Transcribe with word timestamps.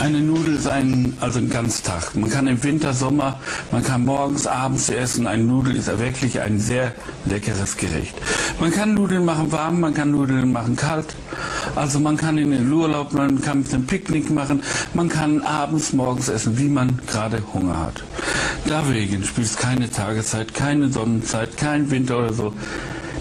Eine 0.00 0.20
Nudel 0.20 0.54
ist 0.56 0.68
ein, 0.68 1.16
also 1.20 1.40
ein 1.40 1.50
Ganztag. 1.50 2.14
Man 2.14 2.30
kann 2.30 2.46
im 2.46 2.62
Winter, 2.62 2.94
Sommer, 2.94 3.40
man 3.72 3.82
kann 3.82 4.04
morgens, 4.04 4.46
abends 4.46 4.88
essen. 4.88 5.26
Eine 5.26 5.42
Nudel 5.42 5.74
ist 5.74 5.88
wirklich 5.98 6.40
ein 6.40 6.60
sehr 6.60 6.92
leckeres 7.24 7.76
Gericht. 7.76 8.14
Man 8.60 8.70
kann 8.70 8.94
Nudeln 8.94 9.24
machen 9.24 9.50
warm, 9.50 9.80
man 9.80 9.94
kann 9.94 10.12
Nudeln 10.12 10.52
machen 10.52 10.76
kalt. 10.76 11.16
Also 11.74 11.98
man 11.98 12.16
kann 12.16 12.38
in 12.38 12.52
den 12.52 12.72
Urlaub, 12.72 13.12
man 13.12 13.40
kann 13.40 13.64
ein 13.72 13.86
Picknick 13.86 14.30
machen, 14.30 14.62
man 14.94 15.08
kann 15.08 15.42
abends, 15.42 15.92
morgens 15.92 16.28
essen, 16.28 16.58
wie 16.58 16.68
man 16.68 17.00
gerade 17.08 17.42
Hunger 17.52 17.78
hat. 17.78 18.04
Deswegen 18.66 19.24
spielt 19.24 19.46
es 19.48 19.56
keine 19.56 19.90
Tageszeit, 19.90 20.54
keine 20.54 20.90
Sonnenzeit, 20.90 21.56
kein 21.56 21.90
Winter 21.90 22.18
oder 22.18 22.32
so. 22.32 22.54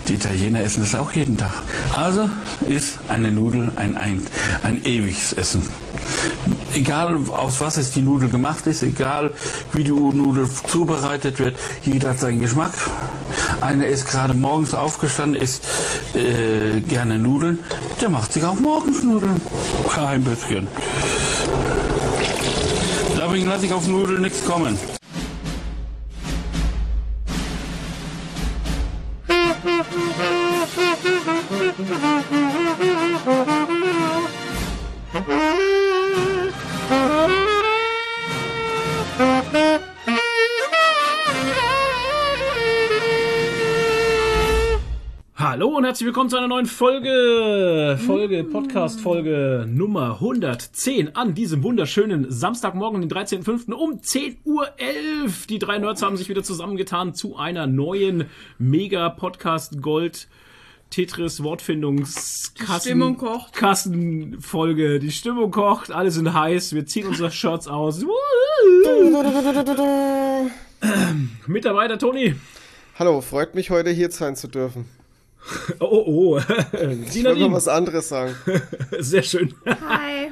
Die 0.08 0.14
Italiener 0.14 0.62
essen 0.62 0.82
das 0.82 0.96
auch 0.96 1.12
jeden 1.12 1.38
Tag. 1.38 1.52
Also 1.96 2.30
ist 2.68 3.00
eine 3.10 3.32
Nudel 3.32 3.72
ein, 3.76 3.98
ein, 3.98 4.26
ein 4.64 4.84
ewiges 4.86 5.34
Essen. 5.34 5.64
Egal 6.74 7.18
aus 7.30 7.60
was 7.60 7.78
es 7.78 7.92
die 7.92 8.02
Nudel 8.02 8.30
gemacht 8.30 8.68
ist, 8.68 8.84
egal 8.84 9.32
wie 9.74 9.84
die 9.84 9.92
Nudel 9.92 10.48
zubereitet 10.68 11.40
wird, 11.40 11.58
jeder 11.84 12.10
hat 12.10 12.20
seinen 12.20 12.40
Geschmack. 12.40 12.72
Einer 13.60 13.88
ist 13.88 14.08
gerade 14.08 14.34
morgens 14.34 14.74
aufgestanden, 14.74 15.42
isst 15.42 15.66
äh, 16.14 16.80
gerne 16.82 17.20
Nudeln, 17.20 17.60
der 18.00 18.10
macht 18.10 18.32
sich 18.32 18.44
auch 18.44 18.60
morgens 18.60 19.04
Nudeln. 19.04 19.42
Kein 19.90 20.24
bisschen. 20.24 20.68
Deswegen 23.18 23.48
lasse 23.48 23.66
ich 23.66 23.74
auf 23.74 23.88
Nudeln 23.88 24.22
nichts 24.22 24.46
kommen. 24.46 24.78
Hallo 31.78 31.86
und 45.78 45.84
herzlich 45.84 46.08
willkommen 46.08 46.32
zu 46.32 46.38
einer 46.38 46.48
neuen 46.48 46.66
Folge, 46.66 48.00
Folge, 48.08 48.44
Podcast-Folge 48.44 49.68
Nummer 49.70 50.14
110 50.14 51.16
an 51.16 51.36
diesem 51.36 51.62
wunderschönen 51.62 52.32
Samstagmorgen, 52.32 53.02
den 53.02 53.12
13.05. 53.12 53.74
um 53.74 54.00
10.11 54.00 54.38
Uhr. 54.46 54.68
Die 55.48 55.60
drei 55.60 55.78
Nerds 55.78 56.02
haben 56.02 56.18
sich 56.18 56.28
wieder 56.28 56.42
zusammengetan 56.42 57.14
zu 57.14 57.36
einer 57.36 57.68
neuen 57.68 58.26
Mega-Podcast-Gold- 58.58 60.28
Tetris 60.90 61.44
Wortfindungskasten. 61.44 63.18
Kassenfolge. 63.52 65.00
Die 65.00 65.12
Stimmung 65.12 65.52
kocht, 65.52 65.92
alle 65.92 66.12
sind 66.12 66.34
heiß, 66.34 66.74
wir 66.74 66.86
ziehen 66.86 67.08
unsere 67.08 67.32
Shirts 67.32 67.68
aus. 67.68 68.04
Mit 71.48 71.66
dabei 71.66 71.88
der 71.88 72.00
Toni. 72.00 72.36
Hallo, 72.98 73.22
freut 73.22 73.56
mich 73.56 73.70
heute 73.70 73.92
hier 73.92 74.12
sein 74.12 74.36
zu 74.36 74.48
dürfen. 74.48 74.86
Oh, 75.80 75.86
oh, 75.86 76.04
oh. 76.08 76.38
Ich 76.38 77.24
wollte 77.24 77.40
mal 77.40 77.54
was 77.54 77.68
anderes 77.68 78.10
sagen. 78.10 78.36
Sehr 79.00 79.24
schön. 79.24 79.54
Hi. 79.66 80.32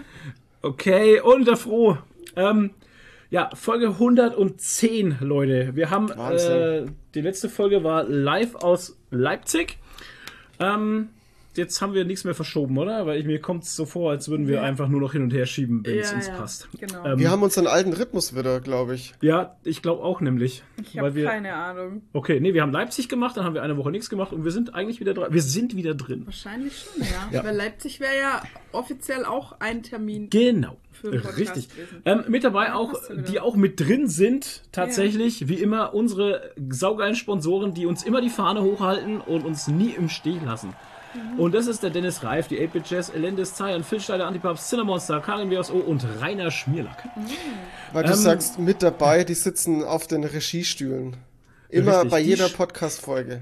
Okay, 0.62 1.22
und 1.22 1.48
der 1.48 1.58
Froh. 1.58 1.98
Ähm, 2.36 2.72
ja, 3.30 3.50
Folge 3.54 3.90
110, 3.90 5.18
Leute. 5.22 5.76
Wir 5.76 5.90
haben, 5.90 6.10
äh, 6.12 6.86
die 7.14 7.22
letzte 7.22 7.50
Folge 7.50 7.84
war 7.84 8.04
live 8.04 8.56
aus 8.56 8.98
Leipzig. 9.12 9.78
Ähm, 10.60 11.10
jetzt 11.56 11.82
haben 11.82 11.94
wir 11.94 12.04
nichts 12.04 12.24
mehr 12.26 12.36
verschoben, 12.36 12.78
oder? 12.78 13.06
Weil 13.06 13.18
ich, 13.20 13.26
mir 13.26 13.40
kommt 13.40 13.64
es 13.64 13.76
so 13.76 13.86
vor, 13.86 14.12
als 14.12 14.28
würden 14.28 14.48
wir 14.48 14.56
Ja. 14.56 14.64
einfach 14.64 14.88
nur 14.90 15.00
noch 15.00 15.14
hin 15.14 15.22
und 15.24 15.32
her 15.34 15.46
schieben, 15.46 15.86
wenn 15.86 16.00
es 16.00 16.10
Ja, 16.12 16.16
uns 16.18 16.28
ja, 16.28 16.36
passt. 16.36 16.68
genau. 16.78 17.06
Ähm, 17.06 17.18
Wir 17.20 17.32
haben 17.32 17.42
unseren 17.44 17.68
alten 17.68 17.94
Rhythmus 17.94 18.36
wieder, 18.36 18.60
glaube 18.60 18.96
ich. 18.96 19.14
ja, 19.22 19.56
ich 19.64 19.82
glaube 19.82 20.04
auch 20.04 20.20
nämlich. 20.20 20.64
Ich 20.82 20.96
weil 20.98 21.04
habe 21.06 21.16
wir, 21.16 21.26
keine 21.28 21.54
Ahnung. 21.54 22.02
Okay, 22.14 22.40
nee, 22.42 22.54
wir 22.54 22.62
haben 22.62 22.72
Leipzig 22.74 23.08
gemacht, 23.08 23.38
dann 23.38 23.46
haben 23.46 23.54
wir 23.54 23.64
eine 23.64 23.78
Woche 23.78 23.92
nichts 23.92 24.10
gemacht 24.10 24.34
und 24.34 24.44
wir 24.44 24.52
sind 24.52 24.76
eigentlich 24.76 25.00
wieder 25.00 25.14
drin. 25.14 25.28
Wir 25.30 25.42
sind 25.42 25.76
wieder 25.78 25.96
drin. 25.96 26.24
Wahrscheinlich 26.26 26.78
schon, 26.78 27.04
ja. 27.04 27.30
Ja. 27.32 27.44
Weil 27.46 27.56
Leipzig 27.56 28.00
wäre 28.02 28.18
ja 28.20 28.44
offiziell 28.74 29.24
auch 29.24 29.60
ein 29.60 29.82
Termin. 29.84 30.30
Genau. 30.30 30.76
Richtig. 31.04 31.70
Ähm, 32.06 32.24
mit 32.28 32.44
dabei 32.44 32.68
Ja, 32.68 32.76
auch, 32.76 32.94
ja 33.10 33.16
die 33.16 33.40
auch 33.40 33.56
mit 33.56 33.80
drin 33.80 34.08
sind, 34.08 34.62
tatsächlich, 34.72 35.48
wie 35.48 35.56
immer, 35.56 35.94
unsere 35.94 36.52
saugeilen 36.70 37.16
Sponsoren, 37.16 37.74
die 37.74 37.86
uns 37.86 38.04
immer 38.04 38.22
die 38.22 38.30
Fahne 38.30 38.62
hochhalten 38.62 39.22
und 39.22 39.46
uns 39.46 39.68
nie 39.68 39.92
im 39.92 40.10
Stich 40.10 40.42
lassen. 40.44 40.74
Mhm. 41.14 41.40
Und 41.40 41.54
das 41.56 41.68
ist 41.68 41.84
der 41.84 41.90
Dennis 41.90 42.24
Reif, 42.24 42.48
die 42.48 42.60
8-Bit 42.60 42.90
Jazz, 42.90 43.10
Elendis 43.10 43.54
Zayan, 43.54 43.84
Phil 43.84 44.00
Steiler, 44.00 44.28
Antipaps, 44.28 44.70
Cinemonster, 44.70 45.20
Karin 45.22 45.50
WSO 45.50 45.78
und 45.78 46.06
Rainer 46.22 46.52
Schmierlack. 46.52 47.08
Weil 47.94 48.04
du 48.04 48.10
Ähm. 48.10 48.16
sagst, 48.16 48.60
mit 48.60 48.84
dabei, 48.84 49.24
die 49.24 49.34
sitzen 49.34 49.84
auf 49.84 50.08
den 50.08 50.24
Regiestühlen. 50.24 51.16
Immer 51.70 51.98
Richtig, 51.98 52.12
bei 52.12 52.20
jeder 52.20 52.50
Podcast-Folge. 52.50 53.42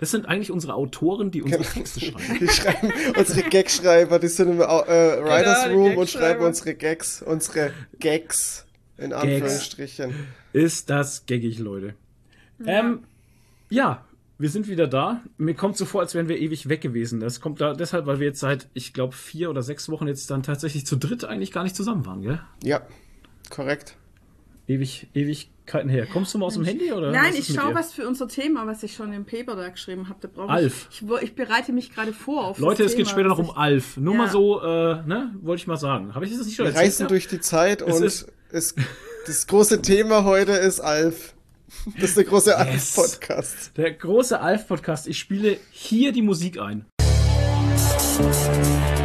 Das 0.00 0.10
sind 0.10 0.26
eigentlich 0.26 0.50
unsere 0.50 0.74
Autoren, 0.74 1.30
die 1.30 1.42
unsere 1.42 1.62
Texte 1.62 2.00
schreiben. 2.00 2.38
Die 2.40 2.48
schreiben, 2.48 2.92
unsere 3.16 3.48
Gagschreiber, 3.48 4.18
die 4.18 4.28
sind 4.28 4.50
im 4.50 4.60
äh, 4.60 4.64
Writers 4.64 5.64
die 5.64 5.72
Room 5.72 5.96
und 5.96 6.10
schreiben 6.10 6.44
unsere 6.44 6.74
Gags, 6.74 7.22
unsere 7.22 7.72
Gags, 7.98 8.66
in 8.98 9.12
Anführungsstrichen. 9.12 10.14
Ist 10.52 10.90
das 10.90 11.24
geckig, 11.26 11.58
Leute. 11.58 11.94
Ähm, 12.66 13.04
ja, 13.70 14.04
wir 14.38 14.50
sind 14.50 14.68
wieder 14.68 14.86
da. 14.86 15.22
Mir 15.38 15.54
kommt 15.54 15.76
so 15.76 15.84
vor, 15.84 16.00
als 16.00 16.14
wären 16.14 16.28
wir 16.28 16.38
ewig 16.38 16.68
weg 16.68 16.80
gewesen. 16.80 17.20
Das 17.20 17.40
kommt 17.40 17.60
da 17.60 17.74
deshalb, 17.74 18.06
weil 18.06 18.18
wir 18.18 18.26
jetzt 18.26 18.40
seit, 18.40 18.68
ich 18.74 18.92
glaube, 18.92 19.14
vier 19.14 19.50
oder 19.50 19.62
sechs 19.62 19.88
Wochen 19.88 20.06
jetzt 20.06 20.30
dann 20.30 20.42
tatsächlich 20.42 20.84
zu 20.84 20.96
dritt 20.96 21.24
eigentlich 21.24 21.52
gar 21.52 21.62
nicht 21.62 21.76
zusammen 21.76 22.04
waren, 22.06 22.22
gell? 22.22 22.40
Ja, 22.62 22.82
korrekt. 23.50 23.96
Ewig, 24.68 25.08
Ewigkeiten 25.12 25.90
her. 25.90 26.06
Kommst 26.06 26.32
du 26.34 26.38
mal 26.38 26.46
aus 26.46 26.54
dem 26.54 26.64
Handy 26.64 26.92
oder? 26.92 27.10
Nein, 27.10 27.32
ich 27.36 27.46
schaue 27.52 27.74
was 27.74 27.92
für 27.92 28.06
unser 28.06 28.28
Thema, 28.28 28.66
was 28.66 28.82
ich 28.84 28.94
schon 28.94 29.12
im 29.12 29.24
Paper 29.24 29.56
da 29.56 29.68
geschrieben 29.68 30.08
habe. 30.08 30.18
Da 30.20 30.28
brauche 30.32 30.48
Alf. 30.50 30.88
Ich, 30.92 31.02
ich, 31.22 31.34
bereite 31.34 31.72
mich 31.72 31.92
gerade 31.92 32.12
vor 32.12 32.46
auf 32.46 32.58
Leute, 32.58 32.84
das 32.84 32.92
es 32.92 32.96
geht 32.96 33.06
Thema, 33.06 33.14
später 33.16 33.28
noch 33.28 33.38
um 33.38 33.50
Alf. 33.50 33.96
Nur 33.96 34.14
Ja. 34.14 34.18
mal 34.18 34.30
so, 34.30 34.60
äh, 34.62 35.02
ne, 35.06 35.34
wollte 35.42 35.60
ich 35.62 35.66
mal 35.66 35.76
sagen. 35.76 36.14
Habe 36.14 36.24
ich 36.26 36.36
das 36.36 36.46
nicht 36.46 36.54
schon 36.56 36.64
Wir 36.66 36.70
erzählt? 36.70 36.86
reisen 36.86 37.08
durch 37.08 37.26
die 37.28 37.40
Zeit 37.40 37.82
Es 37.82 37.96
und 37.96 38.04
ist- 38.04 38.26
es, 38.50 38.74
das 39.26 39.46
große 39.46 39.82
Thema 39.82 40.24
heute 40.24 40.52
ist 40.52 40.78
Alf. 40.80 41.34
Das 41.98 42.10
ist 42.10 42.16
der 42.18 42.24
große 42.24 42.50
Yes. 42.50 42.98
Alf-Podcast. 42.98 43.72
Der 43.76 43.92
große 43.92 44.38
Alf-Podcast. 44.40 45.08
Ich 45.08 45.18
spiele 45.18 45.56
hier 45.70 46.12
die 46.12 46.22
Musik 46.22 46.60
ein. 46.60 46.84
Sehr 48.18 49.01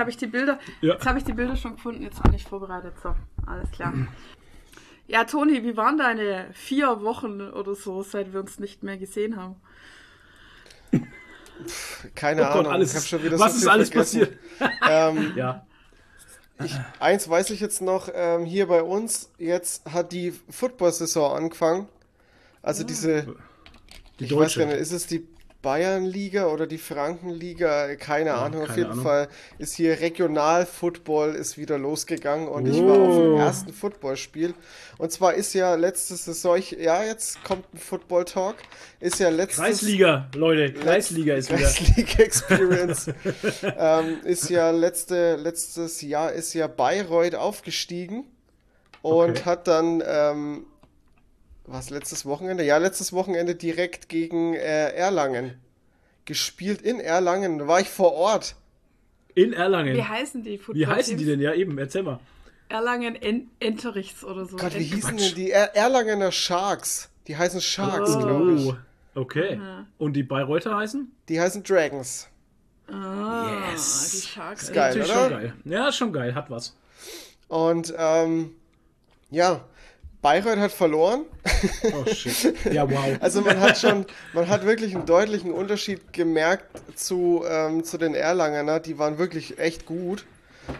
habe 0.00 0.10
ich 0.10 0.16
die 0.16 0.26
Bilder. 0.26 0.58
Ja. 0.80 0.94
Jetzt 0.94 1.06
habe 1.06 1.18
ich 1.18 1.24
die 1.24 1.32
Bilder 1.32 1.54
schon 1.54 1.76
gefunden. 1.76 2.02
Jetzt 2.02 2.20
bin 2.24 2.34
ich 2.34 2.42
vorbereitet. 2.44 2.94
So, 3.00 3.14
alles 3.46 3.70
klar. 3.70 3.92
Ja, 5.06 5.24
Toni, 5.24 5.62
wie 5.62 5.76
waren 5.76 5.96
deine 5.98 6.48
vier 6.52 7.02
Wochen 7.02 7.40
oder 7.40 7.74
so, 7.76 8.02
seit 8.02 8.32
wir 8.32 8.40
uns 8.40 8.58
nicht 8.58 8.82
mehr 8.82 8.96
gesehen 8.96 9.36
haben? 9.36 9.56
Keine 12.14 12.42
Oh 12.42 12.46
Gott, 12.46 12.56
Ahnung. 12.60 12.72
alles 12.72 12.94
ich 12.94 13.12
was 13.38 13.52
so 13.52 13.58
ist 13.58 13.66
alles 13.68 13.90
vergessen. 13.90 14.20
passiert? 14.20 14.38
Ähm, 14.88 15.32
Ja. 15.36 15.66
eins 17.00 17.28
weiß 17.28 17.50
ich 17.50 17.60
jetzt 17.60 17.80
noch, 17.80 18.08
ähm, 18.12 18.44
hier 18.44 18.66
bei 18.66 18.82
uns, 18.82 19.30
jetzt 19.38 19.84
hat 19.90 20.12
die 20.12 20.32
Football-Saison 20.50 21.34
angefangen. 21.36 21.88
Also 22.62 22.84
diese, 22.84 23.22
Die 24.18 24.24
ich 24.24 24.30
weiß 24.30 24.54
gar 24.56 24.66
deutsche. 24.66 24.66
nicht, 24.66 24.76
ist 24.80 24.92
es 24.92 25.06
die 25.06 25.26
Bayernliga 25.62 26.46
oder 26.46 26.66
die 26.66 26.78
Frankenliga, 26.78 27.94
keine 27.96 28.34
Ahnung. 28.34 28.62
Auf 28.62 28.68
keine 28.68 28.78
jeden 28.78 28.90
Ahnung. 28.92 29.04
Fall 29.04 29.28
ist 29.58 29.74
hier 29.74 30.00
Regional-Football 30.00 31.34
ist 31.34 31.58
wieder 31.58 31.78
losgegangen 31.78 32.48
und 32.48 32.66
ich 32.66 32.76
war 32.86 32.98
auf 32.98 33.14
dem 33.16 33.34
Oh. 33.34 33.36
ersten 33.38 33.72
Footballspiel. 33.72 34.54
Und 34.98 35.12
zwar 35.12 35.34
ist 35.34 35.52
ja 35.54 35.74
letztes 35.74 36.24
Saison, 36.24 36.56
ich, 36.56 36.70
ja, 36.72 37.02
jetzt 37.04 37.44
kommt 37.44 37.66
ein 37.74 37.78
Football-Talk, 37.78 38.56
ist 39.00 39.18
ja 39.20 39.28
letztes... 39.28 39.58
Kreisliga, 39.64 40.28
Leute, 40.34 40.72
Kreisliga 40.72 41.34
ist 41.34 41.50
wieder. 41.50 41.60
Kreisliga 41.60 42.18
Experience. 42.22 43.10
ähm, 43.62 44.18
ist 44.24 44.48
ja 44.50 44.70
letzte, 44.70 45.36
letztes 45.36 46.00
Jahr 46.00 46.32
ist 46.32 46.54
ja 46.54 46.66
Bayreuth 46.68 47.34
aufgestiegen 47.34 48.24
und 49.02 49.30
Okay. 49.30 49.42
hat 49.44 49.68
dann 49.68 50.02
ähm, 50.06 50.66
was 51.66 51.90
letztes 51.90 52.26
Wochenende? 52.26 52.64
Ja, 52.64 52.78
letztes 52.78 53.12
Wochenende 53.12 53.54
direkt 53.54 54.08
gegen 54.08 54.54
äh, 54.54 54.90
Erlangen 54.92 55.54
gespielt 56.24 56.82
in 56.82 57.00
Erlangen. 57.00 57.58
Da 57.58 57.66
war 57.68 57.80
ich 57.80 57.88
vor 57.88 58.12
Ort. 58.12 58.54
In 59.34 59.52
Erlangen. 59.52 59.96
Wie 59.96 60.02
heißen 60.02 60.42
die 60.42 60.58
Football 60.58 60.80
Wie 60.80 60.86
heißen 60.86 61.16
die 61.16 61.24
denn? 61.24 61.40
Ja, 61.40 61.54
eben, 61.54 61.76
erzähl 61.78 62.02
mal. 62.02 62.18
Erlangen 62.68 63.16
en 63.16 63.48
Enterichs 63.58 64.22
oder 64.24 64.44
so. 64.46 64.56
Gott, 64.56 64.74
wie 64.74 64.84
Ent- 64.84 64.94
hießen 64.94 65.16
denn 65.16 65.34
die 65.34 65.50
er 65.50 65.74
Erlangener 65.74 66.30
Sharks? 66.30 67.10
Die 67.26 67.36
heißen 67.36 67.60
Sharks, 67.60 68.16
glaube 68.18 68.54
ich. 68.54 68.66
Oh, 68.66 68.74
okay. 69.14 69.60
Und 69.98 70.12
die 70.14 70.22
Bayreuther 70.22 70.76
heißen? 70.76 71.10
Die 71.28 71.40
heißen 71.40 71.62
Dragons. 71.64 72.28
Ah, 72.88 73.70
Yes. 73.72 74.10
die 74.22 74.26
Sharks. 74.28 74.62
Ist 74.64 74.72
geil, 74.72 74.96
oder? 74.96 75.06
schon 75.06 75.30
geil. 75.30 75.54
Ja, 75.64 75.88
ist 75.88 75.96
schon 75.96 76.12
geil, 76.12 76.34
hat 76.34 76.50
was. 76.50 76.76
Und 77.48 77.94
ähm, 77.96 78.52
ja, 79.30 79.64
Bayreuth 80.22 80.58
hat 80.58 80.72
verloren. 80.72 81.24
Oh 81.94 82.04
shit. 82.12 82.54
Ja, 82.72 82.88
wow. 82.90 82.98
Also 83.20 83.40
man 83.40 83.58
hat 83.60 83.78
schon, 83.78 84.04
man 84.34 84.48
hat 84.48 84.64
wirklich 84.66 84.94
einen 84.94 85.06
deutlichen 85.06 85.50
Unterschied 85.52 86.12
gemerkt 86.12 86.66
zu, 86.98 87.42
ähm, 87.48 87.84
zu 87.84 87.96
den 87.96 88.14
Erlangener. 88.14 88.80
Die 88.80 88.98
waren 88.98 89.16
wirklich 89.18 89.58
echt 89.58 89.86
gut. 89.86 90.26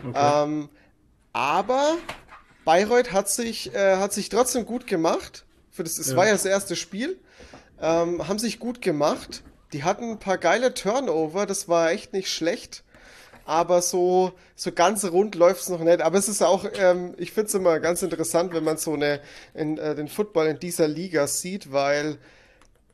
Okay. 0.06 0.42
Ähm, 0.44 0.68
aber 1.32 1.96
Bayreuth 2.64 3.12
hat 3.12 3.28
sich, 3.30 3.74
äh, 3.74 3.96
hat 3.96 4.12
sich 4.12 4.28
trotzdem 4.28 4.66
gut 4.66 4.86
gemacht. 4.86 5.44
Für 5.70 5.84
das, 5.84 5.98
es 5.98 6.10
Ja. 6.10 6.16
war 6.16 6.26
ja 6.26 6.32
das 6.32 6.44
erste 6.44 6.76
Spiel. 6.76 7.18
Ähm, 7.80 8.28
haben 8.28 8.38
sich 8.38 8.58
gut 8.58 8.82
gemacht. 8.82 9.42
Die 9.72 9.84
hatten 9.84 10.10
ein 10.10 10.18
paar 10.18 10.36
geile 10.36 10.74
Turnover, 10.74 11.46
das 11.46 11.68
war 11.68 11.92
echt 11.92 12.12
nicht 12.12 12.28
schlecht. 12.30 12.82
Aber 13.50 13.82
so, 13.82 14.32
so 14.54 14.70
ganz 14.70 15.04
rund 15.04 15.34
läuft 15.34 15.62
es 15.62 15.68
noch 15.68 15.80
nicht. 15.80 16.02
Aber 16.02 16.16
es 16.16 16.28
ist 16.28 16.40
auch, 16.40 16.64
ähm, 16.74 17.14
ich 17.18 17.32
finde 17.32 17.48
es 17.48 17.54
immer 17.54 17.80
ganz 17.80 18.00
interessant, 18.00 18.54
wenn 18.54 18.62
man 18.62 18.76
so 18.76 18.94
eine, 18.94 19.20
in, 19.54 19.76
äh, 19.76 19.96
den 19.96 20.06
Football 20.06 20.46
in 20.46 20.60
dieser 20.60 20.86
Liga 20.86 21.26
sieht, 21.26 21.72
weil 21.72 22.18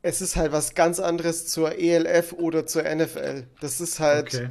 es 0.00 0.22
ist 0.22 0.34
halt 0.36 0.52
was 0.52 0.74
ganz 0.74 0.98
anderes 0.98 1.46
zur 1.46 1.78
ELF 1.78 2.32
oder 2.32 2.66
zur 2.66 2.84
NFL. 2.84 3.44
Das 3.60 3.82
ist 3.82 4.00
halt, 4.00 4.34
okay. 4.34 4.48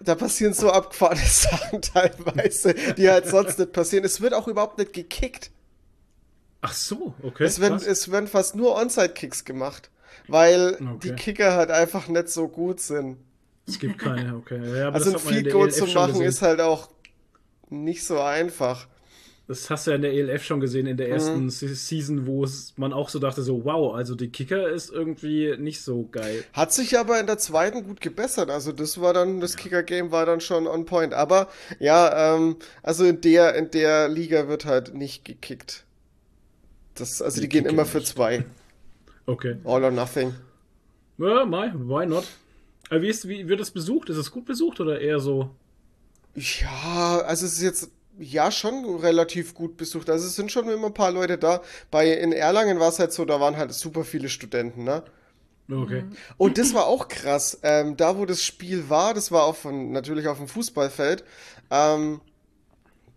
da 0.00 0.14
passieren 0.14 0.54
so 0.54 0.70
abgefahrene 0.70 1.20
Sachen 1.26 1.82
teilweise, 1.82 2.72
die 2.96 3.10
halt 3.10 3.26
sonst 3.28 3.58
nicht 3.58 3.72
passieren. 3.72 4.06
Es 4.06 4.22
wird 4.22 4.32
auch 4.32 4.48
überhaupt 4.48 4.78
nicht 4.78 4.94
gekickt. 4.94 5.50
Ach 6.62 6.72
so, 6.72 7.14
okay. 7.22 7.44
Es 7.44 7.60
werden, 7.60 7.78
es 7.86 8.10
werden 8.10 8.26
fast 8.26 8.56
nur 8.56 8.74
Onside-Kicks 8.74 9.44
gemacht, 9.44 9.90
weil 10.28 10.78
Okay. 10.80 10.98
die 11.02 11.12
Kicker 11.12 11.52
halt 11.54 11.70
einfach 11.70 12.08
nicht 12.08 12.30
so 12.30 12.48
gut 12.48 12.80
sind. 12.80 13.18
Es 13.68 13.78
gibt 13.78 13.98
keine, 13.98 14.34
okay. 14.36 14.58
Ja, 14.78 14.90
Also 14.90 15.16
ein 15.16 15.44
der 15.44 15.52
Goal 15.52 15.66
ELF 15.68 15.76
zu 15.76 15.86
machen 15.86 16.12
gesehen. 16.12 16.26
ist 16.26 16.42
halt 16.42 16.60
auch 16.60 16.88
nicht 17.70 18.04
so 18.04 18.18
einfach. 18.20 18.86
Das 19.46 19.70
hast 19.70 19.86
du 19.86 19.92
ja 19.92 19.96
in 19.96 20.02
der 20.02 20.12
ELF 20.12 20.42
schon 20.44 20.60
gesehen, 20.60 20.86
in 20.86 20.98
der 20.98 21.08
ersten 21.08 21.44
Mhm. 21.44 21.50
Se- 21.50 21.74
Season, 21.74 22.26
wo 22.26 22.46
man 22.76 22.92
auch 22.92 23.08
so 23.08 23.18
dachte, 23.18 23.42
so, 23.42 23.64
wow, 23.64 23.94
also 23.94 24.14
die 24.14 24.28
Kicker 24.28 24.68
ist 24.68 24.90
irgendwie 24.90 25.56
nicht 25.58 25.80
so 25.80 26.06
geil. 26.12 26.44
Hat 26.52 26.72
sich 26.72 26.98
aber 26.98 27.18
in 27.18 27.26
der 27.26 27.38
zweiten 27.38 27.82
gut 27.84 28.00
gebessert. 28.02 28.50
Also 28.50 28.72
das 28.72 29.00
war 29.00 29.14
dann, 29.14 29.40
das 29.40 29.56
Kicker-Game 29.56 30.10
war 30.12 30.26
dann 30.26 30.40
schon 30.42 30.66
on 30.66 30.84
point. 30.84 31.14
Aber 31.14 31.48
ja, 31.78 32.34
ähm, 32.36 32.56
also 32.82 33.04
in 33.06 33.22
der, 33.22 33.54
in 33.54 33.70
der 33.70 34.08
Liga 34.08 34.48
wird 34.48 34.66
halt 34.66 34.94
nicht 34.94 35.24
gekickt. 35.24 35.84
Das, 36.94 37.22
also 37.22 37.36
die, 37.40 37.42
Die 37.42 37.48
gehen 37.48 37.64
immer 37.64 37.86
für 37.86 37.98
nicht. 37.98 38.08
zwei. 38.08 38.44
Okay. 39.24 39.56
All 39.64 39.82
or 39.84 39.90
nothing. 39.90 40.34
Ja, 41.16 41.44
mai, 41.46 41.72
why 41.74 42.04
not? 42.06 42.24
Aber 42.90 43.02
wie, 43.02 43.08
ist, 43.08 43.28
wie 43.28 43.48
wird 43.48 43.60
es 43.60 43.70
besucht? 43.70 44.08
Ist 44.10 44.16
es 44.16 44.30
gut 44.30 44.44
besucht 44.46 44.80
oder 44.80 45.00
eher 45.00 45.20
so? 45.20 45.50
Ja, 46.34 47.20
also 47.26 47.46
es 47.46 47.54
ist 47.54 47.62
jetzt 47.62 47.90
ja 48.18 48.50
schon 48.50 48.96
relativ 48.96 49.54
gut 49.54 49.76
besucht. 49.76 50.10
Also 50.10 50.26
es 50.26 50.36
sind 50.36 50.52
schon 50.52 50.68
immer 50.68 50.86
ein 50.88 50.94
paar 50.94 51.10
Leute 51.10 51.38
da. 51.38 51.62
Bei 51.90 52.12
in 52.12 52.32
Erlangen 52.32 52.78
war 52.80 52.88
es 52.88 52.98
halt 52.98 53.12
so, 53.12 53.24
da 53.24 53.40
waren 53.40 53.56
halt 53.56 53.72
super 53.72 54.04
viele 54.04 54.28
Studenten, 54.28 54.84
ne? 54.84 55.02
Okay. 55.70 56.04
Und 56.38 56.58
das 56.58 56.74
war 56.74 56.86
auch 56.86 57.08
krass. 57.08 57.58
Ähm, 57.62 57.96
da, 57.96 58.16
wo 58.18 58.26
das 58.26 58.42
Spiel 58.44 58.88
war, 58.88 59.14
das 59.14 59.30
war 59.32 59.44
auf, 59.44 59.66
ein- 59.66 59.92
natürlich 59.92 60.28
auf 60.28 60.38
dem 60.38 60.48
Fußballfeld. 60.48 61.24
Ähm, 61.70 62.20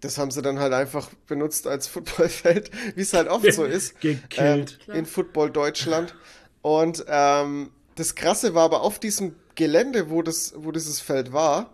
das 0.01 0.17
haben 0.17 0.31
sie 0.31 0.41
dann 0.41 0.59
halt 0.59 0.73
einfach 0.73 1.09
benutzt 1.27 1.67
als 1.67 1.87
Footballfeld, 1.89 2.71
wie 2.95 3.01
es 3.01 3.13
halt 3.13 3.27
oft 3.29 3.51
so 3.53 3.65
ist. 3.65 3.95
Ähm, 4.03 4.19
Gekillt. 4.29 4.79
in 4.93 5.05
Football 5.05 5.51
Deutschland. 5.51 6.15
Und 6.61 7.05
ähm, 7.07 7.71
das 7.95 8.15
Krasse 8.15 8.53
war 8.53 8.63
aber 8.65 8.81
auf 8.81 8.99
diesem 8.99 9.35
Gelände, 9.61 10.09
wo, 10.09 10.23
das, 10.23 10.53
wo 10.57 10.71
dieses 10.71 10.99
Feld 10.99 11.31
war, 11.33 11.69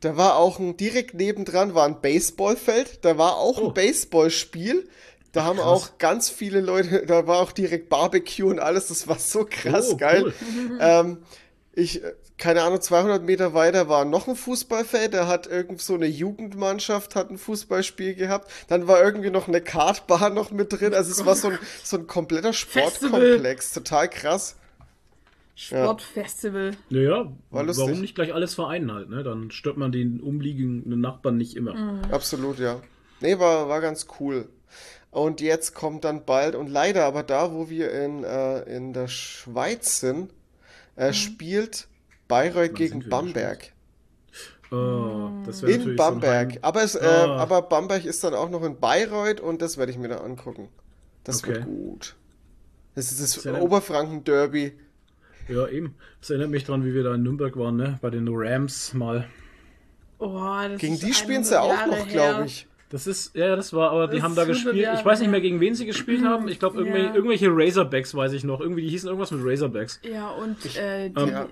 da 0.00 0.16
war 0.16 0.36
auch 0.36 0.58
ein, 0.58 0.76
direkt 0.76 1.14
nebendran 1.14 1.74
war 1.74 1.86
ein 1.86 2.00
Baseballfeld, 2.00 3.04
da 3.04 3.16
war 3.18 3.36
auch 3.36 3.58
Oh. 3.60 3.68
ein 3.68 3.74
Baseballspiel. 3.74 4.88
Da 5.32 5.44
haben 5.44 5.56
krass. 5.58 5.66
auch 5.66 5.98
ganz 5.98 6.28
viele 6.28 6.60
Leute, 6.60 7.06
da 7.06 7.26
war 7.26 7.38
auch 7.40 7.52
direkt 7.52 7.88
Barbecue 7.88 8.48
und 8.48 8.58
alles, 8.60 8.88
das 8.88 9.06
war 9.08 9.18
so 9.18 9.46
krass 9.48 9.90
Oh, 9.92 9.96
geil. 9.96 10.32
cool. 10.70 10.78
Ähm, 10.80 11.18
ich, 11.72 12.02
keine 12.38 12.62
Ahnung, 12.62 12.80
200 12.80 13.22
Meter 13.22 13.54
weiter 13.54 13.88
war 13.88 14.04
noch 14.04 14.28
ein 14.28 14.36
Fußballfeld, 14.36 15.14
da 15.14 15.26
hat 15.26 15.46
irgend 15.46 15.80
so 15.80 15.94
eine 15.94 16.06
Jugendmannschaft 16.06 17.16
hat 17.16 17.30
ein 17.30 17.38
Fußballspiel 17.38 18.14
gehabt, 18.14 18.50
dann 18.68 18.86
war 18.88 19.02
irgendwie 19.02 19.30
noch 19.30 19.48
eine 19.48 19.60
Kartbahn 19.60 20.34
noch 20.34 20.50
mit 20.52 20.72
drin, 20.72 20.94
also 20.94 21.10
es 21.10 21.24
war 21.24 21.34
so 21.36 21.48
ein, 21.48 21.58
so 21.82 21.96
ein 21.96 22.06
kompletter 22.06 22.52
Sportkomplex, 22.52 23.72
total 23.72 24.08
krass. 24.10 24.56
Sportfestival. 25.56 26.72
Naja, 26.90 27.32
warum 27.50 28.00
nicht 28.00 28.14
gleich 28.14 28.34
alles 28.34 28.54
vereinen 28.54 28.92
halt, 28.92 29.08
ne? 29.08 29.22
Dann 29.22 29.50
stört 29.50 29.76
man 29.76 29.92
den 29.92 30.20
umliegenden 30.20 31.00
Nachbarn 31.00 31.36
nicht 31.36 31.56
immer. 31.56 31.74
Mhm. 31.74 32.00
Absolut, 32.10 32.58
ja. 32.58 32.80
Nee, 33.20 33.38
war, 33.38 33.68
war 33.68 33.80
ganz 33.80 34.06
cool. 34.18 34.48
Und 35.10 35.40
jetzt 35.40 35.74
kommt 35.74 36.04
dann 36.04 36.24
bald, 36.24 36.56
und 36.56 36.68
leider 36.68 37.04
aber 37.04 37.22
da, 37.22 37.52
wo 37.52 37.70
wir 37.70 37.92
in, 37.92 38.24
äh, 38.24 38.62
in 38.62 38.92
der 38.92 39.06
Schweiz 39.06 40.00
sind, 40.00 40.32
äh, 40.96 41.12
spielt 41.12 41.86
Bayreuth 42.26 42.70
Wann 42.70 42.74
gegen 42.74 43.08
Bamberg. 43.08 43.72
Oh, 44.72 45.28
das 45.46 45.62
wäre 45.62 45.72
In 45.72 45.78
natürlich 45.78 45.96
Bamberg. 45.98 46.52
So 46.54 46.58
aber, 46.62 46.82
es, 46.82 46.94
äh, 46.96 47.04
Ah. 47.06 47.36
aber 47.36 47.62
Bamberg 47.62 48.04
ist 48.04 48.24
dann 48.24 48.34
auch 48.34 48.50
noch 48.50 48.64
in 48.64 48.80
Bayreuth 48.80 49.40
und 49.40 49.62
das 49.62 49.78
werde 49.78 49.92
ich 49.92 49.98
mir 49.98 50.08
dann 50.08 50.18
angucken. 50.18 50.68
Das 51.22 51.44
Okay. 51.44 51.54
wird 51.54 51.64
gut. 51.64 52.16
Das 52.96 53.12
ist 53.12 53.20
das 53.22 53.36
Ist 53.36 53.44
ja 53.44 53.60
Oberfranken-Derby. 53.60 54.72
Ja, 55.48 55.66
eben. 55.68 55.94
Das 56.20 56.30
erinnert 56.30 56.50
mich 56.50 56.64
dran, 56.64 56.84
wie 56.84 56.94
wir 56.94 57.02
da 57.02 57.14
in 57.14 57.22
Nürnberg 57.22 57.56
waren, 57.56 57.76
ne? 57.76 57.98
Bei 58.02 58.10
den 58.10 58.26
Rams 58.30 58.94
mal. 58.94 59.26
Oh, 60.18 60.40
das 60.68 60.80
Gegen 60.80 60.94
ist 60.94 61.02
die 61.02 61.12
spielen 61.12 61.42
100 61.42 61.46
sie 61.46 61.60
auch 61.60 61.86
noch, 61.86 62.08
glaube 62.08 62.46
ich. 62.46 62.66
Das 62.90 63.06
ist, 63.08 63.34
ja, 63.34 63.56
das 63.56 63.72
war, 63.72 63.90
aber 63.90 64.06
die 64.08 64.22
haben 64.22 64.34
da 64.36 64.42
ist 64.42 64.48
100 64.48 64.54
gespielt. 64.54 64.76
Ich 64.76 64.82
Jahre 64.82 65.04
weiß 65.04 65.20
nicht 65.20 65.30
mehr, 65.30 65.40
gegen 65.40 65.58
wen 65.60 65.74
sie 65.74 65.84
gespielt 65.86 66.24
haben. 66.24 66.46
Ich 66.48 66.58
glaube, 66.60 66.78
irgendwelche, 66.78 67.06
Ja. 67.08 67.14
irgendwelche 67.14 67.48
Razorbacks 67.50 68.14
weiß 68.14 68.32
ich 68.34 68.44
noch. 68.44 68.60
Irgendwie, 68.60 68.82
die 68.82 68.88
hießen 68.90 69.08
irgendwas 69.08 69.32
mit 69.32 69.40
Razorbacks. 69.44 70.00
Ja, 70.04 70.28
und, 70.30 70.76
äh, 70.76 71.10
die, 71.10 71.20
Ähm, 71.20 71.28
Ja. 71.28 71.48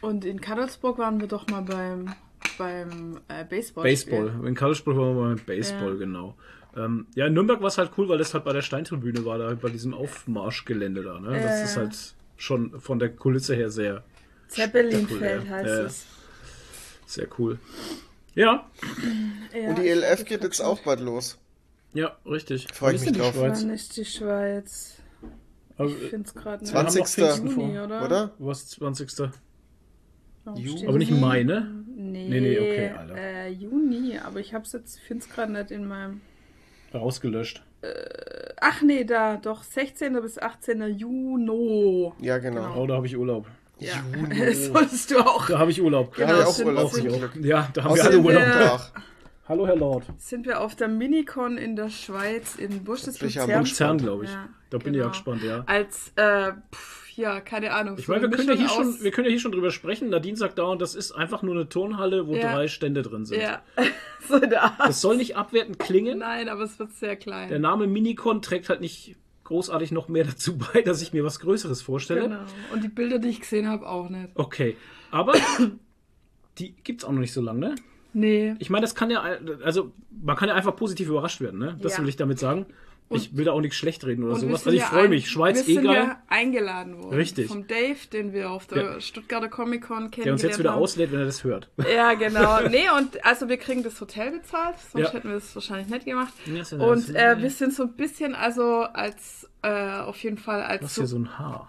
und 0.00 0.24
in 0.24 0.40
Kadelsburg 0.40 0.96
waren 0.98 1.20
wir 1.20 1.28
doch 1.28 1.46
mal 1.48 1.60
beim, 1.62 2.14
beim 2.56 3.18
äh, 3.28 3.44
Baseball. 3.44 3.84
Baseball. 3.84 4.32
In 4.46 4.54
Karlsruhe 4.54 4.96
waren 4.96 5.16
wir 5.16 5.34
beim 5.36 5.44
Baseball, 5.44 5.92
Ja. 5.92 5.98
genau. 5.98 6.34
Ähm, 6.76 7.06
ja, 7.14 7.26
in 7.26 7.34
Nürnberg 7.34 7.60
war 7.60 7.68
es 7.68 7.76
halt 7.78 7.90
cool, 7.98 8.08
weil 8.08 8.18
das 8.18 8.32
halt 8.32 8.44
bei 8.44 8.52
der 8.52 8.62
Steintribüne 8.62 9.24
war, 9.24 9.38
da 9.38 9.54
bei 9.54 9.68
diesem 9.68 9.92
Aufmarschgelände 9.92 11.02
da. 11.02 11.20
Ne? 11.20 11.28
Das 11.32 11.42
Ja, 11.44 11.62
ist 11.64 11.76
halt 11.76 12.13
schon 12.36 12.80
von 12.80 12.98
der 12.98 13.10
Kulisse 13.10 13.54
her 13.54 13.70
sehr, 13.70 14.02
Zeppelinfeld 14.48 15.48
heißt 15.48 15.66
Ja. 15.66 15.80
es. 15.84 16.06
sehr 17.06 17.28
cool. 17.38 17.58
Ja, 18.34 18.68
Ja, 19.54 19.68
Und 19.68 19.78
die 19.78 19.88
ELF 19.88 20.24
geht 20.24 20.42
jetzt 20.42 20.60
auch 20.60 20.80
bald 20.80 21.00
los. 21.00 21.38
ja, 21.92 22.16
richtig. 22.26 22.66
Freu 22.72 22.92
ich 22.92 23.00
mich 23.02 23.12
drauf. 23.12 23.34
Schweiz? 23.34 23.62
Wann 23.62 23.70
ist 23.70 23.96
die 23.96 24.04
Schweiz? 24.04 24.96
Also, 25.76 25.94
Ich 25.96 26.10
finde 26.10 26.26
es 26.28 26.34
gerade 26.34 26.62
nicht. 26.64 26.72
wir 26.72 26.78
haben 26.78 26.86
noch 26.86 26.92
20. 26.92 27.14
Pfingsten 27.24 27.50
vor. 27.50 27.64
Juni, 27.64 27.78
oder? 27.78 28.04
Oder? 28.04 28.34
Was, 28.38 28.66
20. 28.68 29.10
Warum 30.44 30.60
Ju- 30.62 30.76
steht 30.76 30.88
Aber 30.88 30.98
nicht 30.98 31.08
Juni? 31.10 31.20
Mai, 31.20 31.42
ne? 31.42 31.84
Nee, 31.96 32.28
Nee, 32.28 32.40
nee, 32.40 32.58
okay, 32.58 32.90
Alter. 32.90 33.16
Äh, 33.16 33.48
Juni, 33.50 34.18
aber 34.18 34.40
ich 34.40 34.52
hab's 34.52 34.72
jetzt, 34.72 34.98
finde 35.00 35.24
es 35.24 35.30
gerade 35.30 35.52
nicht 35.52 35.70
in 35.70 35.86
meinem. 35.86 36.20
Rausgelöscht. 36.94 37.62
Ach 38.60 38.82
nee, 38.82 39.04
da, 39.04 39.36
doch, 39.36 39.62
16. 39.62 40.14
bis 40.22 40.38
18. 40.38 40.96
Juni. 40.96 42.12
Ja, 42.20 42.38
genau. 42.38 42.74
Oh, 42.76 42.86
da 42.86 42.94
habe 42.94 43.06
ich 43.06 43.16
Urlaub. 43.16 43.46
Ja, 43.78 43.94
Juni. 44.14 44.54
solltest 44.54 45.10
du 45.10 45.18
auch. 45.18 45.46
Da 45.48 45.58
habe 45.58 45.70
ich 45.70 45.82
Urlaub. 45.82 46.16
Da 46.16 46.28
habe 46.28 46.38
ich 46.40 46.44
auch 46.46 46.52
sind- 46.52 46.66
Urlaub 46.66 46.92
Auch 46.92 46.96
ich. 46.96 47.44
Ja, 47.44 47.68
da 47.74 47.84
haben 47.84 47.94
wir 47.94 48.00
Außer 48.02 48.10
alle 48.10 48.18
Urlaub. 48.18 48.42
wir-. 48.42 48.80
Hallo, 49.46 49.66
Herr 49.66 49.76
Lord. 49.76 50.04
Sind 50.16 50.46
wir 50.46 50.62
auf 50.62 50.74
der 50.74 50.88
Minicon 50.88 51.58
in 51.58 51.76
der 51.76 51.90
Schweiz 51.90 52.56
in 52.56 52.82
Busch 52.82 53.02
des 53.02 53.20
ich 53.20 53.34
Luzern? 53.34 53.98
Glaube 53.98 54.24
ich. 54.24 54.30
Ja, 54.30 54.48
da 54.70 54.78
bin 54.78 54.94
ich 54.94 54.98
genau. 55.00 55.08
auch 55.08 55.12
gespannt, 55.12 55.42
ja. 55.42 55.64
Als, 55.66 56.12
äh, 56.16 56.52
pf, 56.72 57.03
ja, 57.16 57.40
keine 57.40 57.72
Ahnung. 57.72 57.96
Ich 57.98 58.08
meine, 58.08 58.22
wir 58.22 58.30
können, 58.30 58.48
ja 58.48 58.54
hier 58.54 58.68
schon, 58.68 59.00
wir 59.02 59.10
können 59.10 59.26
ja 59.26 59.30
hier 59.30 59.40
schon 59.40 59.52
drüber 59.52 59.70
sprechen. 59.70 60.08
Nadine 60.10 60.36
sagt 60.36 60.58
dauernd, 60.58 60.80
das 60.82 60.94
ist 60.94 61.12
einfach 61.12 61.42
nur 61.42 61.54
eine 61.54 61.68
Turnhalle, 61.68 62.26
wo 62.26 62.34
Ja. 62.36 62.52
drei 62.52 62.68
Stände 62.68 63.02
drin 63.02 63.24
sind. 63.26 63.40
Ja, 63.40 63.62
so. 64.28 64.38
Das 64.38 65.00
soll 65.00 65.16
nicht 65.16 65.36
abwertend 65.36 65.78
klingen. 65.78 66.18
Nein, 66.18 66.48
aber 66.48 66.62
es 66.62 66.78
wird 66.78 66.92
sehr 66.92 67.16
klein. 67.16 67.48
Der 67.48 67.58
Name 67.58 67.86
Minicon 67.86 68.42
trägt 68.42 68.68
halt 68.68 68.80
nicht 68.80 69.16
großartig 69.44 69.92
noch 69.92 70.08
mehr 70.08 70.24
dazu 70.24 70.56
bei, 70.58 70.82
dass 70.82 71.02
ich 71.02 71.12
mir 71.12 71.24
was 71.24 71.38
Größeres 71.40 71.82
vorstelle. 71.82 72.22
Genau. 72.22 72.40
Und 72.72 72.82
die 72.82 72.88
Bilder, 72.88 73.18
die 73.18 73.28
ich 73.28 73.40
gesehen 73.40 73.68
habe, 73.68 73.86
auch 73.88 74.08
nicht. 74.08 74.30
Okay, 74.34 74.76
aber 75.10 75.34
die 76.58 76.72
gibt's 76.84 77.04
auch 77.04 77.12
noch 77.12 77.20
nicht 77.20 77.32
so 77.32 77.40
lange, 77.40 77.60
ne? 77.60 77.74
Nee. 78.16 78.54
Ich 78.60 78.70
meine, 78.70 78.82
das 78.82 78.94
kann 78.94 79.10
ja, 79.10 79.22
also 79.64 79.92
man 80.22 80.36
kann 80.36 80.48
ja 80.48 80.54
einfach 80.54 80.76
positiv 80.76 81.08
überrascht 81.08 81.40
werden, 81.40 81.58
ne? 81.58 81.76
Das 81.82 81.96
Ja. 81.96 82.02
will 82.02 82.08
ich 82.08 82.16
damit 82.16 82.38
sagen. 82.38 82.66
Ich 83.10 83.36
will 83.36 83.44
da 83.44 83.52
auch 83.52 83.60
nichts 83.60 83.76
schlecht 83.76 84.04
reden 84.04 84.24
oder 84.24 84.34
Und 84.34 84.40
sowas. 84.40 84.66
Also 84.66 84.76
ich 84.76 84.82
freue 84.82 85.08
mich. 85.08 85.28
Schweiz 85.28 85.66
wir 85.66 85.72
eh 85.72 85.74
sind 85.74 85.84
geil. 85.84 85.94
ja 85.94 86.22
eingeladen 86.28 86.98
worden. 87.02 87.14
Richtig. 87.14 87.48
Vom 87.48 87.66
Dave, 87.66 87.96
den 88.12 88.32
wir 88.32 88.50
auf 88.50 88.66
der 88.66 88.82
Ja. 88.82 89.00
Stuttgarter 89.00 89.48
Comic 89.48 89.82
Con 89.82 90.10
kennengelernt 90.10 90.24
Der 90.26 90.32
uns 90.32 90.42
jetzt 90.42 90.58
wieder 90.58 90.72
haben. 90.72 90.82
auslädt, 90.82 91.12
wenn 91.12 91.20
er 91.20 91.26
das 91.26 91.44
hört. 91.44 91.70
Ja, 91.94 92.14
genau. 92.14 92.60
Nee, 92.68 92.86
und 92.98 93.24
also 93.24 93.48
wir 93.48 93.58
kriegen 93.58 93.82
das 93.82 94.00
Hotel 94.00 94.32
bezahlt, 94.32 94.76
sonst 94.92 95.04
Ja. 95.04 95.12
hätten 95.12 95.28
wir 95.28 95.36
es 95.36 95.54
wahrscheinlich 95.54 95.88
nicht 95.88 96.06
gemacht. 96.06 96.32
Ja, 96.46 96.60
ist 96.62 96.72
ja 96.72 96.78
Und 96.78 97.14
äh, 97.14 97.40
wir 97.40 97.50
sind 97.50 97.72
so 97.74 97.84
ein 97.84 97.92
bisschen, 97.94 98.34
also 98.34 98.80
als, 98.82 99.48
äh, 99.62 100.00
auf 100.00 100.22
jeden 100.24 100.38
Fall 100.38 100.62
als 100.62 100.80
Du 100.80 100.86
hast 100.86 100.94
hier 100.96 101.06
so 101.06 101.18
ein 101.18 101.38
Haar. 101.38 101.68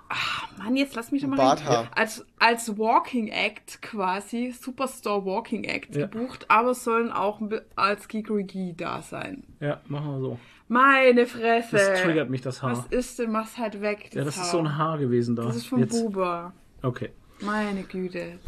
Mann, 0.58 0.76
jetzt 0.78 0.96
lass 0.96 1.12
mich 1.12 1.22
doch 1.22 1.28
mal 1.30 1.36
Barthaar. 1.38 1.82
reden. 1.84 1.90
Als, 1.96 2.26
als 2.40 2.78
Walking 2.78 3.28
Act 3.28 3.82
quasi, 3.82 4.52
Superstore 4.60 5.26
Walking 5.26 5.66
Act 5.66 5.96
Ja. 5.96 6.08
gebucht, 6.08 6.46
aber 6.50 6.74
sollen 6.74 7.12
auch 7.12 7.42
als 7.76 8.08
Geekery 8.08 8.74
da 8.76 9.02
sein. 9.02 9.44
Ja, 9.60 9.82
machen 9.88 10.12
wir 10.14 10.20
so. 10.22 10.40
Meine 10.68 11.28
Fresse. 11.28 11.76
Das 11.78 12.02
triggert 12.02 12.30
mich, 12.30 12.42
das 12.42 12.64
Was 12.64 12.80
Haar. 12.80 12.86
ist 12.90 13.20
denn, 13.20 13.32
mach's 13.32 13.58
halt 13.58 13.82
weg. 13.82 14.10
Ja, 14.14 14.24
das 14.24 14.38
Haar. 14.38 14.46
ist 14.46 14.52
so 14.52 14.60
ein 14.60 14.78
Haar 14.78 14.98
gewesen 14.98 15.36
da. 15.36 15.44
Das 15.44 15.56
ist 15.58 15.68
vom 15.68 15.80
Jetzt. 15.80 15.92
Buber. 15.92 16.54
Okay. 16.82 17.12
Meine 17.42 17.84
Güte. 17.84 18.40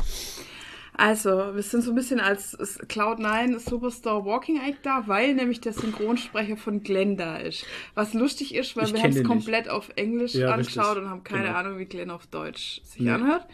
Also, 0.99 1.53
wir 1.53 1.61
sind 1.61 1.83
so 1.83 1.91
ein 1.91 1.95
bisschen 1.95 2.19
als 2.19 2.57
Cloud9 2.57 3.59
Superstar 3.59 4.25
Walking 4.25 4.59
Act 4.59 4.83
da, 4.83 5.03
weil 5.05 5.35
nämlich 5.35 5.61
der 5.61 5.73
Synchronsprecher 5.73 6.57
von 6.57 6.81
Glenn 6.81 7.17
da 7.17 7.37
ist. 7.37 7.65
Was 7.93 8.15
lustig 8.15 8.55
ist, 8.55 8.75
weil 8.75 8.85
Ich 8.85 8.93
wir 8.95 9.03
haben 9.03 9.11
es 9.11 9.23
komplett 9.23 9.69
auf 9.69 9.89
Englisch 9.95 10.33
Ja, 10.33 10.53
angeschaut 10.53 10.85
richtig. 10.85 11.03
und 11.03 11.09
haben 11.11 11.23
keine 11.23 11.43
Genau. 11.45 11.55
Ahnung, 11.55 11.77
wie 11.77 11.85
Glenn 11.85 12.09
auf 12.09 12.25
Deutsch 12.25 12.81
sich 12.83 13.01
Nee. 13.01 13.11
anhört. 13.11 13.45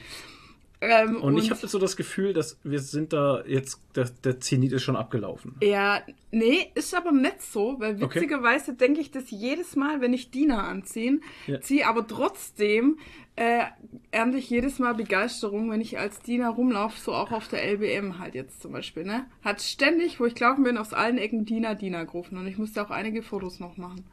Ähm, 0.86 1.22
Und, 1.22 1.38
ich 1.38 1.50
habe 1.50 1.62
jetzt 1.62 1.72
so 1.72 1.80
das 1.80 1.96
Gefühl, 1.96 2.34
dass 2.34 2.58
wir 2.63 2.80
sind 2.80 3.13
da 3.13 3.42
jetzt, 3.46 3.80
der, 3.96 4.10
der 4.24 4.40
Zenit 4.42 4.74
ist 4.74 4.84
schon 4.84 4.96
abgelaufen. 4.98 5.56
Ja, 5.62 6.02
nee, 6.32 6.72
ist 6.75 6.94
aber 6.94 7.12
nicht 7.13 7.42
so, 7.42 7.75
weil 7.80 8.02
Okay. 8.04 8.16
witzigerweise 8.16 8.74
denke 8.74 9.00
ich 9.00 9.10
das 9.12 9.32
jedes 9.32 9.75
Mal, 9.78 10.02
wenn 10.02 10.13
ich 10.13 10.30
Dina 10.32 10.68
anziehe, 10.68 11.20
Ja. 11.48 11.62
ziehe 11.62 11.88
aber 11.88 12.06
trotzdem 12.06 12.98
äh, 13.36 13.63
ernte 14.12 14.38
ich 14.38 14.50
jedes 14.50 14.78
Mal 14.78 14.94
Begeisterung, 14.94 15.72
wenn 15.72 15.82
ich 15.82 15.98
als 15.98 16.20
Dina 16.22 16.50
rumlaufe, 16.50 17.00
so 17.00 17.13
auch 17.13 17.32
auf 17.32 17.48
der 17.48 17.63
LBM 17.63 18.20
halt 18.20 18.36
jetzt 18.36 18.62
zum 18.62 18.74
Beispiel, 18.74 19.06
ne? 19.06 19.25
Hat 19.44 19.62
ständig, 19.62 20.20
wo 20.20 20.25
ich 20.25 20.36
gelaufen 20.36 20.63
bin, 20.63 20.78
aus 20.78 20.94
allen 20.94 21.18
Ecken 21.18 21.46
Dina, 21.46 21.74
Dina 21.75 22.04
gerufen 22.04 22.38
und 22.38 22.46
ich 22.46 22.58
musste 22.60 22.84
auch 22.86 22.92
einige 22.92 23.24
Fotos 23.24 23.60
noch 23.60 23.78
machen. 23.78 24.04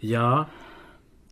Ja, 0.00 0.48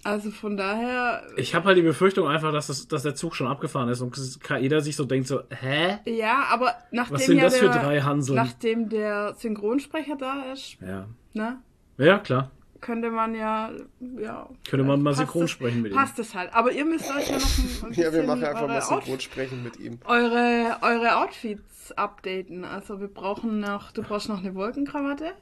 Also 0.04 0.30
von 0.32 0.56
daher, 0.56 1.22
ich 1.36 1.54
habe 1.54 1.66
halt 1.66 1.78
die 1.78 1.82
Befürchtung 1.82 2.26
einfach, 2.26 2.52
dass, 2.52 2.66
das, 2.66 2.88
dass 2.88 3.04
der 3.04 3.14
Zug 3.14 3.36
schon 3.36 3.46
abgefahren 3.46 3.88
ist 3.88 4.00
und 4.00 4.16
jeder 4.60 4.80
sich 4.80 4.96
so 4.96 5.04
denkt 5.04 5.28
so, 5.28 5.42
hä? 5.50 5.98
ja, 6.06 6.44
aber 6.50 6.74
nachdem 6.90 7.14
Was 7.14 7.26
sind 7.26 7.36
ja 7.38 7.44
das 7.44 7.56
für 7.58 7.68
der, 7.68 7.82
drei 7.82 8.00
Hanseln? 8.00 8.34
nachdem 8.36 8.88
der 8.88 9.34
Synchronsprecher 9.34 10.16
da 10.16 10.52
ist, 10.52 10.76
Ja. 10.80 11.06
ne? 11.34 11.58
Ja, 11.98 12.18
klar. 12.18 12.50
könnte 12.80 13.10
man 13.10 13.36
ja, 13.36 13.70
ja. 14.18 14.48
Könnte 14.68 14.84
man 14.84 15.02
mal 15.02 15.14
synchron 15.14 15.46
sprechen 15.46 15.82
mit 15.82 15.92
ihm. 15.92 15.96
Passt 15.98 16.18
es 16.18 16.34
halt. 16.34 16.52
Aber 16.52 16.72
ihr 16.72 16.84
müsst 16.84 17.08
euch 17.08 17.28
ja 17.30 17.36
noch 17.38 17.58
ein, 17.58 17.90
ein 17.90 17.92
Ja, 17.92 18.02
wir 18.04 18.10
bisschen 18.10 18.26
machen 18.26 18.44
einfach 18.44 18.66
mal 18.66 18.78
Outfit- 18.80 18.88
Synchronsprechen 19.04 19.62
mit 19.62 19.78
ihm. 19.78 20.00
Eure, 20.04 20.78
eure 20.82 21.16
Outfits 21.18 21.92
updaten. 21.92 22.64
Also 22.64 22.98
wir 23.00 23.06
brauchen 23.06 23.60
noch, 23.60 23.92
du 23.92 24.02
brauchst 24.02 24.28
noch 24.28 24.38
eine 24.40 24.56
Wolkenkrawatte. 24.56 25.32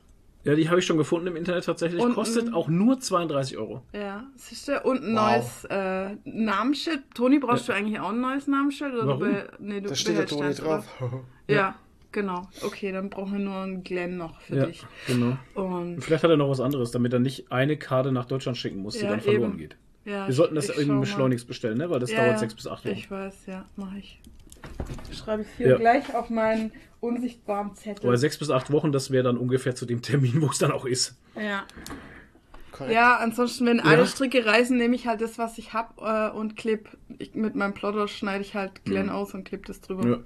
Ja, 0.45 0.55
die 0.55 0.69
habe 0.71 0.79
ich 0.81 0.87
schon 0.87 0.97
gefunden 0.97 1.27
im 1.27 1.37
Internet 1.37 1.65
tatsächlich. 1.67 2.03
Und 2.03 2.15
Kostet 2.15 2.49
ein- 2.49 2.55
auch 2.55 2.69
nur 2.69 2.99
32 2.99 3.59
Euro. 3.59 3.83
Ja, 3.93 4.25
siehst 4.37 4.69
du? 4.69 4.81
Und 4.83 5.03
ein 5.05 5.15
Wow. 5.15 5.37
neues 5.37 5.65
äh, 5.67 6.17
Namensschild. 6.25 7.03
Toni, 7.15 7.39
brauchst 7.39 7.69
du 7.69 7.73
eigentlich 7.73 8.01
auch 8.01 8.09
ein 8.11 8.21
neues 8.21 8.47
Namensschild? 8.47 8.95
Oder 8.95 9.07
Warum? 9.07 9.21
Du 9.21 9.45
nee, 9.59 9.81
du 9.81 9.89
Da 9.91 9.95
steht 9.95 10.17
der 10.17 10.27
Toni 10.27 10.55
drauf. 10.55 10.87
oder? 11.01 11.25
Ja, 11.49 11.75
genau. 12.13 12.49
Okay, 12.63 12.93
dann 12.93 13.11
brauchen 13.11 13.33
wir 13.33 13.39
nur 13.41 13.57
einen 13.57 13.83
Glenn 13.85 14.17
noch 14.17 14.41
für 14.41 14.57
Ja, 14.57 14.67
dich. 14.67 14.87
genau. 15.07 15.37
Und 15.55 16.01
Vielleicht 16.03 16.23
hat 16.25 16.31
er 16.31 16.37
noch 16.37 16.49
was 16.49 16.61
anderes, 16.61 16.91
damit 16.93 17.13
er 17.13 17.19
nicht 17.19 17.51
eine 17.53 17.77
Karte 17.77 18.13
nach 18.13 18.25
Deutschland 18.25 18.57
schicken 18.57 18.79
muss, 18.79 18.95
die 18.95 19.05
Ja, 19.05 19.11
dann 19.11 19.21
verloren 19.21 19.51
eben. 19.51 19.59
geht. 19.59 19.77
ja, 20.05 20.27
Wir 20.29 20.35
sollten 20.35 20.55
das 20.55 20.69
mal. 20.87 21.01
beschleunigst 21.01 21.47
bestellen, 21.49 21.77
ne? 21.79 21.91
weil 21.91 21.99
das 22.01 22.13
Ja, 22.13 22.19
dauert 22.19 22.33
ja. 22.33 22.39
sechs 22.39 22.55
bis 22.55 22.67
acht 22.69 22.85
Wochen. 22.87 22.95
Ich 22.95 23.11
weiß, 23.11 23.47
ja, 23.47 23.65
mache 23.77 23.99
ich. 23.99 24.21
Schreibe 25.13 25.43
ich 25.43 25.49
hier 25.57 25.69
Ja. 25.71 25.77
gleich 25.77 26.15
auf 26.15 26.31
meinen 26.31 26.73
unsichtbaren 27.01 27.75
Zettel. 27.75 28.07
Aber 28.07 28.17
sechs 28.17 28.39
bis 28.39 28.51
acht 28.51 28.71
Wochen, 28.71 28.93
das 28.93 29.11
wäre 29.11 29.25
dann 29.25 29.37
ungefähr 29.37 29.75
zu 29.75 29.87
dem 29.87 30.03
Termin, 30.03 30.41
wo 30.41 30.47
es 30.47 30.59
dann 30.59 30.73
auch 30.73 30.85
ist. 30.85 31.17
Ja. 31.35 31.65
Korrekt. 32.73 32.95
Ja, 32.95 33.17
ansonsten, 33.17 33.67
wenn 33.67 33.79
Ja. 33.79 33.85
alle 33.85 34.07
Stricke 34.07 34.45
reißen, 34.45 34.77
nehme 34.77 34.95
ich 34.95 35.07
halt 35.07 35.21
das, 35.21 35.39
was 35.39 35.59
ich 35.59 35.73
hab 35.73 36.01
äh, 36.01 36.31
und 36.37 36.57
klipp. 36.57 36.89
Ich, 37.19 37.35
mit 37.35 37.55
meinem 37.55 37.75
Plotter 37.75 38.09
schneide 38.09 38.43
ich 38.43 38.55
halt 38.55 38.85
Glenn 38.85 39.11
aus 39.11 39.35
und 39.35 39.45
klipp 39.45 39.67
das 39.67 39.81
drüber. 39.81 40.07
Ja, 40.07 40.19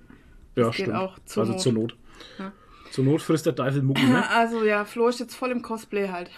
ja 0.56 0.64
geht 0.66 0.74
stimmt. 0.74 0.94
auch 0.94 1.18
zur 1.24 1.42
also 1.42 1.52
Not. 1.54 1.62
zur 1.62 1.72
Not. 1.72 1.96
Ja. 2.38 2.52
Zur 2.90 3.04
Not 3.04 3.22
frisst 3.22 3.46
der 3.46 3.56
Teufel 3.56 3.82
Mucki, 3.82 4.04
ne? 4.04 4.22
Also 4.30 4.64
ja, 4.64 4.84
Flo 4.84 5.08
ist 5.08 5.18
jetzt 5.20 5.34
voll 5.34 5.50
im 5.50 5.62
Cosplay 5.62 6.08
halt. 6.08 6.30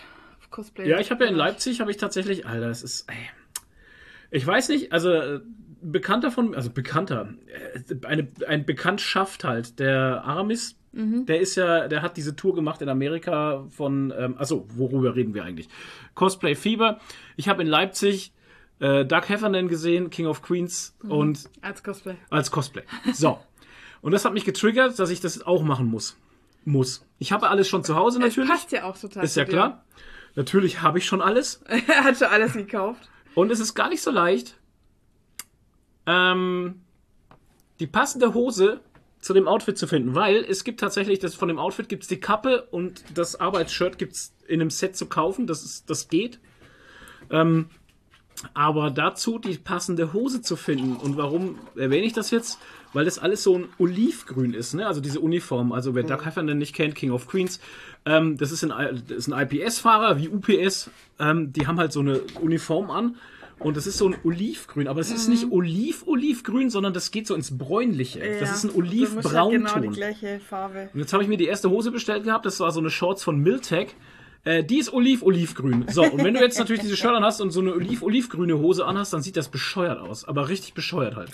Cosplay. 0.50 0.88
Ja, 0.88 1.00
ich 1.00 1.10
habe 1.10 1.24
ja 1.24 1.30
in 1.30 1.36
Leipzig, 1.36 1.80
habe 1.80 1.90
ich 1.90 1.98
tatsächlich, 1.98 2.46
Alter, 2.46 2.70
es 2.70 2.82
ist, 2.82 3.10
ey. 3.10 3.16
ich 4.30 4.46
weiß 4.46 4.70
nicht, 4.70 4.92
also 4.92 5.10
äh, 5.10 5.40
Bekannter 5.92 6.30
von, 6.30 6.54
also 6.54 6.70
Bekannter, 6.70 7.34
äh, 7.46 8.06
eine, 8.06 8.28
ein 8.46 8.64
Bekanntschaft 8.66 9.44
halt, 9.44 9.78
der 9.78 10.24
Aramis, 10.24 10.76
Mhm. 10.92 11.26
der 11.26 11.40
ist 11.40 11.56
ja, 11.56 11.88
der 11.88 12.00
hat 12.00 12.16
diese 12.16 12.36
Tour 12.36 12.54
gemacht 12.54 12.80
in 12.80 12.88
Amerika 12.88 13.66
von, 13.68 14.14
ähm, 14.16 14.34
also 14.38 14.66
worüber 14.76 15.14
reden 15.14 15.34
wir 15.34 15.44
eigentlich? 15.44 15.68
Cosplay 16.14 16.54
Fieber. 16.54 17.00
Ich 17.36 17.50
habe 17.50 17.60
in 17.62 17.68
Leipzig 17.68 18.32
äh, 18.80 19.04
Doug 19.04 19.28
Heffernan 19.28 19.68
gesehen, 19.68 20.08
King 20.08 20.24
of 20.26 20.40
Queens 20.40 20.96
Mhm. 21.02 21.10
und 21.10 21.50
Als 21.60 21.82
Cosplay. 21.82 22.14
als 22.30 22.50
Cosplay. 22.50 22.82
So. 23.12 23.38
Und 24.00 24.12
das 24.12 24.24
hat 24.24 24.32
mich 24.32 24.44
getriggert, 24.46 24.98
dass 24.98 25.10
ich 25.10 25.20
das 25.20 25.42
auch 25.46 25.62
machen 25.62 25.86
muss. 25.86 26.16
Muss. 26.64 27.04
Ich 27.18 27.30
habe 27.32 27.48
alles 27.50 27.68
schon 27.68 27.84
zu 27.84 27.94
Hause 27.96 28.18
natürlich. 28.18 28.48
passt 28.48 28.72
ja 28.72 28.84
auch 28.84 28.96
total. 28.98 29.22
Ist 29.24 29.36
ja 29.36 29.44
klar. 29.44 29.84
Natürlich 30.34 30.80
habe 30.82 30.96
ich 30.98 31.04
schon 31.06 31.20
alles. 31.20 31.62
er 31.88 32.04
hat 32.04 32.16
schon 32.18 32.28
alles 32.28 32.54
gekauft. 32.54 33.08
Und 33.34 33.50
es 33.52 33.60
ist 33.60 33.74
gar 33.74 33.88
nicht 33.90 34.00
so 34.02 34.10
leicht, 34.10 34.56
ähm, 36.06 36.80
die 37.80 37.86
passende 37.86 38.34
Hose 38.34 38.80
zu 39.20 39.34
dem 39.34 39.48
Outfit 39.48 39.76
zu 39.76 39.86
finden, 39.86 40.14
weil 40.14 40.44
es 40.44 40.62
gibt 40.62 40.80
tatsächlich, 40.80 41.18
das 41.18 41.34
von 41.34 41.48
dem 41.48 41.58
Outfit 41.58 41.88
gibt 41.88 42.04
es 42.04 42.08
die 42.08 42.20
Kappe 42.20 42.68
und 42.70 43.04
das 43.14 43.38
Arbeitsshirt 43.38 43.98
gibt 43.98 44.12
es 44.14 44.32
in 44.46 44.60
einem 44.60 44.70
Set 44.70 44.96
zu 44.96 45.06
kaufen, 45.06 45.46
das, 45.46 45.64
ist, 45.64 45.90
das 45.90 46.08
geht. 46.08 46.38
Ähm, 47.30 47.66
aber 48.54 48.90
dazu 48.90 49.38
die 49.38 49.56
passende 49.56 50.12
Hose 50.12 50.42
zu 50.42 50.56
finden. 50.56 50.96
Und 50.96 51.16
warum 51.16 51.58
erwähne 51.74 52.06
ich 52.06 52.12
das 52.12 52.30
jetzt? 52.30 52.58
Weil 52.92 53.04
das 53.04 53.18
alles 53.18 53.42
so 53.42 53.58
ein 53.58 53.68
Olivgrün 53.78 54.54
ist, 54.54 54.74
ne? 54.74 54.86
Also 54.86 55.00
diese 55.00 55.20
Uniform. 55.20 55.72
Also 55.72 55.94
wer 55.94 56.02
Doug 56.02 56.24
Heffernan 56.24 56.58
nicht 56.58 56.74
kennt, 56.74 56.94
King 56.94 57.10
of 57.10 57.26
Queens, 57.26 57.60
ähm, 58.04 58.36
das, 58.36 58.52
ist 58.52 58.64
ein, 58.64 59.02
das 59.08 59.16
ist 59.16 59.32
ein 59.32 59.48
IPS-Fahrer 59.48 60.18
wie 60.18 60.28
UPS. 60.28 60.90
Ähm, 61.18 61.52
die 61.52 61.66
haben 61.66 61.78
halt 61.78 61.92
so 61.92 62.00
eine 62.00 62.20
Uniform 62.40 62.90
an. 62.90 63.16
Und 63.58 63.76
das 63.76 63.86
ist 63.86 63.96
so 63.96 64.08
ein 64.08 64.16
Olivgrün, 64.22 64.86
aber 64.86 65.00
es 65.00 65.10
ist 65.10 65.28
nicht 65.28 65.50
Oliv-Olivgrün, 65.50 66.68
sondern 66.68 66.92
das 66.92 67.10
geht 67.10 67.26
so 67.26 67.34
ins 67.34 67.56
Bräunliche. 67.56 68.20
das 68.38 68.50
ist 68.52 68.64
ein 68.64 68.66
musst 68.66 68.76
halt 68.76 68.76
Olivbraunton. 68.76 69.64
Genau 69.64 69.80
die 69.80 69.88
gleiche 69.88 70.40
Farbe. 70.40 70.90
Und 70.92 71.00
jetzt 71.00 71.12
habe 71.14 71.22
ich 71.22 71.28
mir 71.28 71.38
die 71.38 71.46
erste 71.46 71.70
Hose 71.70 71.90
bestellt 71.90 72.24
gehabt. 72.24 72.44
Das 72.44 72.60
war 72.60 72.70
so 72.70 72.80
eine 72.80 72.90
Shorts 72.90 73.24
von 73.24 73.38
Miltech. 73.38 73.94
Äh, 74.44 74.62
die 74.62 74.78
ist 74.78 74.92
oliv-olivgrün. 74.92 75.86
So, 75.88 76.04
und 76.04 76.22
wenn 76.22 76.34
du 76.34 76.40
jetzt 76.40 76.58
natürlich 76.58 76.82
diese 76.82 76.96
Shirt 76.96 77.10
an 77.10 77.24
hast 77.24 77.40
und 77.40 77.50
so 77.50 77.60
eine 77.60 77.72
oliv-olivgrüne 77.72 78.58
Hose 78.58 78.84
anhast, 78.84 79.12
dann 79.12 79.22
sieht 79.22 79.36
das 79.36 79.48
bescheuert 79.48 79.98
aus. 79.98 80.24
Aber 80.24 80.48
richtig 80.48 80.74
bescheuert 80.74 81.16
halt. 81.16 81.30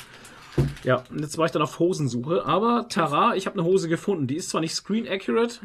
Ja, 0.85 1.05
und 1.11 1.21
jetzt 1.21 1.39
war 1.39 1.47
ich 1.47 1.53
dann 1.53 1.63
auf 1.63 1.79
Hosensuche. 1.79 2.45
Aber 2.47 2.87
Tara, 2.89 3.35
ich 3.35 3.47
habe 3.47 3.59
eine 3.59 3.67
Hose 3.67 3.89
gefunden. 3.89 4.27
Die 4.27 4.37
ist 4.37 4.51
zwar 4.51 4.61
nicht 4.61 4.75
screen 4.75 5.09
accurate, 5.09 5.57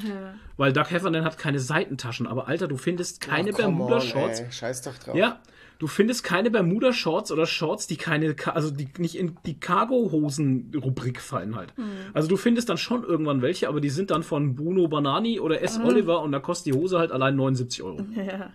weil 0.58 0.74
Doug 0.74 0.86
Heffernan 0.90 1.24
hat 1.24 1.38
keine 1.38 1.60
Seitentaschen. 1.60 2.28
Aber 2.28 2.48
Alter, 2.48 2.68
du 2.68 2.78
findest 2.78 3.22
keine 3.22 3.52
come 3.52 3.68
on, 3.68 3.78
Bermuda-Shorts. 3.78 4.44
Scheiß 4.52 4.82
doch 4.82 4.98
drauf. 4.98 5.16
Ja, 5.16 5.40
du 5.80 5.88
findest 5.88 6.24
keine 6.24 6.50
Bermuda-Shorts 6.52 7.32
oder 7.32 7.46
Shorts, 7.46 7.88
die 7.88 7.98
keine, 7.98 8.36
also 8.54 8.72
die 8.72 8.88
nicht 8.98 9.16
in 9.16 9.38
die 9.46 9.60
Cargo-Hosen-Rubrik 9.60 11.22
fallen 11.22 11.56
halt. 11.56 11.74
Also 12.14 12.28
du 12.28 12.38
findest 12.38 12.70
dann 12.70 12.78
schon 12.78 13.04
irgendwann 13.04 13.42
welche, 13.42 13.68
aber 13.70 13.82
die 13.82 13.90
sind 13.90 14.12
dann 14.12 14.24
von 14.24 14.56
Bruno 14.56 14.88
Banani 14.88 15.40
oder 15.40 15.62
S. 15.62 15.80
Oliver 15.80 16.22
und 16.22 16.32
da 16.32 16.40
kostet 16.40 16.74
die 16.74 16.78
Hose 16.80 17.00
halt 17.00 17.12
allein 17.12 17.36
79 17.36 17.84
Euro. 17.84 18.06
Ja. 18.16 18.52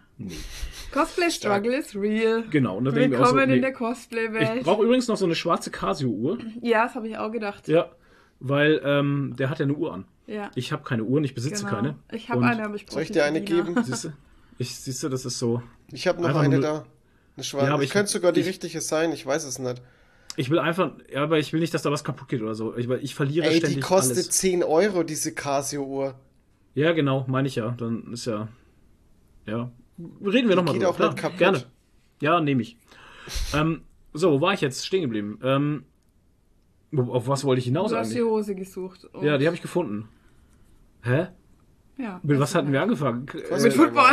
Cosplay 0.93 1.31
Struggle 1.31 1.75
is 1.77 1.95
real. 1.97 2.45
Genau, 2.51 2.77
und 2.77 2.85
da 2.85 2.91
denke 2.91 3.15
ich 3.15 3.21
mir 3.21 3.25
auch 3.25 3.31
so, 3.31 3.35
Willkommen 3.35 3.51
in 3.51 3.57
nee. 3.57 3.61
der 3.63 3.71
Ich 3.71 3.77
Cosplay-Welt. 3.77 4.63
brauche 4.65 4.85
übrigens 4.85 5.09
noch 5.09 5.17
so 5.17 5.25
eine 5.25 5.35
schwarze 5.35 5.71
Casio-Uhr. 5.71 6.39
Ja, 6.61 6.85
das 6.85 6.95
habe 6.95 7.09
ich 7.09 7.17
auch 7.17 7.31
gedacht. 7.33 7.67
Ja, 7.69 7.91
weil 8.41 8.81
ähm, 8.85 9.35
der 9.39 9.49
hat 9.51 9.59
ja 9.59 9.65
eine 9.65 9.75
Uhr 9.75 9.93
an. 9.93 10.05
Ja. 10.27 10.51
Ich 10.55 10.73
habe 10.73 10.83
keine 10.85 11.05
Uhr, 11.05 11.21
ich 11.23 11.35
besitze 11.35 11.65
genau. 11.65 11.77
keine. 11.77 11.97
Ich 12.13 12.31
habe 12.31 12.45
eine, 12.45 12.65
aber 12.65 12.75
ich 12.75 12.85
brauche 12.87 12.95
Soll 12.95 13.03
ich 13.05 13.13
dir 13.13 13.25
eine 13.25 13.41
geben? 13.41 13.83
Siehst 13.83 14.05
du? 14.05 14.13
Ich, 14.59 14.75
siehst 14.77 15.03
du, 15.03 15.09
das 15.09 15.25
ist 15.25 15.39
so. 15.39 15.63
Ich 15.91 16.07
habe 16.07 16.21
noch 16.23 16.37
eine 16.37 16.57
nur- 16.57 16.63
da. 16.63 16.85
Eine 17.37 17.45
schwarze. 17.45 17.67
Ja, 17.69 17.75
aber 17.75 17.83
ich 17.83 17.91
könnte 17.91 18.11
sogar 18.11 18.33
die 18.33 18.41
ich- 18.41 18.47
richtige 18.47 18.81
sein, 18.81 19.13
ich 19.13 19.25
weiß 19.25 19.45
es 19.45 19.59
nicht. 19.59 19.81
Ich 20.37 20.49
will 20.49 20.59
einfach, 20.59 20.93
ja, 21.13 21.23
aber 21.25 21.39
ich 21.39 21.53
will 21.53 21.61
nicht, 21.61 21.75
dass 21.75 21.83
da 21.83 21.91
was 21.91 22.05
kaputt 22.05 22.29
geht 22.29 22.41
oder 22.41 22.55
so. 22.55 22.75
Ich, 22.77 22.89
weil 22.89 23.03
ich 23.05 23.15
verliere 23.15 23.47
Ey, 23.47 23.57
ständig 23.59 23.77
die 23.77 23.81
kostet 23.83 24.17
alles. 24.17 24.31
10 24.31 24.63
Euro, 24.65 25.03
diese 25.03 25.35
Casio-Uhr. 25.35 26.15
Ja, 26.75 26.93
genau, 26.93 27.27
meine 27.29 27.49
ich 27.49 27.57
ja. 27.57 27.71
Dann 27.73 28.13
ist 28.15 28.25
ja. 28.25 28.49
Ja. 29.45 29.71
Reden 30.25 30.49
wir 30.49 30.57
nochmal 30.57 30.73
geht 30.75 30.83
drüber. 30.83 30.91
auch 30.95 30.99
nicht 31.13 31.17
kaputt. 31.19 31.39
Gerne. 31.39 31.65
Ja, 32.23 32.41
nehme 32.41 32.63
ich. 32.63 32.79
ähm, 33.55 33.83
so, 34.15 34.33
wo 34.33 34.41
war 34.41 34.55
ich 34.55 34.63
jetzt 34.63 34.87
stehen 34.87 35.03
geblieben? 35.03 35.39
Ähm, 35.43 35.85
auf 36.97 37.29
was 37.29 37.45
wollte 37.45 37.59
ich 37.61 37.67
hinaus 37.67 37.91
Du 37.91 37.97
hast 37.99 38.11
die 38.13 38.19
eigentlich? 38.21 38.31
Hose 38.31 38.55
gesucht. 38.55 39.05
Und- 39.13 39.25
Ja, 39.25 39.37
die 39.39 39.47
habe 39.47 39.55
ich 39.57 39.63
gefunden. 39.63 40.09
Hä? 41.03 41.27
ja. 41.99 42.21
Mit 42.23 42.39
was 42.41 42.55
hatten 42.55 42.73
wir 42.73 42.81
angefangen? 42.81 43.27
Was 43.51 43.63
Äh, 43.65 43.69
Mit 43.69 43.75
Football. 43.75 44.13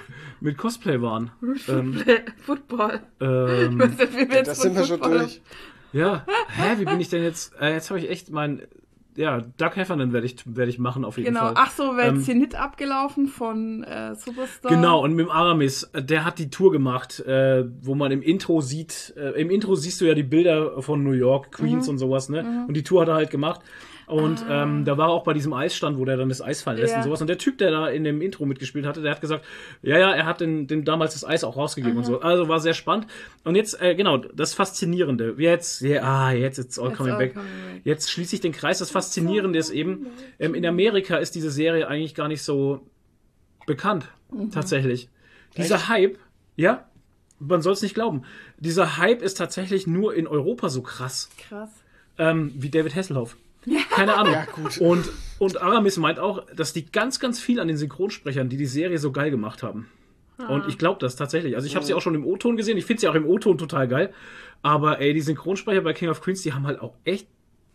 mit 0.40 0.58
Cosplay 0.58 1.00
waren. 1.00 1.30
ähm, 1.68 2.02
Football. 2.44 3.00
ähm, 3.20 3.78
Was 3.78 3.96
sind 3.96 4.30
wir 4.30 4.36
jetzt 4.36 4.48
Da 4.48 4.54
von 4.54 4.62
sind 4.62 4.76
wir 4.76 4.84
schon 4.84 5.00
durch. 5.00 5.40
ja. 5.92 6.24
Hä, 6.48 6.74
wie 6.78 6.84
bin 6.84 7.00
ich 7.00 7.08
denn 7.08 7.22
jetzt? 7.22 7.54
Äh, 7.60 7.72
jetzt 7.74 7.90
habe 7.90 8.00
ich 8.00 8.10
echt 8.10 8.30
mein. 8.30 8.62
Ja, 9.18 9.40
Doug 9.56 9.70
Heffernan 9.76 10.12
werde 10.12 10.26
ich, 10.26 10.36
werde 10.44 10.68
ich 10.70 10.78
machen 10.78 11.02
auf 11.02 11.16
jeden 11.16 11.28
Genau. 11.32 11.46
Fall. 11.46 11.54
Ach 11.56 11.70
so, 11.70 11.96
wäre 11.96 12.08
Ähm, 12.14 12.38
nicht 12.38 12.54
abgelaufen 12.54 13.28
von 13.28 13.82
äh, 13.82 14.14
Superstar. 14.14 14.70
Genau, 14.70 15.02
und 15.02 15.14
mit 15.14 15.24
dem 15.24 15.30
Aramis, 15.30 15.84
äh, 15.94 16.02
der 16.02 16.26
hat 16.26 16.38
die 16.38 16.50
Tour 16.50 16.70
gemacht, 16.70 17.20
äh, 17.20 17.64
wo 17.80 17.94
man 17.94 18.12
im 18.12 18.20
Intro 18.20 18.60
sieht, 18.60 19.14
äh, 19.16 19.30
im 19.40 19.48
Intro 19.48 19.74
siehst 19.74 20.02
du 20.02 20.04
ja 20.04 20.12
die 20.12 20.22
Bilder 20.22 20.82
von 20.82 21.02
New 21.02 21.12
York, 21.12 21.50
Queens 21.52 21.88
und 21.88 21.96
sowas, 21.96 22.28
ne? 22.28 22.66
Und 22.68 22.74
die 22.76 22.82
Tour 22.82 23.00
hat 23.00 23.08
er 23.08 23.14
halt 23.14 23.30
gemacht. 23.30 23.62
Und 24.06 24.44
ähm, 24.48 24.84
da 24.84 24.96
war 24.96 25.08
er 25.08 25.12
auch 25.12 25.24
bei 25.24 25.32
diesem 25.32 25.52
Eisstand, 25.52 25.98
wo 25.98 26.04
der 26.04 26.16
dann 26.16 26.28
das 26.28 26.40
Eis 26.40 26.62
fallen 26.62 26.78
lässt 26.78 26.92
Ja. 26.92 26.98
und 26.98 27.04
sowas. 27.04 27.20
Und 27.20 27.26
der 27.26 27.38
Typ, 27.38 27.58
der 27.58 27.72
da 27.72 27.88
in 27.88 28.04
dem 28.04 28.22
Intro 28.22 28.46
mitgespielt 28.46 28.86
hatte, 28.86 29.02
der 29.02 29.10
hat 29.10 29.20
gesagt, 29.20 29.44
ja, 29.82 29.98
ja, 29.98 30.12
er 30.12 30.26
hat 30.26 30.40
den, 30.40 30.68
den 30.68 30.84
damals 30.84 31.14
das 31.14 31.24
Eis 31.24 31.42
auch 31.42 31.56
rausgegeben 31.56 31.96
und 31.98 32.04
so. 32.04 32.20
Also 32.20 32.48
war 32.48 32.60
sehr 32.60 32.74
spannend. 32.74 33.08
Und 33.42 33.56
jetzt, 33.56 33.80
äh, 33.82 33.96
genau, 33.96 34.18
das 34.18 34.54
Faszinierende. 34.54 35.34
Jetzt, 35.38 35.80
ja, 35.80 36.02
ah, 36.02 36.30
jetzt 36.32 36.58
it's 36.58 36.78
all 36.78 36.88
It's 36.90 36.98
coming 36.98 37.12
all 37.14 37.18
back. 37.18 37.34
coming 37.34 37.48
back. 37.72 37.80
Jetzt 37.84 38.10
schließe 38.10 38.36
ich 38.36 38.40
den 38.40 38.52
Kreis. 38.52 38.78
Das 38.78 38.90
Faszinierende 38.92 39.58
ist 39.58 39.70
eben, 39.70 40.06
ähm, 40.38 40.54
in 40.54 40.64
Amerika 40.64 41.16
ist 41.16 41.34
diese 41.34 41.50
Serie 41.50 41.88
eigentlich 41.88 42.14
gar 42.14 42.28
nicht 42.28 42.42
so 42.42 42.86
bekannt, 43.66 44.06
Mhm. 44.30 44.50
tatsächlich. 44.52 45.08
Dieser 45.56 45.88
Hype, 45.88 46.18
ja, 46.54 46.86
man 47.40 47.60
soll 47.60 47.72
es 47.72 47.82
nicht 47.82 47.94
glauben, 47.94 48.22
dieser 48.58 48.98
Hype 48.98 49.20
ist 49.22 49.34
tatsächlich 49.36 49.86
nur 49.88 50.14
in 50.14 50.26
Europa 50.28 50.68
so 50.68 50.82
krass, 50.82 51.28
Krass. 51.48 51.70
ähm, 52.18 52.52
wie 52.56 52.70
David 52.70 52.94
Hasselhoff. 52.94 53.36
Keine 53.90 54.14
Ahnung. 54.16 54.32
Ja. 54.34 54.46
Und, 54.86 55.08
und 55.38 55.60
Aramis 55.62 55.96
meint 55.96 56.18
auch, 56.18 56.44
dass 56.54 56.72
die 56.72 56.86
ganz, 56.90 57.18
ganz 57.20 57.40
viel 57.40 57.60
an 57.60 57.68
den 57.68 57.76
Synchronsprechern, 57.76 58.48
die 58.48 58.56
die 58.56 58.66
Serie 58.66 58.98
so 58.98 59.12
geil 59.12 59.30
gemacht 59.30 59.62
haben. 59.62 59.88
Und 60.48 60.68
ich 60.68 60.76
glaube 60.76 60.98
das 61.00 61.16
tatsächlich. 61.16 61.54
Also 61.56 61.66
ich 61.66 61.76
habe 61.76 61.86
sie 61.86 61.94
auch 61.94 62.02
schon 62.02 62.14
im 62.14 62.26
O-Ton 62.26 62.56
gesehen. 62.58 62.76
Ich 62.76 62.84
finde 62.84 63.00
sie 63.00 63.08
auch 63.08 63.14
im 63.14 63.26
O-Ton 63.26 63.56
total 63.56 63.88
geil. 63.88 64.12
Aber 64.62 65.00
ey, 65.00 65.14
die 65.14 65.22
Synchronsprecher 65.22 65.80
bei 65.80 65.94
King 65.94 66.10
of 66.10 66.20
Queens, 66.20 66.42
die 66.42 66.52
haben 66.52 66.66
halt 66.66 66.78
auch 66.80 66.94
echt 67.04 67.26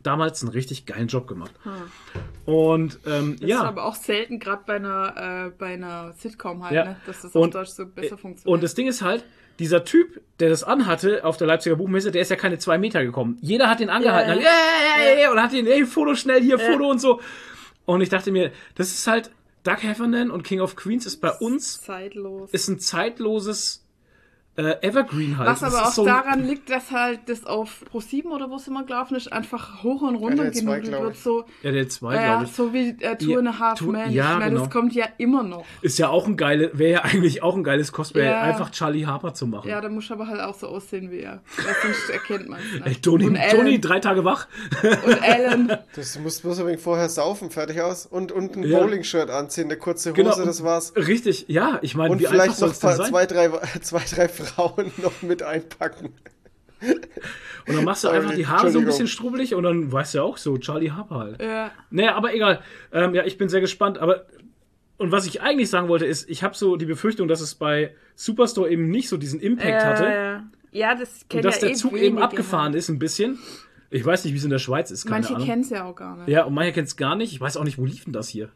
damals 0.04 0.42
einen 0.44 0.52
richtig 0.52 0.86
geilen 0.86 1.08
Job 1.08 1.28
gemacht. 1.28 1.52
Und 2.46 3.00
ähm, 3.06 3.34
Das 3.34 3.42
ist 3.42 3.50
ja. 3.50 3.64
aber 3.64 3.86
auch 3.86 3.96
selten, 3.96 4.40
gerade 4.40 4.64
bei 4.66 4.76
einer, 4.76 5.48
äh, 5.48 5.52
bei 5.58 5.74
einer 5.74 6.14
Sitcom 6.14 6.64
halt, 6.64 6.74
Ja. 6.74 6.86
ne? 6.86 6.96
dass 7.06 7.22
das 7.22 7.36
auf 7.36 7.42
Und- 7.44 7.56
Deutsch 7.56 7.70
so 7.70 7.86
besser 7.86 8.18
funktioniert. 8.18 8.48
Und 8.56 8.64
das 8.64 8.74
Ding 8.76 8.88
ist 8.88 9.02
halt, 9.02 9.24
dieser 9.62 9.86
Typ, 9.86 10.20
der 10.40 10.50
das 10.50 10.64
anhatte 10.64 11.24
auf 11.24 11.38
der 11.38 11.46
Leipziger 11.46 11.76
Buchmesse, 11.76 12.12
der 12.12 12.24
ist 12.24 12.32
ja 12.32 12.36
keine 12.36 12.58
zwei 12.58 12.80
Meter 12.80 13.06
gekommen. 13.06 13.38
Jeder 13.42 13.70
hat 13.70 13.80
ihn 13.80 13.90
angehalten. 13.90 14.42
Ja, 14.42 14.50
ja, 14.50 15.14
ja, 15.14 15.20
ja, 15.22 15.32
und 15.32 15.42
hat 15.42 15.54
ihn, 15.54 15.68
ey, 15.68 15.86
Foto 15.86 16.16
schnell 16.16 16.42
hier, 16.42 16.58
Foto 16.58 16.90
und 16.90 17.00
so. 17.00 17.22
Und 17.86 18.02
ich 18.02 18.10
dachte 18.10 18.32
mir, 18.32 18.52
das 18.76 18.90
ist 18.90 19.06
halt, 19.06 19.30
Doug 19.64 19.78
Heffernan 19.84 20.32
und 20.32 20.44
King 20.44 20.62
of 20.62 20.76
Queens 20.76 21.06
ist 21.06 21.22
bei 21.22 21.32
uns, 21.32 21.80
zeitlos. 21.82 22.50
ist 22.52 22.68
ein 22.70 22.80
zeitloses 22.80 23.81
äh, 24.58 24.76
Evergreen 24.86 25.38
halt. 25.38 25.50
Was 25.50 25.62
Das 25.62 25.74
aber 25.74 25.88
auch 25.88 25.92
so 25.94 26.06
daran 26.06 26.46
liegt, 26.46 26.70
dass 26.70 26.92
halt 26.92 27.22
das 27.28 27.46
auf 27.46 27.84
Pro7 27.92 28.26
oder 28.26 28.50
wo 28.50 28.56
es 28.58 28.68
immer 28.68 28.84
gelaufen 28.84 29.16
ist, 29.16 29.32
einfach 29.32 29.82
hoch 29.84 30.02
und 30.02 30.16
runter 30.16 30.52
2, 30.52 30.80
genudelt 30.82 31.02
wird. 31.04 31.18
So, 31.18 31.46
Ja, 31.64 31.72
der 31.72 31.88
zwei, 31.88 32.16
ja, 32.16 32.26
glaube 32.38 32.46
ich. 32.46 32.52
so 32.52 32.74
wie 32.74 32.90
äh, 33.00 33.16
Two 33.18 33.32
Ja, 33.32 33.38
and 33.40 33.48
a 33.48 33.60
Half 33.60 33.80
Two- 33.80 33.92
Men. 33.92 34.12
ja, 34.12 34.34
ich 34.34 34.40
meine, 34.40 34.50
genau. 34.52 34.62
das 34.66 34.70
kommt 34.70 34.94
ja 34.94 35.06
immer 35.18 35.44
noch. 35.44 35.64
Ist 35.82 35.98
ja 36.00 36.10
auch 36.10 36.28
ein 36.28 36.36
geile, 36.36 36.72
wäre 36.78 36.92
ja 36.92 37.02
eigentlich 37.04 37.42
auch 37.44 37.56
ein 37.56 37.64
geiles 37.64 37.92
Cosplay, 37.94 38.26
Ja. 38.26 38.42
einfach 38.42 38.72
Charlie 38.72 39.06
Harper 39.06 39.34
zu 39.34 39.48
machen. 39.48 39.70
Ja, 39.70 39.80
da 39.80 39.88
muss 39.90 40.12
aber 40.12 40.28
halt 40.28 40.42
auch 40.42 40.56
so 40.56 40.68
aussehen 40.68 41.12
wie 41.12 41.20
er. 41.22 41.42
Sonst 41.82 42.10
erkennt 42.10 42.50
man 42.50 42.60
es 42.60 42.82
Ey, 42.82 42.90
nicht. 42.90 43.08
Alan, 43.08 43.56
Toni, 43.58 43.80
drei 43.82 44.00
Tage 44.00 44.26
wach. 44.26 44.48
und 45.06 45.22
Alan. 45.24 45.78
Das 45.96 46.18
musst 46.20 46.42
bloß 46.44 46.60
ein 46.60 46.68
wenig 46.68 46.80
vorher 46.82 47.10
saufen, 47.10 47.52
fertig 47.52 47.82
aus. 47.82 48.06
Und, 48.06 48.32
und 48.32 48.56
ein 48.56 48.64
Ja. 48.64 48.80
Bowling-Shirt 48.80 49.30
anziehen, 49.30 49.66
eine 49.66 49.78
kurze 49.78 50.12
Hose, 50.12 50.22
Genau. 50.24 50.36
das 50.46 50.64
war's. 50.64 50.94
Richtig, 50.96 51.46
ja, 51.48 51.80
ich 51.82 51.96
meine, 51.96 52.12
Und 52.12 52.20
wie 52.20 52.28
einfach 52.28 52.56
vielleicht 52.56 52.58
soll 52.58 52.70
noch 52.70 52.76
zwei 53.10 53.26
drei, 53.26 53.50
zwei, 53.82 54.02
drei 54.10 54.28
Frauen 54.42 54.92
noch 55.02 55.22
mit 55.22 55.44
einpacken. 55.44 56.14
Und 57.68 57.76
dann 57.76 57.86
machst 57.86 58.04
du 58.04 58.08
Sorry, 58.08 58.20
einfach 58.20 58.36
die 58.36 58.48
Haare 58.48 58.72
so 58.72 58.80
ein 58.80 58.86
bisschen 58.86 59.08
strubbelig 59.08 59.54
und 59.54 59.64
dann 59.64 59.92
weißt 59.92 60.14
du 60.16 60.18
ja 60.20 60.24
auch 60.24 60.38
so, 60.38 60.58
Charlie 60.58 60.92
Harper 60.92 61.16
halt. 61.16 61.42
Ja. 61.42 61.72
Naja, 61.92 62.16
aber 62.16 62.34
egal. 62.34 62.62
Ähm, 62.92 63.14
ja, 63.14 63.24
ich 63.24 63.38
bin 63.38 63.50
sehr 63.50 63.62
gespannt. 63.62 64.00
Aber 64.00 64.26
und 64.98 65.12
was 65.12 65.26
ich 65.26 65.42
eigentlich 65.42 65.70
sagen 65.70 65.88
wollte, 65.88 66.06
ist, 66.06 66.30
ich 66.30 66.44
habe 66.44 66.56
so 66.56 66.76
die 66.76 66.86
Befürchtung, 66.86 67.28
dass 67.28 67.42
es 67.42 67.56
bei 67.56 67.96
Superstore 68.16 68.70
eben 68.70 68.90
nicht 68.90 69.10
so 69.10 69.18
diesen 69.18 69.40
Impact 69.40 69.84
hatte. 69.84 70.04
Ja, 70.04 70.44
ja, 70.72 70.96
das 70.96 71.24
Und 71.24 71.30
kennen 71.30 71.44
dass 71.44 71.56
ja 71.56 71.62
der 71.62 71.70
eh 71.72 71.74
Zug 71.74 71.94
eben 71.94 72.02
wenige 72.02 72.24
abgefahren 72.24 72.66
halt. 72.66 72.76
ist, 72.76 72.90
ein 72.90 73.00
bisschen. 73.00 73.40
Ich 73.90 74.06
weiß 74.06 74.24
nicht, 74.24 74.34
wie 74.34 74.38
es 74.38 74.44
in 74.44 74.52
der 74.52 74.60
Schweiz 74.60 74.90
ist, 74.90 75.06
keine 75.06 75.28
Manche 75.28 75.46
kennen 75.46 75.64
es 75.64 75.70
ja 75.70 75.86
auch 75.86 75.96
gar 75.96 76.18
nicht. 76.18 76.30
Ja, 76.30 76.46
und 76.46 76.54
manche 76.54 76.72
kennt 76.72 76.88
es 76.88 76.96
gar 76.98 77.16
nicht. 77.16 77.34
Ich 77.34 77.42
weiß 77.42 77.58
auch 77.58 77.64
nicht, 77.64 77.78
wo 77.78 77.86
lief 77.86 78.06
denn 78.06 78.14
das 78.14 78.30
hier 78.30 78.50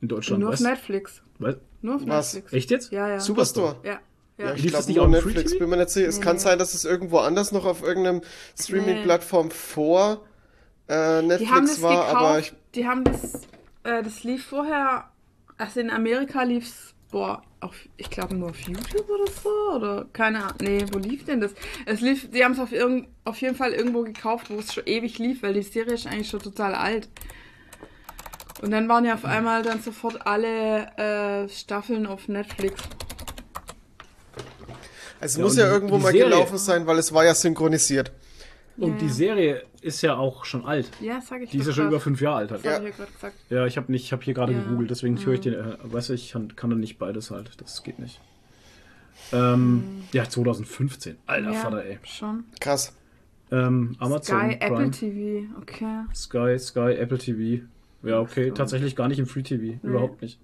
in 0.00 0.08
Deutschland? 0.08 0.40
Nur 0.40 0.48
auf 0.48 0.54
weißt, 0.54 0.62
Netflix. 0.62 1.22
weißt, 1.40 1.58
Nur 1.82 1.96
auf 1.96 2.06
Was? 2.06 2.34
Netflix. 2.34 2.52
echt 2.54 2.70
jetzt? 2.70 2.92
Ja, 2.92 3.08
ja. 3.08 3.20
Superstore. 3.20 3.76
Ja. 3.84 4.00
Ja, 4.38 4.46
Ja. 4.46 4.54
ich 4.54 4.62
Lief 4.62 4.70
glaube 4.72 4.86
nicht 4.86 5.00
auf 5.00 5.08
Netflix, 5.08 5.58
bin 5.58 5.68
mir 5.68 5.76
nicht 5.76 5.90
sicher. 5.90 6.08
Es 6.08 6.20
kann 6.20 6.36
Nee. 6.36 6.42
sein, 6.42 6.58
dass 6.58 6.72
es 6.74 6.84
irgendwo 6.84 7.18
anders 7.18 7.52
noch 7.52 7.64
auf 7.64 7.82
irgendeinem 7.82 8.22
Streaming-Plattform 8.58 9.50
vor 9.50 10.22
äh, 10.86 10.94
Die 10.94 10.94
haben 10.96 11.26
Netflix 11.26 11.70
das 11.72 11.82
war, 11.82 12.04
aber 12.16 12.38
ich, 12.38 12.46
gekauft, 12.50 12.62
die 12.74 12.86
haben 12.86 13.04
das, 13.04 13.34
äh, 13.84 14.02
das 14.02 14.24
lief 14.24 14.46
vorher, 14.46 15.08
also 15.58 15.80
in 15.80 15.90
Amerika 15.90 16.42
lief's, 16.44 16.94
boah, 17.10 17.42
auf, 17.60 17.74
ich 17.96 18.08
glaube 18.10 18.36
nur 18.36 18.50
auf 18.50 18.60
YouTube 18.60 19.08
oder 19.10 19.30
so, 19.42 19.74
oder 19.76 20.06
keine 20.12 20.44
Ahnung, 20.44 20.56
nee, 20.60 20.84
wo 20.92 20.98
lief 20.98 21.24
denn 21.24 21.40
das? 21.40 21.52
Es 21.84 22.00
lief, 22.00 22.30
die 22.30 22.42
haben 22.44 22.52
es 22.52 22.58
auf, 22.60 22.72
irgend- 22.72 23.08
auf 23.24 23.38
jeden 23.40 23.56
Fall 23.56 23.72
irgendwo 23.72 24.02
gekauft, 24.02 24.48
wo 24.50 24.58
es 24.60 24.72
schon 24.72 24.84
ewig 24.86 25.18
lief, 25.18 25.42
weil 25.42 25.54
die 25.54 25.62
Serie 25.62 25.94
ist 25.94 26.06
eigentlich 26.06 26.28
schon 26.28 26.40
total 26.40 26.74
alt. 26.74 27.08
Und 28.62 28.70
dann 28.70 28.88
waren 28.88 29.04
ja 29.04 29.14
auf 29.14 29.24
einmal 29.24 29.62
dann 29.62 29.80
sofort 29.82 30.26
alle 30.26 30.86
äh, 30.96 31.48
Staffeln 31.48 32.06
auf 32.06 32.28
Netflix. 32.28 32.80
Es 35.20 35.36
Ja, 35.36 35.42
muss 35.42 35.56
ja 35.56 35.66
irgendwo 35.70 35.98
mal 35.98 36.12
Serie- 36.12 36.24
gelaufen 36.24 36.58
sein, 36.58 36.86
weil 36.86 36.98
es 36.98 37.12
war 37.12 37.24
ja 37.24 37.34
synchronisiert. 37.34 38.12
Und 38.76 38.92
Ja. 38.92 38.98
die 38.98 39.08
Serie 39.08 39.62
ist 39.80 40.02
ja 40.02 40.16
auch 40.16 40.44
schon 40.44 40.64
alt. 40.64 40.88
Ja, 41.00 41.20
sag 41.20 41.42
ich 41.42 41.50
Die 41.50 41.58
ist 41.58 41.66
ja 41.66 41.72
schon 41.72 41.84
grad. 41.84 41.92
über 41.92 42.00
fünf 42.00 42.20
Jahre 42.20 42.36
alt 42.36 42.50
halt. 42.52 42.64
Das 42.64 42.70
Ja. 42.72 42.78
hab 42.78 42.82
ich 42.86 42.90
ja 42.90 42.96
gerade 42.96 43.12
gesagt. 43.12 43.34
Ja, 43.50 43.66
ich 43.66 43.76
habe 43.76 43.90
nicht, 43.90 44.04
ich 44.04 44.12
habe 44.12 44.22
hier 44.22 44.34
gerade 44.34 44.52
Ja. 44.52 44.58
Mhm. 44.58 44.64
gegoogelt, 44.64 44.90
deswegen 44.90 45.24
höre 45.24 45.34
ich 45.34 45.40
den, 45.40 45.54
äh, 45.54 45.76
weißt 45.82 46.10
du, 46.10 46.12
ich 46.14 46.30
kann, 46.32 46.54
kann 46.54 46.70
dann 46.70 46.80
nicht 46.80 46.98
beides 46.98 47.30
halt, 47.32 47.50
das 47.60 47.82
geht 47.82 47.98
nicht. 47.98 48.20
Ähm, 49.32 50.04
ja, 50.12 50.28
2015. 50.28 51.16
Alter 51.26 51.48
Mhm. 51.48 51.54
ja, 51.54 51.60
Vater, 51.60 51.84
ey. 51.84 51.98
Schon. 52.04 52.44
Krass. 52.60 52.94
Ähm, 53.50 53.96
Amazon 53.98 54.22
Sky, 54.22 54.56
Prime, 54.56 54.60
Apple 54.60 54.90
TV, 54.90 55.46
okay. 55.60 56.04
Sky, 56.14 56.58
Sky, 56.58 56.92
Apple 56.98 57.18
TV. 57.18 57.64
Ja, 58.08 58.20
okay, 58.20 58.50
tatsächlich 58.52 58.96
gar 58.96 59.08
nicht 59.08 59.18
im 59.18 59.26
Free 59.26 59.42
TV, 59.42 59.78
überhaupt 59.82 60.22
nicht. 60.22 60.40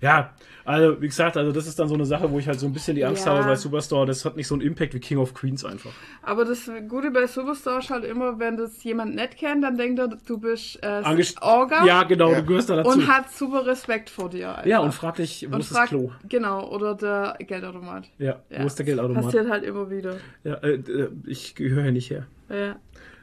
Ja, 0.00 0.34
also 0.64 1.00
wie 1.00 1.06
gesagt, 1.08 1.36
also 1.36 1.50
das 1.50 1.66
ist 1.66 1.78
dann 1.78 1.88
so 1.88 1.94
eine 1.94 2.04
Sache, 2.06 2.30
wo 2.30 2.38
ich 2.38 2.46
halt 2.46 2.60
so 2.60 2.66
ein 2.66 2.72
bisschen 2.72 2.94
die 2.94 3.04
Angst 3.04 3.26
Ja. 3.26 3.32
habe 3.34 3.44
bei 3.44 3.56
Superstore, 3.56 4.06
das 4.06 4.24
hat 4.24 4.36
nicht 4.36 4.46
so 4.46 4.54
einen 4.54 4.62
Impact 4.62 4.94
wie 4.94 5.00
King 5.00 5.18
of 5.18 5.34
Queens 5.34 5.64
einfach. 5.64 5.90
Aber 6.22 6.44
das 6.44 6.70
Gute 6.88 7.10
bei 7.10 7.26
Superstar 7.26 7.78
ist 7.80 7.90
halt 7.90 8.04
immer, 8.04 8.38
wenn 8.38 8.56
das 8.56 8.82
jemand 8.84 9.14
nicht 9.14 9.36
kennt, 9.38 9.64
dann 9.64 9.76
denkt 9.76 9.98
er, 9.98 10.08
du 10.08 10.38
bist 10.38 10.78
äh, 10.82 10.86
Angest- 10.86 11.40
Orga 11.42 11.84
Ja, 11.84 12.02
genau, 12.04 12.30
Ja. 12.32 12.40
du 12.40 12.46
gehörst 12.46 12.70
da 12.70 12.76
dazu. 12.76 12.90
und 12.90 13.08
hat 13.08 13.32
super 13.32 13.66
Respekt 13.66 14.10
vor 14.10 14.28
dir. 14.30 14.50
Einfach. 14.50 14.66
ja, 14.66 14.78
und 14.80 14.92
frag 14.92 15.16
dich, 15.16 15.46
wo 15.50 15.54
Und 15.54 15.60
ist 15.60 15.68
fragt- 15.68 15.92
das 15.92 15.98
Klo? 15.98 16.10
Genau, 16.28 16.68
oder 16.70 16.94
der 16.94 17.36
Geldautomat. 17.40 18.08
Ja, 18.18 18.40
Ja. 18.50 18.62
wo 18.62 18.66
ist 18.66 18.78
der 18.78 18.86
Geldautomat? 18.86 19.24
Passiert 19.24 19.48
halt 19.48 19.64
immer 19.64 19.90
wieder. 19.90 20.16
Ja, 20.44 20.54
äh, 20.56 20.74
äh, 20.74 21.08
ich 21.26 21.54
gehöre 21.54 21.82
hier 21.84 21.92
nicht 21.92 22.10
her. 22.10 22.26
Ja. 22.50 22.76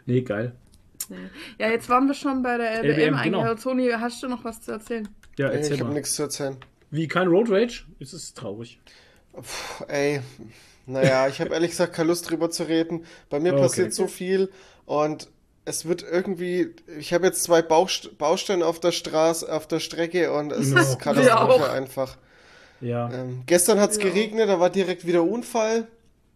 Nee, 0.05 0.21
geil. 0.21 0.53
Nee. 1.13 1.63
Ja, 1.63 1.69
jetzt 1.71 1.87
waren 1.89 2.07
wir 2.07 2.13
schon 2.13 2.41
bei 2.43 2.57
der 2.57 2.71
LBM, 2.83 2.89
LBM, 2.91 3.13
eigentlich. 3.15 3.23
genau. 3.41 3.55
Toni, 3.55 3.89
hast 3.91 4.21
du 4.23 4.27
noch 4.27 4.43
was 4.43 4.61
zu 4.61 4.71
erzählen? 4.71 5.07
Ja, 5.37 5.49
Ey, 5.49 5.57
erzähl 5.57 5.75
ich 5.75 5.81
habe 5.81 5.93
nichts 5.93 6.13
zu 6.15 6.23
erzählen. 6.23 6.57
Wie 6.91 7.07
kein 7.07 7.27
Road 7.27 7.49
Rage? 7.49 7.85
Es 7.99 8.13
ist 8.13 8.37
traurig. 8.37 8.79
Puh, 9.33 9.83
ey, 9.87 10.21
naja, 10.85 11.27
ich 11.27 11.39
habe 11.41 11.53
ehrlich 11.53 11.71
gesagt 11.71 11.93
keine 11.93 12.09
Lust 12.09 12.29
drüber 12.29 12.51
zu 12.51 12.63
reden. 12.63 13.05
Bei 13.29 13.39
mir 13.39 13.53
Okay. 13.53 13.61
passiert 13.63 13.93
so 13.93 14.07
viel 14.07 14.51
und 14.85 15.29
es 15.65 15.85
wird 15.85 16.03
irgendwie. 16.03 16.75
Ich 16.99 17.13
habe 17.13 17.25
jetzt 17.25 17.41
zwei 17.43 17.61
Bauch, 17.61 17.89
Baustellen 18.17 18.61
auf 18.61 18.79
der 18.79 18.91
Straße, 18.91 19.51
auf 19.51 19.65
der 19.67 19.79
Strecke 19.79 20.31
und 20.33 20.51
es 20.51 20.71
Ja. 20.71 20.81
ist 20.81 20.99
Katastrophe 20.99 21.71
einfach. 21.71 22.17
Ja. 22.81 23.09
Ähm, 23.11 23.43
gestern 23.45 23.79
hat 23.79 23.91
es 23.91 23.97
Ja. 23.97 24.03
geregnet, 24.03 24.49
da 24.49 24.59
war 24.59 24.69
direkt 24.69 25.07
wieder 25.07 25.23
Unfall. 25.23 25.87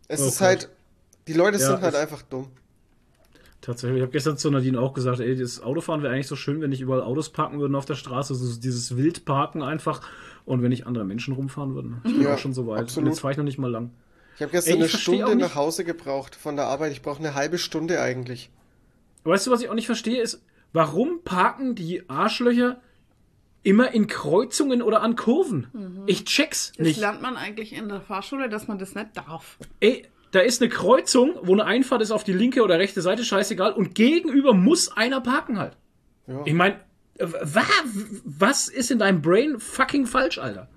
Es 0.07 0.21
Oh 0.21 0.27
ist 0.27 0.39
Gott. 0.39 0.47
halt. 0.47 0.69
Die 1.27 1.33
Leute 1.33 1.57
Ja, 1.59 1.67
sind 1.67 1.81
halt 1.81 1.93
einfach 1.95 2.21
dumm. 2.21 2.47
Tatsächlich. 3.61 3.97
Ich 3.97 4.01
habe 4.03 4.11
gestern 4.11 4.37
zu 4.37 4.51
Nadine 4.51 4.79
auch 4.79 4.93
gesagt, 4.93 5.19
ey, 5.19 5.35
das 5.35 5.61
Autofahren 5.61 6.03
wäre 6.03 6.13
eigentlich 6.13 6.27
so 6.27 6.35
schön, 6.35 6.61
wenn 6.61 6.69
nicht 6.69 6.81
überall 6.81 7.01
Autos 7.01 7.29
parken 7.29 7.59
würden 7.59 7.75
auf 7.75 7.85
der 7.85 7.95
Straße, 7.95 8.35
so 8.35 8.59
dieses 8.59 8.95
Wildparken 8.95 9.61
einfach 9.63 10.01
und 10.45 10.61
wenn 10.61 10.69
nicht 10.69 10.85
andere 10.85 11.05
Menschen 11.05 11.33
rumfahren 11.33 11.73
würden. 11.73 12.01
Ich 12.05 12.13
bin 12.13 12.21
Ja, 12.21 12.35
auch 12.35 12.37
schon 12.37 12.53
so 12.53 12.67
weit. 12.67 12.95
Und 12.97 13.05
jetzt 13.07 13.19
fahre 13.19 13.31
ich 13.31 13.37
noch 13.37 13.43
nicht 13.43 13.57
mal 13.57 13.71
lang. 13.71 13.91
Ich 14.35 14.41
habe 14.43 14.51
gestern 14.51 14.73
Ey, 14.79 14.85
ich 14.85 14.91
eine 14.93 14.99
Stunde 15.01 15.35
nach 15.35 15.55
Hause 15.55 15.83
gebraucht 15.83 16.35
von 16.35 16.55
der 16.55 16.65
Arbeit. 16.67 16.91
Ich 16.91 17.01
brauche 17.01 17.19
eine 17.19 17.33
halbe 17.33 17.57
Stunde 17.57 17.99
eigentlich. 17.99 18.51
Weißt 19.23 19.47
du, 19.47 19.51
was 19.51 19.61
ich 19.61 19.69
auch 19.69 19.73
nicht 19.73 19.87
verstehe, 19.87 20.21
ist, 20.21 20.43
warum 20.73 21.21
parken 21.23 21.73
die 21.73 22.07
Arschlöcher 22.07 22.79
immer 23.63 23.91
in 23.91 24.05
Kreuzungen 24.07 24.81
oder 24.83 25.01
an 25.01 25.15
Kurven? 25.15 26.03
Ich 26.05 26.23
check's 26.25 26.71
Das 26.77 26.85
nicht. 26.85 26.99
lernt 26.99 27.21
man 27.23 27.35
eigentlich 27.35 27.73
in 27.73 27.89
der 27.89 27.99
Fahrschule, 28.01 28.47
dass 28.47 28.67
man 28.67 28.77
das 28.77 28.93
nicht 28.93 29.09
darf. 29.17 29.57
Ey, 29.79 30.05
da 30.31 30.39
ist 30.39 30.61
eine 30.61 30.69
Kreuzung, 30.69 31.35
wo 31.43 31.53
eine 31.53 31.65
Einfahrt 31.65 32.01
ist 32.01 32.11
auf 32.11 32.23
die 32.23 32.33
linke 32.33 32.63
oder 32.63 32.79
rechte 32.79 33.01
Seite, 33.01 33.23
scheißegal, 33.23 33.73
und 33.73 33.95
gegenüber 33.95 34.53
muss 34.53 34.95
einer 34.95 35.21
parken 35.21 35.59
halt. 35.59 35.77
Ja. 36.27 36.41
Ich 36.45 36.53
meine, 36.53 36.79
was 37.19 38.67
ist 38.67 38.91
in 38.91 38.99
deinem 38.99 39.21
Brain 39.21 39.59
fucking 39.59 40.05
falsch, 40.05 40.37
Alter? 40.37 40.69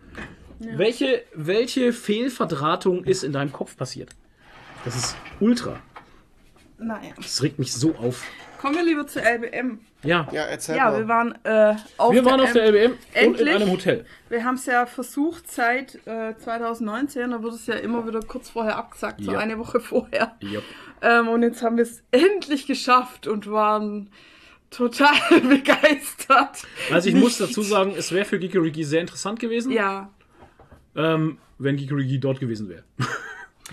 Welche, 0.59 1.25
welche 1.35 1.93
Fehlverdrahtung 1.93 3.05
ist 3.05 3.25
in 3.25 3.33
deinem 3.33 3.51
Kopf 3.51 3.77
passiert? 3.77 4.11
Das 4.85 4.95
ist 4.95 5.17
ultra. 5.41 5.81
Naja. 6.79 7.13
Das 7.17 7.43
regt 7.43 7.59
mich 7.59 7.73
so 7.73 7.95
auf. 7.95 8.25
Kommen 8.59 8.77
wir 8.77 8.85
lieber 8.85 9.07
zur 9.07 9.23
LBM. 9.23 9.81
Ja, 10.03 10.27
Ja, 10.33 10.43
erzähl 10.45 10.77
Ja, 10.77 10.91
mal. 10.91 10.99
wir 10.99 11.09
waren 11.09 11.35
äh, 11.45 11.75
auf 11.99 12.13
wir 12.15 12.25
waren 12.25 12.41
auf 12.41 12.53
der 12.53 12.67
LBM 12.73 12.93
und 12.93 12.99
in 13.15 13.25
Endlich. 13.25 13.55
einem 13.55 13.71
Hotel. 13.71 14.05
Wir 14.29 14.45
haben 14.45 14.55
es 14.55 14.67
ja 14.67 14.87
versucht 14.87 15.51
seit 15.51 15.95
äh, 16.07 16.35
2019, 16.39 17.31
da 17.31 17.43
wurde 17.43 17.57
es 17.57 17.67
ja 17.67 17.75
immer 17.75 18.07
wieder 18.07 18.21
kurz 18.21 18.49
vorher 18.51 18.77
abgesagt, 18.77 19.23
so 19.23 19.33
Ja. 19.33 19.39
eine 19.39 19.59
Woche 19.59 19.79
vorher. 19.81 20.37
Jupp. 20.41 20.65
Ähm, 21.03 21.29
und 21.29 21.43
jetzt 21.43 21.63
haben 21.63 21.77
wir 21.77 21.85
es 21.85 22.03
endlich 22.11 22.67
geschafft 22.67 23.27
und 23.27 23.51
waren 23.51 24.11
total 24.71 25.15
begeistert. 25.49 26.63
Also 26.93 27.09
ich 27.09 27.15
muss 27.15 27.39
Nicht- 27.39 27.51
dazu 27.51 27.63
sagen, 27.63 27.93
es 27.97 28.13
wäre 28.13 28.25
für 28.25 28.39
Gigerigi 28.39 28.85
sehr 28.85 29.01
interessant 29.01 29.39
gewesen, 29.41 29.73
Ja, 29.73 30.11
ähm, 30.97 31.39
wenn 31.59 31.77
Gigerigi 31.77 32.19
dort 32.21 32.41
gewesen 32.41 32.69
wäre. 32.69 32.85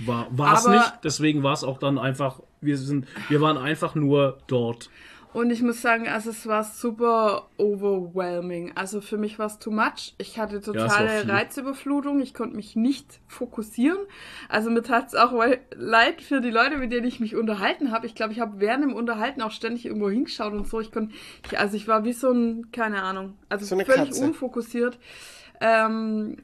War 0.06 0.28
war 0.30 0.54
es 0.54 0.68
nicht, 0.68 0.94
deswegen 1.04 1.42
war 1.42 1.54
es 1.54 1.64
auch 1.64 1.80
dann 1.80 1.98
einfach, 1.98 2.42
wir 2.62 2.78
sind, 2.78 3.08
wir 3.30 3.42
waren 3.42 3.58
einfach 3.58 3.96
nur 3.96 4.38
dort. 4.46 4.92
Und 5.34 5.52
ich 5.52 5.62
muss 5.62 5.82
sagen, 5.82 6.08
also 6.08 6.30
es 6.30 6.48
war 6.48 6.64
super 6.64 7.50
overwhelming. 7.58 8.72
Also 8.76 9.02
für 9.02 9.18
mich 9.18 9.38
war 9.38 9.48
es 9.48 9.60
too 9.60 9.72
much. 9.72 10.16
Ich 10.18 10.40
hatte 10.40 10.62
totale 10.62 11.10
viel. 11.22 11.30
Reizüberflutung. 11.32 12.20
Ich 12.22 12.34
konnte 12.34 12.56
mich 12.56 12.76
nicht 12.76 13.20
fokussieren. 13.28 14.00
Also 14.50 14.70
mir 14.70 14.82
tat 14.82 15.08
es 15.08 15.16
auch 15.16 15.34
leid 15.76 16.22
für 16.22 16.42
die 16.42 16.50
Leute, 16.50 16.78
mit 16.78 16.92
denen 16.92 17.06
ich 17.06 17.20
mich 17.20 17.36
unterhalten 17.36 17.92
habe. 17.92 18.08
Ich 18.08 18.16
glaube, 18.16 18.34
ich 18.34 18.40
habe 18.40 18.60
während 18.60 18.84
dem 18.84 18.94
Unterhalten 18.94 19.42
auch 19.42 19.52
ständig 19.52 19.86
irgendwo 19.86 20.10
hingeschaut 20.10 20.54
und 20.54 20.68
so. 20.68 20.80
Ich 20.80 20.92
konnte, 20.92 21.14
ich, 21.46 21.60
also 21.60 21.76
ich 21.78 21.88
war 21.88 22.04
wie 22.04 22.14
so 22.14 22.32
ein, 22.32 22.72
keine 22.72 23.04
Ahnung, 23.04 23.38
also 23.50 23.66
So 23.66 23.76
völlig 23.76 24.10
Katze. 24.10 24.24
unfokussiert. 24.26 24.98
Ähm, 25.60 26.38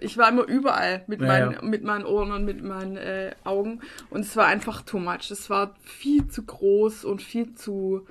ich 0.00 0.16
war 0.16 0.28
immer 0.28 0.44
überall 0.44 1.04
mit, 1.06 1.20
Ja, 1.20 1.26
meinen, 1.26 1.52
ja. 1.52 1.62
mit 1.62 1.82
meinen 1.84 2.04
Ohren 2.04 2.32
und 2.32 2.44
mit 2.44 2.62
meinen 2.62 2.96
äh, 2.96 3.32
Augen 3.44 3.80
und 4.10 4.20
es 4.20 4.36
war 4.36 4.46
einfach 4.46 4.82
too 4.82 4.98
much. 4.98 5.30
Es 5.30 5.50
war 5.50 5.74
viel 5.82 6.28
zu 6.28 6.44
groß 6.44 7.04
und 7.04 7.22
viel 7.22 7.54
zu 7.54 8.06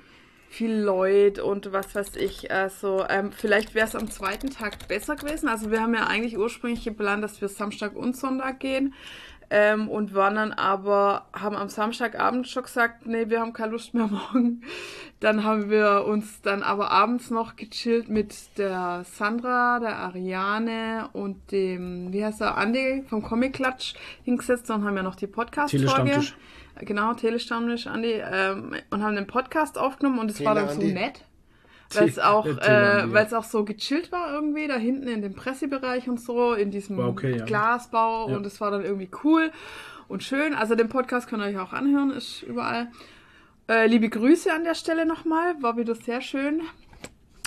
viel 0.50 0.72
Leute 0.74 1.44
und 1.44 1.72
was 1.72 1.94
weiß 1.94 2.16
ich. 2.16 2.50
Also 2.50 3.04
ähm, 3.08 3.32
vielleicht 3.32 3.74
wäre 3.74 3.86
es 3.86 3.94
am 3.94 4.10
zweiten 4.10 4.50
Tag 4.50 4.88
besser 4.88 5.16
gewesen. 5.16 5.48
Also 5.48 5.70
wir 5.70 5.82
haben 5.82 5.94
ja 5.94 6.06
eigentlich 6.06 6.38
ursprünglich 6.38 6.84
geplant, 6.84 7.22
dass 7.22 7.40
wir 7.40 7.48
Samstag 7.48 7.94
und 7.94 8.16
Sonntag 8.16 8.60
gehen. 8.60 8.94
Ähm, 9.50 9.88
und 9.88 10.14
waren 10.14 10.34
dann 10.34 10.52
aber, 10.52 11.26
haben 11.32 11.56
am 11.56 11.70
Samstagabend 11.70 12.46
schon 12.48 12.64
gesagt, 12.64 13.06
nee, 13.06 13.30
wir 13.30 13.40
haben 13.40 13.54
keine 13.54 13.72
Lust 13.72 13.94
mehr 13.94 14.06
morgen. 14.32 14.62
Dann 15.20 15.42
haben 15.42 15.70
wir 15.70 16.04
uns 16.06 16.42
dann 16.42 16.62
aber 16.62 16.90
abends 16.90 17.30
noch 17.30 17.56
gechillt 17.56 18.08
mit 18.08 18.34
der 18.58 19.04
Sandra, 19.04 19.80
der 19.80 19.96
Ariane 19.96 21.08
und 21.12 21.50
dem, 21.50 22.12
wie 22.12 22.24
heißt 22.24 22.40
er, 22.40 22.56
Andi 22.58 23.04
vom 23.08 23.22
Comic 23.22 23.54
Klatsch 23.54 23.94
hingesetzt 24.24 24.70
und 24.70 24.84
haben 24.84 24.96
ja 24.96 25.02
noch 25.02 25.16
die 25.16 25.26
Podcast-Folge. 25.26 26.20
Genau, 26.80 27.14
Telestammtisch, 27.14 27.86
Andi, 27.88 28.22
ähm, 28.30 28.76
und 28.90 29.02
haben 29.02 29.16
den 29.16 29.26
Podcast 29.26 29.78
aufgenommen 29.78 30.20
und 30.20 30.30
es 30.30 30.44
war 30.44 30.54
dann 30.54 30.68
so 30.68 30.80
nett. 30.80 31.24
Weil 31.94 32.08
es 32.08 32.18
auch, 32.18 32.44
äh, 32.46 32.54
Tele-Andi, 32.54 33.14
weil 33.14 33.26
es 33.26 33.32
auch 33.32 33.44
so 33.44 33.64
gechillt 33.64 34.12
war 34.12 34.32
irgendwie, 34.32 34.66
da 34.66 34.76
hinten 34.76 35.08
in 35.08 35.22
dem 35.22 35.34
Pressebereich 35.34 36.08
und 36.08 36.20
so, 36.20 36.52
in 36.52 36.70
diesem 36.70 36.98
okay, 36.98 37.38
ja. 37.38 37.44
Glasbau 37.44 38.28
Ja. 38.28 38.36
und 38.36 38.44
es 38.46 38.60
war 38.60 38.70
dann 38.70 38.84
irgendwie 38.84 39.08
cool 39.24 39.50
und 40.08 40.22
schön. 40.22 40.54
Also 40.54 40.74
den 40.74 40.88
Podcast 40.88 41.28
könnt 41.28 41.42
ihr 41.42 41.48
euch 41.48 41.58
auch 41.58 41.72
anhören, 41.72 42.10
ist 42.10 42.42
überall. 42.42 42.90
Äh, 43.68 43.86
liebe 43.86 44.08
Grüße 44.08 44.52
an 44.52 44.64
der 44.64 44.74
Stelle 44.74 45.06
nochmal, 45.06 45.62
war 45.62 45.76
wieder 45.76 45.94
sehr 45.94 46.20
schön, 46.20 46.62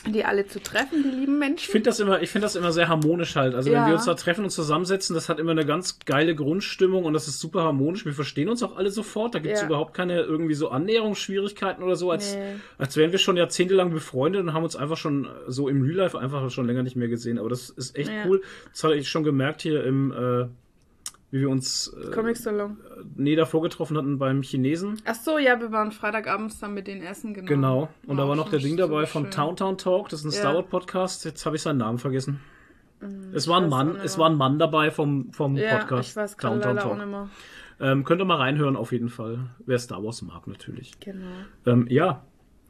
die 0.08 0.26
alle 0.26 0.48
zu 0.48 0.60
treffen, 0.62 1.04
die 1.04 1.10
lieben 1.10 1.34
Ich 1.34 1.40
Menschen. 1.40 1.72
finde 1.72 1.90
das 1.90 2.00
immer, 2.00 2.22
ich 2.22 2.30
finde 2.32 2.46
das 2.46 2.56
immer 2.56 2.72
sehr 2.72 2.88
harmonisch 2.88 3.36
halt. 3.36 3.54
Also 3.54 3.70
Ja. 3.70 3.82
wenn 3.82 3.88
wir 3.90 3.94
uns 3.96 4.06
da 4.06 4.14
treffen 4.16 4.44
und 4.44 4.50
zusammensetzen, 4.50 5.14
das 5.14 5.30
hat 5.30 5.40
immer 5.40 5.52
eine 5.52 5.66
ganz 5.66 6.00
geile 6.06 6.34
Grundstimmung 6.34 7.06
und 7.06 7.14
das 7.14 7.28
ist 7.28 7.40
super 7.40 7.64
harmonisch. 7.64 8.06
Wir 8.06 8.14
verstehen 8.14 8.50
uns 8.50 8.64
auch 8.64 8.76
alle 8.78 8.90
sofort. 8.90 9.36
Da 9.36 9.40
gibt 9.40 9.54
es 9.54 9.62
Ja. 9.62 9.68
überhaupt 9.68 9.94
keine 9.94 10.22
irgendwie 10.22 10.56
so 10.56 10.70
Annäherungsschwierigkeiten 10.70 11.84
oder 11.84 11.96
so, 11.96 12.10
als, 12.12 12.36
Nee. 12.36 12.56
als 12.78 12.98
wären 12.98 13.12
wir 13.12 13.20
schon 13.20 13.38
jahrzehntelang 13.38 13.92
befreundet 13.92 14.42
und 14.42 14.54
haben 14.54 14.64
uns 14.64 14.76
einfach 14.76 14.98
schon 14.98 15.28
so 15.48 15.68
im 15.70 15.82
Real 15.82 15.98
Life 15.98 16.18
einfach 16.18 16.50
schon 16.50 16.66
länger 16.66 16.84
nicht 16.84 16.96
mehr 16.96 17.08
gesehen. 17.08 17.38
Aber 17.38 17.50
das 17.50 17.70
ist 17.70 17.96
echt 17.96 18.10
Ja. 18.10 18.26
cool. 18.26 18.42
Das 18.72 18.84
hatte 18.84 18.96
ich 18.96 19.10
schon 19.10 19.24
gemerkt 19.24 19.62
hier 19.62 19.84
im, 19.84 20.12
äh, 20.12 20.48
wie 21.32 21.40
wir 21.40 21.50
uns 21.50 21.88
äh, 21.88 22.12
Comic 22.12 22.38
Salon. 22.38 22.78
nee, 23.16 23.36
davor 23.36 23.62
getroffen 23.62 23.98
hatten 23.98 24.18
beim 24.20 24.42
Chinesen. 24.44 25.02
Ach 25.06 25.16
so, 25.16 25.38
ja, 25.38 25.60
wir 25.60 25.72
waren 25.72 25.92
Freitagabends 25.92 26.60
dann 26.60 26.74
mit 26.74 26.88
den 26.88 27.02
Essen, 27.02 27.34
genau. 27.34 27.48
Genau. 27.48 27.90
Und 28.06 28.18
da 28.18 28.24
war 28.24 28.32
auch 28.32 28.36
noch 28.36 28.50
der 28.50 28.60
Ding 28.60 28.78
dabei 28.78 29.06
von. 29.06 29.32
Town 29.32 29.56
Town 29.56 29.78
Talk. 29.78 30.10
Das 30.10 30.20
ist 30.20 30.26
ein 30.26 30.32
Ja. 30.32 30.40
Star 30.40 30.56
Wars 30.56 30.66
Podcast. 30.70 31.26
Jetzt 31.26 31.46
habe 31.46 31.56
ich 31.56 31.62
seinen 31.62 31.78
Namen 31.78 31.98
vergessen. 31.98 32.40
Es 33.34 33.48
war 33.48 33.58
ein 33.60 33.66
auch 33.66 33.70
Mann, 33.70 33.96
es 34.04 34.20
war 34.20 34.30
ein 34.30 34.36
Mann 34.36 34.60
dabei 34.60 34.92
vom, 34.92 35.32
vom 35.34 35.56
Ja, 35.58 35.78
Podcast. 35.80 36.10
ich 36.12 36.16
weiß 36.16 36.38
gerade 36.38 36.60
leider 36.60 36.86
auch 36.86 36.96
nicht 36.96 37.08
mehr. 37.08 37.30
Ähm, 37.80 38.04
könnt 38.04 38.22
ihr 38.22 38.26
mal 38.26 38.38
reinhören, 38.38 38.76
auf 38.76 38.92
jeden 38.92 39.10
Fall. 39.10 39.50
Wer 39.66 39.80
Star 39.80 40.04
Wars 40.04 40.22
mag, 40.22 40.46
natürlich. 40.46 41.00
Genau. 41.00 41.26
Ähm, 41.66 41.88
ja, 41.90 42.24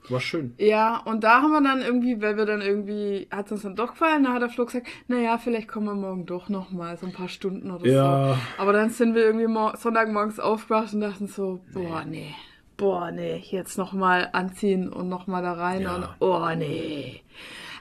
war 0.09 0.19
schön. 0.19 0.53
Ja, 0.57 0.97
und 1.05 1.23
da 1.23 1.41
haben 1.41 1.51
wir 1.51 1.61
dann 1.61 1.81
irgendwie, 1.81 2.21
weil 2.21 2.35
wir 2.37 2.45
dann 2.45 2.61
irgendwie, 2.61 3.27
hat 3.31 3.45
es 3.47 3.51
uns 3.53 3.61
dann 3.61 3.75
doch 3.75 3.91
gefallen, 3.91 4.23
da 4.23 4.33
hat 4.33 4.41
der 4.41 4.49
Flo 4.49 4.65
gesagt, 4.65 4.87
naja, 5.07 5.37
vielleicht 5.37 5.67
kommen 5.67 5.85
wir 5.85 5.95
morgen 5.95 6.25
doch 6.25 6.49
noch 6.49 6.71
mal 6.71 6.97
so 6.97 7.05
ein 7.05 7.13
paar 7.13 7.29
Stunden 7.29 7.69
oder 7.71 7.85
Ja. 7.87 8.33
so. 8.35 8.39
Aber 8.61 8.73
dann 8.73 8.89
sind 8.89 9.15
wir 9.15 9.23
irgendwie 9.23 9.47
mor- 9.47 9.77
Sonntagmorgens 9.77 10.39
aufgewacht 10.39 10.93
und 10.93 11.01
dachten 11.01 11.27
so, 11.27 11.61
boah, 11.73 12.03
nee, 12.05 12.33
boah, 12.77 13.11
nee, 13.11 13.43
jetzt 13.51 13.77
noch 13.77 13.93
mal 13.93 14.29
anziehen 14.33 14.89
und 14.91 15.07
noch 15.07 15.27
mal 15.27 15.41
da 15.43 15.53
rein 15.53 15.83
Ja. 15.83 15.95
und, 15.95 16.07
oh, 16.19 16.47
nee. 16.57 17.21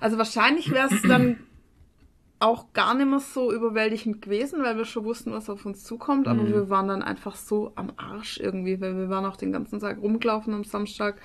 Also 0.00 0.18
wahrscheinlich 0.18 0.70
wäre 0.70 0.88
es 0.92 1.02
dann 1.02 1.38
auch 2.42 2.72
gar 2.72 2.94
nicht 2.94 3.06
mehr 3.09 3.18
so 3.18 3.52
überwältigend 3.52 4.22
gewesen, 4.22 4.62
weil 4.62 4.76
wir 4.78 4.87
schon 4.87 5.04
wussten, 5.04 5.30
was 5.33 5.50
auf 5.50 5.66
uns 5.66 5.85
zukommt, 5.85 6.26
aber 6.26 6.42
Mhm. 6.42 6.52
wir 6.52 6.70
waren 6.70 6.88
dann 6.88 7.02
einfach 7.02 7.35
so 7.37 7.72
am 7.76 7.92
Arsch 7.98 8.38
irgendwie, 8.40 8.80
weil 8.80 8.96
wir 8.96 9.11
waren 9.11 9.26
auch 9.26 9.37
den 9.37 9.52
ganzen 9.52 9.78
Tag 9.78 10.00
rumgelaufen 10.00 10.54
am 10.54 10.64
Samstag. 10.64 11.16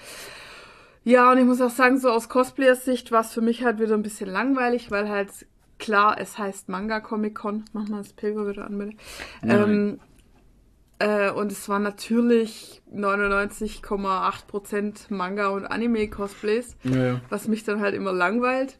Ja, 1.05 1.31
und 1.31 1.37
ich 1.37 1.45
muss 1.45 1.61
auch 1.61 1.69
sagen, 1.69 1.99
so 1.99 2.09
aus 2.09 2.27
Cosplayer-Sicht 2.29 3.11
war 3.11 3.21
es 3.21 3.31
für 3.31 3.41
mich 3.41 3.63
halt 3.63 3.79
wieder 3.79 3.93
ein 3.93 4.01
bisschen 4.01 4.27
langweilig, 4.29 4.89
weil 4.89 5.07
halt 5.07 5.29
klar, 5.77 6.19
es 6.19 6.39
heißt 6.39 6.67
Manga 6.67 6.99
Comic 6.99 7.35
Con. 7.35 7.63
Mach 7.73 7.87
mal 7.87 7.99
das 7.99 8.13
Pilger 8.13 8.47
wieder 8.47 8.65
an, 8.65 8.79
bitte. 8.79 8.97
Ähm, 9.43 9.99
äh, 10.97 11.29
und 11.29 11.51
es 11.51 11.69
waren 11.69 11.83
natürlich 11.83 12.81
99,8% 12.91 15.13
Manga 15.13 15.49
und 15.49 15.67
Anime-Cosplays, 15.67 16.75
Ja, 16.83 17.21
was 17.29 17.47
mich 17.47 17.63
dann 17.63 17.81
halt 17.81 17.93
immer 17.93 18.11
langweilt, 18.11 18.79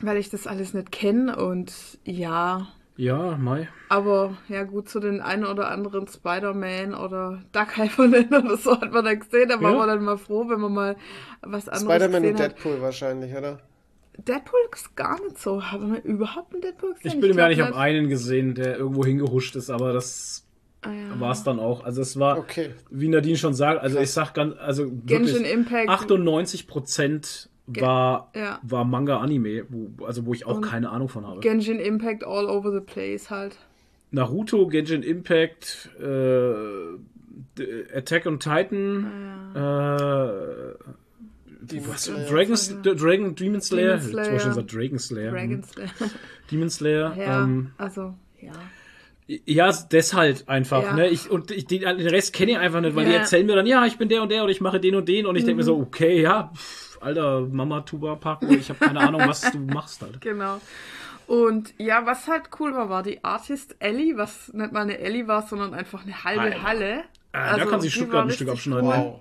weil 0.00 0.18
ich 0.18 0.30
das 0.30 0.46
alles 0.46 0.72
nicht 0.72 0.92
kenne 0.92 1.34
und 1.36 1.98
ja, 2.04 2.68
ja 2.96 3.36
Mai. 3.36 3.68
aber 3.88 4.36
ja 4.48 4.62
gut, 4.64 4.88
zu 4.88 5.00
den 5.00 5.20
einen 5.20 5.44
oder 5.44 5.68
anderen 5.70 6.06
Spider-Man 6.06 6.94
oder 6.94 7.42
Duck 7.52 7.76
Hyperman 7.76 8.28
oder 8.44 8.56
so 8.56 8.80
hat 8.80 8.92
man 8.92 9.04
dann 9.04 9.18
gesehen. 9.20 9.48
Da 9.48 9.60
war 9.60 9.72
Ja. 9.72 9.78
man 9.78 9.88
dann 9.88 10.04
mal 10.04 10.16
froh, 10.18 10.48
wenn 10.48 10.60
man 10.60 10.72
mal 10.72 10.96
was 11.42 11.68
anderes 11.68 11.82
Spider-Man 11.82 12.22
gesehen 12.22 12.36
und 12.36 12.42
hat. 12.42 12.52
Deadpool 12.52 12.80
wahrscheinlich, 12.82 13.34
oder? 13.34 13.58
Deadpool 14.16 14.60
ist 14.72 14.94
gar 14.94 15.20
nicht 15.24 15.38
so. 15.38 15.60
Haben 15.72 15.92
wir 15.94 16.04
überhaupt 16.04 16.52
einen 16.52 16.62
Deadpool 16.62 16.94
gesehen? 16.94 17.12
Ich 17.14 17.20
bin 17.20 17.34
mir 17.34 17.42
ja 17.42 17.46
glaub 17.46 17.48
nicht, 17.48 17.58
ich 17.58 17.64
habe 17.64 17.76
einen 17.76 18.08
gesehen, 18.08 18.54
der 18.54 18.76
irgendwo 18.78 19.04
hingehuscht 19.04 19.56
ist, 19.56 19.70
aber 19.70 19.92
das 19.92 20.46
Ah, 20.82 20.92
ja. 20.92 21.18
war 21.18 21.32
es 21.32 21.42
dann 21.42 21.58
auch. 21.58 21.82
Also 21.82 22.02
es 22.02 22.18
war, 22.20 22.38
Okay. 22.38 22.70
wie 22.90 23.08
Nadine 23.08 23.36
schon 23.38 23.54
sagt, 23.54 23.80
also 23.82 23.98
ich 23.98 24.10
sag 24.12 24.34
ganz, 24.34 24.54
also 24.58 24.84
Genshin 25.04 25.38
wirklich 25.38 25.52
Impact. 25.52 25.88
98 25.88 26.68
Prozent 26.68 27.48
war, 27.66 28.30
ja. 28.34 28.60
war 28.62 28.84
Manga-Anime, 28.84 29.64
wo, 29.68 30.04
also 30.04 30.26
wo 30.26 30.34
ich 30.34 30.46
auch 30.46 30.56
Und 30.56 30.62
keine 30.62 30.90
Ahnung 30.90 31.08
von 31.08 31.26
habe. 31.26 31.40
Genshin 31.40 31.78
Impact 31.78 32.24
all 32.24 32.46
over 32.46 32.72
the 32.72 32.80
place 32.80 33.30
halt. 33.30 33.56
Naruto, 34.10 34.66
Genshin 34.68 35.02
Impact, 35.02 35.90
äh, 36.00 36.52
Attack 37.96 38.26
on 38.26 38.38
Titan, 38.38 39.06
äh, 39.54 39.58
Demon 41.62 41.88
was, 41.88 42.04
Slayer. 42.04 42.26
Dragon, 42.28 42.56
Dragon, 42.96 43.34
Demon 43.34 43.60
Slayer, 43.60 43.96
Demon 43.96 44.06
ich 44.06 44.10
Slayer. 44.26 44.40
schon 44.40 44.52
sagen 44.54 44.66
Dragon 44.66 44.98
Slayer, 44.98 45.30
hm. 45.30 45.34
Dragon 45.36 45.62
Slayer. 45.64 45.90
Demon 46.50 46.70
Slayer, 46.70 47.16
ja, 47.16 47.42
ähm, 47.42 47.70
also, 47.78 48.14
ja. 48.40 48.52
ja, 49.46 49.72
deshalb 49.90 50.48
einfach, 50.48 50.82
Ja. 50.82 50.92
ne, 50.94 51.08
ich, 51.08 51.30
und 51.30 51.50
ich, 51.50 51.66
den, 51.66 51.80
den 51.80 52.06
Rest 52.08 52.34
kenne 52.34 52.52
ich 52.52 52.58
einfach 52.58 52.82
nicht, 52.82 52.94
weil 52.94 53.06
die 53.06 53.10
Ja. 53.12 53.16
Mhm. 53.18 53.22
erzählen 53.22 53.46
mir 53.46 53.56
dann, 53.56 53.66
ja, 53.66 53.86
ich 53.86 53.96
bin 53.98 54.08
der 54.08 54.22
und 54.22 54.30
der 54.30 54.42
oder 54.42 54.52
ich 54.52 54.60
mache 54.60 54.78
den 54.78 54.94
und 54.94 55.08
den 55.08 55.26
und 55.26 55.36
ich 55.36 55.44
denke 55.44 55.56
mir 55.56 55.64
so, 55.64 55.76
okay, 55.78 56.20
ja, 56.20 56.52
pff, 56.54 56.93
alter 57.04 57.42
Mama-Tuba-Park. 57.42 58.42
Ich 58.50 58.68
habe 58.70 58.78
keine 58.80 59.00
Ahnung, 59.00 59.22
was 59.26 59.50
du 59.52 59.58
machst 59.58 60.02
halt. 60.02 60.20
Genau. 60.20 60.60
Und 61.26 61.72
ja, 61.78 62.04
was 62.04 62.28
halt 62.28 62.44
cool 62.60 62.74
war, 62.74 62.90
war 62.90 63.02
die 63.02 63.24
Artist 63.24 63.76
Ellie, 63.78 64.16
was 64.16 64.52
nicht 64.52 64.72
mal 64.72 64.82
eine 64.82 64.98
Ellie 64.98 65.26
war, 65.26 65.46
sondern 65.46 65.72
einfach 65.72 66.02
eine 66.04 66.22
halbe 66.24 66.42
Alter. 66.42 66.62
Halle. 66.62 67.04
Ah, 67.32 67.56
da 67.56 67.64
kann 67.64 67.80
sich 67.80 67.92
die 67.92 67.98
Stuttgart 68.00 68.24
ein 68.26 68.30
Stück 68.30 68.48
abschneiden. 68.50 68.86
Wow. 68.86 69.20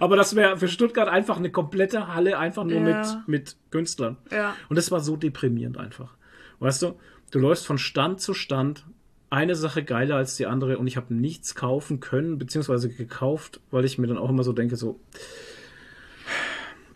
Aber 0.00 0.16
das 0.16 0.34
wäre 0.34 0.56
für 0.56 0.66
Stuttgart 0.68 1.08
einfach 1.08 1.36
eine 1.36 1.50
komplette 1.50 2.12
Halle, 2.12 2.38
einfach 2.38 2.64
nur 2.64 2.80
Ja. 2.80 2.80
mit, 2.80 3.28
mit 3.28 3.56
Künstlern. 3.70 4.16
Ja. 4.32 4.56
Und 4.68 4.76
das 4.76 4.90
war 4.90 5.00
so 5.00 5.16
deprimierend 5.16 5.78
einfach. 5.78 6.14
Weißt 6.58 6.82
du, 6.82 6.98
du 7.30 7.38
läufst 7.38 7.66
von 7.66 7.78
Stand 7.78 8.20
zu 8.20 8.34
Stand, 8.34 8.84
eine 9.30 9.54
Sache 9.54 9.84
geiler 9.84 10.16
als 10.16 10.36
die 10.36 10.46
andere 10.46 10.78
und 10.78 10.86
ich 10.86 10.96
habe 10.96 11.12
nichts 11.14 11.54
kaufen 11.54 12.00
können, 12.00 12.38
beziehungsweise 12.38 12.88
gekauft, 12.88 13.60
weil 13.70 13.84
ich 13.84 13.98
mir 13.98 14.06
dann 14.06 14.18
auch 14.18 14.30
immer 14.30 14.42
so 14.42 14.52
denke, 14.52 14.76
so, 14.76 14.98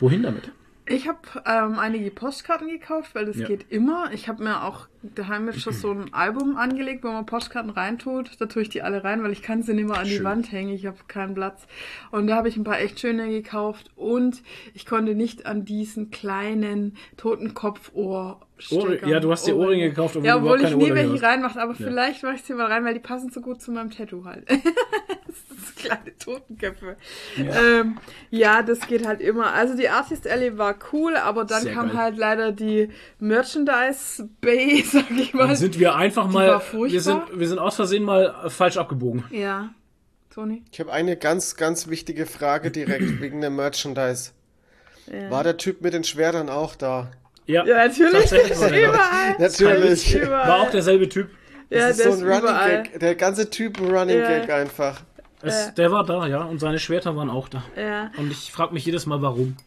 wohin 0.03 0.21
damit? 0.23 0.51
Ich 0.85 1.07
habe 1.07 1.19
ähm, 1.45 1.79
einige 1.79 2.11
Postkarten 2.11 2.67
gekauft, 2.67 3.15
weil 3.15 3.25
das 3.25 3.37
Ja. 3.37 3.47
geht 3.47 3.71
immer. 3.71 4.11
Ich 4.13 4.27
habe 4.27 4.43
mir 4.43 4.63
auch 4.63 4.87
daheim 5.15 5.47
jetzt 5.47 5.61
schon 5.61 5.73
so 5.73 5.91
ein 5.91 6.13
Album 6.13 6.57
angelegt, 6.57 7.03
wo 7.03 7.09
man 7.09 7.25
Postkarten 7.25 7.69
reintut. 7.69 8.31
Da 8.39 8.45
tue 8.45 8.61
ich 8.63 8.69
die 8.69 8.81
alle 8.81 9.03
rein, 9.03 9.23
weil 9.23 9.31
ich 9.31 9.41
kann 9.41 9.61
sie 9.63 9.73
nicht 9.73 9.87
mehr 9.87 9.97
an 9.99 10.05
die 10.05 10.15
Schön. 10.15 10.23
Wand 10.23 10.51
hängen. 10.51 10.73
Ich 10.73 10.85
habe 10.85 10.97
keinen 11.07 11.33
Platz. 11.35 11.67
Und 12.11 12.27
da 12.27 12.35
habe 12.35 12.47
ich 12.49 12.57
ein 12.57 12.63
paar 12.63 12.79
echt 12.79 12.99
schöne 12.99 13.29
gekauft. 13.29 13.91
Und 13.95 14.41
ich 14.73 14.85
konnte 14.85 15.13
nicht 15.15 15.45
an 15.45 15.65
diesen 15.65 16.09
kleinen 16.11 16.95
Totenkopfohr 17.17 18.39
Ohr- 18.71 19.05
ja, 19.05 19.19
du 19.19 19.29
hast 19.31 19.45
dir 19.45 19.57
Ohrringe 19.57 19.89
gekauft, 19.89 20.15
obwohl 20.15 20.27
ja, 20.27 20.37
obwohl 20.37 20.61
ich 20.63 20.75
nie 20.75 20.93
welche 20.93 21.21
reinmache, 21.21 21.59
aber 21.59 21.75
vielleicht 21.75 22.23
mache 22.23 22.35
ich 22.35 22.43
sie 22.43 22.53
mal 22.53 22.67
rein, 22.67 22.85
weil 22.85 22.93
die 22.93 23.01
passen 23.01 23.29
so 23.29 23.41
gut 23.41 23.61
zu 23.61 23.71
meinem 23.71 23.91
Tattoo 23.91 24.23
halt. 24.23 24.47
das 25.27 25.75
kleine 25.75 26.17
Totenköpfe. 26.17 26.95
Ja. 27.35 27.79
Ähm, 27.81 27.97
ja, 28.29 28.61
das 28.61 28.87
geht 28.87 29.05
halt 29.05 29.19
immer. 29.19 29.51
Also 29.51 29.75
die 29.75 29.89
Artist 29.89 30.27
Alley 30.29 30.57
war 30.57 30.75
cool, 30.93 31.17
aber 31.17 31.43
dann 31.43 31.63
Sehr 31.63 31.73
kam 31.73 31.87
geil. 31.89 31.97
halt 31.97 32.17
leider 32.17 32.51
die 32.53 32.89
Merchandise 33.19 34.29
Bay, 34.39 34.85
sag 34.93 35.11
ich 35.11 35.33
mal. 35.33 35.47
Dann 35.47 35.55
sind 35.57 35.77
wir 35.79 35.95
einfach 35.95 36.25
war 36.25 36.31
mal, 36.31 36.59
furchtbar. 36.59 36.93
wir 36.93 37.01
sind, 37.01 37.21
wir 37.39 37.47
sind 37.47 37.59
aus 37.59 37.75
Versehen 37.75 38.03
mal 38.03 38.33
äh, 38.45 38.49
falsch 38.49 38.77
abgebogen. 38.77 39.25
ja, 39.31 39.69
Toni. 40.33 40.63
Ich 40.71 40.79
habe 40.79 40.91
eine 40.91 41.15
ganz, 41.17 41.55
ganz 41.55 41.87
wichtige 41.87 42.25
Frage 42.25 42.71
direkt 42.71 43.19
wegen 43.21 43.41
dem 43.41 43.55
Merchandise. 43.55 44.31
War 45.29 45.43
der 45.43 45.57
Typ 45.57 45.81
mit 45.81 45.93
den 45.93 46.03
Schwertern 46.05 46.49
auch 46.49 46.75
da? 46.75 47.11
Ja, 47.45 47.65
Ja, 47.65 47.75
natürlich. 47.87 48.31
War 48.31 48.71
überall. 48.71 49.35
Natürlich. 49.37 50.15
Überall. 50.15 50.47
War 50.47 50.59
auch 50.61 50.71
derselbe 50.71 51.09
Typ. 51.09 51.29
ja, 51.69 51.79
das 51.89 51.97
ist 51.97 52.05
der 52.05 52.11
so 52.13 52.19
ein 52.19 52.23
Running 52.29 52.39
überall. 52.43 52.83
Gag. 52.83 52.99
Der 53.01 53.15
ganze 53.15 53.49
Typ 53.49 53.81
ein 53.81 53.93
Running 53.93 54.17
Ja. 54.19 54.27
Gag 54.39 54.49
einfach. 54.49 55.01
Es, 55.41 55.73
Der 55.73 55.91
war 55.91 56.05
da, 56.05 56.25
ja, 56.25 56.43
und 56.43 56.59
seine 56.59 56.79
Schwerter 56.79 57.17
waren 57.17 57.29
auch 57.29 57.49
da. 57.49 57.63
Ja, 57.75 58.11
Und 58.17 58.31
ich 58.31 58.49
frage 58.53 58.73
mich 58.73 58.85
jedes 58.85 59.05
Mal, 59.05 59.21
warum. 59.21 59.57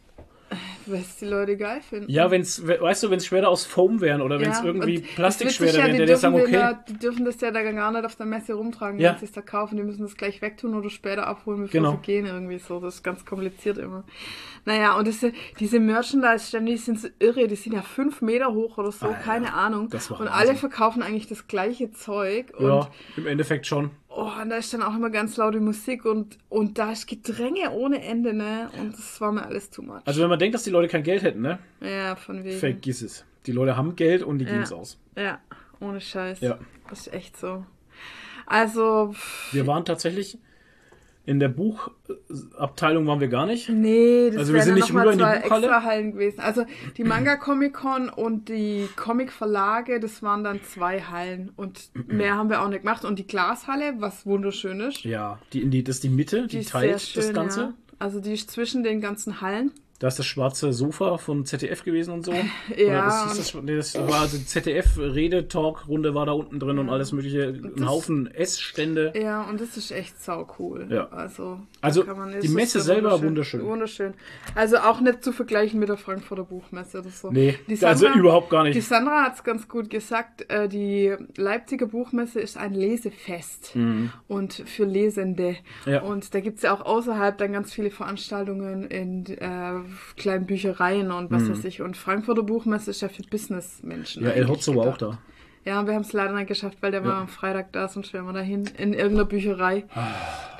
Weil 0.91 1.01
es 1.01 1.17
die 1.17 1.25
Leute 1.25 1.57
geil 1.57 1.81
finden. 1.81 2.09
Ja, 2.11 2.29
wenn's, 2.31 2.65
we- 2.67 2.79
weißt 2.79 3.03
du, 3.03 3.09
wenn 3.09 3.17
es 3.17 3.25
Schwerter 3.25 3.49
aus 3.49 3.65
Foam 3.65 4.01
wären 4.01 4.21
oder 4.21 4.39
wenn 4.39 4.49
es 4.51 4.59
Ja, 4.59 4.65
irgendwie 4.65 4.99
Plastikschwerter 4.99 5.77
wären, 5.79 5.91
der 5.97 6.07
ja, 6.07 6.13
die 6.15 6.19
sagen, 6.19 6.35
okay, 6.35 6.51
Ja, 6.53 6.73
die 6.73 6.93
dürfen 6.97 7.25
das 7.25 7.39
ja 7.41 7.51
da 7.51 7.61
gar 7.63 7.91
nicht 7.91 8.05
auf 8.05 8.15
der 8.15 8.25
Messe 8.25 8.53
rumtragen, 8.53 8.99
Ja. 8.99 9.11
wenn 9.11 9.19
sie 9.19 9.25
es 9.25 9.31
da 9.31 9.41
kaufen. 9.41 9.77
Die 9.77 9.83
müssen 9.83 10.03
das 10.03 10.15
gleich 10.15 10.41
wegtun 10.41 10.73
oder 10.75 10.89
später 10.89 11.27
abholen, 11.27 11.61
bevor 11.63 11.71
Genau. 11.71 11.91
sie 11.91 11.97
gehen 12.01 12.25
irgendwie 12.25 12.59
so. 12.59 12.79
Das 12.79 12.95
ist 12.95 13.03
ganz 13.03 13.25
kompliziert 13.25 13.77
immer. 13.77 14.03
Naja, 14.65 14.97
und 14.97 15.07
das, 15.07 15.25
diese 15.59 15.79
Merchandise-Stände, 15.79 16.71
die 16.71 16.77
sind 16.77 16.99
so 16.99 17.07
irre. 17.19 17.47
Die 17.47 17.55
sind 17.55 17.73
ja 17.73 17.81
fünf 17.81 18.21
Meter 18.21 18.53
hoch 18.53 18.77
oder 18.77 18.91
so, 18.91 19.07
Alter, 19.07 19.19
keine 19.19 19.53
Ahnung. 19.53 19.89
und 20.19 20.27
alle 20.27 20.55
verkaufen 20.55 21.01
eigentlich 21.01 21.27
das 21.27 21.47
gleiche 21.47 21.91
Zeug. 21.91 22.53
Und, 22.57 22.67
ja, 22.67 22.89
im 23.15 23.27
Endeffekt 23.27 23.65
schon. 23.67 23.91
Oh, 24.17 24.31
und 24.41 24.49
da 24.49 24.57
ist 24.57 24.73
dann 24.73 24.81
auch 24.81 24.95
immer 24.95 25.09
ganz 25.09 25.37
laute 25.37 25.59
Musik 25.59 26.03
und, 26.05 26.37
und 26.49 26.77
da 26.77 26.91
ist 26.91 27.07
Gedränge 27.07 27.71
ohne 27.71 28.01
Ende, 28.03 28.33
ne? 28.33 28.69
Und 28.79 28.93
das 28.97 29.21
war 29.21 29.31
mir 29.31 29.45
alles 29.45 29.69
too 29.69 29.81
much. 29.83 30.01
Also 30.05 30.21
wenn 30.21 30.29
man 30.29 30.39
denkt, 30.39 30.55
dass 30.55 30.63
die 30.63 30.71
Leute 30.71 30.87
kein 30.87 31.03
Geld 31.03 31.21
hätten, 31.23 31.41
ne? 31.41 31.59
ja, 31.81 32.15
von 32.15 32.43
wegen. 32.43 32.57
Vergiss 32.59 33.01
es. 33.01 33.25
Die 33.45 33.51
Leute 33.51 33.77
haben 33.77 33.95
Geld 33.95 34.23
und 34.23 34.39
die 34.39 34.45
Ja. 34.45 34.51
geben 34.51 34.63
es 34.63 34.73
aus. 34.73 34.99
Ja, 35.15 35.39
ohne 35.79 36.01
Scheiß. 36.01 36.41
Ja. 36.41 36.57
Das 36.89 37.01
ist 37.07 37.13
echt 37.13 37.37
so. 37.37 37.65
Also, 38.45 39.13
Wir 39.51 39.67
waren 39.67 39.85
tatsächlich 39.85 40.37
in 41.27 41.41
der 41.41 41.49
Buchabteilung 41.49 43.05
waren 43.05 43.19
wir 43.19 43.27
gar 43.27 43.45
nicht. 43.45 43.67
Nee, 43.67 44.29
das 44.29 44.37
Also 44.37 44.53
wir 44.53 44.61
sind 44.61 44.75
nicht 44.75 44.89
rüber 44.91 45.11
in 45.11 45.19
die 45.19 45.25
extra 45.25 45.83
Hallen 45.83 46.13
gewesen. 46.13 46.39
Also 46.39 46.65
die 46.95 47.03
Manga 47.03 47.35
Comic 47.35 47.73
Con 47.73 48.09
und 48.09 48.47
die 48.47 48.87
Comic 48.95 49.33
Verlage, 49.33 49.99
das 49.99 50.23
waren 50.23 50.45
dann 50.45 50.63
zwei 50.63 51.01
Hallen 51.01 51.51
und 51.57 51.91
mehr 52.07 52.35
haben 52.35 52.49
wir 52.49 52.61
auch 52.61 52.69
nicht 52.69 52.83
gemacht. 52.83 53.03
Und 53.03 53.19
die 53.19 53.27
Glashalle, 53.27 53.95
was 53.99 54.25
wunderschön 54.25 54.79
ist, 54.79 55.03
Ja, 55.03 55.39
die, 55.51 55.63
in 55.63 55.69
die, 55.69 55.83
das 55.83 55.97
ist 55.97 56.05
die 56.05 56.09
Mitte, 56.09 56.47
die, 56.47 56.59
ist 56.59 56.69
teilt 56.69 57.17
das 57.17 57.33
Ganze. 57.33 57.59
Ja. 57.59 57.73
Also 57.99 58.21
die 58.21 58.31
ist 58.31 58.49
zwischen 58.49 58.83
den 58.83 59.01
ganzen 59.01 59.41
Hallen. 59.41 59.71
Da 59.99 60.09
ist 60.09 60.19
das 60.19 60.27
schwarze 60.27 60.73
Sofa 60.73 61.17
von 61.17 61.45
ZDF 61.45 61.83
gewesen 61.83 62.13
und 62.13 62.23
so. 62.23 62.33
Ja, 62.77 63.05
das, 63.05 63.37
hieß 63.37 63.53
das, 63.65 63.93
das 63.93 64.07
war 64.07 64.21
also 64.21 64.37
ZDF-Rede-Talk-Runde 64.37 66.13
war 66.13 66.25
da 66.27 66.33
unten 66.33 66.59
drin 66.59 66.77
und 66.77 66.89
alles 66.89 67.11
mögliche. 67.11 67.47
Ein 67.47 67.87
Haufen 67.87 68.27
Essstände. 68.27 69.13
Ja, 69.15 69.43
und 69.49 69.59
das 69.59 69.75
ist 69.77 69.91
echt 69.91 70.21
sau 70.21 70.47
cool. 70.59 70.87
Ja. 70.89 71.07
Also, 71.09 71.59
Also, 71.81 72.03
man- 72.05 72.39
die 72.41 72.47
Messe 72.49 72.81
selber 72.81 73.21
wunderschön. 73.21 73.63
Wunderschön. 73.63 74.13
Also 74.55 74.77
auch 74.77 74.99
nicht 74.99 75.23
zu 75.23 75.31
vergleichen 75.31 75.79
mit 75.79 75.89
der 75.89 75.97
Frankfurter 75.97 76.43
Buchmesse 76.43 76.99
oder 76.99 77.09
so. 77.09 77.31
Nee, 77.31 77.57
Die 77.67 77.83
also 77.85 78.05
Sandra- 78.05 78.19
überhaupt 78.19 78.49
gar 78.49 78.63
Die 78.63 78.71
nicht. 78.71 78.87
Sandra 78.87 79.23
hat 79.23 79.35
es 79.35 79.43
ganz 79.43 79.67
gut 79.67 79.89
gesagt, 79.89 80.49
äh, 80.49 80.67
die 80.67 81.15
Leipziger 81.37 81.85
Buchmesse 81.85 82.39
ist 82.39 82.57
ein 82.57 82.73
Lesefest 82.73 83.75
und 84.27 84.53
für 84.65 84.85
Lesende. 84.85 85.57
Mhm. 85.85 85.91
Ja. 85.91 86.01
Und 86.01 86.33
da 86.33 86.39
gibt 86.39 86.57
es 86.57 86.63
ja 86.63 86.73
auch 86.73 86.81
außerhalb 86.81 87.37
dann 87.37 87.53
ganz 87.53 87.73
viele 87.73 87.91
Veranstaltungen 87.91 88.85
in 88.85 89.25
äh, 89.25 89.71
kleinen 90.17 90.45
Büchereien 90.45 91.11
und 91.11 91.31
was 91.31 91.49
weiß 91.49 91.63
ich. 91.65 91.81
Und 91.81 91.95
Frankfurter 91.97 92.43
Buchmesse 92.43 92.89
ist 92.91 93.01
ja 93.01 93.09
für 93.09 93.23
Businessmenschen. 93.23 94.23
Mhm. 94.23 94.29
Ja, 94.29 94.33
El 94.35 94.47
Hotzo 94.47 94.75
war 94.75 94.87
auch 94.87 94.97
da. 94.97 95.19
Ja, 95.67 95.85
wir 95.85 95.93
haben 95.93 96.01
es 96.03 96.13
leider 96.13 96.31
nicht 96.33 96.47
geschafft, 96.47 96.77
weil 96.81 96.91
der 96.91 97.01
Ja. 97.01 97.07
war 97.07 97.15
am 97.15 97.27
Freitag 97.27 97.73
da, 97.73 97.87
sonst 97.89 98.13
wären 98.13 98.25
wir 98.25 98.33
dahin 98.33 98.65
in 98.77 98.93
irgendeiner 98.93 99.25
Bücherei. 99.25 99.83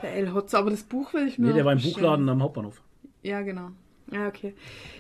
Der 0.02 0.13
El 0.15 0.34
Hotzo, 0.34 0.58
aber 0.58 0.70
das 0.70 0.84
Buch 0.84 1.13
will 1.13 1.28
ich 1.28 1.39
mir 1.39 1.48
Ah. 1.48 1.50
Nee, 1.52 1.56
der 1.56 1.65
war 1.65 1.72
im 1.72 1.78
bestellen. 1.78 1.93
Buchladen 1.96 2.30
am 2.30 2.43
Hauptbahnhof. 2.43 2.82
Ja, 3.24 3.41
genau. 3.41 3.70
Ja, 4.12 4.28
okay. 4.28 4.54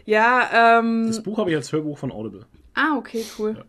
Ja, 0.05 0.79
ähm. 0.79 1.07
Das 1.07 1.21
Buch 1.21 1.37
habe 1.37 1.49
ich 1.49 1.55
als 1.57 1.71
Hörbuch 1.73 1.97
von 1.97 2.11
Audible. 2.11 2.45
Ah, 2.73 2.95
okay, 2.97 3.23
cool. 3.37 3.63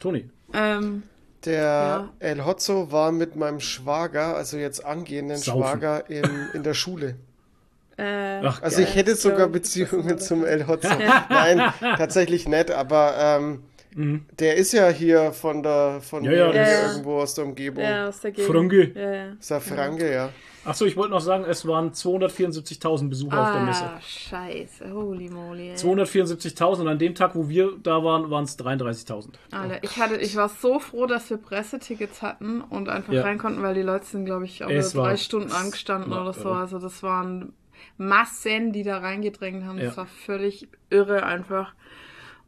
Toni. 0.00 0.28
Ähm, 0.52 1.04
Der 1.44 1.62
Ja. 1.62 2.08
El 2.18 2.44
Hotzo 2.44 2.92
war 2.92 3.10
mit 3.10 3.34
meinem 3.36 3.58
Schwager, 3.60 4.36
also 4.36 4.56
jetzt 4.58 4.84
angehenden 4.84 5.38
Saufen. 5.38 5.62
Schwager, 5.62 6.10
in, 6.10 6.24
in 6.54 6.62
der 6.62 6.74
Schule. 6.74 7.16
äh, 7.98 8.40
Ach, 8.44 8.62
Also 8.62 8.76
geil. 8.78 8.86
ich 8.88 8.94
hätte 8.96 9.14
sogar 9.16 9.48
Beziehungen 9.48 10.18
zum 10.18 10.44
El 10.44 10.66
Hotzo. 10.66 10.88
Nein, 11.30 11.72
tatsächlich 11.96 12.46
nicht, 12.46 12.70
aber 12.70 13.14
ähm, 13.18 13.62
der 13.94 14.56
ist 14.56 14.72
ja 14.72 14.88
hier 14.88 15.32
von 15.32 15.62
der 15.62 16.00
von 16.00 16.24
Ja, 16.24 16.32
ja, 16.32 16.52
das- 16.52 16.92
irgendwo 16.92 17.18
aus 17.20 17.34
der 17.34 17.44
Umgebung. 17.44 17.82
ja, 17.84 18.08
aus 18.08 18.20
der 18.20 18.32
Gegend. 18.32 18.50
Franke. 18.50 18.92
Ja, 18.94 19.12
ja. 19.14 19.26
Ist 19.38 19.50
er 19.50 19.60
Franke, 19.60 20.12
ja. 20.12 20.28
Achso, 20.64 20.84
ich 20.84 20.96
wollte 20.96 21.10
noch 21.10 21.20
sagen, 21.20 21.44
es 21.48 21.66
waren 21.66 21.92
274.000 21.92 23.08
Besucher 23.10 23.42
auf 23.42 23.52
der 23.52 23.62
Messe. 23.62 23.82
Ah, 23.84 24.00
scheiße. 24.00 24.92
Holy 24.92 25.28
moly. 25.28 25.70
Ey. 25.70 25.74
274.000 25.76 26.82
und 26.82 26.88
an 26.88 26.98
dem 27.00 27.16
Tag, 27.16 27.34
wo 27.34 27.48
wir 27.48 27.72
da 27.82 28.04
waren, 28.04 28.30
waren 28.30 28.44
es 28.44 28.56
33.000. 28.56 29.34
Alter, 29.50 29.82
ich, 29.82 29.96
hatte, 29.96 30.16
ich 30.18 30.36
war 30.36 30.48
so 30.48 30.78
froh, 30.78 31.06
dass 31.06 31.28
wir 31.30 31.36
Pressetickets 31.38 32.22
hatten 32.22 32.60
und 32.60 32.88
einfach 32.88 33.12
Ja. 33.12 33.22
rein 33.22 33.38
konnten, 33.38 33.60
weil 33.62 33.74
die 33.74 33.82
Leute 33.82 34.04
sind, 34.06 34.24
glaube 34.24 34.44
ich, 34.44 34.62
auch 34.62 34.68
drei 34.68 35.16
Stunden 35.16 35.50
angestanden 35.50 36.12
oder 36.12 36.32
so. 36.32 36.50
Also 36.50 36.78
das 36.78 37.02
waren 37.02 37.52
Massen, 37.96 38.72
die 38.72 38.84
da 38.84 38.98
reingedrängt 38.98 39.64
haben. 39.64 39.78
Das 39.78 39.92
Ja. 39.92 39.96
war 39.96 40.06
völlig 40.06 40.68
irre 40.90 41.24
einfach. 41.24 41.74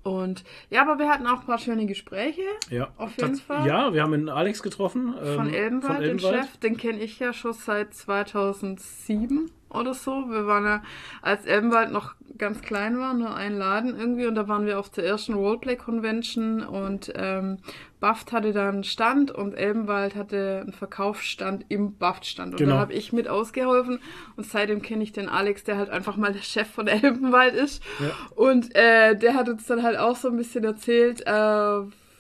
Und 0.05 0.45
ja, 0.71 0.83
aber 0.83 0.99
wir 0.99 1.09
hatten 1.09 1.27
auch 1.27 1.41
ein 1.41 1.47
paar 1.47 1.59
schöne 1.59 1.87
Gespräche. 1.87 2.43
Ja, 2.71 2.89
Auf 2.99 3.17
jeden 3.17 3.31
Tats- 3.31 3.41
Fall. 3.41 3.67
Ja, 3.67 3.93
wir 3.93 4.03
haben 4.03 4.13
einen 4.15 4.29
Alex 4.29 4.63
getroffen. 4.63 5.15
ähm, 5.23 5.35
Von 5.35 5.53
Elbenwald, 5.53 5.93
von 5.95 6.03
den 6.03 6.11
Elbenwald. 6.11 6.35
Chef, 6.45 6.57
den 6.59 6.77
kenne 6.77 7.01
ich 7.01 7.19
ja 7.19 7.33
schon 7.33 7.55
seit 7.55 7.95
2007 7.95 9.51
oder 9.71 9.95
so. 9.95 10.31
Wir 10.31 10.47
waren 10.47 10.65
ja, 10.65 10.83
als 11.23 11.47
Elbenwald 11.47 11.91
noch 11.91 12.15
ganz 12.37 12.61
klein 12.63 12.99
war, 12.99 13.15
nur 13.15 13.35
ein 13.35 13.57
Laden 13.57 13.97
irgendwie 13.99 14.27
und 14.27 14.35
da 14.35 14.47
waren 14.49 14.67
wir 14.67 14.79
auf 14.79 14.91
der 14.91 15.05
ersten 15.07 15.35
Roleplay-Convention 15.35 16.63
und 16.65 17.13
ähm, 17.17 17.59
Buft 18.05 18.33
hatte 18.33 18.53
da 18.53 18.69
einen 18.69 18.85
Stand 18.85 19.31
und 19.31 19.55
Elbenwald 19.55 20.15
hatte 20.15 20.61
einen 20.63 20.73
Verkaufsstand 20.73 21.65
im 21.71 21.95
Buft-Stand 21.95 22.53
und 22.53 22.59
Genau. 22.59 22.75
da 22.75 22.81
habe 22.81 22.93
ich 22.93 23.15
mit 23.15 23.29
ausgeholfen 23.29 23.99
und 24.37 24.45
seitdem 24.45 24.83
kenne 24.83 25.03
ich 25.03 25.13
den 25.13 25.29
Alex, 25.31 25.65
der 25.65 25.79
halt 25.79 25.89
einfach 25.89 26.17
mal 26.17 26.33
der 26.33 26.43
Chef 26.43 26.69
von 26.69 26.87
Elbenwald 26.89 27.55
ist 27.55 27.83
Ja. 28.01 28.11
und 28.37 28.75
äh, 28.77 29.15
der 29.17 29.35
hat 29.35 29.49
uns 29.49 29.67
dann 29.67 29.83
halt 29.83 29.97
auch 29.97 30.17
so 30.17 30.29
ein 30.29 30.37
bisschen 30.37 30.65
erzählt, 30.65 31.23
äh, 31.27 31.31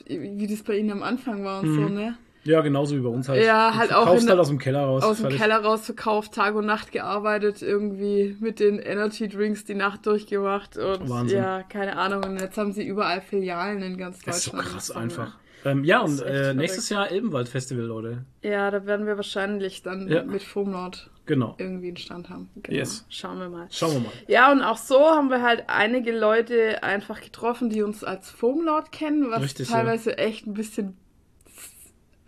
wie 0.07 0.47
das 0.47 0.63
bei 0.63 0.77
ihnen 0.79 0.91
am 0.93 1.03
Anfang 1.03 1.45
war 1.45 1.61
und 1.63 1.75
so, 1.75 1.81
ne? 1.89 2.17
Ja, 2.47 2.61
genauso 2.61 2.95
wie 2.95 3.01
bei 3.01 3.09
uns 3.09 3.27
halt. 3.27 3.43
Ja, 3.43 3.71
Du 3.71 3.77
halt 3.79 3.95
auch 3.95 4.03
verkaufst 4.03 4.25
in- 4.25 4.29
halt 4.31 4.41
aus 4.41 4.49
dem 4.49 4.59
Keller 4.59 4.85
raus. 4.85 5.03
aus 5.03 5.17
dem. 5.23 5.31
Keller 5.31 5.63
rausverkauft, 5.65 6.33
Tag 6.35 6.55
und 6.55 6.67
Nacht 6.67 6.93
gearbeitet, 6.93 7.63
irgendwie 7.63 8.37
mit 8.39 8.61
den 8.61 8.79
Energy 8.79 9.29
Drinks 9.31 9.65
die 9.65 9.75
Nacht 9.75 10.05
durchgemacht 10.05 10.77
und 10.77 11.09
Wahnsinn. 11.09 11.39
ja, 11.39 11.63
keine 11.63 11.97
Ahnung. 11.97 12.23
Und 12.25 12.39
jetzt 12.41 12.59
haben 12.59 12.73
sie 12.73 12.87
überall 12.87 13.23
Filialen 13.23 13.83
in 13.83 13.97
ganz 13.97 14.19
Deutschland. 14.19 14.35
Das 14.35 14.39
ist 14.39 14.45
so 14.45 14.73
krass 14.75 14.87
Das 14.89 14.97
einfach. 14.97 15.39
Ähm, 15.65 15.85
ja, 15.85 16.01
und 16.01 16.21
äh, 16.23 16.53
nächstes 16.55 16.89
Jahr 16.91 17.11
Elbenwald 17.11 17.49
Festival, 17.49 17.85
Leute. 17.85 18.25
Ja, 18.43 18.71
da 18.71 18.85
werden 18.87 19.07
wir 19.07 19.17
wahrscheinlich 19.17 19.83
dann 19.83 20.09
Ja. 20.09 20.23
mit 20.23 20.43
Foamlord 20.43 21.11
Genau. 21.27 21.55
irgendwie 21.59 21.89
einen 21.89 21.97
Stand 21.97 22.29
haben. 22.29 22.51
Genau. 22.57 22.77
Yes. 22.77 23.07
Schauen 23.09 23.39
wir 23.39 23.49
mal. 23.49 23.67
Schauen 23.71 23.93
wir 23.95 24.01
mal. 24.01 24.13
Ja, 24.29 24.53
und 24.53 24.63
auch 24.63 24.77
so 24.77 24.99
haben 25.01 25.31
wir 25.31 25.41
halt 25.43 25.65
einige 25.69 26.13
Leute 26.17 26.83
einfach 26.83 27.21
getroffen, 27.23 27.71
die 27.71 27.83
uns 27.83 28.05
als 28.05 28.31
Foamlord 28.31 28.93
kennen, 28.93 29.31
was 29.31 29.43
Richtig, 29.43 29.71
ja. 29.71 29.77
teilweise 29.77 30.19
echt 30.19 30.47
ein 30.47 30.53
bisschen 30.55 30.97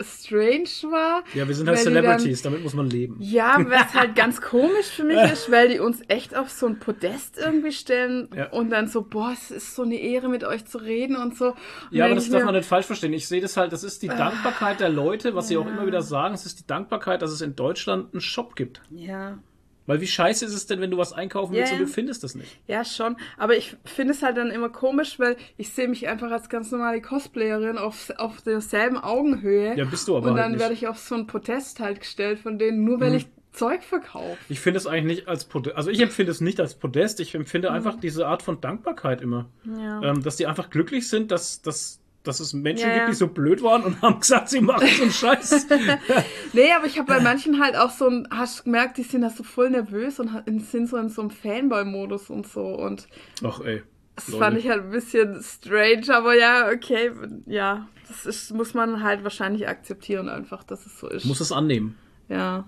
strange 0.02 0.68
war. 0.90 1.22
Ja, 1.34 1.46
wir 1.48 1.54
sind 1.54 1.68
halt 1.68 1.78
die 1.80 1.84
dann- 1.84 1.94
Celebrities, 1.94 2.42
damit 2.42 2.62
muss 2.62 2.74
man 2.74 2.88
leben. 2.90 3.16
Ja, 3.20 3.56
was 3.68 3.94
halt 3.94 4.14
ganz 4.14 4.40
komisch 4.40 4.86
für 4.86 5.04
mich 5.04 5.16
ist, 5.32 5.50
weil 5.50 5.68
die 5.70 5.78
uns 5.78 6.00
echt 6.08 6.36
auf 6.36 6.50
so 6.50 6.66
ein 6.66 6.78
Podest 6.78 7.38
irgendwie 7.38 7.72
stellen 7.72 8.28
Ja. 8.34 8.50
und 8.50 8.70
dann 8.70 8.88
so, 8.88 9.02
boah, 9.02 9.32
es 9.32 9.50
ist 9.50 9.74
so 9.74 9.82
eine 9.82 9.96
Ehre, 9.96 10.28
mit 10.28 10.44
euch 10.44 10.64
zu 10.66 10.78
reden 10.78 11.16
und 11.16 11.36
so. 11.36 11.48
Und 11.50 11.56
Ja, 11.90 12.06
aber 12.06 12.14
das 12.14 12.28
darf 12.28 12.40
mir, 12.40 12.46
man 12.46 12.54
nicht 12.56 12.68
falsch 12.68 12.86
verstehen. 12.86 13.12
Ich 13.12 13.26
sehe 13.28 13.40
das 13.40 13.56
halt, 13.56 13.72
das 13.72 13.84
ist 13.84 14.02
die 14.02 14.08
Dankbarkeit 14.08 14.80
der 14.80 14.88
Leute, 14.90 15.34
was 15.34 15.48
sie 15.48 15.56
auch 15.56 15.66
immer 15.66 15.86
wieder 15.86 16.02
sagen, 16.02 16.34
es 16.34 16.46
ist 16.46 16.60
die 16.60 16.66
Dankbarkeit, 16.66 17.22
dass 17.22 17.30
es 17.30 17.40
in 17.40 17.56
Deutschland 17.56 18.12
einen 18.12 18.20
Shop 18.20 18.56
gibt. 18.56 18.82
Ja, 18.90 19.38
Weil 19.86 20.00
wie 20.00 20.06
scheiße 20.06 20.44
ist 20.44 20.52
es 20.54 20.66
denn, 20.66 20.80
wenn 20.80 20.90
du 20.90 20.96
was 20.98 21.12
einkaufen 21.12 21.54
willst 21.54 21.72
Ja, 21.72 21.78
und 21.78 21.84
du 21.84 21.90
findest 21.92 22.24
das 22.24 22.34
nicht? 22.34 22.58
ja, 22.66 22.84
schon. 22.84 23.16
Aber 23.38 23.56
ich 23.56 23.76
finde 23.84 24.12
es 24.14 24.22
halt 24.22 24.36
dann 24.36 24.50
immer 24.50 24.68
komisch, 24.68 25.18
weil 25.18 25.36
ich 25.56 25.70
sehe 25.70 25.88
mich 25.88 26.08
einfach 26.08 26.30
als 26.30 26.48
ganz 26.48 26.70
normale 26.72 27.00
Cosplayerin 27.00 27.78
auf, 27.78 28.10
auf 28.18 28.42
derselben 28.42 28.98
Augenhöhe. 28.98 29.76
Ja, 29.76 29.84
bist 29.84 30.08
du 30.08 30.16
aber 30.16 30.26
Und 30.30 30.34
halt 30.34 30.44
dann 30.44 30.52
nicht. 30.52 30.60
werde 30.60 30.74
ich 30.74 30.86
auf 30.88 30.98
so 30.98 31.14
ein 31.14 31.26
Podest 31.26 31.80
halt 31.80 32.00
gestellt 32.00 32.38
von 32.40 32.58
denen, 32.58 32.84
nur 32.84 33.00
weil 33.00 33.14
ich 33.14 33.26
Zeug 33.52 33.82
verkaufe. 33.82 34.36
Ich 34.50 34.60
finde 34.60 34.76
es 34.78 34.86
eigentlich 34.86 35.18
nicht 35.18 35.28
als 35.28 35.46
Podest, 35.46 35.76
also 35.76 35.88
ich 35.90 36.00
empfinde 36.00 36.30
es 36.30 36.42
nicht 36.42 36.60
als 36.60 36.74
Podest, 36.74 37.20
ich 37.20 37.34
empfinde 37.34 37.70
Mhm. 37.70 37.76
einfach 37.76 37.98
diese 37.98 38.26
Art 38.26 38.42
von 38.42 38.60
Dankbarkeit 38.60 39.22
immer. 39.22 39.48
Ja. 39.64 40.02
Ähm, 40.02 40.22
dass 40.22 40.36
die 40.36 40.46
einfach 40.46 40.68
glücklich 40.68 41.08
sind, 41.08 41.30
dass, 41.30 41.62
dass, 41.62 42.00
dass 42.26 42.40
es 42.40 42.52
Menschen 42.52 42.88
Ja, 42.88 42.96
gibt, 42.98 43.08
die 43.10 43.14
so 43.14 43.28
blöd 43.28 43.62
waren 43.62 43.82
und 43.84 44.00
haben 44.02 44.20
gesagt, 44.20 44.48
sie 44.48 44.60
machen 44.60 44.86
so 44.96 45.02
einen 45.02 45.12
Scheiß. 45.12 45.66
Nee, 46.52 46.72
aber 46.72 46.86
ich 46.86 46.98
habe 46.98 47.06
bei 47.12 47.20
manchen 47.20 47.60
halt 47.60 47.76
auch 47.76 47.90
so 47.90 48.08
ein, 48.08 48.28
hast 48.30 48.64
gemerkt, 48.64 48.96
die 48.98 49.02
sind 49.02 49.22
da 49.22 49.30
so 49.30 49.42
voll 49.42 49.70
nervös 49.70 50.18
und 50.20 50.30
sind 50.70 50.88
so 50.88 50.96
in 50.96 51.08
so 51.08 51.22
einem 51.22 51.30
Fanboy-Modus 51.30 52.30
und 52.30 52.46
so. 52.46 52.62
Und 52.66 53.08
Ach 53.44 53.60
ey. 53.60 53.82
das 54.14 54.28
Leute. 54.28 54.38
fand 54.44 54.58
ich 54.58 54.68
halt 54.68 54.84
ein 54.84 54.90
bisschen 54.90 55.42
strange, 55.42 56.06
aber 56.14 56.34
ja, 56.34 56.68
okay, 56.70 57.10
ja. 57.46 57.88
Das 58.08 58.24
ist, 58.24 58.54
muss 58.54 58.72
man 58.72 59.02
halt 59.02 59.24
wahrscheinlich 59.24 59.66
akzeptieren, 59.68 60.28
einfach, 60.28 60.62
dass 60.64 60.86
es 60.86 60.98
so 60.98 61.08
ist. 61.08 61.24
Muss 61.24 61.40
es 61.40 61.50
annehmen. 61.52 61.96
Ja. 62.28 62.64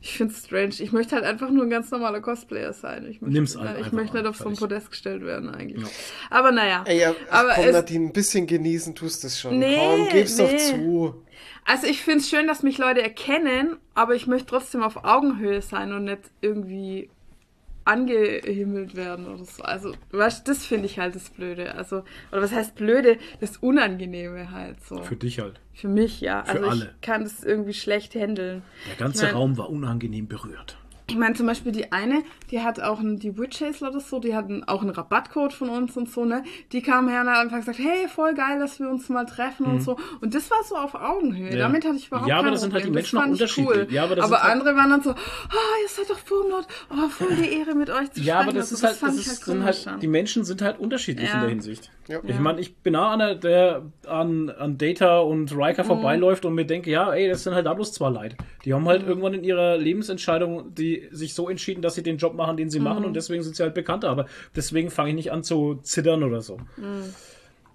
Ich 0.00 0.16
find's 0.16 0.44
strange. 0.44 0.74
Ich 0.78 0.92
möchte 0.92 1.16
halt 1.16 1.24
einfach 1.24 1.50
nur 1.50 1.64
ein 1.64 1.70
ganz 1.70 1.90
normaler 1.90 2.20
Cosplayer 2.20 2.72
sein. 2.72 3.06
Ich 3.10 3.20
möchte, 3.20 3.34
Nimm's 3.34 3.56
halt 3.56 3.80
Ich 3.80 3.92
möchte 3.92 4.16
nicht 4.16 4.24
an, 4.24 4.30
auf 4.30 4.36
so 4.36 4.48
ein. 4.48 4.54
Podest 4.54 4.90
gestellt 4.90 5.24
werden, 5.24 5.50
eigentlich. 5.50 5.84
Aber 6.30 6.52
naja. 6.52 6.84
Ey, 6.86 7.00
ja, 7.00 7.14
ach, 7.30 7.40
aber 7.40 7.54
komm, 7.54 7.64
es, 7.64 7.72
Nadine, 7.72 8.06
ein 8.06 8.12
bisschen 8.12 8.46
genießen 8.46 8.94
tust 8.94 9.24
es 9.24 9.40
schon. 9.40 9.58
Nee, 9.58 9.76
komm, 9.76 10.08
gib's 10.10 10.36
doch 10.36 10.50
nee. 10.50 10.58
zu. 10.58 11.24
Also 11.64 11.86
ich 11.86 12.00
finde 12.02 12.20
es 12.20 12.30
schön, 12.30 12.46
dass 12.46 12.62
mich 12.62 12.78
Leute 12.78 13.02
erkennen, 13.02 13.76
aber 13.94 14.14
ich 14.14 14.26
möchte 14.26 14.46
trotzdem 14.46 14.82
auf 14.82 15.04
Augenhöhe 15.04 15.60
sein 15.62 15.92
und 15.92 16.04
nicht 16.04 16.22
irgendwie 16.40 17.10
angehimmelt 17.88 18.94
werden 18.94 19.26
oder 19.26 19.44
so. 19.44 19.62
Also, 19.62 19.92
weißt, 20.12 20.46
das 20.46 20.64
finde 20.66 20.86
ich 20.86 20.98
halt 20.98 21.14
das 21.14 21.30
Blöde. 21.30 21.74
Also, 21.74 22.04
oder 22.30 22.42
was 22.42 22.52
heißt 22.52 22.74
Blöde? 22.74 23.18
Das 23.40 23.56
Unangenehme 23.58 24.50
halt 24.50 24.82
so. 24.84 25.02
Für 25.02 25.16
dich 25.16 25.38
halt. 25.40 25.60
Für 25.74 25.88
mich, 25.88 26.20
ja. 26.20 26.44
Für 26.44 26.52
also 26.58 26.68
alle. 26.68 26.94
ich 26.94 27.00
kann 27.00 27.22
das 27.24 27.42
irgendwie 27.44 27.74
schlecht 27.74 28.14
handeln. 28.14 28.62
Der 28.88 28.96
ganze 28.96 29.18
Ich 29.26 29.32
mein- 29.32 29.34
Raum 29.40 29.58
war 29.58 29.70
unangenehm 29.70 30.28
berührt. 30.28 30.76
Ich 31.10 31.16
meine 31.16 31.34
zum 31.34 31.46
Beispiel 31.46 31.72
die 31.72 31.90
eine, 31.90 32.22
die 32.50 32.60
hat 32.60 32.80
auch 32.80 33.00
ein, 33.00 33.18
die 33.18 33.38
Witch 33.38 33.62
Hazel 33.62 33.88
oder 33.88 34.00
so, 34.00 34.18
die 34.20 34.36
hatten 34.36 34.62
auch 34.64 34.82
einen 34.82 34.90
Rabattcode 34.90 35.54
von 35.54 35.70
uns 35.70 35.96
und 35.96 36.10
so, 36.10 36.26
ne? 36.26 36.44
Die 36.72 36.82
kam 36.82 37.08
her 37.08 37.22
und 37.22 37.28
hat 37.30 37.38
einfach 37.38 37.58
gesagt, 37.58 37.78
hey, 37.78 38.06
voll 38.08 38.34
geil, 38.34 38.58
dass 38.58 38.78
wir 38.78 38.90
uns 38.90 39.08
mal 39.08 39.24
treffen 39.24 39.64
und 39.64 39.80
so. 39.82 39.96
Und 40.20 40.34
das 40.34 40.50
war 40.50 40.58
so 40.64 40.76
auf 40.76 40.94
Augenhöhe. 40.94 41.46
Mhm. 41.46 41.52
Ja. 41.52 41.58
Damit 41.60 41.84
hatte 41.86 41.96
ich 41.96 42.08
überhaupt 42.08 42.28
Ja, 42.28 42.38
aber 42.40 42.50
das 42.50 42.60
sind 42.60 42.74
halt 42.74 42.84
die. 42.84 42.90
Menschen 42.90 43.18
auch 43.18 43.26
unterschiedlich. 43.26 43.90
Ja, 43.90 44.04
aber 44.04 44.16
das 44.16 44.28
sind 44.28 44.38
halt- 44.42 44.52
andere 44.52 44.76
waren 44.76 44.90
dann 44.90 45.02
so, 45.02 45.10
ah, 45.12 45.14
ihr 45.82 45.88
seid 45.88 46.10
doch 46.10 46.18
Foamlord, 46.18 46.66
oh, 46.90 47.08
voll 47.08 47.34
die 47.36 47.52
Ehre 47.58 47.74
mit 47.74 47.88
euch 47.88 48.10
zu 48.12 48.20
Ja, 48.20 48.34
aber 48.40 48.42
sprechen. 48.50 48.56
das 48.58 48.72
Also 48.72 48.74
ist 48.76 48.82
halt, 48.82 48.92
das 48.92 48.98
fand 49.00 49.14
ich 49.20 49.26
ist, 49.26 49.44
sind 49.44 49.60
komisch 49.60 49.86
halt, 49.86 50.02
die 50.02 50.06
Menschen 50.08 50.44
sind 50.44 50.60
halt 50.60 50.78
unterschiedlich 50.78 51.28
in 51.30 51.34
Ja. 51.34 51.40
der 51.40 51.48
Hinsicht. 51.48 51.90
Ja. 52.08 52.20
Ich 52.26 52.38
meine, 52.38 52.60
ich 52.60 52.76
bin 52.76 52.96
auch 52.96 53.10
einer, 53.12 53.34
der 53.34 53.82
an, 54.06 54.50
an 54.50 54.76
Data 54.78 55.20
und 55.20 55.52
Mhm. 55.54 55.62
Riker 55.62 55.84
vorbeiläuft 55.84 56.44
und 56.44 56.54
mir 56.54 56.64
denke, 56.66 56.90
ja, 56.90 57.12
ey, 57.12 57.28
das 57.28 57.44
sind 57.44 57.54
halt 57.54 57.64
da 57.66 57.72
bloß 57.74 57.92
zwei 57.94 58.10
Leute. 58.10 58.36
Die 58.64 58.74
haben 58.74 58.82
Mhm. 58.82 58.88
halt 58.88 59.06
irgendwann 59.06 59.34
in 59.34 59.44
ihrer 59.44 59.76
Lebensentscheidung 59.76 60.74
die 60.74 60.97
sich 61.10 61.34
so 61.34 61.48
entschieden, 61.48 61.82
dass 61.82 61.94
sie 61.94 62.02
den 62.02 62.16
Job 62.18 62.34
machen, 62.34 62.56
den 62.56 62.70
sie 62.70 62.80
machen 62.80 63.00
Mhm. 63.00 63.06
und 63.06 63.14
deswegen 63.14 63.42
sind 63.42 63.56
sie 63.56 63.62
halt 63.62 63.74
bekannter. 63.74 64.10
Aber 64.10 64.26
deswegen 64.56 64.90
fange 64.90 65.10
ich 65.10 65.14
nicht 65.16 65.32
an 65.32 65.42
zu 65.42 65.76
zittern 65.82 66.22
oder 66.22 66.40
so. 66.40 66.58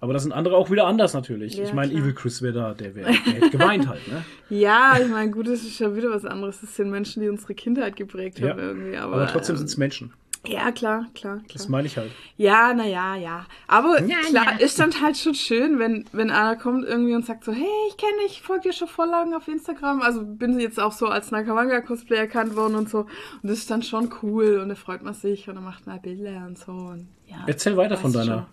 Aber 0.00 0.12
das 0.12 0.22
sind 0.24 0.32
andere 0.32 0.56
auch 0.56 0.70
wieder 0.70 0.86
anders 0.86 1.14
natürlich. 1.14 1.54
Mhm. 1.56 1.62
Ja, 1.62 1.68
ich 1.68 1.74
meine. 1.74 1.92
Evil 1.92 2.12
Chris 2.12 2.42
wäre 2.42 2.52
da, 2.52 2.74
der 2.74 2.92
hätte 2.94 3.50
geweint 3.50 3.88
halt, 3.88 4.06
ne? 4.08 4.24
Ja, 4.50 4.98
ich 5.00 5.08
meine, 5.08 5.30
gut, 5.30 5.46
das 5.48 5.62
ist 5.62 5.78
ja 5.78 5.96
wieder 5.96 6.10
was 6.10 6.26
anderes. 6.26 6.60
Das 6.60 6.76
sind 6.76 6.90
Menschen, 6.90 7.22
die 7.22 7.28
unsere 7.30 7.54
Kindheit 7.54 7.96
geprägt 7.96 8.38
Ja. 8.38 8.50
haben 8.50 8.58
irgendwie. 8.58 8.96
Aber, 8.98 9.14
Aber 9.14 9.26
trotzdem 9.28 9.54
ähm, 9.54 9.58
sind 9.58 9.66
es 9.70 9.76
Menschen. 9.78 10.12
Ja, 10.46 10.70
klar, 10.72 11.06
klar, 11.14 11.38
klar. 11.38 11.40
Das 11.52 11.68
meine 11.68 11.86
ich 11.86 11.96
halt. 11.96 12.12
Ja, 12.36 12.74
naja, 12.74 13.16
ja. 13.16 13.46
Aber 13.66 13.96
klar, 14.28 14.60
ist 14.60 14.78
dann 14.78 14.92
halt 15.00 15.16
schon 15.16 15.34
schön, 15.34 15.78
wenn, 15.78 16.04
wenn 16.12 16.30
einer 16.30 16.56
kommt 16.56 16.84
irgendwie 16.84 17.14
und 17.14 17.24
sagt 17.24 17.44
so, 17.44 17.52
hey, 17.52 17.66
ich 17.88 17.96
kenne 17.96 18.12
dich, 18.24 18.32
ich 18.32 18.42
folge 18.42 18.68
dir 18.68 18.72
schon 18.72 18.88
voll 18.88 19.08
lange 19.08 19.36
auf 19.36 19.48
Instagram. 19.48 20.02
Also 20.02 20.22
bin 20.22 20.60
jetzt 20.60 20.78
auch 20.78 20.92
so 20.92 21.06
als 21.06 21.30
Nakamanga-Cosplay 21.30 22.16
erkannt 22.16 22.56
worden 22.56 22.74
und 22.74 22.90
so. 22.90 23.00
Und 23.00 23.08
das 23.50 23.58
ist 23.58 23.70
dann 23.70 23.82
schon 23.82 24.12
cool 24.22 24.58
und 24.62 24.68
da 24.68 24.74
freut 24.74 25.02
man 25.02 25.14
sich 25.14 25.48
und 25.48 25.54
dann 25.54 25.64
macht 25.64 25.86
man 25.86 26.00
Bilder 26.02 26.44
und 26.46 26.58
so. 26.58 26.72
Und, 26.72 27.08
ja, 27.26 27.44
Erzähl 27.46 27.76
weiter 27.76 27.96
von 27.96 28.12
deiner 28.12 28.24
schon. 28.34 28.46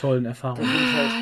tollen 0.00 0.24
Erfahrung. 0.26 0.66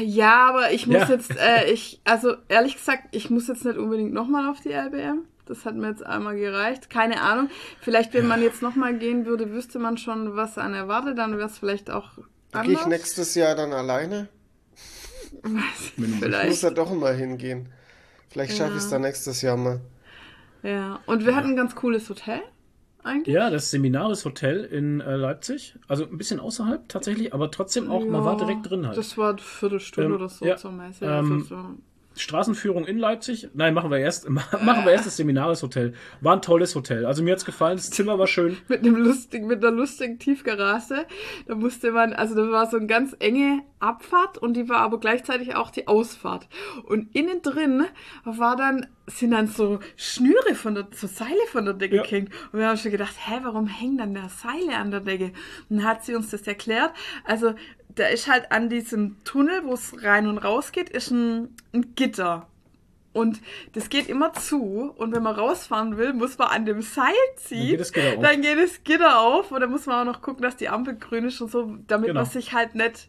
Ja, 0.04 0.48
aber 0.48 0.72
ich 0.72 0.86
muss 0.88 1.02
Ja. 1.02 1.08
jetzt, 1.10 1.36
äh, 1.36 1.70
ich, 1.72 2.00
also 2.04 2.34
ehrlich 2.48 2.74
gesagt, 2.74 3.04
ich 3.12 3.30
muss 3.30 3.46
jetzt 3.48 3.64
nicht 3.64 3.78
unbedingt 3.78 4.12
nochmal 4.12 4.48
auf 4.50 4.60
die 4.60 4.70
LBM. 4.72 5.22
Das 5.46 5.64
hat 5.66 5.74
mir 5.74 5.88
jetzt 5.88 6.04
einmal 6.04 6.36
gereicht. 6.36 6.88
Keine 6.90 7.20
Ahnung. 7.20 7.50
Vielleicht, 7.80 8.14
wenn 8.14 8.26
man 8.26 8.42
jetzt 8.42 8.62
nochmal 8.62 8.96
gehen 8.98 9.26
würde, 9.26 9.50
wüsste 9.52 9.78
man 9.78 9.98
schon, 9.98 10.36
was 10.36 10.56
einen 10.58 10.74
erwartet. 10.74 11.18
Dann 11.18 11.36
wäre 11.36 11.48
es 11.48 11.58
vielleicht 11.58 11.90
auch 11.90 12.12
Da 12.50 12.62
gehe 12.62 12.72
ich 12.72 12.78
anders. 12.78 12.98
nächstes 13.00 13.34
Jahr 13.34 13.54
dann 13.54 13.72
alleine. 13.72 14.28
Ich 15.42 15.98
muss 15.98 16.08
Vielleicht. 16.20 16.62
da 16.64 16.70
doch 16.70 16.92
mal 16.94 17.14
hingehen. 17.14 17.68
Vielleicht 18.30 18.56
schaffe 18.56 18.72
ich 18.72 18.78
es 18.78 18.88
dann 18.88 19.02
nächstes 19.02 19.42
Jahr 19.42 19.56
mal. 19.56 19.80
Ja. 20.62 21.00
Und 21.06 21.26
wir 21.26 21.36
hatten 21.36 21.50
ein 21.50 21.56
ganz 21.56 21.74
cooles 21.74 22.08
Hotel. 22.08 22.40
Eigentlich. 23.02 23.34
Ja, 23.34 23.50
das 23.50 23.70
Seminaris 23.70 24.24
Hotel 24.24 24.64
in 24.64 25.00
äh, 25.02 25.16
Leipzig. 25.16 25.76
Also 25.88 26.04
ein 26.06 26.16
bisschen 26.16 26.40
außerhalb 26.40 26.88
tatsächlich, 26.88 27.34
aber 27.34 27.50
trotzdem 27.50 27.90
auch, 27.90 28.00
man 28.06 28.22
Ja, 28.22 28.24
war 28.24 28.36
direkt 28.38 28.70
drin 28.70 28.86
halt. 28.86 28.96
Das 28.96 29.18
war 29.18 29.30
eine 29.30 29.38
Viertelstunde 29.38 30.08
Ähm, 30.08 30.14
oder 30.16 30.28
so 30.30 30.46
ja, 30.46 30.56
zur 30.56 30.72
Messe. 30.72 31.04
ähm, 31.04 31.32
also 31.32 31.44
so. 31.44 31.68
Straßenführung 32.16 32.86
in 32.86 32.98
Leipzig. 32.98 33.48
Nein, 33.54 33.74
machen 33.74 33.90
wir 33.90 33.98
erst, 33.98 34.28
machen 34.28 34.84
wir 34.84 34.92
erst 34.92 35.06
das 35.06 35.16
Seminaris 35.16 35.62
Hotel. 35.62 35.94
War 36.20 36.36
ein 36.36 36.42
tolles 36.42 36.74
Hotel. 36.74 37.06
Also 37.06 37.22
mir 37.22 37.32
hat's 37.32 37.44
gefallen, 37.44 37.76
das 37.76 37.90
Zimmer 37.90 38.18
war 38.18 38.26
schön. 38.26 38.56
mit 38.68 38.80
einem 38.80 38.96
lustigen, 38.96 39.46
mit 39.46 39.64
einer 39.64 39.74
lustigen 39.74 40.18
Tiefgarage. 40.18 41.06
Da 41.46 41.54
musste 41.54 41.92
man, 41.92 42.12
also 42.12 42.34
da 42.34 42.50
war 42.50 42.70
so 42.70 42.76
eine 42.76 42.86
ganz 42.86 43.16
enge 43.18 43.62
Abfahrt 43.80 44.38
und 44.38 44.54
die 44.54 44.68
war 44.68 44.78
aber 44.78 44.98
gleichzeitig 44.98 45.54
auch 45.56 45.70
die 45.70 45.88
Ausfahrt. 45.88 46.48
Und 46.84 47.14
innen 47.14 47.42
drin 47.42 47.84
war 48.24 48.56
dann, 48.56 48.86
sind 49.06 49.32
dann 49.32 49.46
so 49.46 49.80
Schnüre 49.96 50.54
von 50.54 50.74
der, 50.74 50.88
so 50.92 51.06
Seile 51.06 51.46
von 51.50 51.64
der 51.64 51.74
Decke 51.74 51.96
Ja. 51.96 52.02
Und 52.02 52.58
wir 52.58 52.68
haben 52.68 52.78
schon 52.78 52.92
gedacht, 52.92 53.14
hä, 53.26 53.40
warum 53.42 53.66
hängen 53.66 53.98
dann 53.98 54.14
da 54.14 54.28
Seile 54.28 54.76
an 54.76 54.90
der 54.90 55.00
Decke? 55.00 55.32
Und 55.68 55.78
dann 55.78 55.84
hat 55.84 56.04
sie 56.04 56.14
uns 56.14 56.30
das 56.30 56.46
erklärt. 56.46 56.92
Also, 57.24 57.54
da 57.96 58.06
ist 58.06 58.28
halt 58.28 58.50
an 58.52 58.68
diesem 58.68 59.22
Tunnel, 59.24 59.62
wo 59.64 59.74
es 59.74 60.02
rein 60.02 60.26
und 60.26 60.38
raus 60.38 60.72
geht, 60.72 60.88
ist 60.90 61.10
ein, 61.10 61.54
ein 61.72 61.94
Gitter. 61.94 62.46
Und 63.12 63.40
das 63.74 63.88
geht 63.90 64.08
immer 64.08 64.32
zu. 64.32 64.92
Und 64.96 65.14
wenn 65.14 65.22
man 65.22 65.36
rausfahren 65.36 65.96
will, 65.96 66.12
muss 66.14 66.36
man 66.36 66.48
an 66.48 66.66
dem 66.66 66.82
Seil 66.82 67.12
ziehen. 67.36 67.68
geht 67.68 67.80
das 67.80 67.92
Gitter 67.92 68.16
auf. 68.16 68.22
Dann 68.22 68.42
geht 68.42 68.58
das 68.58 68.82
Gitter 68.82 69.20
auf. 69.20 69.52
Und 69.52 69.60
dann 69.60 69.70
muss 69.70 69.86
man 69.86 70.00
auch 70.00 70.12
noch 70.12 70.20
gucken, 70.20 70.42
dass 70.42 70.56
die 70.56 70.68
Ampel 70.68 70.96
grün 70.96 71.24
ist 71.26 71.40
und 71.40 71.50
so, 71.52 71.76
damit 71.86 72.08
Genau. 72.08 72.20
man 72.22 72.28
sich 72.28 72.52
halt 72.52 72.74
nicht, 72.74 73.08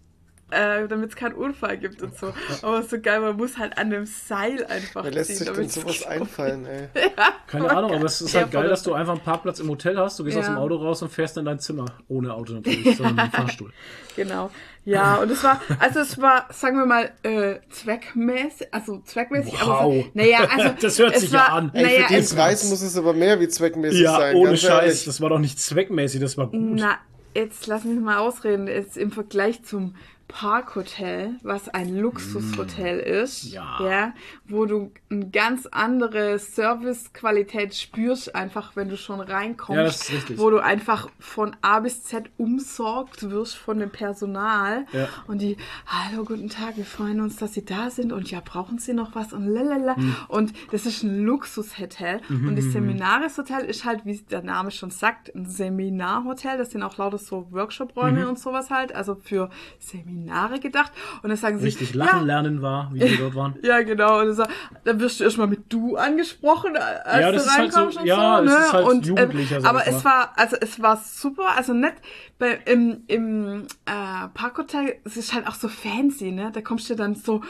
äh, 0.52 0.88
damit 0.88 1.10
es 1.10 1.16
keinen 1.16 1.34
Unfall 1.34 1.78
gibt 1.78 2.02
und 2.02 2.16
so. 2.18 2.32
Aber 2.62 2.84
so 2.84 3.00
geil, 3.00 3.20
man 3.20 3.36
muss 3.36 3.58
halt 3.58 3.78
an 3.78 3.90
dem 3.90 4.06
Seil 4.06 4.64
einfach 4.66 5.04
Wer 5.04 5.12
lässt 5.12 5.36
ziehen. 5.38 5.38
sich 5.48 5.52
denn 5.52 5.70
sowas 5.70 6.04
einfallen, 6.06 6.66
ey? 6.66 6.88
Keine 7.48 7.70
Ahnung, 7.72 7.94
aber 7.94 8.06
es 8.06 8.22
ist 8.22 8.34
Ja, 8.34 8.42
halt 8.42 8.52
geil, 8.52 8.70
dass 8.70 8.84
du 8.84 8.94
einfach 8.94 9.14
einen 9.14 9.22
Parkplatz 9.24 9.60
im 9.60 9.70
Hotel 9.70 9.98
hast. 9.98 10.20
Du 10.20 10.24
gehst 10.24 10.36
Ja. 10.36 10.42
aus 10.42 10.48
dem 10.48 10.58
Auto 10.58 10.76
raus 10.76 11.02
und 11.02 11.12
fährst 11.12 11.38
in 11.38 11.46
dein 11.46 11.60
Zimmer. 11.60 11.86
Ohne 12.08 12.34
Auto 12.34 12.54
natürlich, 12.54 12.96
sondern 12.98 13.26
im 13.26 13.32
Fahrstuhl. 13.32 13.72
Genau. 14.16 14.52
Ja, 14.86 15.16
und 15.16 15.32
es 15.32 15.44
war, 15.44 15.60
also 15.80 16.00
es 16.02 16.22
war, 16.22 16.46
sagen 16.52 16.78
wir 16.78 16.86
mal, 16.86 17.12
äh, 17.24 17.56
zweckmäßig, 17.72 18.68
also 18.72 19.02
zweckmäßig, 19.04 19.60
aber 19.60 19.72
Wow. 19.86 20.04
so, 20.06 20.12
naja, 20.14 20.48
also. 20.56 20.70
Das 20.80 21.00
hört 21.00 21.18
sich 21.18 21.32
ja 21.32 21.40
war, 21.40 21.54
an. 21.54 21.72
Ey, 21.74 21.84
Naja, 21.84 22.08
für 22.08 22.14
den 22.14 22.26
Preis 22.28 22.64
muss 22.70 22.82
es 22.82 22.96
aber 22.96 23.14
mehr 23.14 23.40
wie 23.40 23.48
zweckmäßig 23.48 24.02
Ja, 24.02 24.16
sein. 24.18 24.36
ohne 24.36 24.50
ganz 24.50 24.62
Scheiß. 24.62 24.84
ehrlich. 24.84 25.06
Das 25.06 25.22
war 25.22 25.30
doch 25.30 25.40
nicht 25.40 25.60
zweckmäßig, 25.60 26.22
das 26.22 26.38
war 26.38 26.48
gut. 26.48 26.60
na, 26.62 26.98
jetzt 27.34 27.66
lass 27.68 27.84
mich 27.84 28.00
mal 28.00 28.18
ausreden, 28.20 28.68
jetzt 28.68 28.96
im 28.98 29.12
Vergleich 29.12 29.64
zum 29.64 29.96
Parkhotel, 30.28 31.36
was 31.44 31.70
ein 31.70 31.96
Luxushotel 31.98 33.00
ist. 33.00 33.44
Ja. 33.46 34.14
Wo 34.48 34.66
du 34.66 34.92
eine 35.10 35.30
ganz 35.30 35.66
andere 35.68 36.40
Servicequalität 36.40 37.76
spürst, 37.76 38.36
einfach 38.36 38.76
wenn 38.76 38.90
du 38.90 38.98
schon 38.98 39.20
reinkommst. 39.22 40.10
Ja. 40.10 40.38
Wo 40.38 40.50
du 40.50 40.60
einfach 40.60 41.10
von 41.20 41.56
A 41.62 41.80
bis 41.80 42.04
Z 42.04 42.30
umsorgt 42.38 43.30
wirst 43.30 43.56
von 43.56 43.80
dem 43.80 43.92
Personal. 43.92 44.86
Ja. 44.94 45.08
Und 45.28 45.42
die, 45.42 45.58
hallo, 45.86 46.24
guten 46.26 46.50
Tag, 46.50 46.76
wir 46.78 46.86
freuen 46.86 47.22
uns, 47.22 47.38
dass 47.38 47.54
Sie 47.54 47.64
da 47.64 47.90
sind. 47.90 48.12
Und 48.12 48.32
ja, 48.32 48.42
brauchen 48.44 48.80
Sie 48.80 48.94
noch 48.94 49.16
was? 49.16 49.32
Und 49.32 49.46
lalala. 49.48 49.96
Hm. 49.96 50.16
Und 50.28 50.54
das 50.72 50.86
ist 50.86 51.04
ein 51.04 51.24
Luxushotel. 51.24 52.22
Mhm, 52.30 52.48
Und 52.50 52.56
das 52.58 52.66
Seminareshotel 52.66 53.64
ist 53.66 53.86
halt, 53.86 54.06
wie 54.06 54.18
der 54.18 54.42
Name 54.42 54.72
schon 54.72 54.90
sagt, 54.92 55.34
ein 55.36 55.46
Seminarhotel. 55.46 56.58
Das 56.58 56.72
sind 56.72 56.82
auch 56.84 56.98
lauter 56.98 57.20
so 57.20 57.48
Workshop-Räume 57.52 58.24
Mhm. 58.24 58.30
und 58.30 58.40
sowas 58.40 58.70
halt. 58.72 58.94
Also 58.94 59.16
für 59.16 59.50
Seminare 59.80 60.15
gedacht. 60.60 60.92
Und 61.22 61.30
dann 61.30 61.38
sagen 61.38 61.60
sie, 61.60 61.66
Richtig 61.66 61.94
lachen 61.94 62.20
ja, 62.22 62.26
lernen 62.26 62.62
war, 62.62 62.90
wie 62.94 63.02
wir 63.02 63.18
dort 63.18 63.36
waren. 63.36 63.56
ja, 63.64 63.82
genau. 63.82 64.22
Und 64.22 64.34
so, 64.34 64.44
dann 64.84 65.00
wirst 65.00 65.20
du 65.20 65.24
erstmal 65.26 65.48
mit 65.48 65.72
du 65.72 65.96
angesprochen, 65.98 66.76
als 66.78 67.22
Ja, 67.22 67.28
du 67.32 67.34
das 67.38 67.46
ist 67.46 67.58
halt 67.58 67.72
so- 67.74 67.80
reinkommst 67.80 68.00
und 68.00 68.06
ja, 68.06 68.38
so. 68.38 68.44
ne? 68.46 68.52
ist 68.52 68.74
halt 68.74 68.86
und, 68.88 69.06
sag 69.50 69.66
aber 69.66 69.88
es 69.88 70.06
war, 70.06 70.34
also 70.36 70.56
es 70.60 70.82
war 70.82 70.98
super, 70.98 71.56
also 71.56 71.74
nicht 71.74 71.96
bei, 72.38 72.60
im, 72.66 73.04
im 73.08 73.62
äh, 73.86 74.28
Parkhotel, 74.34 74.96
es 75.06 75.16
ist 75.16 75.34
halt 75.34 75.48
auch 75.48 75.56
so 75.56 75.70
fancy, 75.70 76.32
ne? 76.32 76.52
Da 76.54 76.62
kommst 76.62 76.90
du 76.90 76.96
dann 76.96 77.16
so 77.16 77.42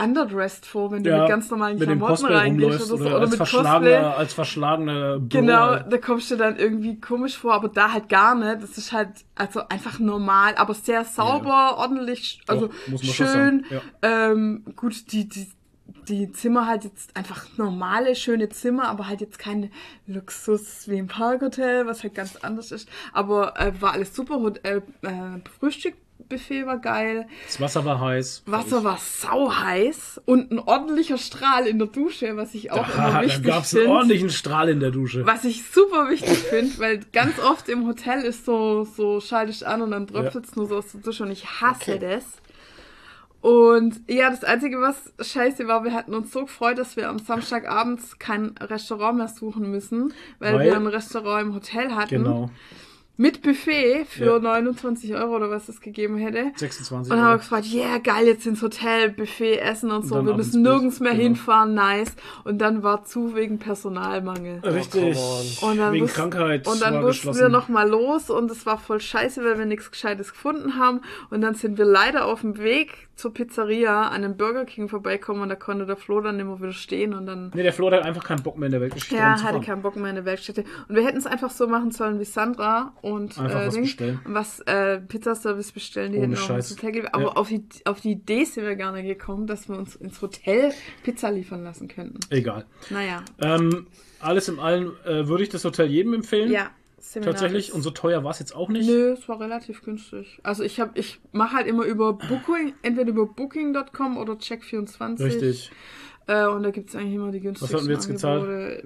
underdressed 0.00 0.66
vor, 0.66 0.90
wenn 0.90 1.04
du 1.04 1.10
Ja, 1.10 1.20
mit 1.20 1.28
ganz 1.28 1.48
normalen 1.50 1.78
mit 1.78 1.86
Klamotten 1.86 2.26
reingehst 2.26 2.80
oder 2.80 2.86
so. 2.86 2.94
oder, 2.96 3.06
Oder 3.06 3.20
als 3.20 3.30
mit 3.30 3.38
Cosplay. 3.38 3.94
als 3.96 4.34
verschlagener 4.34 5.18
Bro, 5.20 5.28
Genau, 5.28 5.66
halt. 5.66 5.92
da 5.92 5.98
kommst 5.98 6.30
du 6.32 6.36
dann 6.36 6.56
irgendwie 6.56 7.00
komisch 7.00 7.38
vor, 7.38 7.54
aber 7.54 7.68
da 7.68 7.92
halt 7.92 8.08
gar 8.08 8.34
nicht. 8.34 8.62
Das 8.62 8.76
ist 8.78 8.92
halt 8.92 9.10
also 9.36 9.60
einfach 9.68 10.00
normal, 10.00 10.54
aber 10.56 10.74
sehr 10.74 11.04
sauber, 11.04 11.76
ordentlich, 11.78 12.40
also 12.48 12.68
schön. 13.00 13.26
sagen, 13.26 13.64
Ähm, 14.02 14.64
gut, 14.74 15.12
die, 15.12 15.28
die, 15.28 15.48
die 16.08 16.32
Zimmer 16.32 16.66
halt 16.66 16.84
jetzt 16.84 17.16
einfach 17.16 17.46
normale, 17.56 18.14
schöne 18.16 18.48
Zimmer, 18.48 18.88
aber 18.88 19.08
halt 19.08 19.20
jetzt 19.20 19.38
kein 19.38 19.70
Luxus 20.06 20.88
wie 20.88 20.98
im 20.98 21.06
Parkhotel, 21.08 21.86
was 21.86 22.02
halt 22.02 22.14
ganz 22.14 22.36
anders 22.36 22.72
ist. 22.72 22.88
Aber 23.12 23.58
äh, 23.60 23.72
war 23.80 23.92
alles 23.92 24.14
super. 24.14 24.36
Hot- 24.40 24.64
Äh, 24.64 24.78
äh, 25.02 25.40
Frühstückbuffet 25.60 26.66
war 26.66 26.78
geil. 26.78 27.26
Das 27.46 27.60
Wasser 27.60 27.84
war 27.84 28.00
heiß. 28.00 28.42
Wasser 28.46 28.84
war 28.84 28.98
sau 28.98 29.52
heiß 29.54 30.20
und 30.24 30.50
ein 30.50 30.58
ordentlicher 30.58 31.18
Strahl 31.18 31.66
in 31.66 31.78
der 31.78 31.88
Dusche, 31.88 32.36
was 32.36 32.54
ich 32.54 32.70
auch 32.70 32.88
immer 32.94 33.10
da 33.12 33.22
wichtig 33.22 33.44
gab 33.44 33.64
es 33.64 33.72
einen 33.74 33.82
finde. 33.84 33.96
ordentlichen 33.96 34.30
Strahl 34.30 34.68
in 34.68 34.80
der 34.80 34.90
Dusche. 34.90 35.24
Was 35.26 35.44
ich 35.44 35.64
super 35.64 36.08
wichtig 36.10 36.36
finde, 36.38 36.78
weil 36.78 37.00
ganz 37.12 37.38
oft 37.38 37.68
im 37.68 37.86
Hotel 37.86 38.22
ist 38.22 38.44
so, 38.44 38.84
so 38.84 39.20
schaltest 39.20 39.64
an 39.64 39.82
und 39.82 39.90
dann 39.92 40.06
tröpfelt 40.06 40.46
es 40.46 40.56
nur 40.56 40.66
so 40.66 40.76
aus 40.78 40.92
der 40.92 41.00
Dusche 41.00 41.22
und 41.24 41.30
ich 41.30 41.46
hasse 41.60 41.94
Okay. 41.94 41.98
das. 41.98 42.24
Und 43.42 44.02
ja, 44.08 44.30
das 44.30 44.44
Einzige, 44.44 44.80
was 44.80 45.12
scheiße 45.20 45.66
war, 45.66 45.82
wir 45.82 45.92
hatten 45.92 46.14
uns 46.14 46.30
so 46.32 46.42
gefreut, 46.42 46.78
dass 46.78 46.96
wir 46.96 47.08
am 47.08 47.18
Samstagabends 47.18 48.20
kein 48.20 48.54
Restaurant 48.60 49.18
mehr 49.18 49.26
suchen 49.26 49.68
müssen, 49.68 50.14
weil, 50.38 50.54
Weil- 50.54 50.66
wir 50.66 50.76
ein 50.76 50.86
Restaurant 50.86 51.48
im 51.48 51.54
Hotel 51.54 51.90
hatten. 51.90 52.22
Genau. 52.22 52.50
Mit 53.18 53.42
Buffet 53.42 54.06
für 54.08 54.24
Ja. 54.24 54.38
29 54.38 55.14
Euro 55.14 55.36
oder 55.36 55.50
was 55.50 55.68
es 55.68 55.80
gegeben 55.82 56.16
hätte. 56.16 56.50
26 56.56 57.10
Und 57.12 57.18
dann 57.18 57.18
haben 57.18 57.24
wir 57.26 57.30
Euro. 57.32 57.38
gefragt, 57.38 57.66
yeah, 57.72 57.98
geil, 57.98 58.26
jetzt 58.26 58.46
ins 58.46 58.62
Hotel, 58.62 59.10
Buffet, 59.10 59.58
Essen 59.58 59.90
und 59.90 60.06
so. 60.06 60.14
dann 60.16 60.26
Wir 60.26 60.34
müssen 60.34 60.62
nirgends 60.62 60.98
mehr 60.98 61.12
Genau. 61.12 61.22
hinfahren, 61.24 61.74
nice. 61.74 62.16
Und 62.44 62.58
dann 62.58 62.82
war 62.82 63.04
zu 63.04 63.34
wegen 63.36 63.58
Personalmangel. 63.58 64.60
Richtig. 64.60 65.14
come 65.60 65.70
Und 65.72 65.78
dann 65.78 65.92
Wegen 65.92 66.06
Krankheit. 66.06 66.66
Und 66.66 66.80
dann 66.80 67.02
mussten 67.02 67.34
wir 67.36 67.48
noch 67.50 67.68
mal 67.68 67.88
los 67.88 68.30
und 68.30 68.50
es 68.50 68.64
war 68.66 68.78
voll 68.78 69.00
scheiße, 69.00 69.44
weil 69.44 69.58
wir 69.58 69.66
nichts 69.66 69.90
Gescheites 69.90 70.32
gefunden 70.32 70.78
haben. 70.78 71.02
Und 71.30 71.42
dann 71.42 71.54
sind 71.54 71.76
wir 71.78 71.84
leider 71.84 72.24
auf 72.24 72.40
dem 72.40 72.58
Weg 72.58 73.08
zur 73.14 73.34
Pizzeria 73.34 74.08
an 74.08 74.24
einem 74.24 74.36
Burger 74.38 74.64
King 74.64 74.88
vorbeikommen 74.88 75.42
und 75.42 75.48
da 75.50 75.54
konnte 75.54 75.84
der 75.86 75.96
Flo 75.96 76.20
dann 76.22 76.40
immer 76.40 76.58
wieder 76.60 76.72
stehen 76.72 77.12
und 77.14 77.26
dann 77.26 77.52
Nee, 77.54 77.62
der 77.62 77.72
Flo 77.74 77.90
hat 77.90 78.02
einfach 78.02 78.24
keinen 78.24 78.42
Bock 78.42 78.56
mehr 78.56 78.66
in 78.66 78.72
der 78.72 78.80
Weltgeschichte 78.80 79.14
ja, 79.16 79.40
hatte 79.40 79.60
keinen 79.60 79.82
Bock 79.82 79.96
mehr 79.96 80.08
in 80.08 80.16
der 80.16 80.24
Werkstätte. 80.24 80.64
Und 80.88 80.96
wir 80.96 81.04
hätten 81.04 81.18
es 81.18 81.26
einfach 81.26 81.50
so 81.50 81.68
machen 81.68 81.90
sollen 81.92 82.18
wie 82.18 82.24
Sandra 82.24 82.92
und 83.02 83.36
äh, 83.36 83.66
was 83.66 83.76
was 84.24 84.60
äh, 84.60 85.00
Pizzaservice 85.00 85.72
bestellen, 85.72 86.12
die 86.12 86.18
Ohne 86.18 86.36
hätten 86.36 86.50
auch 86.52 86.56
ins. 86.56 86.70
Hotel. 86.70 87.08
Aber 87.12 87.22
Ja. 87.24 87.28
auf, 87.32 87.48
die, 87.48 87.64
auf 87.84 88.00
die 88.00 88.12
Idee 88.12 88.44
sind 88.44 88.64
wir 88.64 88.76
gar 88.76 88.92
nicht 88.92 89.06
gekommen, 89.06 89.46
dass 89.46 89.68
wir 89.68 89.76
uns 89.76 89.96
ins 89.96 90.22
Hotel 90.22 90.72
Pizza 91.02 91.30
liefern 91.30 91.62
lassen 91.64 91.88
könnten. 91.88 92.20
Egal. 92.30 92.64
Naja. 92.90 93.22
Ähm, 93.40 93.86
alles 94.20 94.48
in 94.48 94.58
allem 94.58 94.92
äh, 95.04 95.26
würde 95.26 95.42
ich 95.42 95.48
das 95.48 95.64
Hotel 95.64 95.86
jedem 95.90 96.14
empfehlen. 96.14 96.50
Ja. 96.50 96.70
Seminaris. 96.98 97.40
Tatsächlich. 97.40 97.72
Und 97.72 97.82
so 97.82 97.90
teuer 97.90 98.22
war 98.22 98.30
es 98.30 98.38
jetzt 98.38 98.54
auch 98.54 98.68
nicht. 98.68 98.86
Nö, 98.88 99.14
es 99.14 99.28
war 99.28 99.40
relativ 99.40 99.82
günstig. 99.82 100.38
Also 100.44 100.62
ich 100.62 100.78
habe, 100.78 100.92
ich 100.98 101.20
mache 101.32 101.56
halt 101.56 101.66
immer 101.66 101.84
über 101.84 102.12
Booking, 102.12 102.74
entweder 102.82 103.10
über 103.10 103.26
Booking.com 103.26 104.16
oder 104.16 104.34
Check24. 104.34 105.18
Richtig. 105.24 105.72
Äh, 106.28 106.46
und 106.46 106.62
da 106.62 106.70
gibt 106.70 106.90
es 106.90 106.94
eigentlich 106.94 107.14
immer 107.14 107.32
die 107.32 107.40
günstigsten 107.40 107.76
hatten 107.76 107.88
wir 107.88 107.94
jetzt 107.96 108.06
gezahlt? 108.06 108.84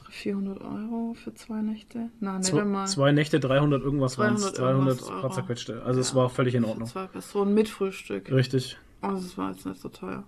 Angebote. 0.00 0.12
400 0.12 0.60
Euro 0.62 1.14
für 1.14 1.34
zwei 1.34 1.60
Nächte? 1.62 2.10
Na, 2.20 2.38
nicht 2.38 2.46
Zwei, 2.50 2.60
einmal. 2.62 2.86
zwei 2.86 3.12
Nächte, 3.12 3.40
300 3.40 3.82
irgendwas 3.82 4.18
waren 4.18 4.34
es. 4.34 4.42
300 4.52 4.58
300 4.58 4.86
irgendwas 4.88 5.08
Euro. 5.10 5.20
paar 5.20 5.30
zerquetschte. 5.32 5.82
Also 5.84 6.00
es 6.00 6.14
war 6.14 6.30
völlig 6.30 6.54
in 6.54 6.62
Für 6.64 6.70
Ordnung. 6.70 6.88
zwei 6.88 7.06
Personen 7.06 7.54
mit 7.54 7.68
Frühstück. 7.68 8.30
Richtig. 8.30 8.76
Also 9.00 9.18
es 9.26 9.36
war 9.38 9.50
jetzt 9.52 9.66
nicht 9.66 9.80
so 9.80 9.88
teuer. 9.88 10.24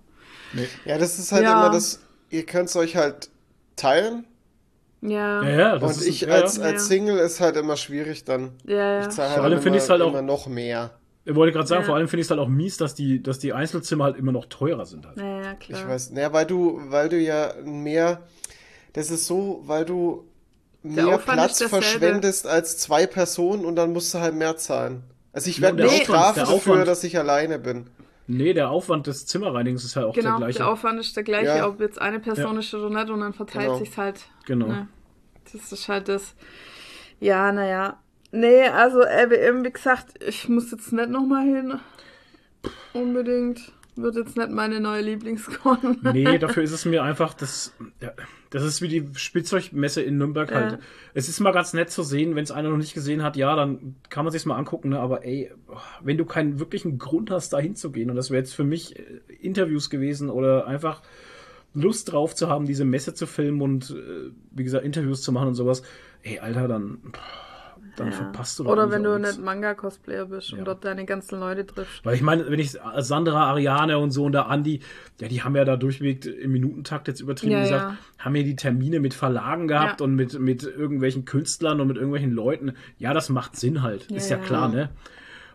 Ja, 0.85 0.97
das 0.97 1.19
ist 1.19 1.31
halt 1.31 1.43
Ja. 1.43 1.61
immer 1.65 1.73
das, 1.73 2.01
ihr 2.29 2.45
könnt 2.45 2.69
es 2.69 2.75
euch 2.75 2.95
halt 2.95 3.29
teilen. 3.75 4.25
Ja. 5.01 5.43
Ja, 5.43 5.49
ja. 5.49 5.77
Das 5.77 5.97
und 5.97 6.01
ist, 6.01 6.07
ich 6.07 6.21
ja, 6.21 6.29
als, 6.29 6.57
ja. 6.57 6.63
Ja. 6.63 6.69
als 6.71 6.87
Single 6.87 7.17
ist 7.17 7.39
halt 7.39 7.55
immer 7.55 7.75
schwierig 7.77 8.23
dann. 8.25 8.51
Ja, 8.65 8.99
Ich 8.99 9.05
ja. 9.05 9.09
zahle 9.09 9.27
Vor 9.35 9.43
halt 9.43 9.53
allem 9.53 9.67
immer, 9.75 9.79
halt 9.89 10.01
auch- 10.01 10.09
immer 10.09 10.21
noch 10.21 10.47
mehr. 10.47 10.91
Ich 11.25 11.35
wollte 11.35 11.51
gerade 11.53 11.67
sagen, 11.67 11.81
Ja. 11.81 11.85
vor 11.87 11.95
allem 11.95 12.07
finde 12.07 12.21
ich 12.21 12.27
es 12.27 12.31
halt 12.31 12.39
auch 12.39 12.47
mies, 12.47 12.77
dass 12.77 12.95
die, 12.95 13.21
dass 13.21 13.37
die 13.37 13.51
Einzelzimmer 13.51 14.05
halt 14.05 14.15
immer 14.17 14.31
noch 14.31 14.45
teurer 14.45 14.85
sind. 14.85 15.05
Halt. 15.05 15.17
Ja, 15.17 15.41
ja, 15.41 15.53
klar. 15.55 15.79
Ich 15.81 15.87
weiß, 15.87 16.11
naja, 16.11 16.31
weil 16.31 16.45
du, 16.45 16.79
weil 16.85 17.09
du 17.09 17.19
ja 17.19 17.51
mehr, 17.65 18.21
das 18.97 19.11
ist 19.11 19.25
so, 19.27 19.61
weil 19.65 19.85
du 19.85 20.25
mehr 20.83 21.17
Platz 21.17 21.61
verschwendest 21.63 22.47
als 22.47 22.77
zwei 22.77 23.07
Personen 23.07 23.65
und 23.65 23.75
dann 23.75 23.93
musst 23.93 24.13
du 24.13 24.19
halt 24.19 24.35
mehr 24.35 24.57
zahlen. 24.57 25.03
Also 25.33 25.49
ich 25.49 25.57
Ja, 25.57 25.63
werde 25.77 25.89
strafen 25.89 26.35
der 26.35 26.43
dafür, 26.45 26.55
Aufwand- 26.55 26.87
dass 26.87 27.03
ich 27.03 27.17
alleine 27.17 27.59
bin. 27.59 27.87
Nee, 28.27 28.53
der 28.53 28.69
Aufwand 28.71 29.07
des 29.07 29.25
Zimmerreinigens 29.25 29.83
ist 29.85 29.95
halt 29.95 30.05
auch 30.05 30.13
Genau, 30.13 30.31
der 30.31 30.47
gleiche. 30.47 30.57
der 30.59 30.67
Aufwand 30.69 30.99
ist 30.99 31.15
der 31.15 31.23
gleiche, 31.23 31.45
Ja. 31.57 31.67
ob 31.67 31.79
jetzt 31.79 32.01
eine 32.01 32.19
Person 32.19 32.55
Ja. 32.55 32.59
ist 32.59 32.73
oder 32.73 32.89
nicht 32.89 33.09
und 33.09 33.21
dann 33.21 33.33
verteilt 33.33 33.67
Genau. 33.67 33.77
sich's 33.79 33.97
halt. 33.97 34.19
Genau. 34.45 34.67
Ne? 34.67 34.87
Das 35.53 35.71
ist 35.71 35.87
halt 35.87 36.09
das. 36.09 36.33
Ja, 37.19 37.51
naja. 37.53 37.97
Nee, 38.31 38.63
also 38.67 39.01
LBM, 39.01 39.63
wie 39.63 39.71
gesagt, 39.71 40.21
ich 40.21 40.49
muss 40.49 40.71
jetzt 40.71 40.91
nicht 40.91 41.09
nochmal 41.09 41.43
hin. 41.45 41.79
Unbedingt. 42.93 43.71
Wird 43.97 44.15
jetzt 44.15 44.37
nicht 44.37 44.49
meine 44.49 44.79
neue 44.79 45.01
Lieblingskorn. 45.01 45.97
Nee, 46.13 46.37
dafür 46.39 46.63
ist 46.63 46.71
es 46.71 46.85
mir 46.85 47.03
einfach, 47.03 47.33
das, 47.33 47.73
das 48.49 48.63
ist 48.63 48.81
wie 48.81 48.87
die 48.87 49.07
Spielzeugmesse 49.15 50.01
in 50.01 50.17
Nürnberg 50.17 50.53
halt. 50.53 50.71
Ja. 50.73 50.79
Es 51.13 51.29
ist 51.29 51.39
mal 51.39 51.51
ganz 51.51 51.73
nett 51.73 51.89
zu 51.89 52.03
sehen, 52.03 52.35
wenn 52.35 52.43
es 52.43 52.51
einer 52.51 52.69
noch 52.69 52.77
nicht 52.77 52.93
gesehen 52.93 53.23
hat, 53.23 53.35
ja, 53.35 53.55
dann 53.55 53.95
kann 54.09 54.23
man 54.25 54.31
sich's 54.31 54.45
mal 54.45 54.57
angucken, 54.57 54.89
ne? 54.89 54.99
aber 54.99 55.25
ey, 55.25 55.51
wenn 56.01 56.17
du 56.17 56.25
keinen 56.25 56.59
wirklichen 56.59 56.97
Grund 56.97 57.31
hast, 57.31 57.53
da 57.53 57.59
hinzugehen, 57.59 58.09
und 58.09 58.15
das 58.15 58.29
wäre 58.29 58.39
jetzt 58.39 58.53
für 58.53 58.63
mich 58.63 58.97
äh, 58.97 59.03
Interviews 59.41 59.89
gewesen 59.89 60.29
oder 60.29 60.67
einfach 60.67 61.01
Lust 61.73 62.11
drauf 62.11 62.35
zu 62.35 62.49
haben, 62.49 62.65
diese 62.65 62.85
Messe 62.85 63.13
zu 63.13 63.27
filmen 63.27 63.61
und, 63.61 63.91
äh, 63.91 64.31
wie 64.51 64.63
gesagt, 64.63 64.85
Interviews 64.85 65.21
zu 65.21 65.31
machen 65.31 65.49
und 65.49 65.55
sowas, 65.55 65.83
ey, 66.23 66.39
Alter, 66.39 66.67
dann, 66.67 66.99
dann 67.99 68.07
Ja. 68.07 68.13
verpasst 68.13 68.57
du 68.59 68.63
doch 68.63 68.71
Oder 68.71 68.89
wenn 68.91 69.03
du 69.03 69.17
nicht 69.19 69.39
Manga-Cosplayer 69.39 70.25
bist 70.25 70.51
und 70.53 70.59
Ja. 70.59 70.63
dort 70.65 70.85
deine 70.85 71.05
ganzen 71.05 71.39
Leute 71.39 71.65
triffst. 71.65 72.05
Weil 72.05 72.15
ich 72.15 72.21
meine, 72.21 72.49
wenn 72.49 72.59
ich 72.59 72.77
Sandra, 72.99 73.45
Ariane 73.49 73.97
und 73.97 74.11
so 74.11 74.25
und 74.25 74.31
der 74.31 74.47
Andi, 74.47 74.81
ja, 75.19 75.27
die 75.27 75.41
haben 75.43 75.55
ja 75.55 75.65
da 75.65 75.75
durchweg 75.75 76.25
im 76.25 76.51
Minutentakt 76.51 77.07
jetzt 77.07 77.19
übertrieben 77.19 77.53
Ja, 77.53 77.61
gesagt, 77.61 77.97
haben 78.19 78.35
ja 78.35 78.43
die 78.43 78.55
Termine 78.55 78.99
mit 78.99 79.13
Verlagen 79.13 79.67
gehabt 79.67 80.01
und 80.01 80.15
mit, 80.15 80.39
mit 80.39 80.63
irgendwelchen 80.63 81.25
Künstlern 81.25 81.81
und 81.81 81.87
mit 81.87 81.97
irgendwelchen 81.97 82.31
Leuten. 82.31 82.73
Ja, 82.97 83.13
das 83.13 83.29
macht 83.29 83.55
Sinn 83.55 83.81
halt. 83.81 84.09
Ist 84.11 84.29
ja, 84.29 84.37
ja. 84.37 84.43
klar, 84.43 84.69
ne? 84.69 84.89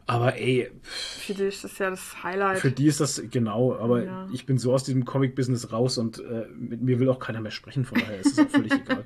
Aber 0.04 0.34
ey, 0.34 0.68
Für 0.82 1.32
die 1.32 1.44
ist 1.44 1.62
das 1.62 1.78
ja 1.78 1.88
das 1.90 2.24
Highlight. 2.24 2.58
für 2.58 2.72
die 2.72 2.86
ist 2.88 3.00
das 3.00 3.22
genau, 3.30 3.76
aber 3.76 4.02
Ja. 4.02 4.26
ich 4.32 4.46
bin 4.46 4.58
so 4.58 4.72
aus 4.74 4.82
diesem 4.82 5.04
Comic-Business 5.04 5.70
raus 5.72 5.96
und 5.96 6.18
äh, 6.18 6.46
mit 6.58 6.82
mir 6.82 6.98
will 6.98 7.08
auch 7.08 7.20
keiner 7.20 7.40
mehr 7.40 7.52
sprechen, 7.52 7.84
von 7.84 8.00
daher 8.00 8.18
ist 8.18 8.32
es 8.32 8.38
auch 8.40 8.48
völlig 8.50 8.72
egal. 8.84 9.04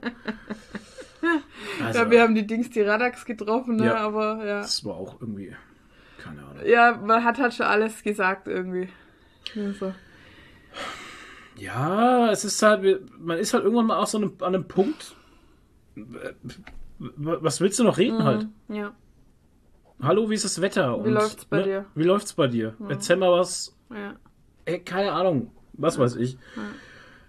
Also, 1.84 1.98
ja, 2.00 2.10
wir 2.10 2.22
haben 2.22 2.34
die 2.34 2.46
Dings, 2.46 2.70
die 2.70 2.82
Radax 2.82 3.24
getroffen, 3.24 3.76
ne? 3.76 3.86
Ja. 3.86 3.96
aber 3.96 4.44
ja. 4.44 4.60
das 4.60 4.84
war 4.84 4.94
auch 4.94 5.20
irgendwie, 5.20 5.54
keine 6.18 6.42
Ahnung. 6.42 6.64
Ja, 6.66 6.96
man 6.96 7.24
hat 7.24 7.38
halt 7.38 7.54
schon 7.54 7.66
alles 7.66 8.02
gesagt 8.02 8.48
irgendwie. 8.48 8.88
Also. 9.56 9.94
Ja, 11.56 12.30
es 12.30 12.44
ist 12.44 12.62
halt, 12.62 13.02
man 13.18 13.38
ist 13.38 13.54
halt 13.54 13.64
irgendwann 13.64 13.86
mal 13.86 13.98
auch 13.98 14.06
so 14.06 14.18
an 14.18 14.34
einem, 14.42 14.68
Punkt. 14.68 15.16
äh, 15.96 16.32
Was 16.98 17.60
willst 17.60 17.78
du 17.78 17.84
noch 17.84 17.98
reden 17.98 18.24
halt? 18.24 18.46
Ja. 18.68 18.92
Hallo, 20.02 20.28
wie 20.28 20.34
ist 20.34 20.44
das 20.44 20.60
Wetter? 20.60 21.02
Wie 21.04 21.10
läuft's 21.10 21.46
bei 21.46 21.62
dir? 21.62 21.86
Wie 21.94 22.02
läuft's 22.04 22.34
bei 22.34 22.48
dir? 22.48 22.74
Erzähl 22.88 23.16
mal 23.16 23.32
was. 23.32 23.74
Ja. 23.90 24.14
Ey, 24.66 24.80
keine 24.80 25.12
Ahnung. 25.12 25.50
Was 25.72 25.98
weiß 25.98 26.16
ich. 26.16 26.36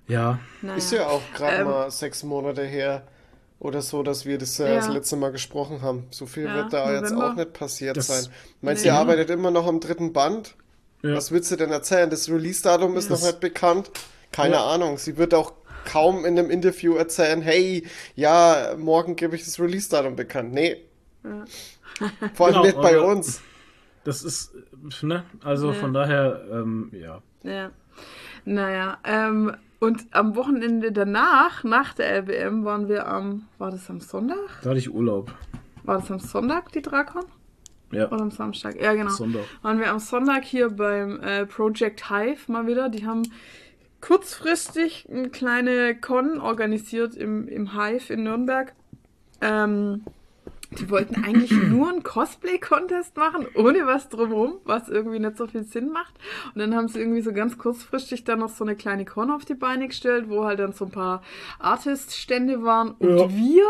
Ja. 0.08 0.40
Naja. 0.62 0.76
Ist 0.78 0.92
ja 0.92 1.08
auch 1.08 1.22
gerade 1.34 1.58
Ähm. 1.58 1.68
mal 1.68 1.92
sechs 1.92 2.24
Monate 2.24 2.64
her, 2.64 3.08
oder 3.60 3.82
so, 3.82 4.04
dass 4.04 4.26
wir 4.26 4.38
das, 4.38 4.60
äh, 4.60 4.68
Ja. 4.70 4.76
das 4.76 4.90
letzte 4.90 5.16
Mal 5.16 5.32
gesprochen 5.32 5.82
haben. 5.82 6.06
So 6.12 6.26
viel 6.26 6.46
Ja, 6.46 6.56
wird 6.56 6.74
da 6.74 6.92
jetzt 6.94 7.12
November. 7.12 7.32
auch 7.32 7.36
nicht 7.36 7.54
passiert 7.54 7.98
Das- 7.98 8.08
sein. 8.08 8.32
Meinst 8.62 8.84
du, 8.86 8.90
Nee. 8.90 8.94
ihr 8.96 9.00
arbeitet 9.00 9.30
immer 9.30 9.52
noch 9.52 9.66
am 9.68 9.80
dritten 9.80 10.14
Band? 10.14 10.56
Ja. 11.04 11.16
Was 11.16 11.32
willst 11.32 11.52
du 11.52 11.56
denn 11.56 11.72
erzählen? 11.72 12.10
Das 12.10 12.30
Release-Datum 12.30 12.98
ist 12.98 13.10
noch 13.10 13.22
nicht 13.22 13.40
bekannt. 13.40 13.92
Keine 14.32 14.56
Ja. 14.56 14.66
Ahnung. 14.66 14.98
Sie 14.98 15.18
wird 15.18 15.34
auch 15.34 15.54
kaum 15.86 16.26
in 16.26 16.38
einem 16.38 16.50
Interview 16.50 16.96
erzählen, 16.96 17.42
hey, 17.42 17.86
ja, 18.16 18.74
morgen 18.78 19.16
gebe 19.16 19.36
ich 19.36 19.46
das 19.46 19.60
Release-Datum 19.60 20.16
bekannt. 20.16 20.54
Nee. 20.54 20.84
Vor 22.34 22.48
allem 22.48 22.54
Genau, 22.56 22.64
nicht 22.64 22.82
bei 22.82 23.00
uns. 23.00 23.42
Das 24.04 24.24
ist, 24.24 24.52
ne? 25.02 25.24
Also 25.44 25.68
Ja. 25.68 25.74
von 25.74 25.94
daher, 25.94 26.46
ähm, 26.52 26.92
ja. 26.94 27.22
Ja. 27.44 27.72
Naja, 28.46 28.98
ähm, 29.04 29.56
und 29.80 30.08
am 30.12 30.36
Wochenende 30.36 30.92
danach, 30.92 31.64
nach 31.64 31.94
der 31.94 32.22
LBM, 32.22 32.66
waren 32.66 32.88
wir 32.88 33.08
am, 33.08 33.48
war 33.58 33.72
das 33.72 33.90
am 33.90 34.00
Sonntag? 34.00 34.62
Da 34.64 34.70
hatte 34.70 34.80
ich 34.80 34.94
Urlaub. 34.94 35.32
War 35.84 36.00
das 36.00 36.12
am 36.12 36.20
Sonntag, 36.20 36.72
die 36.72 36.82
Drakon? 36.82 37.26
Ja. 37.92 38.12
Oder 38.12 38.22
am 38.22 38.32
Samstag? 38.32 38.82
Ja, 38.82 38.94
genau. 38.94 39.12
Sonntag. 39.12 39.44
Waren 39.62 39.80
wir 39.80 39.90
am 39.90 40.00
Sonntag 40.00 40.44
hier 40.44 40.70
beim 40.70 41.22
äh, 41.22 41.46
Project 41.46 42.10
Hive 42.10 42.52
mal 42.52 42.68
wieder. 42.68 42.90
Die 42.90 43.06
haben 43.06 43.24
kurzfristig 44.02 45.08
eine 45.10 45.30
kleine 45.30 45.96
Con 45.96 46.40
organisiert 46.40 47.16
im, 47.16 47.48
im 47.48 47.74
Hive 47.74 48.14
in 48.14 48.24
Nürnberg. 48.24 48.74
Ähm, 49.42 50.04
die 50.72 50.90
wollten 50.90 51.24
eigentlich 51.24 51.52
nur 51.52 51.90
einen 51.90 52.04
Cosplay-Contest 52.04 53.16
machen, 53.18 53.48
ohne 53.56 53.86
was 53.88 54.10
drumherum, 54.10 54.60
was 54.66 54.90
irgendwie 54.90 55.20
nicht 55.20 55.38
so 55.38 55.48
viel 55.48 55.64
Sinn 55.64 55.90
macht. 55.90 56.14
Und 56.54 56.60
dann 56.60 56.76
haben 56.76 56.88
sie 56.88 57.00
irgendwie 57.00 57.22
so 57.22 57.32
ganz 57.34 57.58
kurzfristig 57.58 58.24
dann 58.26 58.40
noch 58.40 58.50
so 58.50 58.64
eine 58.64 58.76
kleine 58.76 59.06
Con 59.06 59.32
auf 59.32 59.46
die 59.46 59.56
Beine 59.56 59.88
gestellt, 59.88 60.26
wo 60.30 60.44
halt 60.46 60.60
dann 60.60 60.74
so 60.74 60.86
ein 60.86 60.92
paar 60.92 61.22
Artist-Stände 61.60 62.64
waren 62.64 62.92
und 63.00 63.18
Ja. 63.18 63.30
wir. 63.30 63.66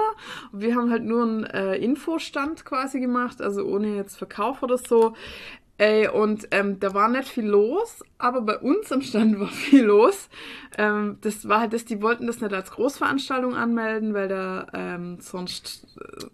Und 0.51 0.61
wir 0.61 0.75
haben 0.75 0.89
halt 0.89 1.03
nur 1.03 1.23
einen 1.23 1.43
äh, 1.45 1.75
Infostand 1.75 2.65
quasi 2.65 2.99
gemacht, 2.99 3.41
also 3.41 3.63
ohne 3.65 3.95
jetzt 3.95 4.17
Verkauf 4.17 4.63
oder 4.63 4.77
so. 4.77 5.13
Ey, 5.79 6.07
und 6.07 6.47
ähm, 6.49 6.79
da 6.79 6.95
war 6.95 7.07
nicht 7.07 7.29
viel 7.29 7.45
los, 7.45 8.03
aber 8.17 8.41
bei 8.41 8.57
uns 8.57 8.91
am 8.91 9.03
Stand 9.03 9.39
war 9.39 9.47
viel 9.51 9.83
los. 9.83 10.27
Ähm, 10.75 11.19
das 11.21 11.47
war 11.47 11.61
halt 11.61 11.73
das, 11.73 11.85
die 11.85 12.01
wollten 12.01 12.25
das 12.25 12.41
nicht 12.41 12.51
als 12.51 12.71
Großveranstaltung 12.71 13.55
anmelden, 13.55 14.15
weil 14.15 14.27
da 14.27 14.65
ähm, 14.73 15.19
sonst 15.19 15.85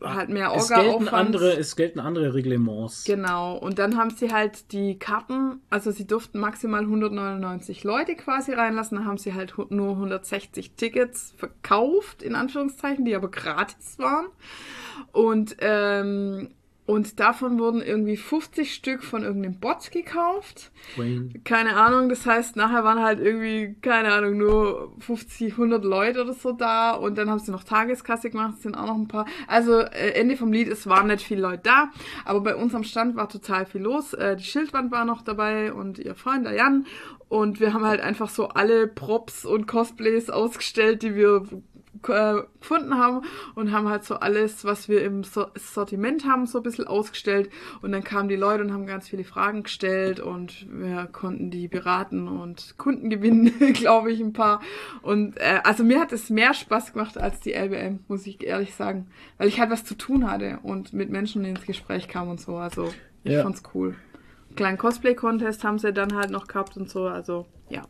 äh, 0.02 0.06
halt 0.06 0.30
mehr 0.30 0.54
Es 0.56 0.70
gelten, 0.70 1.10
andere, 1.10 1.58
es 1.58 1.76
gelten 1.76 2.00
andere 2.00 2.34
Reglements. 2.34 3.04
Genau, 3.04 3.58
und 3.58 3.80
dann 3.80 3.98
haben 3.98 4.12
sie 4.12 4.32
halt 4.32 4.72
die 4.72 4.98
Karten, 4.98 5.60
also 5.70 5.92
sie 5.92 6.08
durften 6.08 6.40
maximal 6.40 6.82
199 6.82 7.84
Leute 7.84 8.16
quasi 8.16 8.54
reinlassen, 8.54 8.98
dann 8.98 9.06
haben 9.06 9.18
sie 9.18 9.34
halt 9.34 9.56
nur 9.72 9.92
160 9.92 10.72
Tickets 10.76 11.34
verkauft, 11.36 12.24
in 12.24 12.36
Anführungszeichen, 12.36 13.04
die 13.04 13.14
aber 13.14 13.30
gratis 13.30 14.00
waren. 14.00 14.28
Und, 15.12 15.58
ähm, 15.60 16.50
und 16.86 17.20
davon 17.20 17.60
wurden 17.60 17.82
irgendwie 17.82 18.18
50 18.18 18.74
Stück 18.74 19.04
von 19.04 19.24
irgendeinem 19.24 19.60
Bot 19.60 19.92
gekauft. 19.92 20.72
Wayne. 20.98 21.30
Keine 21.46 21.78
Ahnung, 21.78 22.10
das 22.10 22.26
heißt, 22.26 22.58
nachher 22.58 22.84
waren 22.84 23.02
halt 23.02 23.22
irgendwie, 23.22 23.76
keine 23.82 24.12
Ahnung, 24.12 24.38
nur 24.38 24.94
50, 25.00 25.54
100 25.54 25.86
Leute 25.86 26.22
oder 26.24 26.34
so 26.34 26.52
da 26.52 26.92
und 26.92 27.18
dann 27.18 27.30
haben 27.30 27.40
sie 27.40 27.52
noch 27.52 27.64
Tageskasse 27.64 28.30
gemacht, 28.30 28.56
es 28.58 28.64
sind 28.64 28.76
auch 28.76 28.88
noch 28.88 28.96
ein 28.96 29.08
paar. 29.08 29.26
Also, 29.48 29.80
äh, 29.80 30.12
Ende 30.12 30.36
vom 30.36 30.52
Lied, 30.52 30.68
es 30.68 30.86
waren 30.86 31.08
nicht 31.08 31.26
viele 31.26 31.42
Leute 31.42 31.62
da, 31.64 31.90
aber 32.26 32.42
bei 32.42 32.56
uns 32.56 32.76
am 32.76 32.84
Stand 32.84 33.16
war 33.16 33.30
total 33.30 33.66
viel 33.66 33.82
los. 33.82 34.14
Äh, 34.14 34.36
die 34.36 34.44
Schildwand 34.44 34.92
war 34.92 35.06
noch 35.06 35.22
dabei 35.22 35.72
und 35.72 36.00
ihr 36.00 36.16
Freund, 36.16 36.46
der 36.46 36.54
Jan. 36.54 36.86
Und 37.30 37.60
wir 37.60 37.74
haben 37.74 37.86
halt 37.86 38.02
einfach 38.02 38.30
so 38.30 38.50
alle 38.50 38.88
Props 38.88 39.46
und 39.46 39.68
Cosplays 39.68 40.30
ausgestellt, 40.30 41.02
die 41.02 41.16
wir 41.16 41.46
äh, 42.08 42.34
gefunden 42.60 42.98
haben 42.98 43.22
und 43.56 43.72
haben 43.72 43.88
halt 43.88 44.04
so 44.04 44.16
alles, 44.16 44.66
was 44.66 44.90
wir 44.90 45.04
im 45.04 45.24
so 45.24 45.46
Sortiment 45.56 46.26
haben, 46.26 46.46
so 46.46 46.60
ein 46.60 46.64
bisschen 46.64 46.88
ausgestellt. 46.88 47.50
Und 47.82 47.92
dann 47.92 48.04
kamen 48.04 48.30
die 48.30 48.36
Leute 48.36 48.64
und 48.64 48.74
haben 48.74 48.86
ganz 48.86 49.08
viele 49.08 49.24
Fragen 49.24 49.64
gestellt 49.64 50.20
und 50.20 50.66
wir 50.70 51.06
konnten 51.12 51.52
die 51.52 51.68
beraten 51.68 52.28
und 52.28 52.76
Kunden 52.78 53.10
gewinnen, 53.10 53.52
glaube 53.74 54.12
ich, 54.12 54.20
ein 54.20 54.34
paar. 54.34 54.62
Und 55.02 55.38
äh, 55.38 55.60
also 55.64 55.84
mir 55.84 56.00
hat 56.00 56.12
es 56.12 56.30
mehr 56.30 56.54
Spaß 56.54 56.94
gemacht 56.94 57.18
als 57.18 57.40
die 57.40 57.54
LBM, 57.54 58.00
muss 58.08 58.26
ich 58.28 58.44
ehrlich 58.44 58.74
sagen. 58.76 59.08
Weil 59.38 59.48
ich 59.48 59.60
halt 59.60 59.70
was 59.70 59.86
zu 59.86 59.96
tun 59.96 60.30
hatte 60.30 60.60
und 60.64 60.94
mit 60.94 61.10
Menschen 61.10 61.46
ins 61.46 61.66
Gespräch 61.66 62.08
kam 62.08 62.30
und 62.30 62.42
so. 62.42 62.58
Also 62.58 62.94
ich 63.24 63.32
Ja. 63.34 63.44
fand's 63.44 63.64
cool. 63.74 63.96
Einen 64.50 64.56
kleinen 64.56 64.78
Cosplay-Contest 64.78 65.64
haben 65.64 65.80
sie 65.80 65.94
dann 65.94 66.14
halt 66.16 66.30
noch 66.30 66.48
gehabt 66.48 66.78
und 66.78 66.90
so. 66.90 67.08
Also 67.08 67.46
ja. 67.70 67.84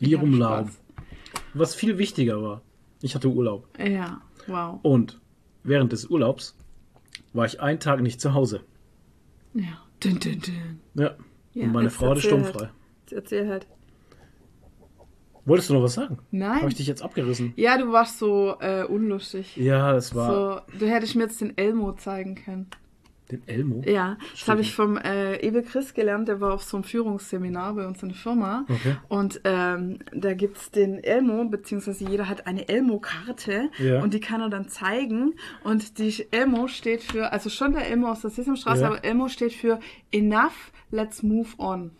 Larum. 0.00 0.34
Spaß. 0.34 0.80
Was 1.54 1.74
viel 1.74 1.96
wichtiger 1.98 2.42
war. 2.42 2.62
Ich 3.02 3.14
hatte 3.14 3.28
Urlaub. 3.28 3.68
Ja, 3.78 4.20
wow. 4.46 4.78
Und 4.82 5.20
während 5.62 5.92
des 5.92 6.06
Urlaubs 6.06 6.56
war 7.32 7.46
ich 7.46 7.60
einen 7.60 7.80
Tag 7.80 8.00
nicht 8.00 8.20
zu 8.20 8.34
Hause. 8.34 8.62
Ja. 9.54 9.82
Dün, 10.02 10.18
dün, 10.18 10.40
dün. 10.40 10.80
Ja. 10.94 11.14
Ja, 11.52 11.64
Und 11.64 11.72
meine 11.72 11.90
Frau 11.90 12.08
hatte 12.10 12.16
erzähl 12.18 12.28
sturmfrei. 12.30 12.60
Halt. 12.66 13.12
Erzähl 13.12 13.48
halt. 13.48 13.66
Wolltest 15.46 15.70
du 15.70 15.74
noch 15.74 15.82
was 15.82 15.94
sagen? 15.94 16.18
Nein. 16.32 16.58
Habe 16.58 16.68
ich 16.68 16.74
dich 16.74 16.86
jetzt 16.88 17.02
abgerissen? 17.02 17.52
Ja, 17.56 17.78
du 17.78 17.92
warst 17.92 18.18
so 18.18 18.56
äh, 18.60 18.82
unlustig. 18.84 19.56
Ja, 19.56 19.92
das 19.92 20.14
war 20.14 20.66
So, 20.72 20.78
du 20.78 20.86
hättest 20.86 21.14
mir 21.14 21.22
jetzt 21.22 21.40
den 21.40 21.56
Elmo 21.56 21.92
zeigen 21.92 22.34
können. 22.34 22.66
Den 23.30 23.46
Elmo. 23.48 23.82
Ja, 23.86 24.16
das 24.32 24.48
habe 24.48 24.60
ich 24.60 24.74
vom 24.74 24.96
äh, 24.96 25.36
Ewe 25.46 25.62
Chris 25.62 25.94
gelernt, 25.94 26.28
der 26.28 26.40
war 26.40 26.54
auf 26.54 26.62
so 26.62 26.76
einem 26.76 26.84
Führungsseminar 26.84 27.74
bei 27.74 27.86
uns 27.86 28.02
in 28.02 28.10
der 28.10 28.18
Firma. 28.18 28.64
Okay. 28.68 28.96
Und 29.08 29.40
ähm, 29.44 29.98
da 30.14 30.34
gibt's 30.34 30.70
den 30.70 31.02
Elmo, 31.02 31.44
beziehungsweise 31.48 32.08
jeder 32.08 32.28
hat 32.28 32.46
eine 32.46 32.68
Elmo-Karte 32.68 33.70
Ja. 33.78 34.02
und 34.02 34.14
die 34.14 34.20
kann 34.20 34.40
er 34.40 34.48
dann 34.50 34.68
zeigen. 34.68 35.34
Und 35.64 35.98
die 35.98 36.26
Elmo 36.30 36.68
steht 36.68 37.02
für, 37.02 37.32
also 37.32 37.50
schon 37.50 37.72
der 37.72 37.88
Elmo 37.90 38.08
aus 38.10 38.20
der 38.22 38.30
Sesamstraße, 38.30 38.82
Ja. 38.82 38.86
aber 38.88 39.04
Elmo 39.04 39.28
steht 39.28 39.52
für 39.52 39.80
Enough, 40.12 40.72
let's 40.90 41.22
move 41.22 41.48
on. 41.58 41.90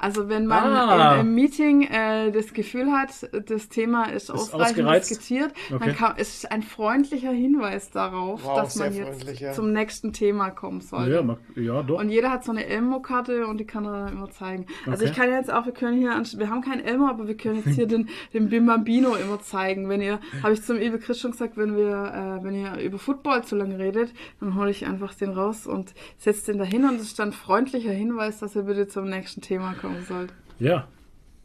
Also 0.00 0.28
wenn 0.28 0.46
man 0.46 0.64
Ah. 0.64 1.14
im, 1.16 1.26
im 1.28 1.34
Meeting 1.34 1.82
äh, 1.82 2.30
das 2.30 2.52
Gefühl 2.52 2.92
hat, 2.92 3.10
das 3.48 3.68
Thema 3.68 4.04
ist, 4.04 4.30
ausreichend 4.30 4.78
ausgereizt. 4.78 5.10
diskutiert, 5.10 5.52
Okay. 5.72 5.84
dann 5.86 5.96
kann, 5.96 6.14
es 6.18 6.34
ist 6.36 6.52
ein 6.52 6.62
freundlicher 6.62 7.32
Hinweis 7.32 7.90
darauf, 7.90 8.44
Wow, 8.44 8.60
dass 8.60 8.76
man 8.76 8.94
jetzt 8.94 9.40
ja. 9.40 9.52
zum 9.52 9.72
nächsten 9.72 10.12
Thema 10.12 10.50
kommen 10.50 10.80
soll. 10.80 11.10
Ja, 11.10 11.36
ja, 11.60 11.82
doch. 11.82 11.98
Und 11.98 12.10
jeder 12.10 12.30
hat 12.30 12.44
so 12.44 12.52
eine 12.52 12.64
Elmo-Karte 12.66 13.46
und 13.48 13.58
die 13.58 13.64
kann 13.66 13.84
er 13.86 14.04
dann 14.06 14.12
immer 14.12 14.30
zeigen. 14.30 14.66
Also 14.86 15.02
Okay. 15.02 15.10
ich 15.10 15.16
kann 15.16 15.30
jetzt 15.30 15.52
auch, 15.52 15.66
wir 15.66 15.72
können 15.72 15.98
hier, 15.98 16.10
wir 16.36 16.48
haben 16.50 16.62
keinen 16.62 16.80
Elmo, 16.84 17.08
aber 17.08 17.26
wir 17.26 17.36
können 17.36 17.62
jetzt 17.64 17.74
hier 17.74 17.86
den, 17.94 18.08
den 18.32 18.48
Bimbambino 18.48 19.14
immer 19.16 19.40
zeigen. 19.40 19.88
Wenn 19.88 20.00
ihr, 20.00 20.20
habe 20.44 20.52
ich 20.52 20.62
zum 20.62 20.78
Ewe 20.78 20.98
Chris 21.00 21.18
schon 21.20 21.32
gesagt, 21.32 21.56
wenn 21.56 21.76
wir, 21.76 22.38
äh, 22.40 22.44
wenn 22.44 22.54
ihr 22.54 22.76
über 22.80 22.98
Football 22.98 23.42
zu 23.44 23.56
lange 23.56 23.78
redet, 23.78 24.12
dann 24.40 24.54
hole 24.54 24.70
ich 24.70 24.86
einfach 24.86 25.14
den 25.14 25.30
raus 25.30 25.66
und 25.66 25.92
setze 26.18 26.52
den 26.52 26.58
dahin 26.58 26.84
und 26.84 26.96
es 26.96 27.02
ist 27.02 27.18
dann 27.18 27.30
ein 27.30 27.32
freundlicher 27.32 27.90
Hinweis, 27.92 28.38
dass 28.38 28.54
ihr 28.54 28.62
bitte 28.62 28.86
zum 28.86 29.08
nächsten 29.08 29.40
Thema 29.40 29.72
kommen 29.88 30.04
sollt. 30.06 30.32
Ja. 30.58 30.86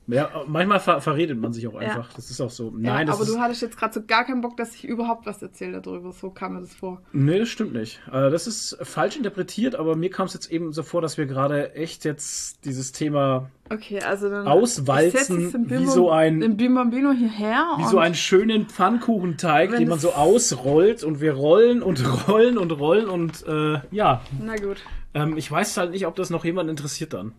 Ja, 0.06 0.30
manchmal 0.48 0.82
ver 0.82 1.00
verredet 1.00 1.40
man 1.40 1.54
sich 1.54 1.66
auch 1.66 1.76
einfach. 1.76 2.12
Das 2.14 2.30
ist 2.30 2.42
auch 2.42 2.50
so. 2.50 2.74
Nein, 2.76 3.08
ja, 3.08 3.14
aber 3.14 3.24
du 3.24 3.40
hattest 3.40 3.62
jetzt 3.62 3.78
gerade 3.78 3.94
so 3.94 4.02
gar 4.06 4.26
keinen 4.26 4.42
Bock, 4.42 4.58
dass 4.58 4.76
ich 4.76 4.84
überhaupt 4.84 5.26
was 5.26 5.42
erzähle 5.42 5.80
darüber. 5.82 6.12
So 6.12 6.30
kam 6.30 6.56
mir 6.56 6.60
das 6.60 6.74
vor. 6.74 7.02
Nee, 7.14 7.40
das 7.40 7.48
stimmt 7.48 7.72
nicht. 7.72 8.02
Äh, 8.12 8.30
Das 8.30 8.46
ist 8.46 8.78
falsch 8.82 9.16
interpretiert, 9.16 9.76
aber 9.76 9.96
mir 9.96 10.10
kam 10.10 10.26
es 10.26 10.34
jetzt 10.34 10.52
eben 10.52 10.74
so 10.74 10.84
vor, 10.84 11.02
dass 11.02 11.18
wir 11.18 11.26
gerade 11.26 11.74
echt 11.76 12.04
jetzt 12.04 12.66
dieses 12.66 12.92
Thema 12.92 13.50
Okay, 13.72 14.02
also 14.02 14.30
dann 14.30 14.46
Auswalzen 14.46 15.70
wie 15.70 15.86
so 15.86 16.12
ein- 16.12 16.58
Bimbambino 16.58 17.12
hierher 17.14 17.66
wie 17.78 17.86
so 17.86 17.98
einen 17.98 18.14
schönen 18.16 18.68
Pfannkuchenteig, 18.68 19.72
den 19.78 19.88
man 19.88 20.00
so 20.00 20.12
ausrollt 20.12 21.06
und 21.06 21.22
wir 21.22 21.32
rollen 21.34 21.82
und 21.82 22.04
rollen 22.28 22.58
und 22.58 22.72
rollen 22.72 23.08
und 23.08 23.46
äh, 23.48 23.80
ja, 23.92 24.22
na 24.42 24.58
gut. 24.58 24.78
ähm, 25.14 25.38
ich 25.38 25.50
weiß 25.50 25.78
halt 25.78 25.92
nicht, 25.92 26.06
ob 26.08 26.16
das 26.18 26.30
noch 26.30 26.44
jemand 26.44 26.70
interessiert 26.70 27.14
dann. 27.14 27.32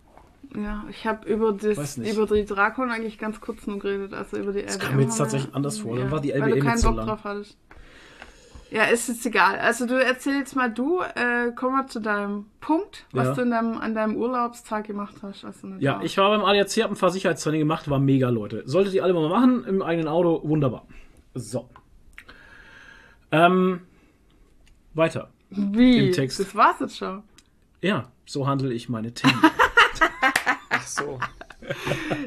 Ja, 0.57 0.85
ich 0.89 1.05
habe 1.07 1.29
über 1.29 1.53
das 1.53 1.97
über 1.99 2.27
die 2.27 2.45
Drakon 2.45 2.91
eigentlich 2.91 3.19
ganz 3.19 3.41
kurz 3.41 3.67
nur 3.67 3.79
geredet, 3.81 4.15
also 4.15 4.37
über 4.37 4.53
die 4.53 4.63
Das 4.63 4.77
LBM 4.77 4.87
kam 4.87 4.97
mir 4.97 5.03
jetzt 5.03 5.17
tatsächlich 5.19 5.55
anders 5.55 5.79
vor, 5.79 5.97
dann 5.97 6.11
war 6.11 6.21
die 6.21 6.31
weil 6.31 6.43
LBM 6.43 6.55
du 6.61 6.65
keinen 6.65 6.83
Bock 6.83 6.97
lang. 6.97 7.07
drauf 7.07 7.25
hattest. 7.25 7.59
Ja, 8.71 8.85
ist 8.85 9.09
jetzt 9.09 9.25
egal. 9.27 9.59
Also 9.59 9.87
du 9.87 9.95
erzähl 10.03 10.39
jetzt 10.39 10.57
mal 10.57 10.69
du, 10.73 11.01
äh, 11.01 11.53
komm 11.55 11.75
mal 11.75 11.87
zu 11.87 12.01
deinem 12.01 12.47
Punkt, 12.61 13.07
was 13.13 13.27
Ja. 13.29 13.35
du 13.35 13.43
in 13.43 13.51
deinem, 13.51 13.79
an 13.79 13.95
deinem 13.95 14.17
Urlaubstag 14.17 14.87
gemacht 14.87 15.15
hast. 15.23 15.45
Also 15.45 15.69
Ja, 15.79 15.99
da. 15.99 16.03
ich 16.05 16.17
war 16.19 16.31
beim 16.31 16.45
ADAC, 16.45 16.83
hab 16.83 16.91
ein 16.91 16.97
paar 16.97 17.11
Sicherheitstraining 17.11 17.61
gemacht, 17.61 17.89
war 17.89 18.01
mega, 18.01 18.31
Leute. 18.31 18.63
Solltet 18.67 18.95
ihr 18.95 19.05
alle 19.05 19.13
mal 19.13 19.29
machen, 19.29 19.65
im 19.65 19.81
eigenen 19.83 20.09
Auto, 20.09 20.41
wunderbar. 20.49 20.87
So. 21.35 21.69
Ähm, 23.31 23.81
weiter. 24.95 25.31
Wie? 25.51 26.09
im 26.09 26.13
Text. 26.13 26.41
Das 26.41 26.55
war's 26.55 26.81
jetzt 26.81 26.97
schon. 26.97 27.23
Ja, 27.81 28.09
so 28.27 28.47
handle 28.47 28.73
ich 28.73 28.89
meine 28.89 29.13
Themen. 29.13 29.41
Ach 30.71 30.87
so. 30.87 31.19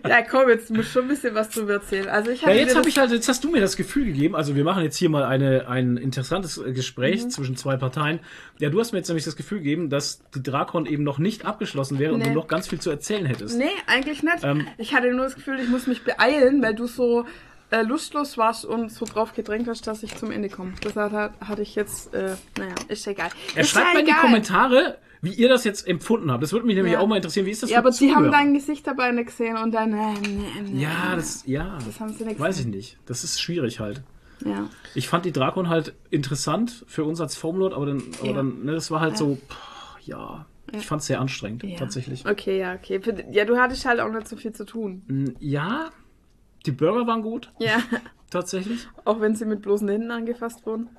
Ja, 0.08 0.24
komm, 0.24 0.50
jetzt 0.50 0.72
musst 0.72 0.90
du 0.90 0.94
schon 0.94 1.02
ein 1.04 1.08
bisschen 1.10 1.36
was 1.36 1.50
drüber 1.50 1.74
erzählen. 1.74 2.08
Also 2.10 2.32
ich 2.32 2.42
Ja, 2.42 2.52
jetzt 2.52 2.76
habe 2.76 2.90
ich 2.90 2.98
halt, 2.98 3.12
jetzt 3.12 3.28
hast 3.30 3.44
du 3.44 3.52
mir 3.52 3.62
das 3.62 3.78
Gefühl 3.78 4.06
gegeben, 4.06 4.36
also 4.36 4.56
wir 4.56 4.64
machen 4.64 4.82
jetzt 4.82 4.98
hier 4.98 5.10
mal 5.10 5.26
eine, 5.26 5.68
ein 5.68 5.98
interessantes 5.98 6.58
äh, 6.58 6.72
Gespräch 6.72 7.24
Mhm. 7.26 7.30
zwischen 7.30 7.56
zwei 7.56 7.78
Parteien. 7.78 8.20
Ja, 8.58 8.70
du 8.72 8.80
hast 8.80 8.94
mir 8.94 8.98
jetzt 8.98 9.10
nämlich 9.10 9.26
das 9.26 9.36
Gefühl 9.36 9.60
gegeben, 9.60 9.92
dass 9.92 10.22
die 10.34 10.42
Drakon 10.42 10.88
eben 10.88 11.04
noch 11.04 11.20
nicht 11.20 11.46
abgeschlossen 11.46 12.00
wäre 12.00 12.14
und 12.14 12.20
Nee. 12.20 12.30
du 12.30 12.34
noch 12.34 12.48
ganz 12.48 12.68
viel 12.68 12.80
zu 12.80 12.90
erzählen 12.90 13.28
hättest. 13.28 13.58
Nee, 13.60 13.66
eigentlich 13.86 14.24
nicht. 14.24 14.44
Ähm, 14.44 14.66
ich 14.80 14.96
hatte 14.96 15.12
nur 15.14 15.26
das 15.26 15.36
Gefühl, 15.36 15.60
ich 15.60 15.70
muss 15.70 15.86
mich 15.86 16.04
beeilen, 16.04 16.64
weil 16.64 16.74
du 16.74 16.88
so 16.88 17.26
äh, 17.70 17.82
lustlos 17.82 18.38
warst 18.38 18.66
und 18.66 18.92
so 18.92 19.06
drauf 19.06 19.34
gedrängt 19.34 19.68
hast, 19.68 19.88
dass 19.88 20.04
ich 20.04 20.16
zum 20.16 20.32
Ende 20.32 20.50
komme. 20.50 20.74
Das 20.82 20.96
hat, 20.96 21.34
hatte 21.42 21.62
ich 21.62 21.76
jetzt, 21.76 22.14
äh, 22.14 22.36
naja, 22.58 22.76
ist 22.88 23.06
ja 23.06 23.12
egal. 23.12 23.30
Er 23.56 23.62
ist 23.62 23.70
schreibt 23.70 23.88
ja 23.88 23.94
mal 23.94 24.00
in 24.00 24.06
die. 24.06 24.12
Kommentare, 24.14 24.98
wie 25.22 25.34
ihr 25.34 25.50
das 25.50 25.64
jetzt 25.64 25.88
empfunden 25.88 26.32
habt. 26.32 26.42
Das 26.44 26.54
würde 26.54 26.66
mich 26.66 26.76
nämlich 26.76 26.94
Ja. 26.94 27.00
auch 27.00 27.08
mal 27.08 27.18
interessieren. 27.18 27.46
Wie 27.46 27.52
ist 27.52 27.64
das 27.64 27.70
Ja, 27.70 27.80
aber 27.80 27.92
die 27.92 28.14
haben 28.16 28.32
dein 28.32 28.54
Gesicht 28.54 28.86
dabei 28.88 29.12
nicht 29.12 29.28
gesehen 29.28 29.58
und 29.58 29.72
dann, 29.74 29.92
ähm, 29.94 30.46
ähm, 30.60 30.80
Ja, 30.80 31.16
das, 31.16 31.44
ja. 31.46 31.78
Das 31.86 32.00
haben 32.00 32.14
sie 32.14 32.24
nicht 32.24 32.40
Weiß 32.40 32.56
ich 32.60 32.66
gesehen. 32.66 32.72
nicht. 32.78 32.98
Das 33.06 33.24
ist 33.24 33.42
schwierig 33.42 33.80
halt. 33.80 34.02
Ja. 34.46 34.70
Ich 34.94 35.08
fand 35.10 35.26
die 35.26 35.32
Drakon 35.32 35.68
halt 35.68 35.94
interessant 36.12 36.86
für 36.88 37.04
uns 37.04 37.20
als 37.20 37.36
Foamlord, 37.36 37.74
aber 37.74 37.88
dann, 37.88 38.04
aber 38.20 38.28
Ja. 38.28 38.34
dann 38.34 38.64
ne, 38.64 38.74
das 38.74 38.92
war 38.92 39.02
halt 39.02 39.18
so, 39.18 39.36
pff, 39.50 40.06
ja. 40.08 40.46
Ich 40.74 40.86
fand 40.86 41.02
es 41.02 41.08
sehr 41.08 41.20
anstrengend, 41.22 41.64
tatsächlich. 41.80 42.26
Okay, 42.26 42.60
ja, 42.60 42.74
okay. 42.76 43.00
Ja, 43.32 43.46
du 43.46 43.58
hattest 43.58 43.86
halt 43.86 44.02
auch 44.02 44.12
nicht 44.12 44.28
so 44.28 44.36
viel 44.36 44.52
zu 44.52 44.66
tun. 44.66 45.34
Ja, 45.40 45.90
die 46.68 46.72
Burger 46.72 47.08
waren 47.08 47.22
gut, 47.22 47.52
Ja, 47.60 47.78
tatsächlich. 48.30 48.88
auch 49.06 49.20
wenn 49.22 49.36
sie 49.36 49.46
mit 49.46 49.62
bloßen 49.62 49.88
Händen 49.88 50.12
angefasst 50.12 50.66
wurden. 50.66 50.90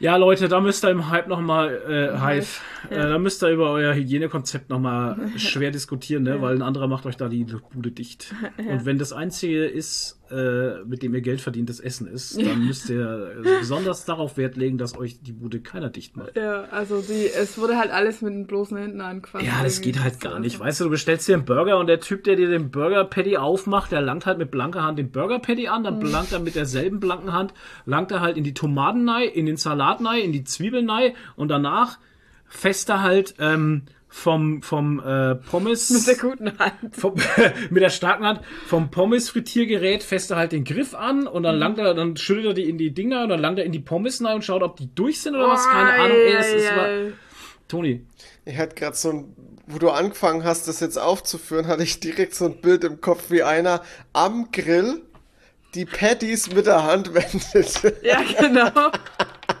Ja, 0.00 0.14
Leute, 0.16 0.48
da 0.48 0.60
müsst 0.60 0.84
ihr 0.84 0.90
im 0.90 1.10
Hype 1.10 1.26
nochmal, 1.26 1.74
äh, 1.88 2.18
Hive, 2.20 2.60
Ja. 2.90 2.96
äh, 2.96 3.08
da 3.08 3.18
müsst 3.18 3.42
ihr 3.42 3.48
über 3.48 3.70
euer 3.72 3.94
Hygienekonzept 3.94 4.70
nochmal 4.70 5.16
schwer 5.36 5.72
diskutieren, 5.72 6.22
ne? 6.22 6.40
weil 6.40 6.54
ein 6.54 6.62
anderer 6.62 6.86
macht 6.86 7.04
euch 7.06 7.16
da 7.16 7.28
die 7.28 7.44
Bude 7.44 7.90
dicht. 7.90 8.32
Und 8.58 8.84
wenn 8.84 8.98
das 8.98 9.12
Einzige 9.12 9.64
ist, 9.66 10.17
äh, 10.30 10.84
mit 10.84 11.02
dem 11.02 11.14
ihr 11.14 11.20
Geld 11.20 11.40
verdient, 11.40 11.68
das 11.68 11.80
Essen 11.80 12.06
ist, 12.06 12.40
dann 12.40 12.66
müsst 12.66 12.88
ihr 12.90 13.34
äh, 13.44 13.58
besonders 13.60 14.04
darauf 14.04 14.36
Wert 14.36 14.56
legen, 14.56 14.78
dass 14.78 14.96
euch 14.96 15.20
die 15.20 15.32
Bude 15.32 15.60
keiner 15.60 15.90
dicht 15.90 16.16
macht. 16.16 16.36
Ja, 16.36 16.64
also 16.64 17.00
die, 17.00 17.28
es 17.28 17.58
wurde 17.58 17.78
halt 17.78 17.90
alles 17.90 18.22
mit 18.22 18.32
den 18.32 18.46
bloßen 18.46 18.76
Händen 18.76 19.00
angefasst. 19.00 19.44
Ja, 19.44 19.62
das 19.62 19.80
geht 19.80 20.02
halt 20.02 20.20
gar 20.20 20.38
nicht. 20.38 20.60
Weißt 20.60 20.80
du, 20.80 20.84
du 20.84 20.90
bestellst 20.90 21.28
dir 21.28 21.34
einen 21.34 21.44
Burger 21.44 21.78
und 21.78 21.86
der 21.86 22.00
Typ, 22.00 22.24
der 22.24 22.36
dir 22.36 22.48
den 22.48 22.70
Burger 22.70 23.04
Patty 23.04 23.36
aufmacht, 23.36 23.92
der 23.92 24.00
langt 24.00 24.26
halt 24.26 24.38
mit 24.38 24.50
blanker 24.50 24.82
Hand 24.82 24.98
den 24.98 25.10
Burger 25.10 25.38
Patty 25.38 25.68
an, 25.68 25.84
dann 25.84 26.00
langt 26.00 26.32
er 26.32 26.40
mit 26.40 26.54
derselben 26.54 27.00
blanken 27.00 27.32
Hand, 27.32 27.54
langt 27.86 28.10
er 28.10 28.20
halt 28.20 28.36
in 28.36 28.44
die 28.44 28.54
Tomaten 28.54 29.08
in 29.08 29.46
den 29.46 29.56
Salat 29.56 30.00
in 30.22 30.32
die 30.32 30.44
Zwiebeln 30.44 30.90
und 31.36 31.48
danach 31.48 31.98
fässt 32.46 32.88
er 32.88 33.02
halt 33.02 33.34
ähm, 33.38 33.82
vom, 34.08 34.62
vom 34.62 35.00
äh, 35.00 35.34
Pommes. 35.34 35.90
Mit 35.90 36.06
der 36.06 36.16
guten 36.16 36.58
Hand. 36.58 36.96
vom, 36.96 37.14
mit 37.70 37.82
der 37.82 37.90
starken 37.90 38.24
Hand 38.24 38.40
vom 38.66 38.90
Pommes-Frittiergerät 38.90 40.02
fässt 40.02 40.30
er 40.30 40.38
halt 40.38 40.52
den 40.52 40.64
Griff 40.64 40.94
an 40.94 41.26
und 41.26 41.42
dann 41.42 41.56
langt 41.56 41.78
er, 41.78 41.94
dann 41.94 42.16
schüttet 42.16 42.46
er 42.46 42.54
die 42.54 42.68
in 42.68 42.78
die 42.78 42.92
Dinger 42.92 43.24
und 43.24 43.28
dann 43.28 43.40
langt 43.40 43.58
er 43.58 43.64
in 43.64 43.72
die 43.72 43.80
Pommes 43.80 44.24
rein 44.24 44.36
und 44.36 44.44
schaut, 44.44 44.62
ob 44.62 44.76
die 44.76 44.94
durch 44.94 45.20
sind 45.20 45.34
oder 45.34 45.48
was. 45.48 45.66
Keine 45.66 45.92
Ahnung. 45.92 46.16
Ey, 46.16 46.32
das 46.32 46.48
ist 46.48 46.76
war, 46.76 46.88
Toni. 47.68 48.06
Ich 48.44 48.56
hatte 48.56 48.74
gerade 48.74 48.96
so 48.96 49.10
ein, 49.10 49.36
wo 49.66 49.78
du 49.78 49.90
angefangen 49.90 50.42
hast, 50.44 50.68
das 50.68 50.80
jetzt 50.80 50.98
aufzuführen, 50.98 51.66
hatte 51.66 51.82
ich 51.82 52.00
direkt 52.00 52.34
so 52.34 52.46
ein 52.46 52.60
Bild 52.60 52.84
im 52.84 53.00
Kopf, 53.00 53.30
wie 53.30 53.42
einer 53.42 53.82
am 54.14 54.50
Grill 54.52 55.02
die 55.74 55.84
Patties 55.84 56.50
mit 56.52 56.66
der 56.66 56.84
Hand 56.84 57.12
wendet. 57.12 58.02
Ja, 58.02 58.22
genau. 58.38 58.70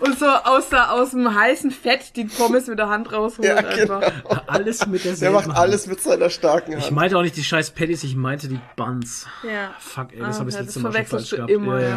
Und 0.00 0.18
so 0.18 0.26
aus, 0.26 0.68
der, 0.68 0.92
aus 0.92 1.10
dem 1.10 1.34
heißen 1.34 1.70
Fett 1.70 2.16
die 2.16 2.24
Pommes 2.24 2.66
mit 2.66 2.78
der 2.78 2.88
Hand 2.88 3.12
rausholt. 3.12 3.46
Ja, 3.48 3.60
genau. 3.62 3.98
einfach. 3.98 4.44
Alles 4.48 4.86
mit 4.86 5.04
Der 5.04 5.12
derselben 5.12 5.34
macht 5.36 5.46
Hand. 5.46 5.56
alles 5.58 5.86
mit 5.86 6.00
seiner 6.00 6.30
starken 6.30 6.72
Ich 6.78 6.84
Hand. 6.86 6.92
meinte 6.92 7.16
auch 7.18 7.22
nicht 7.22 7.36
die 7.36 7.44
scheiß 7.44 7.70
Patties, 7.70 8.04
ich 8.04 8.16
meinte 8.16 8.48
die 8.48 8.60
Buns. 8.76 9.26
Ja. 9.42 9.72
Fuck, 9.78 10.12
ey, 10.12 10.20
das 10.20 10.36
Ah, 10.36 10.40
habe 10.40 10.50
ich 10.50 10.54
ja, 10.56 10.62
das 10.62 10.74
letzte 10.74 10.82
das 10.82 10.92
Mal 10.92 10.92
schon 10.94 11.06
falsch 11.06 11.30
du 11.30 11.36
gehabt. 11.36 11.50
immer, 11.50 11.80
ja, 11.80 11.88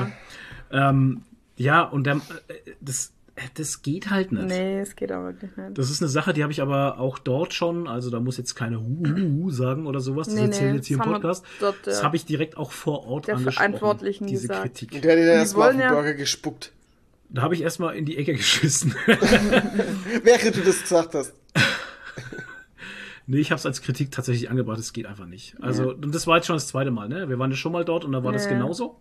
ja. 0.72 0.90
Ähm, 0.90 1.24
ja, 1.58 1.82
und 1.84 2.06
der, 2.06 2.16
äh, 2.16 2.20
das, 2.82 3.12
das 3.56 3.82
geht 3.82 4.10
halt 4.10 4.32
nicht. 4.32 4.48
Nee, 4.48 4.80
es 4.80 4.96
geht 4.96 5.12
aber 5.12 5.26
wirklich 5.28 5.56
nicht. 5.58 5.78
Das 5.78 5.90
ist 5.90 6.02
eine 6.02 6.10
Sache, 6.10 6.34
die 6.34 6.42
habe 6.44 6.52
ich 6.54 6.62
aber 6.62 7.00
auch 7.00 7.20
dort 7.20 7.54
schon, 7.54 7.88
also 7.88 8.10
da 8.10 8.20
muss 8.20 8.38
jetzt 8.38 8.56
keine 8.56 8.80
Hu, 8.80 9.04
Hu, 9.06 9.44
Hu 9.44 9.52
sagen 9.52 9.88
oder 9.88 10.00
sowas, 10.00 10.28
das 10.28 10.36
Nee, 10.36 10.42
erzähle 10.46 10.66
ich 10.68 10.72
nee, 10.72 10.78
jetzt 10.78 10.88
hier 10.88 10.98
im 10.98 11.04
Podcast. 11.04 11.46
dort, 11.60 11.76
das 11.84 12.00
äh, 12.00 12.04
habe 12.04 12.16
ich 12.16 12.26
direkt 12.26 12.58
auch 12.58 12.72
vor 12.72 13.06
Ort 13.08 13.28
der 13.28 13.36
angesprochen. 13.36 13.56
Verantwortlichen 13.72 14.28
diese 14.28 14.48
gesagt. 14.48 14.62
Kritik. 14.64 14.94
Und 14.94 15.04
der 15.04 15.12
hat 15.12 15.20
dir 15.20 15.26
erstmal 15.26 15.68
auf 15.70 15.74
den 15.76 15.82
ja- 15.82 15.94
Burger 15.94 16.14
gespuckt. 16.14 16.72
Da 17.30 17.42
habe 17.42 17.56
ich 17.56 17.62
erstmal 17.62 17.96
in 17.96 18.06
die 18.06 18.18
Ecke 18.18 18.34
geschissen. 18.38 18.94
Während 20.24 20.56
du 20.56 20.62
das 20.62 20.82
gesagt 20.82 21.14
hast. 21.16 21.34
nee, 23.28 23.38
ich 23.40 23.52
habe 23.52 23.60
es 23.60 23.66
als 23.66 23.82
Kritik 23.82 24.12
tatsächlich 24.12 24.50
angebracht, 24.50 24.80
es 24.80 24.94
geht 24.94 25.06
einfach 25.06 25.26
nicht. 25.26 25.56
Also, 25.62 25.94
und 25.94 26.14
das 26.14 26.28
war 26.28 26.38
jetzt 26.38 26.46
schon 26.48 26.56
das 26.56 26.68
zweite 26.68 26.92
Mal, 26.92 27.10
ne? 27.10 27.28
Wir 27.30 27.40
waren 27.40 27.52
ja 27.52 27.58
schon 27.58 27.72
mal 27.72 27.84
dort 27.86 28.06
und 28.06 28.12
da 28.12 28.24
war 28.24 28.32
das 28.32 28.46
Ja. 28.46 28.52
genauso. 28.52 29.00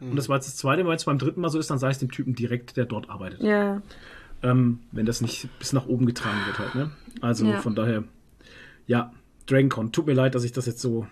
Und 0.00 0.16
das 0.16 0.28
war 0.28 0.36
jetzt 0.36 0.48
das 0.48 0.56
zweite 0.56 0.82
Mal, 0.82 0.90
wenn 0.90 0.96
es 0.96 1.04
beim 1.04 1.18
dritten 1.18 1.40
Mal 1.40 1.48
so 1.48 1.58
ist, 1.58 1.70
dann 1.70 1.78
sage 1.78 1.92
ich 1.92 1.98
dem 1.98 2.10
Typen 2.10 2.34
direkt, 2.34 2.76
der 2.76 2.84
dort 2.84 3.08
arbeitet. 3.08 3.40
Ja. 3.42 3.80
Ähm, 4.42 4.80
wenn 4.92 5.06
das 5.06 5.20
nicht 5.22 5.48
bis 5.58 5.72
nach 5.72 5.86
oben 5.86 6.04
getragen 6.04 6.36
wird 6.46 6.58
halt, 6.58 6.74
ne? 6.74 6.90
Also 7.22 7.46
Ja. 7.46 7.56
von 7.60 7.74
daher, 7.74 8.04
ja, 8.86 9.12
DragonCon, 9.46 9.92
tut 9.92 10.06
mir 10.06 10.12
leid, 10.14 10.34
dass 10.34 10.44
ich 10.44 10.52
das 10.52 10.66
jetzt 10.66 10.80
so 10.80 11.06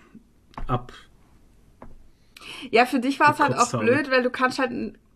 ab. 0.67 0.91
Ja, 2.71 2.85
für 2.85 2.99
dich 2.99 3.19
war 3.19 3.31
es 3.33 3.39
halt 3.39 3.55
auch 3.55 3.79
blöd, 3.79 4.11
weil 4.11 4.21
du 4.21 4.29
kannst 4.29 4.59
halt 4.59 4.71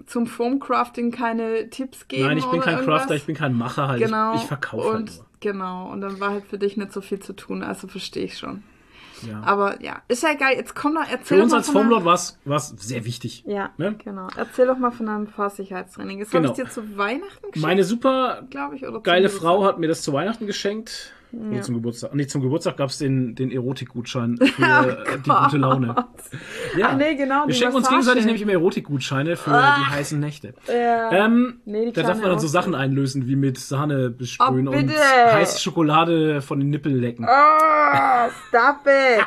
zum 0.07 0.25
Foamcrafting 0.25 1.11
keine 1.11 1.69
Tipps 1.69 2.07
geben. 2.07 2.25
Nein, 2.27 2.37
ich 2.37 2.45
bin 2.45 2.61
kein 2.61 2.75
irgendwas. 2.75 2.99
Crafter, 3.01 3.15
ich 3.15 3.25
bin 3.25 3.35
kein 3.35 3.53
Macher 3.53 3.87
halt. 3.87 4.01
Genau. 4.01 4.33
Ich, 4.35 4.41
ich 4.41 4.47
verkaufe 4.47 4.87
und, 4.87 4.93
halt 4.95 5.15
nur. 5.17 5.25
Genau, 5.39 5.91
und 5.91 6.01
dann 6.01 6.19
war 6.19 6.31
halt 6.31 6.45
für 6.45 6.57
dich 6.57 6.77
nicht 6.77 6.91
so 6.91 7.01
viel 7.01 7.19
zu 7.19 7.33
tun, 7.33 7.61
also 7.61 7.87
verstehe 7.87 8.23
ich 8.25 8.37
schon. 8.37 8.63
Ja. 9.23 9.41
Aber 9.41 9.81
ja, 9.81 10.01
ist 10.07 10.23
ja 10.23 10.33
geil. 10.33 10.55
Jetzt 10.57 10.75
komm 10.75 10.93
doch, 10.95 11.01
erzähl 11.01 11.25
Für 11.25 11.35
doch 11.37 11.43
uns 11.43 11.51
mal 11.51 11.57
als 11.57 11.69
Formlord 11.69 12.05
war 12.05 12.13
es 12.13 12.37
sehr 12.77 13.05
wichtig. 13.05 13.43
Ja, 13.47 13.71
Ne? 13.77 13.95
genau. 14.03 14.27
Erzähl 14.35 14.67
doch 14.67 14.77
mal 14.77 14.91
von 14.91 15.07
deinem 15.07 15.27
Fahrsicherheitstraining. 15.27 16.19
Das 16.19 16.29
Genau. 16.29 16.49
habe 16.49 16.61
ich 16.61 16.65
dir 16.65 16.71
zu 16.71 16.97
Weihnachten 16.97 17.51
geschenkt, 17.51 17.57
Meine 17.57 17.83
super 17.83 18.43
glaube 18.49 18.75
ich. 18.75 18.85
Oder 18.85 18.99
geile 19.01 19.29
Frau 19.29 19.63
hat 19.63 19.79
mir 19.79 19.87
das 19.87 20.01
zu 20.03 20.13
Weihnachten 20.13 20.45
geschenkt. 20.45 21.13
Nee, 21.31 21.61
zum 21.61 21.75
Geburtstag. 21.75 22.15
Nee, 22.15 22.25
zum 22.27 22.41
Geburtstag 22.41 22.77
gab 22.77 22.89
es 22.89 22.97
den, 22.97 23.35
den 23.35 23.51
Erotikgutschein 23.51 24.37
für 24.55 24.63
äh, 25.05 25.17
die 25.25 25.29
gute 25.29 25.57
Laune. 25.57 25.95
Ja. 26.77 26.89
Ach 26.91 26.97
nee, 26.97 27.15
genau, 27.15 27.47
Wir 27.47 27.53
schenken 27.53 27.75
uns 27.77 27.89
gegenseitig 27.89 28.25
nämlich 28.25 28.41
immer 28.41 28.53
Erotikgutscheine 28.53 29.35
für 29.35 29.49
die 29.51 29.85
heißen 29.95 30.19
Nächte. 30.19 30.53
Ja. 30.67 31.11
Ähm, 31.11 31.61
Nee, 31.65 31.91
da 31.91 32.01
darf 32.01 32.09
man 32.11 32.17
kleine 32.19 32.33
dann 32.35 32.39
so. 32.39 32.47
Sachen 32.47 32.75
einlösen, 32.75 33.27
wie 33.27 33.35
mit 33.35 33.57
Sahne 33.57 34.09
besprühen 34.09 34.67
Oh, 34.67 34.71
und 34.71 34.91
heiße 34.91 35.59
Schokolade 35.61 36.41
von 36.41 36.59
den 36.59 36.69
Nippeln 36.69 36.99
lecken. 36.99 37.25
Oh, 37.29 38.29
stop 38.49 38.85
it! 38.87 39.25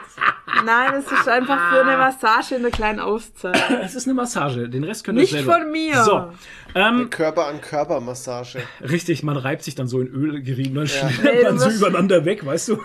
Nein, 0.65 0.95
es 0.99 1.11
ist 1.11 1.29
einfach 1.29 1.71
für 1.73 1.85
eine 1.85 1.97
Massage 1.97 2.57
in 2.57 2.63
der 2.63 2.71
kleinen 2.71 2.99
Auszeit. 3.01 3.57
Es 3.83 3.95
ist 3.95 4.07
eine 4.07 4.15
Massage, 4.15 4.69
den 4.69 4.85
Rest 4.85 5.05
könnt 5.05 5.19
ihr 5.19 5.23
Nicht 5.23 5.33
selber. 5.33 5.53
von 5.59 5.71
mir. 5.71 6.03
So, 6.03 6.33
ähm, 6.75 7.11
Körper-an-Körper-Massage. 7.11 8.59
richtig, 8.81 9.23
man 9.23 9.37
reibt 9.37 9.63
sich 9.63 9.75
dann 9.75 9.89
so 9.89 10.01
in 10.01 10.09
Öl 10.09 10.43
gerieben, 10.43 10.75
dann 10.75 10.87
schlägt 10.87 11.23
Nee, 11.25 11.43
man 11.45 11.59
so 11.59 11.71
übereinander 11.71 12.25
weg, 12.25 12.45
weißt 12.45 12.69
du? 12.69 12.77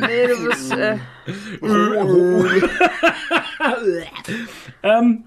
Nee, 0.00 0.26
du 0.28 0.48
bist. 0.48 0.72
Äh, 0.72 0.98
ähm, 4.82 5.24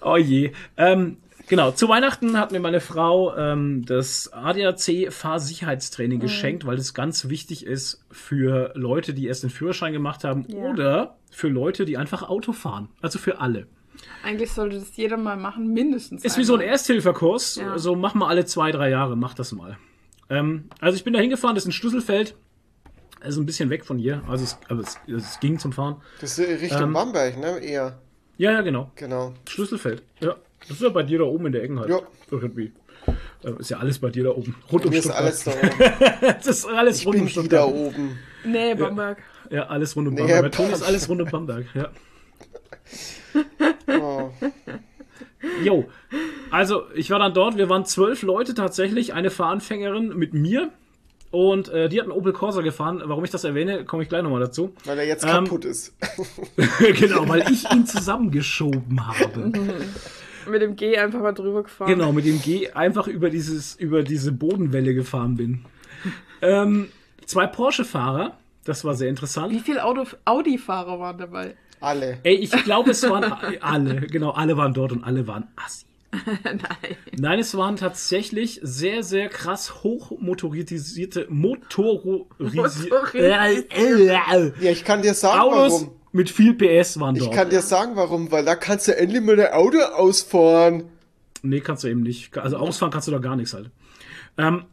oh 0.00 0.16
je. 0.16 0.52
Ähm, 0.76 1.18
genau, 1.48 1.70
zu 1.70 1.88
Weihnachten 1.88 2.38
hat 2.38 2.52
mir 2.52 2.60
meine 2.60 2.80
Frau 2.80 3.36
ähm, 3.36 3.84
das 3.86 4.32
ADAC 4.32 5.12
Fahrsicherheitstraining 5.12 6.20
geschenkt, 6.20 6.66
weil 6.66 6.78
es 6.78 6.94
ganz 6.94 7.28
wichtig 7.28 7.66
ist 7.66 8.04
für 8.10 8.72
Leute, 8.74 9.14
die 9.14 9.26
erst 9.26 9.42
den 9.42 9.50
Führerschein 9.50 9.92
gemacht 9.92 10.24
haben 10.24 10.46
Ja. 10.48 10.70
oder 10.70 11.16
für 11.30 11.48
Leute, 11.48 11.84
die 11.84 11.96
einfach 11.96 12.22
Auto 12.28 12.52
fahren. 12.52 12.88
Also 13.02 13.18
für 13.18 13.40
alle. 13.40 13.66
Eigentlich 14.24 14.52
sollte 14.52 14.78
das 14.78 14.96
jeder 14.96 15.16
mal 15.16 15.36
machen, 15.36 15.72
mindestens. 15.72 16.24
Ist 16.24 16.36
wie 16.38 16.44
so 16.44 16.54
ein 16.54 16.60
einmal. 16.60 16.72
Ersthilferkurs. 16.72 17.56
Ja. 17.56 17.72
Also 17.72 17.94
mach 17.96 18.14
mal 18.14 18.28
alle 18.28 18.44
zwei, 18.44 18.72
drei 18.72 18.90
Jahre, 18.90 19.16
mach 19.16 19.34
das 19.34 19.52
mal. 19.52 19.78
Ähm, 20.28 20.64
also 20.80 20.96
ich 20.96 21.04
bin 21.04 21.12
da 21.12 21.20
hingefahren, 21.20 21.54
das 21.54 21.64
ist 21.64 21.68
ein 21.68 21.72
Schlüsselfeld. 21.72 22.34
Das 23.20 23.30
ist 23.30 23.36
ein 23.38 23.46
bisschen 23.46 23.70
weg 23.70 23.84
von 23.84 23.98
hier. 23.98 24.22
Also 24.28 24.44
es, 24.44 24.58
aber 24.68 24.80
es, 24.82 24.98
es 25.06 25.40
ging 25.40 25.58
zum 25.58 25.72
Fahren. 25.72 25.96
Das 26.20 26.38
ist 26.38 26.60
Richtung 26.62 26.82
Ähm, 26.82 26.92
Bamberg, 26.92 27.38
ne? 27.38 27.58
Eher. 27.58 27.98
Ja, 28.38 28.52
ja, 28.52 28.60
genau. 28.62 28.90
Genau. 28.96 29.32
Schlüsselfeld. 29.48 30.02
Ja. 30.20 30.36
Das 30.60 30.70
ist 30.76 30.82
ja 30.82 30.88
bei 30.90 31.02
dir 31.02 31.18
da 31.18 31.24
oben 31.24 31.46
in 31.46 31.52
der 31.52 31.62
Ecke 31.62 31.78
halt. 31.78 31.88
Ja. 31.88 32.00
Irgendwie. 32.30 32.72
Äh, 33.44 33.52
Ist 33.58 33.70
ja 33.70 33.78
alles 33.78 33.98
bei 33.98 34.10
dir 34.10 34.24
da 34.24 34.30
oben. 34.30 34.54
Rund 34.72 34.84
um 34.84 34.90
Mir 34.90 34.98
ist 34.98 35.04
Stuttgart. 35.04 35.22
alles 35.24 35.44
da 35.44 35.50
oben. 35.52 36.34
das 36.38 36.46
ist 36.46 36.66
alles 36.66 36.98
Ich 37.00 37.06
rund 37.06 37.14
bin 37.14 37.22
um 37.22 37.28
die 37.28 37.34
da 37.34 37.40
Stuttgart. 37.40 37.68
oben. 37.72 38.18
Nee, 38.44 38.74
Bamberg. 38.74 39.18
Ja, 39.50 39.66
alles 39.66 39.94
rund 39.96 40.08
um 40.08 40.14
Nee, 40.14 40.20
Bamberg. 40.22 40.42
Bei 40.42 40.48
Toni 40.50 40.68
ist 40.68 40.72
Bamberg. 40.72 40.88
alles 40.88 41.08
rund 41.08 41.22
um 41.22 41.28
Bamberg. 41.30 41.66
Ja. 41.74 41.88
Oh. 43.88 44.30
Jo. 45.62 45.88
Also, 46.50 46.84
ich 46.94 47.10
war 47.10 47.18
dann 47.18 47.34
dort. 47.34 47.56
Wir 47.56 47.68
waren 47.68 47.84
zwölf 47.84 48.22
Leute 48.22 48.54
tatsächlich. 48.54 49.14
Eine 49.14 49.30
Fahranfängerin 49.30 50.16
mit 50.16 50.34
mir. 50.34 50.70
Und 51.30 51.68
äh, 51.68 51.88
die 51.88 51.98
hat 51.98 52.04
einen 52.04 52.12
Opel 52.16 52.32
Corsa 52.32 52.62
gefahren. 52.62 53.02
Warum 53.04 53.24
ich 53.24 53.30
das 53.30 53.44
erwähne, 53.44 53.84
komme 53.84 54.02
ich 54.02 54.08
gleich 54.08 54.22
nochmal 54.22 54.40
dazu. 54.40 54.74
Weil 54.84 54.98
er 54.98 55.06
jetzt 55.06 55.24
Ähm, 55.24 55.44
kaputt 55.44 55.64
ist. 55.64 55.94
genau, 56.98 57.28
weil 57.28 57.50
ich 57.50 57.70
ihn 57.70 57.86
zusammengeschoben 57.86 59.06
habe. 59.06 59.52
Mit 60.48 60.62
dem 60.62 60.76
G 60.76 60.96
einfach 60.96 61.20
mal 61.20 61.32
drüber 61.32 61.64
gefahren. 61.64 61.90
Genau, 61.90 62.12
mit 62.12 62.24
dem 62.24 62.40
G 62.40 62.70
einfach 62.70 63.06
über 63.08 63.30
dieses, 63.30 63.74
über 63.76 64.02
diese 64.02 64.32
Bodenwelle 64.32 64.94
gefahren 64.94 65.36
bin. 65.36 65.64
ähm, 66.40 66.88
zwei 67.26 67.46
Porsche-Fahrer, 67.46 68.38
das 68.64 68.84
war 68.84 68.94
sehr 68.94 69.08
interessant. 69.08 69.52
Wie 69.52 69.60
viele 69.60 69.84
Audi-Fahrer 69.84 70.98
waren 71.00 71.18
dabei? 71.18 71.56
Alle. 71.86 72.18
Ey, 72.24 72.34
ich 72.36 72.50
glaube, 72.64 72.90
es 72.90 73.02
waren 73.08 73.24
alle, 73.60 74.00
genau, 74.02 74.30
alle 74.30 74.56
waren 74.56 74.74
dort 74.74 74.92
und 74.92 75.04
alle 75.04 75.26
waren 75.26 75.46
assi. 75.56 75.84
Nein. 76.44 76.58
Nein, 77.18 77.38
es 77.40 77.56
waren 77.56 77.76
tatsächlich 77.76 78.60
sehr, 78.62 79.02
sehr 79.02 79.28
krass 79.28 79.82
hochmotorisierte, 79.82 81.26
motorisierte 81.28 82.86
Motorisierte. 83.18 84.54
Ja, 84.60 84.70
ich 84.70 84.84
kann 84.84 85.02
dir 85.02 85.14
sagen, 85.14 85.40
Autos 85.40 85.72
warum. 85.82 85.90
mit 86.12 86.30
viel 86.30 86.54
PS 86.54 86.98
waren 87.00 87.16
Ich 87.16 87.22
dort. 87.24 87.34
kann 87.34 87.50
dir 87.50 87.60
sagen, 87.60 87.96
warum, 87.96 88.30
weil 88.30 88.44
da 88.44 88.54
kannst 88.54 88.88
du 88.88 88.96
endlich 88.96 89.20
mal 89.22 89.36
dein 89.36 89.52
Auto 89.52 89.78
ausfahren. 89.78 90.84
nee, 91.42 91.60
kannst 91.60 91.84
du 91.84 91.88
eben 91.88 92.02
nicht. 92.02 92.36
Also 92.38 92.56
ausfahren 92.56 92.92
kannst 92.92 93.08
du 93.08 93.12
da 93.12 93.18
gar 93.18 93.36
nichts 93.36 93.52
halt. 93.54 93.70
Ähm, 94.38 94.64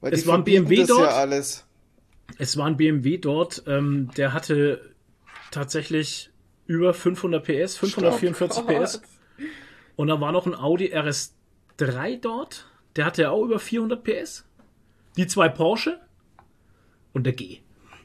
Weil 0.00 0.12
Es 0.14 0.26
war 0.26 0.36
ein 0.38 0.44
BMW 0.44 0.78
das 0.78 0.88
dort. 0.88 1.00
ja 1.02 1.08
alles. 1.16 1.64
es 2.38 2.56
war 2.56 2.66
ein 2.66 2.76
BMW 2.76 3.18
dort, 3.18 3.62
ähm, 3.66 4.10
der 4.16 4.32
hatte 4.32 4.90
tatsächlich 5.50 6.30
über 6.72 6.94
500 6.94 7.44
PS, 7.44 7.76
544 7.76 8.66
PS. 8.66 9.02
Und 9.96 10.08
da 10.08 10.20
war 10.20 10.32
noch 10.32 10.46
ein 10.46 10.54
Audi 10.54 10.94
RS3 10.94 12.20
dort, 12.20 12.66
der 12.96 13.04
hatte 13.04 13.30
auch 13.30 13.44
über 13.44 13.58
400 13.58 14.02
PS. 14.02 14.44
Die 15.16 15.26
zwei 15.26 15.48
Porsche 15.48 16.00
und 17.12 17.24
der 17.24 17.34
G 17.34 17.58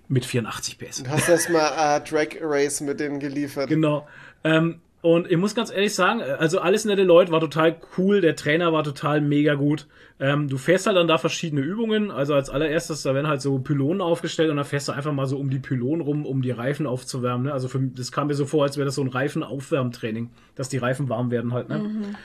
mit 0.09 0.25
84 0.25 0.77
PS. 0.77 1.03
Du 1.03 1.09
hast 1.09 1.29
erstmal 1.29 1.97
äh, 1.97 2.01
Drag 2.01 2.37
Race 2.41 2.81
mit 2.81 2.99
denen 2.99 3.19
geliefert. 3.19 3.69
Genau. 3.69 4.07
Ähm, 4.43 4.81
und 5.01 5.29
ich 5.29 5.37
muss 5.37 5.53
ganz 5.53 5.71
ehrlich 5.71 5.93
sagen, 5.93 6.21
also 6.21 6.59
alles 6.59 6.85
nette 6.85 7.03
Leute, 7.03 7.31
war 7.31 7.39
total 7.39 7.79
cool, 7.97 8.19
der 8.19 8.35
Trainer 8.35 8.73
war 8.73 8.83
total 8.83 9.21
mega 9.21 9.53
gut. 9.53 9.85
Ähm, 10.19 10.47
du 10.47 10.57
fährst 10.57 10.87
halt 10.87 10.97
dann 10.97 11.07
da 11.07 11.19
verschiedene 11.19 11.61
Übungen, 11.61 12.09
also 12.09 12.33
als 12.33 12.49
allererstes, 12.49 13.03
da 13.03 13.13
werden 13.13 13.27
halt 13.27 13.41
so 13.41 13.59
Pylonen 13.59 14.01
aufgestellt 14.01 14.49
und 14.49 14.57
dann 14.57 14.65
fährst 14.65 14.87
du 14.87 14.93
einfach 14.93 15.13
mal 15.13 15.27
so 15.27 15.37
um 15.37 15.51
die 15.51 15.59
Pylonen 15.59 16.01
rum, 16.01 16.25
um 16.25 16.41
die 16.41 16.49
Reifen 16.49 16.87
aufzuwärmen. 16.87 17.47
Ne? 17.47 17.53
Also 17.53 17.67
für, 17.67 17.79
das 17.79 18.11
kam 18.11 18.27
mir 18.27 18.33
so 18.33 18.47
vor, 18.47 18.63
als 18.63 18.77
wäre 18.77 18.85
das 18.85 18.95
so 18.95 19.03
ein 19.03 19.09
Reifenaufwärmtraining, 19.09 20.31
dass 20.55 20.69
die 20.69 20.77
Reifen 20.77 21.09
warm 21.09 21.29
werden 21.29 21.53
halt. 21.53 21.69
Ne? 21.69 22.15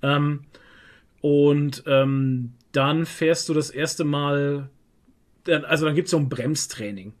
Ähm, 0.00 0.40
und 1.20 1.84
ähm, 1.86 2.54
dann 2.72 3.04
fährst 3.04 3.50
du 3.50 3.54
das 3.54 3.68
erste 3.68 4.04
Mal, 4.04 4.70
also 5.46 5.84
dann 5.84 5.94
gibt's 5.94 6.10
so 6.10 6.16
ein 6.16 6.30
Bremstraining. 6.30 7.12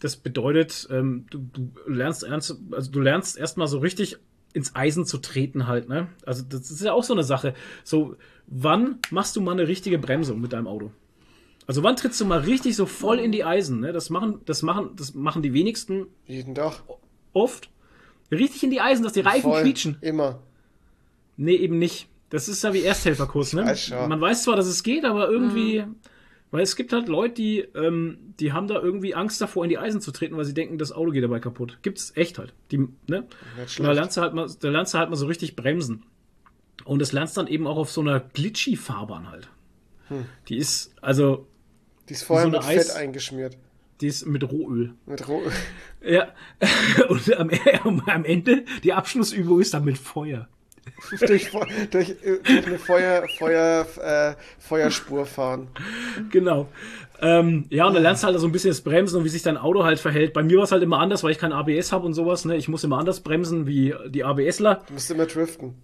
Das 0.00 0.16
bedeutet, 0.16 0.86
ähm, 0.90 1.26
du, 1.30 1.38
du 1.38 1.70
lernst 1.86 2.22
ernst, 2.22 2.56
also 2.70 2.92
du 2.92 3.00
lernst 3.00 3.36
erstmal 3.38 3.66
so 3.66 3.78
richtig 3.78 4.18
ins 4.52 4.74
Eisen 4.74 5.04
zu 5.04 5.18
treten 5.18 5.66
halt, 5.66 5.88
ne? 5.88 6.08
Also 6.24 6.42
das 6.48 6.70
ist 6.70 6.82
ja 6.82 6.92
auch 6.92 7.04
so 7.04 7.12
eine 7.12 7.22
Sache. 7.22 7.54
So, 7.84 8.16
wann 8.46 8.98
machst 9.10 9.36
du 9.36 9.40
mal 9.40 9.52
eine 9.52 9.68
richtige 9.68 9.98
Bremsung 9.98 10.40
mit 10.40 10.52
deinem 10.52 10.66
Auto? 10.66 10.90
Also 11.66 11.82
wann 11.82 11.96
trittst 11.96 12.20
du 12.20 12.24
mal 12.24 12.40
richtig 12.40 12.76
so 12.76 12.86
voll 12.86 13.18
in 13.18 13.30
die 13.30 13.44
Eisen, 13.44 13.80
ne? 13.80 13.92
Das 13.92 14.08
machen, 14.10 14.40
das 14.46 14.62
machen, 14.62 14.90
das 14.96 15.14
machen 15.14 15.42
die 15.42 15.52
wenigsten 15.52 16.06
Jeden 16.26 16.54
Tag. 16.54 16.82
oft. 17.32 17.68
Richtig 18.30 18.62
in 18.62 18.70
die 18.70 18.80
Eisen, 18.80 19.02
dass 19.04 19.12
die 19.14 19.20
Reifen 19.20 19.50
Voll. 19.50 19.62
quietschen. 19.62 19.96
Immer. 20.00 20.40
Nee, 21.36 21.56
eben 21.56 21.78
nicht. 21.78 22.08
Das 22.30 22.48
ist 22.48 22.62
ja 22.62 22.74
wie 22.74 22.82
Ersthelferkurs, 22.82 23.54
ne? 23.54 23.64
weiß 23.64 23.86
schon. 23.86 24.08
Man 24.08 24.20
weiß 24.20 24.44
zwar, 24.44 24.56
dass 24.56 24.66
es 24.66 24.82
geht, 24.82 25.04
aber 25.04 25.30
irgendwie. 25.30 25.84
Weil 26.50 26.62
es 26.62 26.76
gibt 26.76 26.92
halt 26.94 27.08
Leute, 27.08 27.34
die, 27.34 27.58
ähm, 27.74 28.34
die 28.40 28.52
haben 28.52 28.68
da 28.68 28.80
irgendwie 28.80 29.14
Angst 29.14 29.40
davor, 29.40 29.64
in 29.64 29.68
die 29.70 29.76
Eisen 29.78 30.00
zu 30.00 30.12
treten, 30.12 30.36
weil 30.36 30.46
sie 30.46 30.54
denken, 30.54 30.78
das 30.78 30.92
Auto 30.92 31.10
geht 31.10 31.22
dabei 31.22 31.40
kaputt. 31.40 31.78
Gibt's 31.82 32.12
echt 32.16 32.38
halt. 32.38 32.54
Die, 32.70 32.78
ne? 32.78 33.26
Und 33.78 33.84
da 33.84 33.92
lernst 33.92 34.16
du 34.16 34.22
halt 34.22 34.32
mal, 34.34 34.48
da 34.60 34.68
lernst 34.70 34.94
du 34.94 34.98
halt 34.98 35.10
mal 35.10 35.16
so 35.16 35.26
richtig 35.26 35.56
bremsen. 35.56 36.04
Und 36.84 37.00
das 37.00 37.12
lernst 37.12 37.36
dann 37.36 37.48
eben 37.48 37.66
auch 37.66 37.76
auf 37.76 37.90
so 37.90 38.00
einer 38.00 38.18
glitchy 38.20 38.76
Fahrbahn 38.76 39.30
halt. 39.30 39.50
Hm. 40.08 40.24
Die 40.48 40.56
ist, 40.56 40.94
also, 41.02 41.46
Die 42.08 42.14
ist 42.14 42.22
vorher 42.22 42.46
so 42.46 42.50
mit 42.52 42.64
Fett 42.64 42.78
Eis- 42.78 42.94
eingeschmiert. 42.96 43.58
die 44.00 44.06
ist 44.06 44.24
mit 44.26 44.42
Rohöl. 44.50 44.94
Mit 45.04 45.28
Ro 45.28 45.42
Ja. 46.02 46.28
Und 47.10 47.30
am, 47.36 47.50
am 48.06 48.24
Ende, 48.24 48.64
die 48.84 48.94
Abschlussübung 48.94 49.60
ist 49.60 49.74
dann 49.74 49.84
mit 49.84 49.98
Feuer. 49.98 50.48
durch, 51.20 51.50
durch, 51.90 52.10
äh, 52.10 52.38
durch 52.42 52.66
eine 52.66 52.78
Feuer, 52.78 53.26
Feuer, 53.38 53.86
äh, 54.02 54.34
Feuerspur 54.58 55.26
fahren. 55.26 55.68
Genau. 56.30 56.68
Ähm, 57.20 57.66
ja, 57.70 57.86
und 57.86 57.94
dann 57.94 58.02
lernst 58.02 58.22
du 58.22 58.28
halt 58.28 58.38
so 58.38 58.46
ein 58.46 58.52
bisschen 58.52 58.70
das 58.70 58.80
Bremsen 58.80 59.18
und 59.18 59.24
wie 59.24 59.28
sich 59.28 59.42
dein 59.42 59.56
Auto 59.56 59.84
halt 59.84 59.98
verhält. 59.98 60.32
Bei 60.32 60.42
mir 60.42 60.58
war 60.58 60.64
es 60.64 60.72
halt 60.72 60.82
immer 60.82 61.00
anders, 61.00 61.24
weil 61.24 61.32
ich 61.32 61.38
kein 61.38 61.52
ABS 61.52 61.90
habe 61.90 62.06
und 62.06 62.14
sowas. 62.14 62.44
Ne? 62.44 62.56
Ich 62.56 62.68
muss 62.68 62.84
immer 62.84 62.98
anders 62.98 63.20
bremsen 63.20 63.66
wie 63.66 63.94
die 64.08 64.24
ABSler. 64.24 64.82
Du 64.86 64.94
musst 64.94 65.10
immer 65.10 65.26
driften. 65.26 65.74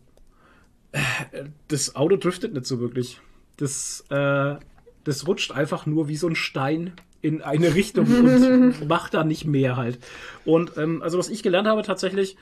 Das 1.66 1.96
Auto 1.96 2.16
driftet 2.16 2.54
nicht 2.54 2.66
so 2.66 2.78
wirklich. 2.78 3.20
Das, 3.56 4.04
äh, 4.10 4.54
das 5.02 5.26
rutscht 5.26 5.50
einfach 5.50 5.86
nur 5.86 6.08
wie 6.08 6.16
so 6.16 6.28
ein 6.28 6.36
Stein 6.36 6.92
in 7.20 7.42
eine 7.42 7.74
Richtung 7.74 8.06
und 8.06 8.86
macht 8.88 9.14
da 9.14 9.24
nicht 9.24 9.44
mehr 9.44 9.76
halt. 9.76 9.98
Und 10.44 10.76
ähm, 10.76 11.02
also 11.02 11.18
was 11.18 11.30
ich 11.30 11.42
gelernt 11.42 11.66
habe 11.66 11.82
tatsächlich, 11.82 12.36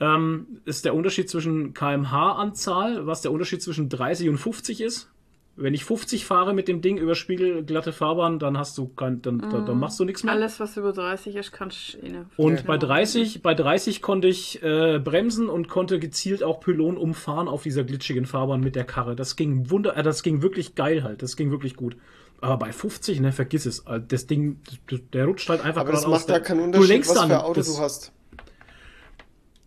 ähm, 0.00 0.60
ist 0.64 0.84
der 0.84 0.94
Unterschied 0.94 1.28
zwischen 1.30 1.74
kmh-Anzahl, 1.74 3.06
was 3.06 3.22
der 3.22 3.32
Unterschied 3.32 3.62
zwischen 3.62 3.88
30 3.88 4.28
und 4.28 4.38
50 4.38 4.80
ist. 4.80 5.08
Wenn 5.56 5.74
ich 5.74 5.84
50 5.84 6.24
fahre 6.24 6.54
mit 6.54 6.68
dem 6.68 6.80
Ding 6.80 6.96
über 6.96 7.14
spiegelglatte 7.14 7.92
Fahrbahn, 7.92 8.38
dann 8.38 8.56
hast 8.56 8.78
du 8.78 8.88
kein, 8.88 9.20
dann, 9.20 9.40
dann, 9.40 9.66
dann 9.66 9.78
machst 9.78 10.00
du 10.00 10.06
nichts 10.06 10.24
mehr. 10.24 10.32
Alles, 10.32 10.58
was 10.58 10.76
über 10.78 10.92
30 10.92 11.36
ist, 11.36 11.52
kannst 11.52 11.94
du 11.94 11.98
eh 11.98 12.08
nicht. 12.08 12.20
Und 12.38 12.64
bei 12.64 12.78
30, 12.78 13.42
bei 13.42 13.52
30 13.52 14.00
konnte 14.00 14.28
ich 14.28 14.62
äh, 14.62 14.98
bremsen 14.98 15.50
und 15.50 15.68
konnte 15.68 15.98
gezielt 15.98 16.42
auch 16.42 16.60
Pylon 16.60 16.96
umfahren 16.96 17.46
auf 17.46 17.64
dieser 17.64 17.84
glitschigen 17.84 18.24
Fahrbahn 18.24 18.60
mit 18.60 18.74
der 18.74 18.84
Karre. 18.84 19.16
Das 19.16 19.36
ging 19.36 19.68
wunder, 19.70 19.96
äh, 19.98 20.02
das 20.02 20.22
ging 20.22 20.40
wirklich 20.40 20.76
geil 20.76 21.02
halt. 21.02 21.20
Das 21.20 21.36
ging 21.36 21.50
wirklich 21.50 21.76
gut. 21.76 21.94
Aber 22.40 22.56
bei 22.56 22.72
50, 22.72 23.20
ne, 23.20 23.32
vergiss 23.32 23.66
es. 23.66 23.80
Äh, 23.80 24.00
Das 24.06 24.26
Ding, 24.26 24.60
das- 24.88 25.00
der 25.12 25.26
rutscht 25.26 25.48
halt 25.50 25.62
einfach 25.62 25.82
Aber 25.82 25.92
das 25.92 26.06
macht 26.06 26.30
da 26.30 26.38
keinen 26.40 26.72
Du 26.72 26.78
Unterschied, 26.78 27.06
was 27.06 27.14
dann. 27.14 27.28
für 27.28 27.44
Auto 27.44 27.54
das, 27.54 27.74
du 27.74 27.82
hast. 27.82 28.12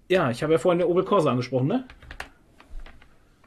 Ja, 0.10 0.30
ich 0.30 0.44
habe 0.44 0.54
ja 0.54 0.60
vorhin 0.60 0.80
den 0.80 0.88
Opel 0.88 1.04
Corsa 1.04 1.32
angesprochen, 1.32 1.68
ne? 1.68 1.86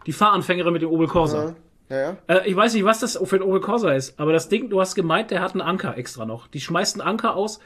Die 0.06 0.12
Fahranfängerin 0.12 0.72
mit 0.72 0.82
dem 0.82 0.90
Opel 0.90 1.06
Corsa. 1.06 1.54
Ja, 1.88 1.96
ja. 1.96 2.16
ja. 2.28 2.34
Äh, 2.34 2.48
ich 2.48 2.56
weiß 2.56 2.74
nicht, 2.74 2.84
was 2.84 3.00
das 3.00 3.18
für 3.22 3.36
ein 3.36 3.42
Opel 3.42 3.60
Corsa 3.60 3.92
ist, 3.92 4.18
aber 4.18 4.32
das 4.32 4.48
Ding, 4.48 4.70
du 4.70 4.80
hast 4.80 4.94
gemeint, 4.94 5.30
der 5.30 5.40
hat 5.40 5.52
einen 5.52 5.62
Anker 5.62 5.96
extra 5.96 6.24
noch. 6.24 6.46
Die 6.48 6.60
schmeißt 6.60 7.00
einen 7.00 7.08
Anker 7.08 7.36
aus. 7.36 7.60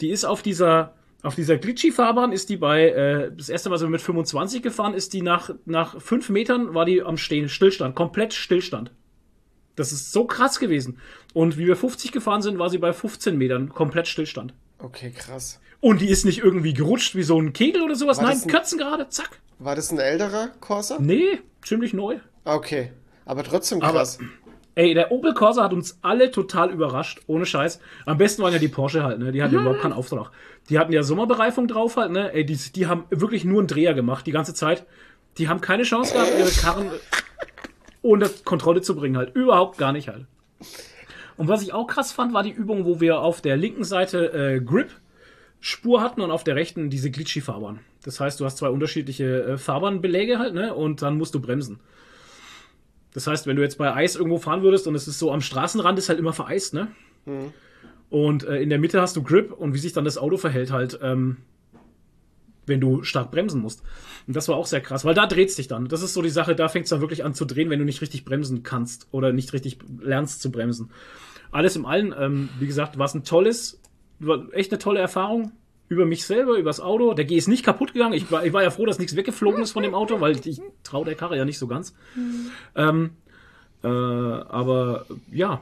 Die 0.00 0.10
ist 0.10 0.24
auf 0.24 0.42
dieser, 0.42 0.94
auf 1.22 1.34
dieser 1.34 1.56
Glitchy-Fahrbahn, 1.56 2.32
ist 2.32 2.48
die 2.48 2.56
bei, 2.56 2.88
äh, 2.88 3.32
das 3.34 3.48
erste 3.48 3.70
Mal 3.70 3.78
sind 3.78 3.88
wir 3.88 3.92
mit 3.92 4.02
25 4.02 4.62
gefahren, 4.62 4.94
ist 4.94 5.12
die 5.12 5.22
nach, 5.22 5.50
nach 5.64 6.00
fünf 6.00 6.28
Metern, 6.28 6.74
war 6.74 6.84
die 6.84 7.02
am 7.02 7.16
Stehen, 7.16 7.48
Stillstand, 7.48 7.94
komplett 7.94 8.34
Stillstand. 8.34 8.90
Das 9.76 9.92
ist 9.92 10.12
so 10.12 10.26
krass 10.26 10.58
gewesen. 10.58 10.98
Und 11.32 11.56
wie 11.56 11.66
wir 11.66 11.76
50 11.76 12.12
gefahren 12.12 12.42
sind, 12.42 12.58
war 12.58 12.68
sie 12.68 12.78
bei 12.78 12.92
15 12.92 13.38
Metern, 13.38 13.70
komplett 13.70 14.06
Stillstand. 14.06 14.52
Okay, 14.78 15.12
krass. 15.16 15.60
Und 15.82 16.00
die 16.00 16.08
ist 16.08 16.24
nicht 16.24 16.38
irgendwie 16.38 16.72
gerutscht 16.72 17.14
wie 17.16 17.24
so 17.24 17.38
ein 17.38 17.52
Kegel 17.52 17.82
oder 17.82 17.96
sowas. 17.96 18.18
War 18.18 18.28
Nein, 18.28 18.38
ein- 18.40 18.48
Kötzen 18.48 18.78
gerade, 18.78 19.08
zack. 19.08 19.40
War 19.58 19.74
das 19.76 19.90
ein 19.92 19.98
älterer 19.98 20.48
Corsa? 20.60 20.96
Nee, 21.00 21.40
ziemlich 21.62 21.92
neu. 21.92 22.18
Okay. 22.44 22.92
Aber 23.26 23.42
trotzdem 23.44 23.82
Aber- 23.82 23.98
krass. 23.98 24.18
Ey, 24.74 24.94
der 24.94 25.12
Opel 25.12 25.34
Corsa 25.34 25.64
hat 25.64 25.74
uns 25.74 25.98
alle 26.00 26.30
total 26.30 26.70
überrascht, 26.70 27.20
ohne 27.26 27.44
Scheiß. 27.44 27.78
Am 28.06 28.16
besten 28.16 28.42
waren 28.42 28.54
ja 28.54 28.58
die 28.58 28.68
Porsche 28.68 29.02
halt, 29.04 29.18
ne? 29.18 29.30
Die 29.30 29.42
hatten 29.42 29.54
überhaupt 29.54 29.82
keinen 29.82 29.92
Auftrag. 29.92 30.30
Die 30.70 30.78
hatten 30.78 30.92
ja 30.94 31.02
Sommerbereifung 31.02 31.68
drauf 31.68 31.98
halt, 31.98 32.10
ne? 32.10 32.32
Ey, 32.32 32.46
die, 32.46 32.56
die 32.56 32.86
haben 32.86 33.04
wirklich 33.10 33.44
nur 33.44 33.58
einen 33.58 33.66
Dreher 33.68 33.92
gemacht, 33.92 34.26
die 34.26 34.30
ganze 34.32 34.54
Zeit. 34.54 34.86
Die 35.36 35.48
haben 35.50 35.60
keine 35.60 35.82
Chance 35.82 36.14
gehabt, 36.14 36.30
ihre 36.38 36.48
Karren 36.48 36.90
unter 38.00 38.30
Kontrolle 38.46 38.80
zu 38.80 38.96
bringen 38.96 39.16
halt. 39.18 39.34
Überhaupt 39.34 39.76
gar 39.76 39.92
nicht 39.92 40.08
halt. 40.08 40.24
Und 41.36 41.48
was 41.48 41.62
ich 41.62 41.74
auch 41.74 41.86
krass 41.86 42.12
fand, 42.12 42.32
war 42.32 42.42
die 42.42 42.50
Übung, 42.52 42.86
wo 42.86 42.98
wir 43.00 43.20
auf 43.20 43.42
der 43.42 43.56
linken 43.58 43.84
Seite 43.84 44.32
äh, 44.32 44.60
Grip 44.60 44.90
Spur 45.64 46.00
hatten 46.02 46.20
und 46.22 46.32
auf 46.32 46.42
der 46.42 46.56
rechten 46.56 46.90
diese 46.90 47.12
Glitchy-Fahrbahn. 47.12 47.78
Das 48.02 48.18
heißt, 48.18 48.40
du 48.40 48.44
hast 48.44 48.58
zwei 48.58 48.68
unterschiedliche 48.68 49.44
äh, 49.44 49.58
Fahrbahnbeläge 49.58 50.40
halt, 50.40 50.54
ne? 50.54 50.74
Und 50.74 51.02
dann 51.02 51.16
musst 51.16 51.36
du 51.36 51.40
bremsen. 51.40 51.78
Das 53.14 53.28
heißt, 53.28 53.46
wenn 53.46 53.54
du 53.54 53.62
jetzt 53.62 53.78
bei 53.78 53.94
Eis 53.94 54.16
irgendwo 54.16 54.38
fahren 54.38 54.64
würdest 54.64 54.88
und 54.88 54.96
es 54.96 55.06
ist 55.06 55.20
so 55.20 55.30
am 55.30 55.40
Straßenrand, 55.40 56.00
ist 56.00 56.08
halt 56.08 56.18
immer 56.18 56.32
vereist, 56.32 56.74
ne? 56.74 56.88
Und 58.10 58.42
äh, 58.42 58.56
in 58.56 58.70
der 58.70 58.80
Mitte 58.80 59.00
hast 59.00 59.14
du 59.14 59.22
Grip 59.22 59.52
und 59.52 59.72
wie 59.72 59.78
sich 59.78 59.92
dann 59.92 60.04
das 60.04 60.18
Auto 60.18 60.36
verhält 60.36 60.72
halt, 60.72 60.98
ähm, 61.00 61.36
wenn 62.66 62.80
du 62.80 63.04
stark 63.04 63.30
bremsen 63.30 63.60
musst. 63.60 63.84
Und 64.26 64.34
das 64.34 64.48
war 64.48 64.56
auch 64.56 64.66
sehr 64.66 64.80
krass, 64.80 65.04
weil 65.04 65.14
da 65.14 65.26
dreht's 65.26 65.54
dich 65.54 65.68
dann. 65.68 65.86
Das 65.86 66.02
ist 66.02 66.12
so 66.12 66.22
die 66.22 66.30
Sache, 66.30 66.56
da 66.56 66.68
fängt's 66.68 66.90
dann 66.90 67.00
wirklich 67.00 67.24
an 67.24 67.34
zu 67.34 67.44
drehen, 67.44 67.70
wenn 67.70 67.78
du 67.78 67.84
nicht 67.84 68.00
richtig 68.00 68.24
bremsen 68.24 68.64
kannst 68.64 69.06
oder 69.12 69.32
nicht 69.32 69.52
richtig 69.52 69.78
lernst 70.00 70.42
zu 70.42 70.50
bremsen. 70.50 70.90
Alles 71.52 71.76
im 71.76 71.86
Allen, 71.86 72.12
ähm, 72.18 72.48
wie 72.58 72.66
gesagt, 72.66 72.98
war 72.98 73.06
es 73.06 73.14
ein 73.14 73.22
tolles, 73.22 73.80
war 74.26 74.52
echt 74.52 74.72
eine 74.72 74.78
tolle 74.78 75.00
Erfahrung 75.00 75.52
über 75.88 76.06
mich 76.06 76.24
selber, 76.24 76.56
übers 76.56 76.80
Auto. 76.80 77.12
Der 77.14 77.24
G 77.24 77.36
ist 77.36 77.48
nicht 77.48 77.64
kaputt 77.64 77.92
gegangen. 77.92 78.14
Ich 78.14 78.30
war, 78.30 78.44
ich 78.44 78.52
war 78.52 78.62
ja 78.62 78.70
froh, 78.70 78.86
dass 78.86 78.98
nichts 78.98 79.14
weggeflogen 79.14 79.62
ist 79.62 79.72
von 79.72 79.82
dem 79.82 79.94
Auto, 79.94 80.20
weil 80.20 80.36
ich, 80.36 80.46
ich 80.46 80.62
traue 80.82 81.04
der 81.04 81.14
Karre 81.14 81.36
ja 81.36 81.44
nicht 81.44 81.58
so 81.58 81.66
ganz. 81.66 81.94
Ähm, 82.74 83.10
äh, 83.84 83.88
aber 83.88 85.04
ja, 85.30 85.60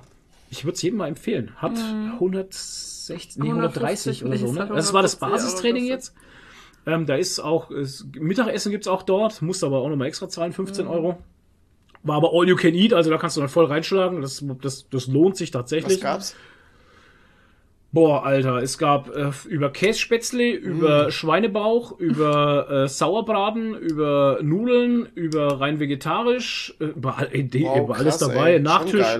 ich 0.50 0.64
würde 0.64 0.76
es 0.76 0.82
jedem 0.82 0.98
mal 0.98 1.08
empfehlen. 1.08 1.52
Hat 1.56 1.76
160, 1.76 3.42
nee, 3.42 3.48
130 3.48 4.24
oder 4.24 4.36
so. 4.36 4.46
es 4.46 4.52
Ne? 4.52 4.70
Das 4.72 4.92
war 4.92 5.02
das 5.02 5.20
150 5.20 5.22
Euro 5.22 5.32
Basistraining 5.32 5.84
jetzt. 5.86 6.14
Ähm, 6.86 7.06
da 7.06 7.16
ist 7.16 7.40
auch, 7.40 7.70
es, 7.70 8.06
Mittagessen 8.18 8.72
gibt's 8.72 8.88
auch 8.88 9.02
dort, 9.02 9.42
musst 9.42 9.62
aber 9.64 9.78
auch 9.78 9.88
nochmal 9.88 10.08
extra 10.08 10.28
zahlen, 10.28 10.52
15 10.52 10.86
Euro. 10.86 11.18
War 12.02 12.16
aber 12.16 12.30
all 12.32 12.48
you 12.48 12.56
can 12.56 12.74
eat, 12.74 12.94
also 12.94 13.10
da 13.10 13.18
kannst 13.18 13.36
du 13.36 13.40
dann 13.40 13.50
voll 13.50 13.66
reinschlagen. 13.66 14.22
Das, 14.22 14.42
das, 14.62 14.88
das 14.88 15.06
lohnt 15.06 15.36
sich 15.36 15.50
tatsächlich. 15.50 15.98
Was 15.98 16.00
gab's? 16.00 16.36
Boah, 17.92 18.24
Alter, 18.24 18.58
es 18.62 18.78
gab 18.78 19.08
äh, 19.16 19.30
über 19.48 19.70
Kässpätzle, 19.72 20.52
über 20.52 21.10
Schweinebauch, 21.10 21.92
über 21.98 22.70
äh, 22.84 22.88
Sauerbraten, 22.88 23.74
über 23.74 24.38
Nudeln, 24.42 25.06
über 25.14 25.60
rein 25.60 25.80
vegetarisch, 25.80 26.74
äh, 26.80 26.84
über, 26.84 27.18
all- 27.18 27.28
ey, 27.32 27.48
Wow, 27.64 27.84
über 27.84 27.94
alles 27.96 28.18
krass, 28.18 28.28
dabei. 28.28 28.54
ey, 28.54 28.60
Nachtisch. 28.60 29.18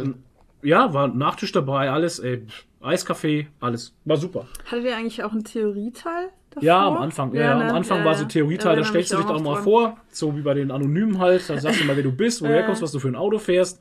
Ja, 0.63 0.93
war 0.95 1.09
Nachtisch 1.09 1.53
dabei, 1.53 1.91
alles, 1.91 2.19
ey. 2.21 2.43
Eiskaffee, 2.81 3.49
alles. 3.61 3.95
War 4.05 4.17
super. 4.17 4.47
Hattet 4.71 4.85
ihr 4.85 4.97
eigentlich 4.97 5.23
auch 5.25 5.33
einen 5.33 5.45
Theorieteil? 5.45 6.29
Davor? 6.51 6.63
Ja, 6.63 6.87
am 6.87 6.97
Anfang. 6.99 7.35
Ja, 7.35 7.41
ja, 7.43 7.55
ne? 7.59 7.71
am 7.71 7.77
Anfang 7.77 7.99
Ja, 7.99 8.05
war 8.05 8.15
so 8.15 8.25
Theorieteil, 8.25 8.75
Ja, 8.77 8.83
da 8.83 8.87
stellst 8.89 9.13
du 9.13 9.17
dich 9.17 9.27
auch 9.27 9.41
mal 9.41 9.55
dran. 9.55 9.65
vor, 9.65 9.97
so 10.11 10.37
wie 10.37 10.43
bei 10.43 10.55
den 10.55 10.71
Anonymen 10.71 11.19
halt. 11.19 11.49
Da 11.49 11.59
sagst 11.59 11.81
du 11.81 11.85
mal, 11.87 11.97
wer 11.97 12.03
du 12.03 12.13
bist, 12.13 12.41
wo 12.41 12.47
du 12.47 12.53
Ja. 12.53 12.59
herkommst, 12.59 12.83
was 12.83 12.93
du 12.93 12.99
für 12.99 13.09
ein 13.09 13.17
Auto 13.17 13.39
fährst 13.39 13.81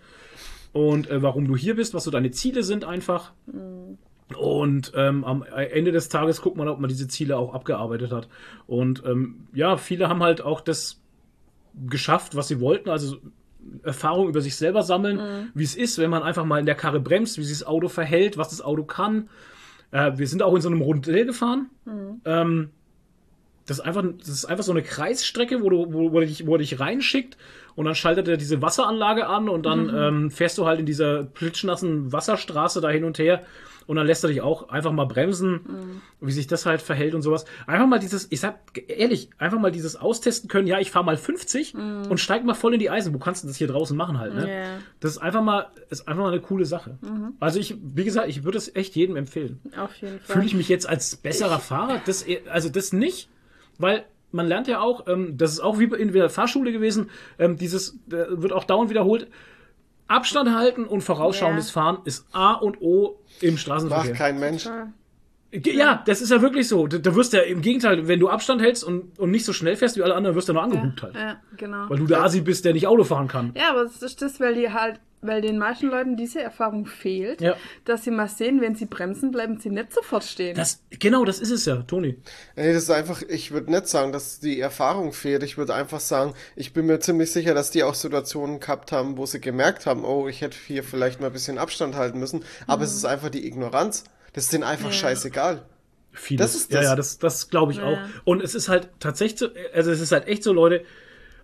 und 0.73 1.09
äh, 1.09 1.21
warum 1.21 1.47
du 1.47 1.55
hier 1.55 1.75
bist, 1.75 1.93
was 1.93 2.03
so 2.03 2.11
deine 2.11 2.31
Ziele 2.31 2.63
sind 2.63 2.85
einfach. 2.85 3.31
Mhm. 3.45 3.97
Und 4.37 4.91
ähm, 4.95 5.23
am 5.23 5.43
Ende 5.43 5.91
des 5.91 6.09
Tages 6.09 6.41
guckt 6.41 6.55
man, 6.57 6.67
ob 6.67 6.79
man 6.79 6.87
diese 6.87 7.07
Ziele 7.07 7.37
auch 7.37 7.53
abgearbeitet 7.53 8.11
hat. 8.11 8.27
Und 8.67 9.03
ähm, 9.05 9.47
ja, 9.53 9.77
viele 9.77 10.07
haben 10.07 10.21
halt 10.21 10.41
auch 10.41 10.61
das 10.61 11.01
geschafft, 11.87 12.35
was 12.35 12.47
sie 12.47 12.59
wollten, 12.59 12.89
also 12.89 13.17
Erfahrung 13.83 14.29
über 14.29 14.41
sich 14.41 14.55
selber 14.55 14.83
sammeln, 14.83 15.17
Mhm. 15.17 15.49
wie 15.53 15.63
es 15.63 15.75
ist, 15.75 15.97
wenn 15.97 16.09
man 16.09 16.23
einfach 16.23 16.45
mal 16.45 16.59
in 16.59 16.65
der 16.65 16.75
Karre 16.75 16.99
bremst, 16.99 17.37
wie 17.37 17.43
sich 17.43 17.59
das 17.59 17.67
Auto 17.67 17.87
verhält, 17.87 18.37
was 18.37 18.49
das 18.49 18.61
Auto 18.61 18.83
kann. 18.83 19.29
Äh, 19.91 20.13
wir 20.17 20.27
sind 20.27 20.43
auch 20.43 20.55
in 20.55 20.61
so 20.61 20.69
einem 20.69 20.81
Rundell 20.81 21.25
gefahren. 21.25 21.69
Mhm. 21.85 22.21
Ähm, 22.25 22.69
das 23.65 23.79
ist 23.79 23.85
einfach, 23.85 24.03
das 24.17 24.29
ist 24.29 24.45
einfach 24.45 24.63
so 24.63 24.71
eine 24.71 24.81
Kreisstrecke, 24.81 25.61
wo 25.61 25.69
du, 25.69 25.93
wo, 25.93 26.11
wo, 26.11 26.19
er 26.19 26.25
dich, 26.25 26.47
wo 26.47 26.53
er 26.55 26.57
dich 26.57 26.79
reinschickt 26.79 27.37
und 27.75 27.85
dann 27.85 27.93
schaltet 27.93 28.27
er 28.27 28.37
diese 28.37 28.61
Wasseranlage 28.63 29.27
an 29.27 29.47
und 29.47 29.65
dann 29.65 29.91
ähm, 29.95 30.31
fährst 30.31 30.57
du 30.57 30.65
halt 30.65 30.79
in 30.79 30.87
dieser 30.87 31.23
plitschnassen 31.23 32.11
Wasserstraße 32.11 32.81
da 32.81 32.89
hin 32.89 33.03
und 33.03 33.19
her 33.19 33.43
und 33.89 33.95
dann 33.95 34.05
lässt 34.05 34.23
er 34.23 34.27
dich 34.29 34.41
auch 34.41 34.69
einfach 34.69 34.91
mal 34.91 35.05
bremsen, 35.05 36.01
wie 36.21 36.31
sich 36.31 36.45
das 36.45 36.67
halt 36.67 36.79
verhält 36.79 37.15
und 37.15 37.23
sowas. 37.23 37.45
Einfach 37.65 37.87
mal 37.87 37.97
dieses, 37.97 38.27
ich 38.29 38.39
sag 38.39 38.59
ehrlich, 38.87 39.31
einfach 39.39 39.57
mal 39.57 39.71
dieses 39.71 39.95
austesten 39.95 40.47
können, 40.47 40.67
ja, 40.67 40.77
ich 40.77 40.91
fahr 40.91 41.01
mal 41.01 41.17
50 41.17 41.73
und 41.73 42.19
steig 42.19 42.45
mal 42.45 42.53
voll 42.53 42.75
in 42.75 42.79
die 42.79 42.91
Eisen. 42.91 43.15
Wo 43.15 43.17
kannst 43.17 43.43
du 43.43 43.47
das 43.47 43.57
hier 43.57 43.65
draußen 43.65 43.97
machen 43.97 44.19
halt, 44.19 44.35
ne? 44.35 44.47
Ja. 44.47 44.65
Das 44.99 45.13
ist 45.13 45.17
einfach 45.17 45.41
mal, 45.41 45.69
ist 45.89 46.07
einfach 46.07 46.21
mal 46.21 46.31
eine 46.31 46.39
coole 46.39 46.65
Sache. 46.65 46.99
Also 47.39 47.59
ich, 47.59 47.77
wie 47.81 48.03
gesagt, 48.03 48.29
ich 48.29 48.43
würde 48.43 48.59
es 48.59 48.75
echt 48.75 48.95
jedem 48.95 49.15
empfehlen. 49.15 49.59
Auf 49.75 49.95
jeden 49.95 50.19
Fall. 50.19 50.35
Fühle 50.35 50.45
ich 50.45 50.53
mich 50.53 50.69
jetzt 50.69 50.87
als 50.87 51.15
besserer 51.15 51.59
Fahrer? 51.59 51.99
Das, 52.05 52.23
also 52.47 52.69
das 52.69 52.93
nicht, 52.93 53.27
weil 53.79 54.05
man 54.31 54.45
lernt 54.45 54.67
ja 54.67 54.81
auch, 54.81 55.07
ähm, 55.07 55.35
das 55.35 55.53
ist 55.53 55.61
auch 55.61 55.79
wie 55.79 55.85
in 55.85 56.13
der 56.13 56.29
Fahrschule 56.29 56.71
gewesen, 56.71 57.09
ähm, 57.39 57.57
dieses 57.57 57.95
äh, 58.11 58.25
wird 58.29 58.53
auch 58.53 58.65
dauernd 58.65 58.91
wiederholt. 58.91 59.27
Abstand 60.09 60.53
halten 60.53 60.85
und 60.85 61.01
vorausschauendes 61.01 61.67
Ja. 61.67 61.73
Fahren 61.81 61.99
ist 62.05 62.25
A 62.33 62.53
und 62.53 62.81
O 62.81 63.19
im 63.41 63.51
Macht 63.53 63.61
Straßenverkehr. 63.61 64.13
kein 64.13 64.39
Mensch. 64.39 64.67
Ja, 65.51 66.03
das 66.05 66.21
ist 66.21 66.29
ja 66.29 66.41
wirklich 66.43 66.67
so. 66.67 66.85
Da, 66.85 66.99
da 66.99 67.15
wirst 67.15 67.33
du 67.33 67.37
ja 67.37 67.43
im 67.43 67.61
Gegenteil, 67.61 68.07
wenn 68.07 68.19
du 68.19 68.29
Abstand 68.29 68.61
hältst 68.61 68.83
und, 68.83 69.17
und 69.17 69.31
nicht 69.31 69.45
so 69.45 69.53
schnell 69.53 69.75
fährst 69.75 69.97
wie 69.97 70.03
alle 70.03 70.13
anderen, 70.13 70.35
wirst 70.35 70.47
du 70.47 70.53
nur 70.53 70.61
angehupt 70.61 71.01
halt. 71.01 71.15
Ja, 71.15 71.37
genau. 71.57 71.89
Weil 71.89 71.97
du 71.97 72.05
der 72.05 72.21
Asi 72.23 72.41
bist, 72.41 72.65
der 72.65 72.73
nicht 72.73 72.85
Auto 72.85 73.03
fahren 73.03 73.27
kann. 73.27 73.51
Ja, 73.55 73.71
aber 73.71 73.83
das 73.85 74.01
ist 74.03 74.21
das, 74.21 74.39
weil 74.39 74.53
die 74.53 74.71
halt, 74.71 74.99
weil 75.21 75.41
den 75.41 75.57
meisten 75.57 75.87
Leuten 75.87 76.15
diese 76.15 76.41
Erfahrung 76.41 76.85
fehlt, 76.85 77.41
Ja. 77.41 77.55
dass 77.85 78.03
sie 78.03 78.11
mal 78.11 78.27
sehen, 78.29 78.61
wenn 78.61 78.75
sie 78.75 78.85
bremsen, 78.85 79.31
bleiben 79.31 79.59
sie 79.59 79.69
nicht 79.69 79.93
sofort 79.93 80.23
stehen. 80.23 80.55
Das, 80.55 80.81
genau, 80.99 81.25
das 81.25 81.39
ist 81.39 81.51
es 81.51 81.65
ja, 81.65 81.77
Toni. 81.83 82.15
Nee, 82.55 82.73
das 82.73 82.83
ist 82.83 82.89
einfach, 82.89 83.21
ich 83.27 83.51
würde 83.51 83.71
nicht 83.71 83.87
sagen, 83.87 84.11
dass 84.11 84.39
die 84.39 84.59
Erfahrung 84.59 85.11
fehlt. 85.13 85.43
Ich 85.43 85.57
würde 85.57 85.73
einfach 85.75 85.99
sagen, 85.99 86.33
ich 86.55 86.73
bin 86.73 86.85
mir 86.85 86.99
ziemlich 86.99 87.31
sicher, 87.31 87.53
dass 87.53 87.69
die 87.71 87.83
auch 87.83 87.95
Situationen 87.95 88.59
gehabt 88.59 88.91
haben, 88.91 89.17
wo 89.17 89.25
sie 89.25 89.41
gemerkt 89.41 89.85
haben, 89.85 90.05
oh, 90.05 90.27
ich 90.27 90.41
hätte 90.41 90.57
hier 90.67 90.83
vielleicht 90.83 91.19
mal 91.19 91.27
ein 91.27 91.33
bisschen 91.33 91.57
Abstand 91.57 91.95
halten 91.95 92.19
müssen. 92.19 92.43
Aber 92.67 92.83
es 92.83 92.95
ist 92.95 93.05
einfach 93.05 93.29
die 93.29 93.45
Ignoranz. 93.45 94.05
Das 94.33 94.45
ist 94.45 94.53
denen 94.53 94.63
einfach 94.63 94.91
scheißegal. 94.93 95.63
Vieles. 96.11 96.53
Das 96.53 96.55
ist 96.61 96.73
das. 96.73 96.83
Ja, 96.83 96.89
ja, 96.91 96.95
das, 96.95 97.17
das 97.19 97.49
glaube 97.49 97.71
ich 97.71 97.77
Ja. 97.77 97.83
auch. 97.85 97.97
Und 98.25 98.41
es 98.41 98.55
ist 98.55 98.67
halt 98.69 98.89
tatsächlich, 98.99 99.39
so, 99.39 99.47
also 99.73 99.91
es 99.91 99.99
ist 100.01 100.11
halt 100.11 100.27
echt 100.27 100.43
so, 100.43 100.53
Leute, 100.53 100.83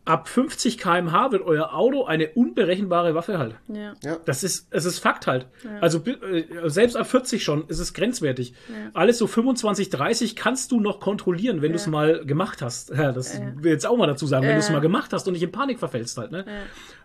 ab 0.06 0.28
50 0.30 0.78
km/h 0.78 1.32
wird 1.32 1.42
euer 1.44 1.74
Auto 1.74 2.06
eine 2.06 2.30
unberechenbare 2.30 3.16
Waffe 3.16 3.38
halt. 3.40 3.56
ja. 3.68 3.94
Ja. 4.04 4.18
Das 4.26 4.44
ist, 4.44 4.68
es 4.70 4.86
ist 4.86 5.00
Fakt 5.00 5.26
halt. 5.28 5.48
Also 5.82 6.00
bi- 6.00 6.12
äh, 6.12 6.70
selbst 6.70 6.96
ab 6.96 7.08
40 7.08 7.44
schon 7.44 7.68
ist 7.68 7.80
es 7.80 7.94
grenzwertig. 7.94 8.54
Alles 8.94 9.18
so 9.18 9.26
25, 9.28 9.90
30 9.90 10.36
kannst 10.36 10.72
du 10.72 10.80
noch 10.80 11.00
kontrollieren, 11.00 11.62
wenn 11.64 11.72
du 11.72 11.78
es 11.78 11.88
mal 11.88 12.24
gemacht 12.26 12.62
hast. 12.62 12.92
Ja, 12.92 13.12
das 13.12 13.40
will 13.40 13.66
ich 13.66 13.72
jetzt 13.72 13.88
auch 13.88 13.98
mal 13.98 14.08
dazu 14.08 14.28
sagen, 14.28 14.44
wenn 14.44 14.52
Ja. 14.52 14.56
du 14.58 14.62
es 14.62 14.70
mal 14.70 14.80
gemacht 14.82 15.12
hast 15.12 15.28
und 15.28 15.34
nicht 15.34 15.44
in 15.44 15.52
Panik 15.52 15.80
verfällst 15.80 16.18
halt. 16.18 16.32
Ne? 16.32 16.46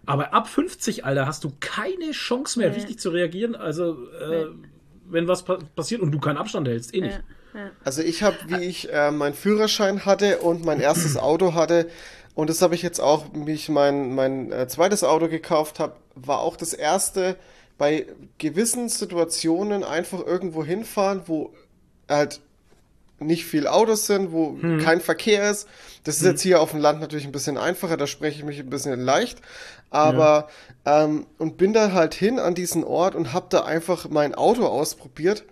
Aber 0.06 0.34
ab 0.34 0.48
50, 0.48 1.04
Alter, 1.04 1.26
hast 1.26 1.42
du 1.44 1.52
keine 1.60 2.10
Chance 2.12 2.58
mehr, 2.58 2.74
richtig 2.76 2.98
zu 2.98 3.10
reagieren. 3.10 3.54
Also 3.54 3.96
äh, 4.20 4.46
wenn 5.08 5.26
was 5.26 5.42
pa 5.44 5.58
passiert 5.74 6.02
und 6.02 6.12
du 6.12 6.20
keinen 6.20 6.36
Abstand 6.36 6.68
hältst, 6.68 6.94
eh 6.94 7.00
nicht. 7.00 7.20
Also 7.82 8.00
ich 8.02 8.22
habe, 8.22 8.36
wie 8.46 8.62
ich 8.64 8.92
äh, 8.92 9.10
meinen 9.10 9.34
Führerschein 9.34 10.04
hatte 10.06 10.38
und 10.38 10.64
mein 10.64 10.78
erstes 10.80 11.16
Auto 11.16 11.54
hatte, 11.54 11.88
und 12.34 12.48
das 12.50 12.62
habe 12.62 12.74
ich 12.74 12.82
jetzt 12.82 13.00
auch, 13.00 13.26
wie 13.34 13.52
ich 13.52 13.68
mein, 13.68 14.14
mein 14.14 14.52
äh, 14.52 14.68
zweites 14.68 15.04
Auto 15.04 15.28
gekauft 15.28 15.78
habe, 15.80 15.96
war 16.14 16.40
auch 16.40 16.56
das 16.56 16.72
erste 16.72 17.36
bei 17.78 18.06
gewissen 18.38 18.88
Situationen 18.88 19.84
einfach 19.84 20.24
irgendwo 20.24 20.64
hinfahren, 20.64 21.22
wo 21.26 21.52
halt 22.08 22.40
nicht 23.18 23.44
viel 23.44 23.66
Autos 23.66 24.06
sind, 24.06 24.32
wo 24.32 24.56
kein 24.78 25.00
Verkehr 25.00 25.50
ist. 25.50 25.68
Das 26.04 26.16
ist 26.16 26.24
jetzt 26.24 26.40
hier 26.42 26.60
auf 26.60 26.70
dem 26.70 26.80
Land 26.80 27.00
natürlich 27.00 27.26
ein 27.26 27.32
bisschen 27.32 27.58
einfacher, 27.58 27.96
da 27.98 28.06
spreche 28.06 28.38
ich 28.38 28.44
mich 28.44 28.58
ein 28.60 28.70
bisschen 28.70 28.98
leicht. 29.00 29.40
Aber 29.90 30.48
ähm, 30.86 31.26
und 31.38 31.56
bin 31.58 31.72
da 31.72 31.92
halt 31.92 32.14
hin 32.14 32.38
an 32.38 32.54
diesen 32.54 32.84
Ort 32.84 33.14
und 33.14 33.32
habe 33.32 33.46
da 33.50 33.64
einfach 33.64 34.08
mein 34.08 34.34
Auto 34.34 34.66
ausprobiert 34.66 35.44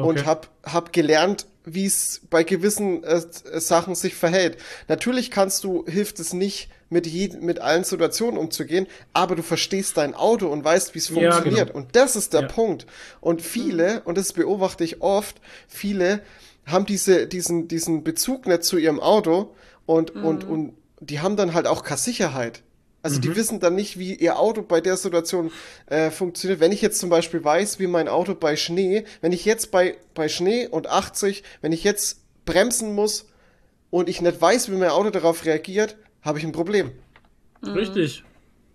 und 0.00 0.18
Okay. 0.18 0.26
hab, 0.26 0.48
hab 0.64 0.92
gelernt, 0.92 1.46
wie 1.64 1.86
es 1.86 2.20
bei 2.30 2.42
gewissen 2.44 3.02
äh, 3.04 3.20
Sachen 3.58 3.94
sich 3.94 4.14
verhält. 4.14 4.58
Natürlich 4.88 5.30
kannst 5.30 5.64
du, 5.64 5.84
hilft 5.86 6.20
es 6.20 6.32
nicht, 6.32 6.68
mit, 6.90 7.06
jed 7.06 7.42
mit 7.42 7.58
allen 7.60 7.82
Situationen 7.84 8.38
umzugehen, 8.38 8.86
aber 9.14 9.34
du 9.34 9.42
verstehst 9.42 9.96
dein 9.96 10.14
Auto 10.14 10.46
und 10.48 10.62
weißt, 10.64 10.94
wie 10.94 10.98
es 10.98 11.08
Ja, 11.08 11.32
funktioniert. 11.32 11.68
genau. 11.68 11.78
Und 11.78 11.96
das 11.96 12.14
ist 12.16 12.32
der 12.34 12.42
Ja. 12.42 12.48
Punkt. 12.48 12.86
Und 13.20 13.42
viele, 13.42 14.02
und 14.04 14.16
das 14.18 14.32
beobachte 14.32 14.84
ich 14.84 15.00
oft, 15.00 15.40
viele 15.66 16.20
haben 16.66 16.86
diese, 16.86 17.26
diesen, 17.26 17.66
diesen 17.68 18.04
Bezug 18.04 18.46
nicht 18.46 18.62
zu 18.64 18.76
ihrem 18.78 19.00
Auto 19.00 19.54
und, 19.86 20.14
und, 20.14 20.44
und 20.44 20.74
die 21.00 21.20
haben 21.20 21.36
dann 21.36 21.52
halt 21.54 21.66
auch 21.66 21.82
keine 21.82 21.98
Sicherheit. 21.98 22.62
Also 23.04 23.18
Mhm. 23.18 23.22
die 23.22 23.36
wissen 23.36 23.60
dann 23.60 23.74
nicht, 23.74 23.98
wie 23.98 24.14
ihr 24.14 24.38
Auto 24.38 24.62
bei 24.62 24.80
der 24.80 24.96
Situation 24.96 25.52
äh, 25.86 26.10
funktioniert. 26.10 26.58
Wenn 26.58 26.72
ich 26.72 26.80
jetzt 26.80 26.98
zum 26.98 27.10
Beispiel 27.10 27.44
weiß, 27.44 27.78
wie 27.78 27.86
mein 27.86 28.08
Auto 28.08 28.34
bei 28.34 28.56
Schnee, 28.56 29.04
wenn 29.20 29.30
ich 29.32 29.44
jetzt 29.44 29.70
bei, 29.70 29.98
bei 30.14 30.28
Schnee 30.28 30.66
und 30.66 30.88
80, 30.88 31.44
wenn 31.60 31.72
ich 31.72 31.84
jetzt 31.84 32.22
bremsen 32.46 32.94
muss 32.94 33.28
und 33.90 34.08
ich 34.08 34.22
nicht 34.22 34.40
weiß, 34.40 34.70
wie 34.70 34.76
mein 34.76 34.88
Auto 34.88 35.10
darauf 35.10 35.44
reagiert, 35.44 35.96
habe 36.22 36.38
ich 36.38 36.44
ein 36.44 36.52
Problem. 36.52 36.92
Richtig. 37.62 38.24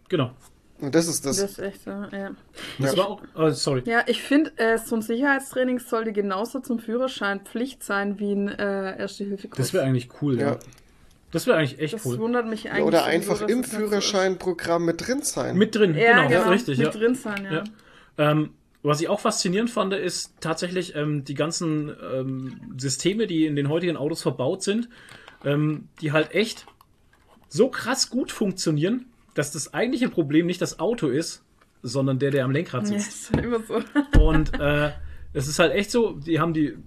Genau. 0.09 0.31
Und 0.79 0.93
das 0.95 1.07
ist 1.07 1.25
das. 1.25 1.37
Das 1.37 1.51
ist 1.51 1.59
echt 1.59 1.83
so, 1.83 1.89
ja. 1.89 2.31
Das 2.77 2.95
war 2.95 3.09
auch, 3.09 3.21
oh, 3.35 3.49
sorry. 3.49 3.81
Ja, 3.85 4.03
ich 4.05 4.21
finde, 4.21 4.51
äh, 4.57 4.77
so 4.77 4.95
ein 4.95 5.01
Sicherheitstraining 5.01 5.79
sollte 5.79 6.13
genauso 6.13 6.59
zum 6.59 6.79
Führerschein 6.79 7.41
Pflicht 7.41 7.83
sein 7.83 8.17
wie 8.19 8.31
ein 8.31 8.47
äh, 8.47 8.97
Erste-Hilfe-Kurs. 8.99 9.57
Das 9.57 9.73
wäre 9.73 9.83
eigentlich 9.85 10.09
cool, 10.21 10.39
ja. 10.39 10.51
Ja. 10.51 10.59
Das 11.31 11.45
wäre 11.47 11.57
eigentlich 11.57 11.79
echt 11.79 11.93
Das 11.93 12.05
cool. 12.05 12.17
wundert 12.19 12.47
mich 12.47 12.69
eigentlich. 12.71 12.83
Oder 12.85 13.05
einfach 13.05 13.41
im 13.41 13.61
das 13.61 13.71
so 13.71 13.77
ist. 13.77 13.83
Führerscheinprogramm 13.83 14.85
mit 14.85 15.05
drin 15.07 15.21
sein. 15.21 15.55
Mit 15.57 15.75
drin, 15.75 15.95
Ja, 15.95 16.25
genau, 16.25 16.29
genau, 16.41 16.49
richtig, 16.51 16.77
mit 16.79 16.87
ja. 16.87 16.91
drin 16.99 17.15
sein, 17.15 17.45
ja. 17.45 17.53
Ja. 18.17 18.31
Ähm, 18.31 18.51
was 18.81 19.01
ich 19.01 19.09
auch 19.09 19.19
faszinierend 19.19 19.69
fand, 19.69 19.93
ist 19.93 20.33
tatsächlich 20.39 20.95
ähm, 20.95 21.25
die 21.25 21.33
ganzen 21.35 21.91
ähm, 22.13 22.59
Systeme, 22.77 23.27
die 23.27 23.45
in 23.45 23.55
den 23.55 23.67
heutigen 23.69 23.97
Autos 23.97 24.21
verbaut 24.21 24.63
sind, 24.63 24.89
ähm, 25.43 25.89
die 26.01 26.11
halt 26.13 26.33
echt 26.33 26.65
so 27.49 27.69
krass 27.69 28.09
gut 28.09 28.31
funktionieren, 28.31 29.05
dass 29.35 29.51
das 29.51 29.73
eigentliche 29.73 30.09
Problem 30.09 30.45
nicht 30.45 30.61
das 30.61 30.79
Auto 30.79 31.07
ist, 31.07 31.43
sondern 31.83 32.19
der, 32.19 32.31
der 32.31 32.45
am 32.45 32.51
Lenkrad 32.51 32.83
Ja, 32.89 32.99
sitzt. 32.99 33.31
ist 33.31 33.37
immer 33.37 33.59
so. 33.61 33.81
Und 34.21 34.57
äh, 34.59 34.91
es 35.33 35.47
ist 35.47 35.59
halt 35.59 35.73
echt 35.73 35.91
so, 35.91 36.13
die 36.13 36.39
haben 36.39 36.53
die, 36.53 36.77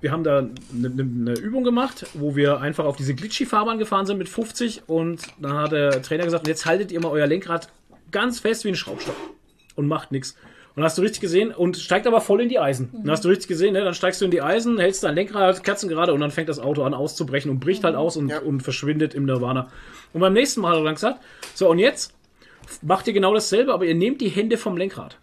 wir 0.00 0.12
haben 0.12 0.24
da 0.24 0.38
eine, 0.38 0.50
eine, 0.88 1.02
eine 1.02 1.34
Übung 1.38 1.64
gemacht, 1.64 2.06
wo 2.14 2.36
wir 2.36 2.60
einfach 2.60 2.84
auf 2.84 2.96
diese 2.96 3.14
Glitchy-Fahrbahn 3.14 3.78
gefahren 3.78 4.06
sind 4.06 4.18
mit 4.18 4.28
50 4.28 4.82
und 4.88 5.22
dann 5.40 5.54
hat 5.54 5.72
der 5.72 6.02
Trainer 6.02 6.24
gesagt, 6.24 6.46
jetzt 6.46 6.66
haltet 6.66 6.92
ihr 6.92 7.00
mal 7.00 7.08
euer 7.10 7.26
Lenkrad 7.26 7.68
ganz 8.12 8.40
fest 8.40 8.64
wie 8.64 8.68
ein 8.68 8.76
Schraubstock 8.76 9.16
und 9.74 9.86
macht 9.88 10.12
nichts. 10.12 10.36
Und 10.74 10.82
hast 10.84 10.98
du 10.98 11.02
richtig 11.02 11.22
gesehen 11.22 11.52
und 11.52 11.78
steigt 11.78 12.06
aber 12.06 12.20
voll 12.20 12.42
in 12.42 12.50
die 12.50 12.58
Eisen. 12.58 12.90
Dann 12.92 13.10
hast 13.10 13.24
du 13.24 13.30
richtig 13.30 13.48
gesehen, 13.48 13.72
ne? 13.72 13.82
dann 13.82 13.94
steigst 13.94 14.20
du 14.20 14.26
in 14.26 14.30
die 14.30 14.42
Eisen, 14.42 14.78
hältst 14.78 15.02
dein 15.02 15.14
Lenkrad 15.14 15.64
kerzengerade 15.64 16.12
und 16.12 16.20
dann 16.20 16.30
fängt 16.30 16.50
das 16.50 16.58
Auto 16.58 16.82
an 16.82 16.92
auszubrechen 16.92 17.50
und 17.50 17.60
bricht 17.60 17.82
halt 17.82 17.96
aus 17.96 18.18
und, 18.18 18.28
Ja. 18.28 18.40
und 18.40 18.60
verschwindet 18.60 19.14
im 19.14 19.24
Nirvana. 19.24 19.70
Und 20.12 20.20
beim 20.20 20.34
nächsten 20.34 20.60
Mal 20.60 20.72
hat 20.72 20.78
er 20.78 20.84
dann 20.84 20.94
gesagt, 20.94 21.20
so 21.54 21.70
und 21.70 21.78
jetzt 21.78 22.12
macht 22.82 23.06
ihr 23.06 23.14
genau 23.14 23.32
dasselbe, 23.32 23.72
aber 23.72 23.86
ihr 23.86 23.94
nehmt 23.94 24.20
die 24.20 24.28
Hände 24.28 24.58
vom 24.58 24.76
Lenkrad. 24.76 25.16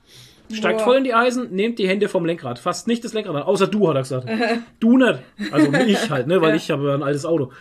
Steigt 0.52 0.80
Boah. 0.80 0.84
voll 0.86 0.98
in 0.98 1.04
die 1.04 1.14
Eisen, 1.14 1.52
nehmt 1.54 1.80
die 1.80 1.88
Hände 1.88 2.10
vom 2.10 2.26
Lenkrad. 2.26 2.60
Fasst 2.60 2.88
nicht 2.88 3.04
das 3.04 3.14
Lenkrad 3.14 3.36
an, 3.36 3.44
außer 3.44 3.68
du, 3.68 3.88
hat 3.88 3.96
er 3.96 4.02
gesagt. 4.02 4.28
du 4.80 4.98
nicht. 4.98 5.20
Also 5.52 5.74
ich 5.74 6.10
halt, 6.10 6.28
ne, 6.28 6.42
weil 6.42 6.56
ich 6.56 6.70
habe 6.70 6.88
ja 6.90 6.94
ein 6.96 7.04
altes 7.04 7.26
Auto. 7.26 7.52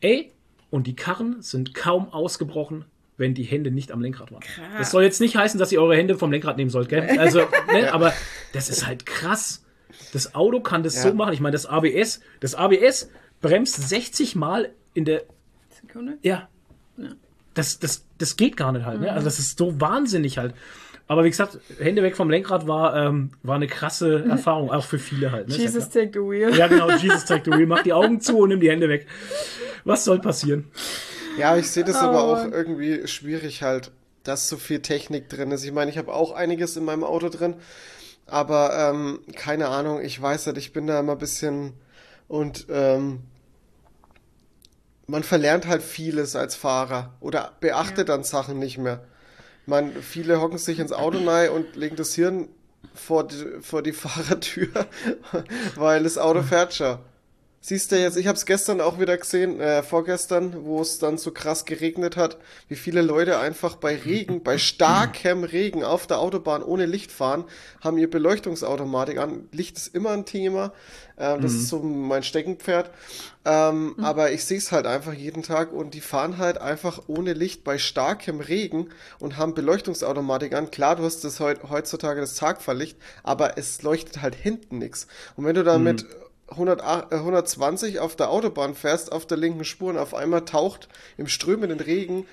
Ey, 0.00 0.32
und 0.70 0.86
die 0.86 0.96
Karren 0.96 1.42
sind 1.42 1.74
kaum 1.74 2.12
ausgebrochen, 2.12 2.84
wenn 3.16 3.34
die 3.34 3.42
Hände 3.44 3.70
nicht 3.70 3.92
am 3.92 4.00
Lenkrad 4.00 4.32
waren. 4.32 4.42
Das 4.78 4.90
soll 4.90 5.02
jetzt 5.02 5.20
nicht 5.20 5.36
heißen, 5.36 5.58
dass 5.58 5.72
ihr 5.72 5.80
eure 5.82 5.96
Hände 5.96 6.16
vom 6.16 6.32
Lenkrad 6.32 6.56
nehmen 6.56 6.70
sollt, 6.70 6.88
gell? 6.88 7.18
Also, 7.18 7.40
ne, 7.72 7.92
aber 7.92 8.12
das 8.54 8.70
ist 8.70 8.86
halt 8.86 9.04
krass. 9.04 9.64
Das 10.12 10.34
Auto 10.34 10.60
kann 10.60 10.82
das 10.82 10.94
Ja. 10.96 11.02
so 11.10 11.14
machen. 11.14 11.32
Ich 11.34 11.40
meine, 11.40 11.52
das 11.52 11.66
ABS, 11.66 12.20
das 12.40 12.54
ABS 12.54 13.10
bremst 13.40 13.88
60 13.88 14.36
Mal 14.36 14.70
in 14.94 15.04
der 15.04 15.22
Sekunde. 15.70 16.18
ja. 16.22 16.48
Das, 17.52 17.80
das, 17.80 18.06
das 18.18 18.36
geht 18.36 18.56
gar 18.56 18.70
nicht 18.70 18.86
halt. 18.86 19.00
Ne? 19.00 19.10
Also 19.12 19.24
das 19.24 19.40
ist 19.40 19.58
so 19.58 19.80
wahnsinnig 19.80 20.38
halt. 20.38 20.54
Aber 21.10 21.24
wie 21.24 21.30
gesagt, 21.30 21.58
Hände 21.80 22.04
weg 22.04 22.14
vom 22.14 22.30
Lenkrad 22.30 22.68
war, 22.68 22.94
ähm, 22.94 23.30
war 23.42 23.56
eine 23.56 23.66
krasse 23.66 24.24
Erfahrung, 24.30 24.70
auch 24.70 24.84
für 24.84 25.00
viele 25.00 25.32
halt. 25.32 25.48
Ne? 25.48 25.56
Ja 25.56 25.62
Jesus 25.62 25.90
klar. 25.90 26.04
take 26.04 26.20
the 26.20 26.24
wheel. 26.24 26.54
Ja, 26.54 26.68
genau, 26.68 26.88
Jesus 26.88 27.26
zeigt 27.26 27.46
the 27.46 27.50
wheel, 27.50 27.66
mach 27.66 27.82
die 27.82 27.92
Augen 27.92 28.20
zu 28.20 28.38
und 28.38 28.50
nimm 28.50 28.60
die 28.60 28.70
Hände 28.70 28.88
weg. 28.88 29.08
Was 29.82 30.04
soll 30.04 30.20
passieren? 30.20 30.70
Ja, 31.36 31.56
ich 31.56 31.68
sehe 31.68 31.82
das 31.82 31.96
Oh 31.96 32.06
aber 32.06 32.22
auch 32.22 32.52
irgendwie 32.52 33.08
schwierig 33.08 33.64
halt, 33.64 33.90
dass 34.22 34.48
so 34.48 34.56
viel 34.56 34.82
Technik 34.82 35.28
drin 35.28 35.50
ist. 35.50 35.64
Ich 35.64 35.72
meine, 35.72 35.90
ich 35.90 35.98
habe 35.98 36.14
auch 36.14 36.30
einiges 36.30 36.76
in 36.76 36.84
meinem 36.84 37.02
Auto 37.02 37.28
drin, 37.28 37.56
aber 38.26 38.92
ähm, 38.92 39.18
keine 39.34 39.66
Ahnung, 39.66 40.00
ich 40.00 40.22
weiß 40.22 40.46
nicht, 40.46 40.58
ich 40.58 40.72
bin 40.72 40.86
da 40.86 41.00
immer 41.00 41.12
ein 41.12 41.18
bisschen 41.18 41.72
und 42.28 42.66
ähm, 42.70 43.24
man 45.08 45.24
verlernt 45.24 45.66
halt 45.66 45.82
vieles 45.82 46.36
als 46.36 46.54
Fahrer 46.54 47.14
oder 47.18 47.50
beachtet 47.58 48.10
dann 48.10 48.22
Sachen 48.22 48.60
nicht 48.60 48.78
mehr. 48.78 49.00
Man, 49.66 49.92
viele 50.02 50.40
hocken 50.40 50.58
sich 50.58 50.78
ins 50.78 50.92
Auto 50.92 51.18
rein 51.24 51.50
und 51.50 51.76
legen 51.76 51.96
das 51.96 52.14
Hirn 52.14 52.48
vor 52.94 53.26
die, 53.26 53.60
vor 53.60 53.82
die 53.82 53.92
Fahrertür, 53.92 54.68
weil 55.76 56.02
das 56.02 56.18
Auto 56.18 56.42
fährt 56.42 56.74
schon. 56.74 56.98
Siehst 57.62 57.92
du 57.92 58.00
jetzt, 58.00 58.16
ich 58.16 58.26
habe 58.26 58.38
es 58.38 58.46
gestern 58.46 58.80
auch 58.80 58.98
wieder 58.98 59.18
gesehen, 59.18 59.60
äh, 59.60 59.82
vorgestern, 59.82 60.64
wo 60.64 60.80
es 60.80 60.98
dann 60.98 61.18
so 61.18 61.30
krass 61.30 61.66
geregnet 61.66 62.16
hat, 62.16 62.38
wie 62.68 62.74
viele 62.74 63.02
Leute 63.02 63.38
einfach 63.38 63.76
bei 63.76 63.96
Regen, 63.96 64.42
bei 64.42 64.56
starkem 64.56 65.44
Regen 65.44 65.84
auf 65.84 66.06
der 66.06 66.20
Autobahn 66.20 66.62
ohne 66.62 66.86
Licht 66.86 67.12
fahren, 67.12 67.44
haben 67.82 67.98
ihr 67.98 68.08
Beleuchtungsautomatik 68.08 69.18
an. 69.18 69.46
Licht 69.52 69.76
ist 69.76 69.94
immer 69.94 70.12
ein 70.12 70.24
Thema, 70.24 70.72
ähm, 71.18 71.42
das 71.42 71.52
ist 71.52 71.68
so 71.68 71.80
mein 71.80 72.22
Steckenpferd. 72.22 72.90
Ähm, 73.44 73.94
Aber 74.00 74.32
ich 74.32 74.44
sehe 74.46 74.56
es 74.56 74.72
halt 74.72 74.86
einfach 74.86 75.12
jeden 75.12 75.42
Tag 75.42 75.72
und 75.72 75.92
die 75.92 76.00
fahren 76.00 76.38
halt 76.38 76.58
einfach 76.58 77.02
ohne 77.08 77.34
Licht 77.34 77.62
bei 77.62 77.76
starkem 77.76 78.40
Regen 78.40 78.88
und 79.18 79.36
haben 79.36 79.52
Beleuchtungsautomatik 79.52 80.54
an. 80.54 80.70
Klar, 80.70 80.96
du 80.96 81.04
hast 81.04 81.24
das 81.24 81.40
heut, 81.40 81.58
heutzutage 81.68 82.22
das 82.22 82.36
Tagfahrlicht, 82.36 82.96
aber 83.22 83.58
es 83.58 83.82
leuchtet 83.82 84.22
halt 84.22 84.34
hinten 84.34 84.78
nichts. 84.78 85.06
Und 85.36 85.44
wenn 85.44 85.54
du 85.54 85.62
da 85.62 85.76
mit 85.76 86.06
100, 86.50 87.12
äh, 87.12 87.16
120 87.16 88.00
auf 88.00 88.16
der 88.16 88.30
Autobahn 88.30 88.74
fährst, 88.74 89.12
auf 89.12 89.26
der 89.26 89.36
linken 89.36 89.64
Spur 89.64 89.90
und 89.90 89.98
auf 89.98 90.14
einmal 90.14 90.44
taucht 90.44 90.88
im 91.16 91.26
strömenden 91.26 91.80
Regen 91.80 92.26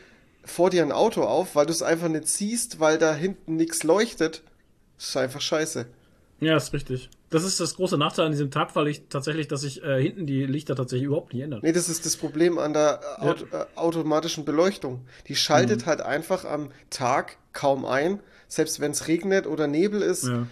vor 0.43 0.69
dir 0.69 0.81
ein 0.81 0.91
Auto 0.91 1.23
auf, 1.23 1.55
weil 1.55 1.65
du 1.65 1.71
es 1.71 1.83
einfach 1.83 2.07
nicht 2.07 2.27
siehst, 2.27 2.79
weil 2.79 2.97
da 2.97 3.13
hinten 3.13 3.55
nichts 3.55 3.83
leuchtet, 3.83 4.43
ist 4.97 5.15
einfach 5.17 5.41
scheiße. 5.41 5.85
Ja, 6.39 6.55
ist 6.55 6.73
richtig. 6.73 7.09
Das 7.29 7.43
ist 7.43 7.59
das 7.59 7.75
große 7.75 7.97
Nachteil 7.97 8.27
an 8.27 8.31
diesem 8.31 8.51
Tagfahrlicht 8.51 9.09
tatsächlich, 9.09 9.47
dass 9.47 9.61
sich 9.61 9.83
äh, 9.83 10.01
hinten 10.01 10.25
die 10.25 10.45
Lichter 10.45 10.75
tatsächlich 10.75 11.07
überhaupt 11.07 11.33
nicht 11.33 11.43
ändern. 11.43 11.59
Nee, 11.61 11.73
das 11.73 11.89
ist 11.89 12.05
das 12.05 12.15
Problem 12.15 12.57
an 12.57 12.73
der 12.73 13.01
äh, 13.19 13.25
Aut 13.25 13.45
äh, 13.51 13.65
automatischen 13.75 14.45
Beleuchtung. 14.45 15.05
Die 15.27 15.35
schaltet 15.35 15.85
halt 15.85 16.01
einfach 16.01 16.45
am 16.45 16.71
Tag 16.89 17.37
kaum 17.51 17.85
ein, 17.85 18.21
selbst 18.47 18.79
wenn 18.79 18.91
es 18.91 19.07
regnet 19.07 19.45
oder 19.45 19.67
Nebel 19.67 20.01
ist. 20.01 20.25
Ja. 20.25 20.47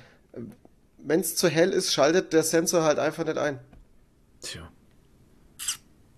Wenn 1.08 1.20
es 1.20 1.36
zu 1.36 1.48
hell 1.50 1.70
ist, 1.70 1.94
schaltet 1.94 2.34
der 2.34 2.42
Sensor 2.44 2.84
halt 2.84 2.98
einfach 3.00 3.26
nicht 3.26 3.38
ein. 3.38 3.60
Tja. 4.42 4.68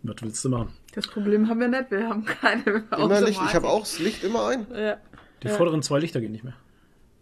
Was 0.04 0.16
willst 0.22 0.46
du 0.46 0.50
machen? 0.50 0.74
Das 0.94 1.08
Problem 1.08 1.50
haben 1.50 1.60
wir 1.60 1.68
nicht, 1.68 1.92
wir 1.92 2.08
haben 2.08 2.24
keine 2.24 2.86
Immer 2.98 3.22
Licht, 3.22 3.42
ich 3.46 3.54
habe 3.54 3.68
auch 3.68 3.82
das 3.82 4.00
Licht 4.00 4.24
immer 4.24 4.48
ein. 4.48 4.66
Ja. 4.74 4.98
Die 5.44 5.48
Ja. 5.48 5.54
vorderen 5.56 5.82
zwei 5.84 6.00
Lichter 6.00 6.22
gehen 6.22 6.32
nicht 6.32 6.44
mehr. 6.46 6.56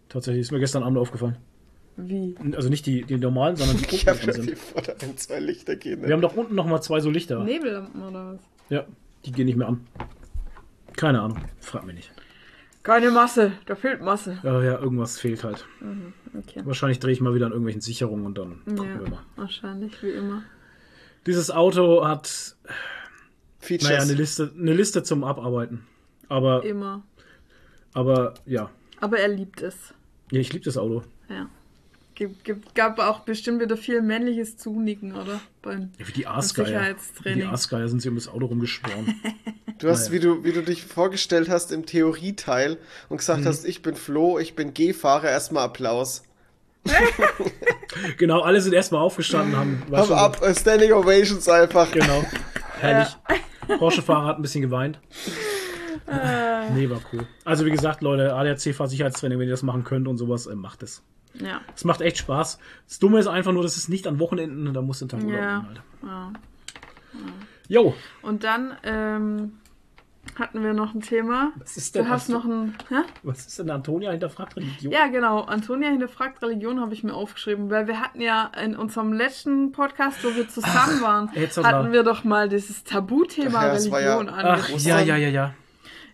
Tatsächlich 0.08 0.42
ist 0.42 0.52
mir 0.52 0.60
gestern 0.60 0.82
Abend 0.84 0.96
aufgefallen. 0.98 1.36
Wie? 1.96 2.36
Also 2.54 2.68
nicht 2.68 2.86
die, 2.86 3.02
die 3.02 3.16
normalen, 3.18 3.56
sondern 3.56 3.78
die 3.78 3.84
Ich 3.94 4.06
habe 4.06 4.18
sind. 4.32 4.48
die 4.50 4.54
vorderen 4.54 5.16
zwei 5.16 5.40
Lichter 5.40 5.74
gehen. 5.76 6.02
Wir 6.06 6.12
haben 6.12 6.20
doch 6.20 6.36
unten 6.36 6.54
noch 6.54 6.66
mal 6.66 6.80
zwei 6.80 7.00
so 7.00 7.10
Lichter. 7.10 7.42
Nebellampen 7.42 8.02
oder 8.02 8.34
was? 8.34 8.40
Ja, 8.68 8.84
die 9.24 9.32
gehen 9.32 9.46
nicht 9.46 9.56
mehr 9.56 9.68
an. 9.68 9.86
Keine 10.96 11.20
Ahnung, 11.20 11.38
frag 11.60 11.84
mich 11.84 11.96
nicht. 11.96 12.12
Keine 12.86 13.10
Masse, 13.10 13.50
da 13.66 13.74
fehlt 13.74 14.00
Masse. 14.00 14.38
Ja, 14.44 14.62
ja, 14.62 14.78
irgendwas 14.78 15.18
fehlt 15.18 15.42
halt. 15.42 15.66
Okay. 16.38 16.62
Wahrscheinlich 16.64 17.00
drehe 17.00 17.12
ich 17.12 17.20
mal 17.20 17.34
wieder 17.34 17.46
an 17.46 17.50
irgendwelchen 17.52 17.80
Sicherungen 17.80 18.24
und 18.26 18.38
dann 18.38 18.60
gucken 18.64 18.76
Ja, 18.94 19.00
wir 19.00 19.10
mal. 19.10 19.22
wahrscheinlich, 19.34 20.00
wie 20.04 20.10
immer. 20.10 20.44
Dieses 21.26 21.50
Auto 21.50 22.06
hat, 22.06 22.54
Features. 23.58 23.88
naja, 23.88 24.02
eine 24.02 24.12
Liste, 24.14 24.52
eine 24.56 24.72
Liste 24.72 25.02
zum 25.02 25.24
Abarbeiten. 25.24 25.84
Aber, 26.28 26.64
Immer. 26.64 27.02
aber 27.92 28.34
ja. 28.44 28.70
Aber 29.00 29.18
er 29.18 29.28
liebt 29.28 29.62
es. 29.62 29.92
ja 30.30 30.38
ich 30.40 30.52
liebe 30.52 30.64
das 30.64 30.76
Auto. 30.78 31.02
Ja. 31.28 31.48
Gibt, 32.16 32.44
gibt, 32.44 32.74
gab 32.74 32.98
auch 32.98 33.20
bestimmt 33.20 33.60
wieder 33.60 33.76
viel 33.76 34.00
männliches 34.00 34.56
Zunicken, 34.56 35.14
oder? 35.14 35.38
Beim 35.60 35.90
Ja, 35.98 36.08
wie 36.08 36.12
die 36.12 36.26
Aasgeier. 36.26 36.96
Wie 37.22 37.34
die. 37.34 37.44
Aasgeier 37.44 37.88
sind 37.88 38.00
sie 38.00 38.08
um 38.08 38.14
das 38.16 38.26
Auto 38.28 38.46
rumgeschworen. 38.46 39.14
Du 39.78 39.90
hast, 39.90 40.08
Naja. 40.08 40.12
wie 40.12 40.20
du, 40.20 40.42
wie 40.44 40.52
du 40.52 40.62
dich 40.62 40.82
vorgestellt 40.86 41.50
hast 41.50 41.70
im 41.70 41.84
Theorieteil 41.84 42.78
und 43.10 43.18
gesagt 43.18 43.42
Mhm. 43.42 43.44
hast, 43.48 43.66
ich 43.66 43.82
bin 43.82 43.94
Flo, 43.94 44.38
ich 44.38 44.54
bin 44.56 44.72
G-Fahrer, 44.72 45.28
erstmal 45.28 45.64
Applaus. 45.64 46.22
genau, 48.16 48.40
alle 48.40 48.62
sind 48.62 48.72
erstmal 48.72 49.02
aufgestanden, 49.02 49.54
haben. 49.54 49.82
war 49.88 49.98
Hab 50.00 50.06
schon 50.06 50.16
so- 50.16 50.22
ab, 50.22 50.42
äh, 50.42 50.54
Standing 50.54 50.92
Ovations 50.94 51.46
einfach. 51.48 51.90
Genau. 51.92 52.24
Herrlich. 52.80 53.14
Porsche-Fahrer 53.78 54.24
hat 54.26 54.38
ein 54.38 54.42
bisschen 54.42 54.62
geweint. 54.62 54.98
Äh. 56.06 56.70
Nee, 56.70 56.88
war 56.88 57.00
cool. 57.12 57.26
Also 57.44 57.66
wie 57.66 57.70
gesagt, 57.70 58.00
Leute, 58.00 58.32
ADAC-Fahrsicherheitstraining, 58.34 59.38
wenn 59.38 59.48
ihr 59.48 59.52
das 59.52 59.62
machen 59.62 59.84
könnt 59.84 60.08
und 60.08 60.16
sowas, 60.16 60.46
äh, 60.46 60.54
macht 60.54 60.82
es. 60.84 61.02
Ja. 61.40 61.60
Es 61.74 61.84
macht 61.84 62.00
echt 62.00 62.18
Spaß. 62.18 62.58
Das 62.88 62.98
Dumme 62.98 63.18
ist 63.18 63.26
einfach 63.26 63.52
nur, 63.52 63.62
dass 63.62 63.76
es 63.76 63.88
nicht 63.88 64.06
an 64.06 64.18
Wochenenden, 64.18 64.72
da 64.72 64.82
muss 64.82 64.98
den 65.00 65.08
Tag 65.08 65.22
Urlaub 65.22 65.40
Ja. 65.40 65.66
Alter. 65.68 65.82
ja. 66.02 66.32
Jo, 67.68 67.94
Und 68.22 68.44
dann 68.44 68.76
ähm, 68.84 69.58
hatten 70.38 70.62
wir 70.62 70.72
noch 70.72 70.94
ein 70.94 71.00
Thema. 71.00 71.50
was 71.56 71.76
ist 71.76 71.94
denn, 71.96 72.04
Du 72.04 72.10
hast 72.10 72.28
noch 72.28 72.44
ein. 72.44 72.74
Hä? 72.88 73.02
was 73.24 73.46
ist 73.46 73.58
denn 73.58 73.70
Antonia 73.70 74.12
hinterfragt 74.12 74.56
Religion? 74.56 74.92
Ja, 74.92 75.08
genau. 75.08 75.40
Antonia 75.42 75.88
hinterfragt 75.90 76.40
Religion 76.42 76.80
habe 76.80 76.94
ich 76.94 77.02
mir 77.02 77.14
aufgeschrieben, 77.14 77.68
weil 77.70 77.88
wir 77.88 78.00
hatten 78.00 78.20
ja 78.20 78.50
in 78.62 78.76
unserem 78.76 79.12
letzten 79.12 79.72
Podcast, 79.72 80.22
wo 80.24 80.34
wir 80.36 80.48
zusammen 80.48 81.00
waren, 81.02 81.30
jetzt 81.34 81.56
hatten 81.62 81.90
wir 81.92 82.02
doch 82.04 82.22
mal 82.22 82.48
dieses 82.48 82.84
Tabuthema 82.84 83.58
Ach 83.58 83.62
ja, 83.62 83.68
ja- 83.68 84.16
Religion 84.16 84.28
Ach, 84.28 84.44
angesprochen. 84.44 84.86
ja, 84.86 85.00
ja, 85.00 85.16
ja, 85.16 85.28
ja. 85.28 85.54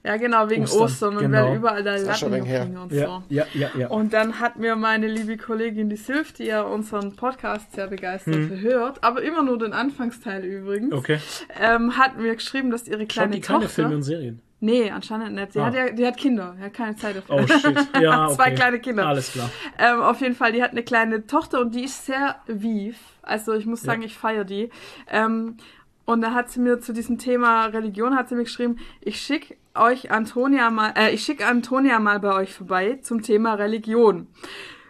Ja, 0.04 0.16
genau, 0.16 0.50
wegen 0.50 0.64
Ostern, 0.64 0.80
Ostern, 0.82 1.16
und 1.16 1.22
genau. 1.22 1.46
weil 1.50 1.56
überall 1.56 1.82
da 1.84 1.94
ist 1.94 2.08
auch 2.08 2.14
schon 2.16 2.32
Latten 2.32 2.44
lang 2.44 2.50
her. 2.52 2.64
hingen 2.64 2.78
und 2.78 2.92
Ja, 2.92 3.06
so. 3.06 3.22
ja, 3.28 3.46
ja, 3.54 3.70
ja. 3.78 3.86
Und 3.88 4.12
dann 4.12 4.40
hat 4.40 4.56
mir 4.58 4.74
meine 4.74 5.06
liebe 5.06 5.36
Kollegin 5.36 5.88
die 5.90 5.96
Sylph, 5.96 6.32
die 6.32 6.44
ja 6.46 6.62
unseren 6.62 7.14
Podcast 7.14 7.72
sehr 7.72 7.86
begeistert 7.86 8.34
Hm. 8.34 8.60
hört, 8.62 9.04
aber 9.04 9.22
immer 9.22 9.44
nur 9.44 9.58
den 9.58 9.72
Anfangsteil 9.72 10.44
übrigens, 10.44 10.92
Okay. 10.92 11.20
ähm, 11.60 11.96
hat 11.96 12.18
mir 12.18 12.34
geschrieben, 12.34 12.70
dass 12.72 12.88
ihre 12.88 13.00
Schaut 13.02 13.08
kleine 13.10 13.34
die 13.36 13.40
keine 13.40 13.60
Tochter... 13.60 13.74
Filme 13.74 13.94
und 13.94 14.02
Serien? 14.02 14.40
Nee, 14.58 14.90
anscheinend 14.90 15.34
nicht. 15.34 15.52
Sie 15.54 15.60
Ah. 15.60 15.66
hat 15.66 15.74
ja, 15.74 15.90
die 15.90 16.06
hat 16.06 16.16
Kinder, 16.16 16.54
die 16.58 16.62
hat 16.64 16.74
keine 16.74 16.94
Zeit 16.96 17.16
dafür. 17.16 17.34
Oh 17.36 17.46
shit. 17.46 17.76
Ja, 18.00 18.26
okay. 18.26 18.34
Zwei 18.36 18.50
kleine 18.52 18.78
Kinder. 18.80 19.06
Alles 19.08 19.32
klar. 19.32 19.50
Ähm, 19.78 20.00
auf 20.02 20.20
jeden 20.20 20.34
Fall, 20.36 20.52
die 20.52 20.62
hat 20.62 20.70
eine 20.72 20.82
kleine 20.84 21.26
Tochter 21.26 21.60
und 21.60 21.74
die 21.74 21.84
ist 21.84 22.06
sehr 22.06 22.36
viv. 22.46 22.96
Also 23.22 23.54
ich 23.54 23.66
muss 23.66 23.82
sagen, 23.82 24.02
ich 24.02 24.16
feiere 24.16 24.44
die. 24.44 24.70
Ähm, 25.10 25.56
und 26.04 26.20
da 26.22 26.32
hat 26.32 26.50
sie 26.50 26.60
mir 26.60 26.78
zu 26.80 26.92
diesem 26.92 27.18
Thema 27.18 27.66
Religion 27.66 28.14
hat 28.16 28.28
sie 28.28 28.34
mir 28.36 28.44
geschrieben, 28.44 28.78
ich 29.00 29.20
schicke 29.20 29.56
euch 29.74 30.10
Antonia 30.10 30.70
mal, 30.70 30.94
äh, 30.96 31.14
ich 31.14 31.24
schicke 31.24 31.46
Antonia 31.46 31.98
mal 31.98 32.20
bei 32.20 32.34
euch 32.34 32.54
vorbei 32.54 32.98
zum 33.02 33.22
Thema 33.22 33.54
Religion. 33.54 34.28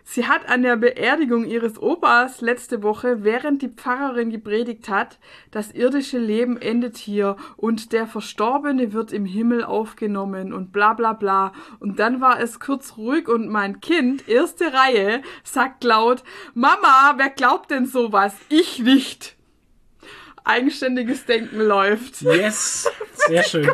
Sie 0.05 0.27
hat 0.27 0.49
an 0.49 0.63
der 0.63 0.77
Beerdigung 0.77 1.45
ihres 1.45 1.81
Opas 1.81 2.41
letzte 2.41 2.83
Woche, 2.83 3.25
während 3.25 3.63
die 3.63 3.69
Pfarrerin 3.69 4.31
gepredigt 4.31 4.89
hat, 4.89 5.19
das 5.53 5.73
irdische 5.73 6.19
Leben 6.19 6.61
endet 6.61 6.99
hier 6.99 7.37
und 7.57 7.93
der 7.93 8.07
Verstorbene 8.07 8.93
wird 8.93 9.13
im 9.13 9.25
Himmel 9.25 9.65
aufgenommen 9.65 10.53
und 10.53 10.73
bla 10.73 10.93
bla 10.93 11.13
bla. 11.13 11.53
Und 11.79 11.99
dann 11.99 12.21
war 12.21 12.41
es 12.41 12.61
kurz 12.61 12.97
ruhig 12.97 13.29
und 13.29 13.49
mein 13.49 13.81
Kind, 13.81 14.29
erste 14.29 14.73
Reihe, 14.73 15.23
sagt 15.45 15.85
laut, 15.85 16.25
Mama, 16.53 17.15
wer 17.17 17.31
glaubt 17.31 17.71
denn 17.71 17.87
sowas? 17.87 18.35
Ich 18.49 18.81
nicht. 18.81 19.37
Eigenständiges 20.45 21.25
Denken 21.25 21.61
läuft. 21.61 22.23
Yes. 22.23 22.91
Sehr 23.29 23.45
schön. 23.45 23.71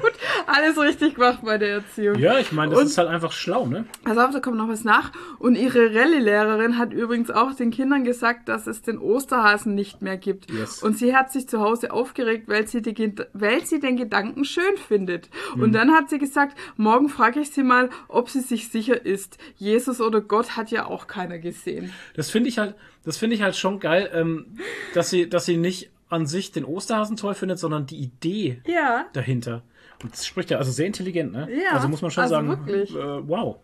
Alles 0.47 0.79
richtig 0.79 1.15
gemacht 1.15 1.41
bei 1.43 1.57
der 1.57 1.69
Erziehung. 1.77 2.19
Ja, 2.19 2.39
ich 2.39 2.53
meine, 2.53 2.73
das 2.73 2.81
Und- 2.81 2.87
ist 2.87 2.99
halt 2.99 3.09
einfach 3.09 3.33
schlau, 3.33 3.67
ne? 3.67 3.87
Auf, 4.05 4.17
da 4.33 4.41
kommt 4.41 4.57
noch 4.59 4.69
was 4.69 4.85
nach. 4.85 5.13
Und 5.39 5.55
ihre 5.55 5.95
Rallye-Lehrerin 5.95 6.77
hat 6.77 6.93
übrigens 6.93 7.31
auch 7.31 7.55
den 7.55 7.71
Kindern 7.71 8.05
gesagt, 8.05 8.49
dass 8.49 8.67
es 8.67 8.83
den 8.83 8.99
Osterhasen 8.99 9.75
nicht 9.75 10.03
mehr 10.03 10.17
gibt. 10.19 10.51
Yes. 10.51 10.83
Und 10.83 10.99
sie 10.99 11.15
hat 11.17 11.33
sich 11.33 11.49
zu 11.49 11.61
Hause 11.61 11.93
aufgeregt, 11.93 12.49
weil 12.49 12.67
sie, 12.67 12.83
die, 12.83 13.15
weil 13.33 13.65
sie 13.65 13.81
den 13.81 13.97
Gedanken 13.97 14.45
schön 14.45 14.77
findet. 14.77 15.31
Mhm. 15.55 15.63
Und 15.63 15.73
dann 15.73 15.93
hat 15.93 16.11
sie 16.11 16.19
gesagt, 16.19 16.59
morgen 16.77 17.09
frage 17.09 17.41
ich 17.41 17.51
sie 17.51 17.63
mal, 17.63 17.89
ob 18.09 18.29
sie 18.29 18.41
sich 18.41 18.69
sicher 18.69 19.07
ist. 19.07 19.39
Jesus 19.57 20.01
oder 20.01 20.21
Gott 20.21 20.57
hat 20.57 20.71
ja 20.71 20.87
auch 20.87 21.07
keiner 21.07 21.39
gesehen. 21.39 21.93
Das 22.15 22.31
finde 22.31 22.49
ich 22.51 22.59
halt, 22.59 22.75
das 23.05 23.17
finde 23.17 23.37
ich 23.37 23.43
halt 23.43 23.57
schon 23.57 23.81
geil, 23.81 24.11
ähm, 24.13 24.59
dass 24.95 25.09
sie, 25.11 25.29
dass 25.29 25.47
sie 25.47 25.57
nicht 25.57 25.91
an 26.09 26.27
sich 26.27 26.53
den 26.53 26.65
Osterhasen 26.65 27.17
toll 27.17 27.35
findet, 27.35 27.59
sondern 27.59 27.87
die 27.87 27.97
Idee 27.99 28.61
Ja. 28.67 29.07
dahinter. 29.13 29.63
Und 30.03 30.13
das 30.13 30.27
spricht 30.27 30.51
ja 30.51 30.59
also 30.59 30.71
sehr 30.71 30.87
intelligent, 30.87 31.33
ne? 31.33 31.49
Ja, 31.51 31.73
also 31.73 31.89
muss 31.89 32.03
man 32.03 32.11
schon 32.11 32.23
also 32.23 32.35
sagen, 32.35 32.49
wirklich. 32.49 32.95
Äh, 32.95 33.29
wow. 33.29 33.57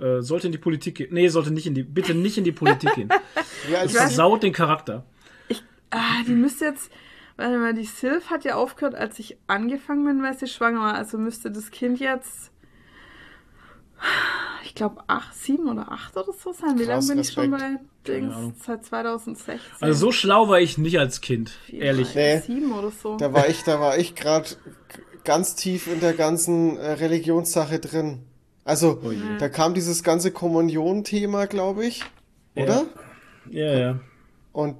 Äh, 0.00 0.20
sollte 0.22 0.46
in 0.46 0.52
die 0.52 0.58
Politik 0.58 0.96
gehen. 0.96 1.08
Nee, 1.12 1.28
sollte 1.28 1.50
nicht 1.52 1.66
in 1.66 1.74
die, 1.74 1.82
bitte 1.82 2.14
nicht 2.14 2.38
in 2.38 2.44
die 2.44 2.52
Politik 2.52 2.94
gehen. 2.94 3.08
Ja, 3.70 3.82
Das 3.84 3.92
versaut 3.92 4.42
den 4.42 4.52
Charakter. 4.52 5.04
Ah, 5.90 6.22
die 6.26 6.32
müsste 6.32 6.64
jetzt. 6.66 6.90
Warte 7.36 7.58
mal, 7.58 7.74
die 7.74 7.84
Sylph 7.84 8.30
hat 8.30 8.44
ja 8.44 8.54
aufgehört, 8.56 8.94
als 8.94 9.18
ich 9.18 9.36
angefangen 9.46 10.04
bin, 10.04 10.22
weil 10.22 10.36
sie 10.36 10.46
schwanger 10.46 10.80
war. 10.80 10.94
Also 10.94 11.18
müsste 11.18 11.50
das 11.50 11.70
Kind 11.70 11.98
jetzt. 12.00 12.50
Ich 14.64 14.74
glaube, 14.74 15.02
acht, 15.06 15.34
sieben 15.34 15.68
oder 15.68 15.92
acht 15.92 16.16
oder 16.16 16.32
so 16.32 16.52
sein. 16.52 16.78
Wie 16.78 16.84
lange 16.84 17.06
bin 17.06 17.18
ich 17.18 17.32
schon 17.32 17.50
bei. 17.50 17.78
Dings? 18.06 18.34
Seit 18.64 18.84
2016. 18.84 19.60
Also 19.80 20.06
so 20.06 20.12
schlau 20.12 20.48
war 20.48 20.60
ich 20.60 20.78
nicht 20.78 20.98
als 20.98 21.20
Kind, 21.20 21.50
Vier, 21.66 21.82
ehrlich. 21.82 22.14
Nee. 22.14 22.38
Sieben 22.40 22.72
oder 22.72 22.90
so. 22.90 23.16
Da 23.16 23.32
war 23.32 23.48
ich, 23.48 23.62
da 23.62 23.80
war 23.80 23.96
ich 23.98 24.14
gerade 24.14 24.48
ganz 25.24 25.54
tief 25.54 25.86
in 25.86 26.00
der 26.00 26.14
ganzen 26.14 26.76
äh, 26.76 26.92
Religionssache 26.92 27.78
drin. 27.78 28.24
Also, 28.64 29.00
Oh 29.04 29.12
da 29.38 29.48
kam 29.48 29.74
dieses 29.74 30.02
ganze 30.02 30.30
Kommunion-Thema, 30.30 31.46
glaube 31.46 31.84
ich, 31.84 32.04
oder? 32.54 32.84
Ja, 33.50 33.72
ja. 33.76 34.00
Und 34.52 34.76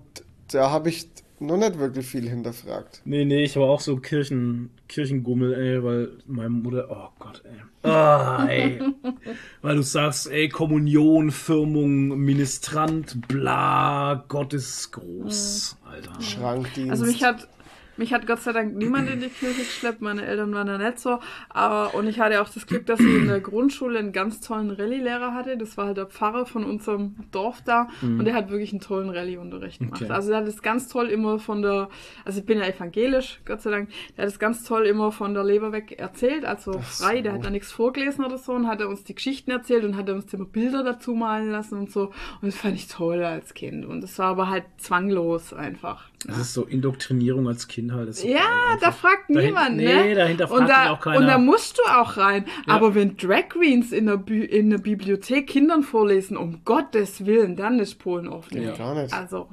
da 0.52 0.70
habe 0.70 0.88
ich 0.88 1.08
noch 1.42 1.56
nicht 1.56 1.78
wirklich 1.78 2.06
viel 2.06 2.28
hinterfragt. 2.28 3.02
Nee, 3.04 3.24
nee, 3.24 3.44
ich 3.44 3.56
war 3.56 3.68
auch 3.68 3.80
so 3.80 3.96
Kirchen, 3.96 4.70
Kirchengummel, 4.88 5.54
ey, 5.54 5.82
weil 5.82 6.10
meine 6.26 6.50
Mutter, 6.50 6.86
oh 6.90 7.08
Gott, 7.18 7.42
ey. 7.44 7.90
Ah, 7.90 8.46
ey. 8.46 8.80
weil 9.62 9.76
du 9.76 9.82
sagst, 9.82 10.30
ey, 10.30 10.48
Kommunion, 10.48 11.30
Firmung, 11.30 12.18
Ministrant, 12.18 13.26
bla, 13.28 14.24
Gott 14.28 14.54
ist 14.54 14.92
groß, 14.92 15.76
Alter. 15.84 16.20
Schrankdienst. 16.20 16.90
Also 16.90 17.04
mich 17.04 17.22
hat, 17.24 17.48
mich 17.96 18.12
hat 18.12 18.26
Gott 18.26 18.40
sei 18.40 18.52
Dank 18.52 18.74
niemand 18.74 19.10
in 19.10 19.20
die 19.20 19.28
Kirche 19.28 19.60
geschleppt, 19.60 20.00
meine 20.00 20.24
Eltern 20.24 20.54
waren 20.54 20.66
da 20.66 20.78
nicht 20.78 20.98
so. 20.98 21.18
Aber, 21.48 21.94
und 21.94 22.06
ich 22.06 22.20
hatte 22.20 22.40
auch 22.40 22.48
das 22.48 22.66
Glück, 22.66 22.86
dass 22.86 23.00
ich 23.00 23.14
in 23.14 23.28
der 23.28 23.40
Grundschule 23.40 23.98
einen 23.98 24.12
ganz 24.12 24.40
tollen 24.40 24.70
Rallye-Lehrer 24.70 25.34
hatte. 25.34 25.56
Das 25.56 25.76
war 25.76 25.86
halt 25.86 25.96
der 25.96 26.06
Pfarrer 26.06 26.46
von 26.46 26.64
unserem 26.64 27.16
Dorf 27.30 27.62
da 27.64 27.88
und 28.02 28.24
der 28.24 28.34
hat 28.34 28.50
wirklich 28.50 28.72
einen 28.72 28.80
tollen 28.80 29.10
Rallye-Unterricht 29.10 29.78
gemacht. 29.80 30.02
Okay. 30.02 30.12
Also 30.12 30.30
der 30.30 30.38
hat 30.38 30.48
es 30.48 30.62
ganz 30.62 30.88
toll 30.88 31.08
immer 31.08 31.38
von 31.38 31.62
der, 31.62 31.88
also 32.24 32.40
ich 32.40 32.46
bin 32.46 32.58
ja 32.58 32.66
evangelisch, 32.66 33.40
Gott 33.44 33.62
sei 33.62 33.70
Dank, 33.70 33.90
der 34.16 34.24
hat 34.24 34.32
es 34.32 34.38
ganz 34.38 34.64
toll 34.64 34.86
immer 34.86 35.12
von 35.12 35.34
der 35.34 35.44
Leber 35.44 35.72
weg 35.72 35.92
erzählt, 35.98 36.44
also 36.44 36.78
frei, 36.80 37.20
der 37.20 37.34
hat 37.34 37.44
da 37.44 37.50
nichts 37.50 37.72
vorgelesen 37.72 38.24
oder 38.24 38.38
so 38.38 38.52
und 38.52 38.66
hat 38.66 38.80
er 38.80 38.88
uns 38.88 39.04
die 39.04 39.14
Geschichten 39.14 39.50
erzählt 39.50 39.84
und 39.84 39.96
hat 39.96 40.08
er 40.08 40.14
uns 40.14 40.32
immer 40.32 40.44
Bilder 40.44 40.82
dazu 40.82 41.14
malen 41.14 41.50
lassen 41.50 41.78
und 41.78 41.90
so. 41.90 42.12
Und 42.40 42.52
das 42.52 42.56
fand 42.56 42.74
ich 42.74 42.88
toll 42.88 43.22
als 43.22 43.54
Kind. 43.54 43.84
Und 43.84 44.00
das 44.02 44.18
war 44.18 44.28
aber 44.28 44.48
halt 44.48 44.64
zwanglos 44.78 45.52
einfach. 45.52 46.08
Das 46.26 46.38
ist 46.38 46.54
so 46.54 46.64
Indoktrinierung 46.64 47.48
als 47.48 47.66
Kind 47.66 47.81
halt. 47.90 48.10
Das 48.10 48.22
Ja, 48.22 48.76
da 48.80 48.92
fragt 48.92 49.30
Dahin- 49.30 49.46
niemand, 49.46 49.76
nee, 49.76 49.84
ne? 50.10 50.14
dahinter 50.14 50.46
fragt 50.46 50.60
und 50.60 50.68
da, 50.68 50.90
auch 50.92 51.00
keiner. 51.00 51.18
Und 51.18 51.26
da 51.26 51.38
musst 51.38 51.78
du 51.78 51.82
auch 51.90 52.16
rein. 52.18 52.44
Ja. 52.66 52.74
Aber 52.74 52.94
wenn 52.94 53.16
Drag 53.16 53.48
Queens 53.48 53.90
in 53.92 54.06
der, 54.06 54.22
in 54.28 54.70
der 54.70 54.78
Bibliothek 54.78 55.46
Kindern 55.48 55.82
vorlesen, 55.82 56.36
um 56.36 56.64
Gottes 56.64 57.24
Willen, 57.26 57.56
dann 57.56 57.78
ist 57.78 57.96
Polen 57.96 58.28
offen. 58.28 58.62
Ja. 58.62 58.76
Gar 58.76 58.94
nicht. 59.02 59.12
Also, 59.14 59.48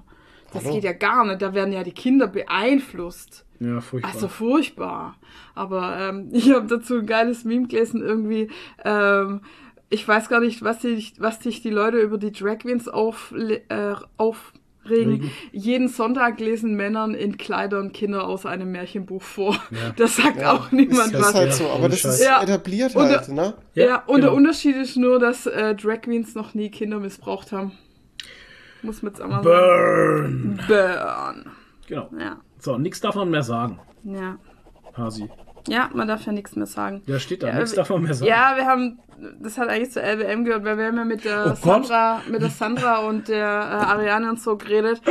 das 0.54 0.64
Hallo? 0.66 0.76
geht 0.76 0.84
ja 0.84 0.94
gar 0.94 1.26
nicht. 1.26 1.42
Da 1.42 1.54
werden 1.54 1.72
ja 1.74 1.84
die 1.84 1.94
Kinder 1.94 2.28
beeinflusst. 2.28 3.46
Ja, 3.60 3.82
furchtbar. 3.82 4.12
Also 4.14 4.28
furchtbar. 4.28 5.16
Aber 5.56 5.98
ähm, 6.00 6.30
ich 6.34 6.52
habe 6.52 6.68
dazu 6.68 7.00
ein 7.00 7.06
geiles 7.06 7.44
Meme 7.46 7.68
gelesen, 7.68 8.02
irgendwie. 8.02 8.50
Ähm, 8.84 9.42
ich 9.90 10.08
weiß 10.08 10.30
gar 10.30 10.40
nicht, 10.40 10.64
was 10.64 10.84
sich, 10.84 11.14
was 11.18 11.40
die 11.40 11.70
Leute 11.72 11.98
über 11.98 12.18
die 12.20 12.32
Drag 12.32 12.60
Queens 12.60 12.88
auf, 12.88 13.34
äh, 13.36 13.96
aufregen. 14.18 14.60
Regen. 14.88 15.30
Jeden 15.52 15.88
Sonntag 15.88 16.40
lesen 16.40 16.76
Männern 16.76 17.14
in 17.14 17.38
Kleidern 17.38 17.92
Kinder 17.92 18.26
aus 18.28 18.46
einem 18.46 18.72
Märchenbuch 18.72 19.22
vor. 19.22 19.54
Ja. 19.72 19.92
Das 19.98 20.16
sagt 20.16 20.44
auch 20.44 20.72
niemand 20.72 21.14
das 21.14 21.20
ist 21.22 21.28
was. 21.28 21.34
halt 21.36 21.48
Ja, 21.50 21.54
so, 21.54 21.68
aber 21.70 21.90
das 21.90 22.06
ist 22.06 22.24
Ja. 22.24 22.42
etabliert 22.42 22.96
Und 22.96 23.04
halt, 23.10 23.28
ne? 23.30 23.54
ja, 23.76 24.04
und 24.08 24.22
der 24.22 24.30
genau. 24.30 24.34
Unterschied 24.38 24.76
ist 24.78 24.96
nur, 24.98 25.20
dass 25.20 25.46
äh, 25.46 25.76
Drag 25.76 26.02
Queens 26.02 26.34
noch 26.36 26.54
nie 26.54 26.70
Kinder 26.72 27.00
missbraucht 27.00 27.52
haben. 27.52 27.74
Muss 28.82 29.02
man 29.02 29.12
jetzt 29.12 29.22
einmal 29.22 29.42
Burn. 29.42 30.56
sagen. 30.58 30.68
Burn. 30.68 31.52
Genau. 31.88 32.10
Ja. 32.18 32.38
So, 32.60 32.78
nichts 32.78 33.02
darf 33.02 33.16
man 33.16 33.30
mehr 33.30 33.44
sagen, 33.44 33.80
Ja. 34.04 34.38
Hasi. 34.96 35.30
Ja, 35.68 35.90
man 35.94 36.08
darf 36.08 36.26
ja 36.26 36.32
nichts 36.32 36.56
mehr 36.56 36.66
sagen. 36.66 37.02
Ja, 37.06 37.20
steht 37.20 37.44
da, 37.44 37.48
Ja, 37.50 37.56
nichts 37.56 37.74
darf 37.74 37.90
man 37.90 38.02
mehr 38.04 38.14
sagen. 38.14 38.30
Ja, 38.30 38.54
wir 38.56 38.66
haben, 38.66 39.00
das 39.42 39.58
hat 39.58 39.70
eigentlich 39.70 39.92
zur 39.92 40.04
LBM 40.04 40.46
gehört, 40.46 40.64
weil 40.64 40.78
wir 40.78 40.86
haben 40.86 40.98
ja 40.98 41.06
mit 41.06 41.26
der 41.26 41.46
Oh 41.46 41.50
Gott. 41.50 41.86
Sandra, 41.88 42.22
mit 42.30 42.42
der 42.42 42.50
Sandra 42.50 42.98
und 43.00 43.28
der 43.28 43.46
äh, 43.46 43.86
Ariane 43.86 44.30
und 44.30 44.40
so 44.42 44.56
geredet. 44.58 45.02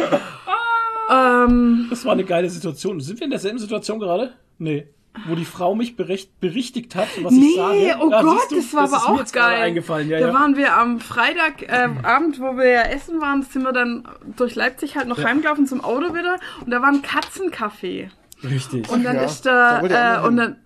ähm, 1.10 1.86
Das 1.90 2.04
war 2.04 2.12
eine 2.12 2.24
geile 2.24 2.48
Situation. 2.50 3.00
Sind 3.00 3.20
wir 3.20 3.24
in 3.24 3.30
derselben 3.30 3.58
Situation 3.58 3.98
gerade? 3.98 4.32
Nee. 4.58 4.86
Wo 5.26 5.34
die 5.34 5.44
Frau 5.46 5.74
mich 5.74 5.96
bericht, 5.96 6.38
berichtigt 6.38 6.94
hat, 6.94 7.08
was 7.24 7.32
ich 7.32 7.38
nee, 7.40 7.56
sage. 7.56 7.96
oh 8.00 8.10
Ja, 8.10 8.22
Gott, 8.22 8.50
du, 8.50 8.56
das 8.56 8.72
war 8.72 8.84
ist 8.84 8.92
aber 8.92 9.08
auch 9.20 9.32
geil. 9.32 9.62
eingefallen. 9.62 10.08
Ja, 10.08 10.20
da 10.20 10.28
ja. 10.28 10.34
waren 10.34 10.56
wir 10.56 10.76
am 10.76 11.00
Freitagabend, 11.00 12.04
äh, 12.04 12.06
Abend, 12.06 12.40
wo 12.40 12.56
wir 12.56 12.68
ja 12.70 12.82
essen 12.82 13.20
waren, 13.20 13.42
sind 13.42 13.62
wir 13.64 13.72
dann 13.72 14.06
durch 14.36 14.54
Leipzig 14.54 14.96
halt 14.96 15.08
noch 15.08 15.18
heimgelaufen 15.22 15.66
zum 15.66 15.82
Auto 15.82 16.14
wieder 16.14 16.36
und 16.64 16.70
da 16.70 16.82
war 16.82 16.88
ein 16.90 17.02
Katzencafé. 17.02 18.10
Richtig. 18.44 18.88
Und 18.92 19.02
dann 19.04 19.16
Ja, 19.16 19.22
ist 19.22 19.44
da 19.44 19.80
da, 19.80 20.18
ich 20.18 20.22
äh, 20.22 20.26
und 20.28 20.36
dann, 20.36 20.56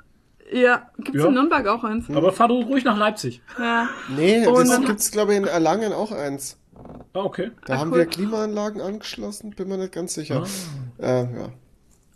ja, 0.53 0.91
gibt's 0.99 1.21
Ja. 1.21 1.27
in 1.29 1.35
Nürnberg 1.35 1.67
auch 1.67 1.85
eins? 1.85 2.09
Aber 2.11 2.33
fahr 2.33 2.49
du 2.49 2.61
ruhig 2.63 2.85
nach 2.85 2.97
Leipzig. 2.99 3.43
Ja. 3.59 3.89
Nee, 4.17 4.47
Und 4.47 4.69
das 4.69 4.81
gibt's, 4.83 5.11
glaube 5.11 5.33
ich, 5.33 5.39
in 5.39 5.45
Erlangen 5.47 5.93
auch 5.93 6.13
eins. 6.13 6.59
Ah, 7.15 7.21
okay. 7.21 7.51
Da 7.67 7.75
Ah, 7.75 7.79
haben 7.79 7.93
cool. 7.93 7.99
wir 7.99 8.07
Klimaanlagen 8.07 8.81
angeschlossen, 8.81 9.51
bin 9.51 9.69
mir 9.69 9.79
nicht 9.79 9.93
ganz 9.93 10.15
sicher. 10.15 10.45
Ah. 10.99 11.03
Äh, 11.05 11.23
ja. 11.23 11.49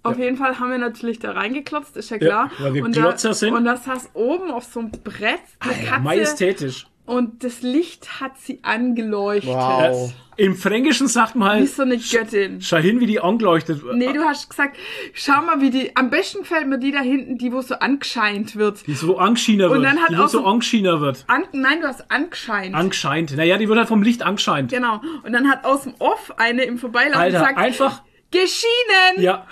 Auf 0.03 0.19
jeden 0.19 0.37
Fall 0.37 0.59
haben 0.61 0.71
wir 0.71 0.79
natürlich 0.79 1.19
da 1.19 1.33
reingeklotzt, 1.33 1.97
ist 1.97 2.11
ja 2.11 2.19
klar. 2.19 2.51
weil 2.61 2.75
wir 2.75 2.85
und 2.85 2.97
da, 2.97 3.17
sind. 3.17 3.55
Und 3.55 3.65
da 3.65 3.77
saß 3.77 4.11
oben 4.15 4.53
auf 4.53 4.65
so 4.65 4.79
einem 4.81 4.91
Brett 4.93 5.41
eine 5.59 5.73
Alter, 5.73 5.85
Katze 5.87 6.03
majestätisch. 6.03 6.87
Und 7.07 7.43
das 7.45 7.63
Licht 7.63 8.21
hat 8.21 8.39
sie 8.39 8.61
angeleuchtet. 8.63 9.51
Wow. 9.55 10.13
Im 10.39 10.55
Fränkischen 10.55 11.07
sagt 11.09 11.35
man 11.35 11.49
Wie 11.49 11.61
halt, 11.61 11.71
so 11.71 11.83
eine 11.83 11.97
Göttin. 11.97 12.61
schau 12.61 12.77
hin, 12.77 13.01
wie 13.01 13.07
die 13.07 13.21
angeleuchtet 13.21 13.83
wird. 13.83 13.97
Nee, 13.97 14.13
du 14.13 14.21
hast 14.23 14.51
gesagt, 14.51 14.77
schau 15.15 15.41
mal, 15.41 15.63
wie 15.63 15.71
die, 15.71 15.97
am 15.97 16.11
besten 16.11 16.45
fällt 16.45 16.67
mir 16.69 16.79
die 16.79 16.93
da 16.93 17.01
hinten, 17.01 17.39
die 17.39 17.51
wo 17.53 17.63
so 17.63 17.77
angescheint 17.77 18.55
wird. 18.57 18.87
Die 18.87 18.93
so 18.95 19.17
angeschiener 19.17 19.71
Und 19.71 19.77
wird. 19.79 19.85
dann 19.87 19.99
hat 20.03 20.11
die 20.11 20.17
auch 20.17 20.29
so 20.29 20.41
so- 20.41 20.45
angeschiener 20.45 21.01
wird. 21.01 21.25
An, 21.27 21.45
nein, 21.53 21.81
du 21.81 21.87
hast 21.89 22.11
angescheint. 22.11 22.75
Angescheint. 22.75 23.35
Naja, 23.35 23.57
die 23.57 23.67
wird 23.67 23.79
halt 23.79 23.89
vom 23.89 24.03
Licht 24.03 24.23
angescheint. 24.23 24.71
genau. 24.71 25.01
Und 25.25 25.33
dann 25.33 25.49
hat 25.49 25.65
aus 25.65 25.85
dem 25.85 25.95
Off 26.01 26.35
eine 26.37 26.65
im 26.65 26.77
Vorbeilaufen 26.77 27.19
Alter, 27.23 27.39
gesagt, 27.39 27.57
einfach, 27.59 28.03
geschienen! 28.31 29.21
ja, 29.25 29.47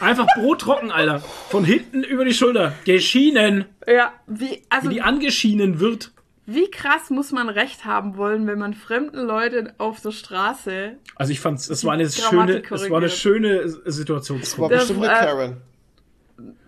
einfach 0.00 0.26
brottrocken, 0.36 0.90
Alter. 0.90 1.20
Von 1.48 1.64
hinten 1.64 2.02
über 2.02 2.26
die 2.26 2.34
Schulter. 2.34 2.74
Geschienen. 2.84 3.64
Ja, 3.86 4.12
wie, 4.26 4.62
also 4.68 4.90
Wie 4.90 4.94
die 4.94 5.00
angeschienen 5.02 5.80
wird. 5.80 6.12
Wie 6.50 6.70
krass 6.70 7.10
muss 7.10 7.30
man 7.30 7.50
Recht 7.50 7.84
haben 7.84 8.16
wollen, 8.16 8.46
wenn 8.46 8.58
man 8.58 8.72
fremden 8.72 9.26
Leuten 9.26 9.70
auf 9.76 10.00
der 10.00 10.12
Straße. 10.12 10.92
Also 11.14 11.30
ich 11.30 11.40
fand's, 11.40 11.68
es 11.68 11.84
war 11.84 11.92
eine 11.92 12.08
schöne, 12.08 12.62
es 12.70 12.88
war 12.90 12.96
eine 12.98 13.10
schöne 13.10 13.68
Situation. 13.84 14.40
War 14.56 14.70
Das, 14.70 14.86
bestimmt 14.86 15.04
eine 15.04 15.26
Karen. 15.26 15.56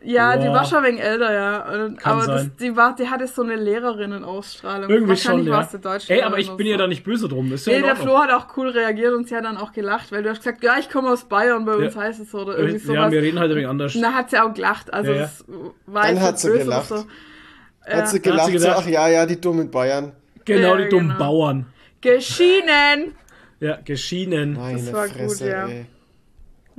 Ja, 0.02 0.36
die 0.36 0.46
Boah. 0.48 0.54
war 0.54 0.64
schon 0.66 0.78
ein 0.78 0.84
wenig 0.84 1.00
älter, 1.02 1.32
ja. 1.32 1.84
Und, 1.86 1.98
Kann 1.98 2.12
aber 2.14 2.24
sein. 2.24 2.36
Das, 2.48 2.56
die, 2.56 2.76
war, 2.76 2.94
die 2.94 3.08
hatte 3.08 3.26
so 3.26 3.42
eine 3.42 3.56
Lehrerinnenausstrahlung. 3.56 4.90
Irgendwie 4.90 5.10
Wahrscheinlich 5.10 5.46
schon, 5.46 5.52
war 5.52 5.60
ja. 5.60 5.64
es 5.64 5.70
der 5.70 5.80
Deutsche. 5.80 6.12
Ey, 6.12 6.22
aber 6.22 6.38
ich 6.38 6.50
bin 6.50 6.66
ja 6.66 6.76
da 6.76 6.86
nicht 6.86 7.04
böse 7.04 7.28
drum. 7.28 7.52
Ist 7.52 7.66
ja 7.66 7.74
Nee, 7.74 7.82
der. 7.82 7.96
Flo 7.96 8.18
hat 8.18 8.30
auch 8.32 8.54
cool 8.56 8.68
reagiert 8.70 9.14
und 9.14 9.28
sie 9.28 9.36
hat 9.36 9.44
dann 9.44 9.56
auch 9.56 9.72
gelacht, 9.72 10.10
weil 10.12 10.22
du 10.22 10.30
hast 10.30 10.38
gesagt, 10.38 10.62
ja, 10.62 10.76
ich 10.78 10.90
komme 10.90 11.08
aus 11.10 11.24
Bayern, 11.24 11.64
bei 11.64 11.74
uns 11.76 11.94
Ja. 11.94 12.02
heißt 12.02 12.20
es 12.20 12.30
so 12.30 12.40
oder 12.40 12.58
irgendwie 12.58 12.78
sowas. 12.78 12.94
ja, 12.96 13.10
wir 13.12 13.22
reden 13.22 13.38
halt 13.38 13.50
ein 13.50 13.56
wenig 13.56 13.68
anders. 13.68 13.94
und 13.94 14.02
da 14.02 14.12
hat 14.12 14.30
sie 14.30 14.38
auch 14.38 14.52
gelacht. 14.52 14.92
Also 14.92 15.12
Ja, 15.12 15.16
ja. 15.18 15.24
es 15.24 15.44
war 15.86 16.06
Dann 16.06 16.20
hat 16.20 16.38
sie 16.38 16.48
böse 16.48 16.64
gelacht. 16.64 16.88
So. 16.88 17.04
Hat 17.92 18.08
sie 18.08 18.16
Hat 18.16 18.22
gelacht, 18.22 18.46
sie 18.46 18.52
gedacht- 18.52 18.76
so, 18.76 18.82
ach 18.82 18.86
ja, 18.88 19.08
ja, 19.08 19.26
die 19.26 19.40
dummen 19.40 19.70
Bayern. 19.70 20.12
genau, 20.44 20.76
Ja, 20.76 20.82
die 20.82 20.88
dummen 20.88 21.08
genau. 21.08 21.18
Bauern. 21.18 21.66
Geschienen! 22.00 23.14
Ja, 23.62 23.76
geschienen. 23.84 24.54
Meine 24.54 24.90
war 24.90 25.06
gut, 25.06 25.16
Fresse, 25.18 25.50
ja. 25.50 25.66
ey. 25.68 25.84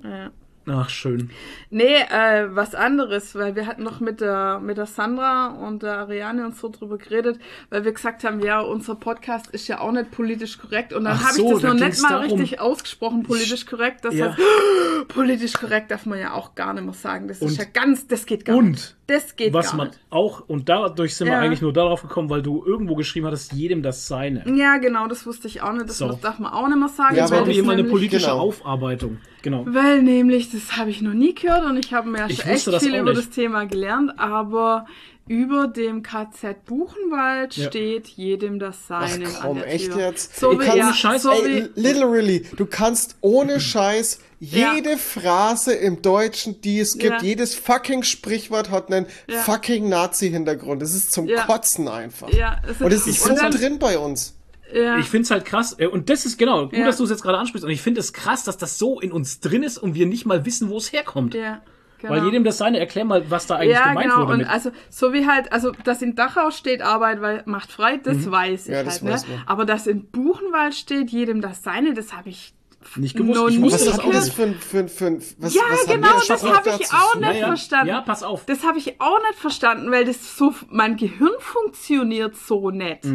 Ja. 0.03 0.31
Ach, 0.67 0.89
schön. 0.89 1.29
Nee, 1.69 1.95
äh, 2.09 2.47
was 2.55 2.73
anderes, 2.73 3.35
weil 3.35 3.55
wir 3.55 3.67
hatten 3.67 3.83
noch 3.83 3.99
mit 3.99 4.19
der, 4.19 4.59
mit 4.59 4.77
der 4.77 4.87
Sandra 4.87 5.49
und 5.49 5.83
der 5.83 5.99
Ariane 5.99 6.43
und 6.43 6.55
so 6.55 6.69
drüber 6.69 6.97
geredet, 6.97 7.39
weil 7.69 7.85
wir 7.85 7.91
gesagt 7.91 8.23
haben, 8.23 8.39
ja, 8.39 8.61
unser 8.61 8.95
Podcast 8.95 9.47
ist 9.51 9.67
ja 9.67 9.79
auch 9.79 9.91
nicht 9.91 10.09
politisch 10.09 10.57
korrekt 10.57 10.91
und 10.93 11.03
dann 11.03 11.19
habe 11.23 11.33
so, 11.35 11.45
ich 11.45 11.51
das 11.53 11.61
da 11.61 11.73
noch 11.75 11.85
nicht 11.87 12.01
mal 12.01 12.09
darum. 12.09 12.39
richtig 12.39 12.59
ausgesprochen, 12.59 13.21
politisch 13.23 13.67
korrekt. 13.67 14.05
Das 14.05 14.15
Ja. 14.15 14.29
heißt, 14.29 14.39
politisch 15.07 15.53
korrekt 15.53 15.91
darf 15.91 16.07
man 16.07 16.19
ja 16.19 16.33
auch 16.33 16.55
gar 16.55 16.73
nicht 16.73 16.83
mehr 16.85 16.93
sagen. 16.95 17.27
Das 17.27 17.39
Und- 17.41 17.49
ist 17.49 17.57
ja 17.59 17.65
ganz, 17.71 18.07
das 18.07 18.25
geht 18.25 18.45
gar 18.45 18.57
und 18.57 18.71
nicht. 18.71 18.95
Das 19.11 19.35
geht 19.35 19.53
Was 19.53 19.67
gar 19.71 19.77
man 19.77 19.87
nicht. 19.87 19.99
auch, 20.09 20.41
und 20.47 20.69
dadurch 20.69 21.15
sind 21.15 21.27
wir 21.27 21.33
Ja. 21.33 21.39
eigentlich 21.39 21.61
nur 21.61 21.73
darauf 21.73 22.01
gekommen, 22.01 22.29
weil 22.29 22.41
du 22.41 22.63
irgendwo 22.65 22.95
geschrieben 22.95 23.27
hattest, 23.27 23.51
jedem 23.53 23.81
das 23.83 24.07
seine. 24.07 24.43
Ja, 24.55 24.77
genau, 24.77 25.07
das 25.07 25.25
wusste 25.25 25.47
ich 25.47 25.61
auch 25.61 25.73
nicht. 25.73 25.89
Das 25.89 25.97
So. 25.97 26.13
darf 26.13 26.39
man 26.39 26.53
auch 26.53 26.67
nicht 26.67 26.77
mehr 26.77 26.87
sagen. 26.89 27.15
Ja, 27.15 27.23
Das 27.23 27.31
aber 27.31 27.41
war 27.41 27.47
weil, 27.47 27.53
das 27.53 27.63
immer 27.63 27.73
eine 27.73 27.83
politische 27.83 28.27
genau. 28.27 28.39
Aufarbeitung. 28.39 29.17
Genau. 29.41 29.65
weil 29.67 30.03
nämlich, 30.03 30.51
das 30.51 30.77
habe 30.77 30.91
ich 30.91 31.01
noch 31.01 31.13
nie 31.13 31.33
gehört 31.33 31.65
und 31.65 31.75
ich 31.77 31.93
habe 31.93 32.07
mir 32.09 32.25
Ich 32.29 32.41
schon 32.41 32.51
echt 32.51 32.69
viel 32.83 32.95
über 32.95 33.11
nicht. 33.13 33.17
das 33.27 33.29
Thema 33.31 33.65
gelernt, 33.65 34.13
aber 34.17 34.85
über 35.31 35.67
dem 35.67 36.03
KZ 36.03 36.65
Buchenwald 36.65 37.55
Ja. 37.55 37.67
steht 37.69 38.07
jedem 38.09 38.59
das 38.59 38.75
Ach 38.89 39.07
Seine 39.07 39.23
komm, 39.25 39.51
an 39.51 39.55
der 39.55 39.67
echt 39.73 39.85
Tür. 39.93 39.99
jetzt? 40.07 40.37
So 40.37 40.51
Du 40.51 40.59
wie, 40.59 40.65
kannst- 40.65 40.77
ja, 40.77 40.93
Scheiß- 40.93 41.21
so 41.21 41.31
Ey, 41.31 41.69
literally, 41.75 42.45
du 42.57 42.65
kannst 42.65 43.15
ohne 43.21 43.61
Scheiß 43.61 44.19
Ja. 44.41 44.73
jede 44.75 44.97
Phrase 44.97 45.71
im 45.73 46.01
Deutschen, 46.01 46.59
die 46.61 46.79
es 46.79 46.97
gibt, 46.97 47.21
Ja. 47.21 47.27
jedes 47.27 47.55
fucking 47.55 48.03
Sprichwort 48.03 48.71
hat 48.71 48.91
einen 48.91 49.05
Ja. 49.29 49.39
fucking 49.39 49.87
Nazi-Hintergrund. 49.87 50.81
Das 50.81 50.93
ist 50.93 51.13
zum 51.13 51.27
Ja. 51.27 51.45
Kotzen 51.45 51.87
einfach. 51.87 52.27
ja, 52.33 52.57
es 52.69 52.81
Und 52.81 52.91
es 52.91 53.07
ist 53.07 53.23
so 53.23 53.33
dann- 53.33 53.51
drin 53.51 53.79
bei 53.79 53.97
uns. 53.97 54.35
Ja, 54.73 54.97
Ich 54.99 55.05
finde 55.07 55.23
es 55.25 55.31
halt 55.31 55.45
krass. 55.45 55.75
äh, 55.79 55.85
Und 55.87 56.09
das 56.09 56.25
ist 56.25 56.37
genau, 56.37 56.65
gut, 56.67 56.77
Ja. 56.77 56.85
dass 56.85 56.97
du 56.97 57.03
es 57.05 57.09
jetzt 57.09 57.23
gerade 57.23 57.37
ansprichst. 57.37 57.65
Und 57.65 57.71
ich 57.71 57.81
finde 57.81 57.99
es 57.99 58.13
krass, 58.13 58.43
dass 58.45 58.57
das 58.57 58.77
so 58.77 58.99
in 58.99 59.11
uns 59.11 59.39
drin 59.41 59.63
ist 59.63 59.77
und 59.77 59.95
wir 59.95 60.05
nicht 60.05 60.25
mal 60.25 60.45
wissen, 60.45 60.69
wo 60.69 60.77
es 60.77 60.91
herkommt. 60.93 61.33
ja, 61.35 61.61
Genau. 62.01 62.13
Weil 62.15 62.25
jedem 62.25 62.43
das 62.43 62.57
seine, 62.57 62.79
erklär 62.79 63.05
mal, 63.05 63.29
was 63.29 63.45
da 63.47 63.57
eigentlich 63.57 63.75
Ja, 63.77 63.89
gemeint 63.89 64.09
genau. 64.09 64.21
wurde. 64.23 64.31
Und 64.33 64.37
Mit. 64.39 64.49
also, 64.49 64.71
so 64.89 65.13
wie 65.13 65.27
halt, 65.27 65.51
also, 65.53 65.71
dass 65.83 66.01
in 66.01 66.15
Dachau 66.15 66.49
steht, 66.51 66.81
Arbeit 66.81 67.21
weil, 67.21 67.43
macht 67.45 67.71
frei, 67.71 67.97
das 67.97 68.29
weiß 68.29 68.67
ich 68.67 68.73
Ja, 68.73 68.83
das 68.83 69.01
halt, 69.01 69.11
weiß 69.13 69.27
ne? 69.27 69.35
man. 69.35 69.43
Aber 69.47 69.65
dass 69.65 69.85
in 69.87 70.05
Buchenwald 70.09 70.73
steht, 70.73 71.11
jedem 71.11 71.41
das 71.41 71.63
seine, 71.63 71.93
das 71.93 72.13
habe 72.13 72.29
ich 72.29 72.53
Nicht 72.95 73.15
gewusst. 73.15 73.39
noch 73.39 73.47
Ich 73.49 73.61
Was 73.61 73.85
das 73.85 73.97
hat 74.03 74.13
das 74.13 74.25
nicht. 74.25 74.35
für 74.35 74.43
ein, 74.43 74.55
für 74.59 74.79
ein, 74.79 74.89
für 74.89 75.05
ein 75.05 75.21
was, 75.37 75.53
Ja, 75.53 75.61
was 75.69 75.85
genau, 75.85 76.07
das 76.27 76.43
habe 76.43 76.69
ich 76.79 76.91
auch 76.91 77.15
nicht 77.15 77.29
tun? 77.29 77.35
ja. 77.39 77.45
verstanden. 77.47 77.87
Ja, 77.87 78.01
pass 78.01 78.23
auf. 78.23 78.45
Das 78.45 78.63
habe 78.63 78.79
ich 78.79 78.99
auch 78.99 79.19
nicht 79.29 79.39
verstanden, 79.39 79.91
weil 79.91 80.03
das 80.05 80.35
so, 80.37 80.55
mein 80.69 80.97
Gehirn 80.97 81.31
funktioniert 81.39 82.35
so 82.35 82.71
nett. 82.71 83.05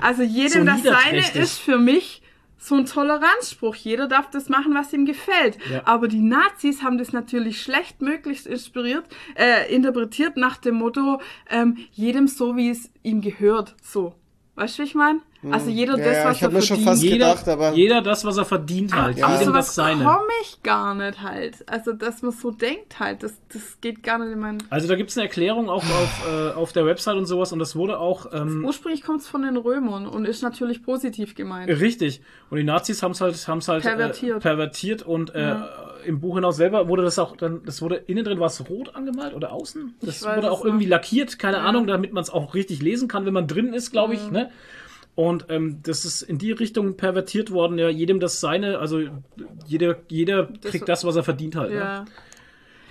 Also 0.00 0.22
jedem 0.22 0.64
Mhm. 0.64 0.78
So 0.78 0.90
das 0.90 1.02
seine 1.04 1.42
ist 1.44 1.58
für 1.58 1.78
mich 1.78 2.19
so 2.60 2.76
ein 2.76 2.84
Toleranzspruch. 2.84 3.74
Jeder 3.74 4.06
darf 4.06 4.30
das 4.30 4.48
machen, 4.48 4.74
was 4.74 4.92
ihm 4.92 5.06
gefällt. 5.06 5.58
Ja. 5.72 5.82
Aber 5.86 6.06
die 6.06 6.20
Nazis 6.20 6.82
haben 6.82 6.98
das 6.98 7.12
natürlich 7.12 7.62
schlechtmöglichst 7.62 8.46
inspiriert, 8.46 9.06
äh, 9.34 9.74
interpretiert 9.74 10.36
nach 10.36 10.58
dem 10.58 10.76
Motto, 10.76 11.20
ähm, 11.48 11.78
jedem 11.90 12.28
so, 12.28 12.56
wie 12.56 12.70
es 12.70 12.90
ihm 13.02 13.22
gehört. 13.22 13.74
So. 13.82 14.14
Weißt 14.60 14.78
du, 14.78 14.82
wie 14.82 14.86
ich 14.86 14.94
meine? 14.94 15.20
Also 15.50 15.70
jeder 15.70 15.96
Ja, 15.96 16.04
das, 16.04 16.16
ja, 16.18 16.24
was 16.26 16.42
er 16.42 16.50
mir 16.50 16.60
schon 16.60 16.76
verdient. 16.76 16.84
fast 16.90 17.02
jeder, 17.02 17.16
gedacht, 17.30 17.48
aber- 17.48 17.72
jeder 17.72 18.02
das, 18.02 18.24
was 18.26 18.36
er 18.36 18.44
verdient 18.44 18.94
halt. 18.94 19.24
Auf 19.24 19.30
Jedem 19.32 19.46
sowas 19.46 19.66
das 19.68 19.74
seine. 19.74 20.04
komme 20.04 20.26
ich 20.42 20.62
gar 20.62 20.94
nicht 20.94 21.22
halt. 21.22 21.66
Also, 21.66 21.94
dass 21.94 22.20
man 22.20 22.32
so 22.32 22.50
denkt 22.50 23.00
halt, 23.00 23.22
das, 23.22 23.32
das 23.50 23.80
geht 23.80 24.02
gar 24.02 24.18
nicht 24.18 24.32
in 24.34 24.38
meinen... 24.38 24.62
Also 24.68 24.86
da 24.86 24.96
gibt 24.96 25.08
es 25.08 25.16
eine 25.16 25.28
Erklärung 25.28 25.70
auch 25.70 25.82
auf, 25.82 26.28
äh, 26.30 26.50
auf 26.50 26.74
der 26.74 26.84
Website 26.84 27.16
und 27.16 27.24
sowas 27.24 27.52
und 27.54 27.58
das 27.58 27.74
wurde 27.74 27.98
auch 27.98 28.26
ähm, 28.34 28.62
Ursprünglich 28.66 29.02
kommt 29.02 29.22
es 29.22 29.28
von 29.28 29.40
den 29.40 29.56
Römern 29.56 30.06
und 30.06 30.26
ist 30.26 30.42
natürlich 30.42 30.82
positiv 30.82 31.34
gemeint. 31.34 31.70
richtig. 31.70 32.20
Und 32.50 32.58
die 32.58 32.64
Nazis 32.64 33.02
haben 33.02 33.12
es 33.12 33.22
halt, 33.22 33.48
haben's 33.48 33.66
halt 33.66 33.82
Pervertiert. 33.82 34.36
Äh, 34.36 34.40
pervertiert 34.40 35.02
und 35.04 35.34
äh, 35.34 35.54
im 36.04 36.20
Buch 36.20 36.36
hinaus 36.36 36.56
selber 36.56 36.88
wurde 36.88 37.02
das 37.02 37.18
auch 37.18 37.36
dann, 37.36 37.62
das 37.64 37.82
wurde 37.82 37.96
innen 37.96 38.24
drin 38.24 38.40
war 38.40 38.46
es 38.46 38.68
rot 38.68 38.94
angemalt 38.94 39.34
oder 39.34 39.52
außen? 39.52 39.94
Das 40.00 40.22
weiß 40.22 40.36
wurde 40.36 40.50
auch 40.50 40.64
irgendwie 40.64 40.84
nicht. 40.84 40.90
lackiert, 40.90 41.38
keine 41.38 41.60
Ahnung, 41.60 41.86
damit 41.86 42.12
man 42.12 42.22
es 42.22 42.30
auch 42.30 42.54
richtig 42.54 42.82
lesen 42.82 43.08
kann, 43.08 43.26
wenn 43.26 43.34
man 43.34 43.46
drin 43.46 43.72
ist, 43.72 43.90
glaube 43.90 44.14
ich. 44.14 44.30
Ne? 44.30 44.50
Und 45.14 45.46
ähm, 45.48 45.80
das 45.82 46.04
ist 46.04 46.22
in 46.22 46.38
die 46.38 46.52
Richtung 46.52 46.96
pervertiert 46.96 47.50
worden, 47.50 47.78
ja, 47.78 47.88
jedem 47.88 48.20
das 48.20 48.40
seine, 48.40 48.78
also 48.78 49.00
jeder, 49.66 49.96
jeder 50.08 50.46
kriegt 50.62 50.88
das, 50.88 51.04
was 51.04 51.16
er 51.16 51.24
verdient 51.24 51.56
halt. 51.56 51.72
Ne? 51.72 52.04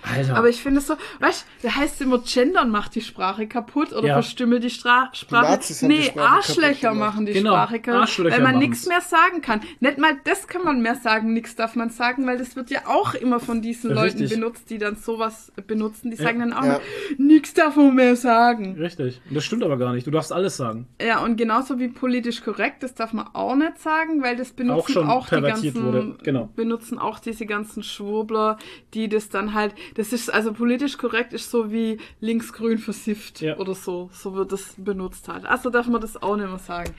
Ja. 0.04 0.12
Alter. 0.18 0.36
Aber 0.38 0.50
ich 0.50 0.62
finde 0.62 0.80
es 0.80 0.88
so, 0.88 0.96
weißt 1.20 1.46
du, 1.62 1.68
da 1.68 1.76
heißt 1.76 1.96
es 1.96 2.02
immer, 2.02 2.20
Gendern 2.20 2.70
macht 2.70 2.96
die 2.96 3.02
Sprache 3.02 3.48
kaputt 3.48 3.92
oder 3.94 4.08
Ja. 4.08 4.14
verstümmelt 4.14 4.64
die 4.64 4.70
Stra 4.70 5.10
Sprache. 5.14 5.60
Die 5.80 5.86
nee, 5.88 6.04
Sprache 6.04 6.14
kaputt 6.16 6.32
Arschlöcher 6.50 6.94
machen 6.94 7.26
die 7.26 7.34
Genau, 7.34 7.52
Sprache 7.52 7.80
kaputt, 7.80 8.32
weil 8.32 8.42
man 8.42 8.60
nichts 8.60 8.88
mehr 8.88 9.02
sagen 9.02 9.42
kann. 9.42 9.62
Nicht 9.80 9.98
mal 9.98 10.14
das 10.24 10.48
kann 10.48 10.64
man 10.64 10.82
mehr 10.82 10.96
sagen, 10.96 11.34
nichts 11.34 11.56
darf 11.56 11.76
man 11.76 11.90
sagen, 11.90 12.26
weil 12.28 12.38
das 12.38 12.56
wird 12.56 12.70
ja 12.70 12.82
auch 12.88 13.14
immer 13.14 13.40
von 13.40 13.62
diesen 13.62 13.90
Leuten 13.92 14.20
Richtig. 14.20 14.30
benutzt, 14.40 14.70
die 14.70 14.78
dann 14.78 14.96
sowas 14.96 15.52
benutzen. 15.68 16.12
Die 16.12 16.18
sagen 16.18 16.40
dann 16.40 16.54
auch 16.54 16.64
Ja. 16.64 16.80
nichts 17.18 17.54
darf 17.54 17.76
man 17.76 17.96
mehr 17.96 18.16
sagen. 18.16 18.76
Richtig. 18.80 19.22
Und 19.30 19.36
das 19.36 19.44
stimmt 19.46 19.64
aber 19.64 19.78
gar 19.78 19.94
nicht. 19.94 20.06
Du 20.08 20.12
darfst 20.12 20.32
alles 20.32 20.58
sagen. 20.58 20.88
Ja, 21.02 21.20
und 21.24 21.36
genauso 21.38 21.80
wie 21.80 21.88
politisch 21.90 22.42
korrekt, 22.42 22.84
das 22.84 22.94
darf 22.96 23.14
man 23.14 23.28
auch 23.34 23.56
nicht 23.56 23.80
sagen, 23.80 24.22
weil 24.24 24.36
das 24.36 24.52
benutzen 24.52 24.80
Auch 24.80 24.90
schon 24.90 25.10
auch, 25.10 25.28
die 25.30 25.42
ganzen, 25.42 25.84
wurde, 25.86 26.18
genau. 26.24 26.50
benutzen 26.56 27.00
auch 27.00 27.20
diese 27.20 27.46
ganzen 27.46 27.84
Schwurbler, 27.84 28.58
die 28.94 29.10
das 29.10 29.30
dann 29.30 29.54
halt, 29.54 29.74
das 29.96 30.14
ist, 30.14 30.34
also 30.34 30.54
politisch 30.54 30.98
korrekt 30.98 31.34
ist 31.34 31.50
so 31.52 31.72
wie 31.72 32.00
linksgrün 32.20 32.78
versifft 32.78 33.42
Ja. 33.42 33.58
oder 33.58 33.76
so, 33.76 34.10
so 34.14 34.36
wird 34.36 34.52
das 34.52 34.74
benutzt 34.78 35.28
halt. 35.28 35.46
Also 35.46 35.70
darf 35.70 35.88
man 35.88 36.02
das 36.02 36.22
auch 36.22 36.36
nicht 36.36 36.50
mehr 36.50 36.60
sagen. 36.60 36.94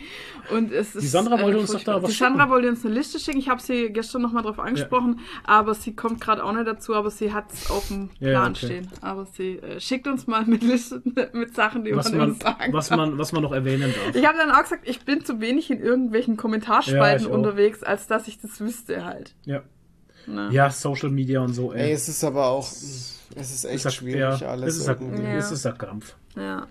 Und 0.50 0.72
es 0.72 0.94
ist, 0.94 1.10
Sandra 1.10 1.40
wollte 1.40 1.58
äh, 1.58 1.60
uns 1.60 1.72
doch 1.72 1.82
da 1.82 2.02
was 2.02 2.10
Die 2.10 2.16
Sandra 2.16 2.40
schicken. 2.44 2.50
wollte 2.50 2.68
uns 2.68 2.84
eine 2.84 2.94
Liste 2.94 3.18
schicken, 3.18 3.38
ich 3.38 3.48
habe 3.48 3.60
sie 3.60 3.90
gestern 3.90 4.22
nochmal 4.22 4.42
drauf 4.42 4.58
angesprochen, 4.58 5.20
aber 5.44 5.74
sie 5.74 5.94
kommt 5.94 6.20
gerade 6.20 6.44
auch 6.44 6.52
nicht 6.52 6.66
dazu, 6.66 6.94
aber 6.94 7.10
sie 7.10 7.32
hat 7.32 7.52
es 7.52 7.70
auf 7.70 7.88
dem 7.88 8.10
Ja, 8.18 8.30
Plan 8.30 8.52
okay. 8.52 8.66
stehen. 8.66 8.88
Aber 9.00 9.26
sie 9.26 9.58
äh, 9.58 9.80
schickt 9.80 10.06
uns 10.06 10.26
mal 10.26 10.44
mit 10.44 10.62
Listen, 10.62 11.02
mit 11.32 11.54
Sachen, 11.54 11.84
die 11.84 11.94
Was 11.94 12.12
man, 12.12 12.34
sagen 12.34 12.72
was, 12.72 12.90
man, 12.90 13.18
was 13.18 13.32
man 13.32 13.42
noch 13.42 13.52
erwähnen 13.52 13.92
darf. 13.94 14.14
Ich 14.14 14.26
habe 14.26 14.38
dann 14.38 14.50
auch 14.50 14.62
gesagt, 14.62 14.88
ich 14.88 15.00
bin 15.04 15.24
zu 15.24 15.40
wenig 15.40 15.70
in 15.70 15.80
irgendwelchen 15.80 16.34
Ja, 16.34 16.40
Kommentarspalten 16.40 17.26
unterwegs, 17.26 17.82
als 17.82 18.06
dass 18.06 18.28
ich 18.28 18.40
das 18.40 18.60
wüsste 18.60 19.04
halt. 19.04 19.34
Ja. 19.44 19.62
Ne? 20.26 20.48
ja, 20.52 20.70
Social 20.70 21.10
Media 21.10 21.40
und 21.40 21.54
so, 21.54 21.72
ey. 21.72 21.88
Ey, 21.88 21.92
es 21.92 22.08
ist 22.08 22.22
aber 22.24 22.46
auch, 22.46 22.66
es 22.70 23.18
ist 23.36 23.64
echt 23.64 23.74
Ist 23.76 23.84
ja- 23.84 23.90
schwierig 23.90 24.40
ja, 24.40 24.48
alles 24.48 24.74
Es 24.74 24.80
ist, 24.80 24.86
ja, 24.86 24.92
irgendwie. 24.94 25.22
Ja. 25.22 25.36
es 25.36 25.50
ist 25.50 25.64
ja 25.64 25.72
Krampf. 25.72 26.14
Ja. 26.36 26.66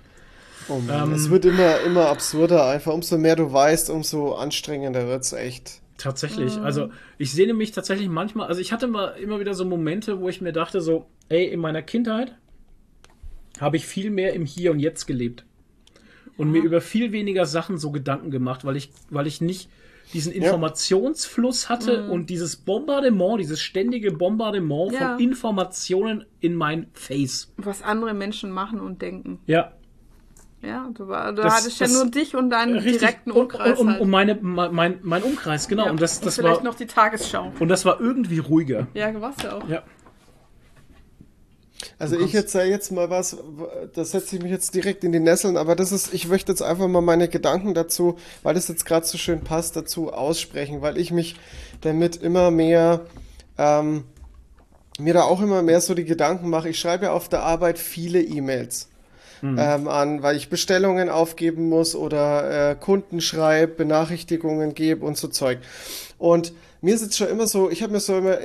Oh 0.67 0.79
Mann, 0.79 1.09
Ähm, 1.09 1.13
es 1.15 1.29
wird 1.29 1.45
immer, 1.45 1.79
immer 1.81 2.07
absurder 2.07 2.65
einfach. 2.67 2.93
Umso 2.93 3.17
mehr 3.17 3.35
du 3.35 3.51
weißt, 3.51 3.89
umso 3.89 4.33
anstrengender 4.35 5.07
wird's 5.07 5.33
echt. 5.33 5.81
Tatsächlich. 5.97 6.57
Mhm. 6.57 6.63
Also 6.63 6.89
ich 7.17 7.31
sehne 7.33 7.53
mich 7.53 7.71
tatsächlich 7.71 8.07
manchmal, 8.07 8.47
also 8.47 8.61
ich 8.61 8.71
hatte 8.71 8.87
mal 8.87 9.09
immer 9.21 9.39
wieder 9.39 9.53
so 9.53 9.65
Momente, 9.65 10.19
wo 10.21 10.29
ich 10.29 10.41
mir 10.41 10.53
dachte, 10.53 10.79
so, 10.79 11.07
ey, 11.27 11.45
in 11.47 11.59
meiner 11.59 11.81
Kindheit 11.81 12.35
habe 13.59 13.77
ich 13.77 13.85
viel 13.85 14.09
mehr 14.09 14.33
im 14.33 14.45
Hier 14.45 14.71
und 14.71 14.79
Jetzt 14.79 15.07
gelebt. 15.07 15.43
Und 16.37 16.51
mir 16.51 16.61
über 16.63 16.79
viel 16.79 17.11
weniger 17.11 17.45
Sachen 17.45 17.77
so 17.77 17.91
Gedanken 17.91 18.31
gemacht, 18.31 18.63
weil 18.63 18.77
ich, 18.77 18.91
weil 19.09 19.27
ich 19.27 19.41
nicht 19.41 19.69
diesen 20.13 20.31
Informationsfluss 20.33 21.69
hatte 21.69 22.09
und 22.09 22.29
dieses 22.29 22.55
Bombardement, 22.55 23.39
dieses 23.39 23.61
ständige 23.61 24.11
Bombardement 24.11 24.91
Mhm. 24.91 24.93
Ja. 24.97 25.09
von 25.11 25.19
Informationen 25.19 26.25
in 26.39 26.55
mein 26.55 26.87
Face. 26.93 27.51
Was 27.57 27.81
andere 27.83 28.13
Menschen 28.13 28.51
machen 28.51 28.79
und 28.79 29.01
denken. 29.01 29.39
Ja, 29.45 29.73
Ja, 30.61 30.89
du, 30.93 31.07
war, 31.07 31.31
du 31.31 31.41
Das- 31.41 31.53
hattest 31.53 31.79
ja 31.79 31.87
nur 31.87 32.07
dich 32.11 32.35
und 32.35 32.49
deinen 32.49 32.73
richtig. 32.79 32.99
direkten 32.99 33.31
Und, 33.31 33.43
Umkreis 33.43 33.79
und, 33.79 33.85
und, 33.87 33.93
halt. 33.93 34.01
und 34.01 34.09
meine, 34.09 34.37
mein, 34.41 34.99
mein 35.03 35.23
Umkreis, 35.23 35.69
genau. 35.69 35.85
ja. 35.85 35.91
Und 35.91 36.01
das, 36.01 36.19
das 36.19 36.35
vielleicht 36.35 36.57
war, 36.57 36.63
noch 36.65 36.75
die 36.75 36.85
Tagesschau. 36.85 37.53
und 37.57 37.69
das 37.69 37.85
war 37.85 38.01
irgendwie 38.01 38.39
ruhiger. 38.39 38.87
Ja, 38.93 39.21
warst 39.21 39.41
du 39.43 39.55
auch. 39.55 39.69
Ja. 39.69 39.83
Also 41.99 42.17
ich 42.17 42.31
jetzt 42.31 42.53
sage 42.53 42.69
jetzt 42.69 42.91
mal 42.91 43.09
was, 43.09 43.37
das 43.93 44.11
setze 44.11 44.37
ich 44.37 44.41
mich 44.41 44.51
jetzt 44.51 44.73
direkt 44.73 45.03
in 45.03 45.11
die 45.11 45.19
Nesseln, 45.19 45.57
aber 45.57 45.75
das 45.75 45.91
ist, 45.91 46.13
ich 46.13 46.29
möchte 46.29 46.51
jetzt 46.51 46.61
einfach 46.61 46.87
mal 46.87 47.01
meine 47.01 47.27
Gedanken 47.27 47.73
dazu, 47.73 48.17
weil 48.41 48.53
das 48.53 48.69
jetzt 48.69 48.85
gerade 48.85 49.05
so 49.05 49.17
schön 49.17 49.41
passt, 49.41 49.75
dazu 49.75 50.13
aussprechen, 50.13 50.81
weil 50.81 50.97
ich 50.97 51.11
mich 51.11 51.35
damit 51.81 52.15
immer 52.15 52.51
mehr, 52.51 53.01
ähm, 53.57 54.05
mir 54.97 55.13
da 55.13 55.23
auch 55.23 55.41
immer 55.41 55.61
mehr 55.61 55.81
so 55.81 55.93
die 55.93 56.05
Gedanken 56.05 56.49
mache. 56.49 56.69
Ich 56.69 56.79
schreibe 56.79 57.05
ja 57.05 57.11
auf 57.11 57.27
der 57.27 57.43
Arbeit 57.43 57.77
viele 57.77 58.21
E-Mails 58.21 58.87
ähm, 59.41 59.87
an, 59.87 60.21
weil 60.23 60.35
ich 60.35 60.49
Bestellungen 60.49 61.09
aufgeben 61.09 61.69
muss 61.69 61.95
oder 61.95 62.71
äh, 62.71 62.75
Kunden 62.75 63.21
schreibe, 63.21 63.73
Benachrichtigungen 63.73 64.73
gebe 64.73 65.05
und 65.05 65.17
so 65.17 65.27
Zeug. 65.27 65.59
Und 66.17 66.53
mir 66.81 66.95
ist 66.95 67.01
jetzt 67.01 67.17
schon 67.17 67.27
immer 67.27 67.47
so, 67.47 67.69
ich 67.69 67.83
habe 67.83 67.93
mir 67.93 67.99
so 67.99 68.17
immer, 68.17 68.37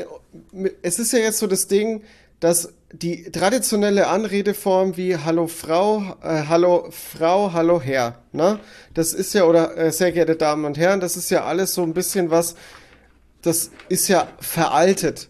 es 0.83 0.99
ist 0.99 1.13
ja 1.13 1.19
jetzt 1.21 1.39
so 1.39 1.47
das 1.47 1.67
Ding, 1.67 2.03
dass 2.41 2.73
die 2.95 3.31
traditionelle 3.33 4.07
Anredeform 4.07 4.97
wie 4.97 5.17
Hallo 5.17 5.49
Frau, 5.49 6.17
äh, 6.23 6.45
Hallo 6.49 6.89
Frau, 6.91 7.53
Hallo 7.53 7.81
Herr, 7.81 8.21
ne? 8.33 8.61
Das 8.95 9.13
ist 9.13 9.35
ja, 9.35 9.45
oder 9.45 9.77
äh, 9.77 9.91
sehr 9.91 10.13
geehrte 10.13 10.37
Damen 10.37 10.65
und 10.65 10.79
Herren, 10.79 11.01
das 11.01 11.17
ist 11.17 11.31
ja 11.31 11.45
alles 11.45 11.75
so 11.75 11.83
ein 11.83 11.93
bisschen 11.93 12.31
was, 12.31 12.55
das 13.43 13.73
ist 13.89 14.07
ja 14.09 14.29
veraltet. 14.39 15.29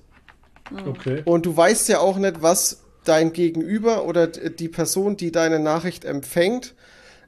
Okay. 0.87 1.23
Und 1.25 1.47
du 1.47 1.57
weißt 1.57 1.89
ja 1.89 2.01
auch 2.01 2.19
nicht, 2.19 2.43
was 2.43 2.83
dein 3.05 3.33
Gegenüber 3.33 4.05
oder 4.05 4.27
die 4.27 4.69
Person, 4.69 5.17
die 5.17 5.33
deine 5.33 5.59
Nachricht 5.59 6.05
empfängt, 6.05 6.75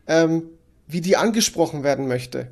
ähm, 0.07 0.45
wie 0.87 1.01
die 1.01 1.17
angesprochen 1.17 1.83
werden 1.83 2.09
möchte. 2.09 2.49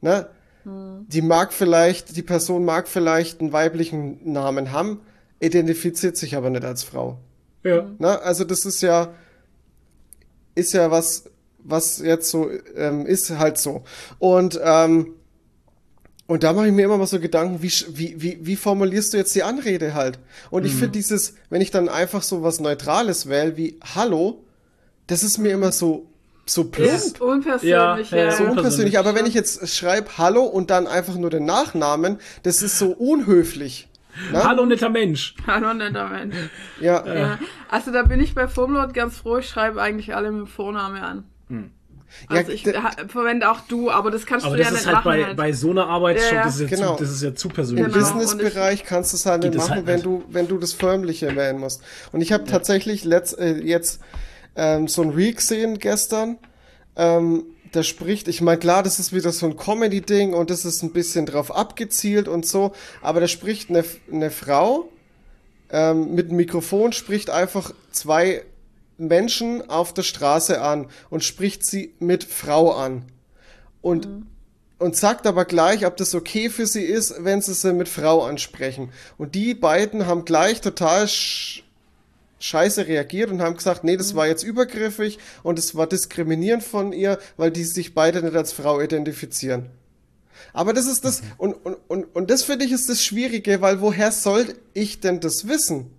Ne? 0.00 0.28
Die 0.64 1.22
mag 1.22 1.52
vielleicht, 1.52 2.16
die 2.16 2.22
Person 2.22 2.64
mag 2.64 2.86
vielleicht 2.86 3.40
einen 3.40 3.52
weiblichen 3.52 4.32
Namen 4.32 4.72
haben, 4.72 5.00
identifiziert 5.42 6.16
sich 6.16 6.36
aber 6.36 6.50
nicht 6.50 6.64
als 6.64 6.84
Frau. 6.84 7.18
Ja. 7.64 7.90
Ne? 7.98 8.20
Also 8.22 8.44
das 8.44 8.64
ist 8.64 8.80
ja, 8.80 9.12
ist 10.54 10.72
ja 10.72 10.90
was, 10.90 11.24
was 11.58 11.98
jetzt 11.98 12.30
so 12.30 12.48
ähm, 12.76 13.06
ist 13.06 13.30
halt 13.30 13.58
so. 13.58 13.82
Und 14.18 14.60
ähm, 14.62 15.14
und 16.28 16.44
da 16.44 16.52
mache 16.52 16.68
ich 16.68 16.72
mir 16.72 16.84
immer 16.84 16.96
mal 16.96 17.06
so 17.06 17.20
Gedanken, 17.20 17.62
wie, 17.62 17.70
wie, 17.90 18.22
wie, 18.22 18.38
wie 18.40 18.56
formulierst 18.56 19.12
du 19.12 19.18
jetzt 19.18 19.34
die 19.34 19.42
Anrede 19.42 19.92
halt? 19.92 20.18
Und 20.50 20.64
ich 20.64 20.72
finde 20.72 20.92
dieses, 20.92 21.34
wenn 21.50 21.60
ich 21.60 21.70
dann 21.70 21.90
einfach 21.90 22.22
so 22.22 22.42
was 22.42 22.58
Neutrales 22.58 23.28
wähle 23.28 23.56
wie 23.58 23.78
Hallo, 23.94 24.42
das 25.08 25.24
ist 25.24 25.36
mir 25.36 25.50
immer 25.52 25.72
so, 25.72 26.06
so 26.46 26.64
plump. 26.64 26.90
Ist 26.90 27.20
unpersönlich, 27.20 27.68
Ja, 27.68 27.98
ja. 27.98 28.02
So 28.06 28.14
unpersönlich. 28.16 28.48
unpersönlich. 28.48 28.98
Aber 28.98 29.14
wenn 29.14 29.26
ich 29.26 29.34
jetzt 29.34 29.68
schreibe 29.68 30.16
Hallo 30.16 30.44
und 30.44 30.70
dann 30.70 30.86
einfach 30.86 31.16
nur 31.16 31.28
den 31.28 31.44
Nachnamen, 31.44 32.18
das 32.44 32.62
ist 32.62 32.78
so 32.78 32.92
unhöflich. 32.92 33.88
Ne? 34.30 34.44
Hallo, 34.44 34.66
netter 34.66 34.88
Mensch. 34.90 35.34
Hallo, 35.46 35.72
netter 35.72 36.08
Mensch. 36.08 36.36
Ja, 36.80 37.04
Ja. 37.06 37.38
Also 37.70 37.90
da 37.92 38.02
bin 38.02 38.20
ich 38.20 38.34
bei 38.34 38.46
Formlord 38.48 38.92
ganz 38.94 39.16
froh, 39.18 39.38
ich 39.38 39.48
schreibe 39.48 39.80
eigentlich 39.80 40.14
alle 40.14 40.30
mit 40.30 40.40
dem 40.40 40.46
Vorname 40.46 41.02
an. 41.02 41.24
Also 42.28 42.50
Ja, 42.52 42.54
ich 42.54 42.62
verwende 43.10 43.50
auch 43.50 43.60
du, 43.68 43.90
aber 43.90 44.10
das 44.10 44.26
kannst 44.26 44.44
Aber 44.44 44.56
du 44.56 44.62
das 44.62 44.70
ja 44.70 44.76
ist 44.76 44.84
nicht 44.84 44.94
halt 44.94 45.04
machen. 45.06 45.18
bei, 45.20 45.24
halt. 45.24 45.36
bei 45.38 45.52
so 45.52 45.70
einer 45.70 45.86
Arbeit 45.86 46.18
Ja, 46.18 46.22
schon, 46.28 46.36
das 46.38 46.54
ist, 46.56 46.60
ja 46.70 46.76
Genau. 46.76 46.96
zu, 46.96 47.04
das 47.04 47.12
ist 47.12 47.22
ja 47.22 47.34
zu 47.34 47.48
persönlich. 47.48 47.86
Im 47.86 47.92
Genau. 47.92 48.04
Businessbereich 48.04 48.84
kannst 48.84 49.12
du 49.12 49.16
es 49.16 49.24
halt 49.24 49.42
nicht 49.44 49.54
machen, 49.56 49.70
halt 49.76 49.86
wenn 49.86 49.94
nicht. 49.94 50.04
du, 50.06 50.24
wenn 50.28 50.46
du 50.46 50.58
das 50.58 50.74
förmliche 50.74 51.34
wählen 51.34 51.58
musst. 51.58 51.82
Und 52.12 52.20
ich 52.20 52.32
habe 52.32 52.44
tatsächlich 52.44 53.04
letzt, 53.04 53.38
äh, 53.38 53.54
jetzt 53.56 54.02
ähm, 54.56 54.88
so 54.88 55.00
ein 55.00 55.10
Reel 55.10 55.32
gesehen 55.34 55.78
gestern. 55.78 56.36
Ähm, 56.96 57.44
da 57.72 57.82
spricht, 57.82 58.28
ich 58.28 58.40
meine, 58.40 58.58
klar, 58.58 58.82
das 58.82 58.98
ist 58.98 59.12
wieder 59.12 59.32
so 59.32 59.46
ein 59.46 59.56
Comedy-Ding 59.56 60.34
und 60.34 60.50
das 60.50 60.64
ist 60.64 60.82
ein 60.82 60.92
bisschen 60.92 61.26
drauf 61.26 61.54
abgezielt 61.54 62.28
und 62.28 62.46
so, 62.46 62.72
aber 63.00 63.20
da 63.20 63.28
spricht 63.28 63.70
eine, 63.70 63.84
eine 64.12 64.30
Frau 64.30 64.88
ähm, 65.70 66.14
mit 66.14 66.30
Mikrofon, 66.30 66.92
spricht 66.92 67.30
einfach 67.30 67.72
zwei 67.90 68.44
Menschen 68.98 69.68
auf 69.68 69.94
der 69.94 70.02
Straße 70.02 70.60
an 70.60 70.86
und 71.10 71.24
spricht 71.24 71.64
sie 71.64 71.94
mit 71.98 72.24
Frau 72.24 72.72
an. 72.72 73.06
Und, 73.80 74.06
und 74.78 74.96
sagt 74.96 75.26
aber 75.26 75.44
gleich, 75.44 75.86
ob 75.86 75.96
das 75.96 76.14
okay 76.14 76.50
für 76.50 76.66
sie 76.66 76.84
ist, 76.84 77.24
wenn 77.24 77.40
sie 77.40 77.54
sie 77.54 77.72
mit 77.72 77.88
Frau 77.88 78.22
ansprechen. 78.22 78.90
Und 79.18 79.34
die 79.34 79.54
beiden 79.54 80.06
haben 80.06 80.24
gleich 80.24 80.60
total 80.60 81.08
scheiße 82.42 82.86
reagiert 82.86 83.30
und 83.30 83.40
haben 83.40 83.56
gesagt, 83.56 83.84
nee, 83.84 83.96
das 83.96 84.14
war 84.14 84.26
jetzt 84.26 84.42
übergriffig 84.42 85.18
und 85.42 85.58
es 85.58 85.74
war 85.74 85.86
diskriminierend 85.86 86.62
von 86.62 86.92
ihr, 86.92 87.18
weil 87.36 87.50
die 87.50 87.64
sich 87.64 87.94
beide 87.94 88.22
nicht 88.22 88.36
als 88.36 88.52
Frau 88.52 88.80
identifizieren. 88.80 89.66
Aber 90.52 90.72
das 90.72 90.86
ist 90.86 91.04
das, 91.04 91.22
und, 91.38 91.54
und, 91.54 91.76
und, 91.88 92.04
und 92.14 92.30
das 92.30 92.42
finde 92.42 92.64
ich 92.64 92.72
ist 92.72 92.88
das 92.88 93.04
Schwierige, 93.04 93.60
weil 93.60 93.80
woher 93.80 94.10
soll 94.12 94.54
ich 94.74 95.00
denn 95.00 95.20
das 95.20 95.46
wissen? 95.46 95.90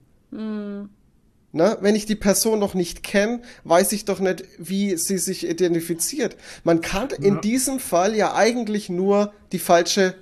Na, 1.56 1.78
wenn 1.82 1.95
ich 1.95 2.07
die 2.07 2.15
Person 2.15 2.60
noch 2.60 2.74
nicht 2.74 3.03
kenne, 3.03 3.41
weiß 3.64 3.91
ich 3.91 4.06
doch 4.06 4.20
nicht, 4.20 4.44
wie 4.57 4.98
sie 4.98 5.20
sich 5.20 5.48
identifiziert. 5.48 6.36
Man 6.64 6.82
kann 6.82 7.10
in 7.11 7.41
diesem 7.41 7.80
Fall 7.80 8.15
ja 8.15 8.34
eigentlich 8.34 8.90
nur 8.90 9.34
die 9.52 9.60
falsche. 9.60 10.15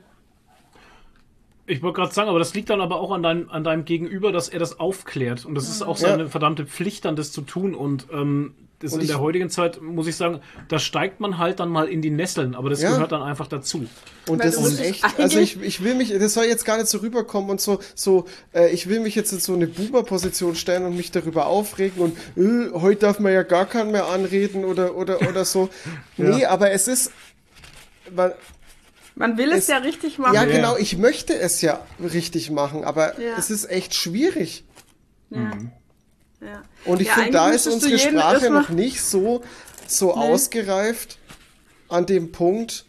Ich 1.72 1.82
wollte 1.82 2.02
gerade 2.02 2.14
sagen, 2.14 2.30
aber 2.30 2.40
das 2.40 2.54
liegt 2.54 2.70
dann 2.70 2.82
aber 2.82 3.00
auch 3.00 3.12
an 3.12 3.24
deinem, 3.24 3.50
an 3.50 3.64
deinem 3.64 3.86
Gegenüber, 3.86 4.32
dass 4.34 4.50
er 4.50 4.60
das 4.60 4.80
aufklärt. 4.80 5.46
Und 5.46 5.56
das 5.56 5.70
ist 5.70 5.82
auch 5.82 5.96
seine 5.98 6.24
Ja. 6.24 6.30
verdammte 6.30 6.66
Pflicht, 6.66 7.06
dann 7.06 7.16
das 7.16 7.32
zu 7.32 7.42
tun. 7.42 7.74
Und 7.76 8.08
ähm, 8.12 8.54
das 8.80 8.94
Und 8.94 9.02
in 9.02 9.08
der 9.08 9.20
heutigen 9.22 9.50
Zeit, 9.50 9.82
muss 9.82 10.08
ich 10.08 10.16
sagen, 10.18 10.42
da 10.68 10.80
steigt 10.80 11.20
man 11.22 11.38
halt 11.38 11.60
dann 11.62 11.70
mal 11.70 11.88
in 11.88 12.02
die 12.02 12.10
Nesseln. 12.10 12.56
Aber 12.56 12.70
das 12.70 12.82
Ja. 12.82 12.90
gehört 12.92 13.12
dann 13.14 13.22
einfach 13.22 13.48
dazu. 13.48 13.86
Und 14.28 14.40
Weil 14.40 14.52
das 14.52 14.58
ist 14.58 14.80
echt, 14.82 15.20
also 15.20 15.40
ich, 15.40 15.62
ich 15.62 15.82
will 15.84 15.96
mich, 15.96 16.10
das 16.12 16.34
soll 16.34 16.44
jetzt 16.46 16.66
gar 16.66 16.76
nicht 16.78 16.88
so 16.90 16.98
rüberkommen 16.98 17.50
und 17.52 17.62
so, 17.62 17.80
so, 17.96 18.26
äh, 18.54 18.70
ich 18.72 18.90
will 18.90 19.00
mich 19.00 19.16
jetzt 19.16 19.32
in 19.32 19.40
so 19.40 19.54
eine 19.54 19.68
Boomer-Position 19.68 20.56
stellen 20.56 20.84
und 20.86 20.98
mich 20.98 21.12
darüber 21.12 21.46
aufregen 21.46 22.02
und 22.02 22.18
äh, 22.36 22.72
heute 22.74 23.00
darf 23.02 23.20
man 23.20 23.32
ja 23.32 23.44
gar 23.44 23.66
keinen 23.66 23.92
mehr 23.92 24.08
anreden 24.08 24.66
oder, 24.66 24.96
oder, 24.98 25.22
oder 25.30 25.46
so. 25.46 25.70
Nee, 26.18 26.46
aber 26.46 26.72
es 26.72 26.88
ist, 26.90 27.12
man, 28.14 28.32
Man 29.16 29.38
will 29.38 29.52
es, 29.52 29.60
Es- 29.60 29.68
ja 29.68 29.78
richtig 29.78 30.18
machen. 30.18 30.34
ja 30.36 30.44
Ja. 30.46 30.50
genau, 30.56 30.78
ich 30.78 30.98
möchte 30.98 31.38
es 31.38 31.62
ja 31.62 31.80
richtig 32.02 32.50
machen, 32.52 32.84
aber 32.84 33.20
Ja. 33.20 33.36
es 33.38 33.50
ist 33.50 33.70
echt 33.70 33.94
schwierig. 33.94 34.64
Ja. 35.30 35.52
Ja. 36.42 36.62
Und 36.86 37.02
ich 37.02 37.08
Ja, 37.08 37.14
finde, 37.16 37.32
da 37.32 37.50
ist 37.52 37.68
unsere 37.68 38.00
Sprache 38.00 38.50
noch 38.50 38.70
nicht 38.70 39.02
so, 39.02 39.44
so 39.88 40.14
ausgereift 40.16 41.18
an 41.88 42.06
dem 42.06 42.32
Punkt, 42.32 42.86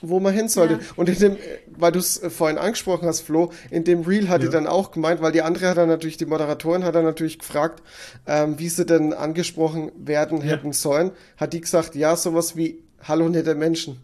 wo 0.00 0.18
man 0.18 0.32
hin 0.32 0.48
sollte. 0.48 0.74
Ja. 0.74 0.80
Und 0.96 1.10
in 1.10 1.18
dem, 1.18 1.36
weil 1.76 1.92
du 1.92 1.98
es 1.98 2.22
äh, 2.22 2.30
vorhin 2.30 2.56
angesprochen 2.56 3.06
hast, 3.06 3.20
Flo, 3.20 3.52
in 3.70 3.84
dem 3.84 4.00
Reel 4.02 4.28
hat 4.30 4.40
die 4.40 4.46
Ja. 4.46 4.52
dann 4.52 4.66
auch 4.66 4.92
gemeint, 4.92 5.20
weil 5.20 5.32
die 5.32 5.42
andere 5.42 5.68
hat 5.68 5.76
dann 5.76 5.88
natürlich, 5.90 6.16
die 6.16 6.24
Moderatorin 6.26 6.84
hat 6.84 6.94
dann 6.94 7.04
natürlich 7.04 7.38
gefragt, 7.38 7.82
ähm, 8.26 8.58
wie 8.58 8.70
sie 8.70 8.86
denn 8.86 9.12
angesprochen 9.12 9.92
werden 9.96 10.40
hätten 10.40 10.72
sollen, 10.72 11.10
hat 11.36 11.52
die 11.52 11.60
gesagt, 11.60 11.94
ja, 11.96 12.16
sowas 12.16 12.56
wie 12.56 12.82
Hallo 13.02 13.28
nette 13.28 13.54
Menschen. 13.54 14.00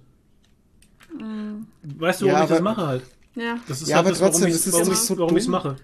Weißt 1.98 2.20
du, 2.22 2.26
Ja, 2.26 2.32
warum 2.34 2.44
ich 2.44 2.50
das 2.50 2.60
mache 2.60 2.86
halt? 2.86 3.02
Ja. 3.34 3.58
Das 3.68 3.82
ist 3.82 3.88
Ja, 3.88 3.96
halt 3.96 4.06
aber 4.06 4.10
das, 4.10 4.20
warum 4.20 4.32
trotzdem, 4.32 4.50
das 4.52 4.66
ist 4.66 4.72
warum 4.72 4.88
ich's- 4.92 5.06
so 5.06 5.18
warum 5.18 5.36
ich 5.36 5.42
es 5.44 5.48
mache. 5.48 5.76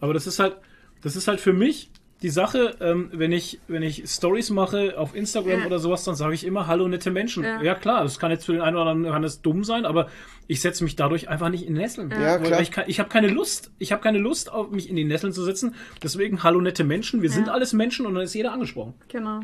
Aber 0.00 0.14
das 0.14 0.26
ist 0.26 0.38
halt, 0.38 0.56
das 1.02 1.16
ist 1.16 1.28
halt 1.28 1.40
für 1.40 1.52
mich 1.52 1.90
die 2.22 2.28
Sache, 2.30 2.76
ähm, 2.80 3.08
wenn 3.14 3.32
ich, 3.32 3.60
wenn 3.66 3.82
ich 3.82 4.04
Stories 4.06 4.50
mache 4.50 4.98
auf 4.98 5.14
Instagram 5.14 5.60
Ja. 5.60 5.66
oder 5.66 5.78
sowas, 5.78 6.04
dann 6.04 6.14
sage 6.16 6.34
ich 6.34 6.44
immer 6.44 6.66
Hallo 6.66 6.86
nette 6.86 7.10
Menschen. 7.10 7.44
Ja. 7.44 7.62
Ja. 7.62 7.74
klar, 7.74 8.02
das 8.02 8.18
kann 8.18 8.30
jetzt 8.30 8.44
für 8.44 8.52
den 8.52 8.60
einen 8.60 8.76
oder 8.76 8.90
anderen 8.90 9.12
kann 9.14 9.22
das 9.22 9.40
dumm 9.40 9.64
sein, 9.64 9.86
aber 9.86 10.08
ich 10.46 10.60
setze 10.60 10.84
mich 10.84 10.96
dadurch 10.96 11.30
einfach 11.30 11.48
nicht 11.48 11.66
in 11.66 11.74
Nesseln. 11.74 12.10
Ja, 12.10 12.38
Weil 12.38 12.42
klar. 12.42 12.60
Ich, 12.60 12.70
kann- 12.70 12.84
ich 12.88 12.98
habe 13.00 13.08
keine 13.08 13.28
Lust, 13.28 13.70
ich 13.78 13.92
habe 13.92 14.02
keine 14.02 14.18
Lust, 14.18 14.52
auf 14.52 14.70
mich 14.70 14.90
in 14.90 14.96
die 14.96 15.04
Nesseln 15.04 15.32
zu 15.32 15.42
setzen. 15.44 15.74
Deswegen 16.02 16.42
Hallo 16.42 16.60
nette 16.60 16.84
Menschen. 16.84 17.22
Wir 17.22 17.30
sind 17.30 17.46
Ja. 17.46 17.54
alles 17.54 17.72
Menschen 17.72 18.04
und 18.04 18.14
dann 18.14 18.24
ist 18.24 18.34
jeder 18.34 18.52
angesprochen. 18.52 18.92
Genau. 19.08 19.40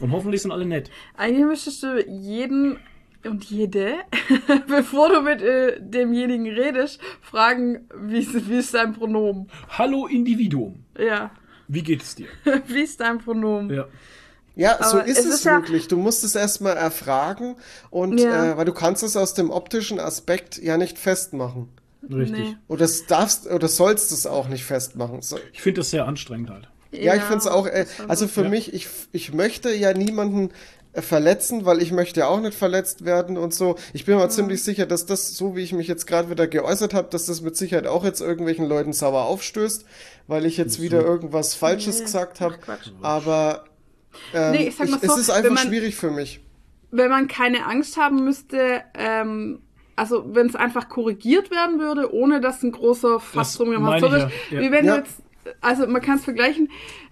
Und 0.00 0.10
hoffentlich 0.12 0.42
sind 0.42 0.52
alle 0.52 0.64
nett. 0.64 0.90
Eigentlich 1.16 1.44
müsstest 1.46 1.82
du 1.82 2.04
jeden 2.08 2.78
und 3.24 3.44
jede, 3.44 3.94
bevor 4.68 5.08
du 5.10 5.20
mit 5.22 5.42
äh, 5.42 5.78
demjenigen 5.80 6.46
redest, 6.48 7.00
fragen, 7.20 7.88
wie 7.96 8.18
ist, 8.20 8.48
wie 8.48 8.56
ist 8.56 8.74
dein 8.74 8.92
Pronomen? 8.94 9.48
Hallo 9.70 10.06
Individuum. 10.06 10.84
Ja, 10.98 11.30
Wie 11.68 11.82
geht 11.82 12.02
es 12.02 12.14
dir? 12.14 12.26
wie 12.66 12.80
ist 12.82 13.00
dein 13.00 13.18
Pronomen? 13.18 13.70
Ja. 13.74 13.86
Ja, 14.54 14.76
so 14.84 14.98
Aber 14.98 15.06
ist 15.06 15.18
es 15.20 15.24
ist 15.26 15.44
ja- 15.44 15.52
wirklich. 15.56 15.88
Du 15.88 15.96
musst 15.96 16.24
es 16.24 16.34
erstmal 16.34 16.76
erfragen 16.76 17.56
und 17.90 18.18
Ja. 18.18 18.52
äh, 18.52 18.56
weil 18.58 18.66
du 18.66 18.74
kannst 18.74 19.02
es 19.02 19.16
aus 19.16 19.32
dem 19.32 19.50
optischen 19.50 19.98
Aspekt 19.98 20.58
ja 20.58 20.76
nicht 20.76 20.98
festmachen. 20.98 21.68
Richtig. 22.02 22.38
Nee. 22.38 22.56
Oder 22.68 22.80
das 22.80 23.06
darfst 23.06 23.46
oder 23.46 23.68
sollst 23.68 24.12
es 24.12 24.26
auch 24.26 24.48
nicht 24.48 24.64
festmachen. 24.64 25.22
So, 25.22 25.38
Ich 25.52 25.62
finde 25.62 25.80
das 25.80 25.90
sehr 25.90 26.06
anstrengend 26.06 26.50
halt. 26.50 26.68
ja, 26.90 27.14
ich 27.14 27.22
finde 27.22 27.38
es 27.38 27.46
auch, 27.46 27.66
äh, 27.66 27.86
also 28.08 28.28
für 28.28 28.42
Ja. 28.42 28.48
mich, 28.50 28.74
ich, 28.74 28.88
ich 29.12 29.32
möchte 29.32 29.72
ja 29.74 29.94
niemanden 29.94 30.50
verletzen, 30.94 31.64
weil 31.64 31.80
ich 31.80 31.90
möchte 31.92 32.20
ja 32.20 32.26
auch 32.28 32.40
nicht 32.40 32.56
verletzt 32.56 33.04
werden 33.04 33.38
und 33.38 33.54
so. 33.54 33.76
Ich 33.94 34.04
bin 34.04 34.16
mir 34.16 34.28
ziemlich 34.28 34.62
sicher, 34.62 34.84
dass 34.86 35.06
das, 35.06 35.34
so 35.34 35.56
wie 35.56 35.62
ich 35.62 35.72
mich 35.72 35.88
jetzt 35.88 36.06
gerade 36.06 36.28
wieder 36.28 36.46
geäußert 36.46 36.92
habe, 36.92 37.08
dass 37.10 37.26
das 37.26 37.40
mit 37.40 37.56
Sicherheit 37.56 37.86
auch 37.86 38.04
jetzt 38.04 38.20
irgendwelchen 38.20 38.66
Leuten 38.68 38.92
sauer 38.92 39.22
aufstößt, 39.22 39.86
weil 40.26 40.44
ich 40.44 40.56
jetzt 40.58 40.82
wieder 40.82 41.02
irgendwas 41.02 41.54
Falsches 41.54 41.98
Nee, 41.98 42.04
gesagt 42.04 42.40
habe. 42.40 42.56
Aber 43.00 43.64
ähm, 44.34 44.50
Nee, 44.52 44.68
ich 44.68 44.76
sag 44.76 44.90
mal 44.90 44.98
es 45.00 45.08
so, 45.08 45.16
ist 45.18 45.28
wenn 45.28 45.34
einfach 45.36 45.50
man- 45.50 45.66
schwierig 45.68 45.94
für 45.96 46.10
mich. 46.10 46.40
wenn 46.90 47.08
man 47.10 47.26
keine 47.26 47.64
Angst 47.64 47.96
haben 47.96 48.22
müsste, 48.24 48.82
ähm, 48.94 49.60
also 49.96 50.24
wenn 50.34 50.46
es 50.46 50.56
einfach 50.56 50.90
korrigiert 50.90 51.50
werden 51.50 51.78
würde, 51.80 52.12
ohne 52.12 52.40
dass 52.42 52.62
ein 52.62 52.72
großer 52.72 53.18
Fass 53.18 53.48
Das 53.52 53.56
drum 53.56 53.70
gemacht 53.70 54.00
meine 54.02 54.06
ich 54.18 54.22
wird. 54.24 54.32
ja, 54.50 54.58
ja. 54.58 54.60
Wie 54.66 54.72
wenn 54.72 54.84
Ja. 54.84 54.92
du 54.96 54.98
jetzt, 55.02 55.14
also 55.60 55.86
man 55.86 56.00
kann 56.02 56.16
es 56.16 56.24
vergleichen, 56.24 56.68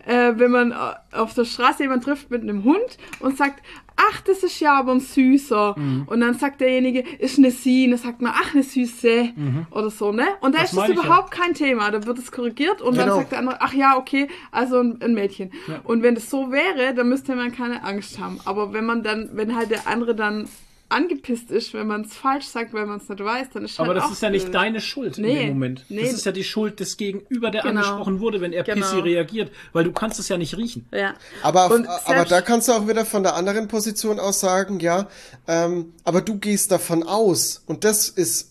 äh, 0.07 0.32
wenn 0.36 0.51
man 0.51 0.73
äh, 0.73 0.77
auf 1.16 1.35
der 1.35 1.44
Straße 1.44 1.82
jemand 1.82 2.05
trifft 2.05 2.31
mit 2.31 2.43
einem 2.43 2.65
Hund 2.65 2.98
und 3.20 3.36
sagt, 3.36 3.62
ach, 3.97 4.20
das 4.23 4.43
ist 4.43 4.61
ja 4.61 4.78
aber 4.78 4.93
ein 4.93 5.01
Süßer. 5.01 5.74
Mhm. 5.78 6.05
Und 6.07 6.20
dann 6.20 6.35
sagt 6.35 6.61
derjenige, 6.62 7.01
ist 7.19 7.39
eine 7.39 7.51
Sie. 7.51 7.85
Und 7.85 7.90
dann 7.90 7.98
sagt 8.01 8.23
man, 8.23 8.32
ach, 8.35 8.55
eine 8.55 8.62
Süße. 8.62 9.31
Oder 9.73 9.90
so, 9.90 10.11
ne? 10.12 10.27
Und 10.40 10.55
da 10.55 10.61
Mhm. 10.61 10.65
Ist 10.65 10.77
das 10.77 10.89
ich 10.89 10.97
ja. 10.97 11.02
überhaupt 11.05 11.31
kein 11.32 11.52
Thema. 11.55 11.90
Da 11.90 12.07
wird 12.07 12.19
es 12.19 12.32
korrigiert 12.32 12.81
und 12.81 12.97
dann 12.97 13.07
Genau. 13.07 13.19
sagt 13.19 13.32
der 13.32 13.40
andere, 13.40 13.61
ach 13.61 13.74
ja, 13.74 13.97
okay, 13.98 14.28
also 14.52 14.81
ein, 14.81 15.01
ein 15.02 15.12
Mädchen. 15.12 15.51
Ja. 15.69 15.81
Und 15.85 16.02
wenn 16.02 16.15
das 16.15 16.31
so 16.31 16.51
wäre, 16.51 16.94
dann 16.94 17.09
müsste 17.11 17.35
man 17.36 17.52
keine 17.52 17.85
Angst 17.85 18.19
haben. 18.19 18.40
Aber 18.47 18.73
wenn 18.73 18.86
man 18.86 19.02
dann, 19.02 19.28
wenn 19.35 19.55
halt 19.55 19.70
der 19.70 19.86
andere 19.86 20.15
dann 20.15 20.48
angepisst 20.91 21.51
ist, 21.51 21.73
wenn 21.73 21.87
man 21.87 22.03
es 22.03 22.15
falsch 22.15 22.47
sagt, 22.47 22.75
weil 22.75 22.85
man 22.87 22.99
es 22.99 23.09
nicht 23.09 23.25
weiß, 23.25 23.49
dann 23.55 23.65
ist 23.65 23.79
halt 23.79 23.89
Aber 23.89 23.95
das 23.95 24.05
auch 24.05 24.12
ist 24.12 24.23
ja 24.23 24.31
nicht 24.31 24.53
deine 24.55 24.81
Schuld 24.81 25.19
in 25.19 25.25
Nee, 25.25 25.39
dem 25.47 25.49
Moment. 25.51 25.85
nee. 25.89 26.03
Das 26.03 26.12
ist 26.12 26.27
ja 26.27 26.33
die 26.33 26.45
Schuld 26.45 26.81
des 26.81 26.97
Gegenüber, 26.97 27.51
der 27.51 27.62
Genau. 27.62 27.81
angesprochen 27.81 28.21
wurde, 28.21 28.41
wenn 28.41 28.53
er 28.53 28.65
Genau. 28.65 28.85
pissy 28.87 28.99
reagiert, 29.01 29.51
weil 29.73 29.85
du 29.85 29.93
kannst 29.93 30.19
es 30.19 30.29
ja 30.29 30.37
nicht 30.37 30.57
riechen. 30.57 30.87
Ja. 30.93 31.15
Aber, 31.43 31.67
auf, 31.67 31.73
Und 31.73 31.87
aber 31.87 32.25
da 32.25 32.41
kannst 32.43 32.69
du 32.69 32.73
auch 32.73 32.87
wieder 32.89 33.05
von 33.07 33.23
der 33.23 33.35
anderen 33.37 33.69
Position 33.69 34.19
aus 34.21 34.41
sagen, 34.41 34.81
ja, 34.81 35.09
ähm, 35.49 35.93
aber 36.05 36.21
du 36.21 36.39
gehst 36.39 36.71
davon 36.73 37.03
aus. 37.03 37.62
Und 37.67 37.85
das 37.85 38.09
ist 38.09 38.49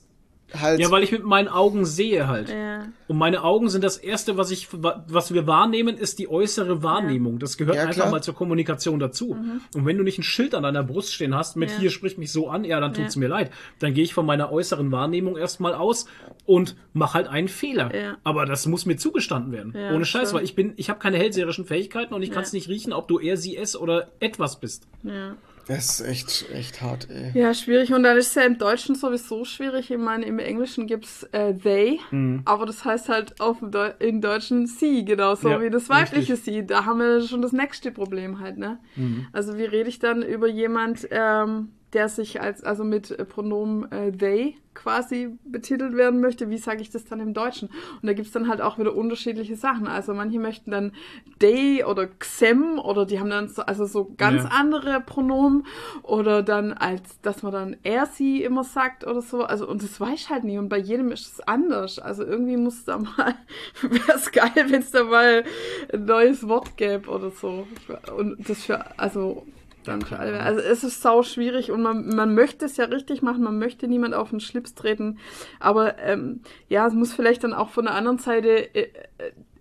halt. 0.57 0.79
Ja, 0.79 0.89
weil 0.91 1.03
ich 1.03 1.11
mit 1.11 1.23
meinen 1.23 1.47
Augen 1.47 1.85
sehe 1.85 2.27
halt. 2.27 2.49
Ja. 2.49 2.87
Und 3.07 3.17
meine 3.17 3.43
Augen 3.43 3.69
sind 3.69 3.83
das 3.83 3.97
erste, 3.97 4.37
was 4.37 4.51
ich, 4.51 4.67
was 4.71 5.33
wir 5.33 5.47
wahrnehmen, 5.47 5.97
ist 5.97 6.19
die 6.19 6.29
äußere 6.29 6.83
Wahrnehmung. 6.83 7.39
Das 7.39 7.57
gehört 7.57 7.75
Ja, 7.77 7.83
einfach 7.87 8.09
mal 8.11 8.21
zur 8.23 8.35
Kommunikation 8.35 8.99
dazu. 8.99 9.37
Und 9.75 9.85
wenn 9.85 9.97
du 9.97 10.03
nicht 10.03 10.17
ein 10.19 10.23
Schild 10.23 10.55
an 10.55 10.63
deiner 10.63 10.83
Brust 10.83 11.13
stehen 11.13 11.35
hast 11.35 11.55
mit 11.55 11.69
Mhm. 11.69 11.75
Ja. 11.75 11.79
hier 11.81 11.89
sprich 11.91 12.17
mich 12.17 12.31
so 12.31 12.49
an, 12.49 12.63
ja, 12.65 12.79
dann 12.79 12.93
tut's 12.93 13.15
Ja. 13.15 13.19
mir 13.19 13.27
leid. 13.27 13.51
Dann 13.79 13.93
gehe 13.93 14.03
ich 14.03 14.13
von 14.13 14.25
meiner 14.25 14.51
äußeren 14.51 14.91
Wahrnehmung 14.91 15.37
erstmal 15.37 15.73
aus 15.73 16.05
und 16.45 16.75
mach 16.93 17.13
halt 17.13 17.27
einen 17.27 17.47
Fehler. 17.47 17.93
Ja. 17.95 18.17
Aber 18.23 18.45
das 18.45 18.65
muss 18.67 18.85
mir 18.85 18.97
zugestanden 18.97 19.51
werden. 19.51 19.73
Ja, 19.75 19.93
Ohne 19.93 20.05
Scheiß, 20.05 20.29
schon. 20.29 20.37
weil 20.39 20.45
ich 20.45 20.55
bin, 20.55 20.73
ich 20.77 20.89
habe 20.89 20.99
keine 20.99 21.17
hellseherischen 21.17 21.65
Fähigkeiten 21.65 22.13
und 22.13 22.21
ich 22.21 22.31
kann 22.31 22.43
es 22.43 22.53
nicht 22.53 22.69
riechen, 22.69 22.93
ob 22.93 23.07
du 23.07 23.19
er, 23.19 23.37
sie, 23.37 23.55
es 23.57 23.75
oder 23.75 24.09
etwas 24.19 24.59
bist. 24.59 24.87
Ja. 25.03 25.35
Das 25.69 25.99
ist 25.99 26.07
echt, 26.07 26.45
echt 26.51 26.81
hart, 26.81 27.07
ey. 27.11 27.31
ja, 27.39 27.53
schwierig. 27.53 27.93
Und 27.93 28.01
dann 28.03 28.17
ist 28.17 28.29
es 28.29 28.35
ja 28.35 28.41
im 28.41 28.57
Deutschen 28.57 28.95
sowieso 28.95 29.45
schwierig. 29.45 29.91
Ich 29.91 29.97
meine, 29.97 30.25
im 30.25 30.39
Englischen 30.39 30.87
gibt's 30.87 31.23
äh, 31.31 31.53
they, 31.53 31.99
Mhm. 32.11 32.41
aber 32.45 32.65
das 32.65 32.83
heißt 32.83 33.07
halt 33.07 33.39
auf 33.39 33.59
dem 33.59 33.69
Deu 33.71 33.91
im 33.99 34.19
Deutschen 34.19 34.65
sie, 34.65 35.05
genauso 35.05 35.47
Ja, 35.47 35.61
wie 35.61 35.69
das 35.69 35.87
weibliche 35.87 36.33
richtig. 36.33 36.53
sie. 36.55 36.65
Da 36.65 36.85
haben 36.85 36.99
wir 36.99 37.21
schon 37.21 37.41
das 37.43 37.51
nächste 37.53 37.91
Problem 37.91 38.39
halt, 38.39 38.57
ne? 38.57 38.79
Mhm. 38.95 39.27
Also 39.31 39.57
wie 39.59 39.65
rede 39.65 39.87
ich 39.89 39.99
dann 39.99 40.23
über 40.23 40.47
jemand, 40.47 41.07
ähm, 41.11 41.69
der 41.93 42.09
sich 42.09 42.41
als, 42.41 42.63
also 42.63 42.83
mit 42.83 43.11
äh, 43.11 43.25
Pronomen 43.25 43.91
äh, 43.91 44.11
they 44.11 44.55
quasi 44.75 45.37
betitelt 45.43 45.97
werden 45.97 46.21
möchte, 46.21 46.49
wie 46.49 46.57
sage 46.57 46.81
ich 46.81 46.89
das 46.89 47.03
dann 47.03 47.19
im 47.19 47.33
Deutschen? 47.33 47.67
Und 47.67 48.03
da 48.07 48.13
gibt's 48.13 48.31
dann 48.31 48.47
halt 48.47 48.61
auch 48.61 48.77
wieder 48.79 48.95
unterschiedliche 48.95 49.57
Sachen. 49.57 49.87
Also 49.87 50.13
manche 50.13 50.39
möchten 50.39 50.71
dann 50.71 50.93
they 51.39 51.83
oder 51.83 52.07
xem 52.21 52.79
oder 52.79 53.05
die 53.05 53.19
haben 53.19 53.29
dann 53.29 53.49
so, 53.49 53.63
also 53.63 53.85
so 53.85 54.13
ganz 54.17 54.43
Ja. 54.43 54.49
andere 54.51 55.01
Pronomen 55.01 55.65
oder 56.03 56.43
dann 56.43 56.71
als, 56.71 57.19
dass 57.21 57.43
man 57.43 57.51
dann 57.51 57.77
er, 57.83 58.05
sie 58.05 58.41
immer 58.41 58.63
sagt 58.63 59.05
oder 59.05 59.21
so. 59.21 59.43
Also 59.43 59.67
und 59.67 59.83
das 59.83 59.99
weiß 59.99 60.13
ich 60.17 60.29
halt 60.29 60.45
nie 60.45 60.57
und 60.57 60.69
bei 60.69 60.77
jedem 60.77 61.11
ist 61.11 61.25
es 61.33 61.41
anders. 61.41 61.99
Also 61.99 62.23
irgendwie 62.23 62.55
muss 62.55 62.85
da 62.85 62.99
mal, 62.99 63.35
wäre 63.81 64.13
es 64.15 64.31
geil, 64.31 64.51
wenn 64.67 64.81
es 64.81 64.91
da 64.91 65.03
mal 65.03 65.43
ein 65.91 66.05
neues 66.05 66.47
Wort 66.47 66.77
gäbe 66.77 67.09
oder 67.09 67.31
so. 67.31 67.67
Und 68.15 68.47
das 68.47 68.63
für, 68.63 68.97
also 68.97 69.45
dann 69.89 70.01
für 70.01 70.17
alle. 70.17 70.39
Also 70.39 70.61
es 70.61 70.83
ist 70.83 71.01
sau 71.01 71.23
schwierig 71.23 71.71
und 71.71 71.81
man, 71.81 72.07
man 72.15 72.33
möchte 72.33 72.65
es 72.65 72.77
ja 72.77 72.85
richtig 72.85 73.21
machen, 73.21 73.43
man 73.43 73.59
möchte 73.59 73.87
niemand 73.87 74.13
auf 74.13 74.29
den 74.29 74.39
Schlips 74.39 74.75
treten. 74.75 75.17
Aber 75.59 75.99
ähm, 75.99 76.41
ja, 76.67 76.87
es 76.87 76.93
muss 76.93 77.13
vielleicht 77.13 77.43
dann 77.43 77.53
auch 77.53 77.69
von 77.69 77.85
der 77.85 77.95
anderen 77.95 78.19
Seite 78.19 78.73
äh, 78.73 78.87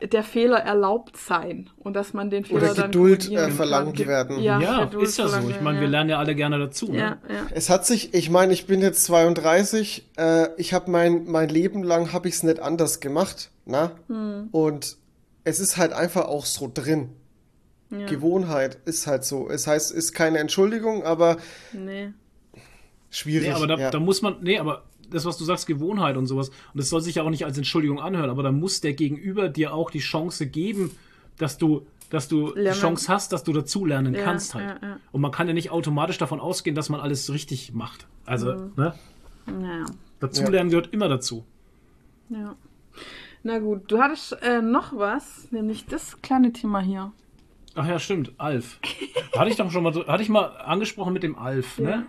äh, 0.01 0.07
der 0.07 0.23
Fehler 0.23 0.59
erlaubt 0.59 1.17
sein 1.17 1.71
und 1.77 1.95
dass 1.95 2.15
man 2.15 2.31
den 2.31 2.45
Fehler 2.45 2.71
Oder 2.71 2.85
Geduld 2.85 3.31
äh, 3.31 3.51
verlangt 3.51 3.97
kann. 3.97 4.07
werden. 4.07 4.39
Ja, 4.41 4.61
Ja, 4.61 4.85
Geduld 4.85 5.09
ist 5.09 5.19
ja 5.19 5.27
so. 5.27 5.49
Ich 5.49 5.61
meine, 5.61 5.79
wir 5.79 5.87
ja. 5.87 5.91
lernen 5.91 6.11
ja 6.11 6.19
alle 6.19 6.35
gerne 6.35 6.59
dazu. 6.59 6.93
Ne? 6.93 6.99
Ja, 6.99 7.07
ja. 7.29 7.47
Es 7.51 7.69
hat 7.69 7.85
sich, 7.85 8.15
ich 8.15 8.31
meine, 8.31 8.53
ich 8.53 8.67
bin 8.67 8.81
jetzt 8.81 9.05
32, 9.05 10.07
äh, 10.17 10.49
ich 10.57 10.73
habe 10.73 10.91
mein, 10.91 11.25
mein 11.27 11.49
Leben 11.49 11.83
lang 11.83 12.13
habe 12.13 12.29
ich 12.29 12.35
es 12.35 12.43
nicht 12.45 12.61
anders 12.61 13.01
gemacht, 13.01 13.51
na? 13.67 13.93
Hm. 14.07 14.49
Und 14.53 14.97
es 15.45 15.61
ist 15.61 15.77
halt 15.77 15.93
einfach 15.93 16.27
auch 16.27 16.45
so 16.45 16.71
drin. 16.73 17.11
Ja. 17.90 18.06
Gewohnheit 18.06 18.78
ist 18.85 19.06
halt 19.06 19.24
so. 19.24 19.48
Es 19.48 19.66
heißt, 19.66 19.93
ist 19.93 20.12
keine 20.12 20.39
Entschuldigung, 20.39 21.05
aber 21.05 21.39
Nee. 21.73 22.12
schwierig. 23.10 23.48
Nee, 23.48 23.55
aber 23.55 23.66
da, 23.66 23.77
ja. 23.78 23.90
da 23.90 23.98
muss 24.01 24.20
man, 24.23 24.36
nee, 24.43 24.59
aber 24.59 24.85
das, 25.10 25.24
was 25.24 25.39
du 25.39 25.44
sagst, 25.44 25.66
Gewohnheit 25.66 26.16
und 26.19 26.27
sowas, 26.27 26.51
und 26.51 26.55
das 26.74 26.90
soll 26.90 27.01
sich 27.01 27.15
ja 27.15 27.23
auch 27.23 27.31
nicht 27.31 27.47
als 27.47 27.56
Entschuldigung 27.56 27.98
anhören, 28.01 28.28
aber 28.28 28.43
da 28.43 28.52
muss 28.52 28.81
der 28.82 28.93
Gegenüber 28.93 29.48
dir 29.48 29.73
auch 29.73 29.90
die 29.90 30.01
Chance 30.01 30.47
geben, 30.47 30.90
dass 31.39 31.56
du, 31.56 31.86
dass 32.10 32.28
du 32.28 32.52
die. 32.55 32.70
Chance 32.73 33.10
hast, 33.10 33.32
dass 33.32 33.43
du 33.43 33.52
dazulernen 33.55 34.15
Ja, 34.15 34.23
kannst 34.23 34.55
halt. 34.55 34.82
ja, 34.82 34.89
ja. 34.89 35.01
Und 35.12 35.23
man 35.23 35.31
kann 35.31 35.47
ja 35.48 35.55
nicht 35.55 35.70
automatisch 35.70 36.19
davon 36.19 36.40
ausgehen, 36.40 36.77
dass 36.77 36.90
man 36.90 37.01
alles 37.01 37.32
richtig 37.32 37.73
macht. 37.73 38.06
Also, 38.27 38.52
Mhm. 38.55 38.73
ne? 38.77 38.94
Naja. 39.47 39.86
Dazulernen 40.20 40.69
gehört 40.69 40.93
immer 40.93 41.09
dazu. 41.09 41.44
Ja. 42.28 42.55
Na 43.44 43.60
gut, 43.60 43.90
du 43.90 43.98
hattest 44.01 44.32
äh, 44.43 44.60
noch 44.60 44.94
was, 44.94 45.51
nämlich 45.52 45.86
das 45.86 46.20
kleine 46.20 46.52
Thema 46.52 46.81
hier. 46.81 47.12
Ach 47.81 47.87
ja, 47.87 47.99
stimmt, 47.99 48.33
Alf. 48.39 48.79
Hatte 49.37 49.51
ich 49.51 49.57
doch 49.57 49.71
schon 49.71 49.83
mal, 49.85 49.95
hatte 50.07 50.23
ich 50.23 50.29
mal 50.29 50.47
angesprochen 50.47 51.13
mit 51.13 51.23
dem 51.23 51.37
Alf, 51.39 51.79
Ja. 51.79 51.85
ne? 51.85 52.07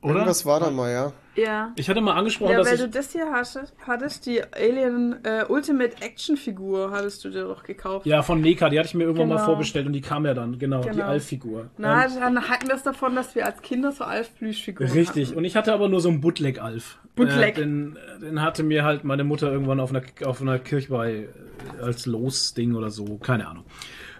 Oder? 0.00 0.14
Irgendwas 0.14 0.46
war 0.46 0.60
da 0.60 0.70
mal, 0.70 0.92
ja. 0.92 1.12
Ja. 1.34 1.72
Ich 1.74 1.88
hatte 1.90 2.00
mal 2.00 2.14
angesprochen, 2.14 2.52
Ja, 2.52 2.58
dass 2.58 2.68
weil 2.68 2.74
ich. 2.76 2.80
du 2.82 2.88
das 2.88 3.10
hier 3.12 3.32
hattest, 3.32 3.74
hattest 3.84 4.26
die 4.26 4.40
Alien 4.54 5.24
äh, 5.24 5.44
Ultimate 5.48 6.00
Action 6.02 6.36
Figur, 6.36 6.92
hattest 6.92 7.24
du 7.24 7.30
dir 7.30 7.42
doch 7.44 7.64
gekauft. 7.64 8.06
Ja, 8.06 8.22
von 8.22 8.40
Neka, 8.40 8.68
die 8.70 8.78
hatte 8.78 8.86
ich 8.88 8.94
mir 8.94 9.02
irgendwann 9.04 9.26
mal 9.28 9.34
Genau. 9.36 9.46
vorbestellt 9.46 9.86
und 9.88 9.92
die 9.92 10.00
kam 10.00 10.24
ja 10.24 10.34
dann, 10.34 10.56
genau, 10.60 10.82
die 10.82 10.90
Genau. 10.90 11.04
Alf-Figur. 11.04 11.70
Na, 11.78 12.04
Ähm, 12.06 12.12
dann 12.20 12.48
hatten 12.48 12.68
wir 12.68 12.76
es 12.76 12.84
davon, 12.84 13.16
dass 13.16 13.34
wir 13.34 13.44
als 13.44 13.60
Kinder 13.60 13.90
so 13.90 14.04
Alf-Plüschfiguren 14.04 14.92
Richtig, 14.92 15.28
hatten. 15.30 15.38
und 15.38 15.44
ich 15.44 15.56
hatte 15.56 15.72
aber 15.72 15.88
nur 15.88 16.00
so 16.00 16.10
einen 16.10 16.20
Bootleg-Alf. 16.20 16.98
Bootleg. 17.16 17.58
Äh, 17.58 17.60
den, 17.62 17.98
den 18.22 18.40
hatte 18.40 18.62
mir 18.62 18.84
halt 18.84 19.02
meine 19.02 19.24
Mutter 19.24 19.50
irgendwann 19.50 19.80
auf 19.80 19.90
einer, 19.90 20.02
auf 20.26 20.40
einer 20.40 20.60
Kirchweih 20.60 21.24
äh, 21.24 21.82
als 21.82 22.06
Los-Ding 22.06 22.76
oder 22.76 22.90
so, 22.90 23.16
keine 23.18 23.48
Ahnung. 23.48 23.64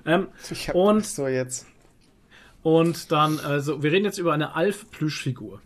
Ähm, 0.08 0.28
Ich 0.50 0.68
hab 0.68 0.74
und, 0.74 1.06
so 1.06 1.28
jetzt. 1.28 1.66
und 2.62 3.12
dann, 3.12 3.38
also, 3.40 3.82
wir 3.82 3.92
reden 3.92 4.04
jetzt 4.04 4.18
über 4.18 4.32
eine 4.32 4.54
Alf-Plüschfigur. 4.54 5.60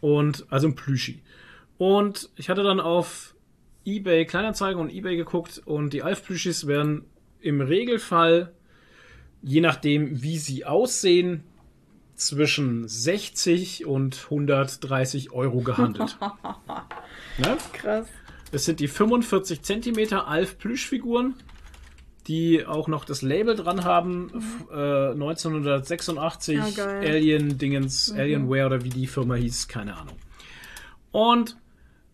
Und, 0.00 0.46
also 0.50 0.68
ein 0.68 0.74
Plüschi. 0.74 1.20
Und 1.76 2.30
ich 2.36 2.48
hatte 2.48 2.62
dann 2.62 2.80
auf 2.80 3.34
eBay 3.84 4.26
Kleinanzeigen 4.26 4.80
und 4.80 4.90
eBay 4.92 5.16
geguckt 5.16 5.60
und 5.64 5.92
die 5.92 6.02
Alf-Plüschis 6.02 6.66
werden 6.66 7.04
im 7.40 7.60
Regelfall, 7.60 8.52
je 9.42 9.60
nachdem, 9.60 10.22
wie 10.22 10.38
sie 10.38 10.64
aussehen, 10.64 11.44
zwischen 12.14 12.86
60 12.86 13.86
und 13.86 14.24
130 14.24 15.32
Euro 15.32 15.60
gehandelt. 15.60 16.18
ne? 17.38 17.56
Krass. 17.72 18.08
Das 18.52 18.64
sind 18.64 18.80
die 18.80 18.88
45 18.88 19.62
Zentimeter 19.62 20.26
Alf 20.28 20.58
Plüschfiguren, 20.58 21.34
die 22.30 22.64
auch 22.64 22.86
noch 22.88 23.04
das 23.04 23.22
Label 23.22 23.56
dran 23.56 23.84
haben, 23.84 24.30
f- 24.36 24.66
äh, 24.72 25.10
1986 25.12 26.56
Ja, 26.56 26.70
geil. 26.70 27.04
Alien 27.16 27.58
Dingens, 27.58 28.12
Alienware 28.12 28.66
oder 28.66 28.84
wie 28.84 28.88
die 28.88 29.06
Firma 29.06 29.34
hieß, 29.34 29.68
keine 29.68 29.96
Ahnung. 29.96 30.14
Und 31.12 31.56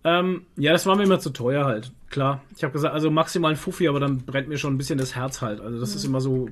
ähm, 0.05 0.47
ja, 0.57 0.73
das 0.73 0.87
war 0.87 0.97
mir 0.97 1.03
immer 1.05 1.21
zu 1.21 1.31
teuer 1.31 1.65
halt. 1.67 1.93
Klar, 2.11 2.43
ich 2.57 2.63
habe 2.63 2.73
gesagt, 2.73 2.95
also 2.95 3.11
maximal 3.11 3.51
ein 3.51 3.57
Fuffi, 3.57 3.89
aber 3.89 4.01
dann 4.01 4.19
brennt 4.19 4.49
mir 4.49 4.57
schon 4.59 4.75
ein 4.75 4.79
bisschen 4.79 4.99
das 4.99 5.15
Herz 5.17 5.43
halt. 5.43 5.61
Also 5.61 5.79
das 5.81 5.95
ist 5.95 6.05
immer 6.05 6.21
so 6.21 6.49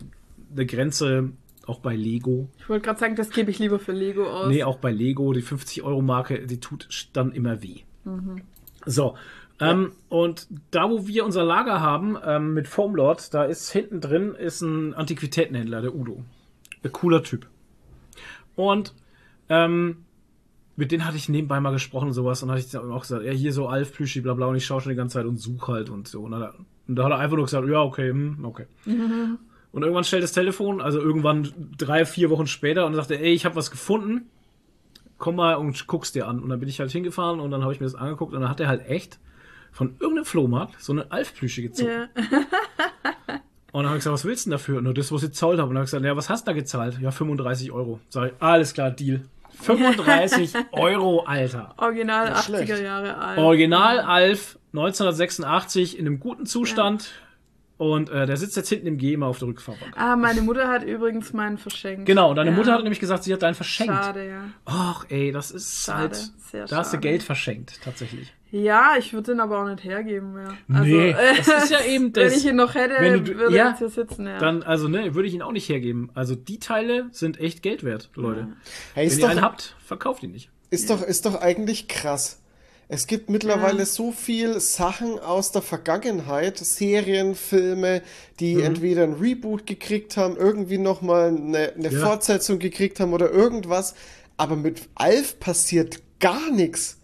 eine 0.53 0.67
Grenze, 0.67 1.31
auch 1.67 1.79
bei 1.79 1.95
Lego. 1.97 2.49
Ich 2.59 2.69
wollte 2.69 2.85
gerade 2.85 2.99
sagen, 3.01 3.17
das 3.17 3.31
gebe 3.31 3.51
ich 3.51 3.59
lieber 3.59 3.79
für 3.79 3.93
Lego 3.93 4.27
aus. 4.29 4.49
Nee, 4.49 4.65
auch 4.65 4.77
bei 4.79 4.91
Lego, 4.93 5.33
die 5.33 5.43
50-Euro-Marke, 5.43 6.47
die 6.47 6.61
tut 6.61 7.09
dann 7.15 7.33
immer 7.33 7.63
weh. 7.63 7.79
So. 8.85 9.15
Ähm, 9.61 9.93
und 10.09 10.49
da, 10.71 10.91
wo 10.91 11.07
wir 11.07 11.25
unser 11.25 11.45
Lager 11.45 11.81
haben, 11.81 12.17
ähm, 12.25 12.55
mit 12.55 12.67
Foamlord, 12.67 13.33
da 13.33 13.45
ist 13.45 13.71
hinten 13.71 14.01
drin 14.01 14.35
ist 14.35 14.61
ein 14.63 14.95
Antiquitätenhändler, 14.95 15.81
der 15.81 15.95
Udo. 15.95 16.25
Ein 16.83 16.93
cooler 16.93 17.23
Typ. 17.23 17.47
Und 18.57 18.95
ähm, 19.49 20.05
mit 20.77 20.91
denen 20.91 21.05
hatte 21.05 21.17
ich 21.17 21.29
nebenbei 21.29 21.61
mal 21.61 21.71
gesprochen 21.71 22.09
und 22.09 22.15
sowas 22.15 22.43
und 22.43 22.51
hatte 22.51 22.61
ich 22.61 22.71
dann 22.71 22.91
auch 22.91 23.03
gesagt, 23.03 23.25
ja, 23.25 23.33
hier 23.33 23.53
so 23.53 23.69
Alf, 23.69 23.93
Plüschi, 23.93 24.21
bla 24.21 24.35
bla 24.35 24.47
und 24.47 24.57
ich 24.57 24.67
schaue 24.67 24.81
schon 24.81 24.91
die 24.91 24.97
ganze 24.97 25.15
Zeit 25.15 25.27
und 25.27 25.37
suche 25.37 25.73
halt 25.73 25.91
und 25.91 26.09
so. 26.09 26.23
Und, 26.23 26.33
dann, 26.33 26.67
und 26.89 26.97
da 26.97 27.05
hat 27.05 27.13
er 27.13 27.19
einfach 27.19 27.37
nur 27.37 27.47
gesagt, 27.47 27.69
ja, 27.69 27.81
okay, 27.81 28.11
hm, 28.11 28.45
okay. 28.45 28.67
Und 29.75 29.83
irgendwann 29.83 30.05
stellt 30.05 30.23
das 30.23 30.31
Telefon, 30.31 30.81
also 30.81 31.01
irgendwann 31.01 31.53
drei, 31.77 32.05
vier 32.05 32.31
Wochen 32.31 32.47
später 32.47 32.87
und 32.87 32.95
sagte, 32.95 33.19
ey, 33.19 33.33
ich 33.33 33.45
habe 33.45 33.57
was 33.57 33.73
gefunden, 33.73 34.31
komm 35.19 35.35
mal 35.35 35.55
und 35.55 35.89
guck's 35.89 36.13
dir 36.13 36.29
an. 36.29 36.39
Und 36.39 36.49
dann 36.49 36.61
bin 36.61 36.69
ich 36.69 36.79
halt 36.79 36.93
hingefahren 36.93 37.41
und 37.41 37.51
dann 37.51 37.63
habe 37.63 37.73
ich 37.73 37.81
mir 37.81 37.87
das 37.87 37.97
angeguckt 37.97 38.33
und 38.35 38.41
dann 38.41 38.49
hat 38.49 38.61
er 38.61 38.69
halt 38.69 38.87
echt 38.87 39.19
von 39.75 39.97
irgendeinem 40.01 40.25
Flohmarkt 40.25 40.81
so 40.81 40.93
eine 40.93 41.11
Alf-Plüsche 41.13 41.61
gezogen. 41.63 41.91
Ja. 41.91 42.09
Und 43.73 43.83
dann 43.83 43.87
habe 43.87 43.97
ich 43.99 44.05
gesagt, 44.05 44.15
was 44.15 44.25
willst 44.25 44.47
du 44.47 44.51
denn 44.51 44.53
dafür? 44.53 44.81
Nur 44.81 44.95
das, 44.95 45.11
was 45.11 45.25
ich 45.25 45.31
gezahlt 45.31 45.59
habe. 45.59 45.69
Und 45.69 45.75
dann 45.75 45.79
habe 45.79 45.85
ich 45.87 45.91
gesagt, 45.91 46.05
ja, 46.05 46.17
was 46.17 46.31
hast 46.31 46.47
du 46.47 46.53
da 46.53 46.55
gezahlt? 46.55 46.97
Ja, 47.01 47.11
35 47.11 47.73
Euro. 47.73 47.99
Sag 48.09 48.29
ich, 48.29 48.33
alles 48.41 48.73
klar, 48.73 48.93
Deal. 48.93 49.23
35 49.63 50.53
Euro, 50.73 51.25
Alter. 51.25 51.75
Original 51.79 52.29
Nicht 52.29 52.39
80er 52.39 52.43
schlecht. 52.45 52.83
Jahre 52.83 53.17
alt. 53.19 53.39
Original 53.39 53.99
Alf 54.01 54.59
1986 54.75 55.99
in 55.99 56.07
einem 56.07 56.21
guten 56.21 56.47
Zustand. 56.47 57.11
Und 57.77 58.09
äh, 58.11 58.27
der 58.27 58.37
sitzt 58.37 58.57
jetzt 58.57 58.69
hinten 58.69 58.87
im 58.87 58.99
G 58.99 59.13
immer 59.13 59.27
auf 59.27 59.41
der 59.41 59.49
Rückfahrbank. 59.49 59.93
Ah, 59.97 60.15
meine 60.15 60.41
Mutter 60.43 60.69
hat 60.69 60.85
übrigens 60.85 61.33
meinen 61.33 61.59
verschenkt. 61.59 62.07
Genau, 62.07 62.31
und 62.31 62.37
deine 62.37 62.51
Ja. 62.51 62.57
Mutter 62.57 62.73
hat 62.73 62.83
nämlich 62.85 63.01
gesagt, 63.01 63.25
sie 63.25 63.33
hat 63.33 63.43
deinen 63.43 63.55
verschenkt. 63.57 63.93
Schade, 63.93 64.29
ja. 64.29 64.45
Ach, 64.65 65.05
ey, 65.09 65.33
das 65.33 65.51
ist 65.51 65.85
Schade, 65.85 65.99
halt. 66.03 66.15
sehr 66.51 66.67
Da 66.67 66.77
hast 66.77 66.93
du 66.93 66.97
schade. 66.99 67.09
Geld 67.09 67.25
verschenkt, 67.25 67.81
tatsächlich. 67.83 68.33
Ja, 68.57 68.93
ich 68.97 69.13
würde 69.13 69.33
den 69.33 69.41
aber 69.41 69.61
auch 69.61 69.67
nicht 69.69 69.83
hergeben 69.83 70.35
mehr. 70.35 70.57
Also, 70.73 70.85
Nee, 70.85 71.11
äh, 71.11 71.37
das 71.45 71.65
ist 71.65 71.71
ja 71.71 71.81
eben 71.85 72.13
das. 72.13 72.31
Wenn 72.31 72.39
ich 72.39 72.47
ihn 72.47 72.55
noch 72.57 72.75
hätte, 72.77 72.95
Wenn 73.01 73.25
du- 73.25 73.35
würde 73.37 73.57
ja, 73.57 73.71
jetzt 73.71 73.79
hier 73.79 73.89
sitzen, 73.89 74.27
ja. 74.29 74.39
Dann, 74.39 74.63
also, 74.63 74.87
ne, 74.87 75.15
würde 75.17 75.27
ich 75.27 75.35
ihn 75.35 75.43
auch 75.43 75.51
nicht 75.51 75.69
hergeben. 75.69 76.11
Also, 76.15 76.37
die 76.37 76.61
Teile 76.61 77.09
sind 77.11 77.41
echt 77.41 77.63
Geld 77.63 77.83
wert, 77.83 78.11
Leute. 78.15 78.47
Hey, 78.95 79.11
Wenn 79.11 79.19
ihr 79.19 79.23
doch, 79.25 79.31
einen 79.31 79.43
habt, 79.43 79.75
verkauft 79.85 80.23
ihn 80.23 80.31
nicht. 80.31 80.51
ist, 80.71 80.89
doch, 80.89 81.03
ist 81.03 81.27
doch 81.27 81.41
eigentlich 81.41 81.89
krass. 81.89 82.41
Es 82.87 83.07
gibt 83.09 83.29
mittlerweile 83.31 83.87
so 83.87 84.13
viel 84.13 84.61
Sachen 84.61 85.19
aus 85.19 85.51
der 85.51 85.63
Vergangenheit, 85.63 86.59
Serien, 86.59 87.35
Filme, 87.35 88.03
die 88.39 88.57
Mhm. 88.57 88.63
entweder 88.63 89.03
ein 89.05 89.15
Reboot 89.15 89.67
gekriegt 89.67 90.17
haben, 90.17 90.37
irgendwie 90.37 90.79
nochmal 90.79 91.29
eine, 91.29 91.73
eine 91.73 91.89
Ja. 91.89 92.07
Fortsetzung 92.07 92.59
gekriegt 92.61 93.01
haben 93.01 93.13
oder 93.15 93.31
irgendwas. 93.33 93.95
Aber 94.37 94.55
mit 94.55 94.83
Alf 94.95 95.41
passiert 95.41 96.01
gar 96.21 96.51
nichts. 96.53 97.01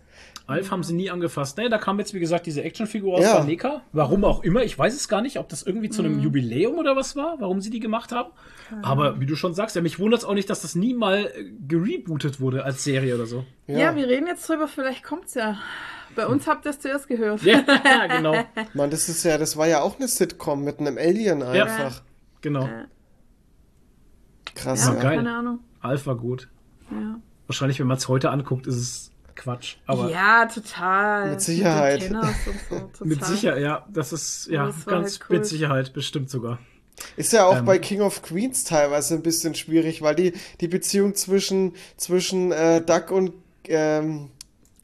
Alf 0.51 0.71
haben 0.71 0.83
sie 0.83 0.93
nie 0.95 1.11
angefasst. 1.11 1.57
Ne, 1.59 1.69
da 1.71 1.79
kam 1.79 1.99
jetzt, 1.99 2.13
wie 2.13 2.21
gesagt, 2.21 2.47
diese 2.47 2.63
Actionfigur 2.63 3.15
aus 3.19 3.25
Ja. 3.25 3.39
Baneka. 3.39 3.83
Warum 3.93 4.25
auch 4.25 4.43
immer. 4.43 4.63
Ich 4.63 4.79
weiß 4.79 4.95
es 4.95 5.09
gar 5.09 5.23
nicht, 5.23 5.39
ob 5.39 5.49
das 5.49 5.63
irgendwie 5.63 5.89
zu 5.91 6.03
einem 6.03 6.17
Mhm. 6.17 6.23
Jubiläum 6.23 6.77
oder 6.79 6.97
was 6.97 7.17
war, 7.17 7.37
warum 7.41 7.61
sie 7.61 7.71
die 7.71 7.81
gemacht 7.81 8.13
haben. 8.13 8.31
Aber 8.83 9.21
wie 9.21 9.27
du 9.27 9.37
schon 9.37 9.55
sagst, 9.55 9.77
ja, 9.77 9.83
mich 9.83 9.99
wundert 9.99 10.21
es 10.21 10.25
auch 10.27 10.35
nicht, 10.35 10.51
dass 10.51 10.63
das 10.63 10.75
nie 10.75 10.93
mal 10.95 11.27
äh, 11.27 11.51
gerebootet 11.67 12.41
wurde 12.41 12.65
als 12.65 12.85
Serie 12.85 13.15
oder 13.15 13.27
so. 13.27 13.45
ja. 13.67 13.95
wir 13.97 14.07
reden 14.09 14.27
jetzt 14.27 14.49
drüber, 14.49 14.69
vielleicht 14.69 15.03
kommt's 15.05 15.35
ja. 15.35 15.59
Bei 16.17 16.27
uns 16.27 16.47
habt 16.49 16.67
ihr 16.67 16.71
es 16.71 16.81
zuerst 16.81 17.07
gehört. 17.09 17.41
Ja, 17.45 17.63
genau. 18.09 18.35
Mann, 18.75 18.91
das 18.91 19.09
ist 19.09 19.23
ja, 19.25 19.39
das 19.39 19.57
war 19.57 19.69
ja 19.69 19.81
auch 19.81 19.97
eine 19.99 20.09
Sitcom 20.09 20.65
mit 20.65 20.81
einem 20.81 20.99
Alien 20.99 21.43
einfach. 21.43 22.03
Genau. 22.41 22.69
Krass, 24.55 24.87
Ja, 24.87 24.95
ja. 24.95 25.01
geil. 25.01 25.17
keine 25.17 25.33
Ahnung. 25.37 25.61
Alf 25.81 26.07
war 26.07 26.17
gut. 26.17 26.49
Ja. 26.91 27.21
Wahrscheinlich, 27.47 27.79
wenn 27.81 27.87
man 27.87 27.97
es 27.97 28.09
heute 28.09 28.31
anguckt, 28.31 28.67
ist 28.67 28.77
es 28.77 29.10
Quatsch. 29.35 29.77
Aber 29.87 30.11
ja, 30.11 30.47
total. 30.47 31.31
Mit 31.31 31.41
Sicherheit. 31.41 32.03
so, 32.03 32.09
total. 32.09 32.89
mit 33.07 33.25
Sicherheit, 33.25 33.63
ja, 33.63 33.87
das 33.93 34.13
ist, 34.13 34.49
ja, 34.51 34.67
das 34.67 34.85
ganz 34.87 35.13
halt 35.13 35.21
cool. 35.31 35.37
mit 35.39 35.47
Sicherheit, 35.47 35.93
bestimmt 35.93 36.31
sogar. 36.31 36.59
Ist 37.17 37.33
ja 37.33 37.47
auch 37.47 37.59
Ähm. 37.59 37.65
bei 37.65 37.79
King 37.79 38.03
of 38.03 38.23
Queens 38.23 38.65
teilweise 38.65 39.15
ein 39.15 39.23
bisschen 39.23 39.55
schwierig, 39.55 40.03
weil 40.03 40.15
die, 40.15 40.33
die 40.61 40.69
Beziehung 40.69 41.15
zwischen, 41.15 41.75
zwischen 41.97 42.53
äh, 42.53 42.83
Duck 42.83 43.11
und 43.11 43.33
ähm, 43.69 44.31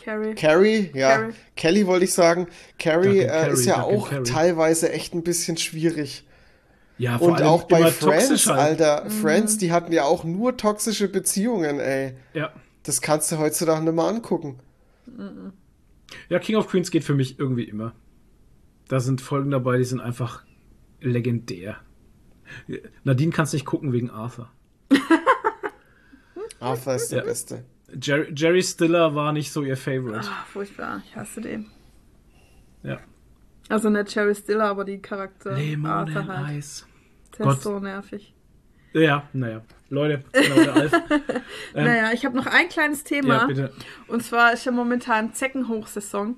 Carrie. 0.02 0.35
Carrie, 0.35 0.90
ja, 0.94 1.16
Carrie. 1.16 1.32
Kelly 1.56 1.86
wollte 1.86 2.05
ich 2.05 2.14
sagen, 2.14 2.47
Carrie, 2.78 3.20
äh, 3.20 3.27
Carrie, 3.27 3.52
ist 3.52 3.64
ja 3.66 3.77
Duck 3.81 3.85
auch 3.85 4.10
Carrie. 4.10 4.23
teilweise 4.24 4.93
echt 4.93 5.14
ein 5.14 5.24
bisschen 5.24 5.56
schwierig. 5.56 6.24
Ja, 6.98 7.18
vor 7.18 7.28
Und 7.28 7.35
allem 7.39 7.48
auch 7.48 7.64
bei 7.64 7.81
immer 7.81 7.90
Friends, 7.90 8.47
halt. 8.47 8.81
Alter, 8.81 9.10
Friends, 9.10 9.59
die 9.59 9.70
hatten 9.73 9.93
ja 9.93 10.05
auch 10.05 10.24
nur 10.24 10.56
toxische 10.56 11.09
Beziehungen, 11.09 11.78
ey. 11.81 12.14
Ja. 12.32 12.52
Das 12.87 13.01
kannst 13.01 13.31
du 13.33 13.39
heutzutage 13.39 13.85
nicht 13.85 13.95
mehr 13.95 14.05
angucken. 14.05 14.61
ja, 16.29 16.39
King 16.39 16.57
of 16.57 16.69
Queens 16.69 16.91
geht 16.91 17.05
für 17.05 17.15
mich 17.15 17.39
irgendwie 17.39 17.65
immer. 17.65 17.95
Da 18.89 19.01
sind 19.01 19.21
Folgen 19.21 19.51
dabei, 19.51 19.77
die 19.79 19.85
sind 19.85 20.01
einfach 20.01 20.45
legendär. 21.01 21.77
Nadine 23.03 23.33
kannst 23.33 23.53
nicht 23.55 23.67
gucken 23.67 23.93
wegen 23.93 24.09
Arthur. 24.11 24.49
Arthur 26.61 26.95
ist 26.95 27.11
der 27.11 27.19
Ja. 27.19 27.25
Beste. 27.25 27.65
Jerry, 28.01 28.33
Jerry 28.35 28.63
Stiller 28.63 29.15
war 29.15 29.33
nicht 29.33 29.53
so 29.53 29.63
ihr 29.63 29.77
Favorite. 29.77 30.29
Ah, 30.29 30.45
furchtbar. 30.53 31.03
Ich 31.05 31.17
hasse 31.17 31.41
den. 31.41 31.67
Ja. 32.83 32.99
Also 33.69 33.91
nicht 33.91 34.15
Jerry 34.15 34.35
Stiller, 34.35 34.65
aber 34.67 34.85
die 34.85 34.99
Charakter. 34.99 35.55
Lemon 35.55 35.91
Arthur 35.91 36.27
halt. 36.27 36.57
Ice. 36.59 36.85
Der 37.39 37.47
Gott. 37.47 37.57
ist 37.57 37.63
so 37.65 37.79
nervig. 37.81 38.33
Ja, 38.93 39.29
naja. 39.33 39.63
Leute, 39.89 40.25
genau 40.33 40.73
Alf. 40.73 40.93
Ähm, 41.75 41.85
naja, 41.85 42.11
ich 42.13 42.25
habe 42.25 42.37
noch 42.37 42.47
ein 42.47 42.69
kleines 42.69 43.05
Thema. 43.05 43.35
Ja, 43.41 43.47
bitte. 43.47 43.73
Und 44.09 44.23
zwar 44.23 44.53
ist 44.53 44.65
ja 44.65 44.73
momentan 44.73 45.35
Zeckenhochsaison. 45.35 46.37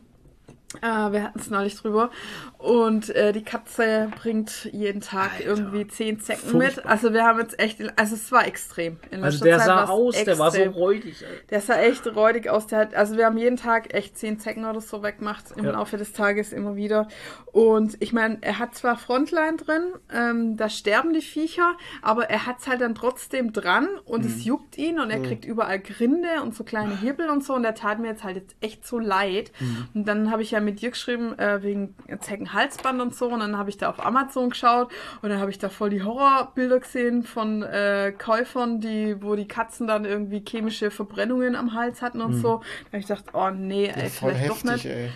Äh, 0.83 0.87
wir 1.13 1.23
hatten 1.23 1.39
es 1.39 1.49
neulich 1.49 1.77
drüber. 1.77 2.11
Und 2.59 3.09
äh, 3.11 3.33
die 3.33 3.43
Katze 3.43 4.11
bringt 4.21 4.69
jeden 4.73 5.01
Tag 5.01 5.31
Alter, 5.39 5.45
irgendwie 5.47 5.87
zehn 5.87 6.21
Zecken 6.21 6.51
furchtbar. 6.51 6.83
mit. 6.85 6.87
Also 6.87 7.13
wir 7.15 7.25
haben 7.25 7.39
jetzt 7.39 7.59
echt, 7.59 7.81
also 7.99 8.15
es 8.17 8.31
war 8.31 8.47
extrem. 8.47 8.99
Also 9.23 9.45
der 9.45 9.57
Zeit 9.59 9.67
sah 9.67 9.85
aus, 9.87 10.23
der 10.25 10.39
war 10.39 10.51
so 10.51 10.59
extrem. 10.59 10.73
räudig. 10.75 11.23
ey. 11.23 11.47
Der 11.49 11.61
sah 11.63 11.77
echt 11.77 12.07
räudig 12.15 12.51
aus. 12.51 12.67
Der 12.67 12.81
hat, 12.81 12.95
also 12.95 13.17
wir 13.17 13.25
haben 13.25 13.39
jeden 13.39 13.57
Tag 13.57 13.95
echt 13.95 14.19
zehn 14.19 14.39
Zecken 14.39 14.67
oder 14.67 14.81
so 14.83 15.03
weggemacht 15.03 15.45
im 15.57 15.65
Ja. 15.65 15.71
Laufe 15.71 15.97
des 15.97 16.13
Tages 16.13 16.53
immer 16.53 16.77
wieder. 16.77 17.09
Und 17.53 17.97
ich 18.01 18.13
meine, 18.13 18.37
er 18.43 18.59
hat 18.59 18.75
zwar 18.75 18.99
Frontline 18.99 19.57
drin, 19.57 19.83
ähm, 20.13 20.57
da 20.59 20.69
sterben 20.69 21.15
die 21.15 21.23
Viecher, 21.23 21.77
aber 22.03 22.29
er 22.29 22.45
hat 22.47 22.59
es 22.61 22.67
halt 22.69 22.83
dann 22.83 22.95
trotzdem 22.95 23.53
dran 23.55 23.89
und 24.05 24.21
Mhm. 24.25 24.27
es 24.31 24.45
juckt 24.45 24.77
ihn 24.77 25.01
und 25.01 25.11
er 25.11 25.21
kriegt 25.23 25.45
überall 25.47 25.79
Grinde 25.79 26.43
und 26.43 26.55
so 26.55 26.63
kleine 26.63 26.95
Hibbel 27.01 27.31
und 27.31 27.43
so 27.43 27.55
und 27.55 27.63
der 27.63 27.75
tat 27.75 27.99
mir 28.01 28.09
jetzt 28.09 28.23
halt 28.23 28.37
jetzt 28.37 28.55
echt 28.61 28.87
so 28.87 28.99
leid. 28.99 29.51
Mhm. 29.61 29.89
Und 29.95 30.09
dann 30.09 30.31
habe 30.31 30.43
ich 30.43 30.51
ja 30.51 30.58
mit 30.61 30.81
dir 30.81 30.91
geschrieben, 30.91 31.39
äh, 31.39 31.63
wegen 31.63 31.95
Zeckenhalsband 32.21 33.01
und 33.01 33.15
so 33.15 33.29
und 33.29 33.41
dann 33.41 33.57
habe 33.57 33.71
ich 33.71 33.77
da 33.77 33.91
auf 33.91 34.05
Amazon 34.05 34.51
geschaut 34.51 34.91
und 35.23 35.31
dann 35.31 35.41
habe 35.41 35.51
ich 35.51 35.59
da 35.59 35.69
voll 35.69 35.91
die 35.91 36.03
Horrorbilder 36.03 36.81
gesehen 36.81 37.23
von 37.23 37.63
äh, 37.63 38.13
Käufern, 38.17 38.81
die, 38.81 39.23
wo 39.23 39.35
die 39.37 39.49
Katzen 39.49 39.87
dann 39.87 40.05
irgendwie 40.05 40.43
chemische 40.47 40.91
Verbrennungen 40.91 41.57
am 41.57 41.75
Hals 41.75 42.03
hatten 42.03 42.21
und 42.21 42.35
so. 42.35 42.59
Da 42.59 42.87
habe 42.93 42.99
ich 42.99 43.07
gedacht, 43.07 43.25
oh 43.33 43.51
nee, 43.51 43.87
ey, 43.87 44.09
vielleicht 44.09 44.49
doch 44.49 44.57
heftig, 44.57 44.73
nicht. 44.73 44.87
ey. 44.87 45.11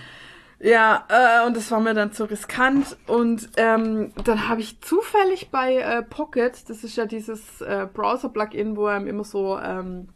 Ja, 0.62 1.06
äh, 1.08 1.44
und 1.44 1.56
das 1.56 1.72
war 1.72 1.80
mir 1.80 1.92
dann 1.92 2.12
zu 2.12 2.24
riskant. 2.24 2.96
Und 3.08 3.50
ähm, 3.56 4.12
dann 4.24 4.48
habe 4.48 4.60
ich 4.60 4.80
zufällig 4.80 5.50
bei 5.50 5.78
äh, 5.78 6.02
Pocket, 6.02 6.52
das 6.68 6.84
ist 6.84 6.96
ja 6.96 7.04
dieses 7.04 7.60
äh, 7.60 7.88
Browser-Plugin, 7.92 8.76
wo 8.76 8.86
einem 8.86 9.08
immer 9.08 9.24
so 9.24 9.58
ähm, 9.58 10.08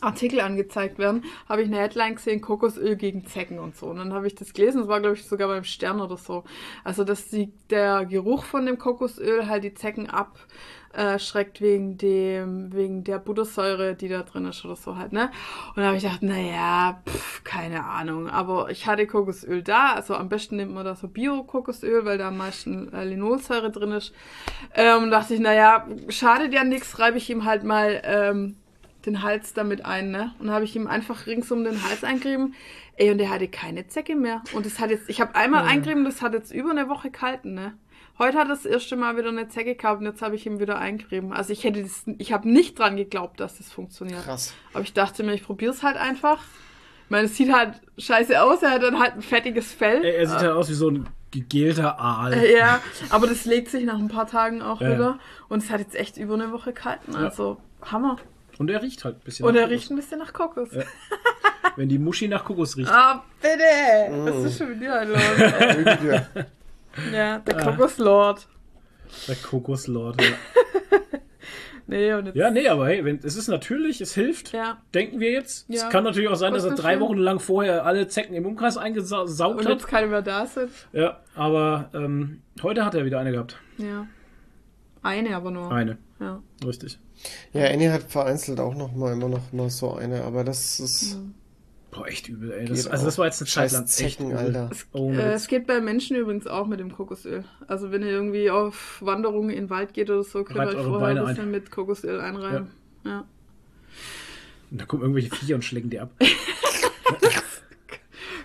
Artikel 0.00 0.40
angezeigt 0.40 0.98
werden, 0.98 1.24
habe 1.48 1.62
ich 1.62 1.68
eine 1.68 1.78
Headline 1.78 2.14
gesehen, 2.14 2.40
Kokosöl 2.40 2.96
gegen 2.96 3.26
Zecken 3.26 3.58
und 3.58 3.76
so. 3.76 3.86
Und 3.86 3.98
dann 3.98 4.12
habe 4.12 4.26
ich 4.26 4.34
das 4.34 4.52
gelesen, 4.52 4.80
das 4.80 4.88
war 4.88 5.00
glaube 5.00 5.16
ich 5.16 5.26
sogar 5.26 5.48
beim 5.48 5.64
Stern 5.64 6.00
oder 6.00 6.16
so. 6.16 6.44
Also, 6.82 7.04
dass 7.04 7.28
die, 7.28 7.52
der 7.70 8.06
Geruch 8.06 8.44
von 8.44 8.66
dem 8.66 8.78
Kokosöl 8.78 9.48
halt 9.48 9.64
die 9.64 9.74
Zecken 9.74 10.08
abschreckt 10.08 11.60
wegen 11.60 11.98
dem, 11.98 12.72
wegen 12.72 13.04
der 13.04 13.18
Buttersäure, 13.18 13.94
die 13.94 14.08
da 14.08 14.22
drin 14.22 14.46
ist 14.46 14.64
oder 14.64 14.76
so 14.76 14.96
halt, 14.96 15.12
ne? 15.12 15.30
Und 15.68 15.82
da 15.82 15.88
habe 15.88 15.96
ich 15.96 16.02
gedacht, 16.02 16.22
naja, 16.22 17.02
pff, 17.06 17.44
keine 17.44 17.84
Ahnung. 17.84 18.28
Aber 18.28 18.70
ich 18.70 18.86
hatte 18.86 19.06
Kokosöl 19.06 19.62
da, 19.62 19.92
also 19.92 20.14
am 20.14 20.28
besten 20.28 20.56
nimmt 20.56 20.74
man 20.74 20.84
da 20.84 20.94
so 20.94 21.06
Bio-Kokosöl, 21.06 22.04
weil 22.04 22.18
da 22.18 22.28
am 22.28 22.38
meisten 22.38 22.92
äh, 22.92 23.04
Linolsäure 23.04 23.70
drin 23.70 23.92
ist. 23.92 24.12
Ähm, 24.74 25.10
dachte 25.10 25.34
ich, 25.34 25.40
naja, 25.40 25.86
schadet 26.08 26.52
ja 26.54 26.64
nichts, 26.64 26.98
reibe 26.98 27.18
ich 27.18 27.28
ihm 27.30 27.44
halt 27.44 27.62
mal 27.62 28.00
ähm, 28.04 28.56
den 29.06 29.22
Hals 29.22 29.52
damit 29.54 29.84
ein, 29.84 30.10
ne? 30.10 30.34
Und 30.38 30.50
habe 30.50 30.64
ich 30.64 30.74
ihm 30.76 30.86
einfach 30.86 31.26
rings 31.26 31.50
um 31.50 31.64
den 31.64 31.82
Hals 31.82 32.04
eingerieben. 32.04 32.54
Ey, 32.96 33.10
und 33.10 33.18
der 33.18 33.30
hatte 33.30 33.48
keine 33.48 33.86
Zecke 33.88 34.14
mehr. 34.14 34.42
Und 34.52 34.66
das 34.66 34.78
hat 34.78 34.90
jetzt, 34.90 35.08
ich 35.08 35.20
habe 35.20 35.34
einmal 35.34 35.64
eingerieben, 35.64 36.04
das 36.04 36.22
hat 36.22 36.34
jetzt 36.34 36.52
über 36.52 36.70
eine 36.70 36.88
Woche 36.88 37.10
gehalten, 37.10 37.54
ne? 37.54 37.74
Heute 38.18 38.38
hat 38.38 38.50
das 38.50 38.66
erste 38.66 38.94
Mal 38.94 39.16
wieder 39.16 39.30
eine 39.30 39.48
Zecke 39.48 39.74
gehabt 39.74 40.00
und 40.00 40.06
jetzt 40.06 40.20
habe 40.20 40.36
ich 40.36 40.44
ihm 40.46 40.60
wieder 40.60 40.78
eingerieben. 40.78 41.32
Also 41.32 41.52
ich 41.52 41.64
hätte 41.64 41.82
das, 41.82 42.04
ich 42.18 42.32
habe 42.32 42.48
nicht 42.48 42.78
dran 42.78 42.96
geglaubt, 42.96 43.40
dass 43.40 43.56
das 43.56 43.72
funktioniert. 43.72 44.22
Krass. 44.24 44.54
Aber 44.74 44.82
ich 44.84 44.92
dachte 44.92 45.22
mir, 45.22 45.32
ich 45.32 45.42
probiere 45.42 45.72
es 45.72 45.82
halt 45.82 45.96
einfach. 45.96 46.38
Ich 47.04 47.10
meine, 47.10 47.24
es 47.24 47.36
sieht 47.36 47.52
halt 47.52 47.80
scheiße 47.98 48.40
aus, 48.42 48.62
er 48.62 48.70
hat 48.72 48.82
dann 48.82 48.98
halt 49.00 49.14
ein 49.14 49.22
fettiges 49.22 49.72
Fell. 49.72 50.04
Er, 50.04 50.18
er 50.18 50.26
sieht 50.28 50.38
halt 50.38 50.50
aus 50.52 50.68
wie 50.68 50.74
so 50.74 50.90
ein 50.90 51.08
gegelter 51.30 51.98
Aal. 51.98 52.34
Äh, 52.34 52.58
Ja, 52.58 52.80
aber 53.08 53.26
das 53.26 53.46
legt 53.46 53.70
sich 53.70 53.84
nach 53.84 53.98
ein 53.98 54.08
paar 54.08 54.26
Tagen 54.26 54.60
auch 54.60 54.80
Ja. 54.82 54.92
wieder. 54.92 55.18
Und 55.48 55.62
es 55.62 55.70
hat 55.70 55.80
jetzt 55.80 55.94
echt 55.96 56.18
über 56.18 56.34
eine 56.34 56.52
Woche 56.52 56.74
gehalten. 56.74 57.16
Also 57.16 57.56
Hammer. 57.82 58.18
Und 58.62 58.70
er 58.70 58.82
riecht 58.82 59.04
halt 59.04 59.16
ein 59.16 59.20
bisschen. 59.24 59.44
Und 59.46 59.54
nach 59.54 59.60
er 59.60 59.66
Kokos. 59.66 59.76
riecht 59.80 59.90
ein 59.90 59.96
bisschen 59.96 60.18
nach 60.18 60.32
Kokos. 60.32 60.68
Wenn 61.76 61.88
die 61.88 61.98
Muschi 61.98 62.28
nach 62.28 62.44
Kokos 62.44 62.76
riecht. 62.76 62.90
Ah, 62.90 63.22
bitte! 63.40 64.24
Was 64.24 64.44
ist 64.44 64.58
schon 64.58 64.70
mit 64.70 64.80
dir 64.82 64.92
halt 64.92 65.08
los? 65.08 65.18
ja, 67.12 67.38
der 67.38 67.56
Ah. 67.58 67.64
Kokoslord. 67.70 68.46
Der 69.28 69.36
Kokoslord. 69.36 70.20
Ja. 70.22 70.28
Nee, 71.88 72.12
und 72.14 72.26
jetzt. 72.26 72.36
ja, 72.36 72.50
nee, 72.50 72.68
aber 72.68 72.86
hey, 72.86 73.04
wenn, 73.04 73.18
es 73.24 73.36
ist 73.36 73.48
natürlich, 73.48 74.00
es 74.00 74.14
hilft. 74.14 74.52
Ja. 74.52 74.80
Denken 74.94 75.18
wir 75.18 75.32
jetzt. 75.32 75.68
Ja. 75.68 75.82
Es 75.82 75.90
kann 75.90 76.04
natürlich 76.04 76.30
auch 76.30 76.36
sein, 76.36 76.54
dass 76.54 76.64
er 76.64 76.74
drei. 76.76 77.00
Wochen 77.00 77.18
lang 77.18 77.40
vorher 77.40 77.84
alle 77.84 78.06
Zecken 78.06 78.34
im 78.34 78.46
Umkreis 78.46 78.76
eingesaugt 78.78 79.28
Und 79.58 79.64
hat. 79.64 79.68
jetzt 79.68 79.88
keine 79.88 80.06
mehr 80.06 80.22
da 80.22 80.46
sind. 80.46 80.70
Ja, 80.92 81.20
aber 81.34 81.90
ähm, 81.92 82.40
heute 82.62 82.84
hat 82.84 82.94
er 82.94 83.04
wieder 83.04 83.18
eine 83.18 83.32
gehabt. 83.32 83.58
Ja. 83.78 84.06
Eine 85.02 85.34
aber 85.36 85.50
nur. 85.50 85.70
Eine, 85.72 85.98
Ja. 86.20 86.40
richtig. 86.64 86.98
Ja, 87.52 87.66
Annie 87.66 87.92
hat 87.92 88.04
vereinzelt 88.10 88.60
auch 88.60 88.74
noch 88.74 88.92
mal 88.94 89.12
immer 89.12 89.28
noch 89.28 89.52
mal 89.52 89.70
so 89.70 89.94
eine, 89.94 90.22
aber 90.24 90.44
das 90.44 90.80
ist. 90.80 91.18
Boah, 91.90 92.06
echt 92.08 92.26
übel, 92.28 92.50
ey. 92.52 92.64
Das, 92.64 92.86
also 92.86 93.04
das 93.04 93.18
war 93.18 93.26
jetzt 93.26 93.40
eine 93.42 93.48
Zeit 93.48 93.70
Scheiß 93.70 93.86
Zecken. 93.86 94.34
Alter. 94.34 94.70
Ohne 94.92 95.22
Äh, 95.22 95.26
Witz. 95.34 95.42
es 95.42 95.48
geht 95.48 95.66
bei 95.66 95.80
Menschen 95.80 96.16
übrigens 96.16 96.46
auch 96.46 96.66
mit 96.66 96.80
dem 96.80 96.90
Kokosöl. 96.90 97.44
Also 97.68 97.92
wenn 97.92 98.00
ihr 98.02 98.08
irgendwie 98.08 98.50
auf 98.50 98.98
Wanderungen 99.04 99.50
in 99.50 99.64
den 99.64 99.70
Wald 99.70 99.92
geht 99.92 100.08
oder 100.08 100.22
so, 100.22 100.42
könnt 100.42 100.58
ihr 100.72 100.78
euch 100.78 100.84
vorher 100.86 101.08
ein 101.08 101.18
ein. 101.18 101.26
bisschen 101.26 101.50
mit 101.50 101.70
Kokosöl 101.70 102.18
einreiben. 102.20 102.68
Ja. 103.04 103.24
Und 104.70 104.80
da 104.80 104.86
kommen 104.86 105.02
irgendwelche 105.02 105.34
Viecher 105.34 105.54
und 105.56 105.62
schlecken 105.64 105.90
die 105.90 106.00
ab. 106.00 106.10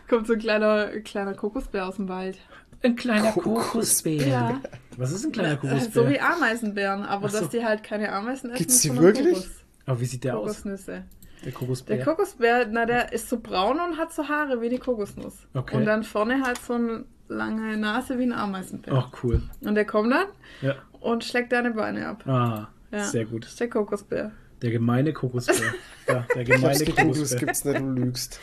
Kommt 0.09 0.27
so 0.27 0.33
ein 0.33 0.39
kleiner, 0.39 0.87
kleiner 1.01 1.33
Kokosbär 1.33 1.87
aus 1.87 1.95
dem 1.97 2.07
Wald. 2.09 2.37
Ein 2.81 2.95
kleiner 2.95 3.31
Kokosbär. 3.33 4.27
Ja. 4.27 4.61
Was 4.97 5.11
ist 5.11 5.25
ein 5.25 5.31
kleiner 5.31 5.55
So 5.61 5.67
Kokosbär? 5.67 6.09
wie 6.09 6.19
Ameisenbären, 6.19 7.03
aber 7.03 7.29
so. 7.29 7.39
dass 7.39 7.49
die 7.49 7.63
halt 7.63 7.83
keine 7.83 8.11
Ameisen 8.11 8.49
essen, 8.49 8.57
Gibt's 8.57 8.81
die 8.81 8.95
wirklich? 8.97 9.33
Kokos, 9.35 9.49
Aber 9.85 9.99
wie 10.01 10.05
sieht 10.05 10.23
der 10.23 10.37
aus? 10.37 10.47
Kokosnüsse. 10.47 11.03
Der 11.45 11.51
Kokosbär. 11.51 11.95
Der 11.97 12.05
Kokosbär, 12.05 12.67
na, 12.69 12.85
der 12.85 13.13
ist 13.13 13.29
so 13.29 13.39
braun 13.39 13.79
und 13.79 13.97
hat 13.97 14.11
so 14.11 14.27
Haare 14.27 14.59
wie 14.59 14.69
die 14.69 14.79
Kokosnuss. 14.79 15.35
Okay. 15.53 15.77
Und 15.77 15.85
dann 15.85 16.03
vorne 16.03 16.41
halt 16.43 16.57
so 16.59 16.73
eine 16.73 17.05
lange 17.27 17.77
Nase 17.77 18.17
wie 18.17 18.23
ein 18.23 18.33
Ameisenbär. 18.33 18.93
Ach, 18.93 19.09
cool. 19.23 19.43
Und 19.61 19.75
der 19.75 19.85
kommt 19.85 20.11
dann 20.11 20.27
Ja. 20.61 20.75
und 20.99 21.23
schlägt 21.23 21.51
deine 21.51 21.71
Beine 21.71 22.07
ab. 22.07 22.25
Ah, 22.27 22.67
Ja. 22.91 23.03
sehr 23.03 23.25
gut. 23.25 23.43
Das 23.43 23.51
ist 23.51 23.59
der 23.59 23.69
Kokosbär. 23.69 24.31
Der 24.63 24.71
gemeine 24.71 25.13
Kokosbär. 25.13 25.55
Ja, 26.07 26.25
der 26.33 26.43
gemeine 26.45 26.79
gegoogelt, 26.79 26.97
das 26.97 27.15
Kokosbär. 27.37 27.39
gibt's 27.39 27.65
nicht, 27.65 27.79
du 27.79 27.85
lügst. 27.85 28.39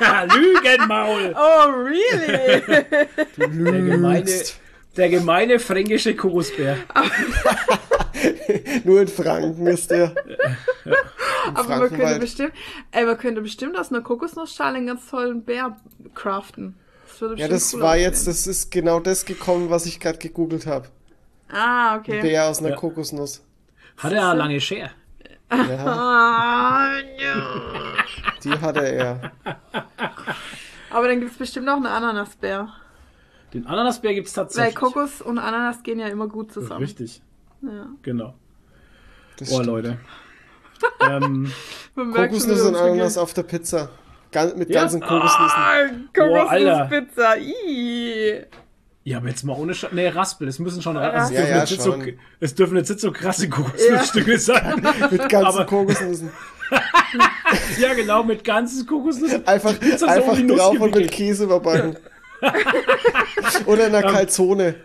Lügenmaul! 0.34 1.34
Oh, 1.36 1.70
really? 1.70 2.60
Du 3.36 3.48
Der 3.48 3.48
gemeine, 3.82 4.18
lügst. 4.20 4.60
Der 4.96 5.08
gemeine 5.08 5.58
fränkische 5.58 6.14
Kokosbär. 6.16 6.78
Nur 8.84 9.00
in 9.02 9.08
Franken 9.08 9.66
ist 9.66 9.90
der. 9.90 10.14
Im 11.46 11.56
Aber 11.56 11.68
man 11.78 11.88
könnte, 11.90 12.18
bestimmt, 12.20 12.52
ey, 12.92 13.04
man 13.04 13.18
könnte 13.18 13.42
bestimmt 13.42 13.78
aus 13.78 13.90
einer 13.92 14.00
Kokosnussschale 14.02 14.76
einen 14.78 14.86
ganz 14.86 15.06
tollen 15.08 15.44
Bär 15.44 15.76
craften. 16.14 16.74
Das 17.06 17.20
würde 17.20 17.40
Ja, 17.40 17.48
das 17.48 17.74
cool 17.74 17.80
war 17.80 17.90
aussehen. 17.90 18.02
jetzt, 18.04 18.26
das 18.26 18.46
ist 18.46 18.70
genau 18.70 18.98
das 19.00 19.24
gekommen, 19.26 19.68
was 19.70 19.84
ich 19.86 20.00
gerade 20.00 20.18
gegoogelt 20.18 20.66
habe. 20.66 20.88
Ah, 21.52 21.96
okay. 21.96 22.20
Bär 22.22 22.48
aus 22.48 22.60
einer 22.60 22.70
Ja. 22.70 22.76
Kokosnuss. 22.76 23.42
Hat 23.98 24.12
er 24.12 24.30
eine 24.30 24.38
lange 24.38 24.60
Schere? 24.60 24.90
Ja, 25.52 25.84
Ah, 25.86 26.88
ja. 27.22 27.94
die 28.42 28.50
hatte 28.58 28.80
er. 28.88 29.32
Aber 30.90 31.08
dann 31.08 31.20
gibt 31.20 31.32
es 31.32 31.38
bestimmt 31.38 31.68
auch 31.68 31.76
einen 31.76 31.86
Ananasbär. 31.86 32.68
Den 33.54 33.66
Ananasbär 33.66 34.14
gibt 34.14 34.26
es 34.28 34.36
Weil 34.36 34.44
tatsächlich. 34.44 34.74
Kokos 34.74 35.22
und 35.22 35.38
Ananas 35.38 35.82
gehen 35.82 35.98
ja 36.00 36.08
immer 36.08 36.26
gut 36.28 36.52
zusammen. 36.52 36.80
Richtig, 36.80 37.22
Ja. 37.62 37.86
genau. 38.02 38.34
Das 39.38 39.48
Oh, 39.50 39.54
stimmt. 39.54 39.66
Leute. 39.66 39.98
ähm, 41.08 41.50
schon 41.94 42.12
Kokosnüsse 42.12 42.68
und. 42.68 42.74
Ananas 42.76 43.16
auf 43.16 43.32
der 43.32 43.44
Pizza. 43.44 43.88
Gan 44.32 44.58
mit 44.58 44.68
Ja. 44.70 44.80
ganzen 44.82 45.00
Kokosnüssen. 45.00 45.56
Ah. 45.56 45.86
Kokospizza. 46.12 47.36
Ih. 47.36 48.44
ja, 49.04 49.18
aber 49.18 49.28
jetzt 49.28 49.44
mal 49.44 49.56
ohne 49.56 49.74
Sch 49.74 49.86
Nee, 49.92 50.08
Raspel. 50.08 50.48
Es 50.48 50.58
müssen 50.58 50.82
schon. 50.82 50.96
Also 50.96 51.16
es, 51.16 51.30
Ja, 51.30 51.36
dürfen 51.40 51.50
ja, 51.54 51.58
jetzt 51.60 51.70
nicht 51.70 51.82
so, 51.82 51.92
schon. 51.92 52.12
es 52.40 52.54
dürfen 52.56 52.76
jetzt 52.76 52.88
nicht 52.88 53.00
so 53.00 53.12
krasse 53.12 53.48
Kokosnussstücke 53.48 54.38
sein. 54.38 54.82
Mit 55.10 55.28
ganzen 55.28 55.46
Aber- 55.60 55.64
Kokosnüssen. 55.66 56.30
ja, 57.78 57.94
genau, 57.94 58.24
mit 58.24 58.42
ganzen 58.42 58.86
Kokosnüssen. 58.86 59.46
Einfach, 59.46 59.74
so 59.98 60.06
einfach 60.06 60.36
drauf 60.46 60.80
und 60.80 60.94
mit. 60.94 61.10
Käse 61.12 61.44
überbacken. 61.44 61.96
Oder 63.66 63.86
in 63.88 63.94
einer 63.94 64.10
Calzone. 64.10 64.76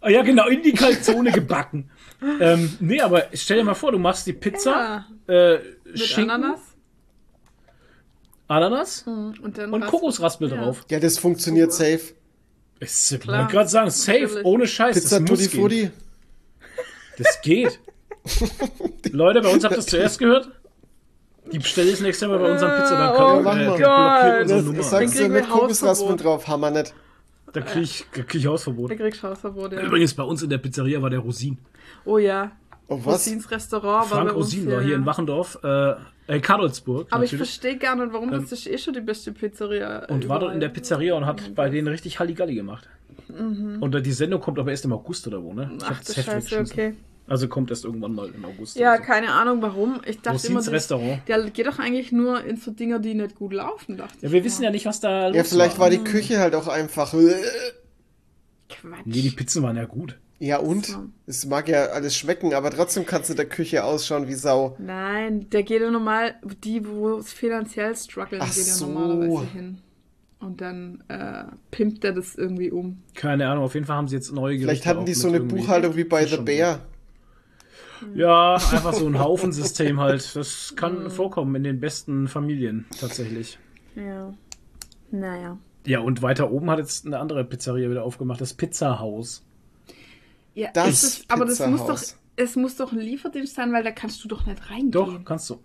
Ah, 0.00 0.10
ja, 0.10 0.22
genau, 0.22 0.48
in 0.48 0.62
die 0.62 0.72
Kalzone 0.72 1.30
gebacken. 1.32 1.90
ähm, 2.40 2.76
nee, 2.80 3.00
aber 3.00 3.26
stell 3.34 3.58
dir 3.58 3.64
mal 3.64 3.74
vor, 3.74 3.92
du 3.92 3.98
machst 3.98 4.26
die 4.26 4.32
Pizza, 4.32 5.06
äh, 5.28 5.58
Mit 5.84 5.98
Schinken, 6.00 6.30
Ananas. 6.30 6.60
Ananas 8.48 9.06
Mhm. 9.06 9.34
Und, 9.42 9.58
dann 9.58 9.72
und 9.72 9.82
Raspel. 9.82 9.98
Kokosraspel 10.00 10.50
Ja. 10.50 10.56
drauf. 10.56 10.84
Ja, 10.90 11.00
das 11.00 11.18
funktioniert 11.18 11.72
safe. 11.72 12.00
Ich 12.80 13.12
wollte 13.26 13.46
gerade 13.52 13.68
sagen, 13.68 13.90
safe, 13.90 14.20
Natürlich. 14.22 14.44
ohne 14.44 14.66
Scheiß. 14.66 14.94
Pizza 14.96 15.20
das 15.20 15.28
Tutti. 15.28 15.48
Frutti. 15.56 15.90
Das 17.18 17.40
geht. 17.42 17.78
Leute, 19.12 19.40
bei 19.40 19.48
uns 19.50 19.62
habt 19.64 19.74
ihr 19.74 19.78
es 19.78 19.86
zuerst 19.86 20.18
gehört. 20.18 20.50
Die 21.52 21.58
bestelle 21.58 21.90
ich 21.90 22.00
nächstes 22.00 22.28
Mal 22.28 22.38
bei 22.38 22.50
unserem 22.52 22.80
Pizza, 22.80 22.96
dann 22.96 23.12
Oh 23.14 23.16
kann, 23.16 23.42
mach 23.44 23.56
äh, 23.56 23.64
mal. 23.66 23.76
blockiert 23.76 24.42
unsere 24.42 24.58
Das 24.58 24.64
Nummer. 24.66 24.82
sagst 24.82 25.18
du 25.18 25.22
mit 25.28 25.32
wir 25.32 25.42
Kokosraspeln 25.50 26.16
drauf, 26.16 26.48
hammer 26.48 26.70
nicht. 26.70 26.94
Da 27.52 27.60
kriege 27.60 27.84
ich, 27.84 28.04
da 28.14 28.22
krieg 28.22 28.40
ich 28.40 28.46
Hausverbot. 28.46 28.90
Da 28.90 28.94
kriegst 28.94 29.22
du 29.22 29.28
Hausverbot, 29.28 29.72
ja. 29.72 29.82
Übrigens, 29.82 30.14
bei 30.14 30.22
uns 30.22 30.42
in 30.42 30.50
der 30.50 30.58
Pizzeria 30.58 31.02
war 31.02 31.10
der 31.10 31.18
Rosin. 31.20 31.58
Oh 32.04 32.18
ja. 32.18 32.52
Oh, 32.88 32.98
was? 33.04 33.26
Rosins 33.26 33.50
Restaurant 33.50 34.10
war 34.10 34.18
Frank 34.18 34.30
bei 34.30 34.34
uns 34.34 34.46
Rosin 34.46 34.70
war 34.70 34.82
hier 34.82 34.96
in 34.96 35.06
Wachendorf, 35.06 35.58
äh, 35.62 35.94
äh 36.26 36.40
Kadolsburg 36.40 37.08
Aber 37.10 37.24
ich 37.24 37.32
natürlich. 37.32 37.50
verstehe 37.50 37.78
gar 37.78 37.96
nicht, 37.96 38.12
warum 38.12 38.32
Ähm, 38.32 38.40
das 38.42 38.52
ist 38.52 38.66
eh 38.66 38.78
schon 38.78 38.94
die 38.94 39.00
beste 39.00 39.32
Pizzeria. 39.32 40.06
und 40.06 40.28
war 40.28 40.38
dort 40.38 40.54
in 40.54 40.60
der 40.60 40.68
überall. 40.68 40.80
Pizzeria 40.80 41.14
und 41.14 41.26
hat 41.26 41.54
bei 41.54 41.68
denen 41.68 41.88
richtig 41.88 42.18
Halligalli 42.18 42.54
gemacht. 42.54 42.88
Und 43.28 43.94
äh, 43.94 44.02
die 44.02 44.12
Sendung 44.12 44.40
kommt 44.40 44.58
aber 44.58 44.70
erst 44.70 44.84
im 44.84 44.92
August 44.92 45.26
oder 45.26 45.42
wo, 45.42 45.52
ne? 45.52 45.64
Ich 45.64 45.70
Mhm. 45.70 45.78
Ach, 45.84 46.04
das 46.04 46.24
Scheiße, 46.24 46.60
okay. 46.60 46.94
Also 47.28 47.48
kommt 47.48 47.70
erst 47.70 47.84
irgendwann 47.84 48.14
mal 48.14 48.28
im 48.34 48.44
August. 48.44 48.76
Ja, 48.76 48.96
so. 48.96 49.02
keine 49.04 49.32
Ahnung 49.32 49.62
warum. 49.62 50.00
Ich 50.06 50.20
dachte 50.20 50.46
immer, 50.48 50.60
das, 50.60 50.70
Restaurant. 50.70 51.20
der 51.28 51.48
geht 51.50 51.66
doch 51.66 51.78
eigentlich 51.78 52.10
nur 52.12 52.44
in 52.44 52.56
so 52.56 52.72
Dinger, 52.72 52.98
die 52.98 53.14
nicht 53.14 53.36
gut 53.36 53.52
laufen, 53.52 53.96
dachte 53.96 54.18
Ja, 54.20 54.26
ich. 54.26 54.32
wir 54.32 54.38
immer. 54.40 54.44
wissen 54.46 54.62
ja 54.64 54.70
nicht, 54.70 54.86
was 54.86 55.00
da 55.00 55.28
los 55.28 55.36
Ja, 55.36 55.44
vielleicht 55.44 55.78
war 55.78 55.86
Mhm. 55.88 55.92
die 55.92 55.98
Küche 56.04 56.38
halt 56.40 56.54
auch 56.54 56.68
einfach. 56.68 57.12
Quatsch. 58.68 59.02
Nee, 59.04 59.22
die 59.22 59.30
Pizzen 59.30 59.62
waren 59.62 59.76
ja 59.76 59.84
gut. 59.84 60.18
Ja, 60.38 60.58
und? 60.58 60.98
Es 61.26 61.46
mag 61.46 61.68
ja 61.68 61.86
alles 61.86 62.16
schmecken, 62.16 62.52
aber 62.52 62.70
trotzdem 62.70 63.06
kannst 63.06 63.28
du 63.28 63.34
in 63.34 63.36
der 63.36 63.46
Küche 63.48 63.84
ausschauen 63.84 64.26
wie 64.26 64.34
Sau. 64.34 64.74
Nein, 64.80 65.48
der 65.50 65.62
geht 65.62 65.80
ja 65.82 65.90
normal, 65.90 66.34
die, 66.64 66.84
wo 66.86 67.18
es 67.18 67.32
finanziell 67.32 67.94
strugglen, 67.94 68.40
Ach 68.42 68.48
geht 68.52 68.66
ja 68.66 68.72
so. 68.72 68.86
normalerweise 68.86 69.46
hin. 69.52 69.78
Und 70.40 70.60
dann 70.60 71.04
äh, 71.06 71.44
pimpt 71.70 72.04
er 72.04 72.12
das 72.12 72.34
irgendwie 72.34 72.72
um. 72.72 73.00
Keine 73.14 73.48
Ahnung, 73.48 73.62
auf 73.62 73.74
jeden 73.74 73.86
Fall 73.86 73.94
haben 73.96 74.08
sie 74.08 74.16
jetzt 74.16 74.32
neue 74.32 74.54
Gerichte. 74.58 74.66
Vielleicht 74.82 74.86
hatten 74.86 75.04
die 75.06 75.14
so 75.14 75.28
eine 75.28 75.38
Buchhaltung 75.38 75.94
wie 75.94 76.02
bei 76.02 76.26
The 76.26 76.38
Bear. 76.38 76.80
Ja, 78.14 78.54
einfach 78.70 78.92
so 78.94 79.06
ein 79.06 79.18
Haufensystem 79.18 80.00
halt. 80.00 80.34
Das 80.36 80.74
kann 80.76 81.04
Mhm. 81.04 81.10
vorkommen 81.10 81.54
in 81.56 81.64
den 81.64 81.80
besten 81.80 82.28
Familien 82.28 82.86
tatsächlich. 83.00 83.58
Ja. 83.94 84.32
Naja. 85.10 85.58
Ja, 85.86 86.00
und 86.00 86.22
weiter 86.22 86.50
oben 86.50 86.70
hat 86.70 86.78
jetzt 86.78 87.06
eine 87.06 87.18
andere 87.18 87.44
Pizzeria 87.44 87.90
wieder 87.90 88.04
aufgemacht, 88.04 88.40
das 88.40 88.54
Pizzahaus. 88.54 89.44
Ja, 90.54 90.70
Das 90.72 90.88
ist 90.88 91.02
es, 91.02 91.24
aber 91.28 91.44
das 91.44 91.58
muss 91.60 91.80
doch, 91.80 91.86
Pizzahaus. 91.98 92.18
es 92.36 92.56
muss 92.56 92.76
doch 92.76 92.92
ein 92.92 92.98
Lieferdienst 92.98 93.54
sein, 93.54 93.72
weil 93.72 93.82
da 93.82 93.90
kannst 93.90 94.22
du 94.22 94.28
doch 94.28 94.46
nicht 94.46 94.70
reingehen. 94.70 94.90
Doch, 94.92 95.24
kannst 95.24 95.48
du. 95.50 95.58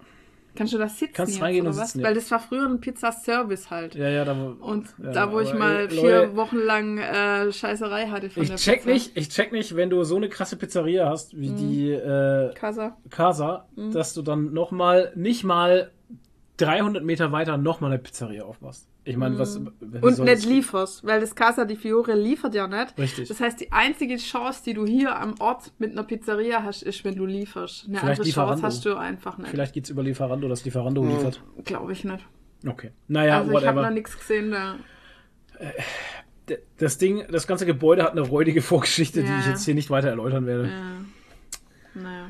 Kannst 0.58 0.74
du 0.74 0.78
da 0.78 0.88
sitzen 0.90 1.14
Kannst 1.14 1.34
jetzt, 1.34 1.42
reingehen 1.42 1.66
oder 1.66 1.76
und 1.76 1.80
was? 1.82 1.88
sitzen, 1.92 2.00
ja. 2.02 2.08
Weil 2.08 2.16
das 2.16 2.32
war 2.32 2.40
früher 2.40 2.66
ein 2.68 2.80
Pizzaservice 2.82 3.70
halt. 3.70 3.96
Ja, 3.96 4.10
ja, 4.10 4.26
da 4.26 4.34
Und 4.34 4.88
ja, 5.02 5.12
da, 5.12 5.32
wo 5.32 5.40
ich 5.40 5.50
aber, 5.50 5.60
mal 5.60 5.76
ey, 5.82 5.90
vier 5.90 6.02
Leute, 6.22 6.36
Wochen 6.36 6.58
lang 6.58 6.98
äh, 6.98 7.52
Scheißerei 7.52 8.08
hatte 8.08 8.30
von 8.30 8.44
Ich 8.44 8.50
der 8.50 8.58
check 8.58 8.80
Pizza. 8.84 8.90
nicht, 8.94 9.18
ich 9.18 9.30
check 9.30 9.52
nicht, 9.52 9.76
wenn 9.76 9.90
du 9.90 10.04
so 10.04 10.16
eine 10.18 10.30
krasse 10.30 10.56
Pizzeria 10.58 11.10
hast 11.10 11.38
wie 11.40 11.50
die 11.52 11.92
äh, 11.92 12.54
Casa. 12.56 12.98
Casa, 13.10 13.68
Mhm. 13.76 13.92
dass 13.92 14.14
du 14.14 14.22
dann 14.22 14.54
noch 14.54 14.72
mal 14.72 15.12
nicht 15.16 15.44
mal 15.44 15.92
300 16.58 17.04
Meter 17.04 17.32
weiter 17.32 17.58
noch 17.58 17.80
mal 17.82 17.88
eine 17.88 18.00
Pizzeria 18.00 18.44
aufmachst. 18.44 18.88
Ich 19.08 19.18
meine, 19.18 19.40
was 19.40 19.58
Mhm. 19.60 19.72
Und 20.02 20.20
nicht 20.20 20.46
lieferst, 20.46 21.06
weil 21.06 21.20
das 21.22 21.34
Casa 21.36 21.66
di 21.66 21.76
Fiore 21.76 22.14
liefert 22.14 22.54
ja 22.54 22.68
nicht. 22.68 22.98
Richtig. 22.98 23.28
Das 23.30 23.40
heißt, 23.40 23.60
die 23.62 23.72
einzige 23.72 24.18
Chance, 24.18 24.62
die 24.66 24.74
du 24.74 24.86
hier 24.86 25.18
am 25.18 25.36
Ort 25.40 25.72
mit 25.80 25.92
einer 25.94 26.04
Pizzeria 26.04 26.64
hast, 26.64 26.84
ist, 26.84 27.04
wenn 27.06 27.16
du 27.16 27.26
lieferst. 27.26 27.86
Eine 27.88 28.00
Vielleicht 28.00 28.20
andere 28.20 28.24
Chance 28.24 28.26
Lieferando. 28.56 28.64
hast 28.64 28.86
du 28.86 28.96
einfach 28.96 29.38
nicht. 29.38 29.50
Vielleicht 29.50 29.74
geht's 29.74 29.90
über 29.90 30.04
Lieferando, 30.04 30.48
dass 30.50 30.66
Lieferando 30.66 31.02
Hm. 31.02 31.10
liefert. 31.10 31.42
Glaube 31.64 31.94
ich 31.94 32.04
nicht. 32.04 32.26
Okay. 32.68 32.92
Naja, 33.08 33.38
also 33.40 33.52
ich 33.52 33.56
habe 33.58 33.66
noch 33.66 33.76
whatever. 33.84 33.92
nichts 33.94 34.18
gesehen 34.18 34.52
da. 34.52 34.76
D- 36.50 36.60
Das 36.78 36.98
Ding, 36.98 37.24
das 37.32 37.48
ganze 37.48 37.66
Gebäude 37.66 38.04
hat 38.04 38.12
eine 38.12 38.22
räudige 38.22 38.62
Vorgeschichte, 38.62 39.22
die 39.22 39.28
Ja, 39.30 39.40
ich 39.40 39.46
ja. 39.46 39.52
jetzt 39.52 39.66
hier 39.66 39.76
nicht 39.76 39.90
weiter 39.90 40.10
erläutern 40.10 40.46
werde. 40.46 40.68
Ja. 40.70 42.02
Naja. 42.02 42.30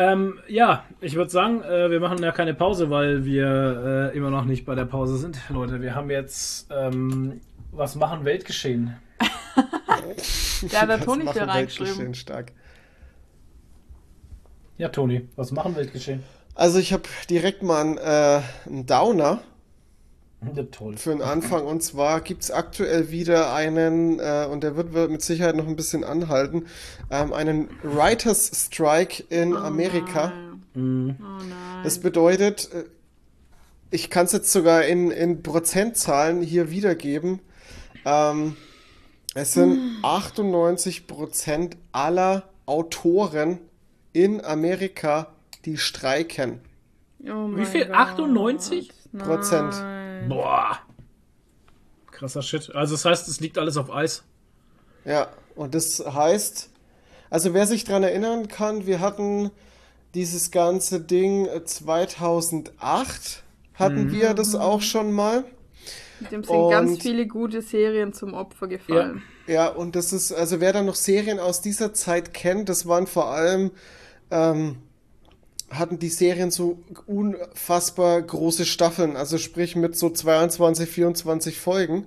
Ähm, 0.00 0.38
ja, 0.46 0.84
ich 1.00 1.16
würde 1.16 1.30
sagen, 1.30 1.62
äh, 1.62 1.90
wir 1.90 1.98
machen 1.98 2.22
ja 2.22 2.30
keine 2.30 2.54
Pause, 2.54 2.88
weil 2.88 3.24
wir 3.24 4.10
äh, 4.12 4.16
immer 4.16 4.30
noch 4.30 4.44
nicht 4.44 4.64
bei 4.64 4.76
der 4.76 4.84
Pause 4.84 5.18
sind. 5.18 5.38
Leute, 5.48 5.82
wir 5.82 5.96
haben 5.96 6.08
jetzt 6.08 6.68
ähm, 6.70 7.40
was 7.72 7.96
machen 7.96 8.24
Weltgeschehen. 8.24 8.96
Ja, 10.70 10.86
der 10.86 11.00
Toni 11.00 11.24
hier 11.32 11.42
reingeschrieben. 11.42 12.14
Stark. 12.14 12.52
Ja, 14.76 14.88
Toni, 14.88 15.28
was 15.36 15.52
machen 15.52 15.76
Weltgeschehen? 15.76 16.22
Also 16.54 16.80
ich 16.80 16.92
habe 16.92 17.04
direkt 17.30 17.62
mal 17.62 17.80
einen, 17.80 17.98
äh, 17.98 18.40
einen 18.66 18.86
Downer. 18.86 19.40
Für 20.96 21.10
den 21.10 21.22
Anfang. 21.22 21.66
Und 21.66 21.82
zwar 21.82 22.20
gibt 22.20 22.44
es 22.44 22.50
aktuell 22.50 23.10
wieder 23.10 23.52
einen, 23.52 24.20
äh, 24.20 24.46
und 24.50 24.62
der 24.62 24.76
wird 24.76 25.10
mit 25.10 25.22
Sicherheit 25.22 25.56
noch 25.56 25.66
ein 25.66 25.76
bisschen 25.76 26.04
anhalten, 26.04 26.66
ähm, 27.10 27.32
einen 27.32 27.68
Writers 27.82 28.50
Strike 28.54 29.24
in 29.30 29.56
Amerika. 29.56 30.32
Mhm. 30.74 31.16
Oh 31.20 31.24
nein. 31.24 31.82
Das 31.82 31.98
bedeutet, 31.98 32.70
äh, 32.72 32.84
ich 33.90 34.10
kann 34.10 34.26
es 34.26 34.32
jetzt 34.32 34.52
sogar 34.52 34.84
in, 34.84 35.10
in 35.10 35.42
Prozentzahlen 35.42 36.42
hier 36.42 36.70
wiedergeben. 36.70 37.40
Ähm, 38.04 38.56
es 39.34 39.54
sind 39.54 39.78
98% 40.02 41.72
aller 41.92 42.48
Autoren 42.66 43.58
in 44.12 44.44
Amerika, 44.44 45.32
die 45.64 45.78
streiken. 45.78 46.60
oh 47.24 47.48
Wie 47.54 47.64
viel? 47.64 47.86
Gott. 47.86 47.96
98? 47.96 48.92
Prozent. 49.16 49.72
Nein. 49.72 49.97
Boah. 50.28 50.78
Krasser 52.10 52.42
Shit. 52.42 52.74
Also 52.74 52.94
das 52.94 53.04
heißt, 53.04 53.28
es 53.28 53.40
liegt 53.40 53.58
alles 53.58 53.76
auf 53.76 53.92
Eis. 53.92 54.24
Ja, 55.04 55.28
und 55.54 55.74
das 55.74 56.00
heißt, 56.04 56.70
also 57.30 57.54
wer 57.54 57.66
sich 57.66 57.84
dran 57.84 58.02
erinnern 58.02 58.48
kann, 58.48 58.86
wir 58.86 59.00
hatten 59.00 59.50
dieses 60.14 60.50
ganze 60.50 61.00
Ding 61.00 61.46
äh, 61.46 61.64
2008, 61.64 63.42
hatten 63.74 64.10
wir 64.12 64.34
das 64.34 64.54
auch 64.54 64.80
schon 64.82 65.12
mal. 65.12 65.44
Dem 66.30 66.42
sind 66.42 66.48
Und- 66.56 66.70
ganz 66.70 67.00
viele 67.02 67.26
gute 67.26 67.62
Serien 67.62 68.12
zum 68.12 68.34
Opfer 68.34 68.66
gefallen. 68.66 69.22
Ja, 69.46 69.68
und 69.68 69.94
das 69.94 70.12
ist, 70.12 70.32
also 70.32 70.60
wer 70.60 70.72
da 70.72 70.82
noch 70.82 70.96
Serien 70.96 71.38
aus 71.38 71.60
dieser 71.62 71.94
Zeit 71.94 72.34
kennt, 72.34 72.68
das 72.68 72.86
waren 72.86 73.06
vor 73.06 73.28
allem, 73.28 73.70
ähm, 74.30 74.76
hatten 75.70 75.98
die 75.98 76.08
Serien 76.08 76.50
so 76.50 76.78
unfassbar 77.06 78.22
große 78.22 78.64
Staffeln, 78.64 79.16
also 79.16 79.38
sprich 79.38 79.76
mit 79.76 79.96
so 79.96 80.10
22, 80.10 80.88
24 80.88 81.58
Folgen. 81.60 82.06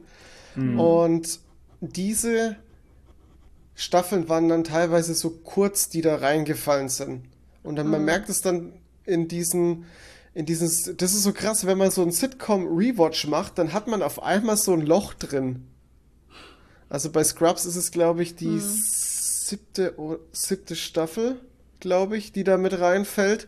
Und 0.80 1.40
diese 1.80 2.58
Staffeln 3.76 4.30
waren 4.30 4.50
dann 4.50 4.64
teilweise 4.64 5.14
so 5.14 5.30
kurz, 5.30 5.90
die 5.90 6.02
da 6.02 6.16
reingefallen 6.18 6.90
sind. 6.90 7.24
Und 7.64 7.76
dann, 7.78 7.88
man 7.88 8.04
merkt 8.06 8.30
es 8.30 8.42
dann 8.42 8.74
in 9.06 9.28
diesen, 9.28 9.86
in 10.34 10.46
diesen, 10.46 10.98
das 10.98 11.14
ist 11.14 11.24
so 11.24 11.34
krass, 11.34 11.66
wenn 11.66 11.78
man 11.78 11.92
so 11.92 12.02
einen 12.02 12.12
Sitcom-Rewatch 12.12 13.28
macht, 13.28 13.58
dann 13.58 13.74
hat 13.74 13.88
man 13.88 14.02
auf 14.02 14.22
einmal 14.22 14.58
so 14.58 14.74
ein 14.74 14.82
Loch 14.82 15.14
drin. 15.14 15.68
Also 16.90 17.10
bei 17.12 17.24
Scrubs 17.24 17.66
ist 17.66 17.76
es, 17.78 17.92
glaube 17.92 18.22
ich, 18.24 18.36
die 18.36 18.60
siebte, 18.60 19.98
o- 19.98 20.20
siebte 20.32 20.76
Staffel, 20.76 21.40
glaube 21.82 22.18
ich, 22.18 22.32
die 22.32 22.44
da 22.44 22.58
mit 22.58 22.80
reinfällt. 22.80 23.48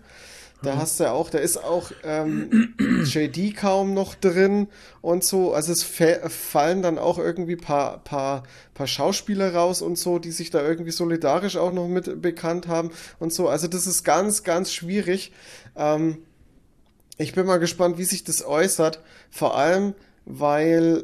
Da 0.64 0.78
hast 0.78 1.00
du 1.00 1.04
ja 1.04 1.12
auch, 1.12 1.30
da 1.30 1.40
ist 1.40 1.58
auch 1.58 1.92
ähm, 2.04 2.74
JD 3.06 3.56
kaum 3.56 3.94
noch 3.94 4.16
drin 4.16 4.68
und 5.02 5.26
so. 5.26 5.54
Also 5.54 5.74
es 5.74 5.84
fallen 5.84 6.82
dann 6.82 6.98
auch 6.98 7.18
irgendwie 7.18 7.58
paar, 7.58 8.02
paar, 8.04 8.44
paar 8.74 8.88
Schauspieler 8.88 9.54
raus 9.54 9.82
und 9.82 9.98
so, 9.98 10.20
die 10.20 10.32
sich 10.32 10.52
da 10.52 10.66
irgendwie 10.66 10.92
solidarisch 10.92 11.58
auch 11.58 11.74
noch 11.74 11.90
mit 11.90 12.22
bekannt 12.22 12.68
haben 12.68 12.92
und 13.20 13.34
so. 13.34 13.50
Also 13.50 13.68
das 13.68 13.88
ist 13.88 14.06
ganz, 14.06 14.44
ganz 14.44 14.72
schwierig. 14.72 15.34
Ähm, 15.76 16.20
ich 17.18 17.34
bin 17.34 17.46
mal 17.46 17.58
gespannt, 17.58 17.98
wie 17.98 18.06
sich 18.06 18.24
das 18.24 18.46
äußert. 18.46 19.02
Vor 19.30 19.58
allem, 19.58 19.94
weil 20.26 21.04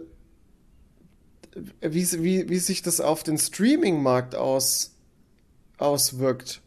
wie, 1.81 2.23
wie, 2.23 2.49
wie 2.49 2.60
sich 2.60 2.81
das 2.81 3.01
auf 3.01 3.23
den 3.23 3.38
Streaming-Markt 3.38 4.35
aus, 4.35 4.91
auswirkt. 5.77 6.61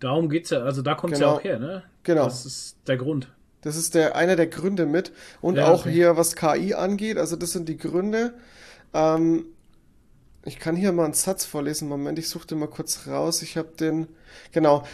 Darum 0.00 0.28
geht's 0.28 0.50
ja, 0.50 0.60
also 0.62 0.82
da 0.82 0.94
kommt's 0.94 1.18
Genau. 1.18 1.32
ja 1.32 1.38
auch 1.38 1.44
her, 1.44 1.58
ne? 1.58 1.82
Genau. 2.02 2.24
Das 2.24 2.44
ist 2.46 2.76
der 2.86 2.96
Grund. 2.96 3.32
Das 3.62 3.76
ist 3.76 3.94
der, 3.94 4.14
einer 4.14 4.36
der 4.36 4.46
Gründe 4.46 4.86
mit. 4.86 5.12
Und 5.40 5.56
Ja, 5.56 5.68
auch 5.68 5.80
okay. 5.80 5.92
hier, 5.92 6.16
was 6.16 6.36
KI 6.36 6.74
angeht, 6.74 7.18
also 7.18 7.34
das 7.36 7.52
sind 7.52 7.68
die 7.68 7.76
Gründe. 7.78 8.34
Ähm, 8.94 9.46
ich 10.44 10.58
kann 10.60 10.76
hier 10.76 10.92
mal 10.92 11.04
einen 11.06 11.14
Satz 11.14 11.44
vorlesen. 11.44 11.88
Moment, 11.88 12.18
ich 12.18 12.28
suche 12.28 12.46
den 12.46 12.58
mal 12.60 12.68
kurz 12.68 13.08
raus. 13.08 13.42
Ich 13.42 13.56
habe 13.56 13.70
den. 13.80 14.06
Genau. 14.52 14.84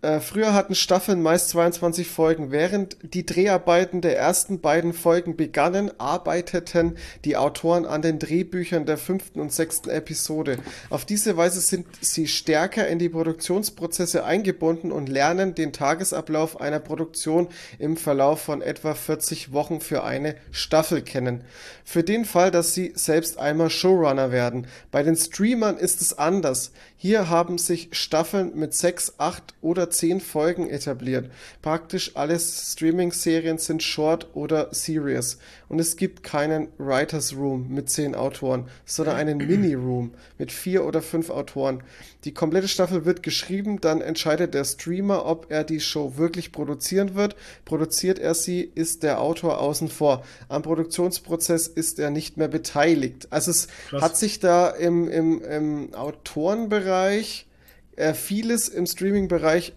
Äh, 0.00 0.20
früher 0.20 0.54
hatten 0.54 0.76
Staffeln 0.76 1.22
meist 1.22 1.48
22 1.48 2.06
Folgen. 2.06 2.52
Während 2.52 2.96
die 3.02 3.26
Dreharbeiten 3.26 4.00
der 4.00 4.16
ersten 4.16 4.60
beiden 4.60 4.92
Folgen 4.92 5.36
begannen, 5.36 5.90
arbeiteten 5.98 6.96
die 7.24 7.36
Autoren 7.36 7.84
an 7.84 8.00
den 8.00 8.20
Drehbüchern 8.20 8.86
der 8.86 8.96
fünften 8.96 9.40
und 9.40 9.52
sechsten 9.52 9.90
Episode. 9.90 10.58
Auf 10.88 11.04
diese 11.04 11.36
Weise 11.36 11.60
sind 11.60 11.84
sie 12.00 12.28
stärker 12.28 12.86
in 12.86 13.00
die 13.00 13.08
Produktionsprozesse 13.08 14.24
eingebunden 14.24 14.92
und 14.92 15.08
lernen 15.08 15.56
den 15.56 15.72
Tagesablauf 15.72 16.60
einer 16.60 16.78
Produktion 16.78 17.48
im 17.80 17.96
Verlauf 17.96 18.40
von 18.40 18.62
etwa 18.62 18.94
40 18.94 19.52
Wochen 19.52 19.80
für 19.80 20.04
eine 20.04 20.36
Staffel 20.52 21.02
kennen. 21.02 21.42
Für 21.84 22.04
den 22.04 22.24
Fall, 22.24 22.52
dass 22.52 22.72
sie 22.72 22.92
selbst 22.94 23.36
einmal 23.36 23.68
Showrunner 23.68 24.30
werden. 24.30 24.68
Bei 24.92 25.02
den 25.02 25.16
Streamern 25.16 25.76
ist 25.76 26.00
es 26.02 26.16
anders. 26.16 26.70
Hier 27.00 27.28
haben 27.28 27.58
sich 27.58 27.90
Staffeln 27.92 28.58
mit 28.58 28.74
sechs, 28.74 29.14
acht 29.18 29.54
oder 29.60 29.82
110 29.82 30.20
Folgen 30.20 30.68
etabliert. 30.68 31.30
Praktisch 31.62 32.16
alle 32.16 32.38
Streaming-Serien 32.40 33.58
sind 33.58 33.84
Short 33.84 34.28
oder 34.34 34.74
Serious. 34.74 35.38
Und 35.68 35.78
es 35.78 35.96
gibt 35.96 36.22
keinen 36.22 36.68
Writers 36.78 37.36
Room 37.36 37.68
mit 37.68 37.90
10 37.90 38.14
Autoren, 38.14 38.68
sondern 38.86 39.16
einen 39.16 39.38
Mini-Room 39.38 40.12
mit 40.38 40.50
4 40.50 40.84
oder 40.84 41.02
5 41.02 41.30
Autoren. 41.30 41.82
Die 42.24 42.32
komplette 42.32 42.68
Staffel 42.68 43.04
wird 43.04 43.22
geschrieben, 43.22 43.80
dann 43.80 44.00
entscheidet 44.00 44.54
der 44.54 44.64
Streamer, 44.64 45.26
ob 45.26 45.50
er 45.50 45.64
die 45.64 45.80
Show 45.80 46.16
wirklich 46.16 46.52
produzieren 46.52 47.14
wird. 47.14 47.36
Produziert 47.64 48.18
er 48.18 48.34
sie, 48.34 48.62
ist 48.62 49.02
der 49.02 49.20
Autor 49.20 49.60
außen 49.60 49.88
vor. 49.88 50.24
Am 50.48 50.62
Produktionsprozess 50.62 51.68
ist 51.68 51.98
er 51.98 52.10
nicht 52.10 52.36
mehr 52.36 52.48
beteiligt. 52.48 53.28
Also 53.30 53.50
es 53.50 53.68
Krass. 53.88 54.02
hat 54.02 54.16
sich 54.16 54.40
da 54.40 54.70
im, 54.70 55.08
im, 55.08 55.42
im 55.42 55.94
Autorenbereich 55.94 57.46
äh, 57.96 58.14
vieles 58.14 58.68
im 58.68 58.86
Streaming-Bereich 58.86 59.74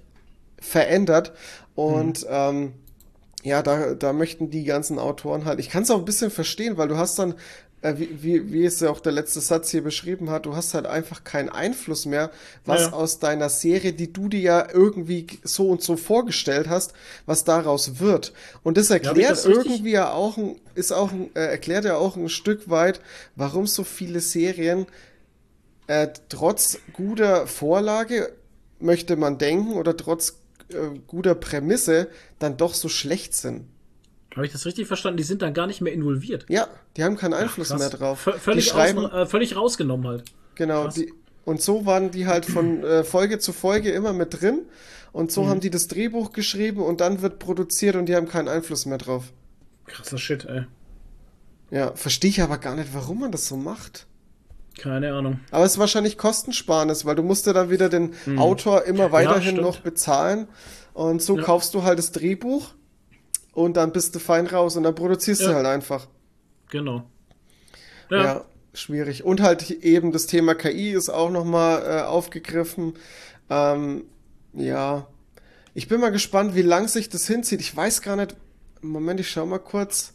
verändert 0.60 1.34
und 1.76 2.26
ähm, 2.30 2.74
ja, 3.44 3.62
da, 3.64 3.94
da 3.96 4.14
möchten 4.14 4.50
die 4.50 4.64
ganzen 4.66 5.00
Autoren 5.00 5.46
halt. 5.46 5.60
Ich 5.60 5.70
kann 5.70 5.84
es 5.84 5.92
auch 5.92 6.00
ein 6.00 6.06
bisschen 6.06 6.32
verstehen, 6.32 6.78
weil 6.78 6.88
du 6.88 6.98
hast 6.98 7.18
dann, 7.20 7.36
äh, 7.82 7.96
wie, 7.98 8.22
wie, 8.24 8.52
wie 8.54 8.66
es 8.66 8.80
ja 8.80 8.90
auch 8.92 9.00
der 9.00 9.12
letzte 9.12 9.40
Satz 9.42 9.72
hier 9.72 9.84
beschrieben 9.84 10.30
hat, 10.30 10.46
du 10.46 10.56
hast 10.56 10.74
halt 10.76 10.86
einfach 10.86 11.24
keinen 11.24 11.50
Einfluss 11.50 12.06
mehr, 12.06 12.32
was 12.66 12.88
Ja, 12.88 12.94
aus 12.94 13.20
deiner 13.20 13.50
Serie, 13.50 13.94
die 13.94 14.14
du 14.14 14.30
dir 14.30 14.40
ja 14.40 14.68
irgendwie 14.72 15.28
so 15.44 15.70
und 15.70 15.82
so 15.82 15.98
vorgestellt 15.98 16.70
hast, 16.70 16.94
was 17.26 17.44
daraus 17.44 18.00
wird. 18.00 18.34
Und 18.64 18.78
das 18.78 18.90
erklärt 18.92 19.32
das 19.32 19.46
irgendwie 19.46 19.92
ja 19.92 20.12
auch 20.12 20.38
ein, 20.38 20.60
ist 20.76 20.92
auch 20.94 21.12
ein, 21.12 21.32
äh, 21.36 21.46
erklärt 21.48 21.86
ja 21.86 21.96
auch 21.98 22.16
ein 22.16 22.30
Stück 22.30 22.70
weit, 22.70 23.02
warum 23.36 23.66
so 23.68 23.84
viele 23.84 24.20
Serien 24.22 24.86
äh, 25.88 26.08
trotz 26.30 26.80
guter 26.94 27.48
Vorlage, 27.48 28.34
möchte 28.80 29.16
man 29.16 29.38
denken, 29.38 29.74
oder 29.74 29.96
trotz 29.98 30.41
äh, 30.74 31.00
guter 31.08 31.36
Prämisse 31.36 32.10
dann 32.40 32.58
doch 32.58 32.74
so 32.74 32.90
schlecht 32.90 33.34
sind. 33.36 33.66
Habe 34.36 34.46
ich 34.46 34.52
das 34.54 34.66
richtig 34.66 34.88
verstanden? 34.88 35.18
Die 35.18 35.24
sind 35.24 35.42
dann 35.42 35.54
gar 35.54 35.68
nicht 35.68 35.82
mehr 35.82 35.92
involviert. 35.94 36.46
Ja, 36.50 36.68
die 36.96 37.04
haben 37.04 37.18
keinen 37.18 37.34
Einfluss 37.34 37.70
Krass. 37.70 37.80
mehr 37.80 37.90
drauf. 37.90 38.20
V 38.22 38.32
völlig, 38.34 38.66
die 38.66 38.70
schreiben, 38.72 39.00
außen, 39.06 39.18
äh, 39.20 39.26
völlig 39.26 39.56
rausgenommen 39.56 40.08
halt. 40.08 40.24
genau, 40.56 40.88
die, 40.88 41.12
und 41.44 41.62
so 41.62 41.86
waren 41.86 42.12
die 42.12 42.28
halt 42.28 42.46
von 42.46 42.84
äh, 42.84 43.04
Folge 43.04 43.40
zu 43.40 43.52
Folge 43.52 43.92
immer 43.92 44.14
mit 44.14 44.42
drin. 44.42 44.62
Und 45.12 45.26
Mhm. 45.26 45.30
so 45.32 45.48
haben 45.50 45.60
die 45.60 45.70
das 45.70 45.88
Drehbuch 45.90 46.32
geschrieben 46.32 46.82
und 46.82 47.02
dann 47.02 47.22
wird 47.22 47.40
produziert 47.40 47.98
und 47.98 48.06
die 48.06 48.16
haben 48.16 48.30
keinen 48.30 48.48
Einfluss 48.48 48.86
mehr 48.86 48.98
drauf. 49.00 49.34
Krasser 49.86 50.18
Shit, 50.18 50.46
ey. 50.46 50.64
Ja, 51.70 51.94
verstehe 51.96 52.30
ich 52.30 52.42
aber 52.42 52.58
gar 52.58 52.76
nicht, 52.78 52.94
warum 52.94 53.20
man 53.20 53.32
das 53.34 53.48
so 53.48 53.58
macht. 53.58 54.08
Keine 54.78 55.14
Ahnung. 55.14 55.40
Aber 55.52 55.66
es 55.66 55.74
ist 55.74 55.78
wahrscheinlich 55.80 56.18
Kostensparnis, 56.18 57.06
weil 57.06 57.16
du 57.16 57.24
musst 57.24 57.46
ja 57.46 57.54
dann 57.54 57.70
wieder 57.70 57.90
den 57.90 58.14
Autor 58.38 58.86
immer 58.86 59.12
weiterhin 59.12 59.42
stimmt. 59.56 59.62
noch 59.62 59.80
bezahlen. 59.80 60.48
Und 60.94 61.22
so 61.22 61.38
Ja. 61.38 61.44
kaufst 61.44 61.74
du 61.74 61.84
halt 61.84 62.00
das 62.00 62.12
Drehbuch 62.12 62.70
und 63.54 63.78
dann 63.78 63.92
bist 63.92 64.16
du 64.16 64.20
fein 64.20 64.48
raus 64.48 64.76
und 64.78 64.84
dann 64.84 64.96
produzierst 64.96 65.42
du 65.42 65.48
Ja. 65.50 65.56
halt 65.56 65.66
einfach. 65.66 66.08
Genau. 66.70 67.04
Ja. 68.10 68.24
Ja. 68.24 68.46
schwierig. 68.74 69.24
Und 69.26 69.42
halt 69.42 69.70
eben 69.70 70.14
das 70.14 70.28
Thema 70.28 70.56
KI 70.56 70.92
ist 70.92 71.10
auch 71.10 71.30
nochmal 71.30 71.84
äh, 71.86 72.02
aufgegriffen. 72.04 72.94
Ähm, 73.50 74.06
ja, 74.54 75.08
ich 75.74 75.90
bin 75.90 76.00
mal 76.00 76.12
gespannt, 76.12 76.56
wie 76.56 76.62
lang 76.62 76.88
sich 76.88 77.10
das 77.10 77.28
hinzieht. 77.28 77.60
Ich 77.60 77.76
weiß 77.76 78.02
gar 78.02 78.16
nicht. 78.16 78.36
Moment, 78.82 79.20
ich 79.20 79.30
schau 79.30 79.46
mal 79.46 79.60
kurz, 79.60 80.14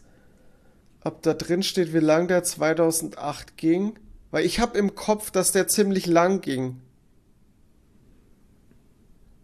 ob 1.05 1.21
da 1.23 1.35
drin 1.35 1.63
steht, 1.63 1.93
wie 1.93 1.99
lang 1.99 2.29
der 2.29 2.43
2008 2.45 3.57
ging. 3.59 3.99
Weil 4.37 4.45
ich 4.45 4.61
habe 4.61 4.77
im 4.77 4.95
Kopf, 4.95 5.31
dass 5.31 5.53
der 5.53 5.67
ziemlich 5.67 6.05
lang 6.05 6.43
ging. 6.43 6.83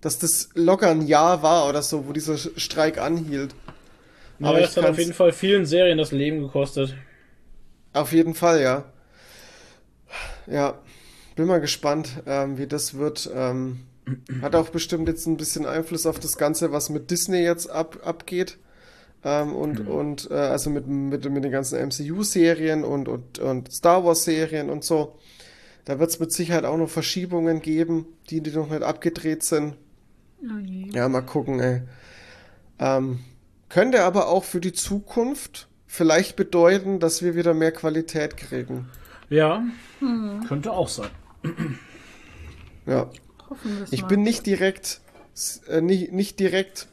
Dass 0.02 0.18
das 0.18 0.50
locker 0.52 0.90
ein 0.90 1.06
Jahr 1.06 1.42
war 1.42 1.66
oder 1.66 1.80
so, 1.80 2.06
wo 2.06 2.12
dieser 2.12 2.36
Streik 2.36 2.98
anhielt. 2.98 3.54
Aber 4.38 4.50
Aber 4.50 4.60
das 4.60 4.76
hat 4.76 4.84
auf 4.84 4.98
jeden 4.98 5.14
Fall 5.14 5.32
vielen 5.32 5.64
Serien 5.64 5.96
das 5.96 6.12
Leben 6.12 6.42
gekostet. 6.42 6.94
Auf 7.94 8.12
jeden 8.12 8.34
Fall, 8.34 8.60
ja. 8.60 8.84
Ja, 10.46 10.78
bin 11.36 11.46
mal 11.46 11.62
gespannt, 11.62 12.22
ähm, 12.26 12.58
wie 12.58 12.66
das 12.66 12.98
wird. 12.98 13.30
Ähm, 13.34 13.86
hat 14.42 14.54
auch 14.54 14.68
bestimmt 14.68 15.08
jetzt 15.08 15.24
ein 15.24 15.38
bisschen 15.38 15.64
Einfluss 15.64 16.04
auf 16.04 16.20
das 16.20 16.36
Ganze, 16.36 16.70
was 16.70 16.90
mit 16.90 17.10
Disney 17.10 17.42
jetzt 17.42 17.70
ab, 17.70 18.00
abgeht. 18.04 18.58
Ähm, 19.24 19.54
und, 19.54 19.86
und 19.86 20.30
äh, 20.30 20.34
also 20.34 20.70
mit, 20.70 20.86
mit, 20.86 21.24
mit 21.30 21.44
den 21.44 21.52
ganzen 21.52 21.78
MCU-Serien 21.86 22.84
und, 22.84 23.08
und, 23.08 23.38
und 23.38 23.72
Star 23.72 24.04
Wars-Serien 24.04 24.68
und 24.70 24.84
so. 24.84 25.16
Da 25.84 25.98
wird 25.98 26.10
es 26.10 26.20
mit 26.20 26.32
Sicherheit 26.32 26.64
auch 26.64 26.76
noch 26.76 26.88
Verschiebungen 26.88 27.60
geben, 27.60 28.06
die, 28.30 28.40
die 28.40 28.50
noch 28.50 28.70
nicht 28.70 28.82
abgedreht 28.82 29.42
sind. 29.42 29.74
Oh 30.42 30.58
je. 30.64 30.90
Ja, 30.92 31.08
mal 31.08 31.22
gucken, 31.22 31.60
ey. 31.60 31.82
Ähm, 32.78 33.20
könnte 33.68 34.02
aber 34.02 34.28
auch 34.28 34.44
für 34.44 34.60
die 34.60 34.72
Zukunft 34.72 35.68
vielleicht 35.86 36.36
bedeuten, 36.36 37.00
dass 37.00 37.22
wir 37.22 37.34
wieder 37.36 37.54
mehr 37.54 37.72
Qualität 37.72 38.36
kriegen. 38.36 38.88
Ja, 39.28 39.62
könnte 40.48 40.72
auch 40.72 40.88
sein. 40.88 41.10
Ja. 42.86 43.10
Hoffen 43.48 43.76
wir 43.76 43.84
es 43.84 43.92
Ich 43.92 44.02
mal. 44.02 44.08
bin 44.08 44.22
nicht 44.22 44.46
direkt, 44.46 45.00
äh, 45.68 45.80
nicht, 45.80 46.12
nicht 46.12 46.38
direkt 46.40 46.88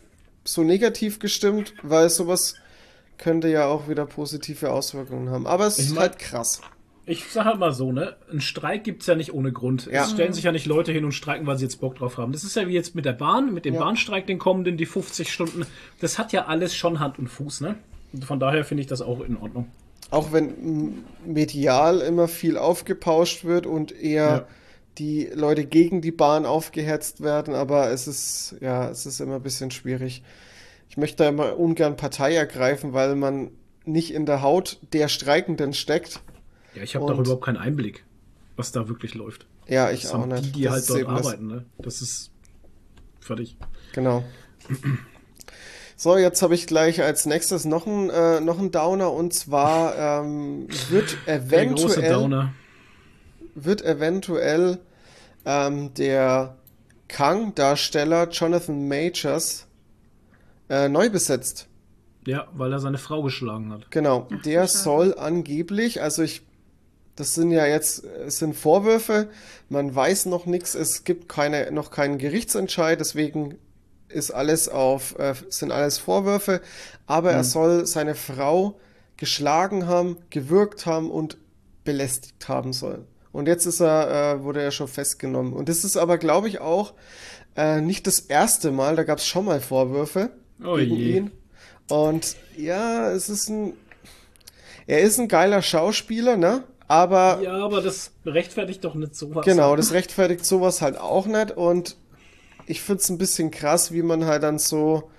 so 0.53 0.63
negativ 0.63 1.19
gestimmt, 1.19 1.73
weil 1.83 2.09
sowas 2.09 2.55
könnte 3.17 3.49
ja 3.49 3.65
auch 3.67 3.87
wieder 3.89 4.05
positive 4.05 4.71
Auswirkungen 4.71 5.29
haben. 5.29 5.45
Aber 5.47 5.67
es 5.67 5.77
Ich 5.79 5.85
ist 5.87 5.91
mein- 5.91 6.01
halt 6.03 6.19
krass. 6.19 6.61
Ich 7.05 7.25
sag 7.31 7.45
halt 7.45 7.57
mal 7.57 7.73
so, 7.73 7.91
ne? 7.91 8.15
Ein 8.31 8.39
Streik 8.39 8.83
gibt's 8.83 9.07
ja 9.07 9.15
nicht 9.15 9.33
ohne 9.33 9.51
Grund. 9.51 9.87
Ja. 9.91 10.03
Es 10.03 10.11
stellen 10.11 10.31
sich 10.31 10.43
ja 10.43 10.51
nicht 10.51 10.67
Leute 10.67 10.91
hin 10.91 11.05
und 11.05 11.11
streiken, 11.11 11.47
weil 11.47 11.57
sie 11.57 11.65
jetzt 11.65 11.81
Bock 11.81 11.95
drauf 11.95 12.17
haben. 12.17 12.31
Das 12.33 12.43
ist 12.43 12.55
ja 12.55 12.67
wie 12.67 12.73
jetzt 12.73 12.93
mit 12.93 13.03
der 13.05 13.13
Bahn, 13.13 13.51
mit 13.51 13.65
dem 13.65 13.73
Ja. 13.73 13.79
Bahnstreik, 13.79 14.27
den 14.27 14.37
kommenden, 14.37 14.77
die 14.77 14.85
50 14.85 15.33
Stunden. 15.33 15.65
Das 16.01 16.19
hat 16.19 16.31
ja 16.33 16.45
alles 16.45 16.75
schon 16.75 16.99
Hand 16.99 17.17
und 17.17 17.27
Fuß, 17.27 17.61
ne? 17.61 17.75
Und 18.13 18.25
von 18.25 18.39
daher 18.39 18.63
finde 18.63 18.81
ich 18.81 18.87
das 18.87 19.01
auch 19.01 19.21
in 19.21 19.37
Ordnung. 19.37 19.67
Auch 20.11 20.31
wenn 20.31 21.03
medial 21.25 22.01
immer 22.01 22.27
viel 22.27 22.57
aufgepauscht 22.57 23.43
wird 23.43 23.65
und 23.65 23.91
eher 23.91 24.23
Ja. 24.29 24.47
Die 24.97 25.29
Leute 25.33 25.65
gegen 25.65 26.01
die 26.01 26.11
Bahn 26.11 26.45
aufgehetzt 26.45 27.21
werden, 27.21 27.53
aber 27.55 27.89
es 27.91 28.07
ist, 28.07 28.55
ja, 28.59 28.89
es 28.89 29.05
ist 29.05 29.19
immer 29.21 29.35
ein 29.35 29.43
bisschen 29.43 29.71
schwierig. 29.71 30.23
Ich 30.89 30.97
möchte 30.97 31.23
da 31.23 31.29
immer 31.29 31.57
ungern 31.57 31.95
Partei 31.95 32.35
ergreifen, 32.35 32.93
weil 32.93 33.15
man 33.15 33.51
nicht 33.85 34.13
in 34.13 34.25
der 34.25 34.41
Haut 34.41 34.79
der 34.93 35.07
Streikenden 35.07 35.73
steckt. 35.73 36.21
Ja, 36.75 36.83
ich 36.83 36.95
habe 36.95 37.05
da 37.05 37.13
überhaupt 37.19 37.45
keinen 37.45 37.57
Einblick, 37.57 38.03
was 38.55 38.71
da 38.71 38.87
wirklich 38.89 39.13
läuft. 39.13 39.45
Ja, 39.67 39.91
ich 39.91 40.01
Das 40.03 40.13
auch 40.13 40.25
nicht. 40.25 40.45
die, 40.47 40.51
die 40.51 40.63
Das 40.63 40.89
halt 40.89 40.89
dort 40.89 41.07
arbeiten, 41.07 41.47
ne? 41.47 41.65
Das 41.77 42.01
ist 42.01 42.31
fertig. 43.19 43.55
Genau. 43.93 44.23
So, 45.95 46.17
jetzt 46.17 46.41
habe 46.41 46.55
ich 46.55 46.65
gleich 46.65 47.01
als 47.01 47.25
nächstes 47.25 47.65
noch 47.65 47.85
einen, 47.85 48.09
äh, 48.09 48.39
noch 48.39 48.57
einen 48.57 48.71
Downer 48.71 49.11
und 49.11 49.33
zwar 49.33 50.23
ähm, 50.23 50.67
wird 50.89 51.17
Der 51.27 51.39
große 51.39 51.45
eventuell 51.45 52.13
Downer. 52.13 52.53
Wird 53.65 53.83
eventuell 53.83 54.79
ähm, 55.45 55.93
der 55.93 56.57
Kang-Darsteller 57.07 58.29
Jonathan 58.29 58.87
Majors 58.87 59.67
äh, 60.69 60.87
neu 60.87 61.09
besetzt. 61.09 61.67
Ja, 62.25 62.47
weil 62.53 62.71
er 62.71 62.79
seine 62.79 62.97
Frau 62.97 63.23
geschlagen 63.23 63.71
hat. 63.71 63.89
Genau, 63.91 64.27
der 64.45 64.67
schade. 64.67 64.83
soll 64.83 65.15
angeblich, 65.17 66.01
also 66.01 66.21
ich, 66.21 66.45
das 67.15 67.33
sind 67.33 67.51
ja 67.51 67.65
jetzt, 67.65 68.03
es 68.03 68.37
sind 68.37 68.55
Vorwürfe, 68.55 69.29
man 69.69 69.93
weiß 69.93 70.27
noch 70.27 70.45
nichts, 70.45 70.75
es 70.75 71.03
gibt 71.03 71.27
keine, 71.27 71.71
noch 71.71 71.91
keinen 71.91 72.17
Gerichtsentscheid, 72.17 72.99
deswegen 72.99 73.57
ist 74.09 74.31
alles 74.31 74.69
auf, 74.69 75.17
äh, 75.17 75.33
sind 75.49 75.71
alles 75.71 75.97
Vorwürfe, 75.97 76.61
aber 77.07 77.31
er 77.31 77.43
soll 77.43 77.85
seine 77.85 78.15
Frau 78.15 78.79
geschlagen 79.17 79.87
haben, 79.87 80.17
gewürgt 80.29 80.85
haben 80.85 81.09
und 81.11 81.37
belästigt 81.83 82.47
haben 82.47 82.73
sollen. 82.73 83.05
Und 83.39 83.47
jetzt 83.47 83.65
ist 83.65 83.79
er, 83.79 84.35
äh, 84.35 84.43
wurde 84.43 84.61
er 84.61 84.71
schon 84.71 84.87
festgenommen. 84.87 85.53
Und 85.53 85.69
das 85.69 85.83
ist 85.83 85.97
aber, 85.97 86.17
glaube 86.17 86.47
ich, 86.47 86.59
auch 86.61 86.93
äh, 87.55 87.81
nicht 87.81 88.05
das 88.05 88.19
erste 88.19 88.71
Mal, 88.71 88.95
da 88.95 89.03
gab 89.03 89.17
es 89.17 89.25
schon 89.25 89.45
mal 89.45 89.59
Vorwürfe 89.59 90.29
Oh 90.63 90.75
gegen 90.75 90.95
je. 90.95 91.17
ihn. 91.17 91.31
Und 91.89 92.35
ja, 92.57 93.09
es 93.11 93.29
ist 93.29 93.49
ein. 93.49 93.73
Er 94.85 95.01
ist 95.01 95.19
ein 95.19 95.27
geiler 95.27 95.61
Schauspieler, 95.61 96.35
ne? 96.37 96.63
Aber 96.87 97.39
Ja, 97.41 97.53
aber 97.63 97.81
das 97.81 98.11
rechtfertigt 98.25 98.83
doch 98.83 98.95
nicht 98.95 99.15
sowas. 99.15 99.45
genau, 99.45 99.75
das 99.75 99.91
rechtfertigt 99.93 100.45
sowas 100.45 100.81
halt 100.81 100.97
auch 100.97 101.25
nicht. 101.27 101.51
Und 101.51 101.95
ich 102.65 102.81
find's 102.81 103.09
ein 103.09 103.17
bisschen 103.19 103.51
krass, 103.51 103.91
wie 103.91 104.01
man 104.03 104.25
halt 104.25 104.43
dann 104.43 104.57
so. 104.59 105.09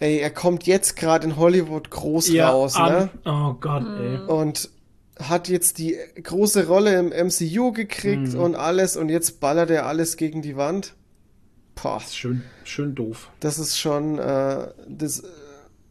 Ey, 0.00 0.18
er 0.18 0.30
kommt 0.30 0.64
jetzt 0.66 0.96
gerade 0.96 1.26
in 1.26 1.36
Hollywood 1.36 1.90
groß 1.90 2.28
ja, 2.28 2.50
raus, 2.50 2.76
an, 2.76 2.92
ne? 2.92 3.10
Oh 3.24 3.54
Gott, 3.60 3.82
ey. 3.84 4.18
Und 4.28 4.70
hat 5.20 5.48
jetzt 5.48 5.78
die 5.78 5.96
große 6.22 6.66
Rolle 6.66 6.98
im 6.98 7.08
MCU 7.08 7.72
gekriegt 7.72 8.34
Mhm. 8.34 8.40
und 8.40 8.54
alles 8.54 8.96
und 8.96 9.08
jetzt 9.08 9.40
ballert 9.40 9.70
er 9.70 9.86
alles 9.86 10.16
gegen 10.16 10.42
die 10.42 10.56
Wand. 10.56 10.94
Boah. 11.80 12.00
Schön, 12.00 12.42
schön 12.64 12.94
doof. 12.94 13.30
Das 13.40 13.58
ist 13.58 13.78
schon, 13.78 14.18
äh, 14.18 14.68
das, 14.88 15.20
äh, 15.20 15.26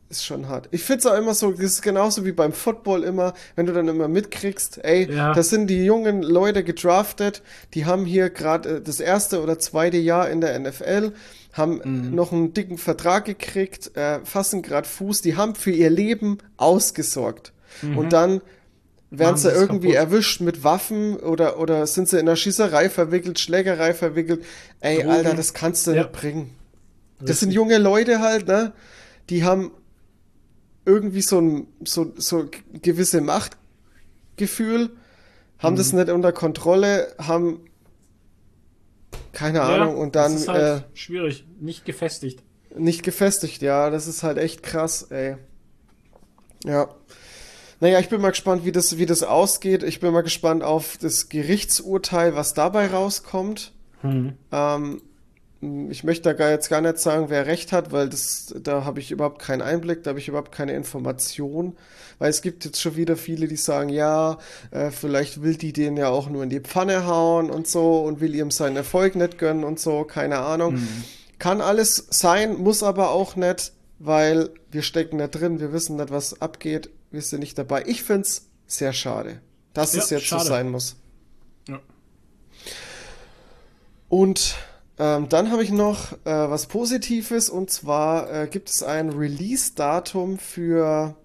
ist 0.09 0.23
schon 0.25 0.47
hart. 0.47 0.69
Ich 0.71 0.83
find's 0.83 1.05
auch 1.05 1.17
immer 1.17 1.33
so, 1.33 1.51
das 1.51 1.59
ist 1.63 1.81
genauso 1.81 2.25
wie 2.25 2.31
beim 2.31 2.53
Football 2.53 3.03
immer, 3.03 3.33
wenn 3.57 3.65
du 3.65 3.73
dann 3.73 3.89
immer 3.89 4.07
mitkriegst, 4.07 4.79
ey, 4.83 5.11
Ja. 5.11 5.33
das 5.33 5.49
sind 5.49 5.67
die 5.67 5.83
jungen 5.83 6.23
Leute 6.23 6.63
gedraftet, 6.63 7.41
die 7.73 7.85
haben 7.85 8.05
hier 8.05 8.29
gerade 8.29 8.79
das 8.81 9.01
erste 9.01 9.41
oder 9.41 9.59
zweite 9.59 9.97
Jahr 9.97 10.29
in 10.29 10.39
der 10.39 10.55
NFL, 10.57 11.11
haben 11.51 11.81
Mhm. 11.83 12.15
noch 12.15 12.31
einen 12.31 12.53
dicken 12.53 12.77
Vertrag 12.77 13.25
gekriegt, 13.25 13.97
äh, 13.97 14.19
fassen 14.23 14.61
gerade 14.61 14.87
Fuß, 14.87 15.21
die 15.21 15.35
haben 15.35 15.55
für 15.55 15.71
ihr 15.71 15.89
Leben 15.89 16.37
ausgesorgt. 16.55 17.51
Und 17.95 18.11
dann 18.13 18.41
werden 19.09 19.37
sie 19.37 19.49
irgendwie 19.49 19.93
kaputt. 19.93 20.11
erwischt 20.11 20.41
mit 20.41 20.63
Waffen 20.63 21.17
oder, 21.17 21.59
oder 21.59 21.87
sind 21.87 22.09
sie 22.09 22.17
in 22.19 22.27
einer 22.27 22.35
Schießerei 22.35 22.89
verwickelt, 22.89 23.39
Schlägerei 23.39 23.93
verwickelt. 23.93 24.43
Ey, 24.81 24.97
Drogen. 24.97 25.09
Alter, 25.09 25.33
das 25.35 25.53
kannst 25.53 25.87
du 25.87 25.91
Ja. 25.91 26.03
nicht 26.03 26.11
bringen. 26.11 26.53
Das 27.19 27.39
sind 27.39 27.51
junge 27.51 27.77
Leute 27.77 28.19
halt, 28.19 28.47
ne? 28.47 28.73
Die 29.29 29.43
haben 29.43 29.71
irgendwie 30.85 31.21
so 31.21 31.39
ein 31.41 31.67
so, 31.83 32.13
so 32.17 32.49
gewisse 32.81 33.21
Machtgefühl, 33.21 34.91
haben 35.59 35.75
das 35.75 35.91
Mhm. 35.93 35.99
nicht 35.99 36.09
unter 36.11 36.31
Kontrolle, 36.31 37.13
haben 37.17 37.61
keine 39.31 39.61
Ahnung 39.61 39.97
und 39.97 40.15
dann 40.15 40.33
das 40.33 40.41
ist 40.41 40.47
halt 40.47 40.85
schwierig, 40.93 41.45
nicht 41.59 41.85
gefestigt. 41.85 42.43
äh, 42.75 42.79
nicht 42.79 43.03
gefestigt, 43.03 43.61
ja, 43.61 43.89
das 43.89 44.07
ist 44.07 44.23
halt 44.23 44.37
echt 44.37 44.63
krass, 44.63 45.03
ey. 45.11 45.37
Ja. 46.65 46.89
Naja, 47.79 47.99
ich 47.99 48.09
bin 48.09 48.21
mal 48.21 48.31
gespannt, 48.31 48.65
wie 48.65 48.71
das, 48.71 48.97
wie 48.97 49.05
das 49.05 49.23
ausgeht. 49.23 49.83
Ich 49.83 49.99
bin 49.99 50.11
mal 50.11 50.21
gespannt 50.21 50.63
auf 50.63 50.97
das 50.99 51.29
Gerichtsurteil, 51.29 52.35
was 52.35 52.53
dabei 52.53 52.87
rauskommt. 52.87 53.71
Ähm, 54.51 55.01
ich 55.89 56.03
möchte 56.03 56.23
da 56.23 56.33
gar 56.33 56.51
jetzt 56.51 56.69
gar 56.69 56.81
nicht 56.81 56.99
sagen, 56.99 57.29
wer 57.29 57.47
recht 57.47 57.71
hat, 57.71 57.91
weil 57.91 58.09
das, 58.09 58.53
da 58.61 58.85
habe 58.85 58.99
ich 58.99 59.09
überhaupt 59.11 59.41
keinen 59.41 59.63
Einblick, 59.63 60.03
da 60.03 60.09
habe 60.09 60.19
ich 60.19 60.27
überhaupt 60.27 60.51
keine 60.51 60.73
Information. 60.73 61.75
Weil 62.19 62.29
es 62.29 62.41
gibt 62.41 62.65
jetzt 62.65 62.81
schon 62.81 62.95
wieder 62.95 63.15
viele, 63.17 63.47
die 63.47 63.57
sagen, 63.57 63.89
ja, 63.89 64.37
äh, 64.71 64.91
vielleicht 64.91 65.41
will 65.43 65.55
die 65.55 65.73
den 65.73 65.97
ja 65.97 66.09
auch 66.09 66.29
nur 66.29 66.43
in 66.43 66.49
die 66.49 66.59
Pfanne 66.59 67.05
hauen 67.05 67.49
und 67.49 67.67
so 67.67 68.01
und 68.01 68.21
will 68.21 68.35
ihm 68.35 68.51
seinen 68.51 68.75
Erfolg 68.75 69.15
nicht 69.15 69.37
gönnen 69.37 69.63
und 69.63 69.79
so, 69.79 70.03
keine 70.03 70.39
Ahnung. 70.39 70.75
Kann 71.39 71.61
alles 71.61 72.07
sein, 72.09 72.57
muss 72.57 72.81
aber 72.81 73.11
auch 73.11 73.35
nicht, 73.35 73.71
weil 73.99 74.49
wir 74.71 74.81
stecken 74.81 75.19
da 75.19 75.27
drin, 75.27 75.59
wir 75.59 75.73
wissen 75.73 75.97
nicht, 75.97 76.11
was 76.11 76.41
abgeht, 76.41 76.89
wir 77.11 77.21
sind 77.21 77.39
nicht 77.39 77.57
dabei. 77.57 77.83
Ich 77.87 78.03
find's 78.03 78.47
sehr 78.65 78.93
schade, 78.93 79.41
dass 79.73 79.93
Ja, 79.95 80.01
es 80.01 80.09
jetzt 80.09 80.25
schade. 80.25 80.43
so 80.43 80.49
sein 80.49 80.69
muss. 80.69 80.95
Ja. 81.67 81.79
Und 84.09 84.55
ähm, 84.99 85.29
dann 85.29 85.51
habe 85.51 85.63
ich 85.63 85.71
noch 85.71 86.13
äh, 86.13 86.17
was 86.25 86.65
Positives 86.67 87.49
und 87.49 87.69
zwar 87.69 88.31
äh, 88.33 88.47
gibt 88.47 88.69
es 88.69 88.81
ein 88.83 89.09
Release-Datum 89.09 90.39
für, 90.39 91.15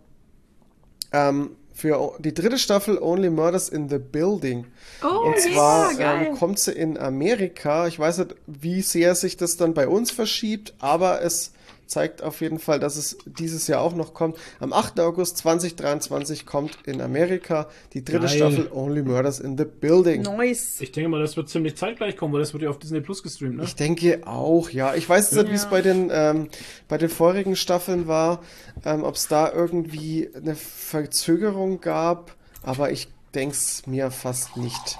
ähm, 1.13 1.57
für 1.73 2.15
die 2.19 2.35
dritte 2.35 2.59
Staffel 2.59 2.99
Only 2.99 3.31
Murders 3.31 3.69
in 3.69 3.89
the 3.89 3.99
Building. 3.99 4.67
Oh, 5.03 5.27
Und 5.29 5.39
zwar 5.39 5.93
yeah, 5.99 6.23
ähm, 6.23 6.35
kommt 6.37 6.59
sie 6.59 6.73
in 6.73 6.99
Amerika. 6.99 7.87
Ich 7.87 7.99
weiß 7.99 8.19
nicht, 8.19 8.35
wie 8.47 8.83
sehr 8.83 9.15
sich 9.15 9.37
das 9.37 9.57
dann 9.57 9.75
bei 9.75 9.89
uns 9.89 10.11
verschiebt, 10.11 10.75
aber 10.81 11.23
es 11.23 11.53
zeigt 11.87 12.23
auf 12.23 12.41
jeden 12.41 12.59
Fall, 12.59 12.81
dass 12.81 12.97
es 12.97 13.19
dieses 13.27 13.67
Jahr 13.67 13.81
auch 13.83 13.95
noch 13.95 14.15
kommt. 14.15 14.37
Am 14.61 14.73
8. 14.73 15.01
August 15.01 15.39
2023 15.39 16.47
kommt 16.47 16.79
in 16.87 17.01
Amerika 17.01 17.69
die 17.93 18.05
dritte 18.05 18.27
Geil. 18.27 18.29
Staffel 18.37 18.71
Only 18.73 19.03
Murders 19.03 19.41
in 19.41 19.59
the 19.59 19.65
Building. 19.65 20.23
Nice. 20.23 20.81
Ich 20.81 20.93
denke 20.93 21.09
mal, 21.11 21.21
das 21.21 21.37
wird 21.37 21.49
ziemlich 21.49 21.77
zeitgleich 21.77 22.17
kommen, 22.17 22.33
weil 22.33 22.41
das 22.41 22.53
wird 22.53 22.63
ja 22.63 22.71
auf 22.71 22.79
Disney 22.79 23.01
Plus 23.01 23.23
gestreamt, 23.23 23.57
ne? 23.59 23.65
Ich 23.65 23.77
denke 23.77 24.21
auch, 24.27 24.71
ja. 24.71 24.95
Ich 24.95 25.09
weiß 25.09 25.33
nicht, 25.33 25.51
wie 25.51 25.55
es 25.55 25.65
Ja. 25.65 25.71
bei 25.71 25.83
den, 25.83 26.11
ähm, 26.13 26.49
bei 26.89 26.99
den 26.99 27.09
vorigen 27.09 27.57
Staffeln 27.57 28.07
war, 28.09 28.41
ähm, 28.85 29.05
ob 29.05 29.15
es 29.17 29.29
da 29.29 29.53
irgendwie 29.53 30.31
eine 30.35 30.55
Verzögerung 30.55 31.81
gab, 31.81 32.35
aber 32.63 32.91
ich 32.91 33.09
denke 33.35 33.55
es 33.55 33.87
mir 33.87 34.11
fast 34.11 34.57
nicht. 34.57 34.99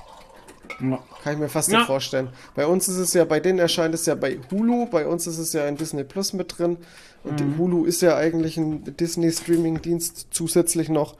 Kann 1.23 1.33
ich 1.35 1.39
mir 1.39 1.49
fast 1.49 1.71
Ja. 1.71 1.79
nicht 1.79 1.87
vorstellen. 1.87 2.29
Bei 2.55 2.67
uns 2.67 2.89
ist 2.89 2.97
es 2.99 3.15
ja, 3.15 3.25
bei 3.25 3.41
denen 3.41 3.59
erscheint 3.59 3.95
es 3.95 4.07
ja 4.07 4.15
bei 4.15 4.39
Hulu, 4.51 4.87
bei 4.87 5.07
uns 5.07 5.27
ist 5.27 5.39
es 5.39 5.53
ja 5.53 5.67
in 5.67 5.77
Disney 5.77 6.05
Plus 6.05 6.33
mit 6.33 6.59
drin. 6.59 6.77
Und 7.25 7.41
Mhm. 7.41 7.57
Hulu 7.59 7.85
ist 7.85 8.03
ja 8.03 8.17
eigentlich 8.17 8.57
ein 8.57 8.85
Disney-Streaming-Dienst 8.97 10.29
zusätzlich 10.31 10.89
noch. 10.89 11.17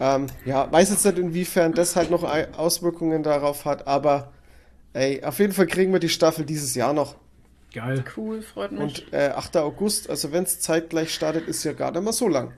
Ähm, 0.00 0.26
ja, 0.44 0.70
weiß 0.70 0.90
jetzt 0.90 1.04
nicht, 1.04 1.18
inwiefern 1.18 1.72
das 1.72 1.96
halt 1.96 2.10
noch 2.10 2.24
Auswirkungen 2.56 3.22
darauf 3.22 3.64
hat, 3.64 3.86
aber 3.86 4.32
ey, 4.92 5.22
auf 5.24 5.38
jeden 5.38 5.52
Fall 5.52 5.66
kriegen 5.66 5.92
wir 5.92 6.00
die 6.00 6.08
Staffel 6.08 6.44
dieses 6.44 6.74
Jahr 6.74 6.92
noch. 6.92 7.16
Geil. 7.74 8.02
Cool, 8.16 8.40
freut 8.42 8.72
mich. 8.72 8.80
Und 9.06 9.12
äh, 9.12 9.28
8. 9.34 9.58
August, 9.58 10.08
also 10.08 10.32
wenn 10.32 10.44
es 10.44 10.60
zeitgleich 10.60 11.12
startet, 11.12 11.46
ist 11.48 11.62
ja 11.64 11.72
gar 11.74 11.90
nicht 11.90 12.02
mal 12.02 12.12
so 12.12 12.28
lang. 12.28 12.52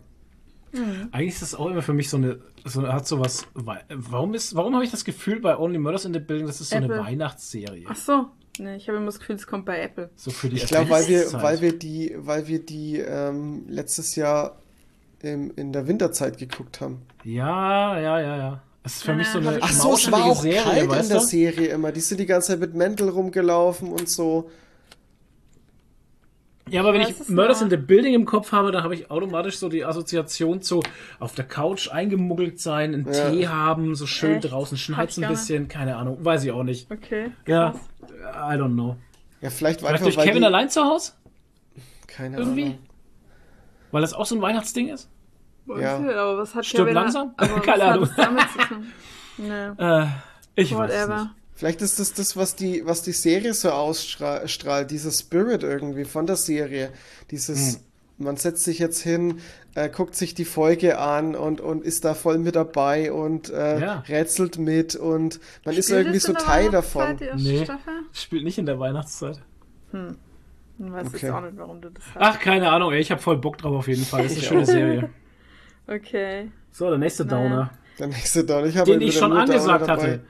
Eigentlich 1.13 1.35
ist 1.35 1.43
das 1.43 1.55
auch 1.55 1.67
immer 1.69 1.83
für 1.83 1.93
mich 1.95 2.11
so 2.11 2.17
eine, 2.17 2.39
so 2.65 2.87
hat 2.87 3.07
sowas. 3.07 3.47
Warum 3.55 4.35
ist, 4.35 4.55
warum 4.55 4.75
habe 4.75 4.85
ich 4.85 4.91
das 4.91 5.05
Gefühl 5.05 5.41
bei 5.41 5.57
Only 5.59 5.79
Murders 5.79 6.05
in 6.05 6.13
the 6.13 6.19
Building, 6.21 6.47
das 6.47 6.61
ist 6.61 6.71
so 6.71 6.77
eine 6.77 6.87
Apple. 6.87 6.99
Weihnachtsserie? 7.01 7.87
Ach 7.89 7.97
so. 7.97 8.27
Nee, 8.59 8.77
ich 8.77 8.89
habe 8.89 8.97
immer 8.99 9.07
das 9.07 9.19
Gefühl, 9.21 9.37
es 9.37 9.47
kommt 9.47 9.67
bei 9.67 9.81
Apple. 9.81 10.11
So 10.17 10.31
für 10.31 10.49
die 10.49 10.57
Ich 10.57 10.67
glaube, 10.67 10.91
weil 10.91 11.07
wir, 11.07 11.33
weil 11.35 11.61
wir 11.61 11.79
die, 11.79 12.15
weil 12.19 12.49
wir 12.49 12.65
die 12.65 12.99
ähm, 12.99 13.65
letztes 13.69 14.17
Jahr 14.17 14.57
im, 15.23 15.53
in 15.57 15.73
der 15.73 15.87
Winterzeit 15.87 16.39
geguckt 16.39 16.81
haben. 16.81 17.03
Ja, 17.25 17.99
ja, 18.01 18.21
ja, 18.21 18.37
ja. 18.37 18.63
Das 18.83 18.97
ist 18.97 19.05
für 19.05 19.15
mich 19.15 19.29
so 19.29 19.39
Ja, 19.39 19.51
eine 19.51 19.63
Ach 19.63 19.73
so, 19.73 19.95
es 19.95 20.11
war 20.11 20.25
auch 20.25 20.41
Serie, 20.43 20.63
kalt 20.63 21.03
in 21.03 21.09
der 21.09 21.19
du? 21.19 21.25
Serie 21.25 21.69
immer. 21.69 21.93
Die 21.93 22.01
sind 22.01 22.19
die 22.19 22.27
ganze 22.27 22.49
Zeit 22.49 22.61
mit 22.61 22.75
Mäntel 22.75 23.09
rumgelaufen 23.11 23.93
und 23.93 24.09
so. 24.09 24.51
Ja, 26.71 26.81
aber 26.83 26.93
wenn 26.95 27.01
ich 27.03 27.29
Murders 27.29 27.63
in 27.63 27.71
the 27.71 27.77
Building 27.77 28.15
im 28.15 28.25
Kopf 28.25 28.53
habe, 28.53 28.71
dann 28.73 28.83
habe 28.85 28.95
ich 28.95 29.11
automatisch 29.11 29.59
so 29.59 29.69
die 29.69 29.85
Assoziation 29.85 30.61
zu 30.63 30.83
auf 31.21 31.35
der 31.35 31.45
Couch 31.47 31.91
eingemuggelt 31.91 32.61
sein, 32.61 32.95
einen 32.95 33.13
Ja. 33.13 33.31
Tee 33.31 33.49
haben, 33.49 33.95
so 33.95 34.07
schön 34.07 34.37
Echt? 34.37 34.51
draußen 34.51 34.77
schneit 34.79 35.17
ein 35.19 35.29
bisschen, 35.29 35.69
keine 35.69 35.97
Ahnung, 35.97 36.25
weiß 36.25 36.45
ich 36.45 36.51
auch 36.53 36.63
nicht. 36.65 36.91
Okay. 36.91 37.31
Ja, 37.47 37.71
krass. 37.71 37.81
I 38.11 38.55
don't 38.61 38.73
know. 38.75 38.97
Ja, 39.41 39.51
vielleicht 39.51 39.83
war 39.83 39.89
Vielleicht 39.91 40.03
einfach, 40.03 40.05
durch 40.05 40.17
weil 40.17 40.27
Kevin 40.27 40.41
die, 40.43 40.47
allein 40.47 40.69
zu 40.71 40.83
Hause? 40.85 41.13
keine 42.07 42.37
Irgendwie? 42.39 42.63
Ahnung. 42.65 42.79
Weil 43.93 44.01
das 44.03 44.13
auch 44.15 44.27
so 44.27 44.35
ein 44.35 44.43
Weihnachtsding 44.43 44.89
ist? 44.89 45.09
Ja. 45.67 45.99
nicht, 45.99 46.15
aber 46.15 46.39
was 46.39 46.55
hat 46.55 46.65
Stirb 46.67 46.85
Kevin 46.87 46.95
langsam? 46.95 47.35
Aber 47.37 47.57
was 47.57 47.63
Keine 47.63 47.85
hat 47.85 47.93
Ahnung. 47.93 48.09
das 48.09 48.17
damit 48.17 48.45
zu 48.51 48.59
tun? 48.59 48.87
Nee. 49.39 49.69
Äh, 50.03 50.07
ich 50.57 50.75
weiß 50.77 50.91
es 50.91 50.97
Whatever. 51.03 51.23
nicht. 51.25 51.31
Vielleicht 51.59 51.83
ist 51.83 51.99
das 51.99 52.13
das, 52.13 52.37
was 52.37 52.55
die, 52.55 52.87
was 52.87 53.03
die 53.03 53.11
Serie 53.13 53.53
so 53.53 53.71
ausstrahlt, 53.71 54.91
dieser 54.93 55.11
Spirit 55.11 55.65
irgendwie 55.65 56.05
von 56.05 56.25
der 56.25 56.37
Serie. 56.37 56.91
Dieses, 57.33 57.75
Hm. 57.75 57.81
man 58.27 58.37
setzt 58.37 58.63
sich 58.63 58.79
jetzt 58.79 59.01
hin, 59.03 59.41
äh, 59.75 59.89
guckt 59.89 60.15
sich 60.15 60.35
die 60.35 60.45
Folge 60.45 60.99
an 61.01 61.35
und, 61.35 61.61
und 61.61 61.83
ist 61.85 62.05
da 62.05 62.15
voll 62.15 62.39
mit 62.39 62.55
dabei 62.55 63.11
und 63.13 63.51
äh, 63.51 63.81
Ja. 63.81 64.05
rätselt 64.09 64.59
mit 64.59 64.95
und 64.95 65.41
man 65.65 65.75
ist 65.75 65.87
Spielt 65.87 65.99
irgendwie 66.01 66.19
es 66.19 66.23
so 66.23 66.33
Teil 66.33 66.71
davon. 66.71 67.17
Nee. 67.37 67.65
Staffel? 67.65 67.93
Spielt 68.13 68.45
nicht 68.45 68.59
in 68.59 68.67
der 68.67 68.79
Weihnachtszeit. 68.79 69.41
Ich 69.93 70.93
weiß 70.93 71.07
Okay. 71.09 71.19
jetzt 71.27 71.31
auch 71.35 71.41
nicht, 71.41 71.57
warum 71.59 71.81
du 71.81 71.91
das 71.91 72.05
hast. 72.15 72.17
Ach, 72.21 72.39
keine 72.39 72.71
Ahnung, 72.71 72.93
ey, 72.93 73.01
ich 73.01 73.11
habe 73.11 73.21
voll 73.21 73.39
Bock 73.39 73.59
drauf 73.59 73.75
auf 73.75 73.89
jeden 73.89 74.05
Fall. 74.05 74.23
Das 74.23 74.33
ist 74.33 74.39
eine 74.39 74.47
schöne. 74.47 74.67
Serie. 74.67 75.11
Okay. 75.89 76.53
So, 76.71 76.89
der 76.89 76.99
nächste 76.99 77.25
Naja. 77.25 77.43
Downer. 77.49 77.71
Der 77.99 78.07
nächste 78.07 78.45
Down. 78.45 78.65
Ich 78.69 78.77
habe 78.77 78.93
Den 78.93 79.01
ich 79.01 79.15
schon 79.19 79.31
nur 79.31 79.41
Downer 79.45 79.53
angesagt 79.55 79.89
dabei. 79.89 80.21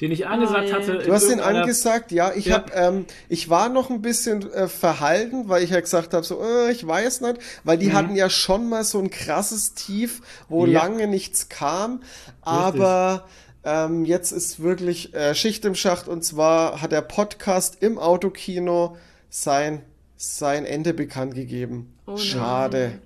Den 0.00 0.12
ich 0.12 0.26
angesagt 0.28 0.68
je. 0.68 0.72
hatte. 0.74 0.98
Du 0.98 1.12
hast 1.12 1.28
ihn 1.28 1.40
angesagt, 1.40 2.12
ja. 2.12 2.32
Ich 2.32 2.46
Ja. 2.46 2.54
hab, 2.56 2.76
ähm, 2.76 3.06
ich 3.28 3.48
war 3.50 3.68
noch 3.68 3.90
ein 3.90 4.00
bisschen 4.00 4.48
äh, 4.52 4.68
verhalten, 4.68 5.48
weil 5.48 5.64
ich 5.64 5.70
ja 5.70 5.80
gesagt 5.80 6.14
habe, 6.14 6.24
so, 6.24 6.40
äh, 6.40 6.70
ich 6.70 6.86
weiß 6.86 7.20
nicht, 7.22 7.38
weil 7.64 7.78
die 7.78 7.92
hatten 7.92 8.14
ja 8.14 8.30
schon 8.30 8.68
mal 8.68 8.84
so 8.84 9.00
ein 9.00 9.10
krasses 9.10 9.74
Tief, 9.74 10.22
wo 10.48 10.66
Mhm. 10.66 10.72
Ja. 10.72 10.82
lange 10.82 11.06
nichts 11.08 11.48
kam, 11.48 12.02
aber 12.42 13.26
ähm, 13.64 14.04
jetzt 14.04 14.30
ist 14.30 14.60
wirklich 14.62 15.14
äh, 15.14 15.34
Schicht 15.34 15.64
im 15.64 15.74
Schacht 15.74 16.06
und 16.06 16.24
zwar 16.24 16.80
hat 16.80 16.92
der 16.92 17.02
Podcast 17.02 17.78
im 17.82 17.98
Autokino 17.98 18.96
sein 19.30 19.82
sein 20.16 20.64
Ende 20.64 20.94
bekannt 20.94 21.34
gegeben. 21.34 21.92
Oh. 22.06 22.16
Schade. 22.16 23.00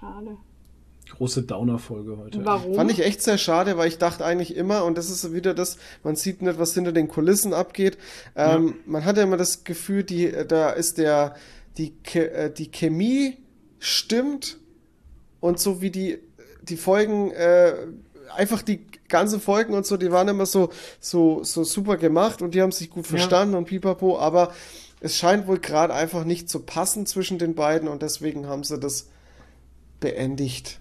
Schade. 0.00 0.36
Große 1.16 1.42
Downer-Folge 1.42 2.18
heute. 2.18 2.44
Warum? 2.44 2.74
Fand 2.74 2.90
ich 2.90 3.00
echt 3.04 3.22
sehr 3.22 3.38
schade, 3.38 3.78
weil 3.78 3.88
ich 3.88 3.96
dachte 3.96 4.24
eigentlich 4.24 4.54
immer, 4.54 4.84
und 4.84 4.98
das 4.98 5.08
ist 5.08 5.32
wieder 5.32 5.54
das, 5.54 5.78
man 6.02 6.14
sieht 6.14 6.42
nicht, 6.42 6.58
was 6.58 6.74
hinter 6.74 6.92
den 6.92 7.08
Kulissen 7.08 7.54
abgeht. 7.54 7.96
Ähm, 8.34 8.74
Man 8.84 9.04
hatte 9.04 9.22
immer 9.22 9.38
das 9.38 9.64
Gefühl, 9.64 10.04
die, 10.04 10.30
da 10.46 10.70
ist 10.70 10.98
der, 10.98 11.34
die, 11.78 11.94
äh, 12.14 12.50
die 12.50 12.70
Chemie 12.70 13.38
stimmt 13.78 14.58
und 15.40 15.58
so 15.58 15.80
wie 15.80 15.90
die, 15.90 16.18
die 16.62 16.76
Folgen, 16.76 17.30
äh, 17.30 17.74
einfach 18.34 18.60
die 18.60 18.86
ganzen 19.08 19.40
Folgen 19.40 19.72
und 19.72 19.86
so, 19.86 19.96
die 19.96 20.10
waren 20.10 20.28
immer 20.28 20.46
so, 20.46 20.70
so, 21.00 21.42
so 21.44 21.64
super 21.64 21.96
gemacht 21.96 22.42
und 22.42 22.54
die 22.54 22.60
haben 22.60 22.72
sich 22.72 22.90
gut 22.90 23.06
verstanden 23.06 23.54
und 23.54 23.66
pipapo, 23.66 24.18
aber 24.18 24.52
es 25.00 25.16
scheint 25.16 25.46
wohl 25.46 25.60
gerade 25.60 25.94
einfach 25.94 26.24
nicht 26.24 26.50
zu 26.50 26.60
passen 26.60 27.06
zwischen 27.06 27.38
den 27.38 27.54
beiden 27.54 27.88
und 27.88 28.02
deswegen 28.02 28.46
haben 28.48 28.64
sie 28.64 28.78
das 28.78 29.08
beendigt. 30.00 30.80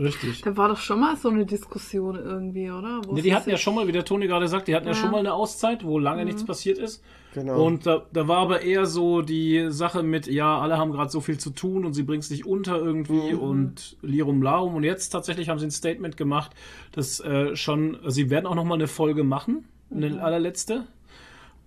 Richtig. 0.00 0.42
Da 0.42 0.56
war 0.56 0.68
doch 0.68 0.78
schon 0.78 1.00
mal 1.00 1.16
so 1.16 1.28
eine 1.28 1.46
Diskussion 1.46 2.16
irgendwie, 2.16 2.70
oder? 2.70 3.00
Wo 3.06 3.16
es 3.16 3.22
die 3.22 3.34
hatten 3.34 3.50
ja 3.50 3.56
schon 3.56 3.74
mal, 3.74 3.86
wie 3.86 3.92
der 3.92 4.04
Toni 4.04 4.26
gerade 4.26 4.48
sagt, 4.48 4.66
die 4.68 4.74
hatten 4.74 4.86
ja, 4.86 4.92
Ja. 4.92 4.98
schon 4.98 5.10
mal 5.10 5.18
eine 5.18 5.32
Auszeit, 5.32 5.84
wo 5.84 5.98
lange 5.98 6.24
nichts 6.24 6.44
passiert 6.44 6.78
ist. 6.78 7.02
Genau. 7.34 7.64
Und 7.64 7.86
da, 7.86 8.06
da 8.12 8.26
war 8.26 8.38
aber 8.38 8.62
eher 8.62 8.86
so 8.86 9.22
die 9.22 9.66
Sache 9.68 10.02
mit, 10.02 10.26
ja, 10.26 10.58
alle 10.58 10.78
haben 10.78 10.90
gerade 10.92 11.10
so 11.10 11.20
viel 11.20 11.38
zu 11.38 11.50
tun 11.50 11.84
und 11.84 11.92
sie 11.92 12.02
bringt 12.02 12.24
es 12.24 12.30
nicht 12.30 12.46
unter 12.46 12.78
irgendwie 12.78 13.34
und 13.34 13.96
Lirum 14.02 14.42
Larum. 14.42 14.74
Und 14.74 14.82
jetzt 14.82 15.10
tatsächlich 15.10 15.48
haben 15.48 15.58
sie 15.58 15.66
ein 15.66 15.70
Statement 15.70 16.16
gemacht, 16.16 16.52
dass 16.92 17.20
äh, 17.20 17.54
schon, 17.54 17.98
sie 18.06 18.30
werden 18.30 18.46
auch 18.46 18.54
noch 18.56 18.64
mal 18.64 18.74
eine 18.74 18.88
Folge 18.88 19.22
machen, 19.24 19.64
eine 19.90 20.22
allerletzte. 20.22 20.84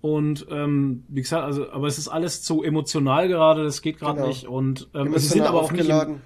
Und 0.00 0.46
ähm, 0.50 1.04
wie 1.08 1.22
gesagt, 1.22 1.44
also, 1.44 1.70
aber 1.70 1.86
es 1.86 1.96
ist 1.96 2.08
alles 2.08 2.42
zu 2.42 2.64
emotional 2.64 3.28
gerade, 3.28 3.62
das 3.62 3.82
geht 3.82 3.98
gerade 4.00 4.16
Genau. 4.16 4.26
nicht. 4.28 4.46
Und 4.48 4.88
ähm, 4.94 5.12
sie 5.16 5.28
sind 5.28 5.42
aber 5.46 5.60
auch 5.62 5.70
nicht 5.72 5.88
im. 5.88 6.20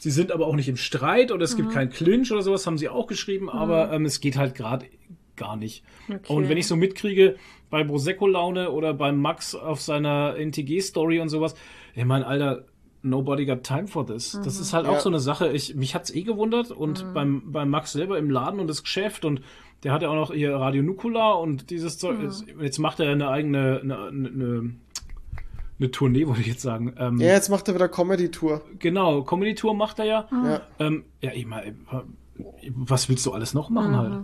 Sie 0.00 0.10
sind 0.10 0.32
aber 0.32 0.46
auch 0.46 0.54
nicht 0.56 0.68
im 0.68 0.76
Streit 0.76 1.32
oder 1.32 1.44
es 1.44 1.54
Mhm. 1.54 1.62
gibt 1.62 1.72
keinen 1.72 1.90
Clinch 1.90 2.30
oder 2.32 2.42
sowas, 2.42 2.66
haben 2.66 2.78
sie 2.78 2.88
auch 2.88 3.06
geschrieben, 3.06 3.48
aber 3.50 3.92
ähm, 3.92 4.04
es 4.04 4.20
geht 4.20 4.36
halt 4.36 4.54
gerade 4.54 4.86
gar 5.36 5.56
nicht. 5.56 5.84
Okay. 6.08 6.32
Und 6.32 6.48
wenn 6.48 6.58
ich 6.58 6.66
so 6.66 6.76
mitkriege, 6.76 7.36
bei 7.70 7.84
Prosecco-Laune 7.84 8.70
oder 8.70 8.94
beim 8.94 9.20
Max 9.20 9.54
auf 9.54 9.80
seiner 9.80 10.36
NTG-Story 10.36 11.20
und 11.20 11.28
sowas, 11.28 11.54
ich 11.94 12.04
meine, 12.04 12.26
Alter, 12.26 12.64
nobody 13.02 13.44
got 13.46 13.62
time 13.62 13.86
for 13.86 14.06
this. 14.06 14.34
Mhm. 14.34 14.42
Das 14.44 14.58
ist 14.58 14.72
halt 14.72 14.86
auch 14.86 14.94
Ja. 14.94 15.00
so 15.00 15.08
eine 15.10 15.20
Sache. 15.20 15.52
Ich, 15.52 15.74
mich 15.74 15.94
hat's 15.94 16.10
eh 16.12 16.22
gewundert 16.22 16.70
und 16.70 17.12
beim, 17.14 17.42
beim 17.52 17.68
Max 17.70 17.92
selber 17.92 18.18
im 18.18 18.30
Laden 18.30 18.58
und 18.58 18.68
das 18.68 18.82
Geschäft 18.82 19.24
und 19.24 19.40
der 19.84 19.92
hat 19.92 20.02
ja 20.02 20.08
auch 20.08 20.14
noch 20.16 20.32
hier 20.34 20.56
Radio 20.56 20.82
Nukula 20.82 21.32
und 21.32 21.70
dieses 21.70 21.98
Zeug. 21.98 22.18
Mhm. 22.18 22.24
Jetzt, 22.24 22.44
jetzt 22.60 22.78
macht 22.78 22.98
er 22.98 23.10
eine 23.10 23.28
eigene, 23.28 23.80
eine, 23.82 23.98
eine, 24.08 24.70
eine 25.78 25.90
Tournee, 25.90 26.26
wollte 26.26 26.40
ich 26.40 26.46
jetzt 26.48 26.62
sagen. 26.62 26.94
Ähm, 26.98 27.18
Ja, 27.18 27.28
jetzt 27.28 27.48
macht 27.48 27.68
er 27.68 27.74
wieder 27.74 27.88
Comedy-Tour. 27.88 28.62
Genau, 28.78 29.22
Comedy-Tour 29.22 29.74
macht 29.74 29.98
er 29.98 30.04
ja. 30.06 30.28
Ja. 30.32 30.60
Ähm, 30.78 31.04
ja, 31.20 31.32
ich 31.32 31.46
meine, 31.46 31.74
was 32.74 33.08
willst 33.08 33.24
du 33.26 33.32
alles 33.32 33.54
noch 33.54 33.70
machen 33.70 33.96
halt? 33.96 34.14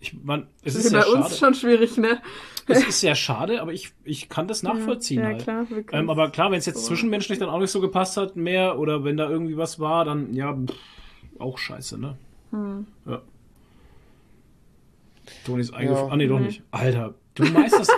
Ich 0.00 0.14
mein, 0.22 0.46
es 0.62 0.74
Das 0.74 0.84
ist 0.84 0.86
ist 0.86 0.92
ja 0.92 1.00
bei 1.00 1.06
uns 1.06 1.26
schade. 1.26 1.34
schon 1.36 1.54
schwierig, 1.54 1.96
ne? 1.96 2.20
Es 2.66 2.86
ist 2.86 3.00
sehr 3.00 3.14
schade, 3.14 3.60
aber 3.62 3.72
ich, 3.72 3.92
ich 4.04 4.28
kann 4.28 4.48
das 4.48 4.62
nachvollziehen 4.62 5.20
ja, 5.20 5.26
halt. 5.26 5.42
klar, 5.42 5.66
wir 5.70 5.82
können 5.82 6.02
Ähm, 6.04 6.10
aber 6.10 6.30
klar, 6.30 6.50
wenn 6.50 6.58
es 6.58 6.66
jetzt 6.66 6.80
so. 6.82 6.88
zwischenmenschlich 6.88 7.38
dann 7.38 7.48
auch 7.48 7.58
nicht 7.58 7.70
so 7.70 7.80
gepasst 7.80 8.16
hat 8.18 8.36
mehr 8.36 8.78
oder 8.78 9.04
wenn 9.04 9.16
da 9.16 9.28
irgendwie 9.28 9.56
was 9.56 9.80
war, 9.80 10.04
dann 10.04 10.34
ja, 10.34 10.54
pff, 10.54 10.74
auch 11.38 11.56
scheiße, 11.58 11.98
ne? 11.98 12.16
Hm. 12.50 12.86
Ja. 13.06 13.22
Toni 15.46 15.60
ist 15.62 15.72
eingefroren. 15.74 16.06
Ja. 16.08 16.12
Ah, 16.12 16.16
nee, 16.16 16.26
doch 16.26 16.38
Nee. 16.38 16.46
nicht. 16.46 16.62
Alter, 16.70 17.14
du 17.34 17.44
meisterst. 17.44 17.90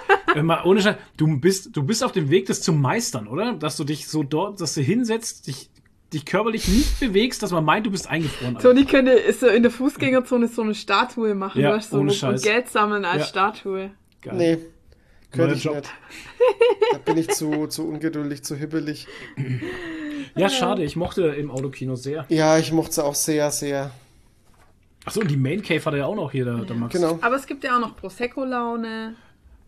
Mal 0.43 0.63
ohne 0.65 0.81
Scheiß, 0.83 0.97
du 1.17 1.39
bist, 1.39 1.77
du 1.77 1.83
bist 1.83 2.03
auf 2.05 2.13
dem 2.13 2.31
Weg, 2.31 2.47
das 2.47 2.63
zu 2.63 2.73
meistern, 2.73 3.27
oder? 3.29 3.55
Dass 3.55 3.77
du 3.77 3.85
dich 3.85 4.09
so 4.09 4.23
dort, 4.23 4.61
dass 4.61 4.75
du 4.75 4.81
hinsetzt, 4.83 5.47
dich, 5.47 5.71
dich 6.13 6.25
körperlich 6.25 6.69
nicht 6.69 7.01
bewegst, 7.01 7.43
dass 7.43 7.51
man 7.51 7.65
meint, 7.65 7.87
du 7.87 7.91
bist 7.91 8.09
eingefroren. 8.09 8.57
Alter. 8.57 8.69
Toni 8.71 8.85
könnte 8.85 9.13
ist 9.13 9.41
so 9.41 9.47
in 9.49 9.63
der 9.63 9.73
Fußgängerzone 9.73 10.49
so 10.49 10.63
eine 10.63 10.75
Statue 10.75 11.35
machen, 11.35 11.61
Ja, 11.63 11.73
weißt 11.73 11.93
du, 11.93 11.97
ohne 11.99 12.11
und 12.11 12.17
Scheiß. 12.17 12.43
Geld 12.43 12.69
sammeln 12.69 13.05
als 13.05 13.23
Ja. 13.23 13.27
Statue. 13.27 13.91
Geil. 14.23 14.35
Nee, 14.37 14.59
könnte 15.33 15.55
ich 15.57 15.65
nicht. 15.65 15.91
Da 16.93 16.99
bin 16.99 17.19
ich 17.19 17.29
zu, 17.29 17.67
zu 17.67 17.89
ungeduldig, 17.89 18.43
zu 18.45 18.57
hibbelig. 18.57 19.07
Ja, 20.35 20.49
schade, 20.49 20.85
ich 20.85 20.97
mochte 20.97 21.23
im 21.29 21.51
Autokino 21.51 21.97
sehr. 21.97 22.27
Ja, 22.29 22.59
ich 22.59 22.73
mochte 22.73 22.91
es 22.91 22.99
auch 22.99 23.15
sehr, 23.15 23.51
sehr. 23.51 23.91
Achso, 25.05 25.21
und 25.21 25.31
die 25.31 25.37
Main 25.37 25.63
Cave 25.63 25.85
hat 25.85 25.95
er 25.95 25.99
ja 26.01 26.07
auch 26.07 26.17
noch 26.17 26.33
hier, 26.33 26.45
der, 26.45 26.57
der 26.65 26.77
Max. 26.77 26.93
Genau. 26.93 27.19
Aber 27.23 27.37
es 27.37 27.47
gibt 27.47 27.63
ja 27.65 27.77
auch 27.77 27.81
noch 27.81 27.97
Prosecco-Laune 27.97 29.15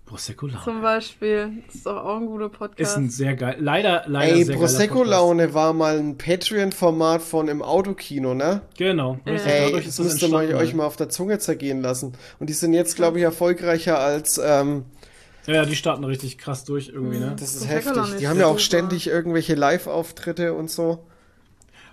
Prosecco 0.09 0.47
Laune. 0.47 0.65
zum 0.65 0.81
Beispiel. 0.83 1.51
Das 1.67 1.75
ist 1.77 1.87
doch 1.87 1.97
auch 2.05 2.17
ein 2.17 2.27
guter 2.27 2.47
Ist 2.47 2.59
Podcast. 2.59 2.97
ein 2.97 3.11
sehr 3.11 3.37
geil. 3.37 3.57
Leider, 3.61 4.05
leider 4.07 4.35
Ey. 4.37 4.45
Prosecco-Laune 4.47 5.53
war 5.55 5.73
mal 5.73 5.99
ein 5.99 6.17
Patreon-Format 6.19 7.21
von 7.23 7.49
im 7.49 7.63
Autokino, 7.63 8.35
ne? 8.35 8.63
Genau. 8.79 9.19
richtig. 9.27 9.53
Ey, 9.53 9.67
Dadurch 9.67 9.85
das 9.87 9.99
ist 9.99 10.05
müsst 10.05 10.23
ihr 10.23 10.29
mal, 10.29 10.55
euch 10.55 10.75
mal 10.75 10.87
auf 10.87 10.97
der 10.97 11.09
Zunge 11.09 11.39
zergehen 11.39 11.83
lassen. 11.83 12.15
Und 12.39 12.49
die 12.49 12.55
sind 12.55 12.73
jetzt, 12.73 12.97
glaube 12.97 13.19
ich, 13.19 13.25
erfolgreicher 13.25 13.99
als. 13.99 14.39
Ähm, 14.43 14.85
Ja, 15.47 15.55
ja, 15.55 15.65
die 15.67 15.77
starten 15.77 16.05
richtig 16.05 16.39
krass 16.39 16.65
durch 16.65 16.89
irgendwie, 16.89 17.19
ne? 17.19 17.37
das 17.39 17.55
ist 17.55 17.67
Prosecco-Laune 17.67 18.01
heftig. 18.03 18.17
Die 18.19 18.25
ist 18.25 18.31
haben 18.31 18.39
ja 18.41 18.47
auch 18.47 18.51
super. 18.53 18.61
ständig 18.61 19.07
irgendwelche 19.09 19.55
Live-Auftritte 19.55 20.55
und 20.55 20.71
so. 20.71 21.05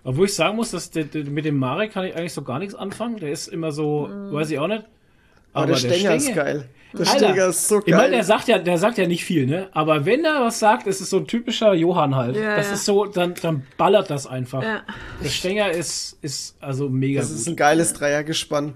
Obwohl 0.04 0.28
ich 0.28 0.36
sagen 0.36 0.56
muss, 0.56 0.72
dass 0.72 0.92
der, 0.92 1.06
der, 1.06 1.26
mit 1.26 1.46
dem 1.46 1.58
Marek 1.58 1.92
kann 1.92 2.06
ich 2.06 2.16
eigentlich 2.16 2.34
so 2.34 2.44
gar 2.44 2.60
nichts 2.60 2.76
anfangen. 2.76 3.18
Der 3.18 3.32
ist 3.32 3.48
immer 3.48 3.72
so, 3.72 4.08
weiß 4.32 4.52
ich 4.52 4.60
auch 4.60 4.68
nicht. 4.68 4.84
Aber, 5.52 5.68
der 5.68 5.76
Stenger 5.78 6.16
ist 6.16 6.24
Stenge- 6.24 6.36
geil. 6.36 6.70
Der 6.98 7.08
Alter, 7.08 7.26
Stenger 7.28 7.48
ist 7.48 7.68
so 7.68 7.80
Ich 7.86 7.94
meine, 7.94 8.10
der 8.10 8.20
geil. 8.20 8.24
sagt 8.24 8.48
ja, 8.48 8.58
der 8.60 8.78
sagt 8.78 8.98
ja 8.98 9.08
nicht 9.08 9.24
viel, 9.26 9.46
ne? 9.46 9.70
Aber 9.74 10.06
wenn 10.06 10.24
er 10.26 10.42
was 10.42 10.60
sagt, 10.60 10.88
ist 10.88 11.02
es 11.02 11.10
so 11.10 11.18
ein 11.18 11.28
typischer 11.28 11.74
Johann 11.74 12.16
halt. 12.16 12.36
Ja, 12.36 12.56
das 12.56 12.68
ja. 12.68 12.74
ist 12.74 12.86
so, 12.86 13.06
dann, 13.06 13.34
dann 13.42 13.66
ballert 13.78 14.10
das 14.10 14.28
einfach. 14.28 14.64
Ja. 14.64 14.84
Der 15.24 15.30
Stenger 15.30 15.72
ist, 15.72 16.18
ist 16.22 16.56
also 16.62 16.90
mega 16.90 17.20
Das 17.22 17.30
gut. 17.30 17.38
ist 17.40 17.48
ein 17.48 17.56
geiles 17.56 17.94
Dreiergespann. 17.94 18.74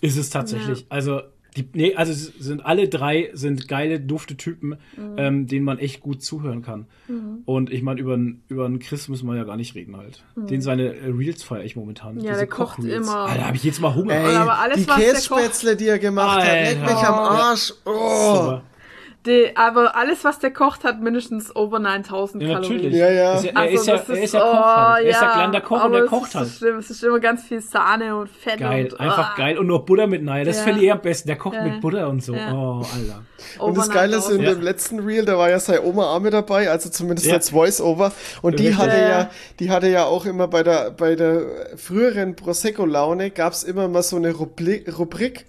Ist 0.00 0.16
es 0.16 0.30
tatsächlich. 0.30 0.86
Also, 0.88 1.22
die, 1.56 1.68
nee, 1.72 1.94
also 1.94 2.12
sind 2.12 2.64
alle 2.64 2.88
drei 2.88 3.30
sind 3.32 3.68
geile, 3.68 3.98
dufte 4.00 4.36
Typen, 4.36 4.76
Mhm. 4.96 5.14
ähm, 5.16 5.46
denen 5.46 5.64
man 5.64 5.78
echt 5.78 6.00
gut 6.00 6.22
zuhören 6.22 6.62
kann. 6.62 6.86
Und 7.46 7.72
ich 7.72 7.82
meine, 7.82 8.00
über 8.00 8.14
einen 8.14 8.42
über 8.48 8.66
einen 8.66 8.78
Chris 8.78 9.08
müssen 9.08 9.26
wir 9.26 9.36
ja 9.36 9.44
gar 9.44 9.56
nicht 9.56 9.74
reden 9.74 9.96
halt. 9.96 10.22
Den 10.36 10.60
seine 10.60 10.94
äh, 10.94 11.06
Reels 11.08 11.42
feiere 11.42 11.64
ich 11.64 11.74
momentan. 11.74 12.14
Mhm. 12.16 12.20
Ja, 12.20 12.26
Diese 12.32 12.36
der 12.40 12.46
kocht 12.48 12.84
immer. 12.84 13.16
Alter, 13.26 13.46
habe 13.46 13.56
ich 13.56 13.64
jetzt 13.64 13.80
mal 13.80 13.94
Hunger. 13.94 14.14
Ey, 14.14 14.36
aber 14.36 14.58
alles, 14.58 14.76
die 14.78 14.84
Kässpätzle, 14.86 15.74
die 15.76 15.86
er 15.88 15.98
gemacht 15.98 16.38
hat, 16.46 16.52
leck 16.52 16.78
Alter. 16.80 16.94
mich 16.94 17.04
am 17.04 17.14
Arsch. 17.14 17.72
Oh. 17.84 18.34
Super. 18.36 18.62
Die, 19.26 19.50
aber 19.56 19.96
alles, 19.96 20.24
was 20.24 20.38
der 20.38 20.52
kocht, 20.52 20.84
hat 20.84 21.00
mindestens 21.02 21.54
over 21.54 21.80
9000 21.80 22.40
Ja, 22.42 22.48
Kalorien. 22.54 22.76
natürlich. 22.76 22.96
Ja, 22.96 23.10
ja. 23.10 23.34
Ist 23.34 23.44
ja 23.44 23.50
er 23.50 23.56
Also, 23.58 23.74
ist 23.74 23.86
ja, 23.86 23.96
das 23.96 24.08
er 24.08 24.22
ist 24.22 24.34
ja 24.34 24.40
Koch 24.40 24.64
halt. 24.64 25.04
Er 25.04 25.10
ist 25.10 25.20
ja 25.20 25.32
kleiner 25.32 25.60
Koch 25.60 25.76
und 25.76 25.82
aber 25.82 25.98
er 25.98 26.04
es 26.04 26.10
kocht 26.10 26.28
ist 26.28 26.34
halt. 26.36 26.48
schlimm. 26.48 26.78
Es 26.78 26.90
ist 26.90 27.02
immer 27.02 27.20
ganz 27.20 27.42
viel 27.44 27.60
Sahne 27.60 28.16
und 28.16 28.30
Fett 28.30 28.58
Geil, 28.60 28.84
und 28.92 29.00
einfach 29.00 29.32
ah, 29.32 29.36
geil. 29.36 29.58
Und 29.58 29.66
nur 29.66 29.84
Butter 29.84 30.06
mit 30.06 30.22
Nein. 30.22 30.46
Das 30.46 30.58
Ja. 30.58 30.62
fände 30.62 30.84
ich 30.84 30.92
am 30.92 31.00
besten. 31.02 31.28
Der 31.28 31.36
kocht 31.36 31.56
Ja. 31.56 31.64
mit 31.64 31.80
Butter 31.80 32.08
und 32.08 32.22
so. 32.22 32.32
Ja. 32.34 32.52
Oh, 32.54 32.76
Alter. 32.94 33.22
Und 33.58 33.76
das 33.76 33.90
Geile 33.90 34.16
ist, 34.16 34.30
in 34.30 34.36
9000. 34.38 34.42
Ja. 34.44 34.54
dem 34.54 34.62
letzten 34.62 34.98
Reel, 35.00 35.24
da 35.24 35.36
war 35.36 35.50
ja 35.50 35.58
seine 35.58 35.82
Oma 35.82 36.18
mit 36.20 36.32
dabei, 36.32 36.70
also 36.70 36.88
zumindest 36.88 37.26
Ja. 37.26 37.34
als 37.34 37.50
Voice-Over. 37.50 38.12
Und 38.42 38.60
die 38.60 38.76
hatte 38.76 38.96
Ja, 38.96 39.02
ja, 39.02 39.08
ja. 39.08 39.30
die 39.58 39.70
hatte 39.70 39.88
ja 39.88 40.04
auch 40.04 40.26
immer 40.26 40.46
bei 40.48 40.62
der, 40.62 40.92
bei 40.92 41.16
der 41.16 41.42
früheren 41.76 42.36
Prosecco-Laune 42.36 43.30
gab's 43.32 43.64
immer 43.64 43.88
mal 43.88 44.02
so 44.04 44.16
eine 44.16 44.32
Rubrik, 44.32 45.46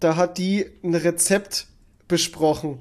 da 0.00 0.16
hat 0.16 0.36
die 0.36 0.66
ein 0.82 0.94
Rezept 0.96 1.68
besprochen. 2.08 2.80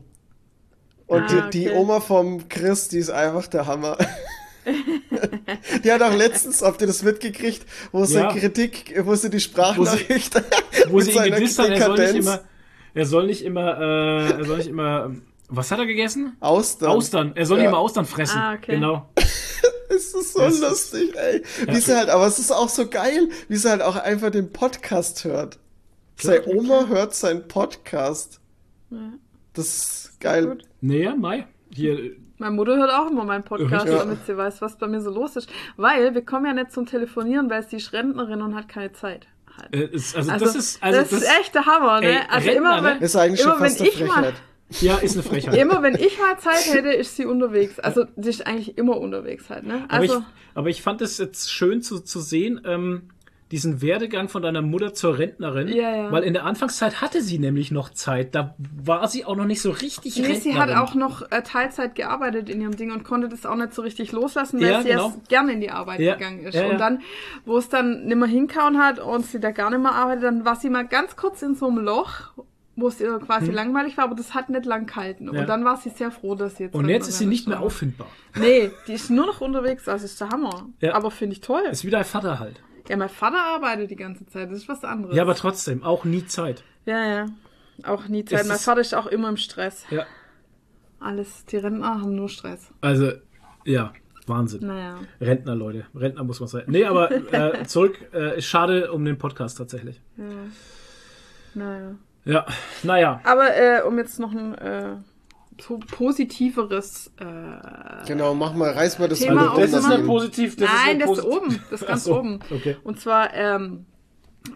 Und 1.13 1.23
Ah, 1.23 1.49
die, 1.49 1.59
die 1.59 1.69
okay. 1.69 1.77
Oma 1.77 1.99
vom 1.99 2.47
Chris, 2.49 2.87
die 2.89 2.97
ist 2.99 3.09
einfach 3.09 3.47
der 3.47 3.67
Hammer. 3.67 3.97
die 5.83 5.91
hat 5.91 6.01
auch 6.01 6.13
letztens, 6.13 6.61
habt 6.61 6.81
ihr 6.81 6.87
das 6.87 7.03
mitgekriegt, 7.03 7.65
wo 7.91 8.05
sie 8.05 8.15
Ja. 8.15 8.31
Kritik, 8.33 8.93
wo 9.05 9.13
sie 9.15 9.29
die 9.29 9.39
Sprachnachricht 9.39 10.33
Wo 10.89 10.97
mit 10.97 11.05
sie 11.05 11.11
ihn 11.11 11.17
seiner 11.17 11.35
gedisst 11.35 11.59
hat, 11.59 11.69
er 11.69 11.75
soll 11.85 11.97
nicht 11.97 12.15
immer, 12.15 12.41
er 12.93 13.05
soll 13.05 13.25
nicht 13.27 13.41
immer, 13.43 13.77
äh, 13.79 14.31
er 14.39 14.45
soll 14.45 14.57
nicht 14.57 14.67
immer, 14.69 15.05
ähm, 15.05 15.23
was 15.49 15.69
hat 15.71 15.79
er 15.79 15.85
gegessen? 15.85 16.37
Austern. 16.39 16.89
Austern. 16.89 17.31
Er 17.35 17.45
soll 17.45 17.57
Ja. 17.57 17.63
nicht 17.63 17.69
immer 17.69 17.79
Austern 17.79 18.05
fressen. 18.05 18.37
Ah, 18.37 18.53
okay. 18.53 18.75
Genau. 18.75 19.07
Es 19.89 20.11
ist 20.15 20.33
so 20.33 20.39
Das 20.39 20.55
ist- 20.55 20.61
lustig, 20.61 21.15
ey. 21.15 21.43
Wie 21.67 21.79
sie 21.79 21.95
halt, 21.95 22.09
aber 22.09 22.25
es 22.25 22.39
ist 22.39 22.51
auch 22.51 22.67
so 22.69 22.87
geil, 22.87 23.29
wie 23.47 23.57
sie 23.57 23.69
halt 23.69 23.83
auch 23.83 23.95
einfach 23.95 24.31
den 24.31 24.51
Podcast 24.51 25.23
hört. 25.23 25.59
Seine 26.19 26.47
Oma 26.47 26.87
hört 26.87 27.13
seinen 27.13 27.47
Podcast. 27.47 28.39
Das 29.53 29.67
ist 29.67 30.19
geil. 30.19 30.47
Gut. 30.47 30.63
Naja, 30.83 31.15
Mai. 31.15 31.47
Hier, 31.73 32.11
Meine 32.39 32.51
Mutter 32.55 32.75
hört 32.75 32.91
auch 32.91 33.09
immer 33.09 33.23
meinen 33.23 33.45
Podcast, 33.45 33.85
Richtig. 33.85 33.99
damit 33.99 34.25
sie 34.25 34.35
weiß, 34.35 34.61
was 34.61 34.77
bei 34.77 34.87
mir 34.87 34.99
so 35.01 35.11
los 35.11 35.37
ist. 35.37 35.49
Weil 35.77 36.13
wir 36.13 36.25
kommen 36.25 36.45
ja 36.45 36.53
nicht 36.53 36.73
zum 36.73 36.85
Telefonieren, 36.85 37.49
weil 37.49 37.63
sie 37.63 37.77
ist 37.77 37.93
Rentnerin 37.93 38.41
und 38.41 38.53
hat 38.53 38.67
keine 38.67 38.91
Zeit. 38.91 39.27
Halt. 39.57 39.73
äh, 39.73 39.85
ist, 39.95 40.13
also, 40.15 40.31
Also, 40.31 40.45
das 40.45 40.55
ist, 40.55 40.83
also 40.83 40.99
das, 40.99 41.11
ist 41.13 41.23
echt 41.39 41.55
der 41.55 41.65
Hammer, 41.65 42.01
ne? 42.01 42.07
Ey, 42.07 42.17
also 42.29 42.49
Rentner, 42.49 42.57
immer, 42.77 42.81
ne? 42.81 42.95
wenn, 42.95 43.01
Ist 43.01 43.15
eigentlich 43.15 43.39
schon 43.41 43.51
immer 43.51 43.61
wenn 43.61 43.69
fast 43.69 43.79
eine 43.81 43.89
ich 43.89 43.99
mal, 44.01 44.07
Frechheit. 44.13 44.33
ja, 44.81 44.95
ist 44.97 45.13
eine 45.13 45.23
Frechheit. 45.23 45.55
immer 45.55 45.83
wenn 45.83 45.95
ich 45.95 46.19
mal 46.19 46.37
Zeit 46.39 46.73
hätte, 46.73 46.89
ist 46.89 47.15
sie 47.15 47.25
unterwegs. 47.25 47.79
Also 47.79 48.03
die 48.17 48.29
ist 48.29 48.45
eigentlich 48.45 48.77
immer 48.77 48.97
unterwegs 48.97 49.49
halt, 49.49 49.65
ne? 49.65 49.85
Aber, 49.87 49.93
Also 49.93 50.17
ich, 50.17 50.23
aber 50.55 50.69
ich 50.69 50.81
fand 50.81 51.01
es 51.01 51.17
jetzt 51.17 51.49
schön 51.51 51.81
zu, 51.81 51.99
zu 52.01 52.19
sehen, 52.19 52.59
ähm, 52.65 53.03
diesen 53.51 53.81
Werdegang 53.81 54.29
von 54.29 54.41
deiner 54.41 54.61
Mutter 54.61 54.93
zur 54.93 55.19
Rentnerin. 55.19 55.67
Ja, 55.67 55.95
ja. 55.95 56.11
Weil 56.11 56.23
in 56.23 56.33
der 56.33 56.45
Anfangszeit 56.45 57.01
hatte 57.01 57.21
sie 57.21 57.37
nämlich 57.37 57.69
noch 57.71 57.89
Zeit. 57.89 58.33
Da 58.33 58.55
war 58.83 59.07
sie 59.07 59.25
auch 59.25 59.35
noch 59.35 59.45
nicht 59.45 59.61
so 59.61 59.69
richtig 59.71 60.15
Nee, 60.17 60.23
Rentnerin. 60.27 60.41
sie 60.41 60.55
hat 60.59 60.71
auch 60.71 60.95
noch 60.95 61.29
äh, 61.31 61.43
Teilzeit 61.43 61.95
gearbeitet 61.95 62.49
in 62.49 62.61
ihrem 62.61 62.75
Ding 62.75 62.91
und 62.91 63.03
konnte 63.03 63.29
das 63.29 63.45
auch 63.45 63.55
nicht 63.55 63.73
so 63.73 63.81
richtig 63.83 64.11
loslassen, 64.11 64.59
weil 64.59 64.69
Ja, 64.71 64.81
sie 64.81 64.89
genau. 64.89 65.07
erst 65.09 65.29
gerne 65.29 65.53
in 65.53 65.61
die 65.61 65.69
Arbeit 65.69 65.99
gegangen 65.99 66.39
ist. 66.45 66.55
Und 66.55 66.79
dann, 66.79 67.01
wo 67.45 67.57
es 67.57 67.69
dann 67.69 68.05
nicht 68.05 68.15
mehr 68.17 68.27
hinkauen 68.27 68.79
hat 68.79 68.99
und 68.99 69.25
sie 69.25 69.39
da 69.39 69.51
gar 69.51 69.69
nicht 69.69 69.81
mehr 69.81 69.93
arbeitet, 69.93 70.23
dann 70.23 70.45
war 70.45 70.55
sie 70.55 70.69
mal 70.69 70.87
ganz 70.87 71.15
kurz 71.15 71.41
in 71.41 71.53
so 71.55 71.67
einem 71.67 71.77
Loch, 71.83 72.31
wo 72.75 72.87
es 72.87 72.99
ihr 72.99 73.19
quasi 73.19 73.51
langweilig 73.51 73.97
war, 73.97 74.05
aber 74.05 74.15
das 74.15 74.33
hat 74.33 74.49
nicht 74.49 74.65
lang 74.65 74.87
gehalten. 74.87 75.27
Hm. 75.27 75.35
Ja. 75.35 75.41
Und 75.41 75.47
dann 75.47 75.63
war 75.63 75.77
sie 75.77 75.89
sehr 75.89 76.09
froh, 76.09 76.33
dass 76.33 76.57
sie 76.57 76.63
jetzt. 76.63 76.73
Und 76.75 76.89
jetzt 76.89 77.07
ist 77.07 77.19
sie 77.19 77.27
nicht 77.27 77.47
mehr 77.47 77.59
auffindbar. 77.59 78.07
Nee, 78.35 78.71
die 78.87 78.93
ist 78.93 79.11
nur 79.11 79.27
noch 79.27 79.41
unterwegs, 79.41 79.83
das 79.83 80.01
ist 80.01 80.19
der 80.19 80.29
Hammer. 80.29 80.69
Ja. 80.79 80.95
Aber 80.95 81.11
finde 81.11 81.33
ich 81.33 81.41
toll. 81.41 81.61
Ist 81.69 81.85
wie 81.85 81.91
dein 81.91 82.03
Vater 82.03 82.39
halt. 82.39 82.59
Ja, 82.89 82.97
mein 82.97 83.09
Vater 83.09 83.41
arbeitet 83.41 83.91
die 83.91 83.95
ganze 83.95 84.25
Zeit, 84.27 84.49
das 84.49 84.59
ist 84.59 84.69
was 84.69 84.83
anderes. 84.83 85.15
Ja, 85.15 85.23
aber 85.23 85.35
trotzdem, 85.35 85.83
auch 85.83 86.03
nie 86.05 86.25
Zeit. 86.25 86.63
Ja, 86.85 87.05
ja. 87.05 87.25
Auch 87.83 88.07
nie 88.07 88.25
Zeit. 88.25 88.41
Es 88.41 88.47
Mein 88.47 88.57
Vater 88.57 88.81
ist 88.81 88.93
auch 88.93 89.07
immer 89.07 89.29
im 89.29 89.37
Stress. 89.37 89.85
Ja. 89.89 90.05
Alles, 90.99 91.45
die 91.45 91.57
Rentner 91.57 92.01
haben 92.01 92.15
nur 92.15 92.29
Stress. 92.29 92.71
Also, 92.81 93.11
ja. 93.65 93.93
Wahnsinn. 94.25 94.67
Naja. 94.67 94.99
Rentner, 95.19 95.55
Leute. 95.55 95.85
Rentner 95.93 96.23
muss 96.23 96.39
man 96.39 96.47
sein. 96.47 96.63
Nee, 96.67 96.85
aber 96.85 97.11
äh, 97.33 97.65
zurück. 97.65 97.99
Äh, 98.13 98.37
ist 98.37 98.45
schade 98.45 98.91
um 98.91 99.03
den 99.03 99.17
Podcast 99.17 99.57
tatsächlich. 99.57 99.99
Naja. 101.53 101.95
Ja, 102.25 102.45
naja. 102.83 103.19
Aber 103.25 103.55
äh, 103.55 103.81
um 103.81 103.97
jetzt 103.97 104.19
noch 104.19 104.31
ein 104.31 105.03
äh, 105.57 105.61
so 105.61 105.77
positiveres 105.79 107.11
äh, 107.19 108.05
Genau, 108.07 108.33
mach 108.33 108.53
mal, 108.53 108.71
reiß 108.71 108.99
mal 108.99 109.07
das 109.09 109.19
Thema 109.19 109.47
Ruder 109.51 109.61
Das 109.61 109.73
ist 109.73 109.85
eine 109.85 110.03
positiv. 110.03 110.55
Das 110.55 110.69
Nein, 110.69 110.99
ist 111.01 111.09
das 111.09 111.17
ist 111.19 111.25
oben, 111.25 111.59
das 111.71 111.81
ist 111.81 111.87
ganz 111.87 112.03
so, 112.05 112.17
oben. 112.19 112.39
okay. 112.49 112.77
Und 112.83 112.99
zwar 112.99 113.33
ähm, 113.33 113.85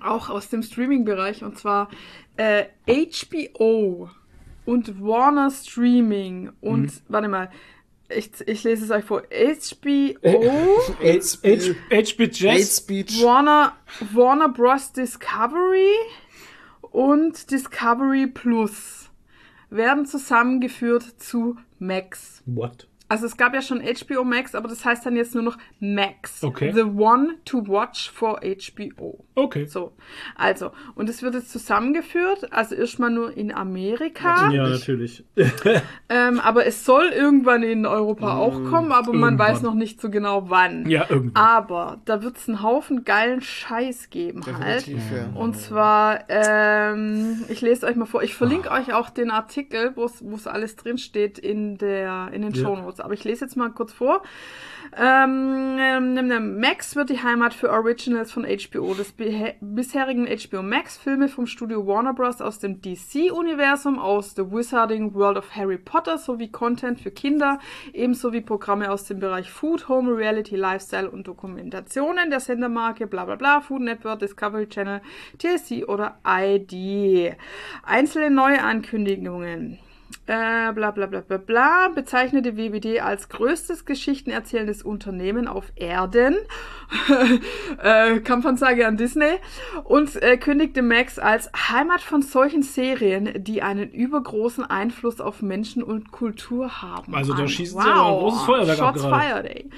auch 0.04 0.30
aus 0.30 0.50
dem 0.50 0.64
Streaming-Bereich. 0.64 1.44
Und 1.44 1.58
zwar 1.58 1.90
äh, 2.38 2.66
HBO 2.88 4.10
und 4.66 5.02
Warner 5.02 5.50
Streaming 5.52 6.52
und, 6.62 6.82
Mhm. 6.88 6.92
warte 7.08 7.28
mal, 7.30 7.50
ich, 8.10 8.32
ich 8.46 8.64
lese 8.64 8.86
es 8.86 8.92
euch 8.92 9.04
vor. 9.04 9.24
HBO, 9.24 10.18
Hate 11.02 11.20
H- 11.44 11.76
HB 11.92 12.20
Hate 12.22 12.32
Jazz. 12.32 12.78
Speech. 12.78 13.22
Warner, 13.22 13.74
Warner 14.14 14.48
Bros. 14.50 14.94
Discovery 14.94 15.92
und 16.82 17.52
Discovery 17.52 18.28
Plus 18.28 19.07
werden 19.70 20.06
zusammengeführt 20.06 21.04
zu 21.04 21.58
Max. 21.80 22.42
What? 22.46 22.88
Also 23.10 23.26
es 23.26 23.38
gab 23.38 23.54
ja 23.54 23.62
schon 23.62 23.82
HBO 23.82 24.24
Max, 24.24 24.54
aber 24.54 24.68
das 24.68 24.84
heißt 24.84 25.06
dann 25.06 25.16
jetzt 25.16 25.34
nur 25.34 25.44
noch 25.44 25.58
Max. 25.80 26.44
Okay. 26.44 26.72
The 26.74 26.84
one 26.84 27.36
to 27.46 27.66
watch 27.68 28.12
for 28.12 28.42
HBO. 28.42 29.24
Okay. 29.36 29.66
So, 29.66 29.94
also, 30.36 30.72
und 30.96 31.10
es 31.10 31.22
wird 31.22 31.36
jetzt 31.36 31.52
zusammengeführt, 31.52 32.52
also 32.52 32.76
erstmal 32.76 33.12
nur 33.12 33.36
in 33.38 33.54
Amerika, 33.54 34.50
Ja, 34.52 34.68
natürlich. 34.68 35.24
ähm, 36.10 36.40
aber 36.40 36.66
es 36.66 36.84
soll 36.86 37.06
irgendwann 37.08 37.64
in 37.64 37.86
Europa 37.86 38.38
auch 38.38 38.54
kommen, 38.66 38.92
aber 38.92 39.14
man 39.14 39.34
irgendwann. 39.34 39.40
weiß 39.40 39.62
noch 39.62 39.76
nicht 39.76 40.02
so 40.02 40.10
genau 40.10 40.50
wann. 40.50 40.90
Ja, 40.90 41.06
irgendwann. 41.08 41.42
Aber 41.42 42.02
da 42.06 42.24
wird 42.24 42.38
es 42.38 42.50
einen 42.50 42.62
Haufen 42.62 43.06
geilen 43.06 43.42
Scheiß 43.42 44.10
geben 44.10 44.42
halt. 44.46 44.88
Definitiv, 44.88 45.04
ja. 45.16 45.40
Und 45.40 45.56
zwar, 45.56 46.26
ähm, 46.30 47.44
ich 47.48 47.62
lese 47.62 47.86
euch 47.86 47.96
mal 47.96 48.06
vor, 48.06 48.24
ich 48.24 48.34
verlinke 48.34 48.72
euch 48.72 48.94
auch 48.94 49.10
den 49.10 49.32
Artikel, 49.32 49.96
wo 49.96 50.06
es 50.06 50.48
alles 50.48 50.76
drin 50.76 50.98
steht 50.98 51.38
in, 51.38 51.78
der, 51.78 52.30
in 52.34 52.42
den 52.42 52.54
Ja. 52.54 52.64
Shownotes. 52.98 53.00
Aber 53.00 53.14
ich 53.14 53.24
lese 53.24 53.46
jetzt 53.46 53.56
mal 53.56 53.70
kurz 53.70 53.94
vor. 53.94 54.24
Ähm, 54.96 55.78
ähm, 55.80 56.60
Max 56.60 56.96
wird 56.96 57.10
die 57.10 57.22
Heimat 57.22 57.54
für 57.54 57.70
Originals 57.70 58.32
von 58.32 58.46
HBO. 58.46 58.96
Behe- 59.18 59.56
bisherigen 59.60 60.28
HBO 60.28 60.62
Max 60.62 60.98
Filme 60.98 61.28
vom 61.28 61.46
Studio 61.46 61.86
Warner 61.86 62.14
Bros. 62.14 62.42
aus 62.42 62.60
dem 62.60 62.82
DC-Universum, 62.82 64.00
aus 64.00 64.34
The 64.36 64.50
Wizarding 64.50 65.14
World 65.14 65.38
of 65.38 65.56
Harry 65.56 65.78
Potter 65.78 66.18
sowie 66.18 66.50
Content 66.50 67.02
für 67.02 67.12
Kinder, 67.12 67.60
ebenso 67.94 68.32
wie 68.32 68.42
Programme 68.42 68.90
aus 68.90 69.04
dem 69.06 69.20
Bereich 69.20 69.52
Food, 69.52 69.90
Home, 69.90 70.16
Reality, 70.16 70.56
Lifestyle 70.56 71.10
und 71.10 71.28
Dokumentationen 71.28 72.30
der 72.30 72.40
Sendermarke 72.40 73.08
bla 73.08 73.26
bla 73.26 73.36
bla, 73.36 73.60
Food 73.60 73.82
Network, 73.82 74.20
Discovery 74.20 74.68
Channel, 74.70 75.02
TLC 75.38 75.88
oder 75.88 76.18
ID. 76.26 77.36
Einzelne 77.84 78.32
Neuankündigungen. 78.32 79.80
Äh, 80.26 80.74
bla 80.74 80.92
bla 80.92 81.06
bla 81.06 81.22
bla 81.22 81.38
bla, 81.38 81.88
bezeichnete 81.96 82.58
WBD 82.58 83.00
als 83.00 83.30
größtes 83.30 83.86
geschichtenerzählendes 83.86 84.84
Unternehmen 84.84 85.48
auf 85.48 85.72
Erden, 85.76 86.36
äh, 87.82 88.20
Kampfansage 88.20 88.86
an 88.86 88.98
Disney, 88.98 89.40
und 89.86 90.22
äh, 90.22 90.36
kündigte 90.36 90.82
Max 90.82 91.18
als 91.18 91.50
Heimat 91.54 92.02
von 92.02 92.22
solchen 92.22 92.62
Serien, 92.62 93.42
die 93.42 93.62
einen 93.62 93.90
übergroßen 93.90 94.66
Einfluss 94.66 95.22
auf 95.22 95.42
Menschen 95.42 95.82
und 95.82 96.12
Kultur 96.12 96.82
haben. 96.82 97.16
Also 97.16 97.34
da 97.34 97.44
an. 97.44 97.48
schießen 97.48 97.82
sie 97.82 97.88
aber 97.88 98.08
ein 98.08 98.20
großes 98.20 98.42
Feuerwerk 98.42 98.80
ab 98.80 98.96
Shots 98.96 99.04
gerade. 99.04 99.24
fired, 99.24 99.46
ey. 99.46 99.70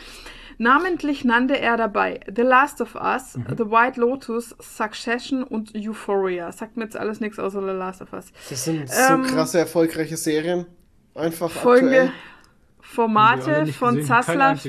Namentlich 0.62 1.24
nannte 1.24 1.58
er 1.58 1.78
dabei 1.78 2.20
The 2.36 2.42
Last 2.42 2.82
of 2.82 2.94
Us, 2.96 3.38
Mhm. 3.38 3.46
The 3.58 3.66
White 3.72 4.00
Lotus, 4.00 4.56
Succession 4.60 5.42
und 5.44 5.74
Euphoria. 5.74 6.52
Sagt 6.52 6.76
mir 6.76 6.84
jetzt 6.84 6.98
alles 6.98 7.22
nichts 7.22 7.40
außer 7.40 7.62
The 7.62 7.72
Last 7.78 8.02
of 8.02 8.12
Us. 8.14 8.26
Das 8.50 8.66
sind 8.66 8.82
Ähm, 9.10 9.24
so 9.26 9.34
krasse, 9.34 9.60
erfolgreiche 9.60 10.18
Serien. 10.18 10.66
Einfach 11.16 11.50
Folgende 11.50 11.98
aktuell. 11.98 12.14
Formate 12.82 13.66
von 13.68 14.04
Zaslav. 14.04 14.62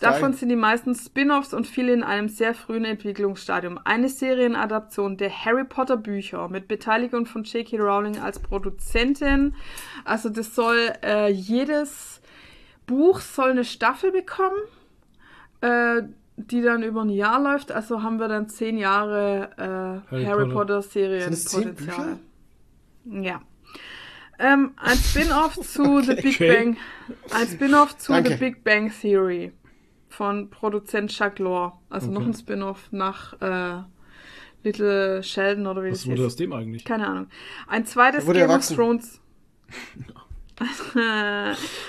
Davon 0.00 0.32
sind 0.32 0.48
die 0.48 0.56
meisten 0.56 0.94
Spin-offs 0.94 1.52
und 1.52 1.66
viele 1.66 1.92
in 1.92 2.02
einem 2.02 2.28
sehr 2.28 2.54
frühen 2.54 2.86
Entwicklungsstadium. 2.86 3.78
Eine 3.84 4.08
Serienadaption 4.08 5.18
der 5.18 5.30
Harry 5.44 5.64
Potter 5.64 5.98
Bücher 5.98 6.48
mit 6.48 6.66
Beteiligung 6.68 7.26
von 7.26 7.44
J.K. 7.44 7.76
Rowling 7.78 8.18
als 8.18 8.38
Produzentin. 8.38 9.54
Also 10.06 10.30
das 10.30 10.54
soll 10.54 10.92
äh, 11.04 11.28
jedes 11.30 12.22
Buch 12.86 13.20
soll 13.20 13.50
eine 13.50 13.64
Staffel 13.64 14.12
bekommen, 14.12 14.56
äh, 15.62 16.02
die 16.36 16.60
dann 16.62 16.82
über 16.82 17.02
ein 17.02 17.08
Jahr 17.10 17.40
läuft. 17.42 17.72
Also 17.72 18.02
haben 18.02 18.18
wir 18.18 18.28
dann 18.28 18.48
zehn 18.48 18.76
Jahre 18.78 19.50
äh, 19.56 20.10
Harry 20.10 20.24
Harry, 20.24 20.42
Potter. 20.44 20.80
Potter, 20.80 20.82
Serienpotenzial. 20.82 22.18
Ja. 23.04 23.40
Ähm, 24.38 24.72
ein 24.76 24.96
Spin-off 24.96 25.54
zu 25.62 26.00
The 26.00 26.14
Big 26.14 26.34
Okay. 26.36 26.52
Bang. 26.56 26.76
Ein 27.32 27.46
Spin-off 27.48 27.96
zu 27.98 28.12
Danke. 28.12 28.30
The 28.30 28.36
Big 28.36 28.64
Bang 28.64 28.90
Theory 29.00 29.52
von 30.08 30.50
Produzent 30.50 31.10
Chuck 31.10 31.38
Lorre. 31.38 31.72
Also 31.90 32.10
noch 32.10 32.20
Okay. 32.22 32.30
ein 32.30 32.34
Spin-off 32.34 32.88
nach 32.92 33.34
äh, 33.40 33.82
Little 34.64 35.22
Sheldon 35.22 35.66
oder 35.66 35.84
wie 35.84 35.90
Was 35.90 36.00
das 36.00 36.06
wurde 36.08 36.22
aus 36.22 36.32
heißt. 36.32 36.40
dem 36.40 36.52
eigentlich? 36.52 36.84
Keine 36.84 37.06
Ahnung. 37.06 37.26
Ein 37.68 37.84
zweites 37.86 38.24
Game 38.26 38.36
erwachsen. 38.36 38.72
of 38.72 38.76
Thrones. 38.78 39.20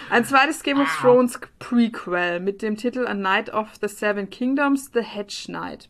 Ein 0.09 0.25
zweites 0.25 0.63
Game 0.63 0.79
of 0.79 0.87
Thrones 0.99 1.39
Prequel 1.59 2.39
mit 2.39 2.61
dem 2.61 2.75
Titel 2.77 3.05
A 3.05 3.13
Night 3.13 3.53
of 3.53 3.67
the 3.81 3.87
Seven 3.87 4.29
Kingdoms, 4.29 4.91
The 4.93 5.01
Hedge 5.01 5.43
Knight. 5.47 5.89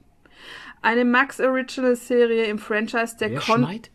Eine 0.82 1.06
Max 1.06 1.40
Original 1.40 1.96
Serie 1.96 2.46
im 2.46 2.60
Franchise 2.60 3.16
der 3.20 3.32
Wer 3.32 3.40
Con 3.40 3.64
schneit? 3.66 3.90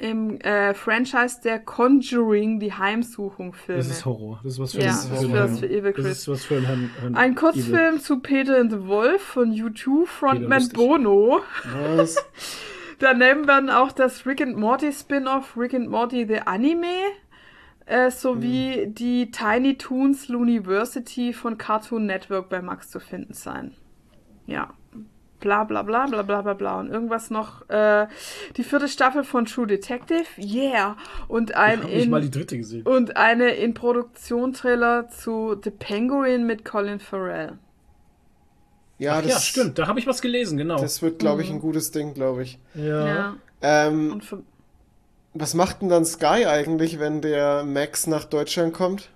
im 0.00 0.40
äh, 0.40 0.74
Franchise 0.74 1.40
der 1.44 1.60
Conjuring, 1.60 2.58
die 2.58 2.72
Heimsuchung-Filme. 2.72 3.78
Das 3.80 3.88
ist 3.90 4.04
Horror. 4.04 4.40
Das 4.42 4.54
ist 4.54 4.58
was 4.58 4.72
für 4.72 4.78
Ja, 4.80 4.86
den- 4.86 4.90
das 4.90 5.04
ist 5.04 5.30
für 5.30 5.32
was 5.32 5.60
für 5.60 5.66
Evil 5.66 5.92
Das 5.92 5.94
Chris. 6.04 6.18
ist 6.18 6.28
was 6.28 6.44
für 6.44 6.56
ein 6.56 6.64
Herrn 6.64 6.90
Ein 7.14 7.32
Evil. 7.32 7.34
Kurzfilm 7.36 8.00
zu 8.00 8.18
Peter 8.18 8.58
and 8.58 8.72
the 8.72 8.86
Wolf 8.86 9.22
von 9.22 9.52
U2 9.52 10.06
Frontman. 10.06 10.68
Bono. 10.70 11.42
Was? 11.96 12.16
Daneben 12.98 13.46
werden 13.46 13.70
auch 13.70 13.92
das 13.92 14.26
Rick 14.26 14.40
and 14.40 14.56
Morty 14.56 14.92
Spin-off 14.92 15.56
Rick 15.56 15.74
and 15.74 15.88
Morty 15.88 16.26
The 16.26 16.40
Anime 16.40 16.86
äh, 17.86 18.10
sowie 18.10 18.86
die 18.88 19.30
Tiny 19.30 19.76
Toons 19.76 20.28
Looniversity 20.28 21.32
von 21.32 21.58
Cartoon 21.58 22.06
Network 22.06 22.48
bei 22.48 22.62
Max 22.62 22.90
zu 22.90 23.00
finden 23.00 23.34
sein. 23.34 23.72
Ja. 24.46 24.70
Bla 25.40 25.64
bla 25.64 25.82
bla 25.82 26.06
bla 26.06 26.22
bla 26.22 26.40
bla 26.40 26.54
bla. 26.54 26.80
Und 26.80 26.88
irgendwas 26.90 27.28
noch. 27.30 27.68
Äh, 27.68 28.06
die 28.56 28.64
vierte 28.64 28.88
Staffel 28.88 29.24
von 29.24 29.44
True 29.44 29.66
Detective. 29.66 30.24
Yeah. 30.38 30.96
Und 31.28 31.50
Ich 31.50 31.56
ein 31.56 31.82
habe 31.82 31.92
nicht 31.92 32.08
mal 32.10 32.20
die 32.22 32.26
in, 32.28 32.32
dritte 32.32 32.56
gesehen. 32.56 32.86
und 32.86 33.16
eine 33.18 33.50
in 33.50 33.74
Produktion 33.74 34.54
Trailer 34.54 35.08
zu 35.10 35.54
The 35.62 35.70
Penguin 35.70 36.46
mit 36.46 36.64
Colin 36.64 36.98
Farrell. 37.00 37.58
Ja, 38.96 39.16
Ach 39.18 39.22
das, 39.22 39.30
ja, 39.32 39.38
stimmt. 39.40 39.78
Da 39.78 39.86
habe 39.86 39.98
ich 39.98 40.06
was 40.06 40.22
gelesen, 40.22 40.56
genau. 40.56 40.78
Das 40.80 41.02
wird, 41.02 41.18
glaube 41.18 41.42
ich, 41.42 41.50
ein 41.50 41.60
gutes 41.60 41.90
Ding, 41.90 42.14
glaube 42.14 42.44
ich. 42.44 42.58
ja. 42.74 43.06
Ja. 43.06 43.36
Ähm, 43.60 44.12
Und 44.12 44.24
für, 44.24 44.42
was 45.34 45.54
macht 45.54 45.82
denn 45.82 45.88
dann 45.88 46.04
Sky 46.04 46.46
eigentlich, 46.46 46.98
wenn 46.98 47.20
der 47.20 47.64
Max 47.64 48.06
nach 48.06 48.24
Deutschland 48.24 48.72
kommt? 48.72 49.10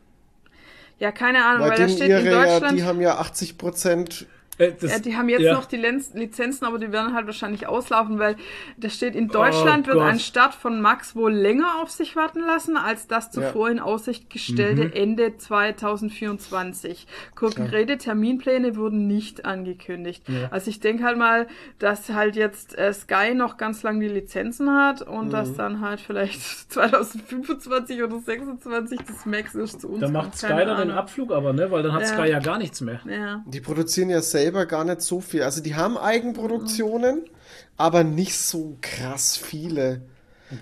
ja, 0.99 1.13
keine 1.13 1.45
Ahnung, 1.45 1.63
Weil 1.63 1.71
weil 1.71 1.79
da 1.79 1.89
steht 1.89 2.03
in 2.03 2.11
ihre 2.11 2.25
ja, 2.25 2.45
Deutschland. 2.45 2.79
die 2.79 2.85
haben 2.85 3.01
ja 3.01 3.19
80 3.19 3.57
Prozent. 3.57 4.27
Äh, 4.59 4.73
das, 4.81 4.91
Ja, 4.93 4.99
die 4.99 5.17
haben 5.17 5.29
jetzt 5.29 5.43
ja. 5.43 5.55
noch 5.55 5.65
die 5.67 5.77
Lenz 5.77 6.13
Lizenzen, 6.15 6.65
aber 6.67 6.79
die 6.79 6.93
werden 6.93 7.15
halt 7.15 7.27
wahrscheinlich 7.27 7.67
auslaufen, 7.67 8.19
weil 8.19 8.37
da 8.77 8.89
steht, 8.91 9.15
in 9.15 9.29
Deutschland 9.29 9.85
Oh 9.87 9.89
wird 9.89 9.99
Gott. 9.99 10.07
ein 10.09 10.19
Start 10.21 10.55
von 10.55 10.81
Max 10.81 11.15
wohl 11.17 11.33
länger 11.33 11.81
auf 11.83 11.91
sich 11.91 12.17
warten 12.17 12.41
lassen, 12.41 12.77
als 12.77 13.07
das 13.07 13.31
zuvor 13.31 13.71
in 13.71 13.79
Aussicht 13.81 14.31
gestellte 14.31 14.85
Mhm. 14.87 14.93
Ende 14.93 15.37
2024. 15.37 17.07
Konkrete 17.35 17.99
Terminpläne 17.99 18.77
wurden 18.77 19.07
nicht 19.07 19.45
angekündigt. 19.45 20.29
Ja. 20.29 20.49
Also 20.51 20.71
ich 20.71 20.81
denke 20.81 21.05
halt 21.05 21.17
mal, 21.19 21.47
dass 21.79 22.09
halt 22.11 22.37
jetzt 22.37 22.77
äh, 22.79 22.93
Sky 22.93 23.35
noch 23.35 23.57
ganz 23.57 23.83
lang 23.83 24.01
die 24.01 24.09
Lizenzen 24.09 24.71
hat 24.75 25.03
und 25.03 25.27
Mhm. 25.29 25.31
dass 25.31 25.55
dann 25.55 25.81
halt 25.81 26.01
vielleicht 26.01 26.41
2025 26.73 28.03
oder 28.03 28.21
2026 28.23 28.99
das 29.07 29.27
Max 29.27 29.55
ist 29.55 29.81
zu 29.81 29.89
uns. 29.89 30.01
Da 30.01 30.09
macht. 30.09 30.37
Sky 30.37 30.49
dann 30.49 30.69
Ahnung. 30.71 30.97
Abflug 30.97 31.33
aber, 31.33 31.53
ne? 31.53 31.71
Weil 31.71 31.83
dann 31.83 31.93
hat 31.93 32.03
Ja. 32.03 32.07
Sky 32.09 32.31
ja 32.31 32.39
gar 32.41 32.59
nichts 32.59 32.81
mehr. 32.81 33.01
Ja. 33.09 33.43
Die 33.47 33.61
produzieren 33.61 34.11
ja 34.11 34.21
selber 34.49 34.65
gar 34.65 34.85
nicht 34.85 35.03
so 35.03 35.21
viel. 35.21 35.43
Also 35.43 35.63
die 35.63 35.75
haben 35.75 35.99
Eigenproduktionen, 35.99 37.29
aber 37.77 38.03
nicht 38.03 38.39
so 38.39 38.79
krass 38.81 39.37
viele. 39.37 40.01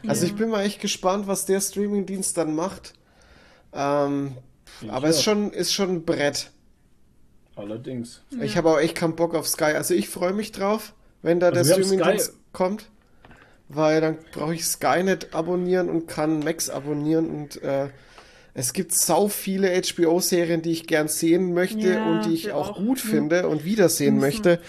Also 0.09 0.27
ich 0.27 0.35
bin 0.35 0.49
mal 0.49 0.65
echt 0.65 0.81
gespannt, 0.81 1.29
was 1.29 1.47
der 1.47 1.61
Streamingdienst 1.61 2.37
dann 2.37 2.57
macht. 2.57 2.95
Ähm, 3.73 4.37
aber 4.89 5.09
ist 5.09 5.19
auch. 5.19 5.23
schon, 5.23 5.53
ist 5.53 5.73
schon 5.73 5.91
ein 5.91 6.05
Brett. 6.05 6.51
Allerdings. 7.55 8.23
Ich 8.41 8.57
habe 8.57 8.71
auch 8.71 8.81
echt 8.81 8.97
keinen 8.97 9.15
Bock 9.15 9.37
auf 9.37 9.47
Sky. 9.47 9.75
Also 9.77 9.95
ich 9.95 10.09
freue 10.09 10.33
mich 10.33 10.51
drauf, 10.51 10.93
wenn 11.23 11.39
da 11.39 11.51
Also 11.51 11.63
der 11.63 11.85
Streamingdienst 11.85 12.35
kommt. 12.53 12.91
Weil 13.69 14.01
dann 14.01 14.19
brauche 14.33 14.55
ich 14.55 14.67
Sky 14.67 15.05
nicht 15.05 15.33
abonnieren 15.33 15.89
und 15.89 16.09
kann 16.09 16.41
Max 16.41 16.71
abonnieren 16.71 17.31
und 17.31 17.63
äh, 17.63 17.89
Es 18.59 18.73
gibt 18.73 18.93
sau 18.93 19.29
viele 19.29 19.69
HBO-Serien, 19.69 20.63
die 20.63 20.71
ich 20.73 20.87
gern 20.87 21.09
sehen 21.09 21.53
möchte 21.53 21.93
Ja, 21.93 22.11
und 22.11 22.25
die 22.25 22.33
ich 22.33 22.53
auch, 22.53 22.71
auch. 22.71 22.77
gut 22.79 23.05
Mhm. 23.05 23.09
finde 23.09 23.49
und 23.49 23.65
wiedersehen 23.67 24.19
möchte. 24.19 24.61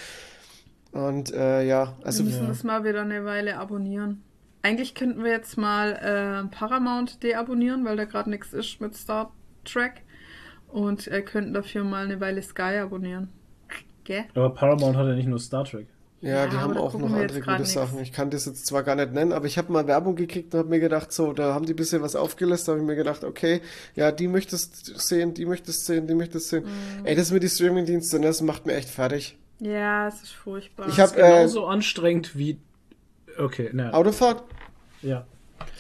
Und 0.91 1.33
äh, 1.33 1.63
ja, 1.63 1.95
also 2.03 2.25
Wir 2.25 2.31
müssen 2.31 2.47
das 2.47 2.63
mal 2.65 2.83
wieder 2.83 3.01
eine 3.01 3.23
Weile 3.23 3.57
abonnieren. 3.57 4.23
Eigentlich 4.61 4.93
könnten 4.93 5.23
wir 5.23 5.31
jetzt 5.31 5.57
mal 5.57 5.93
äh, 5.93 6.53
Paramount 6.53 7.23
deabonnieren, 7.23 7.85
weil 7.85 7.95
da 7.95 8.03
gerade 8.03 8.29
nichts 8.29 8.51
ist 8.51 8.81
mit 8.81 8.93
Star 8.95 9.31
Trek. 9.63 10.03
Und 10.67 11.07
äh, 11.07 11.21
könnten 11.21 11.53
dafür 11.53 11.85
mal 11.85 12.03
eine 12.03 12.19
Weile 12.19 12.41
Sky 12.41 12.79
abonnieren. 12.81 13.29
Gell? 14.03 14.25
Aber 14.35 14.53
Paramount 14.53 14.97
hat 14.97 15.07
ja 15.07 15.15
nicht 15.15 15.27
nur 15.29 15.39
Star 15.39 15.63
Trek. 15.63 15.87
Ja, 16.21 16.29
Ja, 16.29 16.47
die 16.47 16.57
haben 16.57 16.75
auch 16.77 16.93
noch 16.97 17.11
andere 17.13 17.39
gute 17.41 17.57
nix. 17.59 17.73
Sachen. 17.73 17.99
Ich 17.99 18.11
kann 18.11 18.31
das 18.31 18.45
jetzt 18.47 18.65
zwar 18.65 18.81
gar 18.83 18.95
nicht 18.95 19.13
nennen, 19.13 19.31
aber 19.33 19.45
ich 19.45 19.57
habe 19.59 19.71
mal 19.71 19.85
Werbung 19.85 20.15
gekriegt 20.15 20.51
und 20.53 20.59
habe 20.59 20.69
mir 20.69 20.79
gedacht, 20.79 21.11
so, 21.13 21.31
da 21.31 21.53
haben 21.53 21.65
die 21.67 21.73
ein 21.73 21.75
bisschen 21.75 22.01
was 22.01 22.15
aufgelistet, 22.15 22.69
da 22.69 22.71
habe 22.71 22.81
ich 22.81 22.87
mir 22.87 22.95
gedacht, 22.95 23.23
okay, 23.23 23.61
ja, 23.95 24.11
die 24.11 24.27
möchtest 24.27 24.87
du 24.89 24.97
sehen, 24.97 25.35
die 25.35 25.45
möchtest 25.45 25.87
du 25.87 25.93
sehen, 25.93 26.07
die 26.07 26.15
möchtest 26.15 26.51
du 26.51 26.57
sehen. 26.61 26.65
Mhm. 26.65 27.05
Ey, 27.05 27.15
das 27.15 27.29
mit 27.31 27.43
die 27.43 27.49
Streamingdienste, 27.49 28.19
das 28.19 28.41
macht 28.41 28.65
mir 28.65 28.73
echt 28.75 28.89
fertig. 28.89 29.37
Ja, 29.59 30.07
es 30.07 30.23
ist 30.23 30.31
furchtbar. 30.33 30.87
Ich 30.87 30.99
hab- 30.99 31.11
Ist 31.11 31.17
Äh, 31.17 31.21
genauso 31.21 31.65
anstrengend 31.67 32.35
wie. 32.35 32.57
Okay, 33.37 33.69
na. 33.73 33.91
Autofahrt, 33.93 34.43
Ja. 35.03 35.23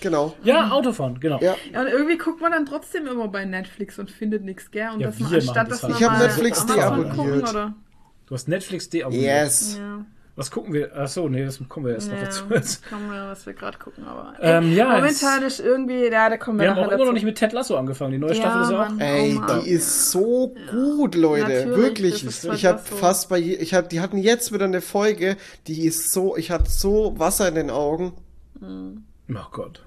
genau. 0.01 0.35
Ja, 0.43 0.69
Autofahren, 0.69 1.19
genau. 1.19 1.39
Ja, 1.41 1.55
ja, 1.73 1.81
und 1.81 1.87
irgendwie 1.87 2.17
guckt 2.19 2.41
man 2.41 2.51
dann 2.51 2.67
trotzdem 2.67 3.07
immer 3.07 3.27
bei 3.27 3.43
Netflix 3.45 3.97
und 3.97 4.11
findet 4.11 4.43
nichts, 4.43 4.69
gell? 4.69 4.89
Und 4.93 4.99
Ja, 4.99 5.07
dass 5.07 5.19
man 5.19 5.33
anstatt 5.33 5.71
das 5.71 5.81
dass 5.81 5.83
halt. 5.83 5.93
man 5.93 6.01
Ich 6.01 6.07
hab 6.07 6.19
mal 6.19 6.27
Netflix 6.27 6.65
deabonniert. 6.67 7.53
Du 8.27 8.35
hast 8.35 8.47
Netflix 8.47 8.89
deabonniert. 8.89 9.23
yes. 9.45 9.77
Ja. 9.79 10.05
Was 10.37 10.51
gucken 10.51 10.71
wir? 10.71 10.95
Achso, 10.95 11.27
nee, 11.27 11.43
das 11.43 11.59
kommen 11.67 11.87
wir 11.87 11.95
erst 11.95 12.09
noch 12.11 12.15
Ja, 12.17 12.25
dazu. 12.25 12.43
Jetzt. 12.51 12.87
kommen 12.87 13.11
wir, 13.11 13.27
was 13.27 13.45
wir 13.47 13.53
gerade 13.53 13.77
gucken, 13.79 14.05
aber. 14.05 14.33
Ähm, 14.39 14.71
ja, 14.73 14.89
momentan 14.95 15.41
ist 15.43 15.59
irgendwie, 15.59 16.05
ja, 16.11 16.29
da 16.29 16.37
kommen 16.37 16.59
wir, 16.59 16.65
Wir 16.65 16.69
haben 16.71 16.77
auch 16.77 16.83
immer 16.83 16.91
dazu. 16.91 17.05
noch 17.05 17.13
nicht 17.13 17.23
mit 17.25 17.37
Ted 17.39 17.53
Lasso 17.53 17.75
angefangen. 17.75 18.11
Die 18.11 18.17
neue 18.19 18.29
Ja, 18.35 18.35
Staffel 18.35 18.61
ist 18.61 18.67
auch. 18.69 18.77
Mann. 18.89 18.99
Ey, 18.99 19.33
Oh 19.35 19.39
Mann. 19.39 19.61
die 19.63 19.69
ist 19.71 20.11
so 20.11 20.55
gut, 20.69 21.15
Leute. 21.15 21.41
Natürlich, 21.65 21.75
Wirklich. 21.75 22.23
das 22.25 22.43
ist 22.43 22.53
Ich 22.53 22.65
habe 22.67 22.77
fast 22.79 23.29
bei, 23.29 23.39
ich 23.39 23.73
hab, 23.73 23.89
die 23.89 23.99
hatten 23.99 24.17
jetzt 24.19 24.53
wieder 24.53 24.65
eine 24.65 24.81
Folge, 24.81 25.37
die 25.65 25.85
ist 25.85 26.13
so, 26.13 26.37
ich 26.37 26.51
hatte 26.51 26.69
so 26.69 27.15
Wasser 27.17 27.47
in 27.49 27.55
den 27.55 27.69
Augen. 27.71 28.13
Oh 28.61 29.35
Gott. 29.51 29.83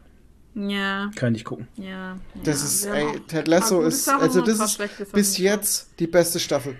Ja, 0.56 1.10
Kann 1.14 1.28
ich 1.28 1.38
nicht 1.40 1.44
gucken. 1.44 1.68
ja. 1.76 2.16
Das 2.42 2.84
ja, 2.84 2.92
ist, 2.92 2.96
ey, 3.14 3.20
Ted 3.28 3.46
Lasso 3.46 3.82
ist, 3.82 4.08
also 4.08 4.40
das 4.40 4.58
ist 4.58 5.12
bis 5.12 5.38
jetzt 5.38 5.90
die 6.00 6.08
beste 6.08 6.40
Staffel. 6.40 6.74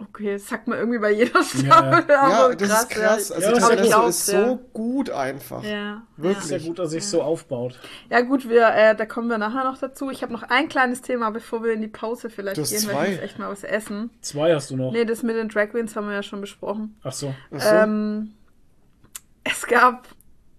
Okay, 0.00 0.32
das 0.32 0.48
sagt 0.48 0.66
man 0.66 0.78
irgendwie 0.78 0.98
bei 0.98 1.12
jeder 1.12 1.42
Staffel. 1.44 1.66
Ja. 1.66 1.76
aber 2.22 2.50
Ja, 2.50 2.54
das 2.54 2.70
ist 2.82 2.90
krass. 2.90 3.32
Also 3.32 3.48
Ja, 3.48 3.52
Ted 3.54 3.62
aber 3.64 3.76
Lasso 3.76 3.88
glaub's, 3.88 4.08
ist 4.20 4.32
ja. 4.32 4.48
so 4.48 4.56
gut 4.72 5.10
einfach. 5.10 5.62
Ja, 5.62 6.02
Wirklich. 6.16 6.50
Ja 6.50 6.58
gut, 6.68 6.78
dass 6.78 6.90
sich 6.90 7.06
so 7.06 7.22
aufbaut. 7.22 7.78
ja 8.08 8.20
gut, 8.22 8.48
wir, 8.48 8.68
äh, 8.68 8.96
da 8.96 9.04
kommen 9.06 9.28
wir 9.28 9.36
nachher 9.38 9.64
noch 9.64 9.76
dazu. 9.78 10.10
Ich 10.10 10.22
habe 10.22 10.32
noch 10.32 10.42
ein 10.44 10.68
kleines 10.68 11.02
Thema, 11.02 11.30
bevor 11.30 11.62
wir 11.62 11.72
in 11.72 11.82
die 11.82 11.88
Pause 11.88 12.30
vielleicht 12.30 12.56
gehen, 12.56 12.64
weil 12.70 12.78
zwei. 12.78 13.04
ich 13.04 13.10
muss 13.16 13.20
echt 13.24 13.38
mal 13.38 13.50
was 13.50 13.64
essen. 13.64 14.10
Zwei 14.22 14.54
hast 14.54 14.70
du 14.70 14.76
noch. 14.76 14.92
Nee, 14.92 15.04
das 15.04 15.22
mit 15.22 15.36
den 15.36 15.48
Drag 15.48 15.68
Queens 15.70 15.94
haben 15.96 16.06
wir 16.08 16.14
ja 16.14 16.22
schon 16.22 16.40
besprochen. 16.40 16.96
Ach 17.02 17.12
so. 17.12 17.34
Ach 17.54 17.60
so. 17.60 17.68
Ähm, 17.74 18.32
es 19.44 19.66
gab 19.66 20.08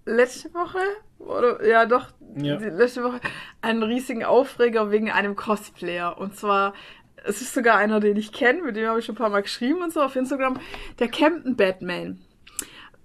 letzte 0.06 0.54
Woche, 0.54 0.80
oder 1.20 1.66
ja 1.66 1.86
doch, 1.86 2.08
Ja. 2.36 2.58
die 2.58 2.66
letzte 2.66 3.04
Woche 3.04 3.20
einen 3.62 3.84
riesigen 3.84 4.24
Aufreger 4.24 4.90
wegen 4.92 5.12
einem 5.12 5.36
Cosplayer. 5.36 6.18
Und 6.18 6.36
zwar, 6.36 6.74
es 7.24 7.42
ist 7.42 7.54
sogar 7.54 7.78
einer, 7.78 8.00
den 8.00 8.18
ich 8.18 8.32
kenne, 8.32 8.62
mit 8.64 8.76
dem 8.76 8.88
habe 8.88 9.00
ich 9.00 9.06
schon 9.06 9.16
ein 9.16 9.18
paar 9.18 9.30
Mal 9.30 9.42
geschrieben 9.42 9.82
und 9.82 9.94
so 9.94 10.02
auf 10.02 10.16
Instagram, 10.16 10.60
der 11.00 11.08
Camden 11.08 11.56
Batman. 11.56 12.20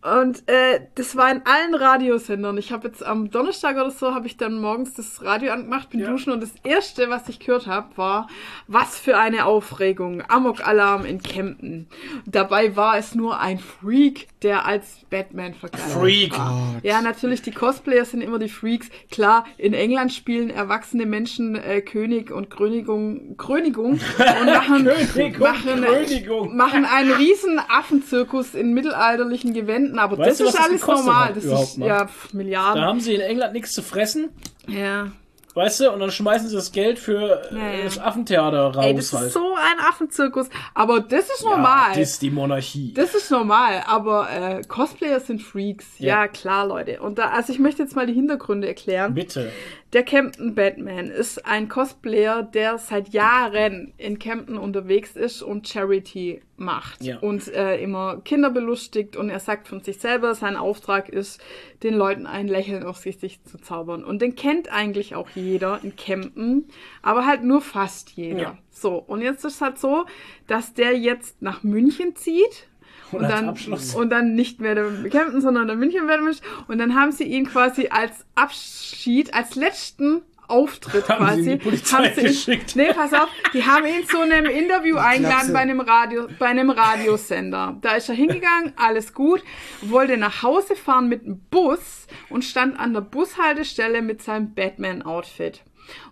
Und 0.02 0.48
äh, 0.48 0.81
das 0.94 1.16
war 1.16 1.31
in 1.32 1.43
allen 1.44 1.74
Radiosendern. 1.74 2.56
Ich 2.59 2.70
habe 2.70 2.86
jetzt 2.86 3.05
am 3.05 3.31
Donnerstag 3.31 3.74
oder 3.77 3.90
so, 3.90 4.14
habe 4.14 4.27
ich 4.28 4.36
dann 4.36 4.60
morgens 4.60 4.94
das 4.94 5.23
Radio 5.24 5.52
angemacht, 5.52 5.90
bin 5.90 6.01
Ja. 6.01 6.10
duschen 6.10 6.32
und 6.32 6.40
das 6.43 6.52
Erste, 6.62 7.10
was 7.10 7.28
ich 7.28 7.40
gehört 7.40 7.66
habe, 7.66 7.97
war, 7.97 8.28
was 8.68 8.98
für 9.01 9.18
eine 9.18 9.47
Aufregung, 9.47 10.23
Amok-Alarm 10.28 11.05
in 11.05 11.20
Kempten. 11.23 11.89
Dabei 12.24 12.77
war 12.77 12.97
es 12.98 13.16
nur 13.16 13.40
ein 13.40 13.59
Freak, 13.59 14.28
der 14.43 14.64
als 14.66 14.98
Batman 15.10 15.55
verkleidet 15.55 15.93
Freak. 15.93 16.39
war. 16.39 16.77
Ja, 16.85 17.01
natürlich, 17.02 17.43
die 17.43 17.51
Cosplayer 17.51 18.05
sind 18.05 18.20
immer 18.20 18.39
die 18.39 18.48
Freaks. 18.48 18.89
Klar, 19.10 19.44
in 19.59 19.74
England 19.74 20.12
spielen 20.12 20.51
erwachsene 20.51 21.06
Menschen 21.06 21.56
äh, 21.56 21.81
König 21.81 22.31
und 22.31 22.48
Krönigung, 22.48 23.36
Krönigung 23.39 23.93
und 24.40 24.47
machen, 24.47 24.85
König 25.12 25.35
und 25.35 25.40
machen, 25.40 25.82
Krönigung. 25.85 26.56
machen 26.56 26.85
einen 26.85 27.10
riesen 27.12 27.59
Affenzirkus 27.59 28.55
in 28.55 28.73
mittelalterlichen 28.73 29.52
Gewänden, 29.86 29.98
aber 29.98 30.18
Weißt 30.18 30.30
das 30.32 30.38
du, 30.38 30.44
ist 30.46 30.54
das 30.54 30.64
alles 30.64 30.80
gekostet 30.80 31.06
normal. 31.06 31.32
Das 31.34 31.44
überhaupt 31.44 31.68
ist 31.68 31.78
mal? 31.78 31.86
ja 31.86 32.06
pf, 32.06 32.28
Da 32.32 32.36
Milliarden. 32.36 32.82
haben 32.84 33.00
sie 33.00 33.14
in 33.14 33.20
England 33.20 33.52
nichts 33.52 33.72
zu 33.72 33.82
fressen, 33.82 34.28
Ja. 34.66 35.10
weißt 35.54 35.80
du, 35.80 35.90
und 35.92 36.00
dann 36.00 36.10
schmeißen 36.10 36.48
sie 36.48 36.54
das 36.56 36.70
Geld 36.72 36.98
für 36.98 37.42
Ja, 37.50 37.56
äh, 37.58 37.78
ja. 37.78 37.84
das 37.84 37.98
Affentheater 37.98 38.74
raus 38.74 38.84
Ey, 38.84 38.94
das 38.94 39.12
halt. 39.12 39.26
ist 39.28 39.32
so 39.32 39.54
ein 39.54 39.78
Affenzirkus. 39.88 40.48
Aber 40.74 41.00
das 41.00 41.24
ist 41.30 41.42
ja, 41.42 41.50
normal. 41.50 41.90
das 41.90 41.98
ist 42.10 42.22
die 42.22 42.30
Monarchie. 42.30 42.92
Das 42.94 43.14
ist 43.14 43.30
normal, 43.30 43.82
aber 43.86 44.28
äh, 44.30 44.62
Cosplayer 44.68 45.20
sind 45.20 45.42
Freaks. 45.42 45.86
Ja. 45.98 46.22
Ja. 46.22 46.28
klar, 46.28 46.66
Leute. 46.66 47.00
Und 47.00 47.18
da, 47.18 47.28
also 47.30 47.52
ich 47.52 47.58
möchte 47.58 47.82
jetzt 47.82 47.96
mal 47.96 48.06
die 48.06 48.12
Hintergründe 48.14 48.68
erklären. 48.68 49.14
Bitte. 49.14 49.50
Der 49.92 50.02
Camden 50.02 50.54
Batman 50.56 51.06
ist 51.06 51.46
ein 51.46 51.68
Cosplayer, 51.68 52.42
der 52.42 52.76
seit 52.78 53.10
Jahren 53.10 53.94
in 53.98 54.18
Camden 54.18 54.58
unterwegs 54.58 55.14
ist 55.14 55.42
und 55.42 55.68
Charity 55.68 56.42
macht 56.56 57.04
Ja. 57.04 57.18
und 57.20 57.46
äh, 57.54 57.80
immer 57.80 58.20
Kinder 58.24 58.50
belustigt 58.50 59.16
und 59.16 59.30
er 59.30 59.38
sagt 59.38 59.68
von 59.68 59.80
sich 59.82 59.98
selber, 59.98 60.34
sein 60.34 60.56
Auftrag 60.56 61.08
ist, 61.08 61.40
den 61.84 61.94
Leuten 61.94 62.26
ein 62.26 62.48
Lächeln 62.48 62.82
aufs 62.82 63.04
Gesicht 63.04 63.48
zu 63.48 63.58
zaubern. 63.58 64.04
Und 64.04 64.20
den 64.22 64.34
kennt 64.34 64.72
eigentlich 64.72 65.14
auch 65.14 65.28
jeder 65.34 65.78
in 65.84 65.94
Camden, 65.94 66.64
aber 67.02 67.24
halt 67.24 67.44
nur 67.44 67.60
fast 67.60 68.10
jeder. 68.10 68.38
Ja. 68.40 68.58
So, 68.70 68.96
und 68.96 69.22
jetzt 69.22 69.44
ist 69.44 69.54
es 69.54 69.60
halt 69.60 69.78
so, 69.78 70.04
dass 70.48 70.74
der 70.74 70.98
jetzt 70.98 71.40
nach 71.40 71.62
München 71.62 72.16
zieht 72.16 72.66
und 73.12 73.24
als 73.24 73.65
dann, 73.66 74.01
und 74.03 74.11
dann 74.11 74.35
nicht 74.35 74.61
mehr 74.61 74.74
der 74.74 74.91
Camden, 75.11 75.41
sondern 75.41 75.66
der 75.66 75.77
München 75.77 76.07
möchte. 76.07 76.43
Und 76.69 76.78
dann 76.78 76.95
haben 76.95 77.12
sie 77.12 77.24
ihn 77.24 77.47
quasi 77.47 77.89
als 77.91 78.27
Abschied, 78.35 79.33
als 79.35 79.55
letzten 79.55 80.23
Auftritt 80.49 81.09
Haben 81.09 81.24
sie 81.27 81.27
quasi. 81.27 81.51
in 81.53 81.59
die 81.59 81.65
Polizei 81.65 81.97
haben 81.97 82.15
sie 82.15 82.20
ihn- 82.20 82.27
geschickt. 82.28 82.77
Nee, 82.77 82.93
pass 82.95 83.12
auf, 83.12 83.28
die 83.53 83.65
haben 83.65 83.85
ihn 83.85 84.07
zu 84.07 84.20
einem 84.20 84.47
Interview 84.47 84.97
eingeladen 84.97 85.53
bei 85.53 85.59
einem 85.59 85.81
Radio, 85.81 86.28
bei 86.39 86.47
einem 86.47 86.70
Radiosender. 86.70 87.77
Da 87.81 87.97
ist 87.97 88.09
er 88.09 88.15
hingegangen, 88.15 88.73
alles 88.77 89.12
gut, 89.12 89.43
wollte 89.83 90.16
nach 90.16 90.45
Hause 90.45 90.77
fahren 90.77 91.09
mit 91.09 91.27
dem 91.27 91.41
Bus 91.51 92.07
und 92.31 92.45
stand 92.45 92.78
an 92.78 92.93
der 92.93 93.01
Bushaltestelle 93.01 94.03
mit 94.03 94.23
seinem 94.23 94.55
Batman-Outfit. 94.55 95.62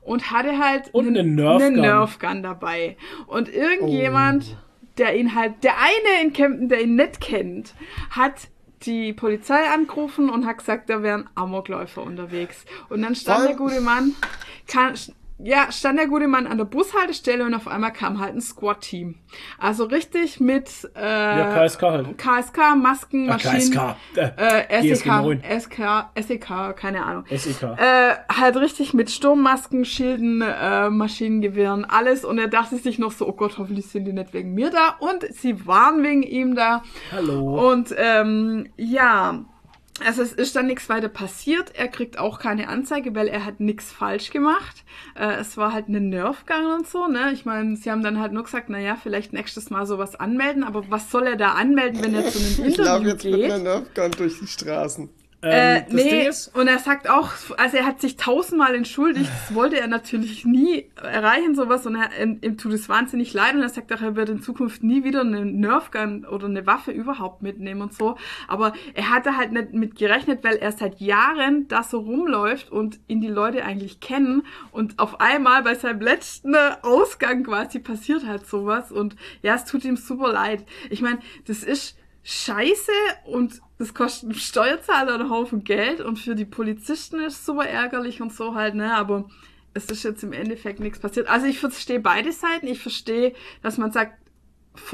Und 0.03 0.31
hatte 0.33 0.59
halt 0.59 0.93
Und 0.93 1.07
eine 1.09 1.21
eine 1.21 1.29
Nerf. 1.31 1.71
Nerf 1.71 2.19
Gun 2.19 2.43
dabei. 2.43 2.97
Und 3.27 3.49
irgendjemand, 3.53 4.45
Oh. 4.53 4.64
Der 4.99 5.17
ihn 5.17 5.35
halt, 5.35 5.65
der 5.65 5.75
eine 5.79 6.23
in 6.23 6.33
Kempten, 6.33 6.69
der 6.69 6.83
ihn 6.83 6.97
nicht 6.97 7.21
kennt, 7.21 7.75
hat 8.11 8.49
die 8.83 9.13
Polizei 9.13 9.69
angerufen 9.71 10.29
und 10.29 10.47
hat 10.47 10.59
gesagt, 10.59 10.91
da 10.91 11.03
wären 11.03 11.29
Amokläufer 11.35 12.03
unterwegs. 12.03 12.65
Und 12.89 13.03
dann 13.03 13.15
stand 13.15 13.39
Voll. 13.39 13.49
der 13.49 13.57
gute 13.57 13.81
Mann, 13.81 14.15
kann, 14.67 14.95
ja, 15.39 15.71
stand 15.73 15.99
der 15.99 16.07
gute 16.07 16.29
Mann 16.29 16.47
an 16.47 16.59
der 16.59 16.65
Bushaltestelle 16.65 17.45
und 17.45 17.55
auf 17.55 17.67
einmal 17.67 17.93
kam 17.93 18.21
halt 18.21 18.35
ein 18.35 18.41
Squad-Team. 18.41 19.17
Also 19.59 19.85
richtig 19.85 20.39
mit 20.41 20.71
äh, 20.97 21.39
Ja, 21.39 21.67
KSK 21.67 21.83
halt. 21.83 22.19
KSK, 22.19 22.77
Masken, 22.77 23.29
Ah, 23.29 23.33
Maschinen, 23.33 23.73
KSK. 23.73 23.97
äh, 24.17 24.95
SEK, 24.95 25.61
SK, 25.61 26.11
SEK, 26.27 26.77
keine 26.77 27.05
Ahnung. 27.05 27.25
SEK. 27.29 27.63
Äh, 27.77 28.15
halt 28.33 28.57
richtig 28.57 28.95
mit 28.95 29.11
Sturmmasken, 29.11 29.85
Schilden, 29.85 30.41
äh, 30.41 30.89
Maschinengewehren, 30.91 31.85
alles. 31.85 32.25
Und 32.25 32.39
er 32.39 32.49
dachte 32.49 32.77
sich 32.77 32.99
noch 32.99 33.13
so, 33.13 33.27
oh 33.29 33.33
Gott, 33.33 33.59
hoffentlich 33.59 33.87
sind 33.89 34.05
die 34.05 34.13
nicht 34.13 34.33
wegen 34.35 34.55
mir 34.55 34.71
da. 34.71 34.97
Und 35.01 35.25
sie 35.35 35.67
waren 35.67 36.03
wegen 36.05 36.23
ihm 36.23 36.55
da. 36.55 36.83
Hallo. 37.13 37.71
Und 37.73 37.93
ähm, 37.99 38.69
ja, 38.77 39.45
also 40.05 40.23
es 40.23 40.33
ist 40.33 40.57
dann 40.57 40.67
nichts 40.67 40.89
weiter 40.89 41.09
passiert. 41.09 41.73
Er 41.75 41.89
kriegt 41.89 42.19
auch 42.19 42.39
keine 42.41 42.69
Anzeige, 42.69 43.15
weil 43.15 43.29
er 43.29 43.45
hat 43.45 43.61
nichts 43.61 43.93
falsch 43.93 44.31
gemacht. 44.31 44.85
Äh, 45.15 45.35
es 45.37 45.57
war 45.57 45.73
halt 45.73 45.89
eine 45.89 46.01
Nerfgang 46.01 46.67
und 46.75 46.89
so, 46.89 47.07
ne? 47.07 47.31
Ich 47.33 47.45
meine, 47.45 47.77
sie 47.77 47.91
haben 47.91 48.03
dann 48.03 48.19
halt 48.21 48.33
nur 48.33 48.43
gesagt, 48.43 48.69
naja, 48.71 48.97
vielleicht 49.01 49.33
nächstes 49.33 49.71
Mal 49.71 49.87
sowas 49.87 50.17
anmelden, 50.17 50.65
aber 50.65 50.91
was 50.91 51.11
soll 51.11 51.27
er 51.27 51.37
da 51.37 51.53
anmelden, 51.53 52.03
wenn 52.03 52.15
er 52.15 52.29
zu 52.29 52.39
einem 52.39 52.69
Ich 52.71 52.77
laufe 52.77 53.05
Interview 53.05 53.09
jetzt 53.09 53.25
mit 53.25 53.35
geht? 53.35 53.51
einer 53.53 53.63
Nerfgun 53.63 54.11
durch 54.13 54.41
die 54.41 54.47
Straßen. 54.49 55.11
Äh, 55.45 55.79
Ähm, 55.79 55.85
das 55.89 56.51
nee, 56.55 56.61
und 56.61 56.69
er 56.69 56.79
sagt 56.79 57.09
auch, 57.09 57.31
also 57.59 57.77
er 57.77 57.85
hat 57.85 58.01
sich 58.01 58.17
tausendmal 58.17 58.75
entschuldigt, 58.75 59.29
das 59.29 59.55
wollte 59.55 59.79
er 59.79 59.89
natürlich 59.89 60.45
nie 60.45 60.91
erreichen, 60.97 61.55
sowas, 61.55 61.87
und 61.87 61.97
er, 61.97 62.11
ihm, 62.23 62.39
ihm 62.41 62.57
tut 62.57 62.73
es 62.73 62.89
wahnsinnig 62.89 63.35
leid, 63.35 63.55
und 63.55 63.63
er 63.63 63.69
sagt 63.69 63.93
auch, 63.93 64.01
er 64.01 64.17
wird 64.17 64.31
in 64.31 64.43
Zukunft 64.43 64.83
nie 64.83 65.05
wieder 65.05 65.21
eine 65.21 65.45
Nerfgun 65.45 66.25
oder 66.25 66.47
eine 66.47 66.67
Waffe 66.67 66.93
überhaupt 66.93 67.43
mitnehmen 67.43 67.83
und 67.83 67.95
so, 67.95 68.17
aber 68.49 68.73
er 68.95 69.11
hatte 69.11 69.37
halt 69.37 69.53
nicht 69.53 69.75
mit 69.75 69.97
gerechnet, 69.97 70.43
weil 70.45 70.57
er 70.57 70.73
seit 70.73 71.01
Jahren 71.01 71.69
da 71.69 71.83
so 71.83 71.99
rumläuft 72.01 72.73
und 72.73 72.99
ihn 73.07 73.21
die 73.21 73.29
Leute 73.29 73.65
eigentlich 73.65 74.01
kennen, 74.01 74.47
und 74.73 74.99
auf 74.99 75.21
einmal 75.21 75.63
bei 75.63 75.75
seinem 75.75 76.01
letzten 76.01 76.55
Ausgang 76.83 77.45
quasi 77.45 77.81
passiert 77.81 78.27
halt 78.27 78.47
sowas, 78.47 78.91
und 78.91 79.15
ja, 79.43 79.55
es 79.57 79.65
tut 79.65 79.85
ihm 79.85 79.97
super 79.97 80.33
leid. 80.33 80.65
Ich 80.91 81.03
meine, 81.03 81.19
das 81.47 81.63
ist 81.63 81.97
scheiße 82.23 82.93
und 83.27 83.61
das 83.79 83.95
kostet 83.95 84.31
dem 84.31 84.39
Steuerzahler 84.39 85.15
einen 85.15 85.31
Haufen 85.31 85.65
Geld 85.65 86.01
und 86.01 86.19
für 86.19 86.35
die 86.35 86.45
Polizisten 86.45 87.21
ist 87.21 87.41
es 87.41 87.47
super 87.47 87.67
ärgerlich 87.67 88.23
und 88.23 88.33
so 88.33 88.55
halt, 88.55 88.75
ne, 88.75 88.95
aber 88.95 89.29
es 89.75 89.87
ist 89.87 90.05
jetzt 90.05 90.23
im 90.23 90.33
Endeffekt 90.33 90.81
nichts 90.81 91.01
passiert. 91.01 91.29
Also 91.29 91.47
ich 91.47 91.59
verstehe 91.59 92.01
beide 92.01 92.33
Seiten. 92.33 92.69
Ich 92.69 92.81
verstehe, 92.81 93.35
dass 93.63 93.77
man 93.77 93.91
sagt, 93.91 94.15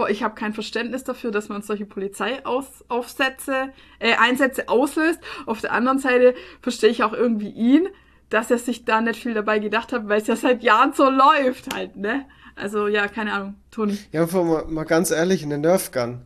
ich 0.09 0.23
habe 0.23 0.35
kein 0.35 0.53
Verständnis 0.53 1.05
dafür, 1.05 1.31
dass 1.31 1.49
man 1.49 1.63
solche 1.63 1.87
Polizeiaufsätze, 1.87 3.73
äh, 3.99 4.15
Einsätze 4.17 4.69
auslöst. 4.69 5.21
Auf 5.47 5.61
der 5.61 5.73
anderen 5.73 5.99
Seite 5.99 6.35
verstehe 6.61 6.91
ich 6.91 7.03
auch 7.03 7.13
irgendwie 7.13 7.51
ihn, 7.51 7.89
dass 8.31 8.51
er 8.51 8.59
sich 8.59 8.85
da 8.85 9.01
nicht 9.01 9.21
viel 9.21 9.35
dabei 9.35 9.59
gedacht 9.59 9.93
hat, 9.93 10.09
weil 10.09 10.21
es 10.21 10.27
ja 10.27 10.37
seit 10.37 10.63
Jahren 10.63 10.93
so 10.93 11.09
läuft 11.09 11.75
halt, 11.75 11.97
ne? 11.97 12.27
Also 12.57 12.89
ja, 12.89 13.09
keine 13.09 13.33
Ahnung, 13.33 13.55
Toni. 13.71 13.99
Ja, 14.13 14.27
mal, 14.27 14.67
mal 14.67 14.85
ganz 14.85 15.11
ehrlich, 15.11 15.43
eine 15.43 15.59
Nerfgun. 15.59 16.23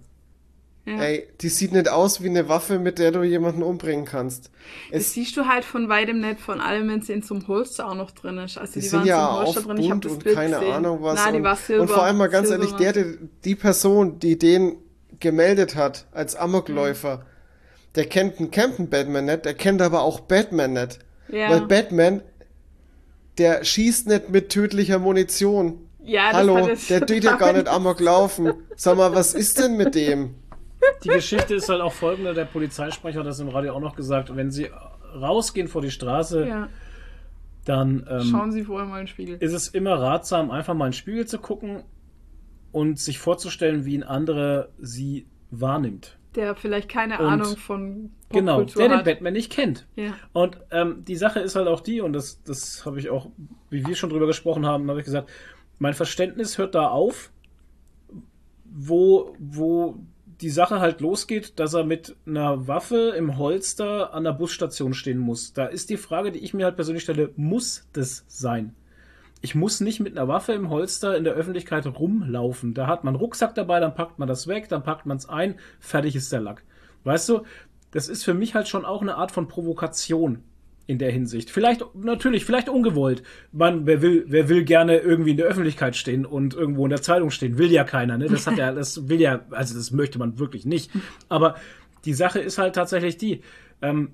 Ja. 0.86 1.02
Ey, 1.02 1.26
die 1.40 1.48
sieht 1.48 1.72
nicht 1.72 1.88
aus 1.88 2.22
wie 2.22 2.28
eine 2.28 2.48
Waffe, 2.50 2.78
mit 2.78 2.98
der 2.98 3.10
du 3.10 3.22
jemanden 3.22 3.62
umbringen 3.62 4.04
kannst. 4.04 4.50
Es 4.90 5.04
das 5.04 5.12
siehst 5.14 5.34
du 5.36 5.46
halt 5.46 5.64
von 5.64 5.88
weitem 5.88 6.20
nicht, 6.20 6.40
von 6.40 6.60
allem, 6.60 6.90
wenn 6.90 7.00
sie 7.00 7.14
in 7.14 7.22
zum 7.22 7.48
Holster 7.48 7.88
auch 7.88 7.94
noch 7.94 8.10
drin 8.10 8.36
ist. 8.36 8.58
Also 8.58 8.74
die, 8.74 8.80
die 8.80 8.88
sind 8.88 9.06
ja 9.06 9.26
auch 9.26 9.54
drin. 9.54 9.76
Bunt 9.76 10.04
und 10.04 10.22
Bild 10.22 10.36
keine 10.36 10.56
gesehen. 10.56 10.72
Ahnung 10.72 10.98
was. 11.00 11.14
Nein, 11.14 11.34
die 11.34 11.42
war 11.42 11.56
Silber, 11.56 11.82
und 11.82 11.90
vor 11.90 12.02
allem 12.02 12.18
mal 12.18 12.28
ganz 12.28 12.50
ehrlich, 12.50 12.72
der, 12.72 12.92
die 13.44 13.54
Person, 13.54 14.18
die 14.18 14.38
den 14.38 14.76
gemeldet 15.20 15.74
hat 15.74 16.06
als 16.12 16.36
Amokläufer, 16.36 17.18
mhm. 17.18 17.22
der 17.94 18.04
kennt 18.04 18.38
den 18.38 18.50
Campen 18.50 18.90
Batman 18.90 19.24
nicht, 19.24 19.46
der 19.46 19.54
kennt 19.54 19.80
aber 19.80 20.02
auch 20.02 20.20
Batman 20.20 20.74
nicht. 20.74 20.98
Ja. 21.28 21.48
Weil 21.48 21.62
Batman, 21.62 22.20
der 23.38 23.64
schießt 23.64 24.06
nicht 24.06 24.28
mit 24.28 24.50
tödlicher 24.50 24.98
Munition. 24.98 25.78
Ja, 26.02 26.32
Hallo, 26.34 26.68
der 26.90 27.06
tut 27.06 27.24
ja 27.24 27.36
gar 27.36 27.54
nicht 27.54 27.68
Amok 27.68 28.00
laufen. 28.00 28.52
Sag 28.76 28.98
mal, 28.98 29.14
was 29.14 29.32
ist 29.32 29.58
denn 29.58 29.78
mit 29.78 29.94
dem? 29.94 30.34
Die 31.04 31.08
Geschichte 31.08 31.54
ist 31.54 31.68
halt 31.68 31.80
auch 31.80 31.92
folgende: 31.92 32.34
Der 32.34 32.44
Polizeisprecher 32.44 33.20
hat 33.20 33.26
das 33.26 33.40
im 33.40 33.48
Radio 33.48 33.74
auch 33.74 33.80
noch 33.80 33.96
gesagt. 33.96 34.34
Wenn 34.34 34.50
Sie 34.50 34.68
rausgehen 35.14 35.68
vor 35.68 35.82
die 35.82 35.90
Straße, 35.90 36.46
ja. 36.46 36.68
dann 37.64 38.06
ähm, 38.08 38.22
schauen 38.22 38.52
Sie 38.52 38.64
vorher 38.64 38.88
mal 38.88 39.00
in 39.00 39.04
den 39.04 39.08
Spiegel. 39.08 39.36
Ist 39.38 39.52
es 39.52 39.68
immer 39.68 39.94
ratsam, 39.94 40.50
einfach 40.50 40.74
mal 40.74 40.86
in 40.86 40.90
den 40.90 40.96
Spiegel 40.96 41.26
zu 41.26 41.38
gucken 41.38 41.82
und 42.72 42.98
sich 42.98 43.18
vorzustellen, 43.18 43.84
wie 43.84 43.96
ein 43.96 44.02
anderer 44.02 44.68
Sie 44.78 45.26
wahrnimmt. 45.50 46.18
Der 46.34 46.56
vielleicht 46.56 46.88
keine 46.88 47.18
und 47.18 47.26
Ahnung 47.26 47.56
von 47.56 48.10
Genau, 48.30 48.64
der 48.64 48.88
den 48.88 49.04
Batman 49.04 49.32
nicht 49.32 49.52
kennt. 49.52 49.86
Ja. 49.94 50.14
Und 50.32 50.58
ähm, 50.70 51.04
die 51.04 51.16
Sache 51.16 51.40
ist 51.40 51.54
halt 51.54 51.68
auch 51.68 51.80
die, 51.80 52.00
und 52.00 52.12
das, 52.12 52.42
das 52.42 52.84
habe 52.84 52.98
ich 52.98 53.10
auch, 53.10 53.30
wie 53.70 53.86
wir 53.86 53.94
schon 53.94 54.10
drüber 54.10 54.26
gesprochen 54.26 54.66
haben, 54.66 54.88
habe 54.90 54.98
ich 54.98 55.04
gesagt, 55.04 55.30
mein 55.78 55.94
Verständnis 55.94 56.58
hört 56.58 56.74
da 56.74 56.88
auf, 56.88 57.30
wo, 58.64 59.36
wo 59.38 60.00
die 60.44 60.50
Sache 60.50 60.78
halt 60.78 61.00
losgeht, 61.00 61.58
dass 61.58 61.72
er 61.72 61.84
mit 61.84 62.16
einer 62.26 62.68
Waffe 62.68 63.14
im 63.16 63.38
Holster 63.38 64.12
an 64.12 64.24
der 64.24 64.34
Busstation 64.34 64.92
stehen 64.92 65.16
muss. 65.16 65.54
Da 65.54 65.64
ist 65.64 65.88
die 65.88 65.96
Frage, 65.96 66.32
die 66.32 66.40
ich 66.40 66.52
mir 66.52 66.66
halt 66.66 66.76
persönlich 66.76 67.02
stelle, 67.02 67.30
muss 67.36 67.88
das 67.94 68.26
sein? 68.28 68.74
Ich 69.40 69.54
muss 69.54 69.80
nicht 69.80 70.00
mit 70.00 70.18
einer 70.18 70.28
Waffe 70.28 70.52
im 70.52 70.68
Holster 70.68 71.16
in 71.16 71.24
der 71.24 71.32
Öffentlichkeit 71.32 71.86
rumlaufen. 71.86 72.74
Da 72.74 72.86
hat 72.86 73.04
man 73.04 73.14
einen 73.14 73.22
Rucksack 73.22 73.54
dabei, 73.54 73.80
dann 73.80 73.94
packt 73.94 74.18
man 74.18 74.28
das 74.28 74.46
weg, 74.46 74.68
dann 74.68 74.82
packt 74.82 75.06
man 75.06 75.16
es 75.16 75.26
ein, 75.26 75.54
fertig 75.80 76.14
ist 76.14 76.30
der 76.30 76.42
Lack. 76.42 76.62
Weißt 77.04 77.26
du, 77.30 77.44
das 77.90 78.10
ist 78.10 78.22
für 78.22 78.34
mich 78.34 78.54
halt 78.54 78.68
schon 78.68 78.84
auch 78.84 79.00
eine 79.00 79.14
Art 79.14 79.32
von 79.32 79.48
Provokation 79.48 80.42
in 80.86 80.98
der 80.98 81.10
Hinsicht. 81.10 81.50
Vielleicht, 81.50 81.84
natürlich, 81.94 82.44
vielleicht 82.44 82.68
ungewollt. 82.68 83.22
Man, 83.52 83.86
wer 83.86 84.02
will, 84.02 84.24
wer 84.28 84.48
will 84.48 84.64
gerne 84.64 84.98
irgendwie 84.98 85.30
in 85.30 85.36
der 85.36 85.46
Öffentlichkeit 85.46 85.96
stehen 85.96 86.26
und 86.26 86.54
irgendwo 86.54 86.84
in 86.84 86.90
der 86.90 87.02
Zeitung 87.02 87.30
stehen? 87.30 87.56
Will 87.58 87.70
ja 87.70 87.84
keiner, 87.84 88.18
ne? 88.18 88.26
Das 88.26 88.46
hat 88.46 88.58
ja, 88.58 88.72
das 88.74 89.08
will 89.08 89.20
ja, 89.20 89.46
also 89.50 89.74
das 89.74 89.90
möchte 89.92 90.18
man 90.18 90.38
wirklich 90.38 90.66
nicht. 90.66 90.90
Aber 91.28 91.56
die 92.04 92.14
Sache 92.14 92.38
ist 92.38 92.58
halt 92.58 92.74
tatsächlich 92.74 93.16
die, 93.16 93.40
ähm, 93.80 94.10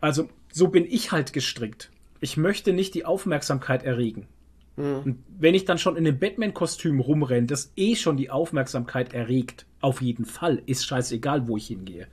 also 0.00 0.28
so 0.50 0.68
bin 0.68 0.86
ich 0.86 1.12
halt 1.12 1.32
gestrickt. 1.32 1.90
Ich 2.20 2.36
möchte 2.36 2.72
nicht 2.72 2.94
die 2.94 3.04
Aufmerksamkeit 3.04 3.82
erregen. 3.82 4.26
Mhm. 4.76 4.98
Und 5.04 5.24
wenn 5.38 5.54
ich 5.54 5.66
dann 5.66 5.78
schon 5.78 5.96
in 5.96 6.06
einem 6.06 6.18
Batman-Kostüm 6.18 7.00
rumrenne, 7.00 7.46
das 7.46 7.72
eh 7.76 7.94
schon 7.94 8.16
die 8.16 8.30
Aufmerksamkeit 8.30 9.12
erregt, 9.12 9.66
auf 9.80 10.00
jeden 10.00 10.24
Fall, 10.24 10.62
ist 10.64 10.86
scheißegal, 10.86 11.46
wo 11.46 11.56
ich 11.56 11.66
hingehe. 11.66 12.06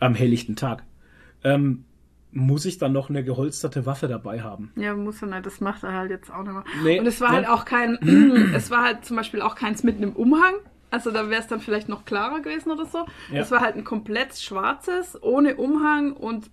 Am 0.00 0.14
helllichten 0.14 0.56
Tag. 0.56 0.84
Ähm, 1.42 1.84
muss 2.34 2.64
ich 2.64 2.78
dann 2.78 2.92
noch 2.92 3.08
eine 3.08 3.24
geholsterte 3.24 3.86
Waffe 3.86 4.08
dabei 4.08 4.42
haben. 4.42 4.72
Ja, 4.76 4.94
muss 4.94 5.22
er 5.22 5.28
nicht. 5.28 5.46
Das 5.46 5.60
macht 5.60 5.84
er 5.84 5.92
halt 5.92 6.10
jetzt 6.10 6.32
auch 6.32 6.42
nicht 6.42 6.52
mehr. 6.52 6.64
Nee, 6.82 7.00
und 7.00 7.06
es 7.06 7.20
war 7.20 7.30
halt 7.30 7.48
auch 7.48 7.64
kein, 7.64 7.96
es 8.54 8.70
war 8.70 8.82
halt 8.82 9.04
zum 9.04 9.16
Beispiel 9.16 9.40
auch 9.40 9.54
keins 9.54 9.82
mit 9.82 9.96
einem 9.96 10.12
Umhang. 10.12 10.54
Also 10.90 11.10
da 11.10 11.28
wäre 11.30 11.40
es 11.40 11.48
dann 11.48 11.60
vielleicht 11.60 11.88
noch 11.88 12.04
klarer 12.04 12.40
gewesen 12.40 12.70
oder 12.70 12.86
so. 12.86 13.06
Ja. 13.32 13.40
Es 13.40 13.50
war 13.50 13.60
halt 13.60 13.76
ein 13.76 13.84
komplett 13.84 14.36
schwarzes, 14.36 15.20
ohne 15.22 15.56
Umhang 15.56 16.12
und 16.12 16.50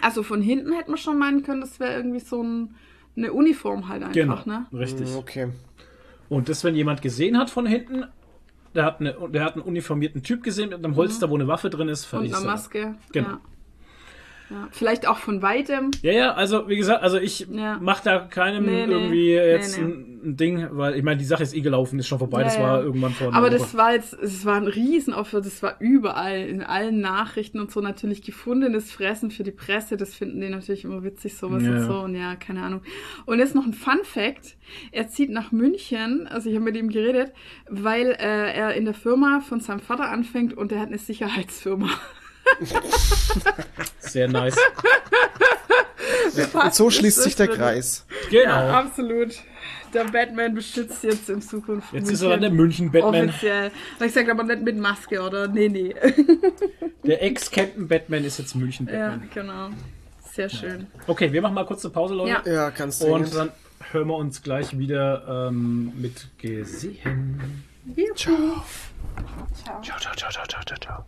also 0.00 0.22
von 0.22 0.40
hinten 0.42 0.72
hätte 0.72 0.90
man 0.90 0.98
schon 0.98 1.18
meinen 1.18 1.42
können, 1.42 1.60
das 1.60 1.78
wäre 1.78 1.94
irgendwie 1.94 2.20
so 2.20 2.42
ein, 2.42 2.74
eine 3.16 3.32
Uniform 3.32 3.88
halt 3.88 4.02
einfach, 4.02 4.14
genau, 4.14 4.40
ne? 4.46 4.66
Richtig. 4.72 5.10
Mm, 5.10 5.16
okay. 5.16 5.48
Und 6.28 6.48
das, 6.48 6.64
wenn 6.64 6.74
jemand 6.74 7.02
gesehen 7.02 7.38
hat 7.38 7.50
von 7.50 7.66
hinten, 7.66 8.04
der 8.74 8.86
hat, 8.86 9.00
eine, 9.00 9.14
der 9.28 9.44
hat 9.44 9.54
einen 9.54 9.62
uniformierten 9.62 10.22
Typ 10.22 10.42
gesehen 10.42 10.70
mit 10.70 10.78
einem 10.78 10.96
Holster, 10.96 11.26
mhm. 11.26 11.30
wo 11.30 11.34
eine 11.34 11.46
Waffe 11.46 11.68
drin 11.68 11.88
ist. 11.88 12.10
Und 12.12 12.24
einer 12.24 12.40
Maske. 12.40 12.94
Genau. 13.12 13.28
Ja. 13.28 13.40
Ja, 14.50 14.68
vielleicht 14.70 15.06
auch 15.06 15.18
von 15.18 15.40
weitem. 15.40 15.90
Ja, 16.02 16.12
ja, 16.12 16.32
also 16.34 16.68
wie 16.68 16.76
gesagt, 16.76 17.02
also 17.02 17.18
ich 17.18 17.46
ja. 17.50 17.78
mache 17.80 18.04
da 18.04 18.18
keinem 18.18 18.66
nee, 18.66 18.86
nee, 18.86 18.92
irgendwie 18.92 19.32
jetzt 19.32 19.78
nee, 19.78 19.84
ein 19.84 20.36
Ding, 20.36 20.68
weil 20.72 20.94
ich 20.94 21.02
meine, 21.02 21.16
die 21.16 21.24
Sache 21.24 21.42
ist 21.42 21.54
eh 21.54 21.60
gelaufen, 21.60 21.98
ist 21.98 22.08
schon 22.08 22.18
vorbei, 22.18 22.40
ja, 22.40 22.44
das 22.44 22.58
war 22.58 22.82
irgendwann 22.82 23.12
vor. 23.12 23.32
Aber 23.32 23.48
das 23.48 23.74
war 23.76 23.92
jetzt, 23.94 24.12
es 24.14 24.44
war 24.44 24.56
ein 24.56 24.66
Riesenaufwand, 24.66 25.46
das 25.46 25.62
war 25.62 25.76
überall, 25.80 26.40
in 26.40 26.62
allen 26.62 27.00
Nachrichten 27.00 27.60
und 27.60 27.70
so 27.70 27.80
natürlich 27.80 28.22
gefundenes 28.22 28.92
Fressen 28.92 29.30
für 29.30 29.42
die 29.42 29.52
Presse, 29.52 29.96
das 29.96 30.14
finden 30.14 30.40
die 30.40 30.48
natürlich 30.48 30.84
immer 30.84 31.02
witzig, 31.02 31.36
sowas 31.36 31.62
und 31.62 31.82
so 31.82 32.00
und 32.00 32.14
ja, 32.14 32.36
keine 32.36 32.62
Ahnung. 32.62 32.82
Und 33.24 33.38
jetzt 33.38 33.54
noch 33.54 33.64
ein 33.64 33.74
Fun 33.74 34.00
Fact, 34.04 34.56
er 34.90 35.08
zieht 35.08 35.30
nach 35.30 35.52
München, 35.52 36.26
also 36.26 36.48
ich 36.48 36.56
habe 36.56 36.64
mit 36.64 36.76
ihm 36.76 36.90
geredet, 36.90 37.32
weil 37.68 38.12
äh, 38.12 38.52
er 38.52 38.74
in 38.74 38.84
der 38.84 38.94
Firma 38.94 39.40
von 39.40 39.60
seinem 39.60 39.80
Vater 39.80 40.10
anfängt 40.10 40.54
und 40.54 40.72
er 40.72 40.80
hat 40.80 40.88
eine 40.88 40.98
Sicherheitsfirma. 40.98 41.88
Sehr 43.98 44.28
nice. 44.28 44.56
Und 46.52 46.74
so 46.74 46.90
schließt 46.90 47.22
sich 47.22 47.36
der 47.36 47.48
Kreis. 47.48 48.06
Genau. 48.30 48.42
Ja, 48.42 48.80
absolut. 48.80 49.34
Der 49.92 50.04
Batman 50.04 50.54
beschützt 50.54 51.04
jetzt 51.04 51.28
in 51.28 51.42
Zukunft. 51.42 51.92
Jetzt 51.92 52.06
München. 52.06 52.14
ist 52.14 52.22
er 52.22 52.30
dann 52.30 52.40
der 52.40 52.50
München-Batman. 52.50 53.28
Offiziell. 53.28 53.70
Ich 54.04 54.12
sage 54.12 54.30
aber 54.30 54.42
nicht 54.42 54.62
mit 54.62 54.78
Maske, 54.78 55.20
oder? 55.20 55.48
Nee, 55.48 55.68
nee. 55.68 55.94
Der 57.04 57.22
Ex-Captain 57.22 57.88
Batman 57.88 58.24
ist 58.24 58.38
jetzt 58.38 58.54
München-Batman. 58.54 59.22
Ja, 59.22 59.42
genau. 59.42 59.68
Sehr 60.32 60.48
schön. 60.48 60.86
Okay, 61.06 61.30
wir 61.30 61.42
machen 61.42 61.54
mal 61.54 61.66
kurz 61.66 61.84
eine 61.84 61.92
Pause, 61.92 62.14
Leute. 62.14 62.42
Ja, 62.46 62.52
ja 62.52 62.70
kannst 62.70 63.02
du. 63.02 63.14
Und 63.14 63.34
dann 63.34 63.50
hören 63.90 64.08
wir 64.08 64.16
uns 64.16 64.42
gleich 64.42 64.78
wieder 64.78 65.48
ähm, 65.48 65.92
mit 66.00 66.28
gesehen. 66.38 67.62
Ciao. 68.14 68.64
Ciao. 69.62 69.82
Ciao, 69.82 69.98
ciao, 70.00 70.14
ciao, 70.16 70.30
ciao, 70.30 70.62
ciao, 70.64 70.78
ciao. 70.78 71.04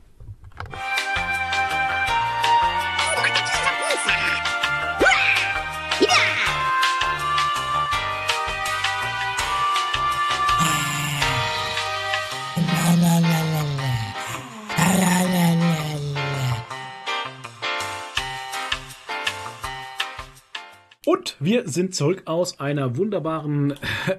Und 21.07 21.37
wir 21.39 21.69
sind 21.69 21.95
zurück 21.95 22.23
aus 22.25 22.61
einer 22.61 22.97
wunderbaren 22.97 23.75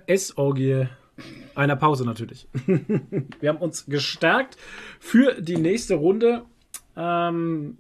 Essorgie 0.05 0.87
einer 1.55 1.75
Pause 1.75 2.05
natürlich. 2.05 2.47
Wir 3.39 3.49
haben 3.49 3.59
uns 3.59 3.85
gestärkt 3.85 4.57
für 4.99 5.41
die 5.41 5.57
nächste 5.57 5.95
Runde, 5.95 6.43
ähm, 6.95 7.77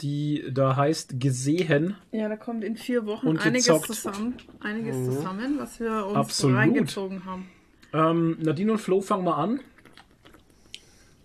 die 0.00 0.44
da 0.52 0.76
heißt 0.76 1.18
Gesehen. 1.20 1.96
Ja, 2.12 2.28
da 2.28 2.36
kommt 2.36 2.64
in 2.64 2.76
vier 2.76 3.06
Wochen 3.06 3.28
und 3.28 3.44
einiges 3.44 3.82
zusammen, 3.82 4.34
einiges 4.60 4.96
mhm. 4.96 5.12
zusammen, 5.12 5.56
was 5.58 5.80
wir 5.80 6.06
uns 6.06 6.16
Absolut. 6.16 6.56
reingezogen 6.56 7.24
haben. 7.24 7.48
Ähm, 7.92 8.36
Nadine 8.40 8.72
und 8.72 8.78
Flo 8.78 9.00
fangen 9.00 9.24
mal 9.24 9.42
an, 9.42 9.60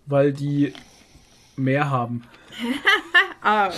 weil 0.06 0.32
die 0.32 0.72
mehr 1.56 1.90
haben. 1.90 2.22
ah, 3.42 3.70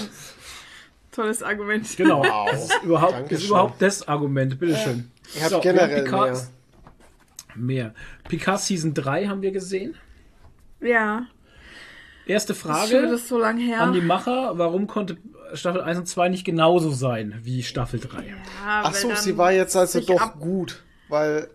tolles 1.11 1.43
Argument. 1.43 1.97
Genau, 1.97 2.23
wow. 2.23 2.51
das 2.51 2.65
ist 2.65 2.83
überhaupt, 2.83 3.33
das, 3.33 3.41
ist 3.41 3.47
überhaupt 3.49 3.83
das 3.83 4.07
Argument. 4.07 4.59
Bitteschön. 4.59 5.11
Ja. 5.35 5.39
Ihr 5.39 5.43
habt 5.43 5.51
so, 5.51 5.61
generell 5.61 6.03
mehr. 6.11 6.49
Mehr. 7.57 7.95
Picard 8.29 8.61
Season 8.61 8.95
3 8.95 9.27
haben 9.27 9.43
wir 9.43 9.53
gesehen. 9.53 9.95
Ja. 10.81 11.27
Erste 12.27 12.55
Frage 12.55 13.03
das 13.03 13.23
ist 13.23 13.29
so 13.29 13.39
lang 13.39 13.59
her. 13.59 13.81
an 13.81 13.93
die 13.93 14.01
Macher. 14.01 14.57
Warum 14.57 14.87
konnte 14.87 15.19
Staffel 15.53 15.83
1 15.83 15.99
und 15.99 16.07
2 16.07 16.31
nicht 16.31 16.45
genauso 16.45 16.91
sein 16.91 17.39
wie 17.43 17.63
Staffel 17.63 18.01
3? 18.01 18.23
Ja, 18.23 18.35
Ach 18.65 18.95
so, 18.95 19.15
sie 19.15 19.37
war 19.37 19.53
jetzt 19.53 19.77
also 19.77 20.01
doch 20.01 20.39
gut, 20.39 20.83
weil 21.09 21.49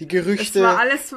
die 0.00 0.08
Gerüchte... 0.08 0.58
Es 0.60 0.64
war 0.64 0.78
alles... 0.78 1.14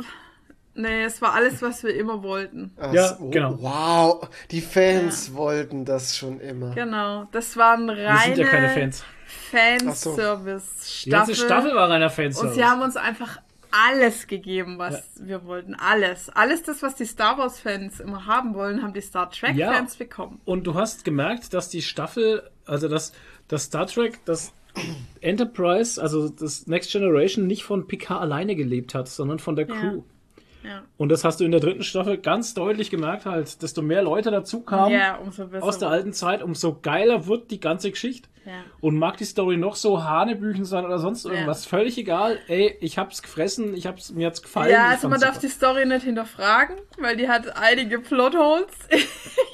Nee, 0.73 1.03
es 1.03 1.21
war 1.21 1.33
alles, 1.33 1.61
was 1.61 1.83
wir 1.83 1.93
immer 1.93 2.23
wollten. 2.23 2.71
Ach, 2.79 2.93
ja, 2.93 3.17
genau. 3.29 3.57
Wow, 3.59 4.29
die 4.51 4.61
Fans 4.61 5.27
ja. 5.27 5.33
wollten 5.33 5.83
das 5.83 6.15
schon 6.15 6.39
immer. 6.39 6.73
Genau, 6.73 7.27
das 7.33 7.57
waren 7.57 7.89
reine 7.89 8.07
wir 8.07 8.35
sind 8.35 8.37
ja 8.37 8.47
keine 8.47 8.69
Fans. 8.69 9.03
Fanservice-Staffel. 9.51 11.03
Die 11.03 11.09
ganze 11.09 11.35
Staffel 11.35 11.75
war 11.75 11.89
reiner 11.89 12.09
Fanservice. 12.09 12.41
Und 12.41 12.53
sie 12.53 12.63
haben 12.63 12.81
uns 12.81 12.95
einfach 12.95 13.41
alles 13.71 14.27
gegeben, 14.27 14.77
was 14.77 15.11
wir 15.19 15.45
wollten. 15.45 15.75
Alles. 15.75 16.29
Alles 16.29 16.63
das, 16.63 16.81
was 16.81 16.95
die 16.95 17.05
Star 17.05 17.37
Wars-Fans 17.37 17.99
immer 17.99 18.25
haben 18.25 18.53
wollen, 18.53 18.81
haben 18.81 18.93
die 18.93 19.01
Star 19.01 19.29
Trek-Fans 19.29 19.95
bekommen. 19.95 20.39
Und 20.45 20.65
du 20.67 20.75
hast 20.75 21.05
gemerkt, 21.05 21.53
dass 21.53 21.69
die 21.69 21.81
Staffel, 21.81 22.49
also 22.65 22.87
dass 22.87 23.13
das 23.47 23.63
Star 23.63 23.87
Trek, 23.87 24.19
das 24.25 24.53
Enterprise, 25.19 26.01
also 26.01 26.29
das 26.29 26.67
Next 26.67 26.91
Generation, 26.91 27.47
nicht 27.47 27.63
von 27.63 27.87
Picard 27.87 28.21
alleine 28.21 28.55
gelebt 28.55 28.93
hat, 28.93 29.07
sondern 29.07 29.39
von 29.39 29.55
der 29.55 29.67
Crew. 29.67 30.03
Ja. 30.63 30.83
Und 30.97 31.09
das 31.09 31.23
hast 31.23 31.39
du 31.39 31.45
in 31.45 31.51
der 31.51 31.59
dritten 31.59 31.83
Staffel 31.83 32.17
ganz 32.17 32.53
deutlich 32.53 32.89
gemerkt, 32.89 33.25
halt, 33.25 33.61
desto 33.61 33.81
mehr 33.81 34.03
Leute 34.03 34.31
dazu 34.31 34.61
kamen 34.61 34.93
Ja, 34.93 35.19
aus 35.59 35.79
der 35.79 35.89
alten 35.89 36.13
Zeit, 36.13 36.43
umso 36.43 36.79
geiler 36.81 37.27
wird 37.27 37.51
die 37.51 37.59
ganze 37.59 37.91
Geschichte. 37.91 38.29
Ja. 38.45 38.63
Und 38.79 38.97
mag 38.97 39.17
die 39.17 39.25
Story 39.25 39.57
noch 39.57 39.75
so 39.75 40.03
Hanebüchen 40.03 40.65
sein 40.65 40.83
oder 40.83 40.97
sonst 40.97 41.25
irgendwas, 41.25 41.65
völlig 41.65 41.97
egal. 41.97 42.39
Ey, 42.47 42.75
ich 42.81 42.97
hab's 42.97 43.21
gefressen, 43.21 43.75
ich 43.75 43.85
hab's 43.85 44.11
mir 44.11 44.23
jetzt 44.23 44.41
gefallen. 44.41 44.71
Ja, 44.71 44.87
also 44.87 45.09
man 45.09 45.19
darf 45.19 45.37
die 45.37 45.47
Story 45.47 45.85
nicht 45.85 46.03
hinterfragen, 46.03 46.77
weil 46.97 47.15
die 47.17 47.29
hat 47.29 47.55
einige 47.55 47.99
Plotholes. 47.99 48.71
super. 48.89 49.01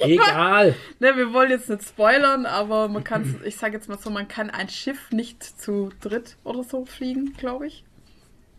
Egal. 0.00 0.74
ne, 1.00 1.16
wir 1.16 1.34
wollen 1.34 1.50
jetzt 1.50 1.68
nicht 1.68 1.82
spoilern, 1.82 2.46
aber 2.46 2.88
man 2.88 3.04
kann, 3.04 3.40
ich 3.44 3.56
sag 3.56 3.74
jetzt 3.74 3.88
mal 3.90 3.98
so, 3.98 4.08
man 4.08 4.26
kann 4.26 4.48
ein 4.48 4.70
Schiff 4.70 5.10
nicht 5.10 5.42
zu 5.42 5.90
dritt 6.00 6.36
oder 6.44 6.64
so 6.64 6.86
fliegen, 6.86 7.34
glaube 7.36 7.66
ich. 7.66 7.84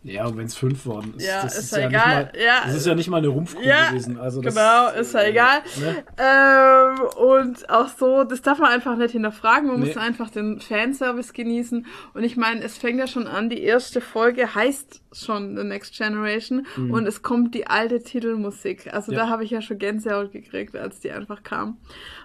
Ja, 0.01 0.26
und 0.27 0.38
wenn 0.38 0.45
es 0.45 0.55
fünf 0.55 0.85
waren, 0.88 1.13
ist, 1.17 1.27
Ja, 1.27 1.41
das 1.43 1.57
ist 1.57 1.65
ist, 1.65 1.71
ja 1.77 1.88
egal. 1.89 2.23
Nicht 2.23 2.34
mal, 2.35 2.41
Ja. 2.41 2.61
Das 2.65 2.76
ist 2.76 2.85
ja 2.88 2.95
nicht 2.95 3.09
mal 3.09 3.17
eine 3.17 3.27
Rumpfkuh 3.27 3.61
Ja, 3.61 3.89
gewesen. 3.89 4.17
Also 4.17 4.41
das, 4.41 4.55
genau, 4.55 4.89
ist 4.91 5.13
ja 5.13 5.23
egal. 5.26 5.59
Ne? 5.81 6.03
Ähm, 6.17 6.99
und 7.17 7.69
auch 7.69 7.89
so, 7.89 8.23
das 8.23 8.41
darf 8.41 8.59
man 8.59 8.69
einfach 8.71 8.95
nicht 8.95 9.11
hinterfragen, 9.11 9.67
man 9.67 9.80
Nee. 9.81 9.88
muss 9.88 9.97
einfach 9.97 10.30
den 10.30 10.61
Fanservice 10.61 11.34
genießen. 11.34 11.85
Und 12.13 12.23
ich 12.23 12.38
meine, 12.38 12.63
es 12.63 12.77
fängt 12.77 12.97
ja 12.99 13.07
schon 13.07 13.27
an, 13.27 13.49
die 13.49 13.61
erste 13.61 13.99
Folge 13.99 14.55
heißt 14.55 15.01
schon 15.11 15.57
The 15.57 15.63
Next 15.63 15.97
Generation 15.97 16.65
und 16.77 17.05
es 17.07 17.21
kommt 17.21 17.53
die 17.55 17.67
alte 17.67 18.01
Titelmusik. 18.01 18.93
Also 18.93 19.11
Mhm. 19.11 19.17
Ja. 19.17 19.23
da 19.26 19.30
habe 19.30 19.43
ich 19.43 19.51
ja 19.51 19.61
schon 19.61 19.80
Gänsehaut 19.80 20.31
gekriegt, 20.31 20.76
als 20.77 20.99
die 21.01 21.11
einfach 21.11 21.43
kam. 21.43 21.77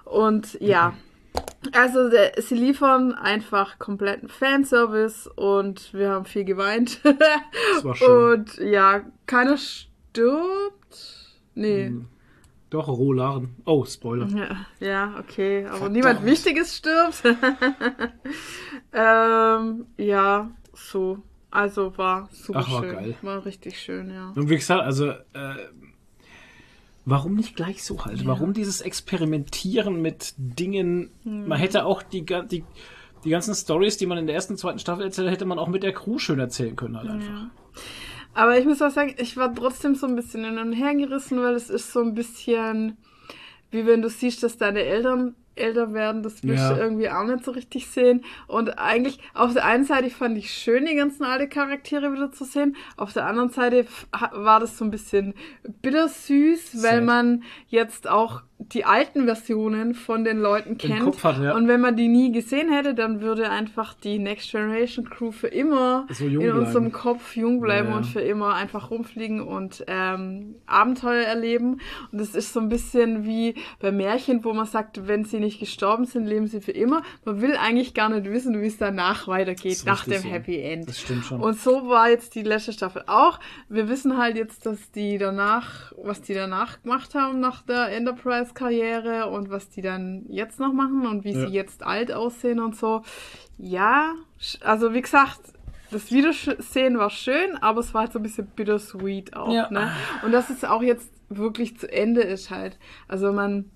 Und 0.05 0.59
ja. 0.61 0.95
Also 1.73 2.09
der, 2.11 2.33
sie 2.41 2.55
liefern 2.55 3.13
einfach 3.13 3.79
kompletten 3.79 4.29
Fanservice 4.29 5.27
und 5.29 5.93
wir 5.93 6.11
haben 6.11 6.25
viel 6.25 6.45
geweint. 6.45 7.01
Das 7.05 7.85
war 7.85 7.97
schön. 7.97 8.41
Und 8.41 8.59
ja, 8.59 9.03
keiner 9.27 9.57
stirbt. 9.57 11.33
Nee. 11.55 11.93
Doch, 12.71 12.89
Rolaren. 12.89 13.55
Oh, 13.65 13.85
Spoiler. 13.85 14.27
Ja, 14.27 14.67
ja, 14.81 15.15
okay. 15.19 15.65
Aber 15.67 15.77
Verdammt. 15.77 15.93
niemand 15.93 16.25
Wichtiges 16.25 16.77
stirbt. 16.77 17.23
ähm, 18.93 19.87
ja, 19.97 20.51
so. 20.73 21.19
Also 21.51 21.97
war 21.97 22.29
super 22.33 22.59
Ach, 22.65 22.73
war 22.73 22.83
schön. 22.83 22.93
geil. 22.95 23.15
War 23.23 23.45
richtig 23.45 23.79
schön, 23.81 24.11
ja. 24.11 24.33
Und 24.35 24.51
wie 24.51 24.57
gesagt, 24.57 24.83
also, 24.83 25.11
äh, 25.11 25.55
warum 27.05 27.35
nicht 27.35 27.57
gleich 27.57 27.83
so 27.85 28.05
halt? 28.05 28.27
Warum 28.27 28.53
dieses 28.53 28.81
Experimentieren 28.81 30.01
mit 30.01 30.35
Dingen? 30.37 31.11
Hm. 31.25 31.49
Man 31.49 31.59
hätte 31.59 31.85
auch 31.85 32.03
die, 32.03 32.25
die, 32.25 32.65
die 33.25 33.31
ganzen 33.31 33.55
Stories, 33.55 33.97
die 33.97 34.07
man 34.07 34.19
in 34.19 34.27
der 34.27 34.35
ersten, 34.35 34.57
zweiten 34.57 34.79
Staffel 34.79 35.05
erzählt, 35.05 35.31
hätte 35.31 35.45
man 35.45 35.59
auch 35.59 35.69
mit 35.69 35.83
der 35.83 35.93
Crew 35.93 36.19
schön 36.19 36.39
erzählen 36.39 36.77
können 36.77 36.97
halt 36.97 37.11
einfach. 37.11 37.47
Aber 38.35 38.59
ich 38.59 38.65
muss 38.65 38.83
auch 38.83 38.91
sagen, 38.91 39.15
ich 39.19 39.37
war 39.37 39.55
trotzdem 39.55 39.95
so 39.95 40.07
ein 40.07 40.17
bisschen 40.17 40.45
hin 40.45 40.59
und 40.59 40.73
her 40.73 40.95
gerissen, 40.95 41.41
weil 41.41 41.55
es 41.55 41.71
ist 41.71 41.93
so 41.93 42.01
ein 42.01 42.15
bisschen, 42.15 42.97
wie 43.71 43.87
wenn 43.87 44.03
du 44.03 44.09
siehst, 44.09 44.43
dass 44.43 44.59
deine 44.59 44.83
Eltern 44.83 45.37
älter 45.57 45.93
werden, 45.93 46.23
das 46.23 46.43
willst 46.43 46.63
Ja. 46.65 46.75
du 46.75 46.81
irgendwie 46.81 47.09
auch 47.11 47.25
nicht 47.25 47.45
so 47.45 47.51
richtig 47.53 47.87
sehen. 47.89 48.25
Und 48.47 48.79
eigentlich, 48.79 49.19
auf 49.35 49.53
der 49.53 49.65
einen 49.65 49.85
Seite 49.85 50.11
fand 50.11 50.37
ich 50.39 50.53
schön, 50.53 50.87
die 50.87 50.95
ganzen 50.95 51.25
alte 51.25 51.49
Charaktere 51.49 52.13
wieder 52.13 52.33
zu 52.33 52.45
sehen. 52.45 52.77
Auf 52.97 53.13
der 53.13 53.27
anderen 53.27 53.51
Seite 53.51 53.87
war 54.33 54.61
das 54.61 54.77
so 54.79 54.85
ein 54.85 54.91
bisschen 54.91 55.35
bittersüß, 55.83 56.83
weil 56.83 56.99
Sad. 56.99 57.05
man 57.05 57.43
jetzt 57.69 58.09
auch 58.09 58.43
die 58.59 58.85
alten 58.85 59.25
Versionen 59.27 59.95
von 59.95 60.25
den 60.25 60.39
Leuten 60.39 60.79
kennt. 60.79 61.23
Hat, 61.23 61.41
ja. 61.43 61.55
Und 61.57 61.69
wenn 61.69 61.81
man 61.81 61.97
die 61.97 62.09
nie 62.09 62.33
gesehen 62.33 62.73
hätte, 62.73 62.95
dann 62.95 63.21
würde 63.21 63.51
einfach 63.51 63.95
die 63.95 64.19
Next 64.19 64.51
Generation 64.53 65.11
Crew 65.11 65.33
für 65.33 65.49
immer 65.49 66.07
So 66.11 66.25
in 66.27 66.39
bleiben. 66.39 66.59
unserem 66.59 66.93
Kopf 66.93 67.37
jung 67.37 67.61
bleiben 67.61 67.91
Ja, 67.91 67.97
und 67.97 68.05
für 68.05 68.21
immer 68.21 68.55
einfach 68.55 68.91
rumfliegen 68.91 69.41
und 69.41 69.85
ähm, 69.89 70.55
Abenteuer 70.67 71.25
erleben. 71.25 71.81
Und 72.13 72.21
das 72.21 72.35
ist 72.35 72.53
so 72.53 72.61
ein 72.61 72.69
bisschen 72.69 73.25
wie 73.25 73.55
bei 73.81 73.91
Märchen, 73.91 74.45
wo 74.45 74.53
man 74.53 74.67
sagt, 74.67 75.07
wenn 75.09 75.25
sie 75.25 75.41
nicht 75.41 75.59
gestorben 75.59 76.05
sind, 76.05 76.27
leben 76.27 76.47
sie 76.47 76.61
für 76.61 76.73
immer. 76.73 77.03
Man 77.25 77.41
will 77.41 77.57
eigentlich 77.57 77.93
gar 77.93 78.09
nicht 78.09 78.25
wissen, 78.31 78.61
wie 78.63 78.67
es 78.67 78.79
danach 78.79 79.27
weitergeht, 79.27 79.83
nach 79.85 80.05
dem 80.05 80.23
so. 80.23 80.29
Happy 80.29 80.61
End. 80.61 80.89
Das 80.89 81.01
stimmt 81.01 81.25
schon. 81.25 81.41
Und 81.41 81.61
so 81.61 81.89
war 81.89 82.09
jetzt 82.09 82.35
die 82.35 82.43
letzte 82.43 82.73
Staffel 82.73 83.03
auch. 83.09 83.41
Wir 83.69 83.89
wissen 83.89 84.17
halt 84.17 84.37
jetzt, 84.37 84.65
dass 84.65 84.91
die 84.93 85.19
danach, 85.19 85.93
was 85.97 86.23
die 86.23 86.35
danach 86.35 86.81
gemacht 86.83 87.15
haben 87.15 87.41
nach 87.41 87.63
der 87.63 87.89
Enterprise-Karriere 88.45 89.27
und 89.31 89.51
was 89.51 89.69
die 89.71 89.83
dann 89.83 90.25
jetzt 90.29 90.61
noch 90.61 90.73
machen 90.73 91.07
und 91.07 91.25
wie 91.25 91.33
Ja. 91.33 91.47
sie 91.47 91.53
jetzt 91.53 91.83
alt 91.83 92.13
aussehen 92.13 92.61
und 92.61 92.77
so. 92.77 93.03
Ja, 93.59 94.13
also 94.63 94.93
wie 94.95 95.03
gesagt, 95.03 95.41
das 95.91 96.11
Wiedersehen 96.11 96.99
war 96.99 97.11
schön, 97.11 97.57
aber 97.61 97.81
es 97.81 97.95
war 97.95 98.03
halt 98.03 98.13
so 98.13 98.19
ein 98.19 98.23
bisschen 98.23 98.47
bittersweet 98.47 99.35
auch. 99.37 99.53
Ja. 99.53 99.71
Ne? 99.71 99.91
Und 100.25 100.33
dass 100.33 100.51
es 100.51 100.65
auch 100.65 100.83
jetzt 100.83 101.11
wirklich 101.29 101.79
zu 101.79 101.91
Ende 101.91 102.21
ist 102.23 102.51
halt. 102.51 102.79
Also 103.09 103.33
man, 103.33 103.71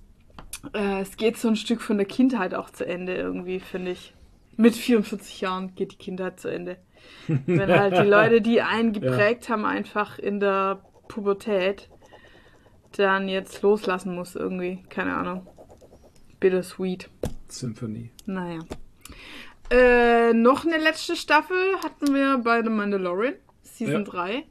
äh, 0.74 1.00
es 1.00 1.16
geht 1.16 1.36
so 1.38 1.48
ein 1.48 1.56
Stück 1.56 1.80
von 1.80 1.96
der 1.96 2.06
Kindheit 2.06 2.54
auch 2.54 2.70
zu 2.70 2.86
Ende 2.86 3.14
irgendwie, 3.14 3.60
finde 3.60 3.92
ich. 3.92 4.14
Mit 4.56 4.74
44 4.74 5.40
Jahren 5.40 5.74
geht 5.76 5.92
die 5.92 5.96
Kindheit 5.98 6.40
zu 6.40 6.48
Ende. 6.48 6.78
Wenn 7.28 7.68
halt 7.70 7.96
die 7.96 8.08
Leute, 8.08 8.40
die 8.40 8.60
einen 8.60 8.92
geprägt 8.92 9.48
haben, 9.48 9.64
einfach 9.64 10.18
in 10.18 10.40
der 10.40 10.82
Pubertät, 11.06 11.88
dann 12.98 13.28
jetzt 13.28 13.62
loslassen 13.62 14.14
muss 14.14 14.34
irgendwie. 14.34 14.82
Keine 14.88 15.14
Ahnung. 15.16 15.46
Bittersweet. 16.40 17.08
Symphony. 17.48 18.10
Naja. 18.26 18.60
Äh, 19.70 20.32
noch 20.32 20.64
eine 20.64 20.78
letzte 20.78 21.16
Staffel 21.16 21.56
hatten 21.84 22.14
wir 22.14 22.38
bei 22.38 22.62
The 22.62 22.70
Mandalorian, 22.70 23.34
Season 23.62 24.04
Ja. 24.04 24.10
3. 24.10 24.44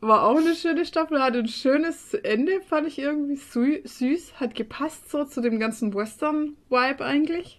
War 0.00 0.22
auch 0.24 0.36
eine 0.38 0.54
schöne 0.54 0.84
Staffel, 0.86 1.20
hatte 1.20 1.40
ein 1.40 1.48
schönes 1.48 2.14
Ende, 2.14 2.60
fand 2.62 2.86
ich 2.86 2.98
irgendwie 2.98 3.34
sü 3.36 3.80
süß. 3.84 4.34
Hat 4.40 4.54
gepasst 4.54 5.10
so 5.10 5.24
zu 5.24 5.40
dem 5.40 5.58
ganzen 5.58 5.92
Western-Vibe 5.92 7.04
eigentlich. 7.04 7.58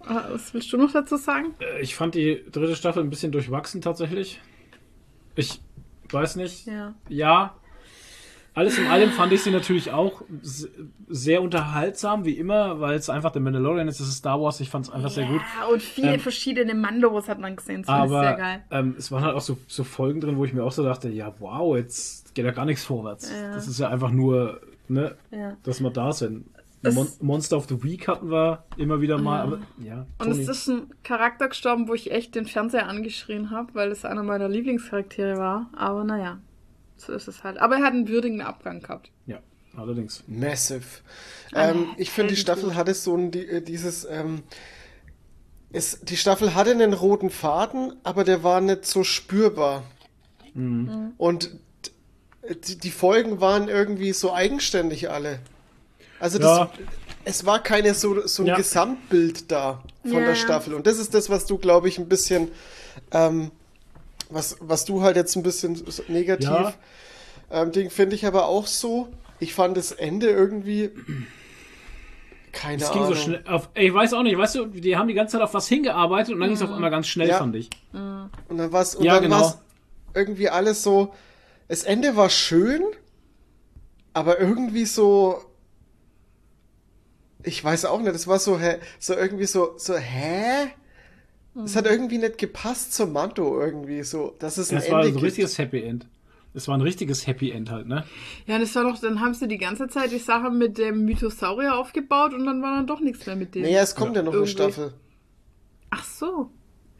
Ah, 0.00 0.26
Was 0.30 0.54
willst 0.54 0.72
du 0.72 0.76
noch 0.76 0.92
dazu 0.92 1.16
sagen? 1.16 1.54
Äh, 1.60 1.82
Ich 1.82 1.96
fand 1.96 2.14
die 2.14 2.44
dritte 2.50 2.76
Staffel 2.76 3.02
ein 3.02 3.10
bisschen 3.10 3.32
durchwachsen 3.32 3.80
tatsächlich. 3.80 4.40
Ich 5.34 5.60
weiß 6.10 6.36
nicht. 6.36 6.66
Ja. 6.66 6.94
Ja. 7.08 7.56
Alles 8.58 8.76
in 8.76 8.86
allem 8.88 9.10
fand 9.10 9.32
ich 9.32 9.42
sie 9.42 9.52
natürlich 9.52 9.92
auch 9.92 10.22
sehr 11.08 11.42
unterhaltsam, 11.42 12.24
wie 12.24 12.32
immer, 12.32 12.80
weil 12.80 12.96
es 12.96 13.08
einfach 13.08 13.30
der 13.30 13.40
Mandalorian 13.40 13.86
ist, 13.86 14.00
es 14.00 14.08
ist 14.08 14.16
Star 14.16 14.40
Wars, 14.40 14.58
ich 14.60 14.68
fand 14.68 14.86
es 14.86 14.90
einfach 14.92 15.10
sehr 15.10 15.26
gut. 15.26 15.40
Ja, 15.60 15.66
und 15.66 15.80
viele 15.80 16.14
Ähm, 16.14 16.20
verschiedene 16.20 16.74
Mandos 16.74 17.28
hat 17.28 17.38
man 17.38 17.54
gesehen, 17.54 17.82
das 17.82 18.04
ich 18.04 18.10
sehr 18.10 18.18
Aber 18.20 18.34
geil. 18.36 18.64
ähm, 18.72 18.96
es 18.98 19.12
waren 19.12 19.22
halt 19.22 19.36
auch 19.36 19.40
so, 19.40 19.58
so 19.68 19.84
Folgen 19.84 20.20
drin, 20.20 20.36
wo 20.38 20.44
ich 20.44 20.52
mir 20.52 20.64
auch 20.64 20.72
so 20.72 20.82
dachte, 20.82 21.08
ja, 21.08 21.32
wow, 21.38 21.76
jetzt 21.76 22.34
geht 22.34 22.44
ja 22.44 22.50
gar 22.50 22.64
nichts 22.64 22.84
vorwärts. 22.84 23.30
Ja. 23.32 23.54
Das 23.54 23.68
ist 23.68 23.78
ja 23.78 23.88
einfach 23.90 24.10
nur, 24.10 24.60
ne, 24.88 25.14
Ja. 25.30 25.56
dass 25.62 25.80
wir 25.80 25.90
da 25.90 26.10
sind. 26.12 26.46
Mon 26.82 27.08
Monster 27.20 27.56
of 27.56 27.66
the 27.68 27.82
Week 27.84 28.06
hatten 28.08 28.30
wir 28.30 28.64
immer 28.76 29.00
wieder 29.00 29.18
mal, 29.18 29.40
aber 29.40 29.58
ja, 29.84 30.06
Und 30.18 30.30
es 30.30 30.48
ist 30.48 30.68
ein 30.68 30.82
Charakter 31.02 31.48
gestorben, 31.48 31.86
wo 31.88 31.94
ich 31.94 32.10
echt 32.12 32.34
den 32.34 32.44
Fernseher 32.44 32.88
angeschrien 32.88 33.50
habe, 33.50 33.74
weil 33.74 33.90
es 33.92 34.04
einer 34.04 34.22
meiner 34.22 34.48
Lieblingscharaktere 34.48 35.38
war. 35.38 35.70
Aber 35.76 36.04
naja, 36.04 36.38
so 36.98 37.12
ist 37.12 37.28
es 37.28 37.42
halt. 37.44 37.58
Aber 37.58 37.76
er 37.76 37.84
hat 37.84 37.92
einen 37.92 38.08
würdigen 38.08 38.40
Abgang 38.42 38.80
gehabt. 38.80 39.10
ja, 39.26 39.38
allerdings. 39.76 40.22
Massive. 40.26 40.84
Ah, 41.52 41.70
Ähm, 41.70 41.86
ich 41.96 42.10
finde, 42.10 42.34
die. 42.34 42.40
Staffel 42.40 42.74
hatte 42.74 42.92
so 42.94 43.16
ein, 43.16 43.30
die, 43.30 43.46
äh, 43.46 43.60
dieses, 43.62 44.04
ähm, 44.04 44.42
es, 45.72 46.00
die 46.00 46.16
Staffel 46.16 46.54
hatte 46.54 46.70
einen 46.70 46.92
roten 46.94 47.30
Faden, 47.30 47.94
aber 48.02 48.24
der 48.24 48.42
war 48.42 48.60
nicht 48.60 48.86
so 48.86 49.04
spürbar. 49.04 49.84
Mhm. 50.54 51.12
Und 51.18 51.50
d- 52.44 52.54
die, 52.66 52.78
die 52.78 52.90
Folgen 52.90 53.40
waren 53.40 53.68
irgendwie 53.68 54.12
so 54.12 54.32
eigenständig 54.32 55.10
alle. 55.10 55.40
Also 56.20 56.38
das, 56.38 56.58
Ja. 56.58 56.70
es 57.24 57.44
war 57.46 57.62
keine 57.62 57.94
so, 57.94 58.26
so 58.26 58.42
ein 58.42 58.46
Ja. 58.46 58.56
Gesamtbild 58.56 59.50
da 59.52 59.82
von 60.02 60.12
Ja, 60.14 60.20
der. 60.20 60.34
Staffel. 60.34 60.74
Und 60.74 60.86
das 60.86 60.98
ist 60.98 61.12
das, 61.14 61.28
was 61.30 61.44
du, 61.46 61.58
glaube 61.58 61.88
ich, 61.88 61.98
ein 61.98 62.08
bisschen, 62.08 62.50
ähm, 63.12 63.50
was, 64.28 64.56
was 64.60 64.84
du 64.84 65.02
halt 65.02 65.16
jetzt 65.16 65.36
ein 65.36 65.42
bisschen 65.42 65.82
negativ 66.08 66.48
Ja. 66.48 66.74
ähm, 67.50 67.72
Ding 67.72 67.90
finde 67.90 68.14
ich 68.16 68.26
aber 68.26 68.46
auch 68.46 68.66
so. 68.66 69.08
Ich 69.40 69.54
fand 69.54 69.76
das 69.76 69.92
Ende 69.92 70.28
irgendwie. 70.28 70.90
Keine 72.52 72.82
Es 72.82 72.90
ging 72.90 73.02
Ahnung. 73.02 73.14
so 73.14 73.20
schnell. 73.20 73.44
Auf, 73.46 73.68
ich 73.74 73.92
weiß 73.92 74.14
auch 74.14 74.22
nicht, 74.22 74.36
weißt 74.36 74.54
du, 74.56 74.66
die 74.66 74.96
haben 74.96 75.06
die 75.06 75.14
ganze 75.14 75.32
Zeit 75.32 75.42
auf 75.42 75.54
was 75.54 75.68
hingearbeitet 75.68 76.34
und 76.34 76.40
dann 76.40 76.48
ging 76.48 76.56
es 76.56 76.62
auf 76.62 76.72
einmal 76.72 76.90
ganz 76.90 77.06
schnell, 77.06 77.28
Ja. 77.28 77.38
fand 77.38 77.54
ich. 77.54 77.70
Und 77.92 78.56
dann 78.58 78.72
war's, 78.72 78.94
und 78.96 79.04
Ja, 79.04 79.14
dann 79.14 79.24
genau. 79.24 79.40
war's 79.40 79.58
irgendwie 80.14 80.48
alles 80.48 80.82
so. 80.82 81.14
Das 81.68 81.84
Ende 81.84 82.16
war 82.16 82.30
schön, 82.30 82.82
aber 84.14 84.40
irgendwie 84.40 84.86
so. 84.86 85.42
Ich 87.44 87.62
weiß 87.62 87.84
auch 87.84 88.00
nicht, 88.00 88.14
es 88.14 88.26
war 88.26 88.38
so, 88.38 88.58
hä, 88.58 88.78
so 88.98 89.14
irgendwie 89.14 89.46
so, 89.46 89.74
so, 89.76 89.94
hä? 89.96 90.68
Es 91.64 91.76
hat 91.76 91.86
irgendwie 91.86 92.18
nicht 92.18 92.38
gepasst 92.38 92.94
zum 92.94 93.12
Mando 93.12 93.60
irgendwie 93.60 94.02
so. 94.02 94.34
Das 94.38 94.58
ist 94.58 94.70
ein 94.72 94.76
Das 94.76 94.90
war 94.90 95.00
Ende 95.00 95.04
so 95.04 95.08
ein 95.08 95.14
gibt. 95.14 95.24
richtiges 95.26 95.58
Happy 95.58 95.82
End. 95.82 96.06
Es 96.54 96.66
war 96.66 96.76
ein 96.76 96.80
richtiges 96.80 97.26
Happy 97.26 97.50
End 97.50 97.70
halt, 97.70 97.86
ne? 97.86 98.04
Ja, 98.46 98.54
und 98.56 98.62
das 98.62 98.74
war 98.74 98.82
doch, 98.84 98.98
dann 98.98 99.20
haben 99.20 99.34
sie 99.34 99.46
die 99.48 99.58
ganze 99.58 99.86
Zeit 99.88 100.10
die 100.12 100.18
Sache 100.18 100.50
mit 100.50 100.78
dem 100.78 101.04
Mythosaurier 101.04 101.76
aufgebaut 101.76 102.32
und 102.34 102.46
dann 102.46 102.62
war 102.62 102.76
dann 102.76 102.86
doch 102.86 103.00
nichts 103.00 103.26
mehr 103.26 103.36
mit 103.36 103.54
dem. 103.54 103.62
Naja, 103.62 103.82
es 103.82 103.94
kommt 103.94 104.16
ja, 104.16 104.22
noch 104.22 104.32
eine 104.32 104.38
Irgendwie. 104.40 104.52
Staffel. 104.52 104.94
Ach 105.90 106.04
so. 106.04 106.50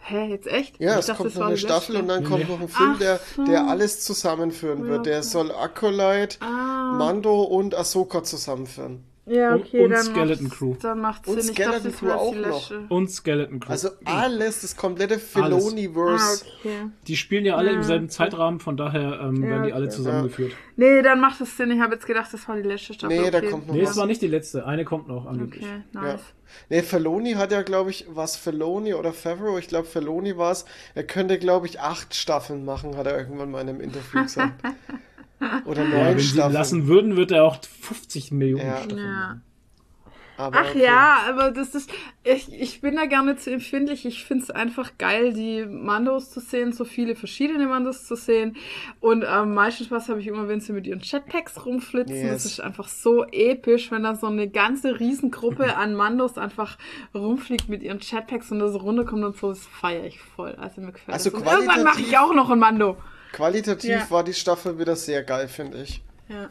Hä, 0.01 0.26
jetzt 0.30 0.47
echt? 0.47 0.78
Ja, 0.80 0.93
Ich 0.94 1.01
es 1.01 1.06
dachte, 1.06 1.22
kommt 1.24 1.35
noch 1.36 1.47
eine 1.48 1.56
Staffel 1.59 1.97
und 1.97 2.09
dann 2.09 2.24
kommt 2.24 2.44
Nee. 2.44 2.51
noch 2.52 2.60
ein 2.60 2.68
Film, 2.68 2.93
Ach 2.94 2.98
der, 2.98 3.20
der 3.47 3.66
alles 3.68 4.01
zusammenführen 4.05 4.85
wird. 4.86 5.06
Der 5.06 5.22
soll 5.22 5.51
Acolyte, 5.51 6.39
Ah. 6.40 6.94
Mando 6.97 7.43
und 7.43 7.74
Ahsoka 7.74 8.22
zusammenführen. 8.22 9.05
Ja, 9.28 9.55
Und- 9.55 9.60
okay, 9.62 9.84
und 9.84 9.90
dann 9.90 10.02
Skeleton 10.05 10.50
Crew. 10.50 10.74
Dann 10.80 11.00
macht's 11.00 11.28
Und 11.28 11.40
Sinn. 11.42 11.52
Ich 11.52 11.56
Skeleton 11.59 11.92
Crew 11.94 12.06
war 12.09 12.18
auch 12.18 12.34
noch. 12.34 12.70
Und 12.88 13.10
Skeleton 13.10 13.60
Crew. 13.60 13.70
Also 13.70 13.90
alles, 14.05 14.60
das 14.62 14.76
komplette 14.76 15.18
Filoniverse. 15.18 16.44
Ah, 16.44 16.48
okay. 16.60 16.76
die 17.06 17.16
spielen 17.16 17.44
ja 17.44 17.56
alle 17.56 17.70
Ja. 17.72 17.76
im 17.76 17.82
selben 17.82 18.09
Zeitrahmen, 18.09 18.60
von 18.60 18.76
daher 18.76 19.20
ähm, 19.20 19.42
Ja, 19.42 19.50
werden 19.50 19.62
die 19.64 19.72
alle 19.72 19.86
okay. 19.86 19.94
zusammengeführt. 19.94 20.52
Nee, 20.76 21.02
dann 21.02 21.20
macht 21.20 21.40
es 21.40 21.56
Sinn. 21.56 21.70
Ich 21.70 21.80
habe 21.80 21.94
jetzt 21.94 22.06
gedacht, 22.06 22.32
das 22.32 22.48
war 22.48 22.56
die 22.56 22.62
letzte 22.62 22.94
Staffel. 22.94 23.20
Nee, 23.20 23.30
da 23.30 23.38
okay. 23.38 23.50
kommt 23.50 23.66
noch 23.68 23.74
Nee, 23.74 23.82
es 23.82 23.96
war 23.96 24.06
nicht 24.06 24.22
die 24.22 24.28
letzte. 24.28 24.64
Eine 24.66 24.84
kommt 24.84 25.09
noch 25.09 25.26
angeblich. 25.26 25.64
Okay, 25.64 25.82
Ja. 25.94 26.00
nice. 26.02 26.20
Nee, 26.70 26.82
Feloni 26.82 27.32
hat 27.32 27.52
ja, 27.52 27.60
glaube 27.62 27.90
ich, 27.90 28.06
was 28.09 28.36
Feloni 28.36 28.94
oder 28.94 29.12
Favreau, 29.12 29.59
ich 29.59 29.68
glaube 29.68 29.86
Feloni 29.86 30.38
war 30.38 30.52
es, 30.52 30.64
er 30.94 31.02
könnte, 31.05 31.38
glaube 31.38 31.66
ich, 31.66 31.80
acht 31.80 32.14
Staffeln 32.14 32.64
machen, 32.64 32.96
hat 32.96 33.06
er 33.06 33.18
irgendwann 33.18 33.50
mal 33.50 33.60
in 33.60 33.68
einem 33.68 33.80
Interview 33.82 34.22
gesagt. 34.22 34.62
Oder 35.65 35.82
Ja, 35.85 35.89
neun 35.89 36.06
wenn 36.06 36.19
sie 36.19 36.24
ihn 36.24 36.32
Staffeln. 36.35 36.52
lassen 36.52 36.86
würden, 36.89 37.16
wird 37.16 37.31
er 37.31 37.44
auch 37.44 37.59
50 37.62 38.31
Millionen 38.32 38.66
Ja. 38.66 38.77
Staffeln 38.78 38.98
Ja. 38.98 39.40
Aber 40.40 40.56
Ach 40.60 40.70
okay. 40.70 40.85
ja, 40.85 41.19
aber 41.28 41.51
das 41.51 41.74
ist. 41.74 41.90
Ich, 42.23 42.52
ich 42.52 42.81
bin 42.81 42.94
da 42.94 43.06
gar 43.06 43.24
nicht 43.24 43.40
so 43.40 43.51
empfindlich. 43.51 44.06
Ich 44.06 44.23
finde 44.24 44.44
es 44.44 44.51
einfach 44.52 44.93
geil, 44.97 45.32
die 45.32 45.66
Mandos 45.66 46.31
zu 46.31 46.39
sehen, 46.39 46.73
so 46.73 46.85
viele 46.85 47.16
verschiedene 47.16 47.66
Mandos 47.66 48.05
zu 48.06 48.15
sehen. 48.15 48.56
Und 49.01 49.24
am 49.24 49.52
meisten 49.55 49.82
Spaß 49.82 50.09
habe 50.10 50.20
ich 50.20 50.28
immer, 50.28 50.47
wenn 50.47 50.60
sie 50.60 50.73
mit 50.73 50.86
ihren 50.86 51.01
Jetpacks 51.01 51.66
rumflitzen. 51.66 52.15
Yes. 52.15 52.31
Das 52.31 52.44
ist 52.44 52.60
einfach 52.60 52.86
so 52.86 53.24
episch, 53.32 53.90
wenn 53.90 54.05
da 54.05 54.15
so 54.15 54.28
eine 54.28 54.48
ganze 54.48 55.01
Riesengruppe 55.01 55.77
an 55.77 55.97
Mandos 55.97 56.39
einfach 56.39 56.78
rumfliegt 57.16 57.69
mit 57.69 57.82
ihren 57.82 57.98
Jetpacks 57.98 58.52
und 58.52 58.60
da 58.60 58.69
so 58.69 58.78
runterkommt 58.78 59.24
und 59.24 59.36
so. 59.36 59.48
Das 59.48 59.66
feiere 59.66 60.05
ich 60.05 60.20
voll. 60.20 60.55
Also 60.55 60.81
mir 60.81 60.93
gefällt 60.93 61.15
Also 61.15 61.31
das. 61.31 61.40
Und 61.40 61.47
irgendwann 61.48 61.82
mache 61.82 62.01
ich 62.01 62.16
auch 62.16 62.32
noch 62.32 62.48
ein 62.51 62.60
Mando. 62.60 62.97
Qualitativ 63.32 63.90
Ja. 63.90 64.10
war 64.10 64.24
die 64.24 64.34
Staffel 64.34 64.78
wieder 64.78 64.96
sehr 64.96 65.22
geil, 65.22 65.48
finde 65.48 65.82
ich. 65.82 66.02
Ja. 66.28 66.48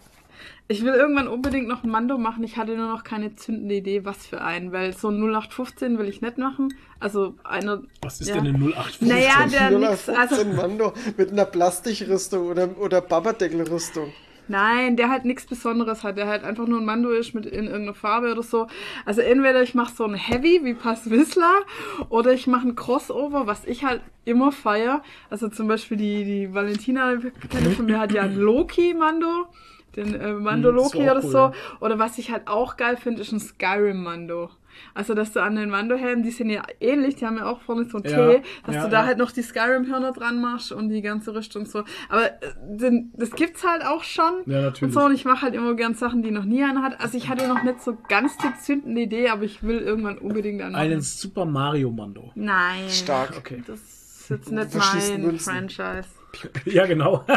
Ich 0.69 0.83
will 0.83 0.93
irgendwann 0.93 1.29
unbedingt 1.29 1.67
noch 1.69 1.83
ein 1.83 1.89
Mando 1.89 2.17
machen. 2.17 2.43
Ich 2.43 2.57
hatte 2.57 2.75
nur 2.75 2.89
noch 2.89 3.05
keine 3.05 3.35
zündende 3.35 3.75
Idee, 3.75 4.03
was 4.03 4.27
für 4.27 4.41
einen, 4.41 4.73
weil 4.73 4.93
so 4.93 5.07
ein 5.09 5.17
0815 5.17 5.97
will 5.97 6.09
ich 6.09 6.21
nicht 6.21 6.37
machen. 6.37 6.73
Also 6.99 7.35
einer. 7.45 7.81
Was 8.01 8.19
ist 8.19 8.27
ja. 8.27 8.35
denn 8.35 8.47
eine 8.47 8.57
0815? 8.57 9.07
Naja, 9.07 9.47
der 9.47 9.69
nix. 9.71 10.01
015 10.03 10.15
Also, 10.15 10.45
Mando 10.45 10.93
mit 11.15 11.31
einer 11.31 11.45
Plastikrüstung 11.45 12.47
oder, 12.47 12.77
oder 12.79 12.99
Babadeckelrüstung. 12.99 14.11
Nein, 14.49 14.95
der 14.97 15.09
halt 15.09 15.25
nichts 15.25 15.45
Besonderes 15.45 16.03
hat. 16.03 16.17
Der 16.17 16.27
halt 16.27 16.43
einfach 16.43 16.67
nur 16.67 16.79
ein 16.79 16.85
Mando 16.85 17.09
ist 17.11 17.33
mit 17.33 17.45
in 17.45 17.65
irgendeiner 17.65 17.93
Farbe 17.93 18.31
oder 18.31 18.43
so. 18.43 18.67
Also 19.05 19.21
entweder 19.21 19.61
ich 19.61 19.75
mache 19.75 19.93
so 19.93 20.05
ein 20.05 20.13
Heavy 20.15 20.61
wie 20.63 20.73
Pass 20.73 21.09
Whistler 21.09 21.61
oder 22.09 22.33
ich 22.33 22.47
mache 22.47 22.67
ein 22.67 22.75
Crossover, 22.75 23.47
was 23.47 23.65
ich 23.65 23.83
halt 23.83 24.01
immer 24.25 24.51
feier. 24.51 25.03
Also 25.29 25.47
zum 25.49 25.67
Beispiel 25.67 25.97
die, 25.97 26.23
die 26.25 26.53
Valentina 26.53 27.15
Bekannte 27.15 27.71
von 27.71 27.85
mir 27.85 27.99
hat 27.99 28.11
ja 28.11 28.23
ein 28.23 28.35
Loki-Mando. 28.35 29.47
Den 29.95 30.13
äh, 30.13 30.33
Mando 30.33 30.69
Hm, 30.69 30.75
Loki 30.75 30.97
oder 30.99 31.23
cool, 31.23 31.31
so. 31.31 31.51
Oder 31.79 31.97
was 31.97 32.17
ich 32.17 32.31
halt 32.31 32.47
auch 32.47 32.77
geil 32.77 32.97
finde, 32.97 33.21
ist 33.21 33.31
ein 33.31 33.39
Skyrim-Mando. 33.39 34.49
Also, 34.93 35.13
dass 35.13 35.31
du 35.33 35.41
an 35.41 35.55
den 35.55 35.69
Mando-Helmen, 35.69 36.23
die 36.23 36.31
sind 36.31 36.49
ja 36.49 36.63
ähnlich, 36.79 37.15
die 37.15 37.25
haben 37.25 37.37
ja 37.37 37.45
auch 37.45 37.61
vorne 37.61 37.85
so 37.85 37.97
einen 37.97 38.05
Ja, 38.11 38.27
T, 38.29 38.41
dass 38.65 38.75
ja, 38.75 38.83
du 38.85 38.89
da 38.89 38.99
ja. 39.01 39.05
halt 39.05 39.17
noch 39.17 39.31
die 39.31 39.41
Skyrim-Hörner 39.41 40.11
dran 40.13 40.41
machst 40.41 40.71
und 40.71 40.89
die 40.89 41.01
ganze 41.01 41.33
Rüstung 41.33 41.65
so. 41.65 41.83
Aber 42.09 42.25
äh, 42.25 42.31
den, 42.63 43.11
das 43.15 43.31
gibt's 43.31 43.65
halt 43.65 43.85
auch 43.85 44.03
schon. 44.03 44.43
Ja, 44.45 44.61
natürlich. 44.61 44.83
Und 44.83 44.91
so, 44.91 45.05
und 45.05 45.13
ich 45.13 45.25
mache 45.25 45.41
halt 45.43 45.55
immer 45.55 45.75
gern 45.75 45.93
Sachen, 45.93 46.23
die 46.23 46.31
noch 46.31 46.45
nie 46.45 46.63
einer 46.63 46.81
hat. 46.83 46.99
Also, 46.99 47.17
ich 47.17 47.29
hatte 47.29 47.47
noch 47.47 47.63
nicht 47.63 47.81
so 47.81 47.97
ganz 48.09 48.37
die 48.37 48.53
zündende 48.61 49.01
Idee, 49.01 49.29
aber 49.29 49.43
ich 49.43 49.63
will 49.63 49.79
irgendwann 49.79 50.17
unbedingt 50.17 50.61
einen. 50.61 50.75
Einen 50.75 50.91
machen. 50.95 51.01
Super 51.03 51.45
Mario 51.45 51.91
Mando. 51.91 52.31
Nein. 52.35 52.89
Stark. 52.89 53.33
Okay. 53.37 53.63
Das 53.65 53.79
ist 53.79 54.29
jetzt 54.29 54.51
nicht 54.51 54.75
mein 54.75 55.21
Münzen. 55.21 55.39
Franchise. 55.53 56.09
Ja, 56.65 56.85
genau. 56.85 57.25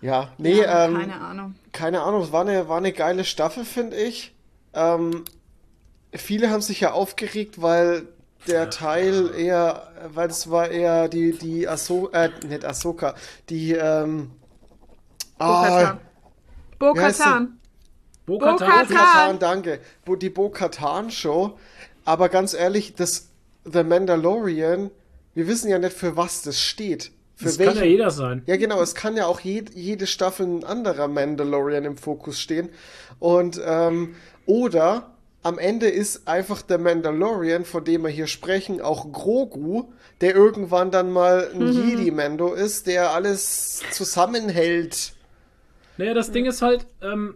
Ja, 0.00 0.32
nee, 0.38 0.60
Ja, 0.60 0.86
ähm, 0.86 0.94
keine 0.98 1.20
Ahnung. 1.20 1.54
keine 1.72 2.02
Ahnung, 2.02 2.22
es 2.22 2.32
war 2.32 2.42
eine, 2.42 2.68
war 2.68 2.78
eine 2.78 2.92
geile 2.92 3.24
Staffel, 3.24 3.64
finde 3.64 3.96
ich. 3.96 4.34
Ähm, 4.74 5.22
viele 6.12 6.50
haben 6.50 6.62
sich 6.62 6.80
ja 6.80 6.92
aufgeregt, 6.92 7.60
weil 7.60 8.08
der 8.46 8.70
Teil 8.70 9.30
eher, 9.36 9.92
weil 10.12 10.28
es 10.28 10.50
war 10.50 10.68
eher 10.68 11.08
die, 11.08 11.32
die 11.32 11.68
Ahso, 11.68 12.10
äh, 12.12 12.30
nicht 12.46 12.64
Ahsoka, 12.64 13.14
die, 13.48 13.72
ähm, 13.72 14.30
ah, 15.38 15.62
Bo-Katan. 15.62 16.00
Bo-Katan. 16.78 17.58
Bo-Katan. 18.26 18.58
Bo-Katan. 18.58 18.88
Bo-Katan, 18.88 19.38
danke. 19.38 19.80
Wo 20.04 20.16
die 20.16 20.30
Bo-Katan-Show. 20.30 21.58
Aber 22.04 22.28
ganz 22.28 22.54
ehrlich, 22.54 22.94
das 22.94 23.28
The 23.64 23.84
Mandalorian, 23.84 24.90
wir 25.34 25.46
wissen 25.46 25.70
ja 25.70 25.78
nicht, 25.78 25.92
für 25.92 26.16
was 26.16 26.42
das 26.42 26.60
steht. 26.60 27.12
Für 27.36 27.44
Das 27.44 27.58
kann 27.58 27.76
ja 27.76 27.84
jeder 27.84 28.10
sein. 28.10 28.42
Ja, 28.46 28.56
genau, 28.56 28.82
es 28.82 28.94
kann 28.94 29.16
ja 29.16 29.26
auch 29.26 29.40
jed 29.40 29.74
jede 29.74 30.06
Staffel 30.06 30.46
ein 30.46 30.64
anderer 30.64 31.08
Mandalorian 31.08 31.84
im 31.84 31.96
Fokus 31.96 32.40
stehen. 32.40 32.68
Und, 33.18 33.60
ähm, 33.64 34.16
oder 34.46 35.12
am 35.42 35.58
Ende 35.58 35.86
ist 35.88 36.28
einfach 36.28 36.62
der 36.62 36.78
Mandalorian, 36.78 37.64
von 37.64 37.84
dem 37.84 38.02
wir 38.02 38.10
hier 38.10 38.26
sprechen, 38.28 38.80
auch 38.80 39.10
Grogu, 39.12 39.92
der 40.20 40.34
irgendwann 40.36 40.90
dann 40.90 41.10
mal 41.12 41.48
ein 41.52 41.58
Mhm. 41.64 41.72
Jedi-Mando 41.72 42.52
ist, 42.54 42.86
der 42.86 43.10
alles 43.10 43.82
zusammenhält. 43.90 45.14
Naja, 45.98 46.14
das 46.14 46.30
Ding 46.32 46.46
ist 46.46 46.62
halt, 46.62 46.86
ähm, 47.02 47.34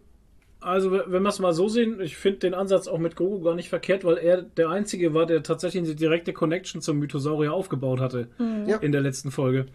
also 0.61 0.91
wenn 0.93 1.23
wir 1.23 1.28
es 1.28 1.39
mal 1.39 1.53
so 1.53 1.69
sehen, 1.69 2.01
ich 2.01 2.16
finde 2.16 2.39
den 2.41 2.55
Ansatz 2.55 2.89
auch 2.89 2.99
mit 2.99 3.16
Grogu 3.16 3.41
gar 3.43 3.55
nicht 3.55 3.69
verkehrt, 3.69 4.05
weil 4.05 4.16
er 4.19 4.43
der 4.43 4.69
Einzige 4.70 5.12
war, 5.15 5.27
der 5.27 5.43
tatsächlich 5.43 5.85
eine 5.85 5.95
direkte 5.95 6.33
Connection 6.33 6.81
zum 6.81 6.99
Mythosaurier 6.99 7.53
aufgebaut 7.53 8.01
hatte 8.01 8.28
Ja. 8.66 8.77
in 8.78 8.93
der 8.93 9.01
letzten 9.01 9.31
Folge. 9.31 9.66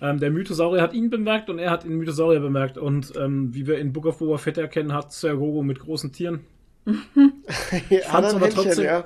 Ähm, 0.00 0.18
der 0.20 0.30
Mythosaurier 0.30 0.82
hat 0.82 0.92
ihn 0.94 1.10
bemerkt 1.10 1.48
und 1.50 1.58
er 1.58 1.70
hat 1.70 1.84
den 1.84 1.96
Mythosaurier 1.96 2.40
bemerkt. 2.40 2.76
Und 2.78 3.12
ähm, 3.16 3.54
wie 3.54 3.66
wir 3.66 3.78
in 3.78 3.92
Book 3.92 4.06
of 4.06 4.18
Boba 4.18 4.36
Fett 4.38 4.58
erkennen, 4.58 4.92
hat 4.92 5.12
Sir 5.12 5.36
Grogu 5.36 5.62
mit 5.62 5.80
großen 5.80 6.12
Tieren. 6.12 6.40
Hat 6.86 8.04
fand's 8.04 8.30
ein 8.30 8.36
aber 8.36 8.46
Händchen, 8.46 8.64
trotzdem- 8.64 8.84
ja. 8.84 9.04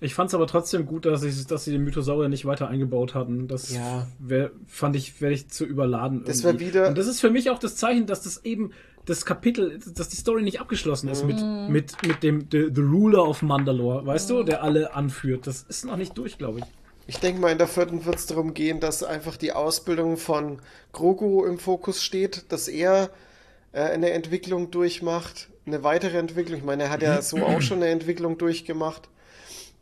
Ich 0.00 0.14
fand 0.16 0.28
es 0.30 0.34
aber 0.34 0.48
trotzdem 0.48 0.84
gut, 0.84 1.06
dass, 1.06 1.22
ich, 1.22 1.46
dass 1.46 1.64
sie 1.64 1.70
den 1.70 1.84
Mythosaurier 1.84 2.28
nicht 2.28 2.44
weiter 2.44 2.66
eingebaut 2.66 3.14
hatten. 3.14 3.46
Das 3.46 3.72
Ja. 3.72 4.08
wär, 4.18 4.50
fand 4.66 4.96
ich, 4.96 5.20
werde 5.20 5.34
ich 5.36 5.48
zu 5.48 5.64
überladen. 5.64 6.24
Das 6.26 6.42
irgendwie. 6.42 6.66
wieder- 6.68 6.88
Und 6.88 6.98
das 6.98 7.06
ist 7.06 7.20
für 7.20 7.30
mich 7.30 7.50
auch 7.50 7.58
das 7.60 7.76
Zeichen, 7.76 8.06
dass 8.06 8.22
das 8.22 8.44
eben 8.44 8.72
das 9.04 9.24
Kapitel, 9.24 9.78
dass 9.94 10.08
die 10.08 10.16
Story 10.16 10.42
nicht 10.42 10.60
abgeschlossen 10.60 11.08
ist 11.08 11.24
mit, 11.24 11.40
mit, 11.68 11.94
mit 12.06 12.22
dem 12.24 12.48
the, 12.50 12.68
the 12.74 12.80
Ruler 12.80 13.28
of 13.28 13.42
Mandalore, 13.42 14.04
weißt 14.04 14.28
du, 14.30 14.42
der 14.42 14.64
alle 14.64 14.94
anführt. 14.94 15.46
Das 15.46 15.62
ist 15.68 15.84
noch 15.84 15.96
nicht 15.96 16.18
durch, 16.18 16.36
glaube 16.36 16.60
ich. 16.60 16.64
Ich 17.06 17.18
denke 17.18 17.40
mal, 17.40 17.50
in 17.52 17.58
der 17.58 17.66
vierten 17.68 18.04
wird 18.04 18.16
es 18.16 18.26
darum 18.26 18.54
gehen, 18.54 18.80
dass 18.80 19.02
einfach 19.04 19.36
die 19.36 19.52
Ausbildung 19.52 20.16
von 20.16 20.58
Grogu 20.92 21.44
im 21.44 21.58
Fokus 21.58 22.02
steht, 22.02 22.50
dass 22.50 22.66
er 22.68 23.10
äh, 23.72 23.80
eine 23.82 24.10
Entwicklung 24.10 24.70
durchmacht, 24.72 25.48
eine 25.66 25.82
weitere 25.82 26.18
Entwicklung. 26.18 26.58
Ich 26.58 26.64
meine, 26.64 26.84
er 26.84 26.90
hat 26.90 27.02
ja 27.02 27.22
so 27.22 27.38
auch 27.38 27.62
schon 27.62 27.78
eine 27.78 27.88
Entwicklung 27.88 28.38
durchgemacht. 28.38 29.08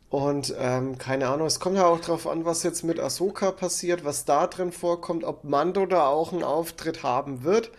Und 0.09 0.53
ähm, 0.59 0.97
keine 0.97 1.29
Ahnung, 1.29 1.47
es 1.47 1.61
kommt 1.61 1.77
ja 1.77 1.85
auch 1.85 2.01
drauf 2.01 2.27
an, 2.27 2.43
was 2.43 2.63
jetzt 2.63 2.83
mit 2.83 2.99
Ahsoka 2.99 3.51
passiert, 3.51 4.03
was 4.03 4.25
da 4.25 4.45
drin 4.45 4.73
vorkommt, 4.73 5.23
ob 5.23 5.45
Mando 5.45 5.85
da 5.85 6.07
auch 6.07 6.33
einen 6.33 6.43
Auftritt 6.43 7.01
haben 7.03 7.43
wird 7.43 7.71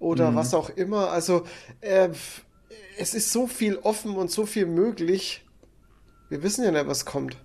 oder 0.00 0.34
was 0.34 0.54
auch 0.54 0.70
immer. 0.70 1.10
Also 1.10 1.44
äh, 1.80 2.08
es 2.98 3.14
ist 3.14 3.32
so 3.32 3.46
viel 3.46 3.78
offen 3.78 4.16
und 4.16 4.30
so 4.30 4.44
viel 4.44 4.66
möglich. 4.66 5.44
Wir 6.28 6.42
wissen 6.42 6.64
ja 6.64 6.72
nicht, 6.72 6.88
was 6.88 7.04
kommt. 7.04 7.36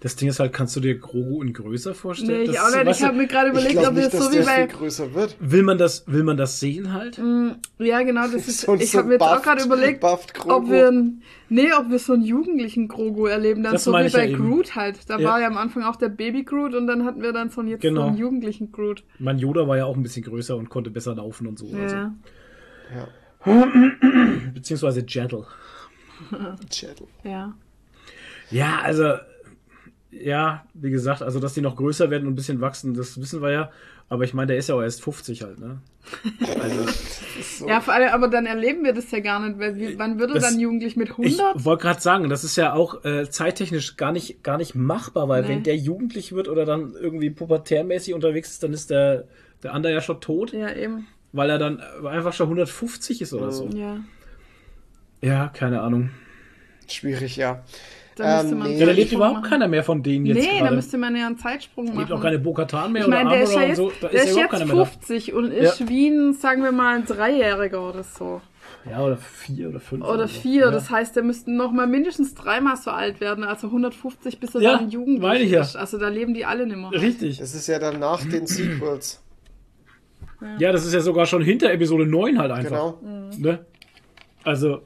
Das 0.00 0.14
Ding 0.14 0.28
ist 0.28 0.40
halt, 0.40 0.52
kannst 0.52 0.76
du 0.76 0.80
dir 0.80 0.98
Grogu 0.98 1.42
in 1.42 1.54
größer 1.54 1.94
vorstellen? 1.94 2.42
Nee, 2.42 2.50
ich 2.50 2.56
Das 2.56 2.74
auch 2.74 2.84
nicht. 2.84 2.98
Ich 3.00 3.02
habe 3.02 3.16
mir 3.16 3.26
gerade 3.26 3.48
überlegt, 3.48 3.78
ob 3.78 3.84
wir 3.84 3.90
nicht, 3.92 4.12
dass 4.12 4.24
so 4.26 4.30
wie 4.32 4.44
bei. 4.44 4.68
viel 4.68 4.76
größer 4.76 5.14
wird. 5.14 5.36
will 5.40 5.62
man 5.62 5.78
das, 5.78 6.04
will 6.06 6.22
man 6.22 6.36
das 6.36 6.60
sehen 6.60 6.92
halt? 6.92 7.18
Ja, 7.78 8.02
genau, 8.02 8.22
das 8.28 8.34
ist. 8.46 8.60
So- 8.60 8.74
ich 8.74 8.90
so 8.90 8.98
habe 8.98 9.08
mir 9.08 9.14
jetzt 9.14 9.22
auch 9.22 9.40
gerade 9.40 9.64
überlegt, 9.64 10.04
ob 10.04 10.68
wir. 10.68 10.92
Nee, 11.48 11.72
ob 11.72 11.88
wir 11.90 11.98
so 11.98 12.12
einen 12.12 12.22
jugendlichen 12.24 12.88
Grogu 12.88 13.24
erleben, 13.26 13.62
dann 13.62 13.72
Das 13.72 13.84
so 13.84 13.90
meine 13.90 14.04
wie 14.04 14.08
ich 14.08 14.12
ja 14.14 14.18
bei 14.20 14.28
eben. 14.30 14.50
Groot 14.50 14.74
halt. 14.76 14.98
Da 15.08 15.18
Ja. 15.18 15.28
war 15.30 15.40
ja 15.40 15.46
am 15.46 15.56
Anfang 15.56 15.82
auch 15.84 15.96
der 15.96 16.10
Baby 16.10 16.42
Groot 16.44 16.74
und 16.74 16.86
dann 16.88 17.04
hatten 17.06 17.22
wir 17.22 17.32
dann 17.32 17.48
so 17.48 17.60
einen, 17.62 17.70
jetzt 17.70 17.80
Genau. 17.80 18.02
so 18.02 18.06
einen 18.08 18.16
jugendlichen 18.18 18.72
Groot. 18.72 19.02
Mein 19.18 19.38
Yoda 19.38 19.66
war 19.66 19.78
ja 19.78 19.86
auch 19.86 19.96
ein 19.96 20.02
bisschen 20.02 20.24
größer 20.24 20.56
und 20.56 20.68
konnte 20.68 20.90
besser 20.90 21.14
laufen 21.14 21.46
und 21.46 21.58
so. 21.58 21.66
Also. 21.74 21.96
Ja. 21.96 22.12
Ja. 22.94 23.66
Beziehungsweise 24.54 25.02
gentle. 25.04 25.46
Chattel. 26.70 27.06
Ja. 27.24 27.54
Ja, 28.50 28.80
also 28.82 29.14
ja, 30.22 30.64
wie 30.74 30.90
gesagt, 30.90 31.22
also 31.22 31.40
dass 31.40 31.54
die 31.54 31.60
noch 31.60 31.76
größer 31.76 32.10
werden 32.10 32.26
und 32.26 32.32
ein 32.32 32.36
bisschen 32.36 32.60
wachsen, 32.60 32.94
das 32.94 33.20
wissen 33.20 33.42
wir 33.42 33.50
ja. 33.50 33.70
Aber 34.08 34.22
ich 34.22 34.34
meine, 34.34 34.46
der 34.48 34.56
ist 34.56 34.68
ja 34.68 34.76
auch 34.76 34.82
erst 34.82 35.02
50 35.02 35.42
halt, 35.42 35.58
ne? 35.58 35.80
Also, 36.62 36.86
So. 37.42 37.68
Ja, 37.68 37.80
vor 37.80 37.92
allem, 37.94 38.10
aber 38.10 38.28
dann 38.28 38.46
erleben 38.46 38.84
wir 38.84 38.92
das 38.92 39.10
ja 39.10 39.18
gar 39.20 39.40
nicht, 39.44 39.58
weil 39.58 39.76
wie, 39.76 39.98
wann 39.98 40.18
wird 40.20 40.30
er 40.30 40.34
Das- 40.34 40.44
dann 40.50 40.60
jugendlich 40.60 40.96
mit 40.96 41.08
ich 41.18 41.38
100? 41.40 41.64
wollte 41.64 41.82
gerade 41.82 42.00
sagen, 42.00 42.28
das 42.28 42.44
ist 42.44 42.54
ja 42.56 42.72
auch 42.72 43.04
äh, 43.04 43.28
zeittechnisch 43.28 43.96
gar 43.96 44.12
nicht, 44.12 44.44
gar 44.44 44.58
nicht 44.58 44.74
machbar, 44.76 45.28
weil 45.28 45.42
Nee. 45.42 45.48
wenn 45.48 45.62
der 45.64 45.76
jugendlich 45.76 46.32
wird 46.32 46.48
oder 46.48 46.64
dann 46.64 46.94
irgendwie 47.00 47.30
pubertärmäßig 47.30 48.14
unterwegs 48.14 48.50
ist, 48.52 48.62
dann 48.62 48.72
ist 48.72 48.90
der, 48.90 49.24
der 49.64 49.74
andere 49.74 49.92
ja 49.94 50.00
schon 50.00 50.20
tot, 50.20 50.52
Ja, 50.52 50.72
eben. 50.72 51.08
weil 51.32 51.50
er 51.50 51.58
dann 51.58 51.80
einfach 52.06 52.32
schon 52.32 52.46
150 52.46 53.20
ist 53.22 53.32
oder 53.34 53.50
so. 53.50 53.68
Ja. 53.74 53.98
Ja, 55.20 55.48
keine 55.48 55.80
Ahnung. 55.80 56.10
Schwierig, 56.88 57.36
ja. 57.36 57.64
Da 58.16 58.40
Ähm, 58.42 58.58
nee. 58.60 58.78
Ja, 58.78 58.86
da 58.86 58.92
lebt 58.92 59.12
überhaupt 59.12 59.36
machen. 59.42 59.50
keiner 59.50 59.68
mehr 59.68 59.84
von 59.84 60.02
denen 60.02 60.26
jetzt 60.26 60.38
Nee, 60.38 60.46
da 60.58 60.64
gerade. 60.64 60.76
müsste 60.76 60.98
man 60.98 61.14
ja 61.14 61.26
einen 61.26 61.36
Zeitsprung 61.38 61.84
machen. 61.86 61.98
Gibt 61.98 62.12
auch 62.12 62.22
keine 62.22 62.38
Bokatan 62.38 62.92
mehr 62.92 63.02
ich 63.02 63.08
meine, 63.08 63.28
oder 63.28 63.36
der 63.36 63.44
ist 63.44 63.52
ja 63.54 63.60
Amora 63.60 63.74
so. 63.74 63.92
Da 64.00 64.08
der 64.08 64.22
ist 64.22 64.28
ist 64.30 64.36
ja 64.36 64.42
jetzt 64.42 64.50
keiner 64.50 64.64
mehr 64.66 64.86
50 64.86 65.34
und 65.34 65.52
ist 65.52 65.88
wie 65.88 66.08
ein, 66.08 66.32
sagen 66.34 66.62
wir 66.62 66.72
mal, 66.72 66.96
ein 66.96 67.04
Dreijähriger 67.04 67.88
oder 67.88 68.02
so. 68.02 68.40
da. 68.84 68.90
Ja, 68.90 69.04
oder 69.04 69.16
vier 69.16 69.68
oder 69.68 69.80
fünf. 69.80 70.04
Oder 70.04 70.28
so. 70.28 70.40
vier. 70.40 70.64
Ja. 70.66 70.70
Das 70.70 70.90
heißt, 70.90 71.14
der 71.14 71.22
müsste 71.24 71.50
noch 71.52 71.72
mal 71.72 71.86
mindestens 71.86 72.34
dreimal 72.34 72.76
so 72.76 72.90
alt 72.90 73.20
werden, 73.20 73.44
also 73.44 73.66
150, 73.68 74.40
bis 74.40 74.54
er 74.54 74.60
Ja, 74.62 74.78
dann 74.78 74.90
jugendlich 74.90 75.50
ja. 75.50 75.60
ist. 75.60 75.76
Also 75.76 75.98
da 75.98 76.08
leben 76.08 76.34
die 76.34 76.44
alle 76.44 76.66
nimmer. 76.66 76.92
Richtig. 76.92 77.38
Das 77.38 77.54
ist 77.54 77.66
ja 77.66 77.78
dann 77.78 77.98
nach 78.00 78.24
den 78.24 78.46
Sequels. 78.46 79.22
Ja, 80.58 80.70
das 80.72 80.84
ist 80.86 80.92
ja 80.94 81.00
sogar 81.00 81.26
schon 81.26 81.42
hinter 81.42 81.70
Episode 81.72 82.06
9 82.06 82.38
halt 82.38 82.50
einfach. 82.52 82.94
Genau. 83.00 83.30
Ne? 83.38 83.64
Also, 84.44 84.82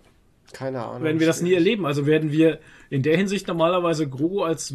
Keine 0.52 0.82
Ahnung. 0.85 1.02
werden 1.02 1.20
wir 1.20 1.27
das 1.27 1.43
nie 1.43 1.52
erleben. 1.55 1.85
Also 1.86 2.07
werden 2.07 2.31
wir 2.32 2.59
in 2.91 3.03
der 3.03 3.17
Hinsicht 3.17 3.49
normalerweise 3.49 4.09
Grogu 4.09 4.43
als 4.43 4.75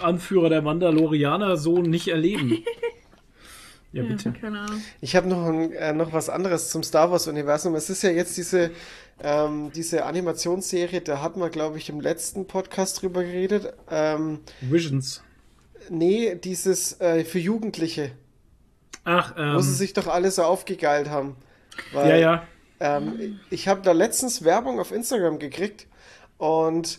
Anführer 0.00 0.48
der 0.48 0.62
Mandalorianer 0.62 1.56
so 1.56 1.78
nicht 1.82 2.08
erleben. 2.08 2.64
Ja, 3.92 4.02
Ja, 4.02 4.08
bitte. 4.08 4.32
keine 4.32 4.58
Ahnung. 4.58 4.82
Ich 5.00 5.14
habe 5.14 5.28
noch, 5.28 5.46
ein, 5.46 5.70
äh, 5.70 5.92
noch 5.92 6.12
was 6.12 6.28
anderes 6.28 6.68
zum 6.70 6.82
Star 6.82 7.12
Wars-Universum. 7.12 7.76
Es 7.76 7.88
ist 7.90 8.02
ja 8.02 8.10
jetzt 8.10 8.36
diese, 8.36 8.72
ähm, 9.22 9.70
diese 9.72 10.04
Animationsserie, 10.04 11.00
da 11.00 11.22
hatten 11.22 11.38
wir, 11.38 11.48
glaube 11.48 11.78
ich, 11.78 11.88
im 11.90 12.00
letzten 12.00 12.48
Podcast 12.48 13.00
drüber 13.00 13.22
geredet. 13.22 13.72
Ähm, 13.88 14.40
Visions. 14.60 15.22
nee, 15.90 16.34
dieses 16.34 17.00
äh, 17.00 17.24
für 17.24 17.38
Jugendliche, 17.38 18.10
Ach, 19.04 19.32
ähm, 19.38 19.54
wo 19.54 19.60
sie 19.60 19.74
sich 19.74 19.92
doch 19.92 20.08
alle 20.08 20.32
so 20.32 20.42
aufgegeilt 20.42 21.08
haben. 21.08 21.36
Weil, 21.92 22.10
ja, 22.10 22.16
ja. 22.16 22.48
Ähm, 22.80 23.38
ich 23.50 23.68
habe 23.68 23.82
da 23.82 23.92
letztens 23.92 24.42
Werbung 24.42 24.80
auf 24.80 24.90
Instagram 24.90 25.38
gekriegt 25.38 25.86
und 26.38 26.98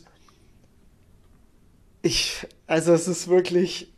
ich, 2.06 2.45
also 2.68 2.94
es 2.94 3.07
ist 3.07 3.27
wirklich, 3.27 3.91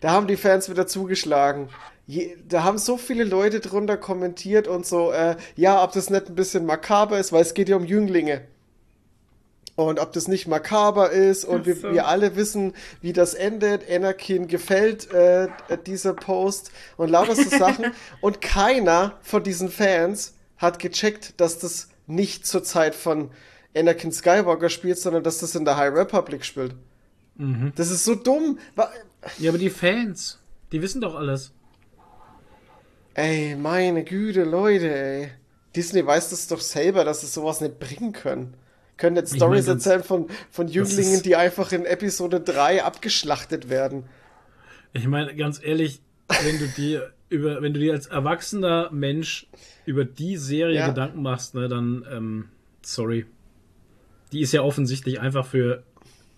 da 0.00 0.12
haben 0.12 0.28
die 0.28 0.36
Fans 0.36 0.70
wieder 0.70 0.86
zugeschlagen. 0.86 1.68
Je, 2.06 2.36
da 2.48 2.62
haben 2.62 2.78
so 2.78 2.96
viele 2.96 3.24
Leute 3.24 3.58
drunter 3.58 3.96
kommentiert 3.96 4.68
und 4.68 4.86
so, 4.86 5.10
äh, 5.10 5.36
ja, 5.56 5.82
ob 5.82 5.92
das 5.92 6.10
nicht 6.10 6.28
ein 6.28 6.36
bisschen 6.36 6.64
makaber 6.64 7.18
ist, 7.18 7.32
weil 7.32 7.42
es 7.42 7.54
geht 7.54 7.68
ja 7.68 7.76
um 7.76 7.84
Jünglinge. 7.84 8.42
Und 9.74 9.98
ob 9.98 10.12
das 10.12 10.28
nicht 10.28 10.46
makaber 10.46 11.10
ist 11.10 11.44
und 11.44 11.62
Ach 11.62 11.66
wir, 11.66 11.76
so. 11.76 11.92
wir 11.92 12.06
alle 12.06 12.36
wissen, 12.36 12.72
wie 13.00 13.12
das 13.12 13.34
endet. 13.34 13.88
Anakin 13.90 14.46
gefällt 14.46 15.12
äh, 15.12 15.48
dieser 15.86 16.14
Post 16.14 16.70
und 16.96 17.10
lauter 17.10 17.34
so 17.34 17.48
Sachen. 17.48 17.92
und 18.20 18.40
keiner 18.40 19.18
von 19.22 19.42
diesen 19.42 19.70
Fans 19.70 20.34
hat 20.56 20.78
gecheckt, 20.78 21.40
dass 21.40 21.58
das 21.58 21.88
nicht 22.06 22.46
zur 22.46 22.62
Zeit 22.62 22.94
von 22.94 23.30
Anakin 23.76 24.12
Skywalker 24.12 24.68
spielt, 24.68 24.98
sondern 24.98 25.24
dass 25.24 25.38
das 25.38 25.54
in 25.56 25.64
der 25.64 25.76
High 25.76 25.92
Republic 25.92 26.44
spielt. 26.44 26.74
Das 27.76 27.90
ist 27.90 28.04
so 28.04 28.14
dumm. 28.16 28.58
Ja, 29.38 29.50
aber 29.50 29.58
die 29.58 29.70
Fans, 29.70 30.40
die 30.72 30.82
wissen 30.82 31.00
doch 31.00 31.14
alles. 31.14 31.52
Ey, 33.14 33.56
meine 33.56 34.04
Güte, 34.04 34.44
Leute, 34.44 34.94
ey. 34.94 35.28
Disney 35.74 36.04
weiß 36.04 36.30
das 36.30 36.48
doch 36.48 36.60
selber, 36.60 37.04
dass 37.04 37.20
sie 37.20 37.26
sowas 37.26 37.60
nicht 37.60 37.78
bringen 37.78 38.12
können. 38.12 38.54
Können 38.96 39.16
jetzt 39.16 39.32
Ich 39.32 39.38
Stories 39.38 39.66
mein, 39.66 39.76
das- 39.76 39.86
erzählen 39.86 40.02
von, 40.04 40.26
von 40.50 40.66
Jünglingen, 40.68 41.22
die 41.22 41.36
einfach 41.36 41.72
in 41.72 41.84
Episode 41.84 42.40
3 42.40 42.82
abgeschlachtet 42.82 43.68
werden. 43.68 44.04
Ich 44.92 45.06
meine, 45.06 45.34
ganz 45.36 45.60
ehrlich, 45.62 46.00
wenn 46.42 46.58
du 46.58 46.66
dir 46.68 47.12
über, 47.28 47.60
wenn 47.62 47.74
du 47.74 47.80
dir 47.80 47.92
als 47.92 48.06
erwachsener 48.06 48.90
Mensch 48.90 49.46
über 49.86 50.04
die 50.04 50.36
Serie 50.36 50.76
Ja. 50.76 50.88
Gedanken 50.88 51.22
machst, 51.22 51.54
ne, 51.54 51.68
dann, 51.68 52.04
ähm, 52.10 52.48
sorry. 52.82 53.26
Die 54.32 54.40
ist 54.40 54.52
ja 54.52 54.62
offensichtlich 54.62 55.20
einfach 55.20 55.46
für 55.46 55.82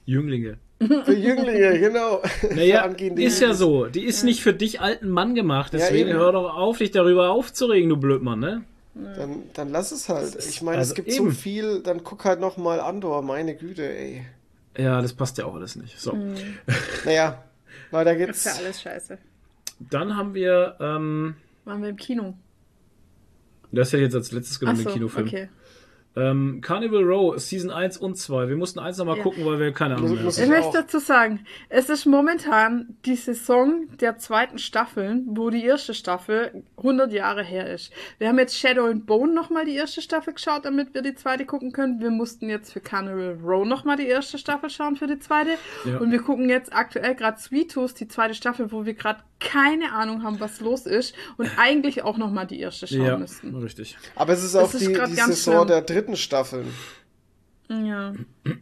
Jünglinge. 0.04 0.58
Für 0.80 1.12
Jünglinge, 1.14 1.78
genau. 1.78 2.22
Naja, 2.54 2.84
ist 2.86 3.40
ja 3.40 3.52
so. 3.52 3.86
Die 3.86 4.04
ist 4.04 4.24
nicht 4.24 4.42
für 4.42 4.54
dich 4.54 4.80
alten 4.80 5.10
Mann 5.10 5.34
gemacht. 5.34 5.74
Ja, 5.74 5.80
Deswegen 5.80 6.10
eben. 6.10 6.18
hör 6.18 6.32
doch 6.32 6.54
auf, 6.54 6.78
dich 6.78 6.90
darüber 6.90 7.30
aufzuregen, 7.30 7.90
du 7.90 7.96
Blödmann, 7.98 8.40
ne? 8.40 8.64
Dann, 8.94 9.42
dann 9.52 9.70
lass 9.70 9.92
es 9.92 10.08
halt. 10.08 10.36
Ich 10.36 10.62
meine, 10.62 10.78
also 10.78 10.90
es 10.90 10.94
gibt 10.94 11.08
eben. 11.08 11.26
so 11.26 11.30
viel, 11.30 11.80
dann 11.82 12.02
guck 12.02 12.24
halt 12.24 12.40
noch 12.40 12.56
mal 12.56 12.80
Andor, 12.80 13.22
meine 13.22 13.54
Güte, 13.54 13.86
ey. 13.86 14.24
Ja, 14.76 15.02
das 15.02 15.12
passt 15.12 15.36
ja 15.38 15.44
auch 15.44 15.54
alles 15.54 15.76
nicht. 15.76 15.98
So. 16.00 16.16
Naja, 17.04 17.44
weiter 17.90 18.14
Das 18.14 18.18
geht's. 18.26 18.38
ist 18.38 18.44
ja 18.46 18.64
alles 18.64 18.80
scheiße. 18.82 19.18
Dann 19.80 20.16
haben 20.16 20.34
wir, 20.34 20.76
ähm, 20.80 21.34
Waren 21.64 21.82
wir 21.82 21.90
im 21.90 21.96
Kino? 21.96 22.34
das 23.72 23.88
hätte 23.88 23.98
ich 23.98 24.04
jetzt 24.04 24.14
als 24.14 24.32
letztes 24.32 24.58
genommen, 24.58 24.78
den 24.78 24.84
so, 24.84 24.92
Kinofilm. 24.92 25.26
okay. 25.26 25.48
Ähm, 26.16 26.60
Carnival 26.60 27.04
Row, 27.04 27.38
Season 27.40 27.70
1 27.70 27.96
und 27.96 28.16
2. 28.16 28.48
Wir 28.48 28.56
mussten 28.56 28.80
eins 28.80 28.98
nochmal 28.98 29.18
Ja. 29.18 29.22
gucken, 29.22 29.44
weil 29.46 29.60
wir 29.60 29.72
keine 29.72 29.94
Ahnung 29.94 30.10
muss 30.24 30.36
Ich 30.38 30.42
hatten. 30.44 30.52
Ich 30.52 30.58
möchte 30.58 30.78
dazu 30.82 30.98
sagen, 30.98 31.46
es 31.68 31.88
ist 31.88 32.04
momentan 32.04 32.96
die 33.04 33.14
Saison 33.14 33.86
der 34.00 34.18
zweiten 34.18 34.58
Staffeln, 34.58 35.24
wo 35.28 35.50
die 35.50 35.64
erste 35.64 35.94
Staffel 35.94 36.64
100 36.78 37.12
Jahre 37.12 37.44
her 37.44 37.72
ist. 37.72 37.92
Wir 38.18 38.26
haben 38.28 38.38
jetzt 38.38 38.58
Shadow 38.58 38.86
and 38.86 39.06
Bone 39.06 39.32
nochmal 39.32 39.64
die 39.64 39.74
erste 39.76 40.02
Staffel 40.02 40.34
geschaut, 40.34 40.64
damit 40.64 40.94
wir 40.94 41.02
die 41.02 41.14
zweite 41.14 41.44
gucken 41.46 41.70
können. 41.70 42.00
Wir 42.00 42.10
mussten 42.10 42.48
jetzt 42.48 42.72
für 42.72 42.80
Carnival 42.80 43.38
Row 43.44 43.64
nochmal 43.64 43.96
die 43.96 44.06
erste 44.08 44.36
Staffel 44.36 44.68
schauen 44.68 44.96
für 44.96 45.06
die 45.06 45.20
zweite. 45.20 45.50
Ja. 45.84 45.98
Und 45.98 46.10
wir 46.10 46.20
gucken 46.22 46.48
jetzt 46.48 46.72
aktuell 46.74 47.14
gerade 47.14 47.38
Sweet 47.40 47.70
Tooth, 47.72 48.00
die 48.00 48.08
zweite 48.08 48.34
Staffel, 48.34 48.72
wo 48.72 48.84
wir 48.84 48.94
gerade 48.94 49.20
keine 49.38 49.92
Ahnung 49.92 50.22
haben, 50.22 50.38
was 50.38 50.60
los 50.60 50.84
ist 50.84 51.14
und 51.38 51.50
eigentlich 51.56 52.02
auch 52.02 52.18
nochmal 52.18 52.46
die 52.46 52.60
erste 52.60 52.86
schauen 52.86 53.00
Ja, 53.06 53.16
müssten. 53.16 53.54
richtig. 53.56 53.96
Aber 54.14 54.34
es 54.34 54.44
ist 54.44 54.54
auch 54.54 54.74
ist 54.74 54.82
die, 54.82 54.88
die 54.88 54.92
ganz 54.92 55.14
Saison 55.16 55.54
schlimm. 55.54 55.68
der 55.68 55.80
dritten 55.80 55.99
Staffeln. 56.16 56.72
Ja, 57.68 58.14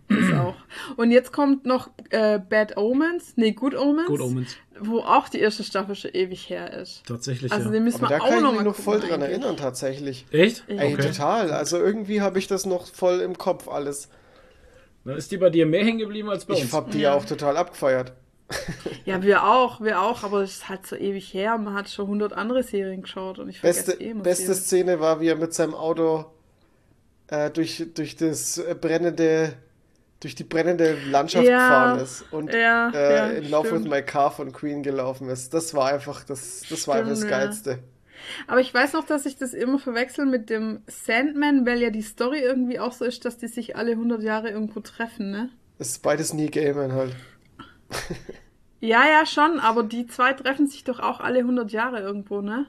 das 0.09 0.33
auch. 0.39 0.55
Und 0.99 1.11
jetzt 1.13 1.33
kommt 1.33 1.65
noch 1.65 1.89
äh, 2.11 2.39
Bad 2.39 2.77
Omens, 2.77 3.33
nee, 3.37 3.53
Good 3.53 3.75
Omens, 3.75 4.07
Good 4.07 4.21
Omens. 4.21 4.57
wo 4.81 4.99
auch 5.01 5.31
die 5.31 5.39
erste 5.41 5.65
Staffel 5.65 5.95
schon 5.95 6.11
ewig 6.13 6.51
her 6.51 6.75
ist. 6.75 7.05
Tatsächlich, 7.07 7.51
Also 7.51 7.67
ja. 7.69 7.73
den 7.73 7.85
müssen 7.85 8.05
Aber 8.05 8.11
wir 8.11 8.19
da 8.19 8.23
auch 8.25 8.29
kann 8.29 8.37
ich 8.37 8.43
noch 8.45 8.51
mich 8.53 8.59
mal 8.61 8.65
noch 8.67 8.75
voll 8.77 8.95
gucken 8.97 9.09
dran 9.09 9.23
eigentlich. 9.23 9.39
erinnern, 9.39 9.57
tatsächlich. 9.57 10.27
Echt? 10.31 10.65
Ey, 10.69 10.93
Okay. 10.95 11.07
total. 11.09 11.53
Also 11.53 11.79
irgendwie 11.79 12.21
habe 12.21 12.39
ich 12.39 12.49
das 12.49 12.67
noch 12.67 12.87
voll 12.87 13.21
im 13.21 13.39
Kopf 13.39 13.67
alles. 13.67 14.11
Dann 15.07 15.17
ist 15.17 15.31
die 15.33 15.39
bei 15.39 15.49
dir 15.49 15.65
mehr 15.65 15.83
hängen 15.87 16.01
geblieben 16.01 16.29
als 16.29 16.45
bei 16.45 16.53
Ich 16.55 16.65
uns. 16.65 16.73
hab 16.75 16.91
die 16.91 17.01
ja 17.01 17.15
auch 17.15 17.25
total 17.25 17.57
abgefeiert. 17.57 18.13
Ja, 19.07 19.23
wir 19.23 19.45
auch, 19.49 19.81
wir 19.81 20.03
auch, 20.03 20.23
aber 20.23 20.43
es 20.43 20.53
ist 20.57 20.69
halt 20.69 20.87
so 20.87 20.95
ewig 20.95 21.33
her. 21.33 21.57
Man 21.57 21.73
hat 21.73 21.89
schon 21.89 22.05
100 22.05 22.35
andere 22.35 22.63
Serien 22.63 23.01
geschaut 23.01 23.39
und 23.39 23.49
ich 23.49 23.61
vergesse 23.61 23.87
Beste, 23.87 24.05
eh 24.05 24.11
immer 24.11 24.23
beste. 24.23 24.55
Szene 24.55 25.01
war, 25.01 25.21
wie 25.23 25.29
er 25.29 25.37
mit 25.37 25.55
seinem 25.55 25.75
Auto 25.75 26.27
äh, 27.29 27.51
durch, 27.51 27.85
durch 27.95 28.17
das 28.17 28.59
äh, 28.59 28.75
brennende, 28.81 29.55
durch 30.21 30.35
die 30.35 30.45
brennende 30.45 30.95
Landschaft 31.05 31.55
Ja, 31.55 31.55
gefahren 31.55 31.95
ist 31.95 32.23
und 32.23 32.57
ja, 32.57 32.95
äh, 32.95 32.99
ja, 33.09 33.39
in 33.39 33.51
Love 33.51 33.77
with 33.77 33.85
stimmt. 33.85 33.89
My 33.89 34.03
Car 34.03 34.33
von 34.33 34.53
Queen 34.53 34.83
gelaufen 34.83 35.29
ist. 35.31 35.55
Das 35.55 35.75
war 35.75 35.89
einfach 35.93 36.25
das, 36.25 36.67
das 36.69 36.89
war 36.89 36.97
einfach 36.97 37.11
das 37.13 37.27
Stimmt. 37.27 37.29
Geilste. 37.29 37.81
Aber 38.49 38.61
ich 38.61 38.75
weiß 38.75 38.95
noch, 38.95 39.05
dass 39.07 39.27
ich 39.27 39.37
das 39.37 39.55
immer 39.55 39.79
verwechsel 39.79 40.27
mit 40.27 40.51
dem 40.51 40.83
Sandman, 40.89 41.67
weil 41.67 41.81
ja 41.83 41.91
die 41.91 42.03
Story 42.03 42.41
irgendwie 42.41 42.81
auch 42.81 42.93
so 42.93 43.05
ist, 43.05 43.25
dass 43.25 43.39
die 43.39 43.49
sich 43.49 43.77
alle 43.77 43.93
100 43.93 44.23
Jahre 44.23 44.51
irgendwo 44.51 44.81
treffen, 44.81 45.31
ne? 45.31 45.51
Das 45.79 45.89
ist 45.89 46.03
beides 46.03 46.35
nie 46.35 46.51
Gaiman 46.51 46.93
halt. 46.93 47.17
Ja, 48.81 49.07
ja, 49.07 49.25
schon, 49.27 49.61
aber 49.61 49.83
die 49.85 50.07
zwei 50.09 50.33
treffen 50.33 50.67
sich 50.67 50.83
doch 50.85 50.99
auch 51.01 51.21
alle 51.21 51.41
100 51.41 51.71
Jahre 51.73 52.01
irgendwo, 52.01 52.41
ne? 52.41 52.67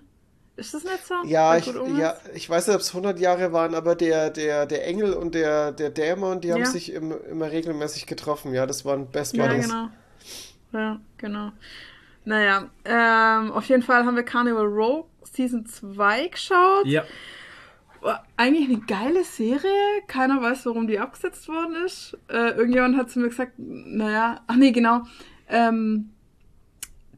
Ist 0.60 0.74
das 0.74 0.84
nicht 0.84 1.06
so? 1.06 1.16
Ja, 1.26 1.56
ich, 1.58 1.66
ja, 1.98 2.16
ich 2.34 2.50
weiß 2.50 2.68
nicht, 2.68 2.76
ob 2.76 2.82
es 2.82 2.90
100 2.90 3.20
Jahre 3.20 3.54
waren, 3.54 3.74
aber 3.76 3.96
der, 3.96 4.30
der, 4.30 4.66
der 4.66 4.86
Engel 4.88 5.14
und 5.14 5.34
der, 5.36 5.72
der 5.72 5.90
Dämon, 5.90 6.42
die 6.42 6.52
haben 6.52 6.60
Ja. 6.62 6.66
sich 6.66 6.92
im, 6.94 7.14
immer 7.30 7.50
regelmäßig 7.52 8.06
getroffen. 8.06 8.54
Ja, 8.54 8.66
das 8.66 8.86
waren 8.86 9.08
Best 9.08 9.36
Ja, 9.36 9.48
Buddies. 9.48 9.68
genau. 9.68 9.90
Ja, 10.72 11.00
genau. 11.18 11.52
Naja, 12.26 12.70
ähm, 12.86 13.52
auf 13.52 13.66
jeden 13.66 13.82
Fall 13.82 14.06
haben 14.06 14.16
wir 14.16 14.24
Carnival 14.24 14.66
Row 14.66 15.06
Season 15.24 15.66
2 15.66 16.28
geschaut. 16.28 16.86
Ja. 16.86 17.04
War 18.02 18.24
eigentlich 18.38 18.70
eine 18.70 18.80
geile 18.86 19.24
Serie. 19.24 19.72
Keiner 20.08 20.42
weiß, 20.42 20.66
warum 20.68 20.88
die 20.88 21.00
abgesetzt 21.00 21.48
worden 21.48 21.76
ist. 21.86 22.18
Äh, 22.30 22.52
irgendjemand 22.52 22.98
hat 22.98 23.10
zu 23.10 23.20
mir 23.20 23.30
gesagt, 23.30 23.54
naja, 23.58 24.42
ach 24.48 24.56
nee, 24.56 24.72
genau. 24.72 25.02
Ähm, 25.50 26.12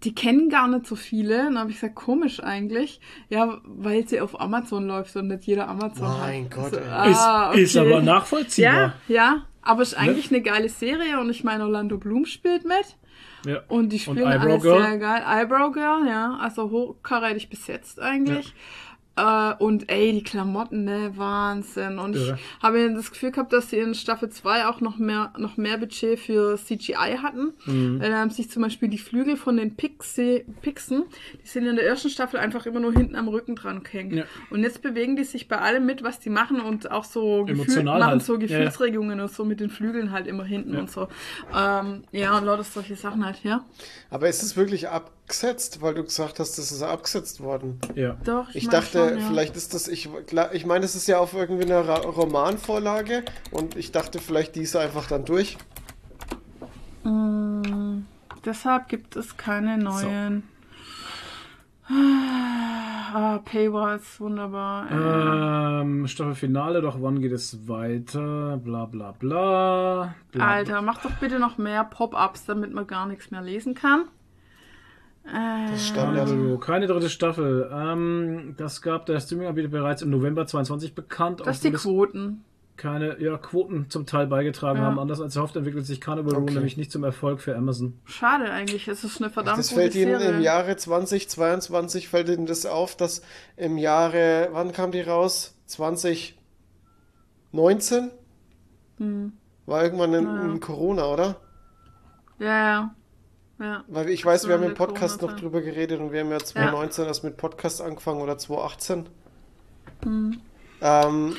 die 0.04 0.16
kennen 0.16 0.50
gar 0.50 0.68
nicht 0.68 0.88
so 0.88 0.96
viele. 0.96 1.38
Dann 1.46 1.58
habe 1.60 1.70
ich 1.70 1.76
gesagt, 1.80 1.96
komisch 1.96 2.42
eigentlich. 2.42 3.00
Ja, 3.30 3.60
weil 3.66 4.08
sie 4.08 4.20
auf 4.22 4.40
Amazon 4.40 4.88
läuft 4.88 5.16
und 5.16 5.28
nicht 5.28 5.44
jeder 5.46 5.68
Amazon 5.68 6.08
Mein 6.20 6.46
hat. 6.46 6.52
Gott, 6.52 6.74
So, 6.74 6.80
ey. 6.80 6.86
ah, 6.90 7.52
ist, 7.54 7.60
ist 7.62 7.78
okay. 7.78 7.94
aber 7.94 8.02
nachvollziehbar. 8.02 8.74
Ja, 9.08 9.16
ja, 9.16 9.46
Aber 9.62 9.82
ist 9.84 9.94
eigentlich 9.96 10.32
eine 10.32 10.42
geile 10.42 10.70
Serie 10.70 11.20
und 11.20 11.30
ich 11.30 11.44
meine, 11.44 11.64
Orlando 11.64 11.98
Bloom 11.98 12.26
spielt 12.26 12.66
mit. 12.66 12.98
Ja. 13.46 13.62
Und 13.68 13.90
die 13.90 14.00
spielen 14.00 14.20
Eyebrow 14.20 14.52
alle 14.52 14.60
Girl. 14.60 14.82
sehr 14.84 14.98
geil. 14.98 15.24
Eyebrow 15.28 15.72
Girl, 15.72 16.08
ja. 16.08 16.38
Also 16.42 16.70
hochkarätig 16.70 17.50
besetzt 17.50 18.00
eigentlich. 18.00 18.54
Äh, 19.18 19.54
und 19.60 19.90
ey, 19.92 20.14
die 20.14 20.24
Klamotten, 20.24 20.86
ne, 20.86 21.12
Wahnsinn. 21.16 22.00
Und 22.00 22.16
Irre. 22.16 22.38
ich 22.40 22.64
habe 22.64 22.82
ja 22.82 22.88
das 22.90 23.12
Gefühl 23.12 23.32
gehabt, 23.32 23.52
dass 23.52 23.70
sie 23.70 23.78
in 23.78 23.94
Staffel 23.94 24.30
2 24.30 24.68
auch 24.68 24.80
noch 24.80 24.98
mehr, 24.98 25.34
noch 25.38 25.58
mehr 25.58 25.78
Budget 25.78 26.18
für 26.20 26.58
CGI 26.58 27.18
hatten. 27.22 27.54
Mhm. 27.66 28.00
Weil 28.00 28.10
da 28.12 28.20
haben 28.20 28.30
sich 28.30 28.50
zum 28.50 28.62
Beispiel 28.62 28.88
die 28.88 28.98
Flügel 28.98 29.36
von 29.36 29.58
den 29.58 29.76
Pixie, 29.76 30.46
Pixen, 30.62 31.04
die 31.44 31.48
sind 31.48 31.66
in 31.66 31.76
der 31.76 31.86
ersten 31.86 32.10
Staffel 32.10 32.40
einfach 32.40 32.66
immer 32.66 32.80
nur 32.80 32.94
hinten 32.94 33.16
am 33.16 33.28
Rücken 33.28 33.56
dran 33.56 33.84
gehängt. 33.84 34.14
Ja. 34.14 34.24
Und 34.50 34.64
jetzt 34.64 34.82
bewegen 34.82 35.16
die 35.18 35.26
sich 35.26 35.48
bei 35.50 35.58
allem 35.58 35.86
mit, 35.86 36.04
was 36.04 36.20
die 36.20 36.30
machen 36.30 36.62
und 36.62 36.90
auch 36.90 37.04
so 37.04 37.44
Gefühl, 37.44 37.64
Emotional 37.64 38.00
machen 38.00 38.12
halt. 38.12 38.24
so 38.24 38.36
Ja, 38.36 38.40
ja. 38.40 38.48
Gefühlsregungen 38.48 39.20
und 39.20 39.32
so 39.32 39.44
mit 39.44 39.60
den 39.60 39.70
Flügeln 39.70 40.12
halt 40.12 40.26
immer 40.28 40.46
hinten 40.46 40.78
und 40.78 40.90
so. 40.90 41.08
Ähm, 41.54 42.04
ja, 42.12 42.38
und 42.38 42.46
lauter 42.46 42.64
solche 42.64 42.96
Sachen 42.96 43.26
halt, 43.26 43.44
ja. 43.44 43.66
Aber 44.10 44.30
ist 44.30 44.42
es 44.42 44.56
wirklich 44.56 44.88
abgesetzt, 44.90 45.82
weil 45.82 45.94
du 45.96 46.04
gesagt 46.04 46.40
hast, 46.40 46.58
das 46.58 46.72
ist 46.72 46.82
abgesetzt 46.82 47.42
worden? 47.42 47.80
Ja. 47.96 48.18
Doch, 48.24 48.50
Ich 48.54 48.66
mein 48.66 48.72
dachte, 48.72 49.01
schon, 49.10 49.20
ja. 49.20 49.28
vielleicht 49.28 49.56
ist 49.56 49.74
das, 49.74 49.88
ich, 49.88 50.10
ich 50.54 50.66
meine, 50.66 50.86
es 50.86 50.96
ist 50.96 51.08
ja 51.08 51.20
auf 51.20 51.34
irgendwie 51.34 51.66
einer 51.66 51.82
Romanvorlage 51.82 53.24
und 53.52 53.76
ich 53.76 53.92
dachte, 53.92 54.20
vielleicht 54.20 54.56
die 54.56 54.62
ist 54.62 54.76
einfach 54.76 55.08
dann 55.08 55.26
durch. 55.26 55.58
Mm, 57.04 58.04
deshalb 58.46 58.88
gibt 58.88 59.16
es 59.16 59.38
keine 59.38 59.78
neuen. 59.78 60.44
Ah, 63.14 63.40
Paywalls, 63.44 64.20
wunderbar. 64.22 64.90
Ähm, 65.82 66.08
Staffelfinale, 66.08 66.82
doch 66.82 67.02
wann 67.02 67.20
geht 67.20 67.34
es 67.34 67.68
weiter? 67.68 68.58
Bla 68.64 68.86
bla 68.86 69.12
bla. 69.12 70.16
bla 70.32 70.48
Alter, 70.48 70.82
mach 70.82 71.02
doch 71.02 71.12
bitte 71.20 71.38
noch 71.38 71.58
mehr 71.58 71.84
Pop-ups, 71.84 72.46
damit 72.46 72.74
man 72.74 72.88
gar 72.88 73.06
nichts 73.08 73.32
mehr 73.32 73.42
lesen 73.42 73.74
kann. 73.74 74.06
Äh, 75.26 75.70
Das 75.72 75.82
ist 75.82 75.88
Standard. 75.90 76.30
Also, 76.30 76.58
keine 76.58 76.88
dritte 76.88 77.10
Staffel. 77.10 77.70
Ähm, 77.74 78.56
das 78.58 78.82
gab 78.82 79.06
der 79.06 79.20
Streaming-Anbieter 79.20 79.68
bereits 79.70 80.02
im 80.02 80.10
November 80.10 80.46
22 80.48 80.96
bekannt. 80.96 81.42
das 81.46 81.58
ist 81.58 81.64
die 81.64 81.72
Quoten. 81.72 82.44
keine 82.78 83.22
ja, 83.22 83.38
Quoten 83.38 83.92
zum 83.92 84.08
Teil 84.08 84.26
beigetragen 84.26 84.80
Ja. 84.80 84.86
haben. 84.86 84.98
Anders 84.98 85.22
als 85.22 85.36
erhofft 85.36 85.56
entwickelt 85.56 85.86
sich 85.86 86.02
Carnival 86.02 86.34
Room 86.34 86.44
Okay. 86.46 86.56
nämlich 86.56 86.78
nicht 86.78 86.92
zum 86.92 87.04
Erfolg 87.04 87.40
für 87.40 87.56
Amazon. 87.56 88.00
Schade 88.06 88.50
eigentlich, 88.52 88.88
es 88.88 89.04
ist 89.04 89.22
eine 89.22 89.30
verdammt 89.30 89.60
Das 89.60 89.70
gute 89.70 89.82
fällt 89.82 89.94
Ihnen 89.96 90.18
Serie. 90.20 90.36
im 90.38 90.42
Jahre 90.42 90.76
2022, 90.76 92.08
fällt 92.10 92.28
Ihnen 92.30 92.48
das 92.48 92.66
auf, 92.66 92.98
dass 92.98 93.22
im 93.56 93.78
Jahre, 93.78 94.50
wann 94.54 94.72
kam 94.72 94.92
die 94.92 95.02
raus? 95.02 95.56
2019? 95.68 98.10
War 99.68 99.84
irgendwann 99.84 100.14
in, 100.14 100.26
Ja. 100.26 100.42
in 100.46 100.60
Corona, 100.60 101.06
oder? 101.06 101.36
Ja, 102.40 102.48
ja. 102.70 102.96
Ja. 103.62 103.84
Weil 103.88 104.10
ich 104.10 104.26
weiß, 104.26 104.48
wir 104.48 104.56
haben 104.56 104.64
im 104.64 104.74
Podcast 104.74 105.22
noch 105.22 105.36
drüber 105.40 105.62
geredet 105.62 106.00
und 106.00 106.12
wir 106.12 106.22
haben 106.22 106.32
ja 106.32 106.40
2019 106.40 107.06
erst 107.06 107.24
mit 107.24 107.38
Podcast 107.38 107.82
angefangen 107.82 108.22
oder 108.22 108.38
2018. 108.38 109.06
Ähm, 110.82 111.36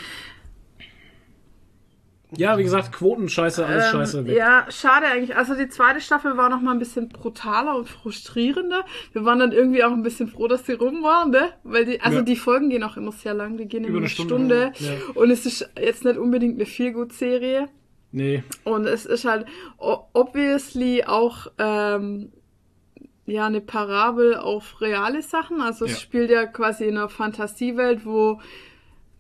Ja, 2.35 2.57
wie 2.57 2.63
gesagt, 2.63 2.93
Quoten 2.93 3.29
scheiße, 3.29 3.67
alles 3.67 3.87
Ähm, 3.87 3.91
scheiße 3.93 4.25
weg. 4.27 4.37
Ja, 4.37 4.67
schade 4.71 5.05
eigentlich. 5.07 5.37
Also 5.37 5.55
die 5.55 5.69
zweite 5.69 6.01
Staffel 6.01 6.37
war 6.39 6.49
noch 6.49 6.63
mal 6.63 6.73
ein 6.73 6.79
bisschen 6.79 7.11
brutaler 7.11 7.77
und 7.77 7.91
frustrierender. 7.91 8.87
Wir 9.13 9.25
waren 9.27 9.39
dann 9.39 9.53
irgendwie 9.53 9.85
auch 9.85 9.91
ein 9.93 10.03
bisschen 10.03 10.29
froh, 10.29 10.49
dass 10.49 10.63
die 10.63 10.73
rum 10.73 11.03
waren, 11.03 11.31
ne? 11.31 11.51
Weil 11.63 11.85
die, 11.85 12.01
also 12.01 12.19
Ja. 12.19 12.23
die 12.23 12.37
Folgen 12.37 12.71
gehen 12.71 12.85
auch 12.85 12.97
immer 12.97 13.13
sehr 13.13 13.35
lang. 13.35 13.59
Die 13.59 13.67
gehen 13.67 13.81
immer 13.85 13.89
Über 13.91 13.99
eine 13.99 14.07
eine 14.07 14.09
Stunde. 14.09 14.73
Stunde, 14.75 14.95
ja. 14.95 15.21
Und 15.21 15.31
es 15.31 15.45
ist 15.45 15.69
jetzt 15.79 16.05
nicht 16.07 16.17
unbedingt 16.17 16.55
eine 16.55 16.65
Feelgood-Serie. 16.67 17.69
Nee. 18.13 18.43
Und 18.65 18.87
es 18.87 19.07
ist 19.07 19.25
halt 19.25 19.47
obviously 20.13 21.05
auch 21.05 21.47
ähm, 21.59 22.33
ja 23.27 23.47
eine 23.47 23.61
Parabel 23.61 24.37
auf 24.37 24.81
reale 24.81 25.23
Sachen. 25.23 25.61
Also 25.61 25.85
es 25.87 25.93
Ja. 25.93 25.97
spielt 25.99 26.31
ja 26.31 26.47
quasi 26.47 26.85
in 26.85 26.97
einer 26.97 27.09
Fantasiewelt, 27.09 28.05
wo 28.05 28.41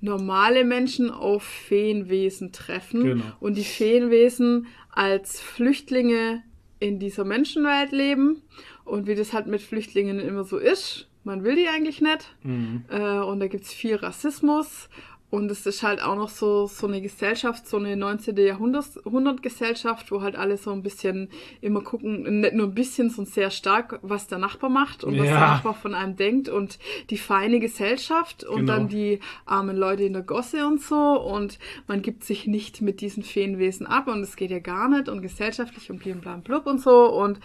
normale 0.01 0.65
Menschen 0.65 1.11
auf 1.11 1.43
Feenwesen 1.45 2.53
treffen 2.53 3.05
Genau. 3.05 3.25
und 3.41 3.57
die 3.57 3.65
Feenwesen 3.65 4.67
als 4.91 5.41
Flüchtlinge 5.41 6.43
in 6.81 6.99
dieser 6.99 7.25
Menschenwelt 7.25 7.93
leben 7.93 8.43
und 8.85 9.07
wie 9.07 9.15
das 9.15 9.33
halt 9.33 9.47
mit 9.47 9.63
Flüchtlingen 9.63 10.19
immer 10.19 10.43
so 10.45 10.59
ist. 10.59 11.09
Man 11.25 11.45
will 11.45 11.55
die 11.55 11.69
eigentlich 11.69 12.01
nicht. 12.01 12.35
Mhm. 12.43 12.85
Äh, 12.91 13.21
und 13.21 13.39
da 13.39 13.47
gibt's 13.47 13.73
viel 13.73 13.95
Rassismus. 13.95 14.89
Und 15.33 15.51
es 15.51 15.65
ist 15.65 15.83
halt 15.83 16.03
auch 16.03 16.15
noch 16.15 16.29
so, 16.29 16.67
so 16.67 16.87
eine 16.87 17.01
Gesellschaft, 17.01 17.67
so 17.67 17.79
eine 17.79 17.97
19. 17.97 18.37
Jahrhundert 18.37 18.85
Jahrhundert-Gesellschaft, 18.97 20.13
wo 20.13 20.21
halt 20.21 20.37
alle 20.37 20.59
so 20.59 20.73
ein 20.73 20.83
bisschen 20.83 21.31
immer 21.63 21.81
gucken, 21.81 22.41
nicht 22.41 22.53
nur 22.53 22.67
ein 22.67 22.75
bisschen, 22.75 23.09
sondern 23.09 23.33
sehr 23.33 23.51
stark, 23.51 23.99
was 24.03 24.27
der 24.27 24.37
Nachbar 24.37 24.69
macht 24.69 25.05
und 25.05 25.15
was 25.19 25.27
Ja. 25.27 25.33
der 25.33 25.41
Nachbar 25.41 25.73
von 25.75 25.95
einem 25.95 26.17
denkt 26.17 26.51
und 26.51 26.79
die 27.09 27.17
feine 27.17 27.61
Gesellschaft 27.61 28.45
und 28.45 28.61
Genau. 28.67 28.73
dann 28.75 28.89
die 28.89 29.21
armen 29.47 29.77
Leute 29.77 30.05
in 30.05 30.13
der 30.13 30.23
Gosse 30.23 30.67
und 30.67 30.83
so 30.83 31.19
und 31.19 31.59
man 31.87 32.03
gibt 32.03 32.25
sich 32.25 32.47
nicht 32.47 32.83
mit 32.83 33.01
diesen 33.01 33.23
Feenwesen 33.23 33.87
ab 33.87 34.09
und 34.09 34.21
es 34.21 34.37
geht 34.37 34.51
ja 34.51 34.59
gar 34.59 34.91
nicht 34.91 35.09
und 35.09 35.23
gesellschaftlich 35.23 35.91
und 35.91 36.03
blub 36.45 36.67
und 36.67 36.79
so 36.81 37.07
und 37.11 37.41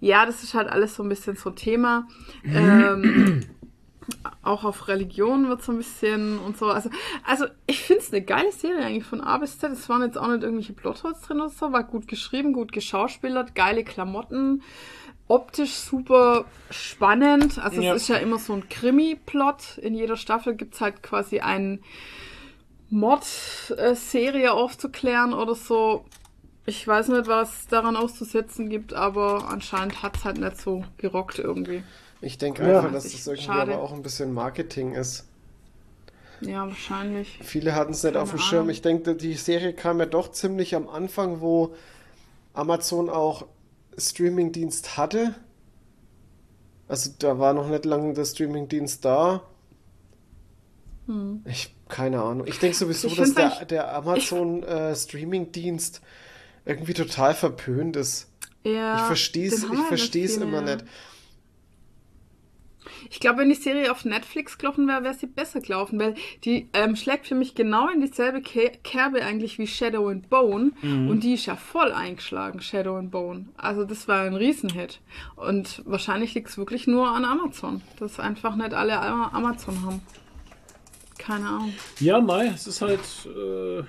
ja, 0.00 0.26
das 0.26 0.44
ist 0.44 0.54
halt 0.54 0.68
alles 0.68 0.94
so 0.94 1.02
ein 1.02 1.08
bisschen 1.08 1.34
so 1.34 1.50
Thema. 1.50 2.06
ähm, 2.44 3.40
auch 4.42 4.64
auf 4.64 4.88
Religion 4.88 5.48
wird 5.48 5.62
so 5.62 5.72
ein 5.72 5.78
bisschen 5.78 6.38
und 6.38 6.56
so. 6.56 6.66
Also, 6.66 6.90
also 7.24 7.46
ich 7.66 7.80
finde 7.80 8.02
es 8.02 8.12
eine 8.12 8.22
geile 8.22 8.52
Serie 8.52 8.84
eigentlich 8.84 9.04
von 9.04 9.20
A 9.20 9.38
bis 9.38 9.58
Z. 9.58 9.72
Es 9.72 9.88
waren 9.88 10.02
jetzt 10.02 10.18
auch 10.18 10.28
nicht 10.28 10.42
irgendwelche 10.42 10.72
Plotholes 10.72 11.20
drin 11.20 11.40
oder 11.40 11.50
so. 11.50 11.72
War 11.72 11.84
gut 11.84 12.08
geschrieben, 12.08 12.52
gut 12.52 12.72
geschauspielert, 12.72 13.54
geile 13.54 13.84
Klamotten. 13.84 14.62
Optisch 15.28 15.74
super 15.74 16.44
spannend. 16.70 17.58
Also 17.58 17.80
Ja. 17.80 17.94
es 17.94 18.02
ist 18.02 18.08
ja 18.08 18.16
immer 18.16 18.38
so 18.38 18.52
ein 18.52 18.68
Krimi-Plot. 18.68 19.78
In 19.78 19.94
jeder 19.94 20.16
Staffel 20.16 20.54
gibt's 20.54 20.80
halt 20.80 21.02
quasi 21.02 21.40
einen 21.40 21.82
Mord-Serie 22.90 24.52
aufzuklären 24.52 25.32
oder 25.32 25.54
so. 25.54 26.04
Ich 26.66 26.86
weiß 26.86 27.08
nicht, 27.08 27.26
was 27.26 27.66
daran 27.68 27.96
auszusetzen 27.96 28.68
gibt, 28.68 28.92
aber 28.94 29.48
anscheinend 29.48 30.02
hat's 30.02 30.24
halt 30.24 30.38
nicht 30.38 30.60
so 30.60 30.84
gerockt 30.98 31.38
irgendwie. 31.38 31.82
Ich 32.22 32.38
denke 32.38 32.66
Ja. 32.66 32.78
einfach, 32.78 32.92
dass 32.92 33.12
das 33.12 33.26
irgendwie 33.26 33.44
Schade. 33.46 33.74
aber 33.74 33.82
auch 33.82 33.92
ein 33.92 34.02
bisschen 34.02 34.32
Marketing 34.32 34.94
ist. 34.94 35.26
Ja, 36.40 36.66
wahrscheinlich. 36.66 37.38
Viele 37.42 37.74
hatten 37.74 37.92
es 37.92 38.02
nicht 38.02 38.16
auf 38.16 38.30
dem 38.30 38.38
Schirm. 38.38 38.60
Ahnung. 38.62 38.70
Ich 38.70 38.82
denke, 38.82 39.14
die 39.14 39.34
Serie 39.34 39.74
kam 39.74 40.00
ja 40.00 40.06
doch 40.06 40.32
ziemlich 40.32 40.74
am 40.74 40.88
Anfang, 40.88 41.40
wo 41.40 41.74
Amazon 42.54 43.08
auch 43.10 43.46
Streamingdienst 43.96 44.96
hatte. 44.96 45.34
Also 46.88 47.10
da 47.18 47.38
war 47.38 47.52
noch 47.54 47.68
nicht 47.68 47.84
lange 47.84 48.12
der 48.14 48.24
Streamingdienst 48.24 49.04
da. 49.04 49.42
Ich, 51.44 51.74
keine 51.88 52.22
Ahnung. 52.22 52.46
Ich 52.46 52.58
denke 52.58 52.76
sowieso, 52.76 53.08
Ich 53.08 53.16
dass 53.16 53.34
der, 53.34 53.64
der 53.66 53.94
Amazon 53.94 54.62
äh, 54.62 54.94
Streamingdienst 54.94 56.00
irgendwie 56.64 56.94
total 56.94 57.34
verpönt 57.34 57.96
ist. 57.96 58.28
Ja, 58.64 58.96
ich 58.96 59.02
verstehe 59.02 59.48
es 59.48 59.64
ich 59.64 59.80
verstehe 59.88 60.24
es 60.24 60.36
immer 60.36 60.60
viele. 60.60 60.76
nicht. 60.76 60.84
Ich 63.10 63.20
glaube, 63.20 63.38
wenn 63.40 63.48
die 63.48 63.54
Serie 63.54 63.90
auf 63.90 64.04
Netflix 64.04 64.58
gelaufen 64.58 64.86
wäre, 64.88 65.02
wäre 65.04 65.14
sie 65.14 65.26
besser 65.26 65.60
gelaufen, 65.60 65.98
weil 66.00 66.14
die 66.44 66.68
ähm, 66.72 66.96
schlägt 66.96 67.26
für 67.26 67.34
mich 67.34 67.54
genau 67.54 67.88
in 67.88 68.00
dieselbe 68.00 68.40
Ke 68.42 68.72
Kerbe 68.82 69.22
eigentlich 69.24 69.58
wie 69.58 69.66
Shadow 69.66 70.08
and 70.08 70.28
Bone 70.30 70.72
Mhm. 70.82 71.08
und 71.08 71.20
die 71.24 71.34
ist 71.34 71.46
ja 71.46 71.56
voll 71.56 71.92
eingeschlagen, 71.92 72.60
Shadow 72.60 72.96
and 72.96 73.10
Bone. 73.10 73.46
Also 73.56 73.84
das 73.84 74.08
war 74.08 74.22
ein 74.22 74.34
Riesenhit 74.34 75.00
und 75.36 75.82
wahrscheinlich 75.86 76.34
liegt 76.34 76.48
es 76.48 76.58
wirklich 76.58 76.86
nur 76.86 77.08
an 77.08 77.24
Amazon, 77.24 77.82
dass 77.98 78.18
einfach 78.20 78.56
nicht 78.56 78.74
alle 78.74 78.98
Ama- 79.00 79.30
Amazon 79.32 79.84
haben. 79.84 80.00
Keine 81.18 81.46
Ahnung. 81.48 81.72
Ja, 82.00 82.20
Mai, 82.20 82.46
es 82.46 82.66
ist 82.66 82.82
halt 82.82 83.00
äh, 83.26 83.82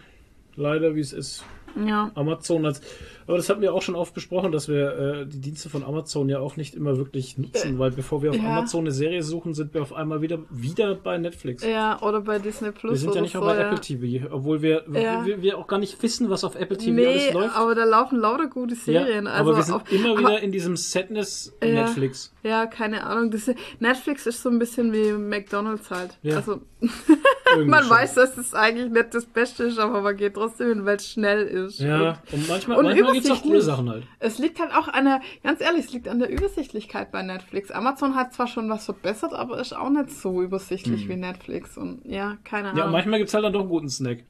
leider 0.56 0.96
wie 0.96 1.00
es 1.00 1.14
ist. 1.14 1.44
Ja. 1.84 2.12
Amazon 2.14 2.66
als. 2.68 2.82
Aber 3.28 3.38
das 3.38 3.50
hatten 3.50 3.62
wir 3.62 3.74
auch 3.74 3.82
schon 3.82 3.96
oft 3.96 4.14
besprochen, 4.14 4.52
dass 4.52 4.68
wir 4.68 4.98
äh, 5.22 5.26
die 5.26 5.40
Dienste 5.40 5.70
von 5.70 5.84
Amazon 5.84 6.30
ja 6.30 6.40
auch 6.40 6.58
nicht 6.58 6.76
immer 6.76 6.98
wirklich 6.98 7.38
nutzen, 7.38 7.80
weil 7.80 7.92
bevor 7.92 8.22
wir 8.22 8.32
auf 8.32 8.36
ja. 8.38 8.44
Amazon 8.58 8.82
eine 8.82 8.92
Serie 8.92 9.24
suchen, 9.24 9.54
sind 9.54 9.74
wir 9.74 9.82
auf 9.82 9.94
einmal 9.94 10.22
wieder, 10.22 10.40
wieder 10.50 10.96
bei 10.96 11.18
Netflix. 11.18 11.64
Ja, 11.66 12.02
oder 12.02 12.22
bei 12.22 12.40
Disney 12.40 12.72
Plus. 12.72 12.92
wir 12.94 12.98
sind 13.00 13.16
ja 13.16 13.22
nicht 13.22 13.34
so, 13.34 13.40
auch 13.40 13.46
bei 13.46 13.56
ja. 13.58 13.68
Apple 13.68 13.80
TV, 13.82 14.28
obwohl 14.32 14.62
wir, 14.62 14.84
Ja. 14.94 15.26
wir, 15.26 15.42
wir 15.42 15.58
auch 15.58 15.68
gar 15.68 15.80
nicht 15.80 16.02
wissen, 16.04 16.30
was 16.30 16.44
auf 16.44 16.56
Apple 16.56 16.78
TV 16.78 16.92
alles 17.08 17.28
Nee, 17.28 17.32
läuft. 17.32 17.56
aber 17.56 17.76
da 17.76 17.84
laufen 17.86 18.20
lauter 18.20 18.48
gute 18.48 18.76
Serien. 18.76 19.28
also 19.28 19.50
aber 19.52 19.58
wir 19.58 19.64
sind 19.64 19.76
auf- 19.76 19.92
immer 19.92 20.10
aber- 20.12 20.20
wieder 20.20 20.42
in 20.42 20.52
diesem 20.52 20.76
Sadness 20.78 21.54
Ja. 21.64 21.70
Netflix. 21.86 22.34
Ja, 22.44 22.66
keine 22.66 23.06
Ahnung. 23.06 23.32
Das, 23.32 23.50
Netflix 23.80 24.26
ist 24.26 24.42
so 24.44 24.50
ein 24.50 24.60
bisschen 24.60 24.92
wie 24.92 25.14
McDonalds 25.14 25.90
halt. 25.92 26.18
Also 26.26 26.60
man 27.66 27.82
schon. 27.84 27.90
weiß, 27.90 28.16
dass 28.16 28.38
es 28.38 28.54
eigentlich 28.54 28.92
nicht 28.92 29.14
das 29.14 29.26
Beste 29.26 29.64
ist, 29.66 29.80
aber 29.80 30.02
man 30.02 30.18
geht 30.18 30.34
trotzdem 30.34 30.70
hin, 30.70 30.86
weil 30.86 30.98
es 30.98 31.08
schnell 31.10 31.46
ist. 31.48 31.80
Ja, 31.80 32.22
und 32.32 32.48
manchmal, 32.50 32.78
und 32.78 32.86
manchmal 32.86 33.13
gibt 33.14 33.26
es 33.26 33.32
auch 33.32 33.42
coole 33.42 33.56
übersichtlich. 33.56 33.76
Sachen 33.76 33.90
halt. 33.90 34.04
Es 34.20 34.38
liegt 34.40 34.60
halt 34.60 34.74
auch 34.76 34.88
an 34.88 35.06
der, 35.06 35.22
ganz 35.44 35.62
ehrlich, 35.62 35.86
es 35.86 35.94
liegt 35.94 36.08
an 36.08 36.20
der 36.20 36.30
Übersichtlichkeit 36.30 37.12
bei 37.12 37.22
Netflix. 37.24 37.72
Amazon 37.72 38.16
hat 38.16 38.34
zwar 38.34 38.48
schon 38.48 38.70
was 38.70 38.86
verbessert, 38.86 39.34
aber 39.34 39.60
ist 39.60 39.76
auch 39.76 39.90
nicht 39.90 40.12
so 40.12 40.42
übersichtlich 40.42 41.08
wie 41.08 41.16
Netflix. 41.16 41.78
Und 41.78 42.02
ja, 42.06 42.38
keine 42.44 42.70
Ahnung. 42.70 42.78
Ja, 42.80 42.88
manchmal 42.88 43.20
gibt 43.20 43.30
es 43.30 43.34
halt 43.34 43.46
dann 43.46 43.54
doch 43.54 43.62
einen 43.62 43.70
guten 43.70 43.90
Snack. 43.90 44.24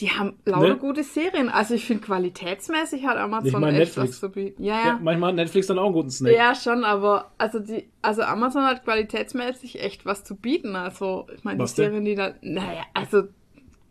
Die 0.00 0.10
haben 0.10 0.34
lauter 0.44 0.68
Ne? 0.68 0.76
gute 0.76 1.02
Serien. 1.02 1.48
Also 1.48 1.72
ich 1.72 1.86
finde 1.86 2.04
qualitätsmäßig 2.04 3.06
hat 3.06 3.16
Amazon 3.16 3.46
Ich 3.46 3.52
mein 3.54 3.74
echt 3.76 3.96
Netflix. 3.96 4.10
was 4.10 4.20
zu 4.20 4.28
bieten. 4.28 4.62
Ja, 4.62 4.74
Ja, 4.80 4.86
ja. 4.88 4.98
manchmal 5.02 5.30
hat 5.30 5.36
Netflix 5.36 5.68
dann 5.68 5.78
auch 5.78 5.86
einen 5.86 5.94
guten 5.94 6.10
Snack. 6.10 6.34
Ja, 6.34 6.54
schon, 6.54 6.84
aber 6.84 7.32
also 7.38 7.60
die, 7.60 7.88
also 8.02 8.20
Amazon 8.22 8.64
hat 8.64 8.84
qualitätsmäßig 8.84 9.80
echt 9.82 10.04
was 10.04 10.22
zu 10.22 10.36
bieten. 10.36 10.76
Also, 10.76 11.26
ich 11.34 11.44
meine, 11.44 11.64
die? 11.64 11.70
Serien, 11.70 12.04
die 12.04 12.14
da, 12.14 12.34
naja, 12.42 12.82
also 12.92 13.22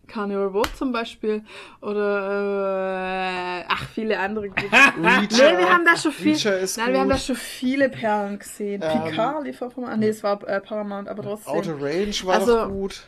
Carnival 0.08 0.48
Road 0.48 0.69
zum 0.75 0.92
Beispiel 0.92 1.43
oder 1.82 3.59
äh, 3.61 3.66
ach, 3.67 3.88
viele 3.93 4.19
andere. 4.19 4.48
Nee, 4.98 5.30
wir 5.58 5.69
haben 5.69 5.85
da 5.85 5.95
schon 5.98 6.11
viel. 6.11 6.34
Nein, 6.77 6.93
wir 6.93 7.00
haben 7.00 7.09
da 7.09 7.17
schon 7.17 7.35
viele 7.35 7.90
Perlen 7.90 8.40
gesehen. 8.40 8.82
Ähm, 8.84 9.03
Picard 9.03 9.43
lief 9.45 9.61
auch 9.61 9.72
vom. 9.72 9.85
Ah, 9.85 9.98
nee, 9.98 10.09
es 10.09 10.24
war 10.24 10.42
äh, 10.48 10.59
Paramount, 10.61 11.08
aber 11.08 11.24
trotzdem. 11.24 11.53
Outer 11.53 11.82
Range 11.82 12.14
war 12.24 12.35
Also- 12.35 12.56
doch 12.56 12.69
gut. 12.69 13.03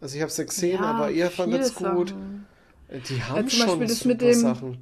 Also 0.00 0.14
ich 0.14 0.20
habe 0.22 0.30
es 0.30 0.36
ja 0.36 0.44
gesehen, 0.44 0.80
Ja, 0.82 0.90
aber 0.92 1.10
ihr 1.10 1.28
fandet 1.30 1.60
es 1.62 1.74
gut. 1.74 2.10
Sachen. 2.10 2.46
Die 2.90 3.22
haben 3.22 3.48
zum 3.48 3.58
schon 3.58 3.66
Beispiel 3.80 3.86
das 3.88 3.98
super 3.98 4.08
mit 4.08 4.20
dem- 4.22 4.34
Sachen. 4.40 4.78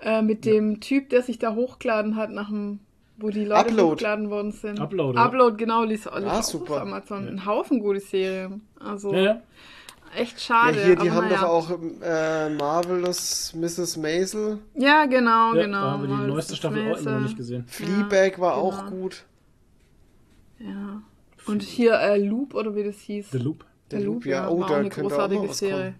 Äh, 0.00 0.22
mit 0.22 0.44
dem 0.44 0.80
Typ, 0.80 1.08
der 1.08 1.22
sich 1.22 1.38
da 1.38 1.54
hochgeladen 1.54 2.14
hat 2.16 2.30
nach 2.30 2.50
dem, 2.50 2.78
wo 3.16 3.30
die 3.30 3.44
Leute 3.44 3.70
Upload. 3.70 3.92
hochgeladen 3.94 4.30
worden 4.30 4.52
sind. 4.52 4.78
Upload, 4.78 5.18
ja. 5.18 5.24
Upload, 5.24 5.56
genau, 5.56 5.82
lief, 5.84 6.04
lief 6.04 6.24
Ah, 6.28 6.42
super. 6.42 6.74
auf 6.74 6.80
Amazon. 6.82 7.26
Ein 7.26 7.46
Haufen 7.46 7.80
gute 7.80 7.98
Serien. 7.98 8.60
Also 8.78 9.12
Ja, 9.14 9.40
ja. 10.14 10.20
echt 10.20 10.34
Ja, 10.34 10.40
schade. 10.40 10.84
hier, 10.84 10.96
die 10.96 11.10
haben 11.10 11.28
naja. 11.28 11.40
doch 11.40 11.48
auch 11.48 11.70
äh, 12.02 12.50
Marvelous 12.50 13.54
Mrs. 13.54 13.96
Maisel. 13.96 14.58
Ja, 14.74 15.04
genau, 15.06 15.54
ja 15.54 15.62
genau. 15.62 15.80
da 15.80 15.90
haben 15.92 16.08
wir 16.08 16.16
die 16.16 16.30
neueste 16.30 16.56
Staffel 16.56 16.92
auch 16.92 16.98
immer 16.98 17.10
noch 17.12 17.20
nicht 17.20 17.36
gesehen. 17.36 17.64
Fleabag 17.66 18.38
war 18.38 18.54
genau. 18.54 18.66
auch 18.68 18.86
gut. 18.86 19.24
Ja. 20.58 21.02
Und 21.46 21.62
hier 21.62 21.94
äh, 21.94 22.18
Loop 22.18 22.54
oder 22.54 22.74
wie 22.74 22.84
das 22.84 22.98
hieß. 23.00 23.30
The 23.30 23.38
Loop. 23.38 23.64
Der 23.90 24.00
Loop, 24.00 24.26
ja. 24.26 24.48
oh, 24.48 24.58
war 24.60 24.66
auch 24.66 24.68
da 24.68 24.76
eine 24.76 24.88
könnte 24.90 25.06
auch 25.06 25.10
großartige 25.10 25.40
mal 25.40 25.48
was 25.48 25.58
Serie. 25.58 25.94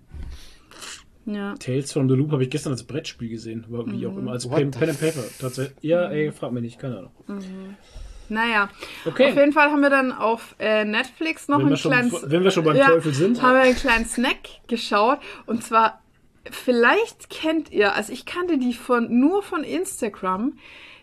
Ja. 1.24 1.54
Tales 1.58 1.92
from 1.92 2.08
the 2.08 2.14
Loop 2.14 2.32
habe 2.32 2.42
ich 2.42 2.50
gestern 2.50 2.72
als 2.72 2.84
Brettspiel 2.84 3.28
gesehen, 3.28 3.64
wie 3.68 4.06
auch 4.06 4.12
Mhm. 4.12 4.18
immer, 4.18 4.32
als 4.32 4.48
Pen, 4.48 4.70
Pen 4.70 4.90
and 4.90 5.00
Paper. 5.00 5.24
Tatsächlich. 5.38 5.76
Ja, 5.82 6.08
ey, 6.10 6.32
frag 6.32 6.52
mich 6.52 6.62
nicht, 6.62 6.78
keine 6.78 6.98
Ahnung. 6.98 7.12
Naja, 8.30 8.68
Okay. 9.06 9.30
auf 9.30 9.36
jeden 9.36 9.52
Fall 9.52 9.70
haben 9.70 9.80
wir 9.80 9.90
dann 9.90 10.12
auf 10.12 10.54
äh, 10.58 10.84
Netflix 10.84 11.48
noch 11.48 11.58
Wenn 11.58 11.66
ein 11.66 11.70
wir, 11.70 11.76
schon, 11.76 11.90
kleines... 11.92 12.30
wenn 12.30 12.44
wir 12.44 12.50
schon 12.50 12.64
beim 12.64 12.76
Ja, 12.76 12.88
Teufel 12.88 13.14
sind. 13.14 13.40
haben 13.42 13.54
wir 13.54 13.62
einen 13.62 13.76
kleinen 13.76 14.06
Snack 14.06 14.38
geschaut. 14.68 15.18
Und 15.46 15.64
zwar, 15.64 16.00
vielleicht 16.50 17.30
kennt 17.30 17.70
ihr, 17.70 17.94
also 17.94 18.12
ich 18.12 18.26
kannte 18.26 18.58
die 18.58 18.74
von 18.74 19.18
nur 19.18 19.42
von 19.42 19.64
Instagram, 19.64 20.58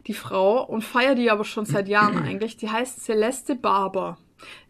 die 0.07 0.13
Frau, 0.13 0.63
und 0.63 0.83
feiere 0.83 1.15
die 1.15 1.31
aber 1.31 1.45
schon 1.45 1.65
seit 1.65 1.87
Jahren 1.87 2.17
eigentlich. 2.25 2.57
Die 2.57 2.69
heißt 2.69 3.03
Celeste 3.03 3.55
Barber. 3.55 4.17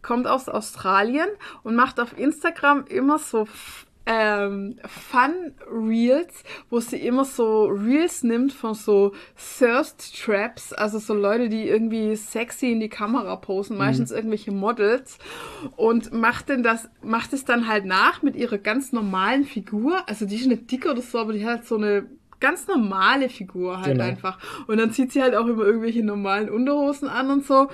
Kommt 0.01 0.27
aus 0.27 0.47
Australien 0.47 1.27
und 1.63 1.75
macht 1.75 1.99
auf 1.99 2.17
Instagram 2.17 2.85
immer 2.87 3.17
so 3.19 3.47
ähm, 4.05 4.77
Fun 4.85 5.53
Reels, 5.71 6.43
wo 6.69 6.79
sie 6.79 6.97
immer 6.97 7.25
so 7.25 7.65
Reels 7.65 8.23
nimmt 8.23 8.53
von 8.53 8.73
so 8.73 9.13
Thirst 9.35 10.15
Traps, 10.21 10.73
also 10.73 10.99
so 10.99 11.13
Leute, 11.13 11.49
die 11.49 11.67
irgendwie 11.67 12.15
sexy 12.15 12.71
in 12.71 12.79
die 12.79 12.89
Kamera 12.89 13.35
posen, 13.35 13.77
meistens 13.77 14.11
irgendwelche 14.11 14.51
Models 14.51 15.17
und 15.75 16.13
macht 16.13 16.49
denn 16.49 16.63
das, 16.63 16.89
macht 17.01 17.33
es 17.33 17.45
dann 17.45 17.67
halt 17.67 17.85
nach 17.85 18.21
mit 18.21 18.35
ihrer 18.35 18.57
ganz 18.57 18.91
normalen 18.91 19.43
Figur. 19.43 20.07
Also 20.07 20.25
die 20.25 20.35
ist 20.35 20.47
nicht 20.47 20.71
dick 20.71 20.85
oder 20.85 21.01
so, 21.01 21.17
aber 21.17 21.33
die 21.33 21.45
hat 21.45 21.65
so 21.65 21.75
eine 21.75 22.07
ganz 22.39 22.67
normale 22.67 23.29
Figur 23.29 23.77
halt 23.81 23.93
Genau. 23.93 24.03
einfach. 24.03 24.37
Und 24.67 24.77
dann 24.77 24.91
zieht 24.91 25.11
sie 25.11 25.21
halt 25.21 25.35
auch 25.35 25.47
immer 25.47 25.63
irgendwelche 25.63 26.03
normalen 26.03 26.49
Unterhosen 26.49 27.07
an 27.07 27.29
und 27.29 27.45
so. 27.45 27.69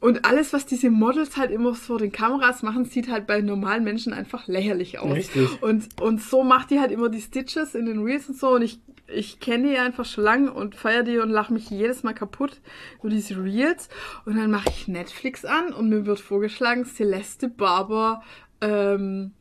Und 0.00 0.24
alles, 0.24 0.52
was 0.52 0.66
diese 0.66 0.90
Models 0.90 1.36
halt 1.36 1.50
immer 1.50 1.74
vor 1.74 1.98
den 1.98 2.12
Kameras 2.12 2.62
machen, 2.62 2.84
sieht 2.84 3.08
halt 3.10 3.26
bei 3.26 3.40
normalen 3.40 3.84
Menschen 3.84 4.12
einfach 4.12 4.46
lächerlich 4.48 4.98
aus. 4.98 5.14
Richtig. 5.14 5.62
Und, 5.62 6.00
und 6.00 6.20
so 6.20 6.42
macht 6.42 6.70
die 6.70 6.80
halt 6.80 6.90
immer 6.90 7.08
die 7.08 7.20
Stitches 7.20 7.74
in 7.74 7.86
den 7.86 8.02
Reels 8.02 8.28
und 8.28 8.38
so. 8.38 8.50
Und 8.54 8.62
ich, 8.62 8.80
ich 9.06 9.40
kenne 9.40 9.70
die 9.70 9.78
einfach 9.78 10.04
schon 10.04 10.24
lange 10.24 10.52
und 10.52 10.74
feiere 10.74 11.02
die 11.02 11.18
und 11.18 11.30
lache 11.30 11.52
mich 11.52 11.70
jedes 11.70 12.02
Mal 12.02 12.12
kaputt 12.14 12.60
über 13.00 13.10
diese 13.10 13.42
Reels. 13.42 13.88
Und 14.24 14.36
dann 14.36 14.50
mache 14.50 14.68
ich 14.70 14.88
Netflix 14.88 15.44
an 15.44 15.72
und 15.72 15.88
mir 15.88 16.06
wird 16.06 16.20
vorgeschlagen, 16.20 16.84
Celeste 16.84 17.48
Barber, 17.48 18.22
ähm, 18.60 19.32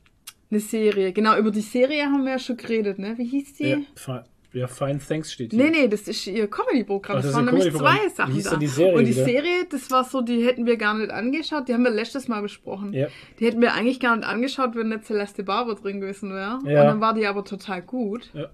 eine 0.51 0.59
Serie. 0.59 1.13
Genau, 1.13 1.37
über 1.37 1.51
die 1.51 1.61
Serie 1.61 2.05
haben 2.05 2.23
wir 2.25 2.31
ja 2.33 2.39
schon 2.39 2.57
geredet, 2.57 2.97
ne? 2.97 3.15
Wie 3.17 3.25
hieß 3.25 3.53
die? 3.57 3.67
Ja, 3.67 3.77
ja, 4.51 4.67
Fine 4.67 4.99
Thanks 4.99 5.31
steht 5.31 5.51
hier. 5.51 5.63
Nee, 5.63 5.69
nee, 5.69 5.87
das 5.87 6.01
ist 6.07 6.25
ihr 6.25 6.49
Comedy-Programm. 6.49 7.17
Das, 7.17 7.27
das 7.27 7.35
waren 7.35 7.45
nämlich 7.45 7.73
zwei 7.73 8.09
Sachen 8.09 8.31
Wie 8.31 8.37
hieß 8.37 8.45
da. 8.45 8.49
denn 8.51 8.59
die 8.59 8.67
Serie 8.67 8.97
Und 8.97 9.05
die 9.05 9.15
wieder? 9.15 9.25
Serie, 9.25 9.65
das 9.69 9.91
war 9.91 10.03
so, 10.03 10.21
die 10.21 10.45
hätten 10.45 10.65
wir 10.65 10.77
gar 10.77 10.95
nicht 10.95 11.11
angeschaut. 11.11 11.67
Die 11.67 11.73
haben 11.73 11.83
wir 11.83 11.91
letztes 11.91 12.27
Mal 12.27 12.41
besprochen. 12.41 12.93
Ja. 12.93 13.07
Die 13.39 13.45
hätten 13.45 13.61
wir 13.61 13.73
eigentlich 13.73 13.99
gar 13.99 14.15
nicht 14.15 14.27
angeschaut, 14.27 14.75
wenn 14.75 14.89
nicht 14.89 15.05
Celeste 15.05 15.43
Barber 15.43 15.75
drin 15.75 16.01
gewesen 16.01 16.31
wäre. 16.31 16.59
Ja. 16.65 16.81
Und 16.81 16.87
dann 16.87 17.01
war 17.01 17.13
die 17.13 17.27
aber 17.27 17.43
total 17.45 17.81
gut. 17.81 18.31
Ja. 18.33 18.49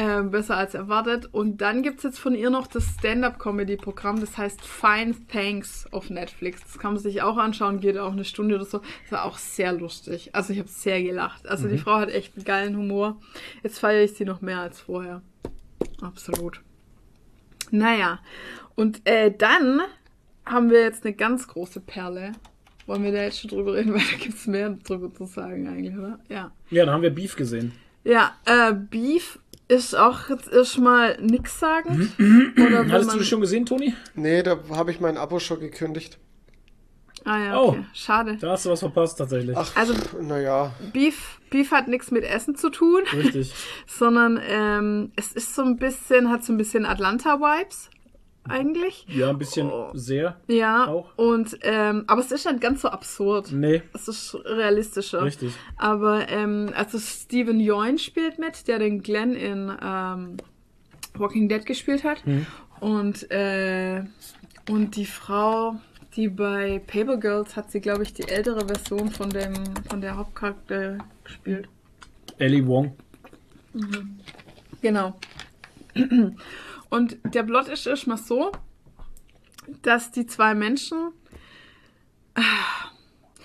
Ähm, 0.00 0.30
besser 0.30 0.56
als 0.56 0.74
erwartet. 0.74 1.26
Und 1.32 1.60
dann 1.60 1.82
gibt's 1.82 2.04
jetzt 2.04 2.20
von 2.20 2.32
ihr 2.36 2.50
noch 2.50 2.68
das 2.68 2.84
Stand-Up-Comedy-Programm, 3.00 4.20
das 4.20 4.38
heißt 4.38 4.60
Fine 4.64 5.16
Thanks 5.26 5.88
auf 5.90 6.08
Netflix. 6.08 6.62
Das 6.62 6.78
kann 6.78 6.92
man 6.92 7.02
sich 7.02 7.20
auch 7.22 7.36
anschauen, 7.36 7.80
geht 7.80 7.98
auch 7.98 8.12
eine 8.12 8.24
Stunde 8.24 8.54
oder 8.54 8.64
so. 8.64 8.78
Das 9.02 9.10
war 9.10 9.24
auch 9.24 9.38
sehr 9.38 9.72
lustig. 9.72 10.30
Also 10.36 10.52
ich 10.52 10.60
habe 10.60 10.68
sehr 10.68 11.02
gelacht. 11.02 11.48
Also 11.48 11.66
Mhm. 11.66 11.72
die 11.72 11.78
Frau 11.78 11.96
hat 11.96 12.10
echt 12.10 12.36
einen 12.36 12.44
geilen 12.44 12.76
Humor. 12.76 13.20
Jetzt 13.64 13.80
feiere 13.80 14.04
ich 14.04 14.12
sie 14.12 14.24
noch 14.24 14.40
mehr 14.40 14.60
als 14.60 14.78
vorher. 14.80 15.20
Absolut. 16.00 16.60
Naja, 17.72 18.20
und 18.76 19.00
äh, 19.04 19.32
dann 19.36 19.80
haben 20.46 20.70
wir 20.70 20.80
jetzt 20.82 21.04
eine 21.04 21.14
ganz 21.14 21.48
große 21.48 21.80
Perle. 21.80 22.32
Wollen 22.86 23.02
wir 23.02 23.10
da 23.10 23.22
jetzt 23.22 23.40
schon 23.40 23.50
drüber 23.50 23.74
reden, 23.74 23.92
weil 23.94 24.00
da 24.12 24.16
gibt's 24.16 24.46
mehr 24.46 24.70
drüber 24.70 25.12
zu 25.12 25.24
sagen 25.24 25.66
eigentlich, 25.66 25.96
oder? 25.96 26.20
Ja. 26.28 26.52
Ja, 26.70 26.84
dann 26.86 26.94
haben 26.94 27.02
wir 27.02 27.10
Beef 27.10 27.34
gesehen. 27.34 27.72
Ja, 28.04 28.36
äh, 28.46 28.72
Beef 28.72 29.40
ist 29.68 29.94
auch 29.94 30.28
jetzt 30.30 30.50
erstmal 30.50 31.16
nix 31.20 31.60
sagen. 31.60 32.12
Oder 32.56 32.80
wenn 32.80 32.92
Hattest 32.92 33.06
man, 33.08 33.16
du 33.16 33.18
das 33.20 33.28
schon 33.28 33.40
gesehen, 33.40 33.66
Toni? 33.66 33.94
Nee, 34.14 34.42
da 34.42 34.58
habe 34.70 34.90
ich 34.90 35.00
mein 35.00 35.16
Abo 35.16 35.38
schon 35.38 35.60
gekündigt. 35.60 36.18
Ah 37.24 37.38
ja, 37.38 37.60
Oh. 37.60 37.68
okay. 37.70 37.84
Schade. 37.92 38.36
Da 38.40 38.52
hast 38.52 38.64
du 38.64 38.70
was 38.70 38.80
verpasst, 38.80 39.18
tatsächlich. 39.18 39.56
Ach, 39.56 39.74
Also- 39.76 39.94
naja. 40.22 40.72
Beef, 40.92 41.40
Beef 41.50 41.72
hat 41.72 41.88
nichts 41.88 42.10
mit 42.10 42.24
Essen 42.24 42.54
zu 42.54 42.70
tun, 42.70 43.02
Richtig. 43.12 43.52
sondern 43.86 44.40
ähm, 44.48 45.12
es 45.16 45.32
ist 45.32 45.54
so 45.54 45.62
ein 45.62 45.76
bisschen, 45.76 46.30
hat 46.30 46.44
so 46.44 46.52
ein 46.52 46.56
bisschen 46.58 46.86
Atlanta-Vibes 46.86 47.90
eigentlich. 48.48 49.06
Ja, 49.08 49.30
ein 49.30 49.38
bisschen 49.38 49.70
Oh. 49.70 49.90
sehr. 49.94 50.40
Ja, 50.48 50.86
Auch. 50.86 51.10
und 51.16 51.58
ähm, 51.62 52.04
aber 52.06 52.20
es 52.20 52.32
ist 52.32 52.46
nicht 52.46 52.60
ganz 52.60 52.82
so 52.82 52.88
absurd. 52.88 53.52
Nee, 53.52 53.82
Es 53.94 54.08
ist 54.08 54.34
realistischer. 54.44 55.22
richtig. 55.22 55.52
Aber 55.76 56.28
ähm, 56.28 56.70
also 56.74 56.98
Steven 56.98 57.60
Yeun 57.60 57.98
spielt 57.98 58.38
mit, 58.38 58.68
der 58.68 58.78
den 58.78 59.02
Glenn 59.02 59.34
in 59.34 59.72
ähm, 59.82 60.36
Walking 61.14 61.48
Dead 61.48 61.64
gespielt 61.66 62.04
hat. 62.04 62.26
Mhm. 62.26 62.46
Und, 62.80 63.30
äh, 63.30 64.04
und 64.70 64.94
die 64.96 65.06
Frau, 65.06 65.76
die 66.14 66.28
bei 66.28 66.80
Paper 66.86 67.16
Girls 67.16 67.56
hat 67.56 67.70
sie, 67.70 67.80
glaube 67.80 68.02
ich, 68.04 68.12
die 68.14 68.28
ältere 68.28 68.66
Version 68.66 69.10
von 69.10 69.30
dem 69.30 69.54
von 69.88 70.00
der 70.00 70.16
Hauptcharakter 70.16 70.98
gespielt. 71.24 71.68
Ellie 72.38 72.66
Wong. 72.66 72.94
Genau. 74.80 75.18
Und 76.90 77.18
der 77.24 77.42
Plot 77.42 77.68
ist 77.68 77.86
erstmal 77.86 78.16
so, 78.18 78.52
dass 79.82 80.10
die 80.10 80.26
zwei 80.26 80.54
Menschen, 80.54 81.12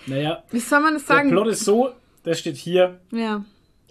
Naja, 0.06 0.44
wie 0.52 0.60
soll 0.60 0.82
man 0.82 0.94
der 0.94 1.00
sagen? 1.02 1.30
Plot 1.30 1.48
ist 1.48 1.66
so, 1.66 1.92
der 2.26 2.34
steht 2.36 2.58
hier. 2.58 3.00
ja. 3.12 3.44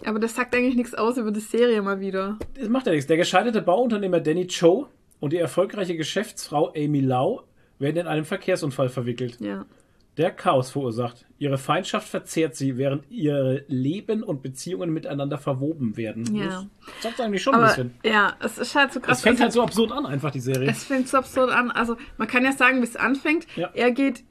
Aber 0.05 0.19
das 0.19 0.35
sagt 0.35 0.53
eigentlich 0.53 0.75
nichts 0.75 0.93
aus 0.95 1.15
über 1.17 1.31
die 1.31 1.39
Serie 1.39 1.81
mal 1.81 2.01
wieder. 2.01 2.37
Das 2.55 2.67
macht 2.67 2.87
ja 2.87 2.91
nichts. 2.91 3.07
Der 3.07 3.15
gescheiterte 3.15 3.61
Bauunternehmer 3.61 4.19
Danny 4.19 4.47
Cho 4.47 4.89
und 5.21 5.31
die 5.31 5.37
erfolgreiche 5.37 5.95
Geschäftsfrau 5.95 6.73
Amy 6.75 6.99
Lau 6.99 7.43
werden 7.79 7.97
in 7.97 8.07
einen 8.07 8.25
Verkehrsunfall 8.25 8.89
verwickelt, 8.89 9.39
Ja. 9.39 9.65
Der 10.17 10.31
Chaos 10.31 10.71
verursacht. 10.71 11.25
Ihre 11.39 11.57
Feindschaft 11.57 12.07
verzehrt 12.07 12.55
sie, 12.55 12.77
während 12.77 13.09
ihre 13.09 13.65
Leben 13.67 14.23
und 14.23 14.41
Beziehungen 14.41 14.91
miteinander 14.93 15.37
verwoben 15.37 15.97
werden. 15.97 16.35
Ja. 16.35 16.65
Das 16.85 17.01
sagt 17.01 17.21
eigentlich 17.21 17.41
schon 17.41 17.55
ein 17.55 17.61
Aber 17.61 17.69
bisschen. 17.69 17.93
ja, 18.03 18.33
es 18.39 18.57
ist 18.57 18.75
halt 18.75 18.93
so 18.93 18.99
krass. 18.99 19.17
Es 19.17 19.23
fängt 19.23 19.41
also, 19.41 19.61
halt 19.61 19.73
so 19.73 19.81
absurd 19.83 19.91
an, 19.91 20.05
einfach 20.05 20.31
die 20.31 20.39
Serie. 20.39 20.69
es 20.69 20.83
fängt 20.83 21.07
so 21.07 21.17
absurd 21.17 21.51
an. 21.51 21.71
Also 21.71 21.97
man 22.17 22.27
kann 22.27 22.45
ja 22.45 22.51
sagen, 22.51 22.79
wie 22.81 22.85
es 22.85 22.95
anfängt. 22.95 23.47
Ja. 23.55 23.71
Er 23.73 23.91
geht 23.91 24.23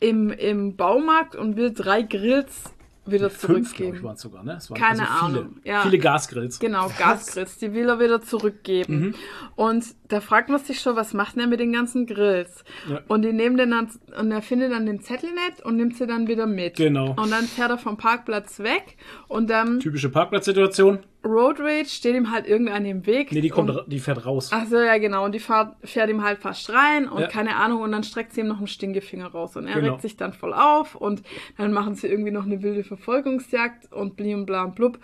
im, 0.00 0.30
im 0.30 0.76
Baumarkt 0.76 1.34
und 1.34 1.56
will 1.56 1.72
drei 1.72 2.02
Grills 2.02 2.74
wieder 3.06 3.30
Fünf, 3.30 3.70
ich, 3.70 3.76
zurückgeben. 3.76 4.02
waren 4.02 4.16
es 4.16 4.20
sogar, 4.22 4.42
ne? 4.42 4.56
Es 4.56 4.70
waren 4.70 4.80
Keine 4.80 5.08
also 5.08 5.26
viele, 5.26 5.38
Ahnung, 5.40 5.56
ja. 5.64 5.82
viele 5.82 5.98
Gasgrills. 5.98 6.58
Genau, 6.58 6.90
Gasgrills, 6.98 7.56
die 7.58 7.72
will 7.72 7.88
er 7.88 8.00
wieder 8.00 8.20
zurückgeben. 8.20 9.00
Mhm. 9.00 9.14
Und 9.54 9.84
da 10.08 10.20
fragt 10.20 10.48
man 10.48 10.58
sich 10.60 10.80
schon, 10.80 10.94
was 10.96 11.14
macht 11.14 11.34
denn 11.34 11.42
er 11.42 11.46
mit 11.48 11.60
den 11.60 11.72
ganzen 11.72 12.06
Grills? 12.06 12.64
Ja. 12.88 13.00
Und 13.08 13.22
die 13.22 13.32
nehmen 13.32 13.56
den 13.56 13.70
dann, 13.72 13.90
und 14.18 14.30
er 14.30 14.42
findet 14.42 14.72
dann 14.72 14.86
den 14.86 15.00
Zettel 15.00 15.30
nicht 15.32 15.64
und 15.64 15.76
nimmt 15.76 15.96
sie 15.96 16.06
dann 16.06 16.28
wieder 16.28 16.46
mit. 16.46 16.76
Genau. 16.76 17.10
Und 17.16 17.30
dann 17.30 17.44
fährt 17.44 17.70
er 17.70 17.78
vom 17.78 17.96
Parkplatz 17.96 18.58
weg 18.60 18.96
und 19.28 19.50
dann 19.50 19.80
Typische 19.80 20.08
Parkplatzsituation. 20.10 21.00
Road 21.24 21.58
Rage 21.58 21.88
steht 21.88 22.14
ihm 22.14 22.30
halt 22.30 22.46
irgendeiner 22.46 22.88
im 22.88 23.04
Weg. 23.04 23.32
Nee, 23.32 23.40
die, 23.40 23.48
kommt, 23.48 23.70
und, 23.70 23.92
die 23.92 23.98
fährt 23.98 24.24
raus. 24.24 24.50
Ach 24.52 24.64
so, 24.66 24.76
ja, 24.78 24.96
genau. 24.98 25.24
Und 25.24 25.34
die 25.34 25.40
fährt, 25.40 25.74
fährt 25.82 26.08
ihm 26.08 26.22
halt 26.22 26.38
fast 26.38 26.70
rein 26.70 27.08
und 27.08 27.20
Ja. 27.22 27.26
keine 27.26 27.56
Ahnung. 27.56 27.82
Und 27.82 27.90
dann 27.90 28.04
streckt 28.04 28.32
sie 28.32 28.42
ihm 28.42 28.46
noch 28.46 28.58
einen 28.58 28.68
Stinkefinger 28.68 29.26
raus. 29.26 29.56
Und 29.56 29.66
er 29.66 29.80
Genau. 29.80 29.92
regt 29.94 30.02
sich 30.02 30.16
dann 30.16 30.32
voll 30.32 30.52
auf. 30.54 30.94
Und 30.94 31.22
dann 31.58 31.72
machen 31.72 31.96
sie 31.96 32.06
irgendwie 32.06 32.30
noch 32.30 32.44
eine 32.44 32.62
wilde 32.62 32.84
Verfolgungsjagd 32.84 33.92
und 33.92 34.16
bli 34.16 34.34
und 34.34 34.46
bla 34.46 34.62
und 34.62 34.76
blub. 34.76 35.00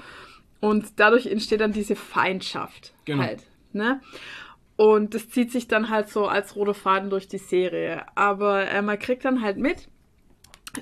Und 0.60 1.00
dadurch 1.00 1.26
entsteht 1.26 1.60
dann 1.60 1.72
diese 1.72 1.96
Feindschaft 1.96 2.92
Genau. 3.04 3.24
halt. 3.24 3.42
Ne? 3.72 4.00
Und 4.82 5.14
das 5.14 5.28
zieht 5.28 5.52
sich 5.52 5.68
dann 5.68 5.90
halt 5.90 6.08
so 6.08 6.26
als 6.26 6.56
roter 6.56 6.74
Faden 6.74 7.08
durch 7.08 7.28
die 7.28 7.38
Serie. 7.38 8.02
Aber 8.16 8.68
äh, 8.68 8.82
man 8.82 8.98
kriegt 8.98 9.24
dann 9.24 9.40
halt 9.40 9.56
mit, 9.56 9.86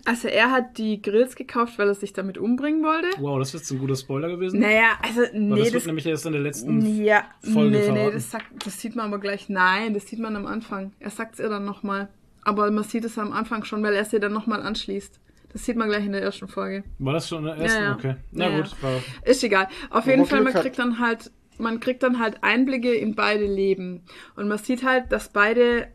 also 0.07 0.27
er 0.29 0.51
hat 0.51 0.79
die 0.79 1.03
Grills 1.03 1.37
gekauft, 1.37 1.79
weil 1.79 1.89
er 1.89 1.95
sich 1.95 2.15
damit 2.15 2.39
umbringen 2.39 2.83
wollte. 2.83 3.09
Wow, 3.19 3.39
das 3.39 3.49
ist 3.49 3.61
jetzt 3.61 3.71
ein 3.73 3.79
guter 3.79 3.97
Spoiler 3.97 4.29
gewesen. 4.31 4.61
Naja, 4.61 4.93
also 5.03 5.21
Weil 5.21 5.31
nee, 5.35 5.51
das 5.57 5.65
wird 5.65 5.75
das, 5.75 5.87
nämlich 5.87 6.07
erst 6.07 6.25
in 6.25 6.33
der 6.33 6.41
letzten. 6.41 7.05
ja, 7.05 7.25
Folge 7.43 7.71
nee, 7.73 7.79
nee, 7.79 7.85
verraten. 7.85 8.13
das, 8.15 8.31
sagt, 8.31 8.47
das 8.65 8.81
sieht 8.81 8.97
man 8.97 9.05
aber 9.05 9.19
gleich. 9.19 9.51
Nein, 9.51 9.93
das 9.93 10.07
sieht 10.07 10.19
man 10.19 10.35
am 10.35 10.47
Anfang. 10.47 10.93
Er 10.99 11.11
sagt 11.11 11.35
es 11.35 11.41
ihr 11.41 11.51
dann 11.51 11.67
nochmal. 11.67 12.09
Aber 12.43 12.71
man 12.71 12.85
sieht 12.85 13.05
es 13.05 13.19
am 13.19 13.33
Anfang 13.35 13.65
schon, 13.65 13.83
weil 13.83 13.93
er 13.93 14.07
sie 14.07 14.19
dann 14.19 14.33
nochmal 14.33 14.63
anschließt. 14.63 15.21
Das 15.53 15.67
sieht 15.67 15.77
man 15.77 15.91
gleich 15.91 16.07
in 16.07 16.13
der 16.13 16.23
ersten 16.23 16.49
Folge. 16.49 16.85
War 17.01 17.13
das 17.13 17.29
schon 17.29 17.41
in 17.41 17.45
der 17.45 17.57
ersten? 17.57 17.83
Ja, 17.83 17.85
ja. 17.89 17.95
Okay. 17.97 18.15
Na 18.33 18.49
Ja, 18.49 18.57
gut. 18.63 18.83
War, 18.83 18.93
Ist 19.25 19.45
egal. 19.45 19.69
Auf 19.91 20.07
jeden 20.07 20.25
Fall, 20.25 20.41
man 20.41 20.55
kriegt 20.55 20.79
dann 20.79 21.01
halt, 21.01 21.31
man 21.61 21.81
kriegt 21.81 22.03
dann 22.03 22.19
halt 22.19 22.43
Einblicke 22.43 22.93
in 22.95 23.15
beide 23.15 23.47
Leben. 23.47 24.03
Und 24.37 24.49
man 24.49 24.59
sieht 24.59 24.85
halt, 24.85 25.13
dass 25.13 25.31
beide, 25.31 25.89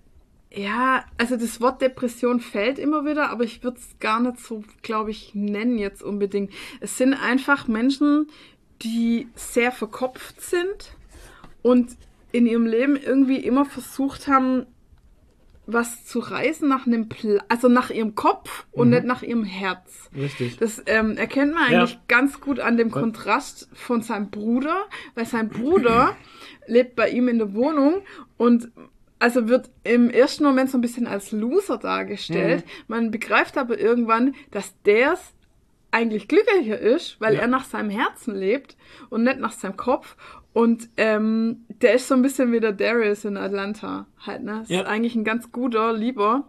ja, 0.52 1.06
also 1.18 1.36
das 1.36 1.62
Wort 1.62 1.82
Depression 1.82 2.40
fällt 2.40 2.80
immer 2.80 3.06
wieder, 3.06 3.30
aber 3.30 3.44
ich 3.44 3.64
würde 3.64 3.78
es 3.78 4.00
gar 4.00 4.20
nicht 4.20 4.40
so, 4.40 4.64
glaube 4.82 5.12
ich, 5.12 5.36
nennen 5.36 5.78
jetzt 5.78 6.02
unbedingt. 6.02 6.52
Es 6.80 6.98
sind 6.98 7.14
einfach 7.14 7.68
Menschen, 7.68 8.28
die 8.82 9.28
sehr 9.36 9.72
verkopft 9.72 10.42
sind 10.42 10.96
und 11.62 11.96
in 12.32 12.46
ihrem 12.46 12.66
Leben 12.66 12.98
irgendwie 12.98 13.38
immer 13.38 13.66
versucht 13.66 14.28
haben, 14.28 14.66
was 15.68 16.06
zu 16.06 16.20
reißen 16.20 16.68
nach 16.68 16.86
einem, 16.86 17.10
Pla 17.10 17.44
also 17.50 17.68
nach 17.68 17.90
ihrem 17.90 18.16
Kopf 18.16 18.66
und 18.72 18.90
nicht 18.92 19.04
nach 19.06 19.24
ihrem 19.24 19.44
Herz. 19.44 20.10
richtig. 20.16 20.58
Das 20.58 20.82
ähm, 20.86 21.18
erkennt 21.18 21.54
man 21.54 21.72
Ja. 21.72 21.80
eigentlich 21.82 22.00
ganz 22.08 22.40
gut 22.40 22.60
an 22.60 22.78
dem 22.78 22.92
Kontrast 22.92 23.68
von 23.74 24.02
seinem 24.02 24.30
Bruder, 24.30 24.84
weil 25.16 25.26
sein 25.26 25.50
Bruder 25.50 26.16
lebt 26.68 26.96
bei 26.96 27.10
ihm 27.10 27.28
in 27.28 27.40
der 27.40 27.54
Wohnung 27.54 28.02
und 28.38 28.70
also 29.18 29.48
wird 29.48 29.70
im 29.84 30.10
ersten 30.10 30.44
Moment 30.44 30.70
so 30.70 30.78
ein 30.78 30.82
bisschen 30.82 31.08
als 31.08 31.32
Loser 31.32 31.78
dargestellt. 31.78 32.66
Mhm. 32.66 32.70
Man 32.88 33.12
begreift 33.12 33.58
aber 33.58 33.80
irgendwann, 33.80 34.36
dass 34.52 34.74
der 34.84 35.18
eigentlich 35.92 36.28
glücklicher 36.28 36.78
ist, 36.78 37.20
weil 37.22 37.36
Ja. 37.36 37.42
er 37.42 37.48
nach 37.48 37.64
seinem 37.64 37.90
Herzen 37.90 38.36
lebt 38.36 38.76
und 39.10 39.24
nicht 39.24 39.40
nach 39.40 39.54
seinem 39.54 39.78
Kopf. 39.78 40.18
Und 40.56 40.88
ähm, 40.96 41.66
der 41.82 41.96
ist 41.96 42.08
so 42.08 42.14
ein 42.16 42.22
bisschen 42.22 42.54
wie 42.54 42.62
der 42.62 42.72
Darius 42.72 43.26
in 43.26 43.36
Atlanta 43.36 44.08
halt, 44.26 44.42
ne? 44.46 44.62
Ist 44.62 44.72
Ja. 44.72 44.84
eigentlich 44.84 45.14
ein 45.16 45.26
ganz 45.26 45.52
guter, 45.52 45.92
lieber. 45.92 46.48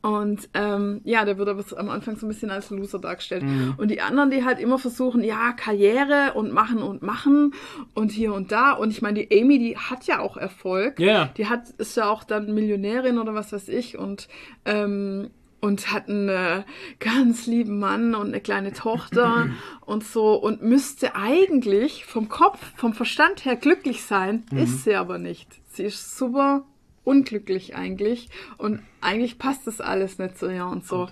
Und 0.00 0.48
ähm, 0.54 1.00
ja, 1.02 1.24
der 1.24 1.36
wird 1.36 1.48
aber 1.48 1.64
am 1.76 1.90
Anfang 1.90 2.16
so 2.16 2.26
ein 2.26 2.28
bisschen 2.28 2.52
als 2.52 2.70
Loser 2.70 3.00
dargestellt. 3.00 3.42
Mhm. 3.42 3.74
Und 3.78 3.90
die 3.90 4.00
anderen, 4.00 4.30
die 4.30 4.44
halt 4.44 4.60
immer 4.60 4.78
versuchen, 4.78 5.24
ja, 5.24 5.52
Karriere 5.54 6.34
und 6.34 6.52
machen 6.52 6.78
und 6.78 7.02
machen 7.02 7.52
und 7.94 8.12
hier 8.12 8.32
und 8.32 8.52
da. 8.52 8.70
Und 8.74 8.90
ich 8.90 9.02
meine, 9.02 9.26
die 9.26 9.40
Amy, 9.42 9.58
die 9.58 9.76
hat 9.76 10.04
ja 10.06 10.20
auch 10.20 10.36
Erfolg. 10.36 11.00
Ja. 11.00 11.30
Die 11.36 11.48
hat, 11.48 11.70
ist 11.78 11.96
ja 11.96 12.08
auch 12.08 12.22
dann 12.22 12.54
Millionärin 12.54 13.18
oder 13.18 13.34
was 13.34 13.52
weiß 13.52 13.68
ich 13.68 13.98
und, 13.98 14.28
ähm, 14.66 15.30
und 15.60 15.92
hat 15.92 16.08
einen 16.08 16.28
äh, 16.28 16.62
ganz 16.98 17.46
lieben 17.46 17.78
Mann 17.78 18.14
und 18.14 18.28
eine 18.28 18.40
kleine 18.40 18.72
Tochter 18.72 19.48
und 19.80 20.04
so. 20.04 20.34
Und 20.34 20.62
müsste 20.62 21.16
eigentlich 21.16 22.04
vom 22.04 22.28
Kopf, 22.28 22.58
vom 22.76 22.92
Verstand 22.92 23.44
her 23.44 23.56
glücklich 23.56 24.02
sein, 24.02 24.44
ist 24.52 24.84
sie 24.84 24.94
aber 24.94 25.18
nicht. 25.18 25.48
Sie 25.72 25.84
ist 25.84 26.16
super 26.16 26.64
unglücklich 27.04 27.76
eigentlich. 27.76 28.28
Und 28.58 28.80
eigentlich 29.00 29.38
passt 29.38 29.66
das 29.66 29.80
alles 29.80 30.18
nicht 30.18 30.38
zu 30.38 30.52
ihr 30.52 30.66
und 30.66 30.86
so. 30.86 31.08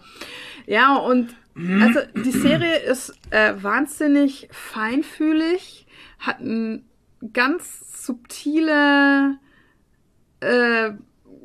Ja, 0.66 0.96
und 0.96 1.34
also 1.56 2.00
die 2.16 2.32
Serie 2.32 2.78
ist 2.78 3.16
äh, 3.30 3.54
wahnsinnig 3.62 4.48
feinfühlig, 4.50 5.86
hat 6.18 6.40
ein 6.40 6.84
ganz 7.32 8.04
subtile 8.04 9.38
äh, 10.40 10.90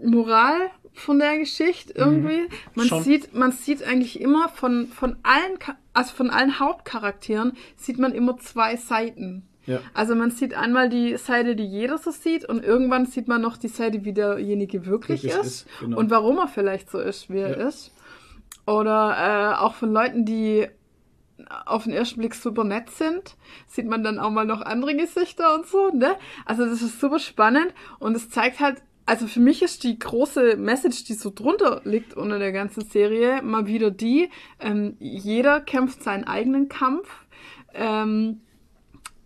Moral 0.04 0.72
von 0.94 1.20
der 1.20 1.38
Geschichte 1.38 1.94
irgendwie. 1.96 2.48
Man 2.76 2.88
Schon. 2.88 3.04
sieht, 3.04 3.34
man 3.34 3.52
sieht 3.52 3.84
eigentlich 3.84 4.20
immer 4.20 4.50
von, 4.50 4.88
von 4.88 5.18
allen, 5.24 5.58
also 5.94 6.14
von 6.14 6.30
allen 6.30 6.60
Hauptcharakteren 6.60 7.54
sieht 7.76 8.00
man 8.00 8.14
immer 8.14 8.38
zwei 8.38 8.76
Seiten. 8.76 9.44
Ja. 9.66 9.80
Also 9.94 10.16
man 10.16 10.32
sieht 10.32 10.54
einmal 10.56 10.90
die 10.90 11.16
Seite, 11.18 11.56
die 11.56 11.66
jeder 11.66 11.98
so 11.98 12.12
sieht 12.12 12.44
und 12.46 12.64
irgendwann 12.64 13.06
sieht 13.06 13.28
man 13.28 13.42
noch 13.42 13.56
die 13.58 13.68
Seite, 13.68 14.04
wie 14.04 14.14
derjenige 14.14 14.86
wirklich 14.86 15.24
Wirklich 15.24 15.40
ist, 15.42 15.46
ist, 15.68 15.68
genau. 15.80 15.98
und 16.00 16.10
warum 16.10 16.38
er 16.40 16.48
vielleicht 16.48 16.90
so 16.90 17.00
ist, 17.00 17.30
wie 17.30 17.40
er 17.40 17.60
Ja. 17.60 17.68
ist. 17.68 17.92
Oder 18.66 19.56
äh, 19.58 19.60
auch 19.64 19.76
von 19.76 19.92
Leuten, 19.94 20.26
die 20.26 20.68
auf 21.66 21.84
den 21.84 21.94
ersten 21.94 22.20
Blick 22.20 22.36
super 22.36 22.64
nett 22.64 22.90
sind, 22.90 23.36
sieht 23.68 23.88
man 23.88 24.04
dann 24.04 24.20
auch 24.20 24.30
mal 24.30 24.46
noch 24.46 24.62
andere 24.62 24.96
Gesichter 24.96 25.56
und 25.56 25.66
so, 25.68 25.90
ne? 25.92 26.16
Also 26.46 26.66
das 26.66 26.82
ist 26.82 27.00
super 27.00 27.18
spannend 27.20 27.74
und 28.00 28.16
es 28.16 28.30
zeigt 28.30 28.60
halt, 28.60 28.82
also 29.10 29.28
für 29.28 29.40
mich 29.40 29.62
ist 29.62 29.84
die 29.84 29.98
große 29.98 30.56
Message, 30.56 31.04
die 31.06 31.14
so 31.16 31.32
drunter 31.34 31.82
liegt 31.84 32.14
unter 32.16 32.38
der 32.40 32.52
ganzen 32.52 32.84
Serie, 32.86 33.42
mal 33.42 33.66
wieder 33.66 33.92
die, 33.92 34.30
ähm, 34.60 34.96
jeder 35.00 35.60
kämpft 35.62 36.04
seinen 36.04 36.26
eigenen 36.26 36.70
Kampf. 36.70 37.10
Ähm, 37.74 38.42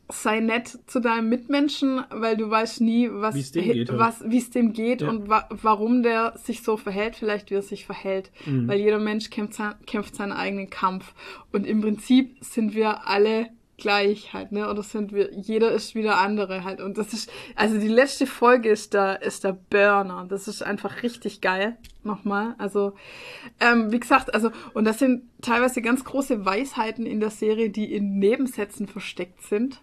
sei 0.10 0.40
nett 0.42 0.68
zu 0.86 1.00
deinem 1.00 1.30
Mitmenschen, 1.30 2.04
weil 2.12 2.38
du 2.38 2.50
weißt 2.50 2.82
nie, 2.82 3.10
was, 3.12 3.36
Wie 3.36 3.40
es 3.40 3.52
dem 3.52 3.64
geht 3.64 3.90
halt. 3.90 4.00
was, 4.00 4.24
wie 4.30 4.38
es 4.38 4.50
dem 4.52 4.74
geht 4.74 5.02
Ja. 5.02 5.10
und 5.10 5.30
wa 5.30 5.48
warum 5.50 6.04
der 6.04 6.38
sich 6.38 6.62
so 6.62 6.78
verhält, 6.78 7.16
vielleicht 7.16 7.50
wie 7.50 7.56
er 7.56 7.62
sich 7.62 7.86
verhält. 7.86 8.32
Mhm. 8.46 8.68
Weil 8.68 8.80
jeder 8.80 9.00
Mensch 9.00 9.30
kämpft, 9.30 9.56
sein, 9.56 9.74
kämpft 9.88 10.16
seinen 10.16 10.34
eigenen 10.34 10.70
Kampf. 10.70 11.14
Und 11.52 11.66
im 11.66 11.82
Prinzip 11.82 12.38
sind 12.42 12.76
wir 12.76 13.08
alle 13.08 13.48
gleich 13.78 14.34
halt, 14.34 14.52
ne? 14.52 14.70
Oder 14.70 14.84
sind 14.84 15.14
wir, 15.14 15.34
jeder 15.34 15.72
ist 15.72 15.96
wieder 15.96 16.18
andere 16.20 16.64
halt. 16.64 16.80
Und 16.80 16.98
das 16.98 17.14
ist, 17.14 17.32
also 17.56 17.80
die 17.80 17.88
letzte 17.88 18.28
Folge 18.28 18.70
ist 18.70 18.94
der, 18.94 19.22
ist 19.22 19.44
der 19.44 19.54
Burner. 19.54 20.26
Das 20.30 20.48
ist 20.48 20.62
einfach 20.62 21.04
richtig 21.04 21.42
geil. 21.42 21.78
Nochmal. 22.04 22.56
Also, 22.58 22.94
ähm, 23.60 23.92
wie 23.92 24.00
gesagt, 24.00 24.34
also, 24.34 24.52
und 24.74 24.86
das 24.86 25.00
sind 25.00 25.24
teilweise 25.42 25.82
ganz 25.82 26.04
große 26.04 26.46
Weisheiten 26.46 27.06
in 27.06 27.20
der 27.20 27.30
Serie, 27.30 27.70
die 27.70 27.94
in 27.94 28.20
Nebensätzen 28.20 28.88
versteckt 28.88 29.42
sind. 29.42 29.82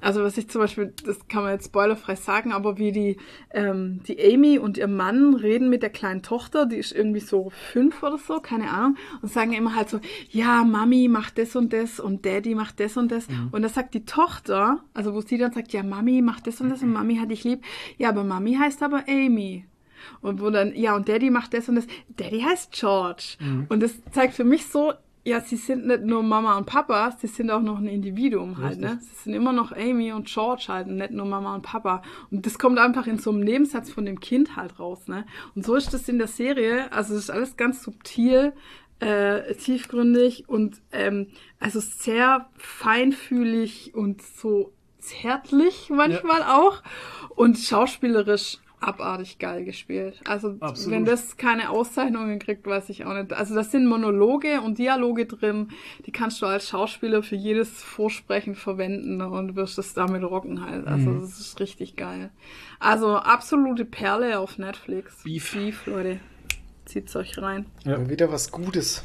Also 0.00 0.22
was 0.22 0.38
ich 0.38 0.48
zum 0.48 0.60
Beispiel, 0.60 0.92
das 1.04 1.26
kann 1.28 1.42
man 1.42 1.52
jetzt 1.52 1.66
spoilerfrei 1.66 2.14
sagen, 2.14 2.52
aber 2.52 2.78
wie 2.78 2.92
die, 2.92 3.16
ähm, 3.52 4.00
die 4.06 4.18
Amy 4.20 4.58
und 4.58 4.78
ihr 4.78 4.86
Mann 4.88 5.34
reden 5.34 5.68
mit 5.68 5.82
der 5.82 5.90
kleinen 5.90 6.22
Tochter, 6.22 6.66
die 6.66 6.76
ist 6.76 6.92
irgendwie 6.92 7.20
so 7.20 7.50
fünf 7.72 8.02
oder 8.02 8.18
so, 8.18 8.40
keine 8.40 8.70
Ahnung, 8.70 8.96
und 9.22 9.30
sagen 9.32 9.52
immer 9.52 9.74
halt 9.74 9.88
so, 9.88 10.00
ja, 10.30 10.64
Mami 10.64 11.08
macht 11.08 11.38
das 11.38 11.56
und 11.56 11.72
das 11.72 12.00
und 12.00 12.24
Daddy 12.24 12.54
macht 12.54 12.80
das 12.80 12.96
und 12.96 13.10
das. 13.10 13.26
Und 13.50 13.62
da 13.62 13.68
sagt 13.68 13.94
die 13.94 14.04
Tochter, 14.04 14.82
also 14.94 15.14
wo 15.14 15.20
sie 15.20 15.38
dann 15.38 15.52
sagt, 15.52 15.72
ja, 15.72 15.82
Mami 15.82 16.22
macht 16.22 16.46
das 16.46 16.60
und 16.60 16.70
das 16.70 16.82
und 16.82 16.92
Mami 16.92 17.16
hat 17.16 17.30
dich 17.30 17.44
lieb. 17.44 17.64
Ja, 17.96 18.10
aber 18.10 18.24
Mami 18.24 18.54
heißt 18.54 18.82
aber 18.82 19.04
Amy. 19.08 19.64
Und 20.20 20.40
wo 20.40 20.50
dann, 20.50 20.74
ja, 20.74 20.94
und 20.94 21.08
Daddy 21.08 21.30
macht 21.30 21.54
das 21.54 21.68
und 21.68 21.74
das. 21.74 21.86
Daddy 22.08 22.40
heißt 22.40 22.72
George. 22.72 23.36
Und 23.68 23.82
das 23.82 24.00
zeigt 24.12 24.34
für 24.34 24.44
mich 24.44 24.66
so, 24.66 24.92
ja, 25.28 25.40
sie 25.40 25.56
sind 25.56 25.86
nicht 25.86 26.02
nur 26.02 26.22
Mama 26.22 26.56
und 26.56 26.66
Papa, 26.66 27.12
sie 27.20 27.26
sind 27.26 27.50
auch 27.50 27.60
noch 27.60 27.78
ein 27.78 27.86
Individuum 27.86 28.58
halt, 28.58 28.80
ne? 28.80 28.98
Sie 29.00 29.24
sind 29.24 29.34
immer 29.34 29.52
noch 29.52 29.72
Amy 29.72 30.12
und 30.12 30.26
George 30.26 30.66
halt 30.68 30.88
und 30.88 30.96
nicht 30.96 31.10
nur 31.10 31.26
Mama 31.26 31.54
und 31.54 31.62
Papa. 31.62 32.02
Und 32.30 32.46
das 32.46 32.58
kommt 32.58 32.78
einfach 32.78 33.06
in 33.06 33.18
so 33.18 33.30
einem 33.30 33.40
Nebensatz 33.40 33.90
von 33.90 34.06
dem 34.06 34.20
Kind 34.20 34.56
halt 34.56 34.78
raus, 34.80 35.06
ne? 35.06 35.26
Und 35.54 35.66
so 35.66 35.74
ist 35.74 35.92
das 35.92 36.08
in 36.08 36.18
der 36.18 36.28
Serie. 36.28 36.90
Also 36.92 37.14
es 37.14 37.24
ist 37.24 37.30
alles 37.30 37.56
ganz 37.56 37.82
subtil, 37.82 38.54
äh, 39.00 39.54
tiefgründig 39.54 40.48
und 40.48 40.80
ähm, 40.92 41.28
also 41.60 41.78
sehr 41.80 42.48
feinfühlig 42.56 43.94
und 43.94 44.22
so 44.22 44.72
zärtlich 44.98 45.90
manchmal 45.90 46.42
auch 46.42 46.82
und 47.36 47.58
schauspielerisch 47.58 48.58
abartig 48.80 49.38
geil 49.38 49.64
gespielt. 49.64 50.20
Also 50.26 50.56
Absolut. 50.60 50.92
wenn 50.92 51.04
das 51.04 51.36
keine 51.36 51.70
Auszeichnungen 51.70 52.38
kriegt, 52.38 52.66
weiß 52.66 52.88
ich 52.90 53.04
auch 53.04 53.14
nicht. 53.14 53.32
Also 53.32 53.54
das 53.54 53.70
sind 53.72 53.86
Monologe 53.86 54.60
und 54.60 54.78
Dialoge 54.78 55.26
drin, 55.26 55.68
die 56.06 56.12
kannst 56.12 56.40
du 56.42 56.46
als 56.46 56.68
Schauspieler 56.68 57.22
für 57.22 57.36
jedes 57.36 57.70
Vorsprechen 57.82 58.54
verwenden 58.54 59.20
und 59.20 59.56
wirst 59.56 59.78
es 59.78 59.94
damit 59.94 60.22
rocken 60.22 60.64
halt. 60.64 60.86
Also 60.86 61.10
Mhm. 61.10 61.20
das 61.20 61.40
ist 61.40 61.60
richtig 61.60 61.96
geil. 61.96 62.30
Also 62.78 63.16
absolute 63.16 63.84
Perle 63.84 64.38
auf 64.38 64.58
Netflix. 64.58 65.22
Beef. 65.24 65.52
Beef, 65.54 65.86
Leute. 65.86 66.20
Zieht's 66.84 67.14
euch 67.16 67.36
rein. 67.38 67.66
Ja. 67.84 68.08
Wieder 68.08 68.32
was 68.32 68.50
Gutes. 68.50 69.02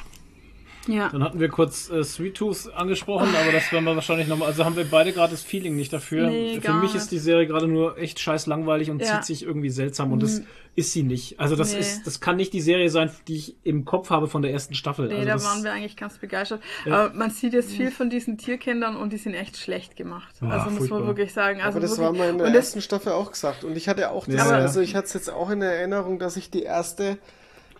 Ja. 0.87 1.07
Dann 1.09 1.23
hatten 1.23 1.39
wir 1.39 1.47
kurz 1.47 1.89
äh, 1.89 2.03
Sweet 2.03 2.35
Tooth 2.35 2.73
angesprochen, 2.75 3.29
aber 3.41 3.51
das 3.53 3.71
werden 3.71 3.85
wir 3.85 3.95
wahrscheinlich 3.95 4.27
nochmal. 4.27 4.49
Also 4.49 4.65
haben 4.65 4.75
wir 4.75 4.83
beide 4.83 5.13
gerade 5.13 5.31
das 5.31 5.41
Feeling 5.41 5.75
nicht 5.77 5.93
dafür. 5.93 6.27
Nee, 6.29 6.55
Für 6.55 6.61
gar 6.61 6.81
mich 6.81 6.93
ist 6.93 7.09
die 7.11 7.19
Serie 7.19 7.47
gerade 7.47 7.67
nur 7.67 7.97
echt 7.97 8.19
scheiß 8.19 8.47
langweilig 8.47 8.91
und 8.91 9.01
Ja. 9.01 9.05
Mhm. 9.07 9.11
zieht 9.21 9.25
sich 9.25 9.43
irgendwie 9.43 9.69
seltsam 9.69 10.11
und 10.11 10.21
das 10.21 10.41
ist 10.75 10.91
sie 10.91 11.03
nicht. 11.03 11.39
Also 11.39 11.55
das 11.55 11.71
Nee. 11.73 11.79
ist, 11.79 12.05
das 12.05 12.19
kann 12.19 12.35
nicht 12.35 12.51
die 12.51 12.59
Serie 12.59 12.89
sein, 12.89 13.11
die 13.27 13.35
ich 13.35 13.55
im 13.63 13.85
Kopf 13.85 14.09
habe 14.09 14.27
von 14.27 14.41
der 14.41 14.51
ersten 14.51 14.73
Staffel. 14.73 15.07
Nee, 15.07 15.13
also 15.13 15.25
da 15.27 15.33
das, 15.33 15.45
waren 15.45 15.63
wir 15.63 15.71
eigentlich 15.71 15.95
ganz 15.95 16.17
begeistert. 16.17 16.61
Ja. 16.85 17.05
Aber 17.05 17.13
man 17.13 17.29
sieht 17.29 17.53
jetzt 17.53 17.71
viel 17.71 17.89
von 17.91 18.09
diesen 18.09 18.37
Tierkindern 18.37 18.97
und 18.97 19.13
die 19.13 19.17
sind 19.17 19.35
echt 19.35 19.55
schlecht 19.57 19.95
gemacht. 19.95 20.35
Ja, 20.41 20.49
also 20.49 20.69
muss 20.69 20.79
furchtbar. 20.79 20.99
man 20.99 21.07
wirklich 21.07 21.31
sagen. 21.31 21.61
Also 21.61 21.77
Aber 21.77 21.79
das 21.79 21.91
wirklich, 21.97 22.05
war 22.19 22.25
mal 22.27 22.29
in 22.29 22.37
der 22.39 22.47
ersten 22.47 22.81
Staffel 22.81 23.13
auch 23.13 23.31
gesagt. 23.31 23.63
Und 23.63 23.77
ich 23.77 23.87
hatte 23.87 24.09
auch 24.09 24.25
das, 24.25 24.35
Ja, 24.35 24.45
ja. 24.49 24.55
also 24.57 24.81
ich 24.81 24.95
hatte 24.95 25.05
es 25.07 25.13
jetzt 25.13 25.29
auch 25.29 25.49
in 25.49 25.59
der 25.61 25.71
Erinnerung, 25.77 26.19
dass 26.19 26.35
ich 26.35 26.49
die 26.49 26.63
erste 26.63 27.17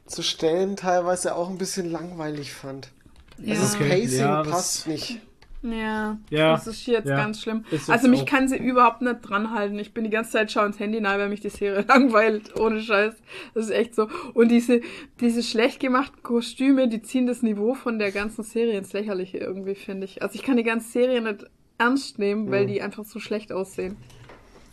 zu 0.06 0.22
Stellen 0.22 0.76
teilweise 0.76 1.36
auch 1.36 1.50
ein 1.50 1.58
bisschen 1.58 1.90
langweilig 1.92 2.54
fand. 2.54 2.90
ja. 3.38 3.52
Also 3.54 3.64
das 3.64 3.76
Okay. 3.76 3.90
Pacing 3.90 4.20
Ja, 4.20 4.44
das- 4.44 4.52
passt 4.52 4.88
nicht. 4.88 5.20
Ja, 5.66 6.18
Ja, 6.30 6.52
das 6.52 6.68
ist 6.68 6.86
jetzt 6.88 7.08
ja. 7.08 7.16
ganz 7.16 7.42
schlimm. 7.42 7.64
Also 7.88 8.10
mich 8.10 8.24
auch- 8.24 8.26
kann 8.26 8.50
sie 8.50 8.58
überhaupt 8.58 9.02
nicht 9.02 9.22
dran 9.22 9.52
halten. 9.54 9.80
Ich 9.80 9.94
bin 9.94 10.04
die 10.04 10.10
ganze 10.10 10.32
Zeit 10.32 10.52
schau 10.52 10.66
ins 10.66 10.78
Handy 10.78 11.00
nahe, 11.00 11.18
weil 11.20 11.30
mich 11.30 11.40
die 11.40 11.48
Serie 11.50 11.86
langweilt. 11.88 12.60
Ohne 12.60 12.82
Scheiß. 12.82 13.14
Das 13.54 13.66
ist 13.66 13.72
echt 13.72 13.96
so. 13.96 14.10
Und 14.34 14.50
diese, 14.52 14.82
diese 15.22 15.42
schlecht 15.42 15.80
gemachten 15.80 16.22
Kostüme, 16.22 16.90
die 16.90 17.02
ziehen 17.02 17.28
das 17.28 17.44
Niveau 17.44 17.76
von 17.76 17.98
der 17.98 18.12
ganzen 18.12 18.44
Serie 18.44 18.78
ins 18.78 18.92
Lächerliche 18.92 19.38
irgendwie, 19.38 19.76
finde 19.76 20.04
ich. 20.04 20.22
Also 20.22 20.36
ich 20.36 20.44
kann 20.44 20.58
die 20.58 20.64
ganze 20.64 20.92
Serie 20.92 21.22
nicht 21.22 21.46
ernst 21.78 22.20
nehmen, 22.20 22.52
weil 22.52 22.66
die 22.68 22.82
einfach 22.82 23.06
so 23.06 23.20
schlecht 23.22 23.54
aussehen. 23.54 23.96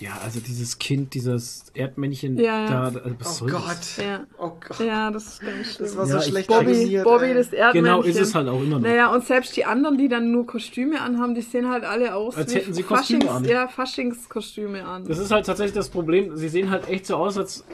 Ja, 0.00 0.18
also 0.24 0.40
dieses 0.40 0.78
Kind, 0.78 1.12
dieses 1.12 1.64
Erdmännchen 1.74 2.38
Ja, 2.38 2.64
ja. 2.64 2.90
da, 2.90 3.00
was 3.18 3.28
Oh 3.28 3.46
soll 3.46 3.50
Gott. 3.50 3.64
das? 3.68 3.96
Ja. 3.98 4.20
Oh 4.38 4.52
Gott. 4.66 4.80
Ja, 4.80 5.10
das 5.10 5.26
ist 5.26 5.40
ganz 5.42 5.74
schlimm. 5.74 5.86
Das 5.88 5.96
war 5.96 6.06
Ja, 6.06 6.12
so 6.12 6.18
ich- 6.18 6.24
schlecht 6.24 6.48
Bobby. 6.48 7.00
Bobby, 7.04 7.34
das 7.34 7.52
Erdmännchen. 7.52 7.84
Genau, 7.84 8.02
ist 8.02 8.18
es 8.18 8.34
halt 8.34 8.48
auch 8.48 8.62
immer 8.62 8.76
noch. 8.78 8.88
Naja, 8.88 9.12
und 9.12 9.26
selbst 9.26 9.54
die 9.56 9.66
anderen, 9.66 9.98
die 9.98 10.08
dann 10.08 10.32
nur 10.32 10.46
Kostüme 10.46 11.00
anhaben, 11.02 11.34
die 11.34 11.42
sehen 11.42 11.68
halt 11.68 11.84
alle 11.84 12.14
aus 12.14 12.34
Als 12.36 12.52
wie 12.54 12.58
hätten 12.58 12.72
sie 12.72 12.82
Kostüme 12.82 13.26
Faschings, 13.26 13.36
an. 13.36 13.44
Ja, 13.44 13.68
Faschingskostüme 13.68 14.84
an. 14.86 15.04
Das 15.06 15.18
ist 15.18 15.30
halt 15.30 15.44
tatsächlich 15.44 15.74
das 15.74 15.90
Problem. 15.90 16.34
Sie 16.36 16.48
sehen 16.48 16.70
halt 16.70 16.88
echt 16.88 17.06
so 17.06 17.16
aus, 17.16 17.36
als 17.36 17.64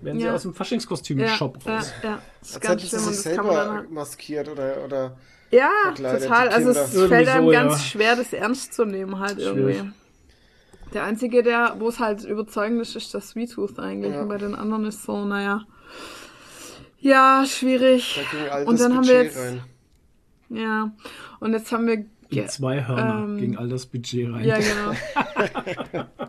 wären 0.00 0.18
sie 0.18 0.24
Ja. 0.24 0.34
aus 0.34 0.42
dem 0.42 0.54
Faschingskostüm-Shop 0.54 1.58
ja, 1.66 1.76
raus. 1.76 1.92
Ja, 2.02 2.08
ja, 2.10 2.18
das 2.40 2.50
ist 2.52 2.60
ganz 2.62 2.82
sie 2.82 2.88
schlimm 2.88 3.06
und 3.06 3.14
sich 3.14 3.24
das 3.24 3.36
kann 3.36 3.46
man 3.46 3.54
dann 3.54 3.64
selber 3.66 3.78
halt 3.80 3.90
maskiert 3.92 4.48
oder, 4.48 4.84
oder 4.84 5.16
Ja, 5.50 5.68
total. 5.94 6.48
Also 6.48 6.70
es 6.70 6.90
fällt 7.08 7.28
einem 7.28 7.44
so, 7.46 7.50
ganz 7.52 7.72
ja. 7.74 7.78
schwer, 7.80 8.16
das 8.16 8.32
ernst 8.32 8.72
zu 8.72 8.86
nehmen 8.86 9.18
halt 9.18 9.38
irgendwie. 9.38 9.74
Schwierig. 9.74 9.90
Der 10.92 11.04
einzige, 11.04 11.42
der, 11.42 11.76
wo 11.78 11.88
es 11.88 11.98
halt 12.00 12.24
überzeugend 12.24 12.80
ist, 12.82 12.96
ist 12.96 13.14
das 13.14 13.30
Sweet 13.30 13.52
Tooth 13.52 13.78
eigentlich. 13.78 14.12
Ja. 14.12 14.22
Und 14.22 14.28
bei 14.28 14.38
den 14.38 14.54
anderen 14.54 14.84
ist 14.86 15.02
so, 15.04 15.24
naja. 15.24 15.62
Ja, 16.98 17.44
schwierig. 17.46 18.20
da 18.32 18.38
ging 18.38 18.48
all 18.50 18.64
Und 18.64 18.80
dann 18.80 18.92
haben 18.94 19.00
Budget 19.00 19.14
wir 19.14 19.22
jetzt, 19.24 19.38
rein. 19.38 19.62
ja. 20.50 20.90
Und 21.38 21.52
jetzt 21.52 21.72
haben 21.72 21.86
wir, 21.86 21.96
Die 21.96 22.06
ge 22.30 22.46
zwei 22.46 22.84
Hörner 22.86 23.24
ähm, 23.24 23.38
gegen 23.38 23.56
all 23.56 23.68
das 23.68 23.86
Budget 23.86 24.32
rein. 24.32 24.44
ja 24.44 24.58
genau. 24.58 26.04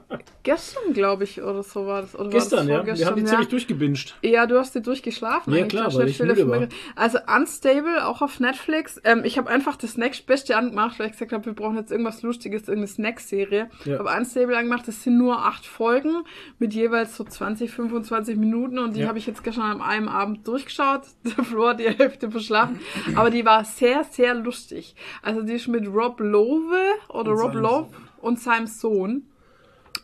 Gestern, 0.43 0.93
glaube 0.93 1.23
ich, 1.23 1.41
oder 1.41 1.61
so 1.61 1.85
war 1.85 2.01
das. 2.01 2.15
Oder 2.15 2.29
Gestern, 2.29 2.67
war 2.67 2.77
ja. 2.77 2.83
das 2.83 2.99
Wir 2.99 3.05
haben 3.05 3.15
die 3.15 3.21
ja. 3.21 3.27
ziemlich 3.27 3.49
durchgebinged. 3.49 4.15
Ja, 4.23 4.45
du 4.47 4.57
hast 4.57 4.73
dir 4.73 4.81
durchgeschlafen. 4.81 5.53
Ja, 5.53 5.65
klar, 5.65 5.93
weil 5.93 6.07
ich 6.07 6.19
müde 6.19 6.47
war. 6.49 6.67
Also 6.95 7.19
Unstable, 7.27 8.05
auch 8.07 8.21
auf 8.21 8.39
Netflix. 8.39 8.99
Ähm, 9.03 9.21
ich 9.23 9.37
habe 9.37 9.49
einfach 9.49 9.75
das 9.75 9.97
nächstbeste 9.97 10.57
angemacht, 10.57 10.99
weil 10.99 11.07
ich 11.07 11.11
gesagt 11.11 11.31
habe, 11.31 11.45
wir 11.45 11.53
brauchen 11.53 11.77
jetzt 11.77 11.91
irgendwas 11.91 12.23
Lustiges, 12.23 12.61
irgendeine 12.63 12.87
Snack-Serie. 12.87 13.69
Ja. 13.85 13.93
Ich 13.93 13.99
habe 13.99 14.09
Unstable 14.17 14.57
angemacht, 14.57 14.87
das 14.87 15.03
sind 15.03 15.17
nur 15.17 15.45
acht 15.45 15.65
Folgen 15.65 16.23
mit 16.57 16.73
jeweils 16.73 17.15
so 17.17 17.23
20, 17.23 17.69
25 17.69 18.37
Minuten 18.37 18.79
und 18.79 18.95
die 18.95 19.01
Ja. 19.01 19.07
habe 19.09 19.19
ich 19.19 19.27
jetzt 19.27 19.43
gestern 19.43 19.63
an 19.63 19.81
einem 19.81 20.07
Abend 20.07 20.47
durchgeschaut. 20.47 21.01
Der 21.23 21.43
Flo 21.43 21.67
hat 21.69 21.79
die 21.79 21.89
Hälfte 21.89 22.31
verschlafen. 22.31 22.79
Aber 23.15 23.29
die 23.29 23.45
war 23.45 23.63
sehr, 23.63 24.03
sehr 24.05 24.33
lustig. 24.33 24.95
Also 25.21 25.41
die 25.43 25.53
ist 25.53 25.67
mit 25.67 25.87
Rob 25.87 26.19
Lowe 26.19 26.79
oder 27.09 27.31
Und 27.31 27.37
Rob 27.39 27.53
Lowe 27.53 27.87
und 28.21 28.39
seinem 28.39 28.67
Sohn. 28.67 29.27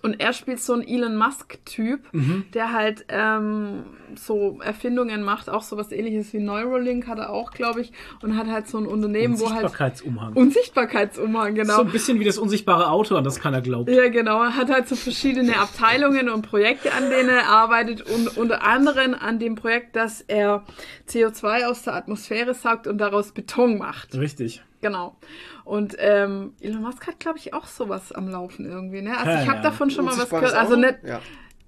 Und 0.02 0.20
er 0.20 0.34
spielt 0.34 0.60
so 0.62 0.74
einen 0.74 0.84
Elon 0.88 1.16
Musk-Typ, 1.18 2.02
Mhm. 2.14 2.46
der 2.54 2.72
halt 2.72 3.06
ähm, 3.10 3.84
so 4.16 4.60
Erfindungen 4.64 5.24
macht, 5.24 5.50
auch 5.50 5.64
sowas 5.64 5.92
ähnliches 5.92 6.32
wie 6.34 6.40
Neuralink 6.40 7.08
hat 7.08 7.18
er 7.20 7.32
auch, 7.32 7.52
glaube 7.52 7.82
ich, 7.82 7.92
und 8.22 8.38
hat 8.38 8.48
halt 8.48 8.68
so 8.68 8.78
ein 8.78 8.86
Unternehmen, 8.86 9.40
wo 9.40 9.46
halt 9.52 9.64
Unsichtbarkeitsumhang. 9.64 10.34
Unsichtbarkeitsumhang, 10.34 11.56
So 11.56 11.62
genau. 11.62 11.82
ein 11.82 11.92
bisschen 11.92 12.20
wie 12.20 12.24
das 12.26 12.38
unsichtbare 12.38 12.90
Auto, 12.90 13.16
an 13.16 13.24
das 13.24 13.40
keiner 13.40 13.62
glaubt. 13.62 13.90
Ja, 13.90 14.08
genau. 14.10 14.42
Er 14.44 14.56
hat 14.56 14.70
halt 14.70 14.88
so 14.88 14.96
verschiedene 14.96 15.58
Abteilungen 15.60 16.30
und 16.30 16.42
Projekte, 16.44 16.94
an 16.94 17.10
denen 17.10 17.30
er 17.30 17.48
arbeitet 17.50 18.02
und 18.04 18.38
unter 18.38 18.64
anderem 18.64 19.14
an 19.14 19.40
dem 19.40 19.56
Projekt, 19.56 19.96
dass 19.96 20.22
er 20.22 20.64
CO2 21.10 21.66
aus 21.66 21.84
der 21.84 21.96
Atmosphäre 21.96 22.54
saugt 22.54 22.88
und 22.88 22.98
daraus 23.00 23.32
Beton 23.32 23.78
macht. 23.78 24.16
Richtig. 24.16 24.64
Genau. 24.82 25.16
Und 25.64 25.96
ähm, 26.00 26.54
Elon 26.62 26.82
Musk 26.82 27.08
hat, 27.08 27.20
glaube 27.20 27.40
ich, 27.40 27.54
auch 27.54 27.66
sowas 27.66 28.12
am 28.12 28.30
Laufen 28.30 28.66
irgendwie. 28.66 29.02
Ne? 29.02 29.18
Also 29.18 29.32
ich 29.32 29.48
habe 29.48 29.58
ja. 29.58 29.64
davon 29.64 29.90
schon 29.90 30.06
mal 30.06 30.18
was 30.18 30.30
gehört. 30.30 30.54
Also 30.54 30.76
nicht, 30.76 30.96
Ja. 31.04 31.20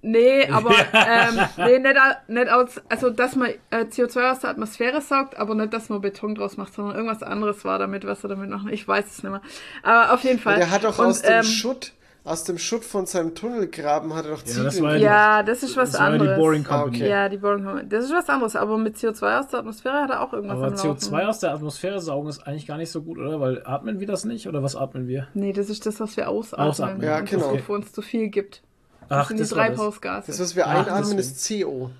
Nee, 0.02 0.46
aber 0.50 0.74
ähm, 0.92 1.40
nee, 1.58 1.78
nicht, 1.78 1.96
nicht 2.28 2.50
aus, 2.50 2.80
also 2.88 3.10
dass 3.10 3.36
man 3.36 3.50
äh, 3.70 3.84
CO2 3.84 4.30
aus 4.30 4.40
der 4.40 4.50
Atmosphäre 4.50 5.00
saugt, 5.00 5.36
aber 5.36 5.54
nicht, 5.54 5.74
dass 5.74 5.88
man 5.88 6.00
Beton 6.00 6.34
draus 6.34 6.56
macht, 6.56 6.72
sondern 6.72 6.96
irgendwas 6.96 7.22
anderes 7.22 7.64
war 7.64 7.78
damit, 7.78 8.06
was 8.06 8.22
er 8.24 8.28
damit 8.28 8.48
macht. 8.48 8.66
Ich 8.70 8.86
weiß 8.86 9.04
es 9.06 9.22
nicht 9.22 9.30
mehr. 9.30 9.42
Aber 9.82 10.14
auf 10.14 10.22
jeden 10.24 10.38
Fall. 10.38 10.56
Der 10.56 10.70
hat 10.70 10.84
doch 10.84 10.98
Und, 10.98 11.06
aus 11.06 11.22
dem 11.22 11.32
ähm, 11.32 11.42
Schutt, 11.42 11.92
aus 12.24 12.44
dem 12.44 12.58
Schutt 12.58 12.84
von 12.84 13.06
seinem 13.06 13.34
Tunnelgraben 13.34 14.14
hat 14.14 14.26
er 14.26 14.32
doch 14.32 14.42
Ja, 14.46 14.62
das 14.64 14.74
Ziegeln 14.74 14.82
war 14.90 14.96
ja 14.96 15.02
Ja, 15.38 15.42
das 15.42 15.62
ist 15.62 15.76
was 15.76 15.92
Das 15.92 16.00
war 16.00 16.08
anderes. 16.08 16.34
die 16.36 16.40
Boring 16.40 16.66
Ah, 16.68 16.78
Company. 16.82 16.96
okay. 16.98 17.08
Ja, 17.10 17.28
die 17.28 17.36
Boring 17.38 17.64
Company. 17.64 17.88
Das 17.88 18.04
ist 18.04 18.12
was 18.12 18.28
anderes, 18.28 18.56
aber 18.56 18.76
mit 18.78 18.96
CO2 18.96 19.38
aus 19.40 19.48
der 19.48 19.60
Atmosphäre 19.60 20.02
hat 20.02 20.10
er 20.10 20.20
auch 20.22 20.32
irgendwas 20.32 20.58
Aber 20.58 20.66
am 20.68 20.72
Laufen. 20.74 20.90
CO2 20.98 21.26
aus 21.26 21.38
der 21.40 21.54
Atmosphäre 21.54 22.00
saugen 22.00 22.28
ist 22.28 22.46
eigentlich 22.46 22.66
gar 22.66 22.76
nicht 22.76 22.90
so 22.90 23.02
gut, 23.02 23.18
oder? 23.18 23.40
Weil 23.40 23.62
atmen 23.64 24.00
wir 24.00 24.06
das 24.06 24.24
nicht? 24.24 24.46
Oder 24.48 24.62
was 24.62 24.76
atmen 24.76 25.08
wir? 25.08 25.28
Nee, 25.34 25.52
das 25.52 25.70
ist 25.70 25.86
das, 25.86 25.98
was 26.00 26.16
wir 26.16 26.28
ausatmen. 26.28 26.68
Ausatmen. 26.68 27.02
Ja, 27.02 27.18
und 27.20 27.28
genau. 27.30 27.52
Das, 27.52 27.60
wovor 27.62 27.76
uns 27.76 27.92
zu 27.92 28.02
viel 28.02 28.28
gibt. 28.28 28.62
Das 29.08 29.18
Ach, 29.18 29.28
sind 29.28 29.38
die 29.38 29.42
das 29.42 29.56
war 29.56 29.66
das. 29.68 29.76
Treibhausgase. 29.76 30.26
Das, 30.28 30.40
was 30.40 30.54
wir 30.56 30.66
Ach, 30.66 30.70
einatmen, 30.86 31.16
deswegen. 31.16 31.18
ist 31.18 31.64
CO. 31.66 31.90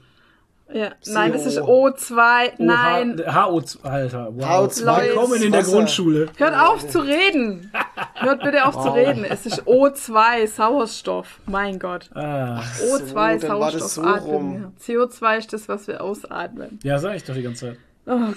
Ja. 0.73 0.91
Nein, 1.07 1.33
das 1.33 1.47
ist 1.47 1.59
CO. 1.59 1.89
O2. 1.89 2.53
Nein. 2.59 3.21
HO2, 3.21 3.83
Alter. 3.85 4.29
Wow. 4.33 4.45
HO2 4.45 4.85
Leute. 4.85 5.03
Willkommen 5.09 5.43
in 5.43 5.53
der 5.53 5.61
Wasser. 5.63 5.73
Grundschule. 5.73 6.29
Hört 6.37 6.55
auf 6.57 6.89
zu 6.89 7.01
reden! 7.01 7.73
Hört 8.15 8.43
bitte 8.43 8.65
auf 8.67 8.75
zu 8.81 8.89
reden. 8.91 9.25
Es 9.25 9.47
ist 9.47 9.63
O2, 9.63 10.47
Sauerstoff. 10.47 11.41
Mein 11.47 11.79
Gott. 11.79 12.11
Ah. 12.15 12.61
O2, 12.85 13.41
so, 13.41 13.49
dann 13.49 13.61
war 13.61 13.71
Sauerstoff. 13.73 13.99
atmen 14.07 14.19
rum. 14.31 14.73
wir. 14.87 14.97
CO2 15.09 15.39
ist 15.39 15.53
das, 15.53 15.69
was 15.69 15.87
wir 15.89 16.01
ausatmen. 16.03 16.79
Ja, 16.83 16.99
sag 16.99 17.17
ich 17.17 17.25
doch 17.25 17.35
die 17.35 17.43
ganze 17.43 17.67
Zeit. 17.71 17.79
Oh 18.07 18.17
Gott. 18.17 18.37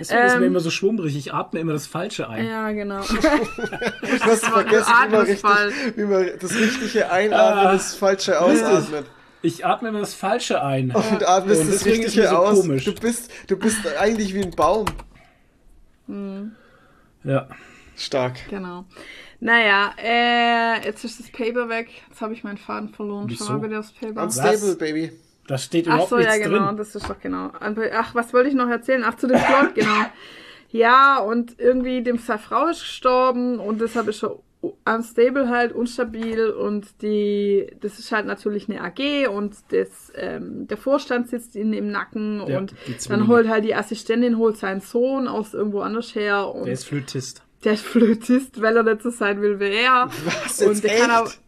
Deswegen 0.00 0.22
ist 0.26 0.34
Ähm. 0.34 0.40
mir 0.40 0.46
immer 0.46 0.60
so 0.60 0.70
schwummrig. 0.70 1.16
Ich 1.16 1.32
atme 1.32 1.60
immer 1.60 1.72
das 1.72 1.86
Falsche 1.86 2.28
ein. 2.28 2.46
Ja, 2.46 2.70
genau. 2.72 3.00
Du 3.02 4.20
hast 4.30 4.44
vergessen, 4.46 4.92
wie 5.06 5.10
man, 5.14 5.20
richtig, 5.24 5.96
wie 5.96 6.04
man 6.04 6.28
das 6.40 6.54
richtige 6.54 7.10
Einatmen, 7.10 7.66
Ah. 7.66 7.72
das 7.72 7.94
falsche 7.94 8.40
Ausatmet. 8.40 9.04
Ich 9.42 9.66
atme 9.66 9.88
immer 9.88 10.00
das 10.00 10.14
Falsche 10.14 10.62
ein. 10.62 10.90
Und 10.92 11.28
atmest 11.28 11.62
Und 11.62 11.74
das 11.74 11.84
Richtige 11.84 12.28
so 12.28 12.36
aus. 12.36 12.60
komisch. 12.60 12.84
Du 12.84 12.94
bist, 12.94 13.30
du 13.48 13.56
bist 13.56 13.80
eigentlich 13.98 14.34
wie 14.34 14.42
ein 14.42 14.52
Baum. 14.52 14.86
Ja. 17.24 17.48
Stark. 17.96 18.48
genau. 18.48 18.84
Naja, 19.40 19.92
äh, 19.98 20.84
jetzt 20.84 21.04
ist 21.04 21.18
das 21.18 21.30
Paper 21.30 21.68
weg. 21.68 21.88
Jetzt 22.08 22.20
habe 22.20 22.32
ich 22.32 22.44
meinen 22.44 22.58
Faden 22.58 22.90
verloren. 22.90 23.24
Wieso? 23.28 23.44
Schau 23.44 23.52
mal 23.54 23.58
bitte 23.60 23.78
aufs 23.80 23.92
Paper. 23.92 24.22
Unstable, 24.22 24.76
Baby. 24.76 25.12
Da 25.48 25.58
steht 25.58 25.88
Ach 25.88 25.94
überhaupt 25.94 26.10
so, 26.10 26.18
ja, 26.18 26.30
nichts 26.30 26.44
genau, 26.48 26.66
drin. 26.66 26.76
das 26.76 26.94
ist 26.94 27.10
doch 27.10 27.18
genau. 27.18 27.50
Ach, 27.60 28.14
was 28.14 28.32
wollte 28.32 28.48
ich 28.48 28.54
noch 28.54 28.68
erzählen? 28.68 29.02
Ach, 29.04 29.16
zu 29.16 29.26
dem 29.26 29.40
Plot, 29.40 29.74
genau. 29.74 30.04
Ja, 30.70 31.18
und 31.18 31.60
irgendwie 31.60 32.02
dem 32.02 32.16
seine 32.16 32.38
Frau 32.38 32.68
ist 32.68 32.80
gestorben 32.80 33.58
und 33.58 33.82
deshalb 33.82 34.08
ist 34.08 34.24
er 34.24 34.38
unstable 34.84 35.48
halt, 35.48 35.72
unstabil 35.72 36.48
und 36.50 36.86
die, 37.02 37.66
das 37.80 37.98
ist 37.98 38.12
halt 38.12 38.26
natürlich 38.26 38.68
eine 38.68 38.80
AG 38.80 39.26
und 39.28 39.56
das, 39.70 40.12
ähm, 40.14 40.68
der 40.68 40.76
Vorstand 40.76 41.28
sitzt 41.28 41.56
ihnen 41.56 41.72
im 41.72 41.90
Nacken 41.90 42.42
Ja, 42.46 42.58
und 42.58 42.74
dann 43.08 43.26
holt 43.28 43.48
halt 43.48 43.64
die 43.64 43.74
Assistentin, 43.74 44.38
holt 44.38 44.56
seinen 44.56 44.80
Sohn 44.80 45.26
aus 45.26 45.52
irgendwo 45.54 45.80
anders 45.80 46.14
her 46.14 46.54
und 46.54 46.66
Der 46.66 46.74
ist 46.74 46.84
Flötist. 46.84 47.42
der 47.64 47.72
ist 47.74 47.84
Flötist, 47.84 48.62
weil 48.62 48.76
er 48.76 48.84
nicht 48.84 49.02
so 49.02 49.10
sein 49.10 49.40
will 49.42 49.58
wie 49.58 49.72
er. 49.74 50.08
Was, 50.24 50.62
und 50.62 50.82
der 50.84 50.96
kann 50.96 51.24
echt? 51.26 51.40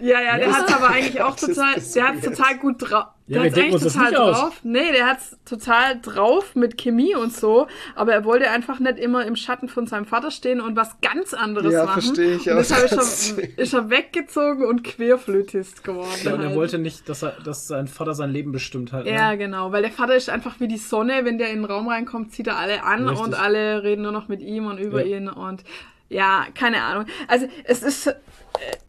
Ja, 0.00 0.20
ja, 0.20 0.36
der 0.38 0.48
Ja. 0.48 0.54
hat's 0.56 0.72
aber 0.74 0.88
eigentlich 0.90 1.20
auch 1.22 1.36
total, 1.36 1.74
der 1.94 2.08
hat's 2.08 2.20
total 2.22 2.58
gut 2.58 2.76
drauf. 2.78 3.06
Ja, 3.30 3.42
Der 3.42 3.42
wir 3.42 3.46
hat's 3.50 3.54
denken 3.56 3.74
eigentlich 3.74 3.74
uns 3.74 3.84
das 3.84 3.92
total 3.92 4.10
nicht 4.10 4.18
aus. 4.20 4.38
drauf. 4.40 4.60
Nee, 4.62 4.92
der 4.92 5.06
hat's 5.06 5.36
total 5.44 6.00
drauf 6.00 6.54
mit 6.54 6.78
Chemie 6.78 7.14
und 7.14 7.30
so, 7.34 7.66
aber 7.94 8.14
er 8.14 8.24
wollte 8.24 8.50
einfach 8.50 8.78
nicht 8.80 8.96
immer 8.98 9.26
im 9.26 9.36
Schatten 9.36 9.68
von 9.68 9.86
seinem 9.86 10.06
Vater 10.06 10.30
stehen 10.30 10.62
und 10.62 10.76
was 10.76 10.98
ganz 11.02 11.34
anderes 11.34 11.70
Ja, 11.72 11.84
machen. 11.84 12.00
verstehe 12.02 12.36
ich 12.36 12.48
und 12.48 12.56
deshalb 12.56 12.84
ist 12.90 13.36
er, 13.38 13.58
ist 13.58 13.74
er 13.74 13.90
weggezogen 13.90 14.64
und 14.64 14.82
Querflötist 14.82 15.84
geworden. 15.84 16.08
Ja, 16.24 16.32
und 16.34 16.40
er 16.40 16.46
halt. 16.48 16.56
wollte 16.56 16.78
nicht, 16.78 17.06
dass, 17.08 17.22
er, 17.22 17.32
dass 17.44 17.68
sein 17.68 17.86
Vater 17.86 18.14
sein 18.14 18.30
Leben 18.30 18.50
bestimmt 18.52 18.92
hat. 18.92 19.04
Ja, 19.06 19.30
Ne? 19.32 19.38
genau, 19.38 19.72
weil 19.72 19.82
der 19.82 19.90
Vater 19.92 20.14
ist 20.16 20.30
einfach 20.30 20.58
wie 20.60 20.68
die 20.68 20.78
Sonne, 20.78 21.24
wenn 21.24 21.36
der 21.38 21.50
in 21.50 21.56
den 21.56 21.64
Raum 21.66 21.88
reinkommt, 21.88 22.32
zieht 22.32 22.46
er 22.46 22.56
alle 22.56 22.82
an 22.82 23.06
Richtig. 23.08 23.26
und 23.26 23.34
alle 23.34 23.82
reden 23.82 24.02
nur 24.02 24.12
noch 24.12 24.28
mit 24.28 24.40
ihm 24.40 24.66
und 24.66 24.78
über 24.78 25.04
Ja. 25.04 25.16
ihn 25.18 25.28
und 25.28 25.64
ja, 26.10 26.46
keine 26.54 26.82
Ahnung. 26.82 27.04
Also 27.26 27.46
es 27.64 27.82
ist 27.82 28.14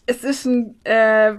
es 0.06 0.24
ist 0.24 0.46
ein 0.46 0.76
äh, 0.84 1.34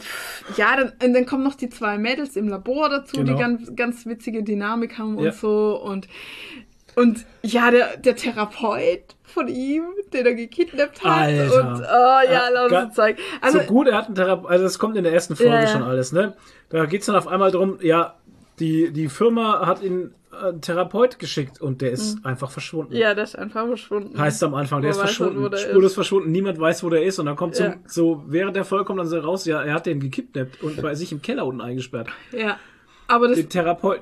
ja, 0.56 0.76
dann, 0.76 0.92
und 1.02 1.14
dann 1.14 1.26
kommen 1.26 1.42
noch 1.44 1.54
die 1.54 1.68
zwei 1.68 1.98
Mädels 1.98 2.36
im 2.36 2.48
Labor 2.48 2.88
dazu, 2.88 3.16
Genau. 3.18 3.32
die 3.32 3.38
ganz 3.38 3.76
ganz 3.76 4.06
witzige 4.06 4.42
Dynamik 4.42 4.98
haben 4.98 5.16
und 5.16 5.24
Ja. 5.24 5.32
so 5.32 5.80
und 5.82 6.06
und 6.96 7.24
ja, 7.42 7.70
der, 7.70 7.96
der 7.96 8.16
Therapeut 8.16 9.14
von 9.22 9.46
ihm, 9.48 9.84
den 10.12 10.26
er 10.26 10.34
gekidnappt 10.34 11.04
hat 11.04 11.22
Alter. 11.28 11.54
und 11.76 11.80
oh 11.82 12.32
ja, 12.32 12.48
lauter 12.52 12.86
so 12.88 12.94
Zeug. 13.02 13.16
Also 13.40 13.60
so 13.60 13.64
gut, 13.64 13.86
er 13.88 13.96
hat 13.96 14.06
einen 14.06 14.16
Therapeut, 14.16 14.50
also 14.50 14.64
das 14.64 14.78
kommt 14.78 14.96
in 14.96 15.04
der 15.04 15.12
ersten 15.12 15.36
Folge 15.36 15.52
Ja, 15.52 15.66
schon 15.68 15.82
alles, 15.84 16.12
ne? 16.12 16.34
Da 16.68 16.86
geht's 16.86 17.06
dann 17.06 17.14
auf 17.16 17.28
einmal 17.28 17.52
drum, 17.52 17.78
ja, 17.80 18.16
die, 18.58 18.92
die 18.92 19.08
Firma 19.08 19.66
hat 19.66 19.82
ihn 19.82 20.12
einen 20.42 20.60
Therapeut 20.60 21.18
geschickt 21.18 21.60
und 21.60 21.80
der 21.82 21.90
ist 21.92 22.24
einfach 22.24 22.50
verschwunden. 22.50 22.94
Ja, 22.94 23.14
der 23.14 23.24
ist 23.24 23.36
einfach 23.38 23.66
verschwunden. 23.66 24.18
Heißt 24.18 24.42
am 24.42 24.54
Anfang, 24.54 24.82
der 24.82 24.90
Man 24.90 24.96
ist 24.96 25.02
weiß 25.02 25.08
nicht, 25.10 25.16
verschwunden, 25.18 25.50
der 25.50 25.58
spurlos 25.58 25.90
ist. 25.90 25.94
verschwunden, 25.94 26.32
niemand 26.32 26.58
weiß, 26.60 26.82
wo 26.82 26.90
der 26.90 27.02
ist 27.04 27.18
und 27.18 27.26
dann 27.26 27.36
kommt 27.36 27.56
so, 27.56 27.64
Ja. 27.64 27.74
so 27.86 28.22
während 28.26 28.56
der 28.56 28.64
Folge 28.64 28.84
kommt 28.84 28.98
dann 29.00 29.06
so 29.08 29.18
raus, 29.18 29.44
ja, 29.46 29.62
er 29.62 29.74
hat 29.74 29.86
den 29.86 30.00
gekidnappt 30.00 30.62
und 30.62 30.80
bei 30.82 30.94
sich 30.94 31.12
im 31.12 31.22
Keller 31.22 31.46
unten 31.46 31.60
eingesperrt. 31.60 32.08
Ja. 32.32 32.58
Aber 33.08 33.26
das, 33.26 33.40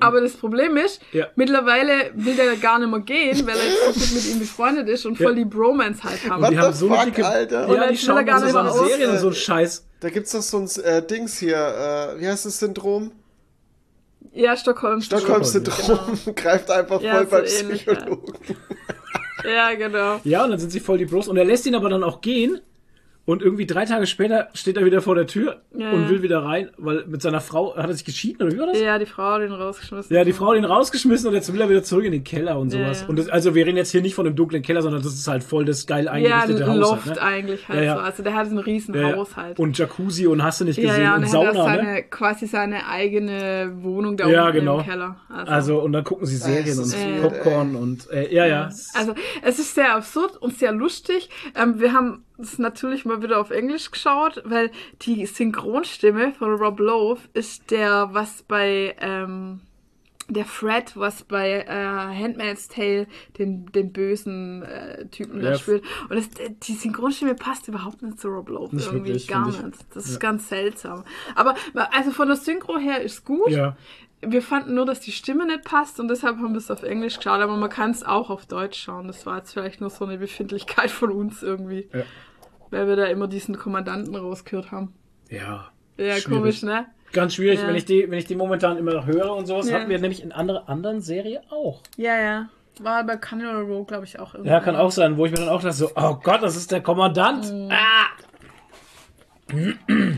aber 0.01 0.21
das 0.21 0.33
Problem 0.33 0.77
ist, 0.77 1.01
Ja. 1.13 1.25
mittlerweile 1.35 2.11
will 2.13 2.35
der 2.35 2.55
gar 2.57 2.77
nicht 2.77 2.91
mehr 2.91 2.99
gehen, 2.99 3.47
weil 3.47 3.55
er 3.57 3.63
jetzt 3.65 3.95
so 3.95 3.99
gut 3.99 4.13
mit 4.13 4.29
ihm 4.33 4.39
befreundet 4.39 4.87
ist 4.87 5.03
und 5.07 5.17
voll 5.17 5.33
die 5.33 5.45
Bromance 5.45 6.03
halt 6.03 6.29
haben. 6.29 6.43
What 6.43 6.51
die 6.51 6.59
haben 6.59 6.73
so 6.73 6.85
eine 6.87 6.95
fuck, 6.97 7.05
dicke, 7.05 7.25
Alter? 7.27 7.67
Und 7.67 7.75
Ja, 7.75 7.87
die 7.87 7.93
er 7.93 7.97
schauen 7.97 8.23
gar 8.25 8.35
nicht 8.35 8.53
mehr 8.53 8.63
zusammen 8.63 8.69
aus, 8.69 8.87
Serien 8.87 9.09
und 9.09 9.15
äh, 9.15 9.19
so 9.19 9.27
ein 9.29 9.33
Scheiß. 9.33 9.87
Da 10.01 10.09
gibt's 10.11 10.31
doch 10.31 10.41
so 10.43 10.59
ein 10.59 10.69
äh, 10.83 11.01
Dings 11.05 11.39
hier, 11.39 11.55
äh, 11.57 12.21
wie 12.21 12.27
heißt 12.27 12.45
das 12.45 12.59
Syndrom? 12.59 13.11
Ja, 14.33 14.55
Stockholm. 14.55 15.01
Stockholm-Syndrom 15.01 15.99
greift 16.35 16.69
einfach 16.69 17.01
Ja, 17.01 17.25
voll 17.25 17.25
so 17.25 17.29
beim 17.31 17.45
ähnlich, 17.45 17.85
ja. 17.85 17.93
Psychologen. 17.95 18.33
Ja, 19.43 19.73
genau. 19.73 20.19
Ja, 20.23 20.43
und 20.43 20.51
dann 20.51 20.59
sind 20.59 20.71
sie 20.71 20.79
voll 20.79 20.97
die 20.97 21.05
Bros. 21.05 21.27
Und 21.27 21.37
er 21.37 21.45
lässt 21.45 21.65
ihn 21.65 21.75
aber 21.75 21.89
dann 21.89 22.03
auch 22.03 22.21
gehen. 22.21 22.59
Und 23.29 23.43
irgendwie 23.43 23.67
drei 23.67 23.85
Tage 23.85 24.07
später 24.07 24.47
steht 24.55 24.75
er 24.75 24.85
wieder 24.85 25.03
vor 25.03 25.13
der 25.13 25.27
Tür 25.27 25.61
Ja, 25.77 25.91
und 25.91 26.05
ja. 26.05 26.09
will 26.09 26.23
wieder 26.23 26.43
rein, 26.43 26.71
weil 26.79 27.05
mit 27.05 27.21
seiner 27.21 27.41
Frau, 27.41 27.75
hat 27.77 27.85
er 27.85 27.93
sich 27.93 28.03
geschieden 28.03 28.41
oder 28.41 28.51
wie 28.55 28.57
war 28.59 28.65
das? 28.65 28.81
Ja, 28.81 28.97
die 28.97 29.05
Frau 29.05 29.33
hat 29.33 29.43
ihn 29.43 29.51
rausgeschmissen. 29.51 30.15
Ja, 30.15 30.23
die 30.23 30.33
Frau 30.33 30.47
hat 30.49 30.57
ihn 30.57 30.65
rausgeschmissen 30.65 31.27
und 31.27 31.35
jetzt 31.35 31.53
will 31.53 31.61
er 31.61 31.69
wieder 31.69 31.83
zurück 31.83 32.05
in 32.05 32.11
den 32.11 32.23
Keller 32.23 32.57
und 32.57 32.73
Ja, 32.73 32.85
sowas. 32.85 33.01
ja. 33.03 33.07
Und 33.07 33.19
das, 33.19 33.29
also 33.29 33.53
wir 33.53 33.67
reden 33.67 33.77
jetzt 33.77 33.91
hier 33.91 34.01
nicht 34.01 34.15
von 34.15 34.25
dem 34.25 34.35
dunklen 34.35 34.63
Keller, 34.63 34.81
sondern 34.81 35.03
das 35.03 35.13
ist 35.13 35.27
halt 35.27 35.43
voll 35.43 35.63
das 35.63 35.85
geil 35.85 36.05
Ja, 36.05 36.11
eingerichtete 36.13 36.63
ein 36.63 36.69
Haus. 36.71 36.79
Loft 36.79 37.05
halt, 37.05 37.15
ne? 37.17 37.21
eigentlich 37.21 37.69
halt 37.69 37.79
Ja, 37.81 37.85
ja. 37.85 37.93
so. 37.97 38.01
Also 38.01 38.23
der 38.23 38.33
hat 38.33 38.47
so 38.47 38.53
ein 38.55 38.57
riesen 38.57 38.95
Ja, 38.95 39.09
ja. 39.09 39.15
Haus 39.15 39.37
halt. 39.37 39.59
Und 39.59 39.77
Jacuzzi 39.77 40.25
und 40.25 40.41
hast 40.41 40.61
du 40.61 40.65
nicht 40.65 40.77
ja, 40.79 40.89
gesehen 40.89 41.03
ja, 41.03 41.15
und 41.15 41.23
und 41.23 41.23
er 41.25 41.29
hat 41.29 41.35
auch 41.49 41.53
Sauna, 41.53 41.63
seine, 41.65 41.93
ne? 41.93 42.03
quasi 42.09 42.47
seine 42.47 42.87
eigene 42.87 43.73
Wohnung 43.83 44.17
da 44.17 44.27
Ja, 44.27 44.47
unten 44.47 44.57
genau. 44.57 44.79
im 44.79 44.85
Keller. 44.85 45.17
Also, 45.29 45.51
Also 45.51 45.79
und 45.81 45.91
dann 45.91 46.03
gucken 46.03 46.25
sie 46.25 46.35
Serien 46.37 46.79
und 46.79 46.91
weird, 46.91 47.21
Popcorn 47.21 47.75
und 47.75 48.09
äh, 48.09 48.33
ja, 48.33 48.47
ja. 48.47 48.69
also 48.95 49.13
es 49.43 49.59
ist 49.59 49.75
sehr 49.75 49.93
absurd 49.95 50.35
und 50.37 50.57
sehr 50.57 50.71
lustig. 50.71 51.29
Ähm, 51.55 51.79
wir 51.79 51.93
haben 51.93 52.23
es 52.39 52.59
natürlich 52.59 53.05
mal 53.05 53.21
wieder 53.21 53.39
auf 53.39 53.51
Englisch 53.51 53.91
geschaut, 53.91 54.41
weil 54.45 54.71
die 55.01 55.25
Synchronstimme 55.25 56.33
von 56.33 56.53
Rob 56.55 56.79
Lowe 56.79 57.19
ist 57.33 57.71
der, 57.71 58.09
was 58.11 58.43
bei 58.43 58.95
ähm, 58.99 59.61
der 60.31 60.45
Fred, 60.45 60.95
was 60.95 61.23
bei 61.23 61.65
äh, 61.67 61.67
Handmaid's 62.23 62.67
Tale 62.67 63.07
den, 63.39 63.65
den 63.71 63.91
bösen 63.91 64.61
äh, 64.61 65.07
Typen 65.07 65.41
da 65.41 65.51
Ja. 65.51 65.57
spielt. 65.57 65.83
Und 66.07 66.17
das, 66.17 66.29
die 66.63 66.73
Synchronstimme 66.73 67.33
passt 67.33 67.67
überhaupt 67.67 68.03
nicht 68.03 68.19
zu 68.19 68.27
Rob 68.27 68.47
Lowe. 68.49 68.75
Nicht 68.75 68.85
irgendwie 68.87 69.07
wirklich, 69.07 69.27
gar 69.27 69.45
finde 69.51 69.57
ich. 69.57 69.65
nicht. 69.79 69.95
Das 69.95 70.05
ist 70.05 70.19
ganz 70.19 70.47
seltsam. 70.47 71.03
Aber 71.35 71.55
also 71.91 72.11
von 72.11 72.27
der 72.27 72.37
Synchro 72.37 72.77
her 72.77 73.01
ist 73.01 73.25
gut. 73.25 73.49
Ja. 73.49 73.75
Wir 74.21 74.41
fanden 74.41 74.75
nur, 74.75 74.85
dass 74.85 74.99
die 74.99 75.13
Stimme 75.13 75.47
nicht 75.47 75.63
passt 75.63 75.97
und 75.99 76.09
deshalb 76.09 76.37
haben 76.37 76.51
wir 76.51 76.57
es 76.57 76.69
auf 76.69 76.83
Englisch 76.83 77.15
geschaut, 77.17 77.39
aber 77.39 77.55
man 77.55 77.69
kann 77.69 77.91
es 77.91 78.03
auch 78.03 78.29
auf 78.29 78.45
Deutsch 78.45 78.77
schauen. 78.77 79.07
Das 79.07 79.25
war 79.25 79.37
jetzt 79.37 79.53
vielleicht 79.53 79.79
nur 79.79 79.89
so 79.89 80.03
eine 80.05 80.17
Befindlichkeit 80.17 80.91
von 80.91 81.09
uns 81.11 81.41
irgendwie. 81.41 81.87
Ja. 81.93 82.03
Weil 82.71 82.87
wir 82.87 82.95
da 82.95 83.05
immer 83.05 83.27
diesen 83.27 83.57
Kommandanten 83.57 84.15
rausgehört 84.15 84.71
haben. 84.71 84.93
Ja. 85.29 85.69
Ja, 85.97 86.15
Schwierig. 86.15 86.25
komisch, 86.25 86.63
ne? 86.63 86.85
Ganz 87.11 87.33
schwierig, 87.35 87.59
Ja. 87.61 87.67
wenn 87.67 87.75
ich 87.75 87.85
die, 87.85 88.09
wenn 88.09 88.19
ich 88.19 88.25
die 88.25 88.35
momentan 88.35 88.77
immer 88.77 88.93
noch 88.93 89.05
höre 89.07 89.33
und 89.35 89.47
sowas, 89.47 89.69
Ja. 89.69 89.79
hatten 89.79 89.89
wir 89.89 89.99
nämlich 89.99 90.21
in 90.23 90.31
anderer 90.31 90.69
anderen 90.69 91.01
Serie 91.01 91.41
auch. 91.49 91.81
Ja, 91.97 92.17
ja. 92.19 92.49
War 92.81 93.03
bei 93.03 93.17
Canada 93.17 93.59
Row, 93.59 93.85
glaube 93.85 94.05
ich, 94.05 94.19
auch 94.19 94.33
irgendwie. 94.35 94.51
Ja, 94.51 94.59
kann 94.61 94.75
auch 94.75 94.91
sein, 94.91 95.17
wo 95.17 95.25
ich 95.25 95.31
mir 95.31 95.39
dann 95.39 95.49
auch 95.49 95.61
dachte, 95.61 95.75
so, 95.75 95.89
oh 95.95 96.15
Gott, 96.23 96.41
das 96.43 96.55
ist 96.55 96.71
der 96.71 96.81
Kommandant. 96.81 97.51
Mhm. 97.51 97.69
Ah! 97.71 98.07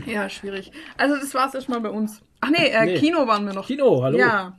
Ja, 0.06 0.28
schwierig. 0.28 0.70
Also 0.98 1.16
das 1.16 1.34
war's 1.34 1.54
erstmal 1.54 1.80
bei 1.80 1.88
uns. 1.88 2.20
Ach 2.40 2.50
nee, 2.50 2.68
äh, 2.68 2.84
Nee. 2.84 2.98
Kino 2.98 3.26
waren 3.26 3.46
wir 3.46 3.54
noch. 3.54 3.66
Kino, 3.66 4.02
hallo. 4.02 4.18
Ja, 4.18 4.58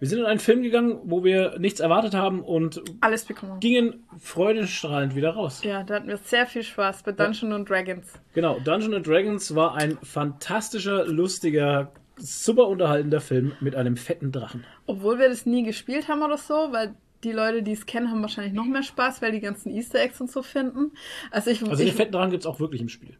Wir 0.00 0.08
sind 0.08 0.18
in 0.20 0.24
einen 0.24 0.40
Film 0.40 0.62
gegangen, 0.62 0.98
wo 1.04 1.22
wir 1.24 1.58
nichts 1.58 1.78
erwartet 1.78 2.14
haben 2.14 2.40
und 2.42 2.82
alles 3.02 3.26
bekommen. 3.26 3.60
gingen 3.60 4.02
freudestrahlend 4.18 5.14
wieder 5.14 5.30
raus. 5.30 5.60
Ja, 5.62 5.82
da 5.82 5.96
hatten 5.96 6.08
wir 6.08 6.16
sehr 6.16 6.46
viel 6.46 6.62
Spaß 6.62 7.02
bei 7.02 7.12
Dungeons 7.12 7.54
and 7.54 7.68
Dragons. 7.68 8.06
Genau, 8.32 8.58
Dungeons 8.60 8.94
and 8.94 9.06
Dragons 9.06 9.54
war 9.54 9.74
ein 9.74 9.98
fantastischer, 10.02 11.04
lustiger, 11.06 11.92
super 12.16 12.68
unterhaltender 12.68 13.20
Film 13.20 13.52
mit 13.60 13.76
einem 13.76 13.96
fetten 13.98 14.32
Drachen. 14.32 14.64
Obwohl 14.86 15.18
wir 15.18 15.28
das 15.28 15.44
nie 15.44 15.64
gespielt 15.64 16.08
haben 16.08 16.22
oder 16.22 16.38
so, 16.38 16.54
weil 16.70 16.94
die 17.22 17.32
Leute, 17.32 17.62
die 17.62 17.72
es 17.72 17.84
kennen, 17.84 18.10
haben 18.10 18.22
wahrscheinlich 18.22 18.54
noch 18.54 18.64
mehr 18.64 18.82
Spaß, 18.82 19.20
weil 19.20 19.32
die 19.32 19.40
ganzen 19.40 19.70
Easter 19.70 20.00
Eggs 20.00 20.18
und 20.20 20.30
so 20.30 20.42
finden. 20.42 20.92
Also 21.30 21.50
ich, 21.50 21.62
Also 21.62 21.76
den 21.76 21.88
ich 21.88 21.94
fetten 21.94 22.12
Drachen 22.12 22.30
gibt 22.30 22.44
es 22.44 22.46
auch 22.46 22.58
wirklich 22.58 22.80
im 22.80 22.88
Spiel. 22.88 23.18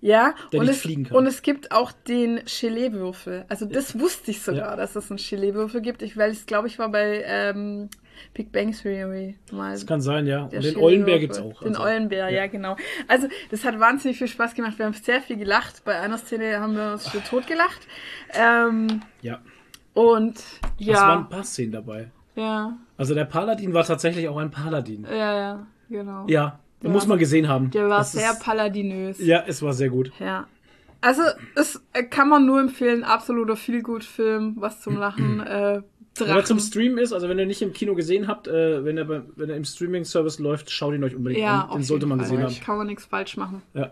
Ja, 0.00 0.34
der 0.52 0.60
und 0.60 0.66
nicht 0.66 0.76
es, 0.76 0.82
fliegen 0.82 1.04
kann. 1.04 1.16
und 1.16 1.26
es 1.26 1.42
gibt 1.42 1.72
auch 1.72 1.92
den 1.92 2.40
Gelee-Würfel. 2.44 3.44
Also 3.48 3.66
das 3.66 3.98
wusste 3.98 4.30
ich 4.30 4.42
sogar, 4.42 4.70
Ja. 4.70 4.76
dass 4.76 4.96
es 4.96 5.10
einen 5.10 5.18
Gelee-Würfel 5.18 5.80
gibt. 5.80 6.02
Ich, 6.02 6.16
weil 6.16 6.32
ich 6.32 6.46
glaube, 6.46 6.68
ich 6.68 6.78
war 6.78 6.88
bei 6.90 7.22
ähm, 7.26 7.88
Big 8.34 8.52
Bang 8.52 8.72
Theory 8.72 9.36
mal. 9.52 9.72
Das 9.72 9.86
kann 9.86 10.00
sein, 10.00 10.26
ja. 10.26 10.44
Und 10.44 10.52
den. 10.52 10.76
Eulenbär 10.76 11.18
gibt 11.18 11.34
es 11.34 11.40
auch. 11.40 11.60
Den 11.60 11.68
Also, 11.76 11.82
Eulenbär, 11.82 12.30
ja. 12.30 12.46
genau. 12.46 12.76
Also, 13.08 13.28
das 13.50 13.64
hat 13.64 13.78
wahnsinnig 13.80 14.18
viel 14.18 14.28
Spaß 14.28 14.54
gemacht. 14.54 14.78
Wir 14.78 14.86
haben 14.86 14.92
sehr 14.94 15.20
viel 15.20 15.36
gelacht. 15.36 15.84
Bei 15.84 15.98
einer 16.00 16.18
Szene 16.18 16.58
haben 16.60 16.74
wir 16.76 16.92
uns 16.92 17.08
für 17.08 17.22
tot 17.22 17.46
gelacht. 17.46 17.86
Ähm, 18.34 19.00
ja. 19.22 19.40
und 19.94 20.36
Es 20.38 20.86
waren 20.88 21.18
ein 21.18 21.24
ja, 21.24 21.26
paar 21.30 21.44
Szenen 21.44 21.72
dabei. 21.72 22.10
ja, 22.34 22.76
Also 22.96 23.14
der 23.14 23.24
Paladin 23.26 23.72
war 23.74 23.84
tatsächlich 23.84 24.28
auch 24.28 24.36
ein 24.38 24.50
Paladin. 24.50 25.04
ja, 25.10 25.38
ja, 25.38 25.66
genau. 25.88 26.24
Ja, 26.28 26.58
Der 26.82 26.90
muss 26.90 27.02
war- 27.02 27.08
man 27.10 27.18
gesehen 27.18 27.48
haben. 27.48 27.70
Der 27.70 27.88
war 27.88 27.98
Das 27.98 28.12
sehr 28.12 28.32
ist, 28.32 28.42
paladinös. 28.42 29.18
Ja, 29.18 29.44
es 29.46 29.62
war 29.62 29.72
sehr 29.72 29.88
gut. 29.88 30.12
Ja. 30.20 30.46
Also, 31.00 31.22
es 31.54 31.80
äh, 31.92 32.02
kann 32.04 32.28
man 32.28 32.46
nur 32.46 32.60
empfehlen, 32.60 33.04
absoluter 33.04 33.56
Feelgood-Film, 33.56 34.56
was 34.58 34.80
zum 34.80 34.96
Lachen. 34.98 35.40
Äh, 35.40 35.82
Wenn 36.18 36.28
er 36.28 36.34
Drachen. 36.34 36.46
zum 36.46 36.58
Streamen 36.60 36.98
ist, 36.98 37.12
also 37.12 37.28
wenn 37.28 37.38
ihr 37.38 37.46
nicht 37.46 37.60
im 37.62 37.72
Kino 37.72 37.94
gesehen 37.94 38.26
habt, 38.28 38.48
äh, 38.48 38.84
wenn, 38.84 38.96
er 38.98 39.04
bei, 39.04 39.22
wenn 39.36 39.50
er 39.50 39.56
im 39.56 39.64
Streaming-Service 39.64 40.38
läuft, 40.38 40.70
schaut 40.70 40.94
ihn 40.94 41.04
euch 41.04 41.14
unbedingt 41.14 41.42
ja, 41.42 41.62
an. 41.62 41.68
auf 41.70 41.76
Den 41.76 41.82
sollte 41.82 42.06
jeden 42.06 42.16
man 42.16 42.26
Fall. 42.26 42.36
gesehen 42.36 42.46
haben. 42.56 42.64
Kann 42.64 42.76
man 42.78 42.86
nichts 42.86 43.04
falsch 43.04 43.36
machen. 43.36 43.62
Ja. 43.74 43.90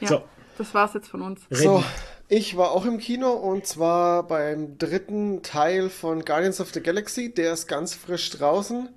Ja, 0.00 0.08
So. 0.08 0.22
das 0.58 0.74
war's 0.74 0.94
jetzt 0.94 1.08
von 1.08 1.22
uns. 1.22 1.40
So, 1.50 1.82
ich 2.28 2.56
war 2.56 2.72
auch 2.72 2.84
im 2.84 2.98
Kino 2.98 3.30
und 3.30 3.66
zwar 3.66 4.26
beim 4.26 4.76
dritten 4.78 5.42
Teil 5.42 5.88
von 5.88 6.24
Guardians 6.24 6.60
of 6.60 6.70
the 6.72 6.82
Galaxy. 6.82 7.32
Der 7.32 7.52
ist 7.52 7.66
ganz 7.68 7.94
frisch 7.94 8.30
draußen. 8.30 8.88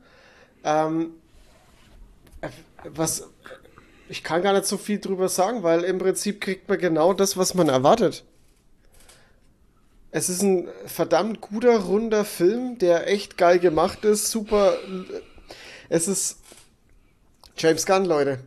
Ähm, 0.64 1.02
äh, 1.02 1.06
was, 2.86 3.24
ich 4.08 4.24
kann 4.24 4.42
gar 4.42 4.54
nicht 4.54 4.66
so 4.66 4.78
viel 4.78 5.00
drüber 5.00 5.30
sagen, 5.30 5.64
weil 5.64 5.84
im 5.84 6.00
Prinzip 6.00 6.42
kriegt 6.42 6.70
man 6.70 6.80
genau 6.80 7.14
das, 7.14 7.38
was 7.38 7.54
man 7.54 7.70
erwartet. 7.70 8.24
Es 10.12 10.30
ist 10.30 10.42
ein 10.42 10.68
verdammt 10.86 11.40
guter, 11.40 11.78
runder 11.78 12.26
Film, 12.26 12.80
der 12.80 13.08
echt 13.08 13.38
geil 13.38 13.60
gemacht 13.60 14.06
ist. 14.06 14.32
Super. 14.32 14.76
Es 15.88 16.08
ist 16.08 16.40
James 17.58 17.86
Gunn, 17.86 18.06
Leute. 18.06 18.40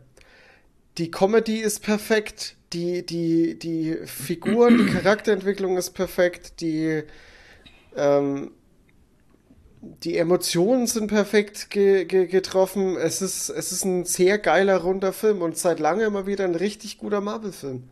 Die 0.97 1.09
Comedy 1.09 1.59
ist 1.59 1.81
perfekt, 1.81 2.55
die, 2.73 3.05
die, 3.05 3.57
die 3.57 3.97
Figuren, 4.05 4.77
die 4.77 4.91
Charakterentwicklung 4.93 5.77
ist 5.77 5.91
perfekt, 5.91 6.59
die, 6.59 7.03
ähm, 7.95 8.51
die 10.03 10.17
Emotionen 10.17 10.87
sind 10.87 11.07
perfekt 11.07 11.69
ge 11.69 12.05
ge 12.05 12.25
getroffen. 12.27 12.95
Es 12.95 13.21
ist, 13.21 13.49
es 13.49 13.71
ist 13.71 13.83
ein 13.83 14.05
sehr 14.05 14.37
geiler, 14.37 14.77
runder 14.77 15.11
Film 15.13 15.41
und 15.41 15.57
seit 15.57 15.79
langem 15.79 16.13
mal 16.13 16.25
wieder 16.25 16.45
ein 16.45 16.55
richtig 16.55 16.97
guter 16.97 17.19
Marvel-Film. 17.21 17.83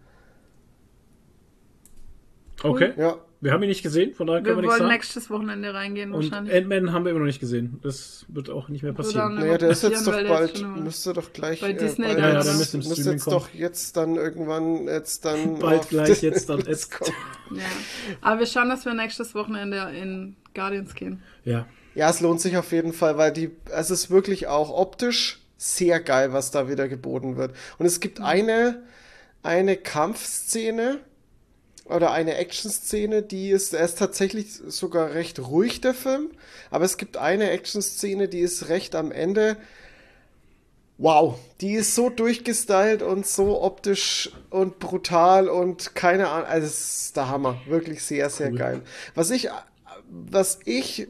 Okay. 2.64 2.94
Ja. 2.98 3.18
Wir 3.44 3.54
haben 3.54 3.64
ihn 3.64 3.70
nicht 3.70 3.82
gesehen, 3.82 4.14
von 4.14 4.28
daher 4.28 4.42
Wir 4.42 4.52
können 4.52 4.58
wir 4.58 4.62
nichts 4.62 4.74
wollen 4.74 4.88
sagen. 4.90 4.94
nächstes 4.94 5.30
Wochenende 5.32 5.74
reingehen, 5.74 6.14
Und 6.14 6.30
wahrscheinlich. 6.30 6.54
Ant-Man 6.56 6.94
haben 6.94 7.06
wir 7.06 7.10
immer 7.10 7.22
noch 7.22 7.26
nicht 7.26 7.40
gesehen. 7.40 7.80
Das 7.82 8.24
wird 8.28 8.52
auch 8.52 8.70
nicht 8.70 8.84
mehr 8.84 8.94
passieren. 8.94 9.34
Naja, 9.34 9.58
der 9.58 9.72
ist 9.72 9.82
jetzt 9.82 10.06
doch 10.06 10.12
bald, 10.14 10.60
jetzt 10.60 10.64
müsste 10.64 11.14
doch 11.14 11.34
gleich. 11.34 11.60
bei 11.60 11.72
äh, 11.72 11.74
Disney 11.74 12.06
bald 12.06 12.20
Ja, 12.20 12.28
ja, 12.30 12.34
jetzt- 12.36 12.46
der 12.48 12.54
müsste 12.54 12.78
müsste 12.78 13.10
jetzt 13.12 13.24
kommen. 13.24 13.36
doch 13.38 13.50
jetzt 13.56 13.98
dann 13.98 14.16
irgendwann 14.16 14.86
jetzt 14.86 15.26
dann. 15.26 15.58
Bald 15.60 15.90
gleich, 15.90 16.22
jetzt 16.22 16.50
dann, 16.50 16.60
jetzt. 16.60 16.92
kommen. 16.92 17.16
Ja. 17.56 17.64
Aber 18.22 18.40
wir 18.42 18.46
schauen, 18.46 18.70
dass 18.70 18.86
wir 18.86 18.94
nächstes 18.94 19.34
Wochenende 19.34 19.78
in 20.00 20.36
Guardians 20.54 20.94
gehen. 20.94 21.24
Ja. 21.44 21.66
Ja, 21.94 22.10
es 22.10 22.22
lohnt 22.22 22.42
sich 22.42 22.58
auf 22.58 22.72
jeden 22.72 22.94
Fall, 22.94 23.18
weil 23.18 23.32
die, 23.34 23.52
es 23.72 23.92
ist 23.92 24.10
wirklich 24.10 24.48
auch 24.48 24.70
optisch 24.70 25.42
sehr 25.58 26.00
geil, 26.00 26.34
was 26.34 26.52
da 26.52 26.70
wieder 26.70 26.88
geboten 26.88 27.38
wird. 27.38 27.56
Und 27.78 27.86
es 27.86 28.00
gibt 28.00 28.22
eine, 28.22 28.82
eine 29.44 29.78
Kampfszene 29.78 31.00
oder 31.86 32.12
eine 32.12 32.36
Action-Szene, 32.38 33.22
die 33.24 33.50
ist, 33.50 33.74
er 33.74 33.84
ist 33.84 34.00
tatsächlich 34.00 34.54
sogar 34.54 35.14
recht 35.14 35.40
ruhig, 35.40 35.82
der 35.82 35.94
Film. 35.94 36.32
Aber 36.70 36.86
es 36.86 36.98
gibt 36.98 37.18
eine 37.18 37.50
Action-Szene, 37.52 38.30
die 38.30 38.40
ist 38.40 38.70
recht 38.70 38.96
am 38.96 39.12
Ende. 39.12 39.58
Wow, 40.98 41.40
die 41.62 41.74
ist 41.74 41.96
so 41.96 42.10
durchgestylt 42.10 43.02
und 43.02 43.26
so 43.26 43.62
optisch 43.62 44.32
und 44.52 44.78
brutal 44.80 45.50
und 45.50 45.96
keine 45.96 46.30
Ahnung, 46.30 46.48
also 46.48 46.68
es 46.68 47.02
ist 47.06 47.18
der 47.18 47.28
Hammer, 47.28 47.60
wirklich 47.66 48.04
sehr, 48.04 48.30
sehr 48.30 48.52
Cool. 48.52 48.58
geil. 48.58 48.82
Was 49.16 49.32
ich, 49.32 49.50
was 50.08 50.60
ich 50.66 51.08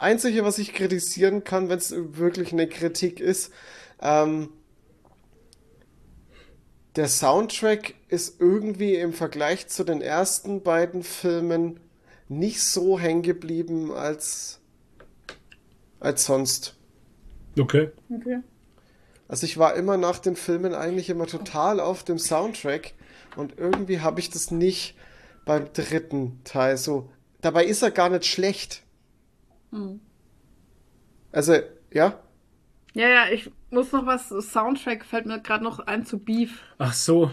Einzige, 0.00 0.44
was 0.44 0.58
ich 0.58 0.72
kritisieren 0.72 1.44
kann, 1.44 1.68
wenn 1.68 1.78
es 1.78 1.94
wirklich 1.94 2.52
eine 2.52 2.68
Kritik 2.68 3.20
ist, 3.20 3.52
ähm, 4.00 4.50
der 6.96 7.08
Soundtrack 7.08 7.94
ist 8.08 8.40
irgendwie 8.40 8.96
im 8.96 9.12
Vergleich 9.12 9.68
zu 9.68 9.84
den 9.84 10.02
ersten 10.02 10.62
beiden 10.62 11.02
Filmen 11.02 11.78
nicht 12.28 12.62
so 12.62 12.98
hängen 12.98 13.22
geblieben 13.22 13.92
als, 13.92 14.60
als 16.00 16.24
sonst. 16.24 16.76
Okay. 17.58 17.90
Okay. 18.10 18.40
Also 19.28 19.46
ich 19.46 19.58
war 19.58 19.74
immer 19.76 19.96
nach 19.96 20.18
den 20.18 20.34
Filmen 20.34 20.74
eigentlich 20.74 21.10
immer 21.10 21.26
total 21.26 21.78
auf 21.78 22.02
dem 22.02 22.18
Soundtrack 22.18 22.94
und 23.36 23.58
irgendwie 23.58 24.00
habe 24.00 24.18
ich 24.18 24.30
das 24.30 24.50
nicht 24.50 24.96
beim 25.44 25.72
dritten 25.72 26.40
Teil 26.44 26.76
so. 26.76 27.10
dabei 27.40 27.64
ist 27.64 27.82
er 27.82 27.90
gar 27.90 28.08
nicht 28.08 28.26
schlecht. 28.26 28.82
Also, 31.32 31.54
ja, 31.92 32.18
Ja, 32.94 33.08
ja, 33.08 33.24
ich 33.32 33.50
muss 33.70 33.92
noch 33.92 34.04
was, 34.06 34.28
Soundtrack 34.30 35.04
fällt 35.04 35.26
mir 35.26 35.40
gerade 35.40 35.62
noch 35.62 35.78
ein 35.80 36.04
zu 36.04 36.18
Beef. 36.18 36.62
Ach 36.78 36.92
so. 36.92 37.30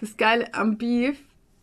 Das 0.00 0.16
Geile 0.16 0.54
am 0.54 0.78
Beef 0.78 1.18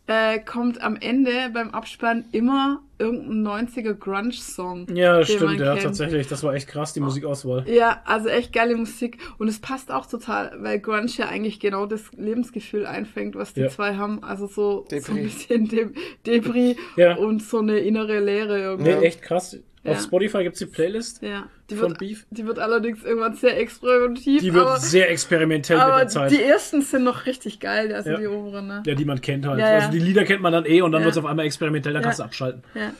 äh, 0.08 0.40
kommt 0.40 0.82
am 0.82 0.96
Ende 0.98 1.32
beim 1.54 1.70
Abspann 1.70 2.26
immer 2.34 2.82
irgendein 2.98 3.68
90er 3.68 3.94
Grunge-Song. 3.94 4.88
Ja, 4.94 5.24
stimmt, 5.24 5.58
ja, 5.60 5.72
kennt. 5.74 5.84
tatsächlich. 5.84 6.28
Das 6.28 6.44
war 6.44 6.54
echt 6.54 6.68
krass, 6.68 6.92
die 6.92 7.00
Musikauswahl. 7.00 7.64
Ja, 7.70 8.02
also 8.06 8.28
echt 8.28 8.52
geile 8.52 8.76
Musik. 8.76 9.20
Und 9.38 9.48
es 9.48 9.60
passt 9.60 9.90
auch 9.92 10.06
total, 10.06 10.52
weil 10.62 10.80
Grunge 10.80 11.06
ja 11.16 11.30
eigentlich 11.30 11.60
genau 11.62 11.86
das 11.86 12.12
Lebensgefühl 12.14 12.86
einfängt, 12.86 13.36
was 13.36 13.54
die 13.54 13.62
Ja. 13.62 13.70
zwei 13.70 13.96
haben. 13.96 14.22
Also 14.24 14.48
so, 14.48 14.54
so 14.54 14.82
ein 14.82 14.88
Debris. 14.90 15.34
bisschen 15.48 15.68
De 15.70 15.90
Debris 16.26 16.76
Ja. 16.98 17.16
und 17.16 17.42
so 17.42 17.60
eine 17.60 17.78
innere 17.80 18.20
Leere 18.20 18.60
irgendwie. 18.60 18.92
Nee, 18.96 19.06
echt 19.06 19.22
krass. 19.22 19.58
Ja. 19.84 19.92
Auf 19.94 20.02
Spotify 20.02 20.44
gibt's 20.44 20.60
die 20.60 20.66
Playlist. 20.66 21.22
Ja, 21.22 21.48
die 21.70 21.76
Von 21.76 21.90
wird, 21.92 22.00
Beef? 22.00 22.26
die 22.32 22.46
wird 22.46 22.60
allerdings 22.60 23.02
irgendwann 23.04 23.36
sehr 23.36 23.58
experimentiv. 23.58 24.42
Die 24.42 24.54
wird 24.54 24.66
aber, 24.68 24.78
sehr 24.80 25.10
experimentell 25.10 25.78
mit 25.78 25.86
aber 25.86 26.00
der 26.00 26.08
Zeit. 26.10 26.32
die 26.32 26.44
ersten 26.44 26.82
sind 26.82 27.06
noch 27.06 27.26
richtig 27.26 27.60
geil, 27.62 27.94
also 27.94 28.10
Ja. 28.10 28.18
die 28.18 28.28
oberen, 28.28 28.68
ne? 28.68 28.84
ja, 28.86 28.94
die 28.96 29.06
man 29.06 29.22
kennt 29.22 29.46
halt. 29.48 29.60
Ja, 29.60 29.70
ja. 29.70 29.76
Also 29.80 29.92
die 29.92 30.00
Lieder 30.00 30.26
kennt 30.26 30.42
man 30.42 30.52
dann 30.52 30.66
eh 30.66 30.82
und 30.82 30.92
dann 30.92 31.02
Ja. 31.02 31.06
wird's 31.06 31.18
auf 31.18 31.26
einmal 31.26 31.46
experimentell, 31.46 31.94
dann 31.94 32.02
Ja. 32.02 32.08
kannst 32.08 32.20
du 32.20 32.24
abschalten. 32.24 32.64
Ja. 32.76 32.92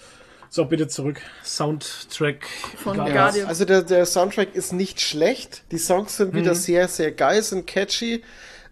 So, 0.52 0.66
bitte 0.66 0.88
zurück. 0.88 1.20
Soundtrack. 1.44 2.46
Von 2.78 2.96
Guardians. 2.96 3.10
Ja, 3.10 3.22
Guardians. 3.24 3.50
also 3.50 3.66
der, 3.66 3.82
der 3.84 4.06
Soundtrack 4.06 4.56
ist 4.56 4.72
nicht 4.74 5.00
schlecht. 5.02 5.64
Die 5.72 5.78
Songs 5.78 6.18
sind 6.18 6.34
wieder 6.34 6.56
sehr, 6.56 6.88
sehr 6.88 7.12
geil, 7.12 7.44
sind 7.44 7.68
catchy. 7.68 8.24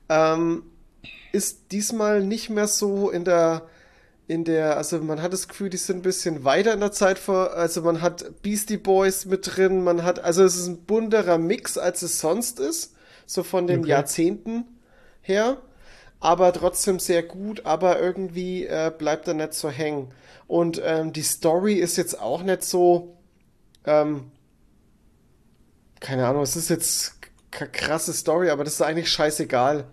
Ähm, 0.10 0.64
ist 1.34 1.72
diesmal 1.72 2.24
nicht 2.24 2.50
mehr 2.50 2.68
so 2.68 3.10
in 3.11 3.26
der, 3.26 3.68
in 4.27 4.43
der, 4.43 4.77
also 4.77 4.99
man 4.99 5.22
hat 5.22 5.33
das 5.33 5.47
Gefühl, 5.47 5.69
die 5.69 5.77
sind 5.77 5.97
ein 5.99 6.01
bisschen 6.01 6.43
weiter 6.43 6.73
in 6.73 6.81
der 6.81 6.91
Zeit 6.91 7.17
vor, 7.19 7.53
also 7.53 7.81
man 7.81 8.01
hat 8.01 8.41
Beastie 8.41 8.77
Boys 8.77 9.25
mit 9.25 9.56
drin, 9.56 9.83
man 9.83 10.03
hat, 10.03 10.19
also 10.19 10.43
es 10.43 10.57
ist 10.57 10.67
ein 10.67 10.85
bunterer 10.85 11.38
Mix, 11.38 11.77
als 11.77 12.01
es 12.01 12.19
sonst 12.19 12.59
ist, 12.59 12.95
so 13.25 13.43
von 13.43 13.67
den 13.67 13.83
Okay. 13.83 13.89
Jahrzehnten 13.89 14.65
her, 15.22 15.61
aber 16.19 16.51
trotzdem 16.53 16.99
sehr 16.99 17.23
gut, 17.23 17.65
aber 17.65 17.99
irgendwie 18.01 18.65
äh, 18.65 18.91
bleibt 18.97 19.27
er 19.27 19.33
nicht 19.35 19.53
so 19.53 19.69
hängen. 19.69 20.14
Und 20.47 20.81
ähm, 20.83 21.14
die 21.14 21.23
Story 21.23 21.75
ist 21.75 21.97
jetzt 21.97 22.19
auch 22.19 22.43
nicht 22.43 22.64
so, 22.64 23.17
ähm, 23.85 24.31
keine 25.99 26.27
Ahnung, 26.27 26.43
es 26.43 26.56
ist 26.56 26.69
jetzt 26.69 27.15
krasse 27.51 28.14
Story, 28.14 28.49
aber 28.49 28.64
das 28.64 28.73
ist 28.73 28.81
eigentlich 28.81 29.09
scheißegal. 29.11 29.85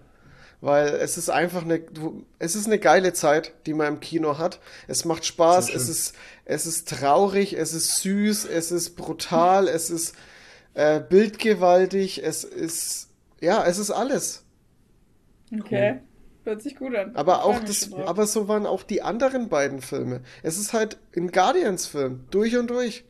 Weil 0.64 0.94
es 0.94 1.18
ist 1.18 1.28
einfach 1.28 1.62
eine, 1.62 1.78
du, 1.78 2.24
es 2.38 2.56
ist 2.56 2.64
eine 2.64 2.78
geile 2.78 3.12
Zeit, 3.12 3.52
die 3.66 3.74
man 3.74 3.86
im 3.94 4.00
Kino 4.00 4.38
hat. 4.38 4.60
Es 4.88 5.04
macht 5.04 5.26
Spaß, 5.26 5.68
es 5.68 5.90
ist, 5.90 6.14
es 6.46 6.64
ist 6.64 6.88
traurig, 6.88 7.52
es 7.52 7.74
ist 7.74 7.98
süß, 8.00 8.46
es 8.46 8.72
ist 8.72 8.96
brutal, 8.96 9.68
es 9.68 9.90
ist 9.90 10.14
äh, 10.72 11.00
bildgewaltig, 11.00 12.24
es 12.24 12.44
ist, 12.44 13.08
ja, 13.42 13.62
es 13.66 13.76
ist 13.76 13.90
alles. 13.90 14.42
Okay. 15.52 16.00
Hört 16.44 16.62
sich 16.62 16.76
gut 16.76 16.94
an. 16.94 17.14
Aber 17.14 17.44
auch 17.44 17.58
das, 17.60 17.92
aber 17.92 18.26
so 18.26 18.48
waren 18.48 18.64
auch 18.64 18.84
die 18.84 19.02
anderen 19.02 19.50
beiden 19.50 19.82
Filme. 19.82 20.22
Es 20.42 20.56
ist 20.56 20.72
halt 20.72 20.96
ein 21.14 21.30
Guardians-Film, 21.30 22.24
durch 22.30 22.56
und 22.56 22.70
durch. 22.70 23.04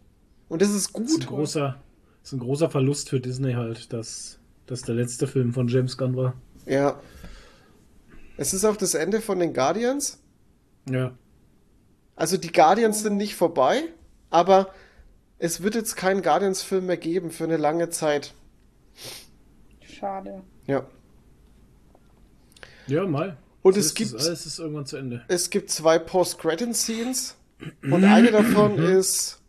Und 0.48 0.60
das 0.60 0.70
ist 0.70 0.90
Das 0.92 1.02
ist 1.02 1.18
ein 1.18 1.20
gut. 1.20 1.26
großer, 1.28 1.76
das 2.20 2.28
ist 2.30 2.32
ein 2.32 2.40
großer 2.40 2.68
Verlust 2.68 3.10
für 3.10 3.20
Disney 3.20 3.52
halt, 3.52 3.92
dass 3.92 4.40
das 4.66 4.82
der 4.82 4.96
letzte 4.96 5.28
Film 5.28 5.52
von 5.52 5.68
James 5.68 5.96
Gunn 5.96 6.16
war. 6.16 6.34
Ja. 6.66 7.00
Es 8.36 8.52
ist 8.54 8.64
auch 8.64 8.76
das 8.76 8.94
Ende 8.94 9.20
von 9.20 9.38
den 9.38 9.52
Guardians. 9.54 10.18
Ja. 10.88 11.16
Also 12.16 12.36
die 12.36 12.52
Guardians 12.52 13.02
sind 13.02 13.16
nicht 13.16 13.34
vorbei, 13.36 13.84
aber 14.30 14.72
es 15.38 15.62
wird 15.62 15.74
jetzt 15.74 15.96
keinen 15.96 16.22
Guardians-Film 16.22 16.86
mehr 16.86 16.96
geben 16.96 17.30
für 17.30 17.44
eine 17.44 17.56
lange 17.56 17.90
Zeit. 17.90 18.34
Schade. 19.82 20.42
Ja. 20.66 20.86
Ja, 22.86 23.06
mal. 23.06 23.36
Und 23.62 23.74
So 23.74 23.80
es 23.80 23.86
ist 23.86 23.94
gibt- 23.94 24.14
alles 24.14 24.46
ist 24.46 24.58
irgendwann 24.58 24.86
zu 24.86 24.96
Ende. 24.96 25.24
Es 25.28 25.50
gibt 25.50 25.70
zwei 25.70 25.98
Post-Credit-Scenes 25.98 27.36
und 27.82 28.04
eine 28.04 28.30
davon 28.30 28.78
ist. 28.78 29.40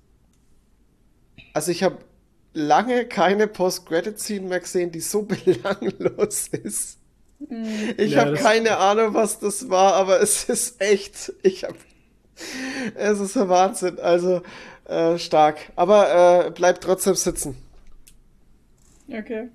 Also 1.54 1.72
ich 1.72 1.84
habe 1.84 1.98
lange 2.54 3.06
keine 3.08 3.48
Post-Credit-Scene 3.48 4.48
mehr 4.48 4.60
gesehen, 4.62 4.92
die 4.92 5.02
so 5.02 5.22
belanglos 5.24 6.48
ist. 6.48 6.98
Ich 7.98 8.12
Ja, 8.12 8.22
habe 8.22 8.34
keine 8.36 8.78
Ahnung, 8.78 9.14
was 9.14 9.40
das 9.40 9.70
war, 9.70 9.94
aber 9.94 10.22
es 10.22 10.46
ist 10.50 10.82
echt. 10.82 11.34
Ich 11.44 11.64
habe. 11.64 11.76
Es 12.96 13.20
ist 13.20 13.38
ein 13.38 13.50
Wahnsinn. 13.50 14.00
Also 14.00 14.42
äh, 14.86 15.18
stark. 15.18 15.58
Aber 15.76 16.46
äh, 16.48 16.52
bleib 16.52 16.82
trotzdem 16.82 17.16
sitzen. 17.16 17.58
Okay. 19.10 19.50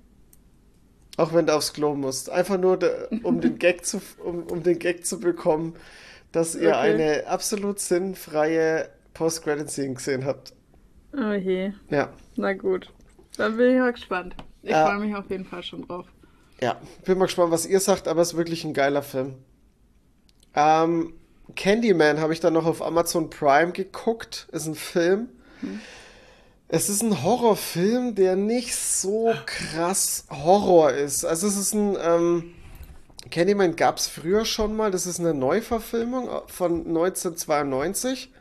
Auch 1.17 1.33
wenn 1.33 1.45
du 1.45 1.53
aufs 1.55 1.73
Klo 1.73 1.95
musst. 1.95 2.29
Einfach 2.29 2.57
nur, 2.57 2.79
um 3.23 3.41
den 3.41 3.57
Gag 3.59 3.85
zu, 3.85 4.01
um, 4.23 4.43
um 4.43 4.63
den 4.63 4.79
Gag 4.79 5.05
zu 5.05 5.19
bekommen, 5.19 5.75
dass 6.31 6.55
ihr 6.55 6.77
Okay. 6.77 6.77
eine 6.77 7.27
absolut 7.27 7.79
sinnfreie 7.79 8.89
Post-Credit-Scene 9.13 9.95
gesehen 9.95 10.25
habt. 10.25 10.53
Oh 11.13 11.33
je. 11.33 11.73
Ja. 11.89 12.09
Na 12.35 12.53
gut. 12.53 12.91
Dann 13.37 13.57
bin 13.57 13.71
ich 13.75 13.79
mal 13.79 13.91
gespannt. 13.93 14.35
Ich 14.63 14.69
Ja. 14.71 14.85
freue 14.85 14.99
mich 14.99 15.15
auf 15.15 15.29
jeden 15.29 15.45
Fall 15.45 15.63
schon 15.63 15.83
drauf. 15.87 16.07
Ja. 16.61 16.79
Bin 17.05 17.17
mal 17.17 17.25
gespannt, 17.25 17.51
was 17.51 17.65
ihr 17.65 17.79
sagt, 17.79 18.07
aber 18.07 18.21
es 18.21 18.29
ist 18.29 18.37
wirklich 18.37 18.63
ein 18.63 18.73
geiler 18.73 19.01
Film. 19.01 19.35
Ähm, 20.55 21.13
Candyman 21.55 22.19
habe 22.19 22.33
ich 22.33 22.39
dann 22.39 22.53
noch 22.53 22.65
auf 22.65 22.81
Amazon 22.81 23.29
Prime 23.29 23.71
geguckt. 23.71 24.47
Ist 24.51 24.67
ein 24.67 24.75
Film. 24.75 25.29
Es 26.67 26.87
ist 26.87 27.01
ein 27.01 27.23
Horrorfilm, 27.23 28.15
der 28.15 28.35
nicht 28.35 28.75
so 28.75 29.33
krass 29.45 30.25
Horror 30.29 30.91
ist. 30.91 31.25
Also 31.25 31.47
es 31.47 31.57
ist 31.57 31.73
ein 31.73 31.97
ähm, 32.01 32.53
Candyman 33.29 33.75
gab 33.75 33.97
es 33.97 34.07
früher 34.07 34.45
schon 34.45 34.75
mal. 34.75 34.91
Das 34.91 35.05
ist 35.05 35.19
eine 35.19 35.33
Neuverfilmung 35.33 36.29
von 36.47 36.87
1992. 36.87 38.31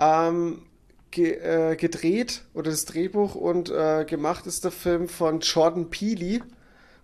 Ähm, 0.00 0.62
ge 1.10 1.34
äh, 1.34 1.76
gedreht 1.76 2.42
oder 2.54 2.70
das 2.70 2.84
Drehbuch 2.84 3.34
und 3.34 3.70
äh, 3.70 4.04
gemacht 4.04 4.46
ist 4.46 4.64
der 4.64 4.70
Film 4.70 5.08
von 5.08 5.40
Jordan 5.40 5.90
Peele 5.90 6.40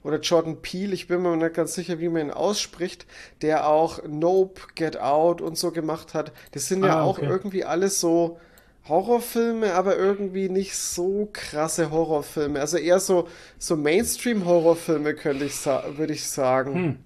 oder 0.08 0.20
Jordan 0.20 0.62
Peele, 0.62 0.94
ich 0.94 1.06
bin 1.06 1.20
mir 1.20 1.36
nicht 1.36 1.54
ganz 1.54 1.74
sicher, 1.74 2.00
wie 2.00 2.08
man 2.08 2.22
ihn 2.22 2.30
ausspricht, 2.30 3.06
der 3.42 3.68
auch 3.68 4.00
Nope, 4.08 4.62
Get 4.74 4.98
Out 4.98 5.42
und 5.42 5.58
so 5.58 5.70
gemacht 5.70 6.14
hat. 6.14 6.32
Das 6.52 6.66
sind 6.66 6.82
ja 6.82 6.96
Ah, 6.96 7.02
auch 7.02 7.18
okay. 7.18 7.26
irgendwie 7.26 7.64
alles 7.64 8.00
so 8.00 8.40
Horrorfilme, 8.88 9.74
aber 9.74 9.96
irgendwie 9.98 10.48
nicht 10.48 10.76
so 10.78 11.28
krasse 11.30 11.90
Horrorfilme. 11.90 12.58
Also 12.58 12.78
eher 12.78 13.00
so, 13.00 13.28
so 13.58 13.76
Mainstream-Horrorfilme, 13.76 15.14
könnte 15.14 15.44
ich 15.44 15.66
würde 15.66 16.14
ich 16.14 16.26
sagen. 16.26 17.04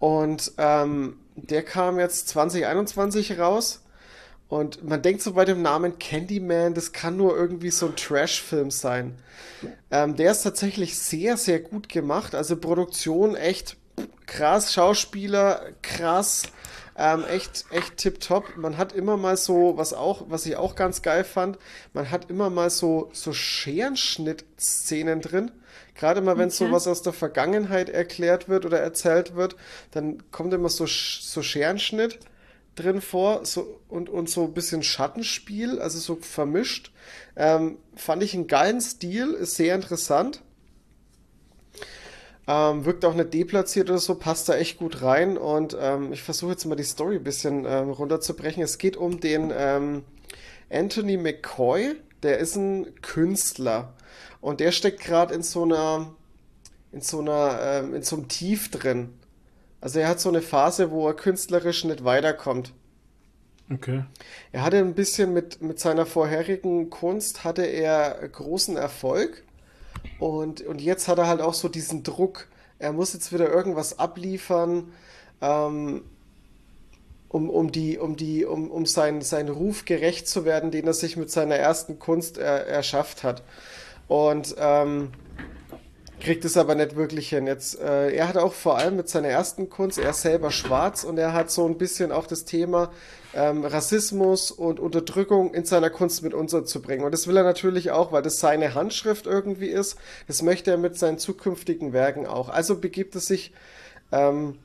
Und 0.00 0.52
ähm, 0.58 1.16
der 1.36 1.62
kam 1.62 2.00
jetzt 2.00 2.28
2021 2.28 3.38
raus. 3.38 3.82
Und 4.48 4.84
man 4.84 5.02
denkt 5.02 5.22
so 5.22 5.32
bei 5.32 5.44
dem 5.44 5.60
Namen 5.62 5.98
Candyman, 5.98 6.74
das 6.74 6.92
kann 6.92 7.16
nur 7.16 7.36
irgendwie 7.36 7.70
so 7.70 7.86
ein 7.86 7.96
Trash-Film 7.96 8.70
sein. 8.70 9.18
Ähm, 9.90 10.14
der 10.16 10.30
ist 10.32 10.42
tatsächlich 10.42 10.98
sehr, 10.98 11.36
sehr 11.36 11.58
gut 11.60 11.88
gemacht. 11.88 12.34
Also 12.34 12.56
Produktion 12.56 13.34
echt 13.34 13.76
krass, 14.26 14.72
Schauspieler 14.72 15.62
krass, 15.82 16.44
ähm, 16.96 17.24
echt, 17.24 17.66
echt 17.70 17.96
tipptopp. 17.96 18.56
Man 18.56 18.76
hat 18.76 18.92
immer 18.92 19.16
mal 19.16 19.36
so, 19.36 19.76
was 19.76 19.92
auch, 19.92 20.26
was 20.28 20.46
ich 20.46 20.56
auch 20.56 20.76
ganz 20.76 21.02
geil 21.02 21.24
fand, 21.24 21.58
man 21.92 22.10
hat 22.10 22.30
immer 22.30 22.48
mal 22.48 22.70
so, 22.70 23.10
so 23.12 23.32
Scherenschnitt-Szenen 23.32 25.20
drin. 25.20 25.50
Gerade 25.94 26.20
mal, 26.20 26.38
wenn 26.38 26.50
Okay. 26.50 26.56
sowas 26.56 26.86
aus 26.86 27.02
der 27.02 27.12
Vergangenheit 27.14 27.88
erklärt 27.88 28.48
wird 28.48 28.64
oder 28.64 28.80
erzählt 28.80 29.34
wird, 29.34 29.56
dann 29.90 30.30
kommt 30.30 30.52
immer 30.54 30.68
so, 30.68 30.86
so 30.86 31.42
Scherenschnitt 31.42 32.18
drin 32.76 33.00
vor 33.00 33.44
so, 33.44 33.80
und, 33.88 34.08
und 34.08 34.30
so 34.30 34.44
ein 34.44 34.54
bisschen 34.54 34.82
Schattenspiel, 34.82 35.80
also 35.80 35.98
so 35.98 36.16
vermischt. 36.16 36.92
Ähm, 37.34 37.78
fand 37.96 38.22
ich 38.22 38.34
einen 38.34 38.46
geilen 38.46 38.80
Stil, 38.80 39.32
ist 39.32 39.56
sehr 39.56 39.74
interessant. 39.74 40.42
Ähm, 42.48 42.84
wirkt 42.84 43.04
auch 43.04 43.14
nicht 43.14 43.34
deplatziert 43.34 43.90
oder 43.90 43.98
so, 43.98 44.14
passt 44.14 44.48
da 44.48 44.56
echt 44.56 44.78
gut 44.78 45.02
rein. 45.02 45.36
Und 45.36 45.76
ähm, 45.80 46.12
ich 46.12 46.22
versuche 46.22 46.52
jetzt 46.52 46.64
mal 46.66 46.76
die 46.76 46.84
Story 46.84 47.16
ein 47.16 47.24
bisschen 47.24 47.64
ähm, 47.66 47.90
runterzubrechen. 47.90 48.62
Es 48.62 48.78
geht 48.78 48.96
um 48.96 49.18
den 49.18 49.52
ähm, 49.56 50.04
Anthony 50.70 51.16
McCoy, 51.16 51.96
der 52.22 52.38
ist 52.38 52.56
ein 52.56 52.94
Künstler. 53.02 53.94
Und 54.40 54.60
der 54.60 54.70
steckt 54.70 55.00
gerade 55.00 55.34
in 55.34 55.42
so 55.42 55.64
einer, 55.64 56.14
in 56.92 57.00
so 57.00 57.20
einer, 57.20 57.58
ähm, 57.62 57.94
in 57.94 58.02
so 58.02 58.16
einem 58.16 58.28
Tief 58.28 58.70
drin. 58.70 59.14
Also 59.86 60.00
er 60.00 60.08
hat 60.08 60.18
so 60.18 60.30
eine 60.30 60.42
Phase, 60.42 60.90
wo 60.90 61.06
er 61.06 61.14
künstlerisch 61.14 61.84
nicht 61.84 62.02
weiterkommt. 62.02 62.72
Okay. 63.72 64.02
Er 64.50 64.64
hatte 64.64 64.78
ein 64.78 64.94
bisschen 64.94 65.32
mit, 65.32 65.62
mit 65.62 65.78
seiner 65.78 66.06
vorherigen 66.06 66.90
Kunst 66.90 67.44
hatte 67.44 67.62
er 67.62 68.28
großen 68.28 68.76
Erfolg 68.76 69.44
und, 70.18 70.62
und 70.62 70.80
jetzt 70.80 71.06
hat 71.06 71.18
er 71.18 71.28
halt 71.28 71.40
auch 71.40 71.54
so 71.54 71.68
diesen 71.68 72.02
Druck, 72.02 72.48
er 72.80 72.92
muss 72.92 73.12
jetzt 73.12 73.32
wieder 73.32 73.48
irgendwas 73.48 74.00
abliefern 74.00 74.92
ähm, 75.40 76.02
um, 77.28 77.48
um 77.48 77.70
die, 77.70 77.96
um 77.96 78.16
die, 78.16 78.44
um, 78.44 78.72
um 78.72 78.86
seinen, 78.86 79.22
seinen 79.22 79.50
Ruf 79.50 79.84
gerecht 79.84 80.26
zu 80.26 80.44
werden, 80.44 80.72
den 80.72 80.88
er 80.88 80.94
sich 80.94 81.16
mit 81.16 81.30
seiner 81.30 81.58
ersten 81.58 82.00
Kunst 82.00 82.38
er, 82.38 82.66
erschafft 82.66 83.22
hat. 83.22 83.44
Und 84.08 84.56
ähm, 84.58 85.12
kriegt 86.20 86.44
es 86.44 86.56
aber 86.56 86.74
nicht 86.74 86.96
wirklich 86.96 87.28
hin. 87.28 87.46
Jetzt, 87.46 87.78
äh, 87.80 88.10
er 88.10 88.28
hat 88.28 88.36
auch 88.36 88.52
vor 88.52 88.78
allem 88.78 88.96
mit 88.96 89.08
seiner 89.08 89.28
ersten 89.28 89.68
Kunst, 89.68 89.98
er 89.98 90.10
ist 90.10 90.22
selber 90.22 90.50
schwarz 90.50 91.04
und 91.04 91.18
er 91.18 91.32
hat 91.32 91.50
so 91.50 91.66
ein 91.66 91.78
bisschen 91.78 92.12
auch 92.12 92.26
das 92.26 92.44
Thema 92.44 92.90
ähm, 93.34 93.64
Rassismus 93.64 94.50
und 94.50 94.80
Unterdrückung 94.80 95.52
in 95.54 95.64
seiner 95.64 95.90
Kunst 95.90 96.22
mit 96.22 96.32
uns 96.34 96.56
zu 96.64 96.82
bringen. 96.82 97.04
Und 97.04 97.12
das 97.12 97.26
will 97.26 97.36
er 97.36 97.44
natürlich 97.44 97.90
auch, 97.90 98.12
weil 98.12 98.22
das 98.22 98.40
seine 98.40 98.74
Handschrift 98.74 99.26
irgendwie 99.26 99.68
ist. 99.68 99.96
Das 100.26 100.42
möchte 100.42 100.70
er 100.70 100.78
mit 100.78 100.98
seinen 100.98 101.18
zukünftigen 101.18 101.92
Werken 101.92 102.26
auch. 102.26 102.48
Also 102.48 102.78
begibt 102.78 103.14
es 103.14 103.26
sich 103.26 103.52
ähm, 104.10 104.58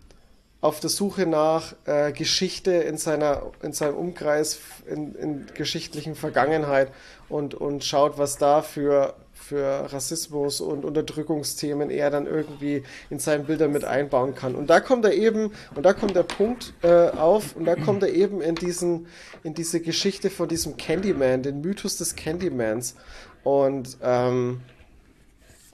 auf 0.62 0.80
der 0.80 0.92
Suche 0.92 1.26
nach 1.26 1.76
äh, 1.86 2.12
Geschichte 2.12 2.72
in 2.72 2.98
seiner 2.98 3.52
in 3.64 3.74
seinem 3.74 3.96
Umkreis 3.96 4.60
in, 4.88 5.16
in 5.16 5.48
geschichtlichen 5.56 6.16
Vergangenheit 6.16 6.92
und 7.30 7.56
und 7.56 7.84
schaut, 7.84 8.20
was 8.20 8.38
da 8.38 8.62
für 8.62 9.16
für 9.52 9.92
Rassismus 9.92 10.62
und 10.62 10.86
Unterdrückungsthemen 10.86 11.90
er 11.90 12.10
dann 12.10 12.26
irgendwie 12.26 12.84
in 13.10 13.20
seinen 13.20 13.48
Bildern 13.48 13.74
mit 13.74 13.84
einbauen 13.84 14.34
kann. 14.34 14.56
Und 14.56 14.70
da 14.70 14.80
kommt 14.80 15.04
er 15.04 15.14
eben, 15.14 15.52
und 15.76 15.86
da 15.86 15.92
kommt 15.92 16.16
der 16.16 16.24
Punkt 16.24 16.74
äh, 16.84 17.10
auf, 17.10 17.58
und 17.58 17.66
da 17.66 17.76
kommt 17.76 18.02
er 18.02 18.14
eben 18.14 18.40
in 18.40 18.56
diesen, 18.56 19.08
in 19.44 19.54
diese 19.54 19.82
Geschichte 19.82 20.30
von 20.30 20.48
diesem 20.48 20.78
Candyman, 20.78 21.44
den 21.44 21.60
Mythos 21.60 21.98
des 21.98 22.16
Candymans. 22.16 22.96
Und 23.44 23.98
ähm, 24.02 24.62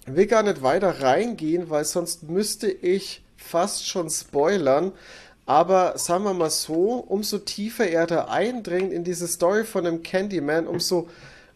will 0.08 0.26
gar 0.26 0.42
nicht 0.42 0.64
weiter 0.64 1.04
reingehen, 1.04 1.70
weil 1.70 1.86
sonst 1.86 2.24
müsste 2.24 2.72
ich 2.72 3.24
fast 3.36 3.88
schon 3.88 4.10
spoilern. 4.10 4.92
Aber 5.46 6.00
sagen 6.00 6.24
wir 6.24 6.34
mal 6.34 6.50
so, 6.50 6.96
umso 7.08 7.38
tiefer 7.38 7.88
er 7.88 8.08
da 8.08 8.26
eindringt 8.26 8.92
in 8.92 9.04
diese 9.04 9.28
Story 9.28 9.66
von 9.66 9.84
dem 9.84 10.02
Candyman, 10.02 10.66
umso 10.66 11.10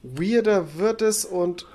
weirder 0.04 0.76
wird 0.78 1.02
es 1.02 1.26
und 1.26 1.66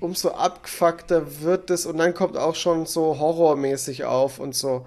umso 0.00 0.30
abgefuckter 0.30 1.42
wird 1.42 1.70
es 1.70 1.86
und 1.86 1.98
dann 1.98 2.14
kommt 2.14 2.36
auch 2.36 2.54
schon 2.54 2.86
so 2.86 3.18
horrormäßig 3.18 4.04
auf 4.04 4.38
und 4.38 4.54
so. 4.54 4.86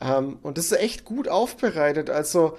Ähm, 0.00 0.38
und 0.42 0.58
das 0.58 0.66
ist 0.66 0.78
echt 0.80 1.04
gut 1.04 1.28
aufbereitet. 1.28 2.10
Also, 2.10 2.56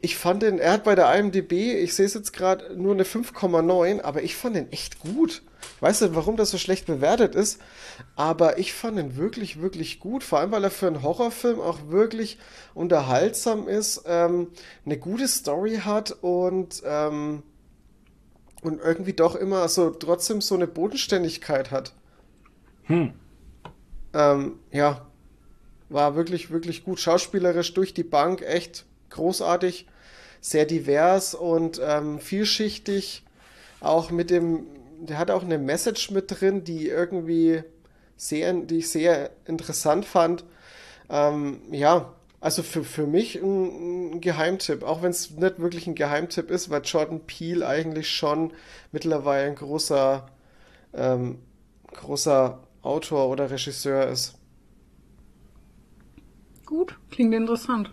ich 0.00 0.16
fand 0.16 0.42
den, 0.42 0.58
er 0.58 0.72
hat 0.72 0.84
bei 0.84 0.94
der 0.94 1.12
IMDb, 1.18 1.52
ich 1.52 1.94
sehe 1.94 2.06
es 2.06 2.14
jetzt 2.14 2.32
gerade, 2.32 2.76
nur 2.76 2.94
eine 2.94 3.02
5,9, 3.02 4.00
aber 4.02 4.22
ich 4.22 4.36
fand 4.36 4.54
den 4.54 4.70
echt 4.70 5.00
gut. 5.00 5.42
Ich 5.76 5.82
weiß 5.82 6.02
nicht, 6.02 6.14
warum 6.14 6.36
das 6.36 6.50
so 6.50 6.58
schlecht 6.58 6.86
bewertet 6.86 7.34
ist, 7.34 7.60
aber 8.14 8.58
ich 8.58 8.72
fand 8.72 8.98
ihn 8.98 9.16
wirklich, 9.16 9.60
wirklich 9.60 9.98
gut. 9.98 10.22
Vor 10.22 10.38
allem, 10.38 10.52
weil 10.52 10.62
er 10.62 10.70
für 10.70 10.86
einen 10.86 11.02
Horrorfilm 11.02 11.60
auch 11.60 11.88
wirklich 11.88 12.38
unterhaltsam 12.74 13.66
ist, 13.66 14.02
ähm, 14.06 14.48
eine 14.84 14.98
gute 14.98 15.26
Story 15.26 15.80
hat 15.84 16.12
und 16.20 16.82
ähm, 16.84 17.42
und 18.62 18.80
irgendwie 18.80 19.12
doch 19.12 19.34
immer 19.34 19.68
so 19.68 19.90
trotzdem 19.90 20.40
so 20.40 20.54
eine 20.54 20.66
Bodenständigkeit 20.66 21.70
hat. 21.70 21.92
Hm. 22.84 23.12
Ähm, 24.14 24.58
ja, 24.72 25.06
war 25.88 26.16
wirklich, 26.16 26.50
wirklich 26.50 26.84
gut. 26.84 27.00
Schauspielerisch 27.00 27.74
durch 27.74 27.94
die 27.94 28.04
Bank, 28.04 28.42
echt 28.42 28.84
großartig, 29.10 29.86
sehr 30.40 30.66
divers 30.66 31.34
und 31.34 31.80
ähm, 31.84 32.18
vielschichtig. 32.18 33.24
Auch 33.80 34.10
mit 34.10 34.30
dem, 34.30 34.66
der 35.00 35.18
hat 35.18 35.30
auch 35.30 35.44
eine 35.44 35.58
Message 35.58 36.10
mit 36.10 36.40
drin, 36.40 36.64
die 36.64 36.88
irgendwie 36.88 37.62
sehr, 38.16 38.52
die 38.52 38.78
ich 38.78 38.90
sehr 38.90 39.30
interessant 39.46 40.04
fand. 40.04 40.44
Ähm, 41.08 41.60
ja, 41.70 42.12
also 42.40 42.62
für, 42.62 42.84
für 42.84 43.06
mich 43.06 43.36
ein, 43.36 44.12
ein 44.12 44.20
Geheimtipp, 44.20 44.82
auch 44.82 45.02
wenn 45.02 45.10
es 45.10 45.30
nicht 45.30 45.58
wirklich 45.58 45.86
ein 45.86 45.94
Geheimtipp 45.94 46.50
ist, 46.50 46.70
weil 46.70 46.82
Jordan 46.84 47.20
Peele 47.20 47.66
eigentlich 47.66 48.10
schon 48.10 48.52
mittlerweile 48.92 49.48
ein 49.48 49.56
großer, 49.56 50.28
ähm, 50.94 51.38
großer 51.92 52.60
Autor 52.82 53.28
oder 53.28 53.50
Regisseur 53.50 54.06
ist. 54.06 54.36
Gut, 56.64 56.96
klingt 57.10 57.34
interessant. 57.34 57.92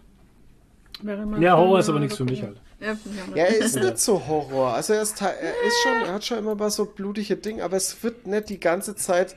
ja, 1.40 1.57
Horror 1.57 1.80
ist 1.80 1.90
aber 1.90 1.99
nichts 1.99 2.17
für 2.17 2.25
mich 2.25 2.43
halt. 2.43 2.61
Ja, 2.80 2.95
er 3.35 3.57
ist 3.57 3.75
nicht 3.82 3.98
so 3.98 4.27
Horror. 4.27 4.74
Also 4.74 4.93
er 4.93 5.01
ist, 5.01 5.19
er 5.22 5.33
ist 5.33 5.82
schon, 5.82 5.93
er 6.06 6.14
hat 6.14 6.25
schon 6.25 6.38
immer 6.38 6.56
mal 6.56 6.69
so 6.69 6.85
blutige 6.85 7.38
Dinge, 7.38 7.64
aber 7.64 7.77
es 7.77 8.03
wird 8.03 8.27
nicht 8.27 8.49
die 8.49 8.59
ganze 8.59 8.95
Zeit 8.95 9.35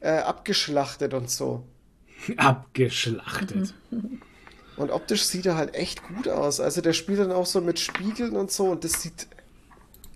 äh, 0.00 0.18
abgeschlachtet 0.18 1.12
und 1.12 1.28
so. 1.28 1.64
Abgeschlachtet. 2.36 3.74
Und 4.76 4.90
optisch 4.90 5.24
sieht 5.24 5.46
er 5.46 5.56
halt 5.56 5.74
echt 5.74 6.02
gut 6.06 6.28
aus. 6.28 6.60
Also 6.60 6.80
der 6.80 6.92
spielt 6.92 7.18
dann 7.18 7.32
auch 7.32 7.46
so 7.46 7.60
mit 7.60 7.78
Spiegeln 7.78 8.36
und 8.36 8.50
so 8.50 8.66
und 8.66 8.84
das 8.84 9.02
sieht 9.02 9.26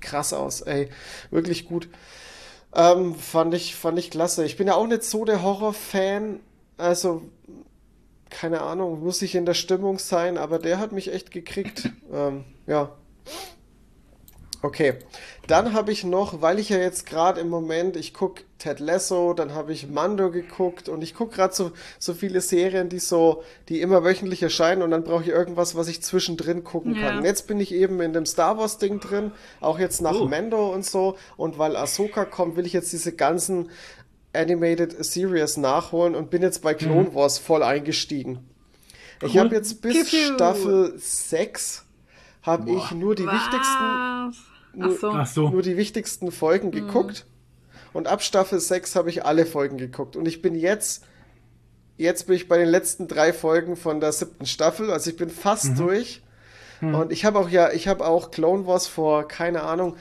krass 0.00 0.32
aus, 0.32 0.60
ey. 0.62 0.90
Wirklich 1.30 1.66
gut. 1.66 1.88
Ähm, 2.74 3.14
fand 3.14 3.54
ich, 3.54 3.74
fand 3.74 3.98
ich 3.98 4.10
klasse. 4.10 4.44
Ich 4.44 4.56
bin 4.56 4.66
ja 4.66 4.74
auch 4.74 4.86
nicht 4.86 5.04
so 5.04 5.24
der 5.24 5.42
Horror-Fan. 5.42 6.40
Also, 6.76 7.22
keine 8.28 8.62
Ahnung, 8.62 9.02
muss 9.02 9.22
ich 9.22 9.34
in 9.34 9.44
der 9.44 9.54
Stimmung 9.54 9.98
sein, 9.98 10.38
aber 10.38 10.58
der 10.58 10.78
hat 10.78 10.92
mich 10.92 11.12
echt 11.12 11.30
gekriegt. 11.30 11.90
ähm, 12.12 12.44
ja. 12.66 12.90
Okay, 14.62 14.94
dann 15.46 15.72
habe 15.72 15.90
ich 15.90 16.04
noch, 16.04 16.42
weil 16.42 16.58
ich 16.58 16.68
ja 16.68 16.76
jetzt 16.76 17.06
gerade 17.06 17.40
im 17.40 17.48
Moment, 17.48 17.96
ich 17.96 18.12
gucke 18.12 18.42
Ted 18.58 18.78
Lasso, 18.78 19.32
dann 19.32 19.54
habe 19.54 19.72
ich 19.72 19.88
Mando 19.88 20.30
geguckt 20.30 20.90
und 20.90 21.02
ich 21.02 21.14
gucke 21.14 21.36
gerade 21.36 21.54
so, 21.54 21.72
so 21.98 22.12
viele 22.12 22.42
Serien, 22.42 22.90
die 22.90 22.98
so, 22.98 23.42
die 23.70 23.80
immer 23.80 24.04
wöchentlich 24.04 24.42
erscheinen 24.42 24.82
und 24.82 24.90
dann 24.90 25.02
brauche 25.02 25.22
ich 25.22 25.28
irgendwas, 25.30 25.76
was 25.76 25.88
ich 25.88 26.02
zwischendrin 26.02 26.62
gucken 26.62 26.94
ja. 26.94 27.08
kann. 27.08 27.18
Und 27.18 27.24
jetzt 27.24 27.46
bin 27.46 27.58
ich 27.58 27.72
eben 27.72 28.02
in 28.02 28.12
dem 28.12 28.26
Star 28.26 28.58
Wars 28.58 28.76
Ding 28.76 29.00
drin, 29.00 29.32
auch 29.60 29.78
jetzt 29.78 30.02
nach 30.02 30.20
oh. 30.20 30.26
Mando 30.26 30.74
und 30.74 30.84
so 30.84 31.16
und 31.38 31.58
weil 31.58 31.74
Ahsoka 31.74 32.26
kommt, 32.26 32.56
will 32.56 32.66
ich 32.66 32.74
jetzt 32.74 32.92
diese 32.92 33.12
ganzen 33.12 33.70
Animated 34.34 35.02
Series 35.02 35.56
nachholen 35.56 36.14
und 36.14 36.30
bin 36.30 36.42
jetzt 36.42 36.60
bei 36.60 36.74
Clone 36.74 37.10
mhm. 37.10 37.14
Wars 37.14 37.38
voll 37.38 37.62
eingestiegen. 37.62 38.40
Ich 39.22 39.38
habe 39.38 39.54
jetzt 39.54 39.82
bis 39.82 40.10
Staffel 40.10 40.94
6 40.96 41.84
habe 42.42 42.70
ich 42.70 42.90
nur 42.92 43.14
die 43.14 43.26
Was? 43.26 43.34
wichtigsten 43.34 44.50
nur, 44.72 44.96
so. 44.96 45.10
Ach 45.10 45.26
so. 45.26 45.48
nur 45.48 45.62
die 45.62 45.76
wichtigsten 45.76 46.30
Folgen 46.32 46.68
mhm. 46.68 46.72
geguckt. 46.72 47.26
Und 47.92 48.06
ab 48.06 48.22
Staffel 48.22 48.60
6 48.60 48.94
habe 48.94 49.10
ich 49.10 49.24
alle 49.24 49.46
Folgen 49.46 49.78
geguckt. 49.78 50.16
Und 50.16 50.26
ich 50.26 50.42
bin 50.42 50.54
jetzt, 50.54 51.04
jetzt 51.96 52.26
bin 52.26 52.36
ich 52.36 52.48
bei 52.48 52.56
den 52.56 52.68
letzten 52.68 53.08
drei 53.08 53.32
Folgen 53.32 53.76
von 53.76 54.00
der 54.00 54.12
siebten 54.12 54.46
Staffel. 54.46 54.90
Also 54.90 55.10
ich 55.10 55.16
bin 55.16 55.28
fast 55.28 55.72
mhm. 55.72 55.76
durch. 55.76 56.22
Mhm. 56.80 56.94
Und 56.94 57.12
ich 57.12 57.24
habe 57.24 57.38
auch 57.38 57.48
ja, 57.48 57.72
ich 57.72 57.88
habe 57.88 58.06
auch 58.06 58.30
Clone 58.30 58.66
Wars 58.66 58.86
vor, 58.86 59.26
keine 59.26 59.62
Ahnung, 59.62 59.96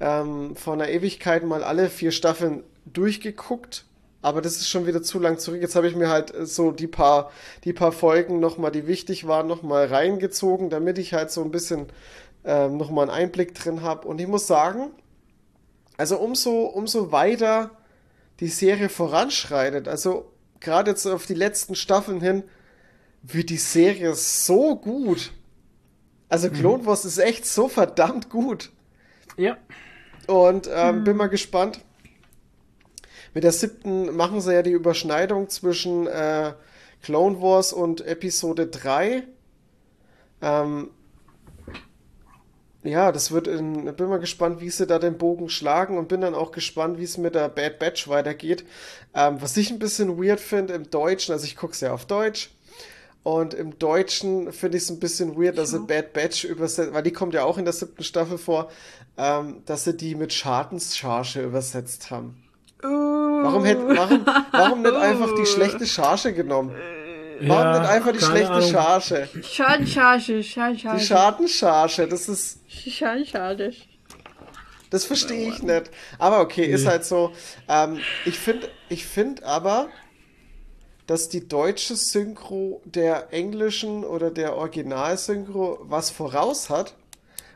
ähm, 0.00 0.56
vor 0.56 0.74
einer 0.74 0.88
Ewigkeit 0.88 1.44
mal 1.44 1.62
alle 1.62 1.90
vier 1.90 2.10
Staffeln 2.10 2.62
durchgeguckt. 2.86 3.84
Aber 4.26 4.42
das 4.42 4.56
ist 4.56 4.68
schon 4.68 4.88
wieder 4.88 5.04
zu 5.04 5.20
lang 5.20 5.38
zurück. 5.38 5.62
Jetzt 5.62 5.76
habe 5.76 5.86
ich 5.86 5.94
mir 5.94 6.08
halt 6.08 6.34
so 6.48 6.72
die 6.72 6.88
paar, 6.88 7.30
die 7.62 7.72
paar 7.72 7.92
Folgen 7.92 8.40
nochmal, 8.40 8.72
die 8.72 8.88
wichtig 8.88 9.28
waren, 9.28 9.46
nochmal 9.46 9.86
reingezogen, 9.86 10.68
damit 10.68 10.98
ich 10.98 11.14
halt 11.14 11.30
so 11.30 11.44
ein 11.44 11.52
bisschen 11.52 11.86
ähm, 12.44 12.76
nochmal 12.76 13.08
einen 13.08 13.16
Einblick 13.16 13.54
drin 13.54 13.82
habe. 13.82 14.08
Und 14.08 14.20
ich 14.20 14.26
muss 14.26 14.48
sagen, 14.48 14.90
also 15.96 16.18
umso, 16.18 16.64
umso 16.64 17.12
weiter 17.12 17.70
die 18.40 18.48
Serie 18.48 18.88
voranschreitet, 18.88 19.86
also 19.86 20.32
gerade 20.58 20.90
jetzt 20.90 21.06
auf 21.06 21.26
die 21.26 21.34
letzten 21.34 21.76
Staffeln 21.76 22.20
hin, 22.20 22.42
wird 23.22 23.48
die 23.48 23.58
Serie 23.58 24.16
so 24.16 24.74
gut. 24.74 25.30
Also 26.28 26.48
mhm. 26.48 26.54
Clone 26.54 26.86
Wars 26.86 27.04
ist 27.04 27.18
echt 27.18 27.46
so 27.46 27.68
verdammt 27.68 28.28
gut. 28.28 28.72
Ja. 29.36 29.56
Und 30.26 30.68
ähm, 30.68 30.98
mhm. 30.98 31.04
bin 31.04 31.16
mal 31.16 31.28
gespannt. 31.28 31.78
Mit 33.36 33.44
der 33.44 33.52
siebten 33.52 34.16
machen 34.16 34.40
sie 34.40 34.54
ja 34.54 34.62
die 34.62 34.70
Überschneidung 34.70 35.50
zwischen 35.50 36.06
äh, 36.06 36.54
Clone 37.02 37.42
Wars 37.42 37.74
und 37.74 38.00
Episode 38.00 38.66
3. 38.66 39.24
Ähm, 40.40 40.88
ja, 42.82 43.12
das 43.12 43.32
wird 43.32 43.46
in, 43.46 43.94
bin 43.94 44.08
mal 44.08 44.20
gespannt, 44.20 44.62
wie 44.62 44.70
sie 44.70 44.86
da 44.86 44.98
den 44.98 45.18
Bogen 45.18 45.50
schlagen 45.50 45.98
und 45.98 46.08
bin 46.08 46.22
dann 46.22 46.34
auch 46.34 46.50
gespannt, 46.50 46.96
wie 46.96 47.04
es 47.04 47.18
mit 47.18 47.34
der 47.34 47.50
Bad 47.50 47.78
Batch 47.78 48.08
weitergeht. 48.08 48.64
Ähm, 49.12 49.36
was 49.42 49.54
ich 49.58 49.70
ein 49.70 49.78
bisschen 49.78 50.16
weird 50.16 50.40
finde 50.40 50.72
im 50.72 50.88
Deutschen, 50.88 51.32
also 51.32 51.44
ich 51.44 51.56
gucke 51.56 51.74
es 51.74 51.80
ja 51.80 51.92
auf 51.92 52.06
Deutsch. 52.06 52.54
Und 53.22 53.52
im 53.52 53.78
Deutschen 53.78 54.50
finde 54.50 54.78
ich 54.78 54.84
es 54.84 54.90
ein 54.90 54.98
bisschen 54.98 55.36
weird, 55.36 55.58
dass 55.58 55.72
sie 55.72 55.80
Bad 55.80 56.14
Batch 56.14 56.44
übersetzt, 56.44 56.94
weil 56.94 57.02
die 57.02 57.12
kommt 57.12 57.34
ja 57.34 57.44
auch 57.44 57.58
in 57.58 57.66
der 57.66 57.74
siebten 57.74 58.02
Staffel 58.02 58.38
vor, 58.38 58.70
ähm, 59.18 59.60
dass 59.66 59.84
sie 59.84 59.94
die 59.94 60.14
mit 60.14 60.32
Schadenscharge 60.32 61.42
übersetzt 61.42 62.10
haben. 62.10 62.45
Uh. 62.86 63.42
Warum, 63.42 63.64
hätt, 63.64 63.78
warum, 63.78 64.26
warum 64.52 64.82
nicht 64.82 64.94
einfach 64.94 65.34
die 65.34 65.46
schlechte 65.46 65.86
Charge 65.86 66.32
genommen? 66.32 66.74
Warum 67.40 67.50
ja, 67.50 67.80
nicht 67.80 67.90
einfach 67.90 68.12
die 68.12 68.20
schlechte 68.20 68.52
Ahnung. 68.52 68.70
Charge? 68.70 69.28
Schadenscharge, 69.42 70.42
Schadenscharge. 70.42 70.98
Die 70.98 71.04
Schadenscharge, 71.04 72.08
das 72.08 72.28
ist. 72.28 72.60
Schadenscharge. 72.68 73.72
Das 74.90 75.04
verstehe 75.04 75.50
ich 75.50 75.62
nicht. 75.62 75.90
Aber 76.18 76.40
okay, 76.40 76.66
nee. 76.66 76.72
ist 76.72 76.86
halt 76.86 77.04
so. 77.04 77.32
Ähm, 77.68 77.98
ich 78.24 78.38
finde 78.38 78.68
ich 78.88 79.06
find 79.06 79.42
aber, 79.42 79.88
dass 81.06 81.28
die 81.28 81.46
deutsche 81.46 81.96
Synchro 81.96 82.80
der 82.84 83.32
englischen 83.32 84.04
oder 84.04 84.30
der 84.30 84.56
Originalsynchro 84.56 85.80
was 85.82 86.10
voraus 86.10 86.70
hat, 86.70 86.94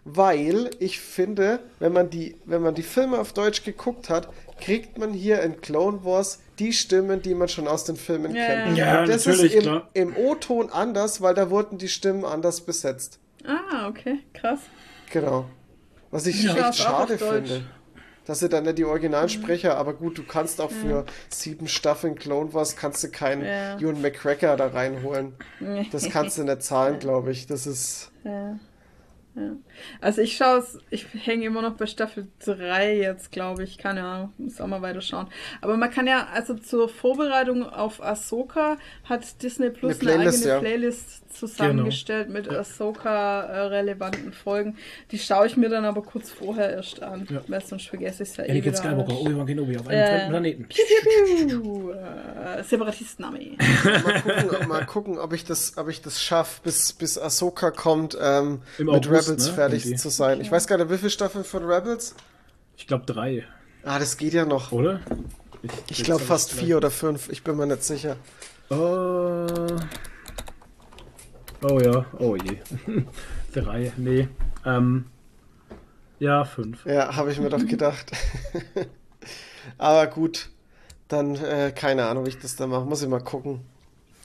weil 0.05 0.71
ich 0.79 1.01
finde, 1.01 1.61
wenn 1.79 1.93
man 1.93 2.11
die, 2.11 2.37
wenn 2.45 2.63
man 2.63 2.75
die 2.75 2.83
Filme 2.83 3.19
auf 3.19 3.33
Deutsch 3.33 3.65
geguckt 3.65 4.09
hat, 4.09 4.29
kriegt 4.61 4.99
man 4.99 5.13
hier 5.13 5.43
in 5.43 5.61
Clone 5.61 6.05
Wars 6.05 6.41
die 6.59 6.73
Stimmen, 6.73 7.23
die 7.23 7.35
man 7.35 7.49
schon 7.49 7.67
aus 7.67 7.85
den 7.85 7.97
Filmen 7.97 8.35
Ja, 8.35 8.47
kennt. 8.47 8.77
ja. 8.79 8.87
Ja, 9.01 9.07
das 9.07 9.27
natürlich, 9.27 9.55
ist 9.55 9.67
im, 9.67 9.83
im 9.95 10.17
O-Ton 10.17 10.71
anders, 10.71 11.21
weil 11.23 11.35
da 11.35 11.51
wurden 11.51 11.79
die 11.79 11.89
Stimmen 11.89 12.25
anders 12.25 12.61
besetzt. 12.61 13.19
Ah, 13.47 13.89
okay, 13.89 14.19
krass. 14.35 14.61
Genau. 15.11 15.47
Was 16.11 16.27
ich 16.27 16.43
Ja, 16.43 16.69
echt 16.69 16.79
schade 16.79 17.19
finde. 17.19 17.63
Dass 18.27 18.41
sie 18.41 18.49
dann 18.49 18.65
nicht 18.65 18.79
die 18.79 18.85
Originalsprecher, 18.85 19.77
aber 19.77 19.95
gut, 19.95 20.19
du 20.19 20.23
kannst 20.23 20.61
auch 20.61 20.71
für 20.71 21.05
sieben 21.31 21.67
Staffeln 21.67 22.15
Clone 22.17 22.53
Wars 22.53 22.77
kannst 22.77 23.03
du 23.03 23.09
keinen 23.09 23.45
Ja. 23.45 23.79
Ewan 23.79 24.01
McGregor 24.03 24.57
da 24.57 24.69
reinholen. 24.69 25.33
Das 25.91 26.09
kannst 26.11 26.39
du 26.39 26.45
nicht 26.45 26.63
zahlen, 26.63 26.99
glaube 27.01 27.33
ich. 27.33 27.47
Das 27.47 27.67
ist. 27.67 28.13
Ja. 28.23 28.59
Ja. 29.35 29.53
Also 30.01 30.21
ich 30.23 30.37
schaue 30.37 30.59
es, 30.59 30.79
ich 30.91 31.07
hänge 31.25 31.45
immer 31.47 31.63
noch 31.63 31.75
bei 31.75 31.87
Staffel 31.87 32.27
3 32.45 32.97
jetzt, 32.97 33.33
glaube 33.33 33.65
ich. 33.65 33.79
Keine 33.79 34.03
Ahnung, 34.03 34.33
muss 34.39 34.61
auch 34.61 34.67
mal 34.67 34.83
weiter 34.83 35.01
schauen. 35.01 35.27
Aber 35.61 35.77
man 35.77 35.91
kann 35.91 36.07
ja, 36.07 36.29
also 36.33 36.55
zur 36.55 36.89
Vorbereitung 36.89 37.63
auf 37.69 38.03
Ahsoka 38.03 38.77
hat 39.05 39.43
Disney 39.43 39.71
Plus 39.71 40.01
Eine 40.01 40.13
eine, 40.13 40.19
Playlist, 40.31 40.39
eigene 40.47 40.53
ja. 40.55 40.59
Playlist 40.61 41.35
zusammengestellt 41.35 42.29
mit 42.29 42.49
Ahsoka-relevanten 42.49 44.33
Folgen. 44.33 44.77
Die 45.11 45.19
schaue 45.19 45.47
ich 45.47 45.57
mir 45.57 45.69
dann 45.69 45.85
aber 45.85 46.03
kurz 46.03 46.31
vorher 46.31 46.71
erst 46.71 47.03
an, 47.03 47.27
Ja. 47.31 47.41
weil 47.49 47.63
sonst 47.63 47.89
vergesse 47.89 48.23
ich 48.23 48.31
es 48.31 48.37
ja 48.37 48.45
eh 48.45 48.55
wieder. 48.55 48.75
Skywalker. 48.77 49.21
Obi-Wan 49.21 49.47
Kenobi 49.47 49.77
auf 49.79 49.89
einem 49.89 49.99
Äh, 49.99 50.07
fremden 50.07 50.31
Planeten. 50.31 50.69
Piu, 50.69 51.91
äh, 51.93 52.63
Separatistenarmee. 52.65 53.57
Mal 54.05 54.21
gucken, 54.23 54.69
mal 54.69 54.87
gucken 54.87 55.19
ob 55.19 55.33
ich 55.33 55.45
das, 55.45 55.77
ob 55.77 55.89
ich 55.89 56.01
das 56.03 56.21
schaffe, 56.23 56.61
bis, 56.65 56.93
bis 56.93 57.19
Ahsoka 57.19 57.71
kommt, 57.71 58.17
ähm, 58.21 58.63
Im 58.79 58.87
mit 58.87 58.95
August, 59.07 59.29
Rebels 59.29 59.47
ne, 59.49 59.53
fertig 59.53 59.70
die. 59.79 59.97
zu 59.97 60.09
sein. 60.11 60.41
Ich 60.41 60.51
weiß 60.51 60.67
gar 60.67 60.77
nicht, 60.79 60.91
wie 60.91 60.99
viele 60.99 61.11
Staffeln 61.11 61.45
von 61.45 61.65
Rebels? 61.65 62.15
Ich 62.77 62.87
glaube 62.87 63.05
drei, 63.07 63.45
Ah, 63.85 63.99
das 63.99 64.17
geht 64.17 64.33
ja 64.35 64.45
noch. 64.45 64.73
oder? 64.73 65.01
Ich 65.89 66.05
glaube 66.05 66.23
fast 66.23 66.53
vier 66.53 66.77
oder 66.77 66.91
fünf. 66.91 67.29
Ich 67.31 67.43
bin 67.45 67.57
mir 67.57 67.67
nicht 67.67 67.83
sicher. 67.85 68.17
Äh, 68.71 68.77
Oh 71.63 71.79
ja, 71.79 72.07
oh 72.19 72.37
je. 72.37 72.57
Drei, 73.53 73.93
nee. 73.99 74.29
Ähm, 74.65 75.05
ja, 76.19 76.45
fünf. 76.45 76.87
Ja, 76.87 77.15
habe 77.17 77.33
ich 77.33 77.39
mir 77.39 77.51
doch 77.51 77.67
gedacht. 77.67 78.13
Aber 79.79 80.07
gut, 80.07 80.49
dann 81.09 81.35
äh, 81.37 81.71
keine 81.75 82.07
Ahnung, 82.07 82.25
wie 82.25 82.31
ich 82.31 82.39
das 82.39 82.57
da 82.57 82.67
mache. 82.67 82.87
Muss 82.87 83.03
ich 83.03 83.09
mal 83.09 83.21
gucken. 83.23 83.61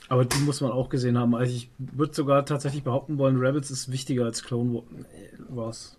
Aber 0.08 0.24
die 0.24 0.38
muss 0.38 0.60
man 0.60 0.70
auch 0.70 0.88
gesehen 0.88 1.18
haben. 1.18 1.34
Also 1.34 1.52
ich 1.54 1.70
würde 1.78 2.14
sogar 2.14 2.46
tatsächlich 2.46 2.82
behaupten 2.84 3.18
wollen, 3.18 3.38
Rebels 3.38 3.70
ist 3.70 3.90
wichtiger 3.90 4.24
als 4.24 4.42
Clone 4.42 4.74
Wa- 4.74 4.82
Wars. 5.48 5.96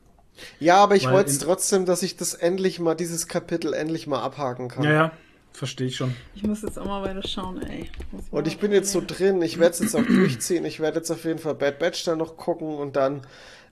Ja, 0.60 0.78
aber 0.78 0.96
ich 0.96 1.10
wollte 1.10 1.30
es 1.30 1.40
trotzdem, 1.40 1.86
dass 1.86 2.04
ich 2.04 2.16
das 2.16 2.34
endlich 2.34 2.80
mal, 2.80 2.96
dieses 2.96 3.28
Kapitel 3.28 3.74
endlich 3.74 4.08
mal 4.08 4.22
abhaken 4.22 4.70
kann. 4.70 4.84
Ja, 4.84 4.92
ja, 4.92 5.12
verstehe 5.52 5.88
ich 5.88 5.96
schon. 5.96 6.14
Ich 6.36 6.44
muss 6.44 6.62
jetzt 6.62 6.78
auch 6.78 6.86
mal 6.86 7.02
weiter 7.04 7.28
schauen, 7.28 7.62
ey. 7.64 7.90
Und 8.32 8.48
ich 8.48 8.60
bin 8.60 8.72
jetzt 8.72 8.92
so 8.92 9.02
drin, 9.06 9.42
ich 9.42 9.58
werde 9.60 9.72
es 9.72 9.80
jetzt 9.80 9.96
auch 9.96 10.06
durchziehen. 10.06 10.64
Ich 10.66 10.80
werde 10.80 10.98
jetzt 11.00 11.10
auf 11.12 11.26
jeden 11.26 11.40
Fall 11.40 11.56
Bad 11.56 11.80
Batch 11.80 12.04
dann 12.06 12.20
noch 12.20 12.38
gucken 12.38 12.76
und 12.76 12.96
dann 12.96 13.22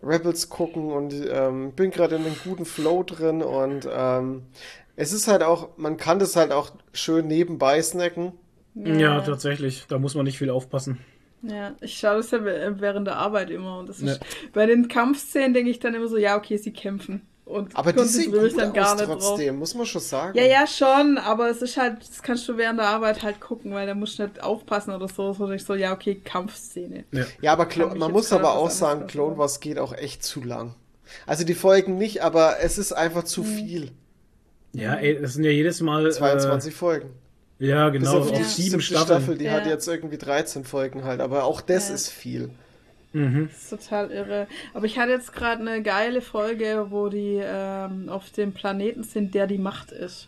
Rebels 0.01 0.49
gucken 0.49 0.91
und 0.91 1.13
ähm, 1.29 1.71
bin 1.73 1.91
gerade 1.91 2.15
in 2.15 2.25
einem 2.25 2.35
guten 2.43 2.65
Flow 2.65 3.03
drin 3.03 3.41
und 3.41 3.87
ähm, 3.91 4.43
es 4.95 5.13
ist 5.13 5.27
halt 5.27 5.43
auch, 5.43 5.69
man 5.77 5.97
kann 5.97 6.19
das 6.19 6.35
halt 6.35 6.51
auch 6.51 6.71
schön 6.93 7.27
nebenbei 7.27 7.81
snacken. 7.81 8.33
Ey. 8.83 8.99
Ja. 9.01 9.21
tatsächlich. 9.21 9.85
Da 9.87 9.97
muss 9.99 10.15
man 10.15 10.25
nicht 10.25 10.37
viel 10.37 10.49
aufpassen. 10.49 10.99
Ja, 11.41 11.73
ich 11.81 11.97
schaue 11.97 12.17
das 12.17 12.31
ja 12.31 12.39
wä- 12.39 12.75
während 12.79 13.05
der 13.07 13.17
Arbeit 13.17 13.49
immer. 13.51 13.79
Und 13.79 13.89
das 13.89 13.99
ist, 13.99 14.07
Ja. 14.19 14.27
Bei 14.53 14.65
den 14.65 14.87
Kampfszenen 14.87 15.53
denke 15.53 15.69
ich 15.69 15.79
dann 15.79 15.93
immer 15.93 16.07
so, 16.07 16.17
ja, 16.17 16.35
okay, 16.37 16.57
sie 16.57 16.71
kämpfen. 16.73 17.21
Und 17.45 17.75
Aber 17.75 17.93
die 17.93 18.03
sehen 18.05 18.31
gut 18.31 18.57
dann 18.57 18.73
gar 18.73 18.93
aus 18.93 18.99
nicht 18.99 19.07
drauf. 19.07 19.19
trotzdem, 19.19 19.57
muss 19.57 19.75
man 19.75 19.85
schon 19.85 20.01
sagen. 20.01 20.35
Ja, 20.35 20.43
ja, 20.45 20.65
schon, 20.65 21.19
aber 21.19 21.47
es 21.51 21.61
ist 21.61 21.77
halt, 21.77 21.99
das 22.01 22.23
kannst 22.23 22.49
du 22.49 22.57
während 22.57 22.79
der 22.79 22.87
Arbeit 22.87 23.21
halt 23.21 23.39
gucken, 23.39 23.71
weil 23.71 23.85
da 23.85 23.93
musst 23.93 24.17
du 24.17 24.23
nicht 24.23 24.41
aufpassen 24.41 24.91
oder 24.95 25.07
so. 25.07 25.31
So 25.33 25.51
ich 25.51 25.63
so, 25.63 25.75
ja, 25.75 25.93
okay, 25.93 26.15
Kampfszene. 26.23 27.03
Ja. 27.11 27.25
Ja, 27.41 27.53
aber 27.53 27.65
Kann 27.67 27.73
Clo 27.73 27.89
mich 27.89 27.99
man 27.99 28.11
muss 28.11 28.33
aber 28.33 28.55
auch 28.55 28.71
sagen. 28.71 29.05
Clone 29.05 29.37
Wars 29.37 29.59
geht 29.59 29.77
auch 29.77 29.93
echt 29.93 30.23
zu 30.23 30.41
lang. 30.43 30.73
Also 31.27 31.43
die 31.43 31.53
Folgen 31.53 31.99
nicht, 31.99 32.23
aber 32.23 32.55
es 32.63 32.79
ist 32.79 32.93
einfach 32.93 33.23
zu 33.25 33.43
Mhm. 33.43 33.45
viel. 33.45 33.91
Ja, 34.73 34.95
ey, 34.95 35.21
das 35.21 35.33
sind 35.35 35.43
ja 35.43 35.51
jedes 35.51 35.81
Mal. 35.81 36.11
22 36.11 36.73
Folgen. 36.73 37.11
Ja, 37.59 37.89
Bis 37.89 38.09
genau, 38.09 38.19
auf 38.19 38.31
auf 38.31 38.31
die 38.31 38.43
sieben 38.43 38.81
siebte 38.81 38.81
Staffeln. 38.81 39.05
Staffel, 39.21 39.37
die 39.37 39.45
Ja. 39.45 39.53
hat 39.53 39.65
jetzt 39.65 39.87
irgendwie 39.87 40.17
13 40.17 40.65
Folgen 40.65 41.03
halt, 41.05 41.21
aber 41.21 41.45
auch 41.45 41.61
das 41.61 41.89
Ja. 41.89 41.95
ist 41.95 42.09
viel. 42.09 42.49
Mhm. 43.13 43.47
Das 43.49 43.63
ist 43.63 43.69
total 43.69 44.11
irre. 44.11 44.47
Aber 44.73 44.85
ich 44.85 44.99
hatte 44.99 45.11
jetzt 45.11 45.31
gerade 45.33 45.61
eine 45.61 45.81
geile 45.81 46.21
Folge, 46.21 46.87
wo 46.89 47.07
die 47.09 47.39
ähm, 47.41 48.09
auf 48.09 48.29
dem 48.31 48.53
Planeten 48.53 49.03
sind, 49.03 49.33
der 49.35 49.47
die 49.47 49.57
Macht 49.57 49.91
ist. 49.91 50.27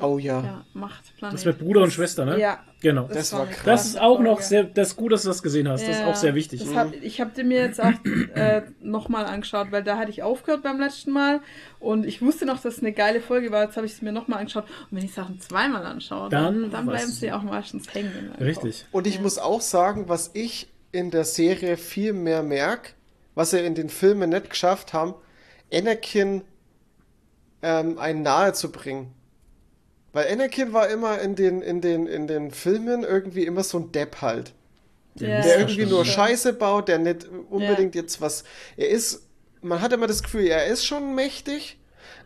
Oh 0.00 0.18
ja. 0.18 0.40
Ja, 0.42 0.64
Machtplanet. 0.72 1.34
Das 1.34 1.44
mit 1.44 1.58
Bruder 1.58 1.82
und 1.82 1.92
Schwester, 1.92 2.24
ne? 2.24 2.38
Ja. 2.38 2.60
Genau. 2.80 3.08
Das 3.12 3.32
war 3.34 3.42
eine 3.42 3.50
krass. 3.50 3.64
Das 3.64 3.86
ist 3.86 4.00
auch 4.00 4.20
noch 4.20 4.40
sehr, 4.40 4.64
das 4.64 4.88
ist 4.88 4.96
gut, 4.96 5.12
dass 5.12 5.22
du 5.22 5.28
das 5.28 5.42
gesehen 5.42 5.68
hast. 5.68 5.82
Das 5.82 5.96
ist 5.96 6.00
Ja, 6.00 6.10
auch 6.10 6.14
sehr 6.14 6.34
wichtig. 6.34 6.64
Das 6.64 6.74
hab, 6.74 6.94
ich 6.94 7.20
habe 7.20 7.30
dir 7.32 7.44
mir 7.44 7.58
jetzt 7.60 7.78
auch 7.80 7.92
äh, 8.34 8.62
nochmal 8.80 9.26
angeschaut, 9.26 9.70
weil 9.70 9.82
da 9.84 9.98
hatte 9.98 10.10
ich 10.10 10.22
aufgehört 10.22 10.62
beim 10.62 10.80
letzten 10.80 11.10
Mal 11.10 11.40
und 11.78 12.06
ich 12.06 12.22
wusste 12.22 12.46
noch, 12.46 12.60
dass 12.62 12.76
es 12.76 12.80
eine 12.80 12.92
geile 12.92 13.20
Folge 13.20 13.50
war. 13.52 13.64
Jetzt 13.64 13.76
habe 13.76 13.86
ich 13.86 13.92
es 13.92 14.02
mir 14.02 14.12
nochmal 14.12 14.38
angeschaut. 14.38 14.64
Und 14.90 14.96
wenn 14.96 15.04
ich 15.04 15.12
Sachen 15.12 15.38
zweimal 15.40 15.84
anschaue, 15.84 16.30
dann, 16.30 16.62
Dann 16.62 16.70
dann 16.70 16.86
bleiben 16.86 17.10
sie 17.10 17.30
auch 17.32 17.42
meistens 17.42 17.92
hängen. 17.92 18.32
Richtig. 18.40 18.86
Und 18.92 19.06
ich 19.06 19.20
muss 19.20 19.38
auch 19.38 19.60
sagen, 19.60 20.08
was 20.08 20.30
ich 20.32 20.68
in 20.92 21.10
der 21.10 21.24
Serie 21.24 21.76
viel 21.76 22.14
mehr 22.14 22.42
merke, 22.42 22.92
was 23.34 23.50
sie 23.50 23.60
in 23.60 23.74
den 23.74 23.90
Filmen 23.90 24.30
nicht 24.30 24.48
geschafft 24.50 24.94
haben, 24.94 25.14
Anakin 25.72 26.42
ähm, 27.62 27.98
einen 27.98 28.22
nahe 28.22 28.54
zu 28.54 28.72
bringen. 28.72 29.12
Weil 30.12 30.28
Anakin 30.32 30.72
war 30.72 30.88
immer 30.88 31.20
in 31.20 31.36
den, 31.36 31.62
in 31.62 31.80
den, 31.80 32.06
in 32.06 32.26
den 32.26 32.50
Filmen 32.50 33.04
irgendwie 33.04 33.44
immer 33.46 33.62
so 33.64 33.78
ein 33.78 33.92
Depp 33.92 34.22
halt. 34.22 34.52
Ja, 35.14 35.40
der 35.42 35.58
irgendwie 35.58 35.86
nur. 35.86 36.04
Scheiße 36.04 36.52
baut, 36.54 36.88
der 36.88 36.98
nicht 36.98 37.26
unbedingt 37.50 37.94
jetzt 37.94 38.20
was. 38.20 38.44
Er 38.76 38.88
ist, 38.88 39.22
man 39.62 39.80
hat 39.80 39.92
immer 39.92 40.06
das 40.06 40.22
Gefühl, 40.22 40.46
er 40.46 40.66
ist 40.66 40.84
schon 40.86 41.14
mächtig, 41.14 41.78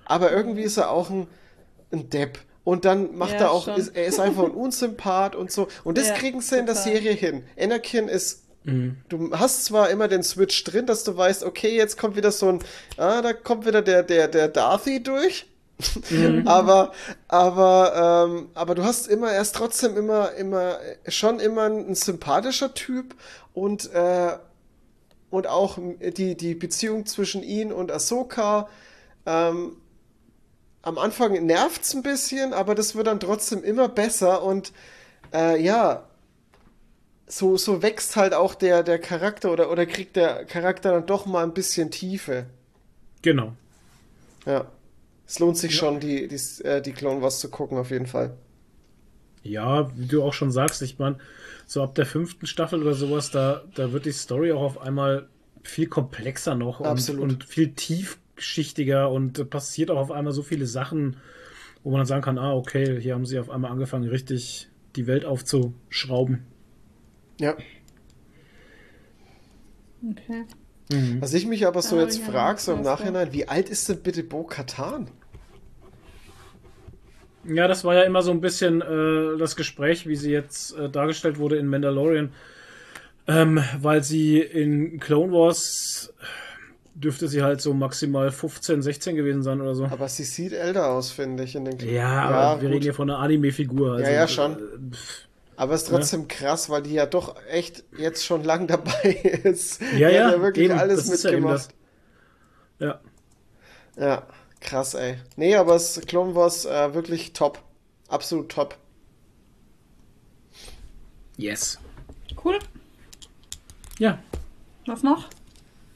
aber 0.05 0.33
irgendwie 0.33 0.63
ist 0.63 0.77
er 0.77 0.91
auch 0.91 1.11
ein, 1.11 1.27
ein 1.93 2.11
Depp. 2.11 2.39
Und 2.65 2.85
dann 2.87 3.15
macht 3.17 3.35
Ja, 3.35 3.39
er 3.41 3.51
auch, 3.53 3.69
ist, 3.69 3.95
er 3.97 4.07
ist 4.07 4.21
einfach 4.21 4.45
ein 4.45 4.51
Unsympath 4.55 5.37
und 5.37 5.51
so. 5.53 5.69
Und 5.85 5.99
das 5.99 6.09
Ja, 6.09 6.15
kriegen 6.15 6.41
sie 6.41 6.59
in 6.59 6.67
der. 6.67 6.75
Serie 6.75 7.13
hin. 7.13 7.45
Anakin 7.59 8.09
ist. 8.09 8.43
Du 9.09 9.31
hast 9.33 9.67
zwar 9.67 9.91
immer 9.91 10.09
den 10.09 10.23
Switch 10.23 10.65
drin, 10.65 10.87
dass 10.87 11.05
du 11.05 11.17
weißt, 11.17 11.45
okay, 11.45 11.77
jetzt 11.77 11.99
kommt 11.99 12.17
wieder 12.17 12.33
so 12.33 12.49
ein, 12.49 12.61
ah, 12.97 13.21
da 13.23 13.33
kommt 13.35 13.67
wieder 13.67 13.83
der, 13.83 14.03
der, 14.03 14.29
der 14.29 14.49
Darthy 14.49 15.03
durch. 15.03 15.47
Aber, 16.45 16.93
aber, 17.29 18.27
ähm, 18.29 18.49
aber 18.55 18.75
du 18.75 18.85
hast 18.85 19.07
immer, 19.07 19.31
er 19.31 19.43
ist 19.43 19.55
trotzdem 19.55 19.97
immer, 19.97 20.33
immer, 20.33 20.79
schon 21.09 21.41
immer 21.41 21.65
ein 21.65 21.95
sympathischer 21.95 22.75
Typ 22.75 23.15
und, 23.53 23.93
äh, 23.93 24.37
und 25.31 25.47
auch 25.47 25.79
die, 26.01 26.37
die 26.37 26.55
Beziehung 26.55 27.07
zwischen 27.07 27.43
ihn 27.43 27.73
und 27.73 27.91
Ahsoka, 27.91 28.69
ähm, 29.27 29.77
am 30.83 30.99
Anfang 30.99 31.33
nervt's 31.47 31.95
ein 31.95 32.03
bisschen, 32.03 32.53
aber 32.53 32.75
das 32.75 32.95
wird 32.95 33.07
dann 33.07 33.21
trotzdem 33.21 33.65
immer 33.65 33.89
besser 33.89 34.43
und, 34.43 34.73
äh, 35.33 35.61
ja, 35.61 36.05
so, 37.27 37.57
so 37.57 37.83
wächst 37.83 38.17
halt 38.17 38.35
auch 38.35 38.55
der, 38.55 38.83
der 38.83 38.99
Charakter 38.99 39.51
oder, 39.51 39.71
oder 39.71 39.87
kriegt 39.87 40.17
der 40.17 40.45
Charakter 40.45 40.93
dann 40.93 41.07
doch 41.07 41.27
mal 41.27 41.43
ein 41.43 41.55
bisschen 41.55 41.91
Tiefe. 41.91 42.47
Genau. 43.23 43.53
Ja. 44.45 44.67
Es 45.27 45.39
lohnt 45.39 45.57
sich 45.57 45.75
schon, 45.75 46.01
die, 46.01 46.29
die, 46.29 46.65
äh, 46.65 46.83
die 46.83 46.93
Clone 46.93 47.23
Wars 47.23 47.41
zu 47.41 47.51
gucken, 47.51 47.79
auf 47.79 47.91
jeden 47.91 48.07
Fall. 48.07 48.37
Ja, 49.43 49.91
wie 49.97 50.07
du 50.07 50.23
auch 50.23 50.33
schon 50.33 50.51
sagst, 50.51 50.83
ich 50.83 50.99
meine, 50.99 51.19
so 51.67 51.83
ab 51.83 51.95
der 51.95 52.07
fünften 52.07 52.47
Staffel 52.47 52.83
oder 52.83 52.95
sowas, 52.95 53.31
da, 53.31 53.63
da 53.75 53.93
wird 53.93 54.07
die 54.07 54.13
Story 54.13 54.53
auch 54.53 54.63
auf 54.63 54.81
einmal 54.81 55.29
viel 55.63 55.87
komplexer 55.87 56.55
noch 56.55 56.81
und, 56.81 57.09
und 57.19 57.45
viel 57.45 57.73
tiefschichtiger 57.73 59.11
und 59.11 59.39
äh, 59.39 59.45
passiert 59.45 59.91
auch 59.91 59.99
auf 59.99 60.11
einmal 60.11 60.33
so 60.33 60.43
viele 60.43 60.67
Sachen, 60.67 61.17
wo 61.83 61.91
man 61.91 62.01
dann 62.01 62.07
sagen 62.07 62.23
kann, 62.23 62.39
ah, 62.39 62.55
okay, 62.55 63.01
hier 63.01 63.15
haben 63.15 63.27
sie 63.27 63.39
auf 63.39 63.51
einmal 63.51 63.71
angefangen, 63.71 64.09
richtig 64.09 64.69
die 64.97 65.07
Welt 65.07 65.25
aufzuschrauben. 65.25 66.45
Ja. 67.41 67.57
Okay. 70.11 70.45
Was 71.21 71.33
ich 71.35 71.47
mich 71.47 71.67
aber 71.67 71.81
so 71.83 71.97
Da 71.97 72.03
hab 72.03 72.09
jetzt 72.09 72.21
ja 72.21 72.27
frage, 72.33 72.61
so 72.61 72.73
im 72.73 72.83
Nachhinein, 72.83 73.33
wie 73.33 73.49
alt 73.49 73.69
ist 73.69 73.89
denn 73.89 74.03
bitte 74.03 74.23
Bo 74.23 74.45
Katan? 74.45 75.09
Ja, 77.47 77.69
das 77.69 77.85
war 77.85 77.95
ja 77.95 78.03
immer 78.03 78.23
so 78.23 78.31
ein 78.31 78.41
bisschen 78.41 78.81
äh, 78.81 79.39
das 79.39 79.57
Gespräch, 79.57 80.07
wie 80.07 80.17
sie 80.17 80.31
jetzt 80.31 80.77
äh, 80.79 80.89
dargestellt 80.89 81.39
wurde 81.39 81.57
in 81.57 81.67
Mandalorian. 81.67 82.33
Ähm, 83.27 83.63
weil 83.81 84.03
sie 84.03 84.39
in 84.41 85.01
Clone 85.01 85.33
Wars 85.33 86.13
dürfte 86.95 87.27
sie 87.29 87.43
halt 87.43 87.61
so 87.61 87.75
maximal 87.75 88.31
15, 88.31 88.83
16 88.83 89.17
gewesen 89.17 89.43
sein 89.43 89.61
oder 89.61 89.75
so. 89.75 89.87
Aber 89.87 90.09
sie 90.09 90.25
sieht 90.25 90.53
älter 90.53 90.89
aus, 90.89 91.11
finde 91.11 91.43
ich, 91.45 91.55
in 91.57 91.65
den 91.65 91.79
Ja, 91.81 92.23
aber 92.23 92.61
wir 92.61 92.69
gut. 92.69 92.75
reden 92.75 92.83
hier 92.85 92.95
von 92.95 93.11
einer 93.11 93.19
Anime-Figur. 93.19 93.93
Also, 93.95 94.05
Ja, 94.05 94.13
ja, 94.13 94.29
schon. 94.29 94.53
äh, 94.53 94.59
Aber 95.57 95.75
es 95.75 95.83
ist 95.83 95.89
trotzdem 95.89 96.29
krass, 96.29 96.69
weil 96.69 96.83
die 96.83 96.95
ja 96.95 97.07
doch 97.07 97.37
echt 97.49 97.85
jetzt 97.97 98.25
schon 98.25 98.43
lang 98.45 98.67
dabei 98.67 99.11
ist. 99.45 99.81
Ja, 99.81 100.09
Die 100.11 100.21
hat 100.21 100.33
ja, 100.33 100.41
wirklich 100.41 100.67
eben, 100.71 100.79
alles 100.79 101.07
das 101.07 101.15
ist 101.15 101.25
ja 101.25 101.31
eben 101.31 101.43
mitgemacht. 101.43 101.69
Ja. 102.79 103.01
Ja, 103.97 104.27
krass, 104.61 104.95
ey. 104.95 105.19
Nee, 105.37 105.55
aber 105.57 105.77
es 105.77 106.01
Clone 106.07 106.35
Wars 106.35 106.65
äh, 106.65 106.95
wirklich 106.95 107.33
top. 107.33 107.63
Absolut 108.09 108.51
top. 108.51 108.77
Yes. 111.37 111.79
Cool. 112.45 112.59
Ja. 113.99 114.19
Was 114.87 115.03
noch? 115.03 115.29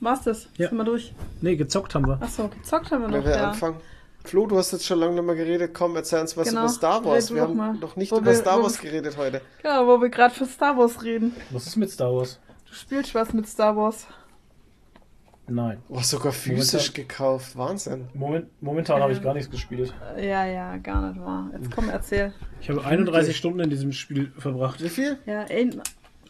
War's 0.00 0.22
das? 0.22 0.48
Ja. 0.56 0.68
Sind 0.68 0.78
wir 0.78 0.84
durch? 0.84 1.12
Nee, 1.40 1.56
gezockt 1.56 1.94
haben 1.94 2.06
wir. 2.06 2.22
Achso, 2.22 2.48
gezockt 2.48 2.90
haben 2.92 3.02
wir 3.02 3.10
Wer 3.10 3.18
noch, 3.18 3.24
will 3.24 3.32
ja. 3.32 3.50
anfangen? 3.50 3.80
Flo, 4.28 4.46
du 4.46 4.58
hast 4.58 4.72
jetzt 4.72 4.84
schon 4.86 4.98
lange 4.98 5.14
nicht 5.14 5.24
mehr 5.24 5.34
geredet. 5.36 5.72
Komm, 5.72 5.96
erzähl 5.96 6.20
uns 6.20 6.36
was 6.36 6.48
Genau. 6.48 6.60
über 6.60 6.68
Star 6.68 7.02
Wars. 7.04 7.32
Wir 7.34 7.42
haben 7.42 7.56
mal. 7.56 7.74
noch 7.74 7.96
nicht 7.96 8.12
Wo 8.12 8.16
über 8.18 8.26
wir- 8.26 8.34
Star 8.34 8.62
Wars 8.62 8.78
geredet 8.78 9.16
heute. 9.16 9.40
Genau, 9.62 9.86
wo 9.86 10.00
wir 10.00 10.10
gerade 10.10 10.34
für 10.34 10.44
Star 10.44 10.76
Wars 10.76 11.02
reden. 11.02 11.34
Was 11.50 11.66
ist 11.66 11.76
mit 11.76 11.90
Star 11.90 12.12
Wars? 12.14 12.38
Du 12.66 12.74
spielst 12.74 13.14
was 13.14 13.32
mit 13.32 13.48
Star 13.48 13.74
Wars. 13.76 14.06
Nein. 15.50 15.78
Oh, 15.88 16.00
sogar 16.00 16.32
physisch 16.32 16.88
Momentan- 16.90 16.94
gekauft. 16.94 17.56
Wahnsinn. 17.56 18.08
Moment, 18.12 18.48
momentan 18.60 19.00
habe 19.00 19.12
ich 19.14 19.22
gar 19.22 19.32
nichts 19.32 19.50
gespielt. 19.50 19.94
Äh, 20.14 20.28
Ja, 20.28 20.44
ja, 20.44 20.76
gar 20.76 21.08
nicht 21.10 21.18
wahr. 21.24 21.50
Jetzt 21.54 21.70
komm, 21.74 21.88
erzähl. 21.88 22.34
Ich 22.60 22.68
habe 22.68 22.84
31 22.84 23.34
Stunden 23.34 23.60
in 23.60 23.70
diesem 23.70 23.92
Spiel 23.92 24.30
verbracht. 24.36 24.82
Wie 24.82 24.90
viel? 24.90 25.16
Ja, 25.24 25.44
ain't, 25.48 25.78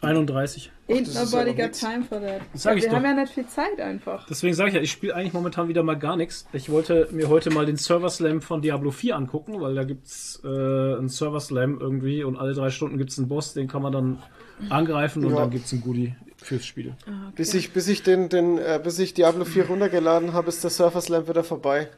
31. 0.01 0.71
ain't 0.87 1.13
ja 1.13 1.23
nobody 1.23 1.51
got 1.51 1.57
nix. 1.67 1.79
time 1.79 2.03
for 2.03 2.19
that. 2.19 2.41
Das 2.53 2.63
sag 2.63 2.77
ich 2.77 2.83
wir 2.83 2.89
doch. 2.89 2.95
haben 2.97 3.03
ja 3.05 3.13
nicht 3.13 3.33
viel 3.33 3.47
Zeit 3.47 3.79
einfach. 3.79 4.25
Deswegen 4.27 4.53
sage 4.53 4.69
ich 4.69 4.75
ja, 4.75 4.81
ich 4.81 4.91
spiele 4.91 5.15
eigentlich 5.15 5.33
momentan 5.33 5.67
wieder 5.67 5.83
mal 5.83 5.95
gar 5.95 6.15
nichts. 6.17 6.47
Ich 6.53 6.69
wollte 6.69 7.07
mir 7.11 7.29
heute 7.29 7.49
mal 7.51 7.65
den 7.65 7.75
Server 7.77 8.09
Slam 8.09 8.41
von 8.41 8.61
Diablo 8.61 8.91
4 8.91 9.15
angucken, 9.15 9.59
weil 9.61 9.75
da 9.75 9.83
gibt's 9.83 10.41
äh, 10.43 10.47
einen 10.47 11.09
Server 11.09 11.39
Slam 11.39 11.77
irgendwie 11.79 12.23
und 12.23 12.37
alle 12.37 12.53
drei 12.53 12.69
Stunden 12.69 12.97
gibt's 12.97 13.17
einen 13.17 13.27
Boss, 13.27 13.53
den 13.53 13.67
kann 13.67 13.81
man 13.81 13.91
dann 13.93 14.23
angreifen 14.69 15.23
und 15.25 15.31
Ja. 15.31 15.39
dann 15.41 15.51
gibt's 15.51 15.71
ein 15.71 15.81
Goodie 15.81 16.15
fürs 16.37 16.65
Spiel. 16.65 16.95
Ah, 17.07 17.31
Bis 17.35 17.53
ich, 17.53 17.71
bis 17.73 17.87
ich 17.87 18.03
den, 18.03 18.29
den, 18.29 18.57
äh, 18.57 18.79
bis 18.81 18.97
ich 18.99 19.13
Diablo 19.13 19.45
4 19.45 19.67
runtergeladen 19.67 20.33
habe, 20.33 20.47
ist 20.49 20.63
der 20.63 20.71
Surfer 20.71 21.01
Slam 21.01 21.27
wieder 21.27 21.43
vorbei. 21.43 21.89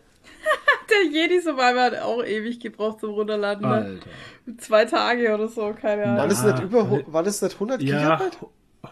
Der 0.92 1.12
Jedi 1.12 1.40
Survivor 1.42 1.82
hat 1.82 2.00
auch 2.02 2.24
ewig 2.24 2.60
gebraucht 2.60 3.00
zum 3.00 3.12
Runterladen. 3.12 3.62
Ne? 3.68 3.74
Alter. 3.76 4.10
Zwei 4.58 4.86
Tage 4.86 5.34
oder 5.34 5.48
so, 5.48 5.74
keine 5.80 6.04
War 6.04 6.10
Ahnung. 6.20 6.30
das 6.30 6.44
Ah, 6.44 6.52
nicht 6.54 6.64
über, 6.64 6.84
nee. 6.84 7.04
war 7.08 7.24
das 7.24 7.42
nicht 7.42 7.54
100 7.54 7.82
Ja, 7.82 8.16
Gigabyte? 8.18 8.38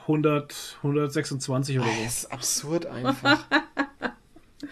100, 0.07 0.77
126 0.83 1.79
oder 1.79 1.87
Das 1.87 1.95
so. 1.97 2.03
ist 2.27 2.31
absurd 2.31 2.85
einfach. 2.85 3.45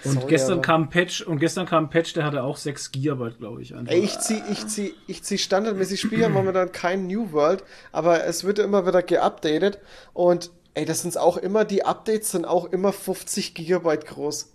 Und 0.03 0.11
Sorry, 0.13 0.25
gestern 0.27 0.53
aber- 0.53 0.61
kam 0.63 0.81
ein 0.83 0.89
Patch 0.89 1.21
und 1.21 1.39
gestern 1.39 1.65
kam 1.65 1.85
ein 1.85 1.89
Patch, 1.89 2.13
der 2.13 2.25
hatte 2.25 2.43
auch 2.43 2.57
6 2.57 2.91
Gigabyte, 2.91 3.37
glaube 3.39 3.61
ich. 3.61 3.73
Einfach. 3.73 3.93
Ey, 3.93 4.01
ich 4.01 4.19
zieh, 4.19 4.43
ich 4.51 4.67
zieh, 4.67 4.93
ich 5.07 5.23
zieh 5.23 5.37
standardmäßig 5.37 6.01
Spiele 6.01 6.27
momentan 6.29 6.73
kein 6.73 7.07
New 7.07 7.31
World, 7.31 7.63
aber 7.93 8.25
es 8.25 8.43
wird 8.43 8.59
immer 8.59 8.85
wieder 8.85 9.01
geupdatet 9.01 9.79
und 10.13 10.51
ey, 10.73 10.83
das 10.83 11.03
sind 11.03 11.17
auch 11.17 11.37
immer, 11.37 11.63
die 11.63 11.85
Updates 11.85 12.31
sind 12.31 12.45
auch 12.45 12.65
immer 12.65 12.91
50 12.91 13.55
Gigabyte 13.55 14.05
groß. 14.05 14.51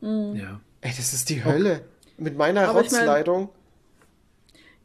Ja. 0.00 0.60
Ey, 0.80 0.92
das 0.96 1.12
ist 1.12 1.28
die 1.30 1.44
Hölle. 1.44 1.84
Mit 2.16 2.36
meiner 2.36 2.68
Aber 2.68 2.82
ich 2.82 2.90
mein- 2.90 3.00
Rotzleitung. 3.00 3.50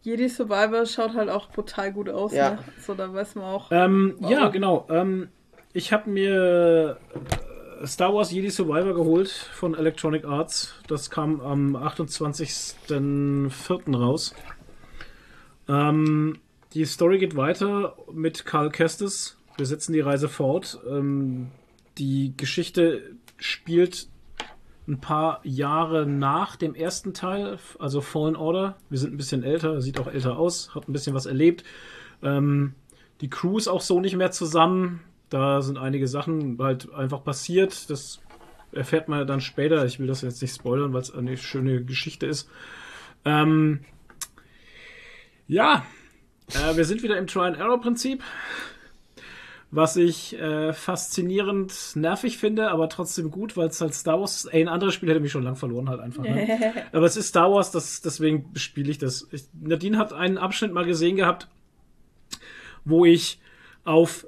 Jedi 0.02 0.28
Survivor 0.28 0.86
schaut 0.86 1.14
halt 1.16 1.30
auch 1.30 1.50
brutal 1.50 1.94
gut 1.94 2.10
aus. 2.10 2.34
Ja. 2.34 2.52
Ne? 2.52 2.60
So, 2.86 2.94
da 2.94 3.12
weiß 3.14 3.36
man 3.36 3.46
auch. 3.46 3.72
Ähm. 3.72 4.16
Ja, 4.20 4.50
genau. 4.50 4.86
Ähm, 4.90 5.30
ich 5.72 5.94
habe 5.94 6.10
mir 6.10 6.98
äh, 7.82 7.88
Star 7.88 8.14
Wars 8.14 8.32
Jedi 8.32 8.50
Survivor 8.50 8.94
geholt 8.94 9.30
von 9.30 9.76
Electronic 9.76 10.26
Arts. 10.26 10.74
Das 10.88 11.10
kam 11.10 11.40
am 11.40 11.78
28.04. 11.78 13.96
raus. 13.96 14.36
Ähm, 15.70 16.40
die 16.74 16.84
Story 16.86 17.18
geht 17.20 17.38
weiter 17.38 17.96
mit 18.12 18.46
Karl 18.46 18.72
Kestis. 18.72 19.38
Wir 19.58 19.66
setzen 19.66 19.94
die 19.94 20.02
Reise 20.02 20.28
fort. 20.28 20.82
Ähm, 20.90 21.48
die 21.98 22.34
Geschichte 22.36 23.16
spielt 23.38 24.08
ein 24.88 25.00
paar 25.00 25.40
Jahre 25.44 26.06
nach 26.06 26.56
dem 26.56 26.76
ersten 26.76 27.14
Teil, 27.14 27.58
also 27.80 28.02
Fallen 28.02 28.36
Order. 28.36 28.78
Wir 28.90 28.98
sind 28.98 29.14
ein 29.14 29.18
bisschen 29.18 29.44
älter, 29.44 29.82
sieht 29.82 30.00
auch 30.00 30.08
älter 30.08 30.38
aus, 30.38 30.76
hat 30.76 30.88
ein 30.88 30.94
bisschen 30.94 31.16
was 31.16 31.26
erlebt. 31.26 31.64
Ähm, 32.22 32.74
die 33.22 33.30
Crew 33.30 33.58
ist 33.58 33.68
auch 33.68 33.82
so 33.82 34.00
nicht 34.02 34.16
mehr 34.16 34.32
zusammen. 34.32 35.02
Da 35.30 35.62
sind 35.62 35.78
einige 35.78 36.08
Sachen 36.08 36.58
halt 36.60 36.94
einfach 36.94 37.24
passiert. 37.24 37.90
Das 37.90 38.22
erfährt 38.72 39.08
man 39.08 39.26
dann 39.26 39.42
später. 39.42 39.86
Ich 39.86 40.00
will 40.00 40.08
das 40.08 40.22
jetzt 40.22 40.42
nicht 40.42 40.56
spoilern, 40.56 40.94
weil 40.94 41.02
es 41.02 41.14
eine 41.14 41.38
schöne 41.38 41.84
Geschichte 41.84 42.26
ist. 42.26 42.50
Ähm, 43.26 43.86
ja, 45.48 45.86
äh, 46.54 46.76
wir 46.76 46.86
sind 46.86 47.04
wieder 47.04 47.18
im 47.18 47.28
Try-and-Error-Prinzip. 47.28 48.22
Was 49.76 49.96
ich 49.96 50.40
äh, 50.40 50.72
faszinierend 50.72 51.74
nervig 51.96 52.38
finde, 52.38 52.70
aber 52.70 52.90
trotzdem 52.90 53.32
gut, 53.32 53.58
weil 53.58 53.70
es 53.70 53.82
halt 53.82 53.96
Star 53.96 54.20
Wars 54.20 54.36
ist. 54.36 54.54
Ey, 54.54 54.62
ein 54.62 54.68
anderes 54.68 54.94
Spiel 54.94 55.10
hätte 55.10 55.20
mich 55.20 55.32
schon 55.32 55.42
lang 55.42 55.56
verloren, 55.56 55.90
halt 55.90 56.00
einfach. 56.00 56.22
Ne? 56.22 56.48
aber 56.92 57.08
es 57.08 57.18
ist 57.18 57.30
Star 57.30 57.52
Wars, 57.52 57.72
das, 57.72 58.02
deswegen 58.02 58.52
spiele 58.54 58.92
ich 58.92 59.00
das. 59.00 59.28
Ich, 59.32 59.46
Nadine 59.60 59.98
hat 59.98 60.14
einen 60.14 60.38
Abschnitt 60.38 60.74
mal 60.74 60.86
gesehen 60.86 61.16
gehabt, 61.16 61.48
wo 62.86 63.04
ich 63.04 63.40
auf 63.84 64.28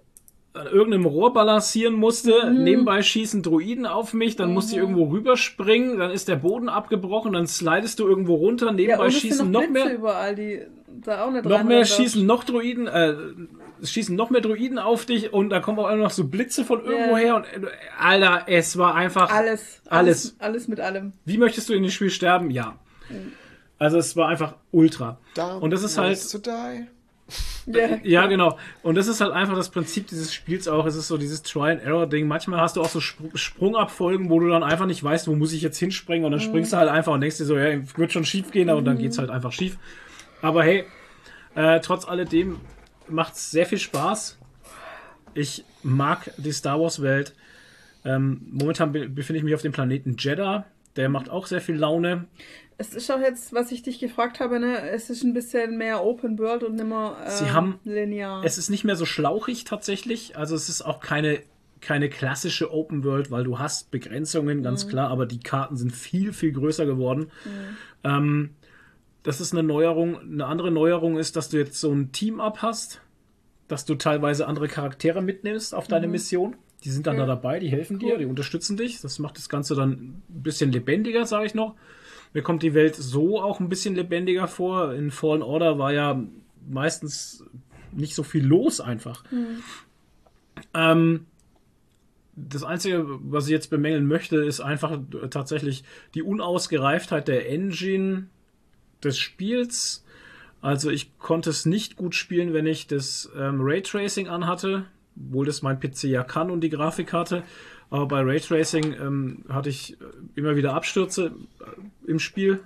äh, 0.56 0.64
irgendeinem 0.70 1.06
Rohr 1.06 1.32
balancieren 1.32 1.94
musste, 1.94 2.50
nebenbei 2.52 3.04
schießen 3.04 3.44
Droiden 3.44 3.86
auf 3.86 4.14
mich, 4.14 4.36
dann 4.36 4.52
musste 4.52 4.74
ich 4.74 4.80
irgendwo 4.80 5.12
rüberspringen, 5.12 6.00
dann 6.00 6.10
ist 6.10 6.28
der 6.28 6.38
Boden 6.38 6.70
abgebrochen, 6.70 7.34
dann 7.34 7.46
slidest 7.46 8.00
du 8.00 8.08
irgendwo 8.08 8.34
runter, 8.34 8.68
Ja, 8.68 8.72
nebenbei 8.72 9.08
es 9.08 9.20
schießen 9.20 9.52
noch 9.52 9.62
noch 9.62 9.70
mehr 9.70 9.94
überall, 9.94 10.34
die 10.34 10.62
da 10.88 11.26
auch 11.26 11.32
nicht 11.32 11.46
noch 11.46 11.64
mehr 11.64 11.86
schießen 11.86 12.26
noch 12.26 12.46
Droiden, 12.46 12.88
äh, 12.88 13.14
es 13.82 13.92
schießen 13.92 14.16
noch 14.16 14.30
mehr 14.30 14.42
Droiden 14.42 14.80
auf 14.80 15.06
dich 15.06 15.34
und 15.34 15.50
da 15.50 15.60
kommen 15.60 15.80
auch 15.80 15.90
immer 15.90 16.04
noch 16.04 16.12
so 16.12 16.26
Blitze 16.26 16.66
von 16.66 16.84
irgendwo 16.84 17.18
her 17.18 17.36
und 17.36 17.46
äh, 17.46 17.68
Alter, 18.00 18.44
es 18.48 18.78
war 18.78 18.96
einfach 18.96 19.32
Alles. 19.32 19.82
Alles. 19.88 20.36
Alles 20.40 20.68
mit 20.68 20.80
allem. 20.80 21.14
Wie 21.26 21.38
möchtest 21.38 21.70
du 21.70 21.74
in 21.74 21.84
dem 21.84 21.92
Spiel 21.92 22.10
sterben? 22.10 22.52
Ja. 22.52 22.78
Also 23.78 23.98
es 23.98 24.16
war 24.16 24.30
einfach 24.30 24.56
ultra. 24.72 25.20
Da 25.34 25.56
Und 25.56 25.72
das 25.72 25.84
ist 25.84 25.98
halt 25.98 26.20
to 26.32 26.40
die. 26.40 26.88
Ja, 27.66 27.98
ja, 28.04 28.28
genau. 28.28 28.58
Und 28.84 28.96
das 28.96 29.08
ist 29.08 29.22
halt 29.22 29.32
einfach 29.32 29.56
das 29.56 29.70
Prinzip 29.70 30.08
dieses 30.08 30.34
Spiels 30.34 30.68
auch. 30.68 30.86
Es 30.86 30.96
ist 30.96 31.08
so 31.08 31.18
dieses 31.18 31.42
Try-and-Error-Ding. 31.44 32.28
Manchmal 32.28 32.62
hast 32.62 32.76
du 32.76 32.82
auch 32.82 32.90
so 32.90 33.00
Spr 33.00 33.36
Sprungabfolgen, 33.36 34.30
wo 34.30 34.40
du 34.40 34.48
dann 34.50 34.64
einfach 34.64 34.86
nicht 34.86 35.04
weißt, 35.04 35.28
wo 35.28 35.36
muss 35.36 35.52
ich 35.52 35.62
jetzt 35.62 35.78
hinspringen. 35.78 36.26
Und 36.26 36.32
dann 36.32 36.40
springst 36.40 36.74
du 36.74 36.78
halt 36.78 36.90
einfach 36.90 37.14
und 37.14 37.22
denkst 37.22 37.38
dir 37.38 37.46
so, 37.46 37.58
ja, 37.58 37.80
wird 37.98 38.12
schon 38.12 38.26
schief 38.26 38.52
gehen, 38.52 38.70
und 38.70 38.86
dann 38.86 38.98
geht's 38.98 39.18
halt 39.18 39.30
einfach 39.30 39.52
schief. 39.52 39.78
Aber 40.42 40.64
hey, 40.64 40.86
äh, 41.56 41.80
trotz 41.80 42.08
alledem 42.08 42.60
macht's 43.10 43.52
sehr 43.52 43.66
viel 43.66 43.78
Spaß. 43.80 44.38
Ich 45.34 45.66
mag 45.84 46.32
die 46.38 46.52
Star 46.52 46.80
Wars-Welt. 46.80 47.34
Ähm, 48.06 48.42
momentan 48.52 48.92
be 48.92 49.10
befinde 49.10 49.40
ich 49.40 49.44
mich 49.44 49.56
auf 49.56 49.62
dem 49.62 49.72
Planeten 49.72 50.16
Jeddah. 50.18 50.66
Der 50.96 51.10
macht 51.10 51.30
auch 51.30 51.46
sehr 51.48 51.60
viel 51.62 51.76
Laune. 51.76 52.26
Es 52.78 52.94
ist 52.94 53.10
auch 53.12 53.20
jetzt, 53.20 53.54
was 53.54 53.72
ich 53.72 53.84
dich 53.84 54.00
gefragt 54.00 54.40
habe, 54.40 54.60
ne? 54.60 54.80
Es 54.90 55.10
ist 55.10 55.24
ein 55.24 55.34
bisschen 55.34 55.78
mehr 55.78 56.04
Open 56.04 56.38
World 56.40 56.64
und 56.64 56.78
Sie 56.78 57.52
haben- 57.52 57.80
linear. 57.84 58.44
Es 58.44 58.58
ist 58.58 58.70
nicht 58.70 58.84
mehr 58.84 58.96
so 58.96 59.06
schlauchig 59.06 59.64
tatsächlich. 59.64 60.38
Also 60.38 60.56
es 60.56 60.68
ist 60.70 60.82
auch 60.82 61.00
keine, 61.00 61.40
keine 61.82 62.10
klassische 62.10 62.74
Open 62.74 63.04
World, 63.04 63.32
weil 63.32 63.44
du 63.44 63.60
hast 63.60 63.92
Begrenzungen, 63.92 64.62
ganz 64.64 64.88
klar, 64.88 65.10
aber 65.10 65.26
die 65.26 65.40
Karten 65.40 65.78
sind 65.78 65.92
viel, 65.94 66.34
viel 66.34 66.52
größer 66.52 66.86
geworden. 66.86 67.32
Ähm, 68.04 68.52
das 69.26 69.42
ist 69.42 69.52
eine 69.54 69.64
Neuerung. 69.64 70.18
Eine 70.20 70.46
andere 70.46 70.72
Neuerung 70.72 71.18
ist, 71.18 71.36
dass 71.36 71.50
du 71.50 71.58
jetzt 71.58 71.80
so 71.80 71.92
ein 71.92 72.12
Team-Up 72.12 72.62
hast, 72.62 73.02
dass 73.68 73.84
du 73.86 73.96
teilweise 73.96 74.48
andere 74.48 74.68
Charaktere 74.68 75.22
mitnimmst 75.22 75.76
auf 75.76 75.88
deine 75.88 76.08
Mission. 76.08 76.56
Die 76.84 76.92
sind 76.92 77.08
dann 77.08 77.16
Okay. 77.16 77.22
da 77.28 77.36
dabei, 77.36 77.60
die 77.60 77.70
helfen 77.70 77.98
dir, 78.00 78.14
Cool. 78.14 78.20
die 78.20 78.26
unterstützen 78.26 78.78
dich. 78.78 79.02
Das 79.02 79.18
macht 79.20 79.38
das 79.38 79.50
Ganze 79.50 79.74
dann 79.76 79.92
ein 79.92 80.24
bisschen 80.28 80.72
lebendiger, 80.72 81.26
sage 81.26 81.48
ich 81.48 81.56
noch. 81.56 81.76
Mir 82.34 82.44
kommt 82.44 82.62
die 82.64 82.74
Welt 82.76 82.96
so 82.96 83.42
auch 83.42 83.60
ein 83.60 83.70
bisschen 83.70 83.96
lebendiger 83.96 84.48
vor. 84.48 84.94
In 84.94 85.10
Fallen 85.10 85.42
Order 85.42 85.80
war 85.80 85.92
ja 85.94 86.22
meistens 86.70 87.44
nicht 87.92 88.14
so 88.14 88.22
viel 88.24 88.46
los 88.46 88.80
einfach. 88.82 89.24
Ähm, 90.74 91.26
das 92.36 92.64
Einzige, 92.64 93.06
was 93.08 93.46
ich 93.46 93.52
jetzt 93.52 93.70
bemängeln 93.70 94.06
möchte, 94.06 94.38
ist 94.38 94.60
einfach 94.60 95.00
tatsächlich 95.30 95.84
die 96.14 96.22
Unausgereiftheit 96.22 97.28
der 97.28 97.50
Engine 97.50 98.28
des 99.06 99.18
Spiels. 99.18 100.04
Also 100.62 100.90
ich 100.90 101.18
konnte 101.20 101.50
es 101.52 101.66
nicht 101.66 101.96
gut 101.96 102.16
spielen, 102.16 102.54
wenn 102.54 102.66
ich 102.66 102.88
das 102.88 103.30
ähm, 103.38 103.60
Raytracing 103.62 104.28
anhatte, 104.28 104.86
obwohl 105.16 105.46
das 105.46 105.62
mein 105.62 105.80
PC 105.80 106.06
ja 106.06 106.24
kann 106.24 106.50
und 106.52 106.62
die 106.62 106.70
Grafikkarte. 106.70 107.44
Aber 107.92 108.08
bei 108.08 108.22
Raytracing 108.22 108.94
ähm, 108.94 109.46
hatte 109.48 109.70
ich 109.70 109.94
äh, 109.94 110.06
immer 110.36 110.56
wieder 110.56 110.74
Abstürze 110.74 111.34
äh, 111.62 112.10
im 112.10 112.20
Spiel. 112.20 112.62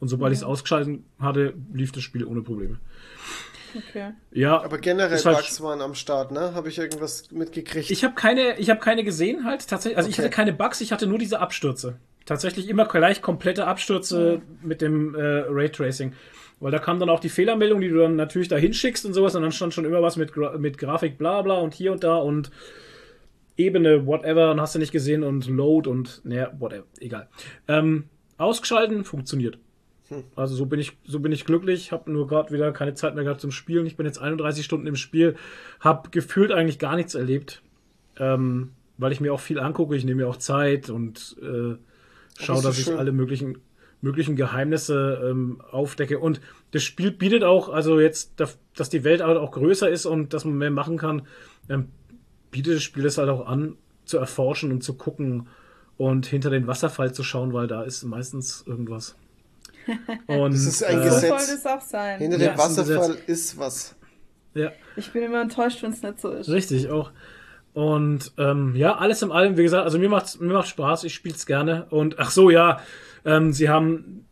Und 0.00 0.08
sobald 0.08 0.32
ich 0.32 0.38
es 0.40 0.44
ausgeschaltet 0.44 1.00
hatte, 1.20 1.54
lief 1.72 1.92
das 1.92 2.02
Spiel 2.02 2.24
ohne 2.24 2.42
Probleme. 2.42 2.78
okay. 3.76 4.12
Ja, 4.32 4.60
Aber 4.62 4.78
generell 4.78 5.18
halt- 5.18 5.36
Bugs 5.38 5.60
waren 5.60 5.80
am 5.80 5.94
Start, 5.94 6.32
ne? 6.32 6.54
Habe 6.54 6.68
ich 6.68 6.78
irgendwas 6.78 7.30
mitgekriegt? 7.30 7.90
Ich 7.90 8.04
habe 8.04 8.14
keine, 8.14 8.58
ich 8.58 8.70
habe 8.70 8.80
keine 8.80 9.04
gesehen 9.04 9.44
halt 9.44 9.66
tatsächlich. 9.68 9.96
Also 9.96 10.08
ich 10.08 10.16
Okay. 10.16 10.22
hatte 10.26 10.34
keine 10.34 10.52
Bugs, 10.52 10.80
ich 10.80 10.92
hatte 10.92 11.06
nur 11.06 11.18
diese 11.18 11.40
Abstürze. 11.40 11.96
Tatsächlich 12.28 12.68
immer 12.68 12.84
gleich 12.84 13.22
komplette 13.22 13.66
Abstürze 13.66 14.42
mit 14.62 14.82
dem 14.82 15.14
äh, 15.14 15.44
Raytracing. 15.48 16.12
Weil 16.60 16.70
da 16.70 16.78
kam 16.78 17.00
dann 17.00 17.08
auch 17.08 17.20
die 17.20 17.30
Fehlermeldung, 17.30 17.80
die 17.80 17.88
du 17.88 17.96
dann 17.96 18.16
natürlich 18.16 18.48
da 18.48 18.56
hinschickst 18.56 19.06
und 19.06 19.14
sowas 19.14 19.34
und 19.34 19.40
dann 19.40 19.50
stand 19.50 19.72
schon 19.72 19.86
immer 19.86 20.02
was 20.02 20.18
mit, 20.18 20.34
Gra 20.34 20.58
mit 20.58 20.76
Grafik 20.76 21.16
bla 21.16 21.40
bla 21.40 21.54
und 21.54 21.72
hier 21.72 21.90
und 21.90 22.04
da 22.04 22.16
und 22.16 22.50
Ebene, 23.56 24.06
whatever, 24.06 24.50
und 24.50 24.60
hast 24.60 24.74
du 24.74 24.78
nicht 24.78 24.92
gesehen 24.92 25.22
und 25.22 25.48
Load 25.48 25.88
und, 25.88 26.20
naja, 26.24 26.52
whatever, 26.58 26.84
egal. 27.00 27.28
Ähm, 27.66 28.04
ausgeschalten, 28.36 29.04
funktioniert. 29.04 29.58
Also 30.36 30.54
so 30.54 30.66
bin 30.66 30.80
ich, 30.80 30.98
so 31.04 31.20
bin 31.20 31.32
ich 31.32 31.46
glücklich, 31.46 31.92
habe 31.92 32.12
nur 32.12 32.26
gerade 32.26 32.52
wieder 32.52 32.72
keine 32.72 32.92
Zeit 32.92 33.14
mehr 33.14 33.24
gehabt 33.24 33.40
zum 33.40 33.52
Spielen. 33.52 33.86
Ich 33.86 33.96
bin 33.96 34.04
jetzt 34.04 34.18
31 34.18 34.66
Stunden 34.66 34.86
im 34.86 34.96
Spiel, 34.96 35.34
habe 35.80 36.10
gefühlt 36.10 36.52
eigentlich 36.52 36.78
gar 36.78 36.94
nichts 36.94 37.14
erlebt, 37.14 37.62
ähm, 38.18 38.72
weil 38.98 39.12
ich 39.12 39.20
mir 39.22 39.32
auch 39.32 39.40
viel 39.40 39.58
angucke. 39.58 39.96
Ich 39.96 40.04
nehme 40.04 40.24
mir 40.24 40.28
auch 40.28 40.36
Zeit 40.36 40.90
und 40.90 41.36
äh, 41.40 41.78
schaue, 42.44 42.56
ist 42.58 42.64
dass 42.64 42.78
ich 42.78 42.84
schön. 42.84 42.98
alle 42.98 43.12
möglichen 43.12 43.58
möglichen 44.00 44.36
Geheimnisse 44.36 45.28
ähm, 45.28 45.60
aufdecke. 45.72 46.20
Und 46.20 46.40
das 46.70 46.84
Spiel 46.84 47.10
bietet 47.10 47.42
auch, 47.42 47.68
also 47.68 47.98
jetzt, 47.98 48.34
da- 48.36 48.48
dass 48.76 48.88
die 48.90 49.02
Welt 49.02 49.20
halt 49.22 49.36
auch 49.38 49.50
größer 49.50 49.90
ist 49.90 50.06
und 50.06 50.32
dass 50.34 50.44
man 50.44 50.56
mehr 50.56 50.70
machen 50.70 50.98
kann, 50.98 51.22
ähm, 51.68 51.88
bietet 52.52 52.76
das 52.76 52.82
Spiel 52.84 53.04
es 53.06 53.18
halt 53.18 53.28
auch 53.28 53.48
an, 53.48 53.74
zu 54.04 54.18
erforschen 54.18 54.70
und 54.70 54.84
zu 54.84 54.94
gucken 54.94 55.48
und 55.96 56.26
hinter 56.26 56.48
den 56.50 56.68
Wasserfall 56.68 57.12
zu 57.12 57.24
schauen, 57.24 57.52
weil 57.52 57.66
da 57.66 57.82
ist 57.82 58.04
meistens 58.04 58.62
irgendwas. 58.68 59.16
Und, 60.28 60.52
Das 60.54 60.64
ist 60.64 60.84
ein 60.84 60.98
äh, 61.00 61.02
So 61.08 61.14
Gesetz. 61.16 61.28
sollte 61.30 61.52
es 61.60 61.66
auch 61.66 61.80
sein. 61.80 62.18
Hinter 62.20 62.38
Ja, 62.38 62.50
dem 62.50 62.52
ist 62.54 62.58
Wasserfall 62.58 63.18
ist 63.26 63.58
was. 63.58 63.96
ja, 64.54 64.70
Ich 64.96 65.10
bin 65.12 65.24
immer 65.24 65.40
enttäuscht, 65.40 65.82
wenn 65.82 65.92
es 65.92 66.02
nicht 66.02 66.20
so 66.20 66.30
ist. 66.30 66.48
richtig 66.50 66.88
auch. 66.90 67.10
Und 67.74 68.32
ähm, 68.38 68.74
ja, 68.74 68.96
alles 68.96 69.22
im 69.22 69.30
allem, 69.30 69.56
wie 69.56 69.62
gesagt, 69.62 69.84
also 69.84 69.98
mir 69.98 70.08
macht's 70.08 70.40
mir 70.40 70.52
macht 70.52 70.68
Spaß, 70.68 71.04
ich 71.04 71.14
spiel's 71.14 71.46
gerne. 71.46 71.86
Und 71.90 72.18
ach 72.18 72.30
so, 72.30 72.50
ja, 72.50 72.80
ähm, 73.24 73.52
sie 73.52 73.68
haben, 73.68 74.26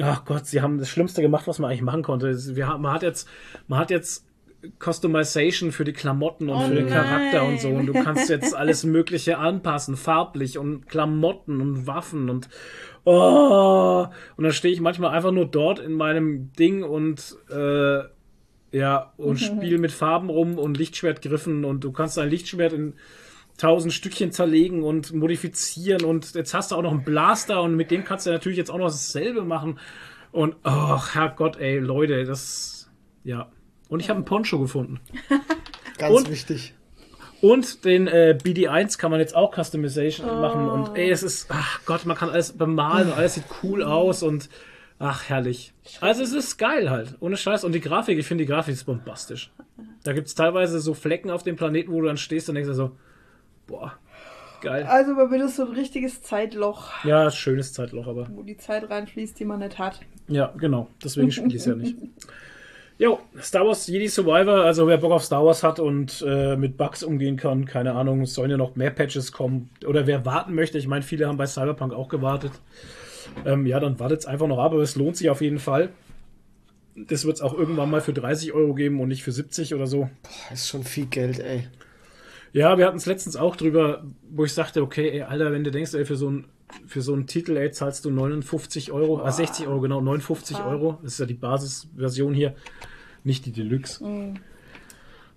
ach 0.00 0.24
Gott, 0.24 0.46
sie 0.46 0.60
haben 0.62 0.78
das 0.78 0.88
Schlimmste 0.88 1.20
gemacht, 1.22 1.46
was 1.46 1.58
man 1.58 1.70
eigentlich 1.70 1.82
machen 1.82 2.02
konnte. 2.02 2.36
Wir, 2.56 2.68
haben- 2.68 2.82
man 2.82 2.92
hat 2.92 3.02
jetzt, 3.02 3.28
man 3.66 3.78
hat 3.80 3.90
jetzt 3.90 4.26
Customization 4.82 5.72
für 5.72 5.84
die 5.84 5.92
Klamotten 5.92 6.48
und 6.48 6.56
Oh 6.56 6.68
für 6.68 6.74
den 6.74 6.86
Charakter 6.88 7.42
nein. 7.42 7.48
und 7.52 7.60
so. 7.60 7.68
Und 7.68 7.86
du 7.86 7.92
kannst 7.92 8.30
jetzt 8.30 8.54
alles 8.54 8.84
Mögliche 8.84 9.38
anpassen, 9.38 9.96
farblich 9.96 10.56
und 10.58 10.88
Klamotten 10.88 11.60
und 11.60 11.86
Waffen 11.86 12.30
und 12.30 12.48
oh. 13.04 14.06
Und 14.36 14.44
dann 14.44 14.52
stehe 14.52 14.72
ich 14.72 14.80
manchmal 14.80 15.10
einfach 15.10 15.32
nur 15.32 15.46
dort 15.46 15.78
in 15.80 15.92
meinem 15.92 16.52
Ding 16.52 16.82
und 16.82 17.36
äh, 17.50 18.04
ja, 18.74 19.12
und 19.16 19.38
spiel 19.40 19.78
mit 19.78 19.92
Farben 19.92 20.28
rum 20.30 20.58
und 20.58 20.76
Lichtschwertgriffen 20.76 21.64
und 21.64 21.84
du 21.84 21.92
kannst 21.92 22.16
dein 22.16 22.28
Lichtschwert 22.28 22.72
in 22.72 22.94
tausend 23.56 23.92
Stückchen 23.92 24.32
zerlegen 24.32 24.82
und 24.82 25.12
modifizieren 25.14 26.04
und 26.04 26.34
jetzt 26.34 26.54
hast 26.54 26.72
du 26.72 26.74
auch 26.74 26.82
noch 26.82 26.90
einen 26.90 27.04
Blaster 27.04 27.62
und 27.62 27.76
mit 27.76 27.90
dem 27.92 28.04
kannst 28.04 28.26
du 28.26 28.30
natürlich 28.30 28.58
jetzt 28.58 28.70
auch 28.70 28.78
noch 28.78 28.86
dasselbe 28.88 29.42
machen 29.42 29.78
und 30.32 30.56
ach 30.64 31.14
Herrgott, 31.14 31.56
ey, 31.58 31.78
Leute, 31.78 32.24
das 32.24 32.90
ja. 33.22 33.48
Und 33.88 34.00
ich 34.00 34.08
habe 34.08 34.16
einen 34.16 34.24
Poncho 34.24 34.58
gefunden. 34.58 34.98
Ganz 35.98 36.16
Und- 36.16 36.30
wichtig. 36.30 36.74
Und 37.40 37.84
den 37.84 38.06
äh, 38.08 38.36
BD1 38.42 38.98
kann 38.98 39.10
man 39.10 39.20
jetzt 39.20 39.36
auch 39.36 39.54
Customization 39.54 40.28
Oh. 40.28 40.40
machen. 40.40 40.66
Und 40.66 40.96
ey, 40.96 41.10
es 41.10 41.22
ist, 41.22 41.46
ach 41.50 41.80
Gott, 41.84 42.06
man 42.06 42.16
kann 42.16 42.30
alles 42.30 42.52
bemalen 42.56 43.08
und 43.08 43.12
alles 43.18 43.34
sieht 43.34 43.44
cool 43.62 43.82
aus 43.84 44.22
und 44.22 44.48
ach, 44.98 45.28
herrlich. 45.28 45.72
Also 46.00 46.22
es 46.22 46.32
ist 46.32 46.56
geil 46.56 46.90
halt, 46.90 47.16
ohne 47.20 47.36
Scheiß. 47.36 47.64
Und 47.64 47.72
die 47.72 47.80
Grafik, 47.80 48.18
ich 48.18 48.26
finde 48.26 48.44
die 48.44 48.50
Grafik 48.50 48.74
ist 48.74 48.84
bombastisch. 48.84 49.52
Da 50.02 50.12
gibt 50.12 50.28
es 50.28 50.34
teilweise 50.34 50.80
so 50.80 50.94
Flecken 50.94 51.30
auf 51.30 51.42
dem 51.42 51.56
Planeten, 51.56 51.92
wo 51.92 52.00
du 52.00 52.06
dann 52.06 52.16
stehst 52.16 52.48
und 52.48 52.54
denkst 52.56 52.68
dir 52.68 52.74
so, 52.74 52.92
boah, 53.66 53.92
geil. 54.60 54.84
Also 54.84 55.14
mir 55.14 55.44
ist 55.44 55.56
so 55.56 55.66
ein 55.66 55.72
richtiges 55.72 56.22
Zeitloch, 56.22 56.90
Ja, 57.04 57.30
schönes 57.30 57.72
Zeitloch, 57.72 58.06
aber. 58.06 58.28
wo 58.32 58.42
die 58.42 58.56
Zeit 58.56 58.88
reinfließt, 58.90 59.38
die 59.38 59.44
man 59.44 59.60
nicht 59.60 59.78
hat. 59.78 60.00
Ja, 60.28 60.52
genau. 60.58 60.88
Deswegen 61.02 61.30
spiele 61.30 61.48
ich 61.48 61.54
es 61.56 61.66
ja 61.66 61.74
nicht. 61.74 61.96
Jo, 62.96 63.18
Star 63.40 63.66
Wars 63.66 63.88
Jedi 63.88 64.06
Survivor, 64.06 64.64
also 64.64 64.86
wer 64.86 64.98
Bock 64.98 65.10
auf 65.10 65.24
Star 65.24 65.44
Wars 65.44 65.64
hat 65.64 65.80
und 65.80 66.24
äh, 66.24 66.54
mit 66.54 66.76
Bugs 66.76 67.02
umgehen 67.02 67.36
kann, 67.36 67.64
keine 67.64 67.92
Ahnung, 67.94 68.20
es 68.20 68.34
sollen 68.34 68.52
ja 68.52 68.56
noch 68.56 68.76
mehr 68.76 68.90
Patches 68.90 69.32
kommen. 69.32 69.68
Oder 69.84 70.06
wer 70.06 70.24
warten 70.24 70.54
möchte, 70.54 70.78
ich 70.78 70.86
meine, 70.86 71.02
viele 71.02 71.26
haben 71.26 71.36
bei 71.36 71.46
Cyberpunk 71.46 71.92
auch 71.92 72.08
gewartet. 72.08 72.52
Ähm, 73.44 73.66
ja, 73.66 73.80
dann 73.80 73.98
wartet 73.98 74.20
es 74.20 74.26
einfach 74.26 74.46
noch 74.46 74.58
ab, 74.58 74.72
aber 74.72 74.82
es 74.82 74.96
lohnt 74.96 75.16
sich 75.16 75.30
auf 75.30 75.40
jeden 75.40 75.58
Fall. 75.58 75.90
Das 76.96 77.24
wird 77.24 77.36
es 77.36 77.42
auch 77.42 77.54
irgendwann 77.54 77.90
mal 77.90 78.00
für 78.00 78.12
30 78.12 78.52
Euro 78.52 78.74
geben 78.74 79.00
und 79.00 79.08
nicht 79.08 79.24
für 79.24 79.32
70 79.32 79.74
oder 79.74 79.86
so. 79.86 80.08
Boah, 80.22 80.52
ist 80.52 80.68
schon 80.68 80.84
viel 80.84 81.06
Geld, 81.06 81.40
ey. 81.40 81.66
Ja, 82.52 82.78
wir 82.78 82.86
hatten 82.86 82.98
es 82.98 83.06
letztens 83.06 83.36
auch 83.36 83.56
drüber, 83.56 84.04
wo 84.30 84.44
ich 84.44 84.52
sagte, 84.52 84.80
okay, 84.80 85.10
ey, 85.10 85.22
Alter, 85.22 85.50
wenn 85.50 85.64
du 85.64 85.72
denkst, 85.72 85.94
ey, 85.94 86.04
für 86.04 86.16
so 86.16 86.30
ein 86.30 86.44
für 86.86 87.02
so 87.02 87.12
einen 87.12 87.26
Titel, 87.26 87.56
ey, 87.56 87.70
zahlst 87.70 88.04
du 88.04 88.10
59 88.10 88.92
Euro, 88.92 89.22
ah, 89.22 89.30
60 89.30 89.66
Euro, 89.66 89.80
genau, 89.80 90.00
59 90.00 90.58
Euro. 90.58 90.98
Das 91.02 91.12
ist 91.12 91.20
ja 91.20 91.26
die 91.26 91.34
Basisversion 91.34 92.34
hier, 92.34 92.54
nicht 93.22 93.46
die 93.46 93.52
Deluxe. 93.52 94.04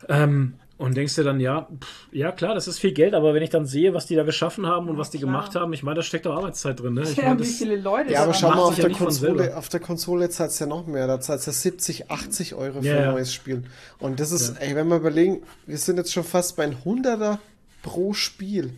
Ähm, 0.09 0.53
und 0.77 0.95
denkst 0.95 1.15
dir 1.15 1.23
dann, 1.23 1.39
ja, 1.39 1.67
pff, 1.79 2.07
ja 2.11 2.31
klar, 2.31 2.53
das 2.53 2.67
ist 2.67 2.77
viel 2.79 2.91
Geld, 2.93 3.13
aber 3.15 3.33
wenn 3.33 3.41
ich 3.43 3.49
dann 3.49 3.65
sehe, 3.65 3.93
was 3.93 4.05
die 4.05 4.15
da 4.15 4.23
geschaffen 4.23 4.65
haben 4.67 4.89
und 4.89 4.97
was 4.97 5.09
die 5.09 5.17
klar. 5.17 5.31
gemacht 5.31 5.55
haben, 5.55 5.73
ich 5.73 5.81
meine, 5.83 5.95
da 5.95 6.01
steckt 6.03 6.25
doch 6.27 6.35
Arbeitszeit 6.35 6.79
drin, 6.79 6.93
ne? 6.93 7.01
Ich 7.03 7.15
Ja, 7.17 7.23
meine, 7.29 7.39
wie 7.39 7.43
das, 7.43 7.55
viele 7.55 7.75
Leute 7.77 8.11
Ja, 8.11 8.23
aber 8.23 8.31
da 8.33 8.37
schau 8.37 8.49
mal, 8.49 8.59
auf 8.59 8.77
ja 8.77 8.85
der, 8.87 8.95
von 8.95 9.05
Konsole, 9.07 9.57
auf 9.57 9.69
der 9.69 9.79
Konsole 9.79 10.29
zahlst 10.29 10.59
du 10.59 10.65
ja 10.65 10.69
noch 10.69 10.85
mehr. 10.85 11.07
Da 11.07 11.19
zahlst 11.19 11.47
du 11.47 11.51
70, 11.51 12.11
80 12.11 12.53
Euro 12.55 12.81
für 12.81 12.87
Ja, 12.87 12.97
ein 12.97 13.01
ja. 13.03 13.11
neues 13.11 13.33
Spiel. 13.33 13.63
Und 13.99 14.19
das 14.19 14.31
ist, 14.31 14.57
ey, 14.61 14.75
wenn 14.75 14.87
wir 14.87 14.97
überlegen, 14.97 15.41
wir 15.65 15.77
sind 15.77 15.97
jetzt 15.97 16.13
schon 16.13 16.23
fast 16.23 16.55
bei 16.57 16.63
ein 16.63 16.83
Hunderter 16.85 17.39
pro 17.81 18.13
Spiel. 18.13 18.73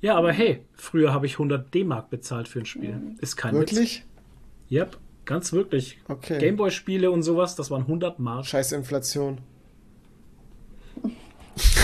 ja, 0.00 0.14
aber 0.16 0.32
hey, 0.32 0.64
früher 0.74 1.12
habe 1.12 1.26
ich 1.26 1.32
100 1.34 1.74
D-Mark 1.74 2.08
bezahlt 2.10 2.48
für 2.48 2.60
ein 2.60 2.66
Spiel. 2.66 2.98
Ist 3.20 3.36
kein 3.36 3.54
Witz. 3.54 3.72
Wirklich? 3.72 4.04
Yep, 4.70 4.96
ganz 5.26 5.52
wirklich. 5.52 5.98
Okay. 6.08 6.38
Gameboy-Spiele 6.38 7.10
und 7.10 7.22
sowas, 7.24 7.56
das 7.56 7.70
waren 7.70 7.82
100 7.82 8.18
Mark. 8.20 8.46
Scheiß 8.46 8.72
Inflation. 8.72 9.38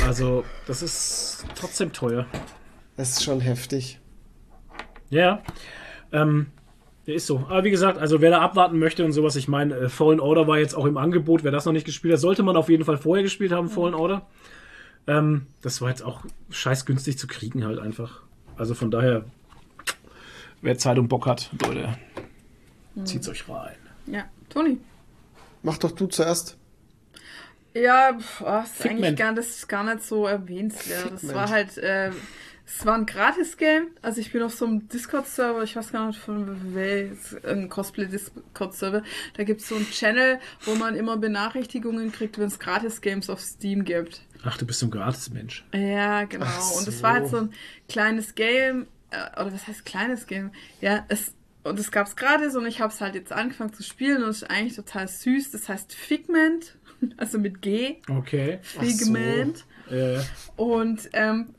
Also, 0.07 0.45
das 0.69 0.83
ist 0.83 1.45
trotzdem 1.57 1.93
teuer. 1.93 2.27
Das 2.97 3.11
ist 3.11 3.25
schon 3.25 3.41
heftig. 3.41 3.99
Ja, 5.11 5.43
ähm, 6.13 6.47
der 7.07 7.17
ist 7.17 7.27
so. 7.27 7.39
Aber 7.49 7.65
wie 7.65 7.71
gesagt, 7.71 7.99
also 7.99 8.21
wer 8.21 8.31
da 8.31 8.41
abwarten 8.41 8.79
möchte 8.79 9.05
und 9.05 9.13
sowas, 9.13 9.35
ich 9.35 9.49
meine, 9.49 9.75
äh, 9.75 9.89
Fallen 9.89 10.21
Order 10.21 10.47
war 10.47 10.59
jetzt 10.59 10.75
auch 10.75 10.85
im 10.85 10.97
Angebot. 10.97 11.43
Wer 11.43 11.51
das 11.51 11.65
noch 11.65 11.73
nicht 11.73 11.87
gespielt 11.87 12.15
hat, 12.15 12.21
sollte 12.21 12.45
man 12.45 12.57
auf 12.57 12.69
jeden 12.69 12.85
Fall 12.85 12.99
vorher 12.99 13.25
gespielt 13.25 13.51
haben, 13.51 13.69
Fallen 13.69 13.95
Order. 13.95 14.27
Ähm, 15.09 15.49
das 15.61 15.81
war 15.81 15.89
jetzt 15.89 16.03
auch 16.03 16.25
scheiß 16.51 16.87
günstig 16.87 17.19
zu 17.19 17.27
kriegen 17.27 17.65
halt 17.65 17.81
einfach. 17.81 18.23
Also 18.57 18.75
von 18.75 18.93
daher, 18.93 19.25
wer 20.63 20.79
Zeit 20.79 20.99
und 20.99 21.09
Bock 21.09 21.27
hat, 21.27 21.51
Leute, 21.65 21.99
zieht's 23.05 23.29
euch 23.29 23.49
rein. 23.49 23.77
Ja, 24.07 24.25
Toni. 24.51 24.79
Mach 25.65 25.79
doch 25.79 25.91
du 25.91 26.07
zuerst. 26.07 26.57
Ja, 27.83 28.17
pf, 28.19 28.43
oh, 28.43 28.61
ist 28.63 28.77
Figment. 28.77 29.05
eigentlich 29.05 29.17
gar, 29.17 29.35
das 29.35 29.49
ist 29.49 29.69
gar 29.69 29.85
nicht 29.85 30.03
so 30.03 30.27
erwähnenswert. 30.27 31.13
Das 31.13 31.35
war 31.35 31.51
halt, 31.51 31.77
äh, 31.79 32.11
es 32.67 32.85
war 32.85 32.95
ein 32.95 33.07
Gratis-Game. 33.07 33.89
Also 34.03 34.21
ich 34.21 34.33
bin 34.33 34.43
auf 34.43 34.55
so 34.55 34.67
einem 34.67 34.89
Discord-Server, 34.89 35.63
ich 35.63 35.77
weiß 35.77 35.93
gar 35.93 36.07
nicht 36.09 36.19
von 36.19 36.75
wel, 36.75 37.17
ein 37.45 37.69
Cosplay-Discord-Server. 37.69 39.03
Da 39.35 39.45
gibt 39.45 39.61
es 39.61 39.69
so 39.69 39.77
einen 39.77 39.89
Channel, 39.91 40.39
wo 40.63 40.75
man 40.75 40.97
immer 40.97 41.17
Benachrichtigungen 41.17 42.13
kriegt, 42.13 42.39
wenn 42.39 42.47
es 42.47 42.59
Gratis-Games 42.59 43.31
auf 43.31 43.41
Steam 43.41 43.85
gibt. 43.85 44.23
Ach, 44.43 44.57
du 44.57 44.67
bist 44.67 44.81
so 44.81 44.87
ein 44.87 44.91
Gratis-Mensch. 44.91 45.65
Ja, 45.75 46.25
genau. 46.25 46.47
Ach 46.49 46.71
Und 46.79 46.89
es 46.89 46.99
so. 46.99 47.03
war 47.03 47.13
halt 47.13 47.29
so 47.29 47.37
ein 47.39 47.53
kleines 47.89 48.35
Game, 48.35 48.87
äh, 49.11 49.41
oder 49.41 49.53
was 49.53 49.67
heißt 49.67 49.85
kleines 49.85 50.27
Game? 50.27 50.51
Ja, 50.81 51.05
es 51.09 51.35
und 51.63 51.81
es 51.81 51.91
gab's 51.91 52.15
gratis 52.15 52.55
und 52.55 52.65
ich 52.65 52.81
habe 52.81 52.93
es 52.93 53.01
halt 53.01 53.17
jetzt 53.17 53.33
angefangen 53.33 53.73
zu 53.73 53.83
spielen 53.83 54.23
und 54.23 54.31
es 54.31 54.43
ist 54.43 54.51
eigentlich 54.51 54.77
total 54.77 55.09
süß. 55.09 55.51
Das 55.51 55.69
heißt 55.69 55.93
Figment, 55.93 56.77
also 57.17 57.39
mit 57.39 57.63
G, 57.63 57.97
Okay. 58.09 58.59
Ach 58.63 58.83
so. 58.85 58.87
Figment. 58.87 59.65
Äh, 59.91 60.19
Und 60.57 61.09
ähm, 61.13 61.55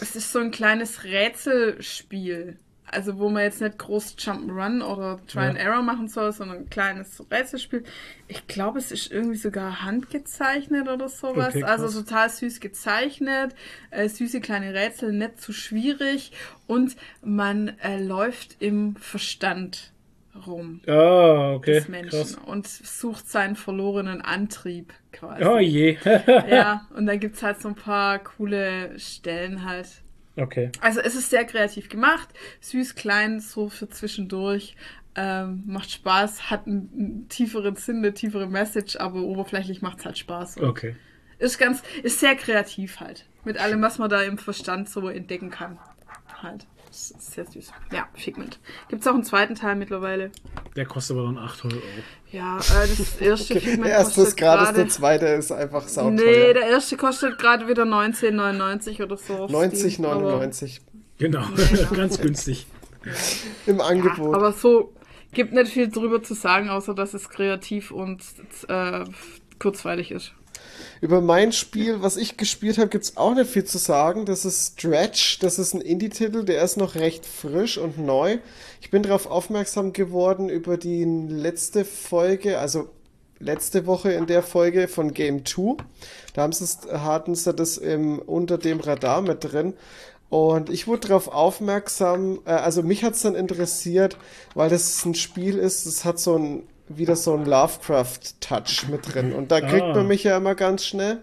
es 0.00 0.14
ist 0.16 0.30
so 0.32 0.38
ein 0.40 0.50
kleines 0.50 1.04
Rätselspiel. 1.04 2.58
Also 2.84 3.18
wo 3.18 3.30
man 3.30 3.44
jetzt 3.44 3.62
nicht 3.62 3.78
groß 3.78 4.16
Jump'n'Run 4.18 4.82
oder 4.84 5.18
Try 5.26 5.44
and 5.46 5.56
Ja. 5.56 5.64
Error 5.64 5.80
machen 5.82 6.08
soll, 6.08 6.30
sondern 6.32 6.58
ein 6.58 6.68
kleines 6.68 7.24
Rätselspiel. 7.30 7.84
Ich 8.28 8.46
glaube, 8.48 8.80
es 8.80 8.92
ist 8.92 9.10
irgendwie 9.10 9.38
sogar 9.38 9.80
handgezeichnet 9.80 10.86
oder 10.88 11.08
sowas. 11.08 11.54
Okay, 11.54 11.64
also 11.64 12.02
total 12.02 12.28
süß 12.28 12.60
gezeichnet, 12.60 13.54
äh, 13.90 14.06
süße 14.10 14.42
kleine 14.42 14.74
Rätsel, 14.74 15.12
nicht 15.14 15.40
zu 15.40 15.54
schwierig 15.54 16.32
und 16.66 16.96
man 17.22 17.68
äh, 17.78 17.98
läuft 17.98 18.56
im 18.60 18.96
Verstand 18.96 19.91
rum 20.46 20.80
ah, 20.86 21.52
okay. 21.54 21.74
des 21.74 21.88
Menschen 21.88 22.10
Krass. 22.10 22.38
und 22.46 22.66
sucht 22.66 23.28
seinen 23.28 23.56
verlorenen 23.56 24.20
Antrieb 24.22 24.92
quasi. 25.12 25.44
Oh 25.44 25.58
je. 25.58 25.98
Ja, 26.48 26.86
und 26.94 27.06
dann 27.06 27.20
gibt's 27.20 27.42
halt 27.42 27.60
so 27.60 27.68
ein 27.68 27.74
paar 27.74 28.18
coole 28.18 28.98
Stellen 28.98 29.64
halt. 29.64 29.88
okay. 30.36 30.70
Also 30.80 31.00
es 31.00 31.14
ist 31.14 31.30
sehr 31.30 31.44
kreativ 31.44 31.88
gemacht, 31.88 32.28
süß, 32.60 32.94
klein, 32.94 33.40
so 33.40 33.68
für 33.68 33.88
zwischendurch. 33.88 34.76
Ähm, 35.14 35.62
macht 35.66 35.90
Spaß, 35.90 36.50
hat 36.50 36.66
einen, 36.66 36.90
einen 36.94 37.28
tieferen 37.28 37.76
Sinn, 37.76 37.98
eine 37.98 38.14
tiefere 38.14 38.46
Message, 38.46 38.96
aber 38.96 39.20
oberflächlich 39.20 39.82
macht's 39.82 40.06
halt 40.06 40.16
Spaß. 40.16 40.56
Und 40.56 40.64
Okay. 40.64 40.96
Ist 41.38 41.58
ganz, 41.58 41.82
ist 42.02 42.20
sehr 42.20 42.34
kreativ 42.36 43.00
halt. 43.00 43.26
Mit 43.44 43.58
allem, 43.58 43.82
was 43.82 43.98
man 43.98 44.08
da 44.08 44.22
im 44.22 44.38
Verstand 44.38 44.88
so 44.88 45.08
entdecken 45.08 45.50
kann. 45.50 45.78
Halt. 46.40 46.66
Das 46.92 47.10
ist 47.10 47.32
sehr 47.32 47.46
süß. 47.46 47.72
Ja, 47.90 48.06
Figment. 48.12 48.60
Gibt's 48.90 49.06
auch 49.06 49.14
einen 49.14 49.24
zweiten 49.24 49.54
Teil 49.54 49.76
mittlerweile. 49.76 50.30
Der 50.76 50.84
kostet 50.84 51.16
aber 51.16 51.24
dann 51.26 51.38
800 51.38 51.78
Euro. 51.78 51.86
Ja, 52.30 52.58
äh, 52.58 52.86
das 52.86 53.16
erste 53.20 53.54
Okay, 53.54 53.60
Figment 53.64 53.86
der 53.86 53.92
erste 53.92 54.20
ist 54.20 54.26
kostet 54.26 54.38
gratis, 54.38 54.64
gerade. 54.66 54.78
der 54.78 54.88
zweite 54.88 55.26
ist 55.26 55.52
einfach 55.52 55.82
Nee, 55.84 55.88
sauteuer. 55.88 56.52
der 56.54 56.66
erste 56.68 56.96
kostet 56.98 57.38
gerade 57.38 57.66
wieder 57.66 57.84
19,99 57.84 59.02
oder 59.02 59.16
so. 59.16 59.34
auf 59.38 59.50
90, 59.50 59.94
Steam, 59.94 60.04
aber- 60.06 60.20
99 60.20 60.82
Genau, 61.18 61.44
ganz 61.96 62.20
günstig. 62.20 62.66
im 63.66 63.78
Ja, 63.78 63.84
Angebot. 63.84 64.34
aber 64.34 64.52
so 64.52 64.92
gibt 65.32 65.52
nicht 65.54 65.72
viel 65.72 65.88
drüber 65.88 66.22
zu 66.22 66.34
sagen, 66.34 66.68
außer 66.68 66.94
dass 66.94 67.14
es 67.14 67.30
kreativ 67.30 67.90
und 67.90 68.22
äh, 68.68 69.04
kurzweilig 69.58 70.10
ist. 70.10 70.34
Über 71.02 71.20
mein 71.20 71.50
Spiel, 71.50 72.00
was 72.00 72.16
ich 72.16 72.36
gespielt 72.36 72.78
habe, 72.78 72.88
gibt's 72.88 73.16
auch 73.16 73.34
nicht 73.34 73.50
viel 73.50 73.64
zu 73.64 73.78
sagen. 73.78 74.24
Das 74.24 74.44
ist 74.44 74.78
Stretch. 74.78 75.40
Das 75.40 75.58
ist 75.58 75.74
ein 75.74 75.80
Indie-Titel, 75.80 76.44
der 76.44 76.62
ist 76.62 76.76
noch 76.76 76.94
recht 76.94 77.26
frisch 77.26 77.76
und 77.76 77.98
neu. 77.98 78.38
Ich 78.80 78.92
bin 78.92 79.02
darauf 79.02 79.26
aufmerksam 79.26 79.92
geworden 79.92 80.48
über 80.48 80.76
die 80.76 81.02
letzte 81.04 81.84
Folge, 81.84 82.60
also 82.60 82.88
letzte 83.40 83.86
Woche 83.86 84.12
in 84.12 84.28
der 84.28 84.44
Folge 84.44 84.86
von 84.86 85.12
Game 85.12 85.44
2. 85.44 85.78
Da 86.34 86.42
haben 86.42 86.52
sie 86.52 86.64
hatten 86.92 87.34
sie 87.34 87.52
das 87.52 87.78
im, 87.78 88.20
unter 88.20 88.56
dem 88.56 88.78
Radar 88.78 89.22
mit 89.22 89.42
drin. 89.42 89.74
Und 90.30 90.70
ich 90.70 90.86
wurde 90.86 91.08
darauf 91.08 91.26
aufmerksam, 91.26 92.38
äh, 92.44 92.52
also 92.52 92.84
mich 92.84 93.02
hat's 93.02 93.22
dann 93.22 93.34
interessiert, 93.34 94.16
weil 94.54 94.70
das 94.70 95.04
ein 95.04 95.16
Spiel 95.16 95.58
ist, 95.58 95.84
das 95.84 96.04
hat 96.04 96.20
so 96.20 96.38
ein, 96.38 96.62
wieder 96.96 97.16
so 97.16 97.34
ein 97.34 97.44
Lovecraft-Touch 97.44 98.88
mit 98.90 99.14
drin. 99.14 99.32
Und 99.32 99.50
da 99.50 99.60
kriegt 99.60 99.82
Ah. 99.82 99.94
man 99.94 100.06
mich 100.06 100.24
ja 100.24 100.36
immer 100.36 100.54
ganz 100.54 100.84
schnell. 100.84 101.22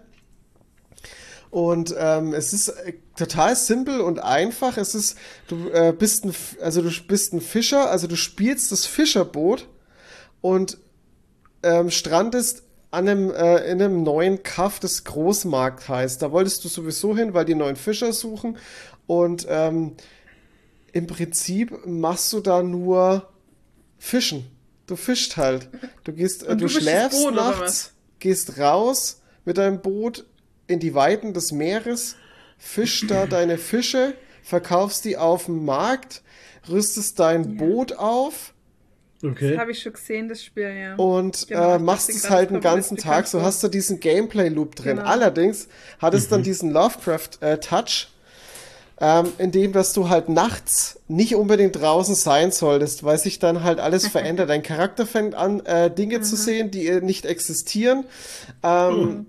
Und 1.50 1.94
ähm, 1.98 2.32
es 2.32 2.52
ist 2.52 2.68
äh, 2.68 2.94
total 3.16 3.56
simpel 3.56 4.00
und 4.00 4.20
einfach. 4.20 4.76
Es 4.76 4.94
ist, 4.94 5.18
du 5.48 5.68
äh, 5.70 5.92
bist 5.92 6.24
ein, 6.24 6.32
also 6.62 6.80
du 6.80 6.90
bist 7.08 7.32
ein 7.32 7.40
Fischer, 7.40 7.90
also 7.90 8.06
du 8.06 8.16
spielst 8.16 8.70
das 8.70 8.86
Fischerboot 8.86 9.66
und 10.40 10.78
ähm, 11.62 11.90
strandest 11.90 12.62
an 12.92 13.08
einem, 13.08 13.30
äh, 13.32 13.64
in 13.70 13.82
einem 13.82 14.02
neuen 14.02 14.42
Kaff, 14.42 14.78
das 14.80 15.04
Großmarkt 15.04 15.88
heißt. 15.88 16.22
Da 16.22 16.30
wolltest 16.32 16.64
du 16.64 16.68
sowieso 16.68 17.16
hin, 17.16 17.34
weil 17.34 17.44
die 17.44 17.54
neuen 17.54 17.76
Fischer 17.76 18.12
suchen. 18.12 18.56
Und 19.06 19.46
ähm, 19.48 19.94
im 20.92 21.06
Prinzip 21.06 21.84
machst 21.86 22.32
du 22.32 22.40
da 22.40 22.62
nur 22.62 23.28
Fischen. 23.98 24.46
Du 24.90 24.96
fischst 24.96 25.36
halt. 25.36 25.68
Du 26.02 26.12
gehst, 26.12 26.42
äh, 26.42 26.56
du, 26.56 26.66
du 26.66 26.68
schläfst 26.68 27.22
Boot, 27.22 27.34
nachts, 27.36 27.92
gehst 28.18 28.58
raus 28.58 29.22
mit 29.44 29.56
deinem 29.56 29.80
Boot 29.80 30.26
in 30.66 30.80
die 30.80 30.94
Weiten 30.94 31.32
des 31.32 31.52
Meeres, 31.52 32.16
fischst 32.58 33.08
da 33.08 33.26
deine 33.28 33.56
Fische, 33.56 34.14
verkaufst 34.42 35.04
die 35.04 35.16
auf 35.16 35.44
dem 35.44 35.64
Markt, 35.64 36.22
rüstest 36.68 37.20
dein 37.20 37.56
Boot 37.56 37.92
auf 37.92 38.52
Okay. 39.22 39.50
Das 39.50 39.60
habe 39.60 39.72
ich 39.72 39.82
schon 39.82 39.92
gesehen, 39.92 40.28
das 40.30 40.42
Spiel, 40.42 40.74
ja. 40.74 40.94
und 40.94 41.48
Genau, 41.48 41.74
äh, 41.74 41.78
machst 41.78 42.08
es 42.08 42.30
halt 42.30 42.50
den 42.50 42.62
ganzen 42.62 42.96
Tag. 42.96 43.26
So 43.26 43.42
hast 43.42 43.62
du 43.62 43.68
diesen 43.68 44.00
Gameplay-Loop 44.00 44.76
drin. 44.76 44.96
Genau. 44.96 45.08
Allerdings 45.08 45.68
hat 45.98 46.14
es 46.14 46.28
dann 46.28 46.42
diesen 46.42 46.70
Lovecraft-Touch, 46.70 48.08
ähm, 49.00 49.32
in 49.38 49.50
dem, 49.50 49.72
dass 49.72 49.94
du 49.94 50.08
halt 50.08 50.28
nachts 50.28 51.00
nicht 51.08 51.34
unbedingt 51.34 51.80
draußen 51.80 52.14
sein 52.14 52.52
solltest, 52.52 53.02
weil 53.02 53.18
sich 53.18 53.38
dann 53.38 53.64
halt 53.64 53.80
alles 53.80 54.06
verändert. 54.08 54.50
Dein 54.50 54.62
Charakter 54.62 55.06
fängt 55.06 55.34
an, 55.34 55.60
äh, 55.60 55.90
Dinge 55.90 56.20
zu 56.20 56.36
sehen, 56.36 56.70
die 56.70 56.86
äh, 56.86 57.00
nicht 57.00 57.24
existieren. 57.24 58.04
Ähm, 58.62 59.26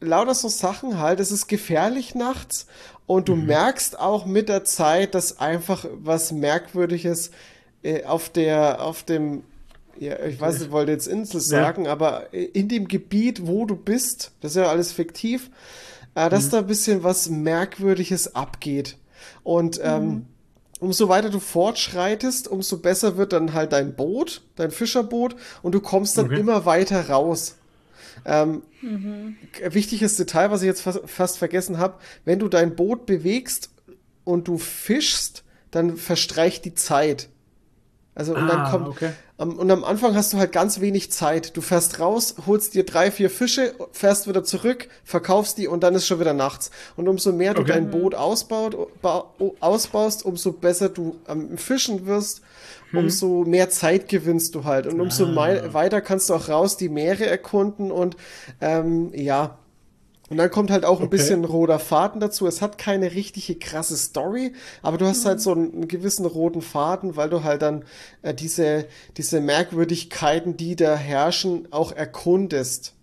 Lauter 0.00 0.34
so 0.34 0.48
Sachen 0.48 0.98
halt. 0.98 1.20
Es 1.20 1.30
ist 1.30 1.46
gefährlich 1.46 2.14
nachts 2.14 2.66
und 3.06 3.28
du 3.28 3.36
merkst 3.36 3.98
auch 3.98 4.24
mit 4.24 4.48
der 4.48 4.64
Zeit, 4.64 5.14
dass 5.14 5.38
einfach 5.38 5.84
was 5.92 6.32
Merkwürdiges 6.32 7.30
äh, 7.82 8.04
auf 8.04 8.30
der, 8.30 8.82
auf 8.82 9.02
dem, 9.02 9.44
ja, 9.98 10.18
ich 10.24 10.40
weiß 10.40 10.54
nicht, 10.54 10.66
ich 10.66 10.70
wollte 10.70 10.92
jetzt 10.92 11.08
Insel 11.08 11.40
sagen, 11.40 11.86
aber 11.86 12.32
in 12.32 12.68
dem 12.68 12.88
Gebiet, 12.88 13.46
wo 13.46 13.66
du 13.66 13.76
bist, 13.76 14.32
das 14.40 14.52
ist 14.52 14.56
ja 14.56 14.68
alles 14.68 14.92
fiktiv, 14.92 15.50
äh, 16.14 16.30
dass 16.30 16.48
da 16.48 16.58
ein 16.58 16.66
bisschen 16.66 17.02
was 17.02 17.28
Merkwürdiges 17.28 18.34
abgeht. 18.34 18.96
Und 19.42 19.80
ähm, 19.82 20.26
umso 20.80 21.08
weiter 21.08 21.30
du 21.30 21.40
fortschreitest, 21.40 22.48
umso 22.48 22.78
besser 22.78 23.16
wird 23.16 23.32
dann 23.32 23.52
halt 23.52 23.72
dein 23.72 23.94
Boot, 23.94 24.42
dein 24.56 24.70
Fischerboot, 24.70 25.36
und 25.62 25.72
du 25.74 25.80
kommst 25.80 26.16
dann 26.18 26.26
Okay. 26.26 26.40
immer 26.40 26.64
weiter 26.66 27.08
raus. 27.10 27.56
Ähm, 28.24 28.62
g- 29.52 29.74
Wichtiges 29.74 30.16
Detail, 30.16 30.50
was 30.50 30.62
ich 30.62 30.66
jetzt 30.66 30.82
fast, 30.82 31.00
fast 31.06 31.38
vergessen 31.38 31.78
habe, 31.78 31.98
wenn 32.24 32.38
du 32.38 32.48
dein 32.48 32.76
Boot 32.76 33.06
bewegst 33.06 33.70
und 34.24 34.48
du 34.48 34.58
fischst, 34.58 35.44
dann 35.70 35.96
verstreicht 35.96 36.64
die 36.64 36.74
Zeit. 36.74 37.28
Also 38.14 38.34
und 38.34 38.48
dann 38.48 38.64
Ah, 38.64 38.70
kommt 38.70 38.88
okay. 38.88 39.12
Und 39.48 39.70
am 39.70 39.84
Anfang 39.84 40.14
hast 40.14 40.32
du 40.32 40.38
halt 40.38 40.52
ganz 40.52 40.80
wenig 40.80 41.10
Zeit. 41.10 41.56
Du 41.56 41.62
fährst 41.62 41.98
raus, 41.98 42.34
holst 42.46 42.74
dir 42.74 42.84
drei, 42.84 43.10
vier 43.10 43.30
Fische, 43.30 43.72
fährst 43.92 44.28
wieder 44.28 44.44
zurück, 44.44 44.88
verkaufst 45.02 45.56
die 45.56 45.66
und 45.66 45.82
dann 45.82 45.94
ist 45.94 46.06
schon 46.06 46.20
wieder 46.20 46.34
nachts. 46.34 46.70
Und 46.96 47.08
umso 47.08 47.32
mehr 47.32 47.54
du 47.54 47.62
Okay. 47.62 47.72
dein 47.72 47.90
Boot 47.90 48.14
ausbaut, 48.14 48.76
ba, 49.00 49.24
ausbaust, 49.60 50.24
umso 50.26 50.52
besser 50.52 50.90
du 50.90 51.16
am 51.26 51.56
Fischen 51.56 52.06
wirst, 52.06 52.42
Hm. 52.90 52.98
umso 52.98 53.44
mehr 53.44 53.70
Zeit 53.70 54.08
gewinnst 54.08 54.54
du 54.54 54.64
halt. 54.64 54.86
Und 54.86 55.00
umso 55.00 55.24
Ah. 55.24 55.72
weiter 55.72 56.00
kannst 56.00 56.28
du 56.28 56.34
auch 56.34 56.48
raus 56.48 56.76
die 56.76 56.88
Meere 56.90 57.24
erkunden 57.26 57.90
und 57.90 58.16
ähm, 58.60 59.10
ja. 59.14 59.56
Und 60.30 60.36
dann 60.36 60.50
kommt 60.50 60.70
halt 60.70 60.84
auch 60.84 61.00
ein 61.00 61.06
Okay. 61.06 61.16
bisschen 61.16 61.44
roter 61.44 61.78
Faden 61.80 62.20
dazu. 62.20 62.46
Es 62.46 62.62
hat 62.62 62.78
keine 62.78 63.12
richtige 63.14 63.56
krasse 63.56 63.96
Story, 63.96 64.52
aber 64.80 64.96
du 64.96 65.04
hast 65.06 65.26
halt 65.26 65.40
so 65.40 65.52
einen, 65.52 65.72
einen 65.72 65.88
gewissen 65.88 66.24
roten 66.24 66.62
Faden, 66.62 67.16
weil 67.16 67.28
du 67.28 67.42
halt 67.44 67.62
dann 67.62 67.84
äh, 68.22 68.32
diese, 68.32 68.86
diese 69.16 69.40
Merkwürdigkeiten, 69.40 70.56
die 70.56 70.76
da 70.76 70.94
herrschen, 70.96 71.68
auch 71.72 71.92
erkundest. 71.92 72.94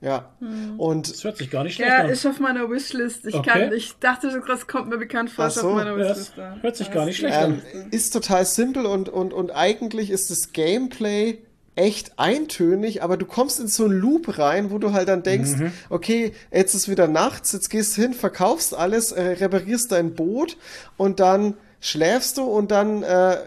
Ja. 0.00 0.34
Und 0.78 1.10
Das 1.10 1.24
hört 1.24 1.36
sich 1.36 1.50
gar 1.50 1.62
nicht 1.62 1.74
schlecht 1.74 1.90
Ja, 1.90 1.98
an. 2.04 2.08
ist 2.08 2.24
auf 2.24 2.40
meiner 2.40 2.70
Wishlist. 2.70 3.26
Ich 3.26 3.34
Okay. 3.34 3.50
kann, 3.50 3.72
ich 3.74 3.98
dachte, 4.00 4.42
das 4.48 4.66
kommt 4.66 4.88
mir 4.88 4.96
bekannt 4.96 5.28
vor, 5.30 5.46
ist 5.46 5.56
so. 5.56 5.68
auf 5.68 5.74
meiner 5.74 5.90
Ja, 5.98 5.98
das 5.98 6.18
Wishlist. 6.18 6.32
da. 6.38 6.56
hört 6.62 6.76
sich 6.76 6.86
Ja, 6.88 6.94
gar 6.94 7.04
nicht 7.04 7.18
schlecht 7.18 7.36
ähm, 7.38 7.60
ist 7.90 8.10
total 8.14 8.46
simpel 8.46 8.86
und, 8.86 9.10
und, 9.10 9.34
und 9.34 9.50
eigentlich 9.50 10.10
ist 10.10 10.30
das 10.30 10.52
Gameplay 10.52 11.42
echt 11.76 12.18
eintönig, 12.18 13.02
aber 13.02 13.16
du 13.16 13.24
kommst 13.26 13.60
in 13.60 13.68
so 13.68 13.84
einen 13.84 13.94
Loop 13.98 14.38
rein, 14.38 14.70
wo 14.70 14.78
du 14.78 14.92
halt 14.92 15.08
dann 15.08 15.22
denkst, 15.22 15.50
okay, 15.88 16.32
jetzt 16.52 16.74
ist 16.74 16.88
wieder 16.88 17.08
nachts, 17.08 17.52
jetzt 17.52 17.70
gehst 17.70 17.96
du 17.96 18.02
hin, 18.02 18.12
verkaufst 18.12 18.74
alles, 18.74 19.12
äh, 19.12 19.22
reparierst 19.22 19.92
dein 19.92 20.14
Boot 20.14 20.56
und 20.96 21.20
dann 21.20 21.54
schläfst 21.80 22.36
du 22.38 22.42
und 22.42 22.70
dann 22.70 23.02
äh, 23.02 23.38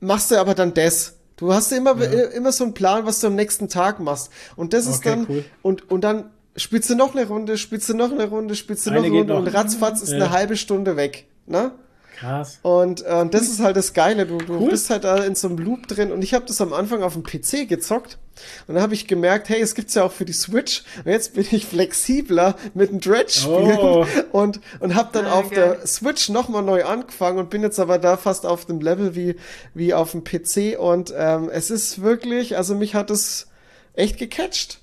machst 0.00 0.30
du 0.30 0.36
aber 0.36 0.54
dann 0.54 0.74
das. 0.74 1.14
Du 1.36 1.52
hast 1.52 1.70
immer, 1.72 2.00
äh, 2.00 2.34
immer 2.36 2.52
so 2.52 2.64
einen 2.64 2.74
Plan, 2.74 3.06
was 3.06 3.20
du 3.20 3.26
am 3.28 3.34
nächsten 3.34 3.68
Tag 3.68 4.00
machst. 4.00 4.30
Und 4.56 4.72
das 4.72 4.86
ist 4.86 4.98
Okay, 4.98 5.08
dann, 5.10 5.26
cool. 5.28 5.44
und, 5.62 5.90
und 5.90 6.00
dann 6.02 6.30
spielst 6.56 6.88
du 6.90 6.94
noch 6.94 7.14
eine 7.14 7.26
Runde, 7.26 7.58
spielst 7.58 7.88
du 7.88 7.94
noch 7.94 8.10
eine 8.10 8.24
Runde, 8.28 8.54
spielst 8.54 8.86
du 8.86 8.90
noch 8.90 9.02
Eine 9.04 9.08
Runde 9.14 9.34
noch. 9.34 9.40
und 9.40 9.48
ratzfatz 9.48 10.00
ist 10.02 10.10
Ja. 10.10 10.16
eine 10.16 10.30
halbe 10.30 10.56
Stunde 10.56 10.96
weg. 10.96 11.26
Ne? 11.46 11.72
Krass. 12.18 12.58
Und 12.62 13.02
äh, 13.02 13.26
das 13.28 13.42
ist 13.42 13.60
halt 13.60 13.76
das 13.76 13.92
Geile. 13.92 14.26
Du, 14.26 14.38
du 14.38 14.58
Cool. 14.58 14.70
bist 14.70 14.88
halt 14.90 15.04
da 15.04 15.22
in 15.24 15.34
so 15.34 15.48
einem 15.48 15.58
Loop 15.58 15.86
drin. 15.86 16.12
Und 16.12 16.22
ich 16.22 16.32
habe 16.34 16.44
das 16.46 16.60
am 16.60 16.72
Anfang 16.72 17.02
auf 17.02 17.12
dem 17.12 17.22
PC 17.22 17.68
gezockt. 17.68 18.18
Und 18.66 18.74
dann 18.74 18.82
habe 18.82 18.94
ich 18.94 19.06
gemerkt, 19.06 19.48
hey, 19.48 19.60
es 19.60 19.74
gibt's 19.74 19.94
ja 19.94 20.02
auch 20.04 20.12
für 20.12 20.24
die 20.24 20.32
Switch. 20.32 20.82
Und 21.04 21.10
jetzt 21.10 21.34
bin 21.34 21.46
ich 21.50 21.66
flexibler 21.66 22.56
mit 22.74 22.90
dem 22.90 23.00
Dredge 23.00 23.30
spielen. 23.32 23.78
Oh. 23.78 24.06
Und, 24.32 24.60
und 24.80 24.94
habe 24.94 25.10
dann 25.12 25.26
Ah, 25.26 25.32
auf 25.40 25.50
geil. 25.50 25.78
der 25.80 25.86
Switch 25.86 26.28
nochmal 26.28 26.62
neu 26.62 26.84
angefangen 26.84 27.38
und 27.38 27.48
bin 27.48 27.62
jetzt 27.62 27.78
aber 27.80 27.98
da 27.98 28.16
fast 28.18 28.44
auf 28.44 28.66
dem 28.66 28.80
Level 28.80 29.14
wie, 29.14 29.36
wie 29.72 29.94
auf 29.94 30.10
dem 30.12 30.24
PC. 30.24 30.78
Und 30.78 31.12
ähm, 31.16 31.48
es 31.50 31.70
ist 31.70 32.02
wirklich, 32.02 32.56
also 32.56 32.74
mich 32.74 32.94
hat 32.94 33.10
es 33.10 33.46
echt 33.94 34.18
gecatcht. 34.18 34.80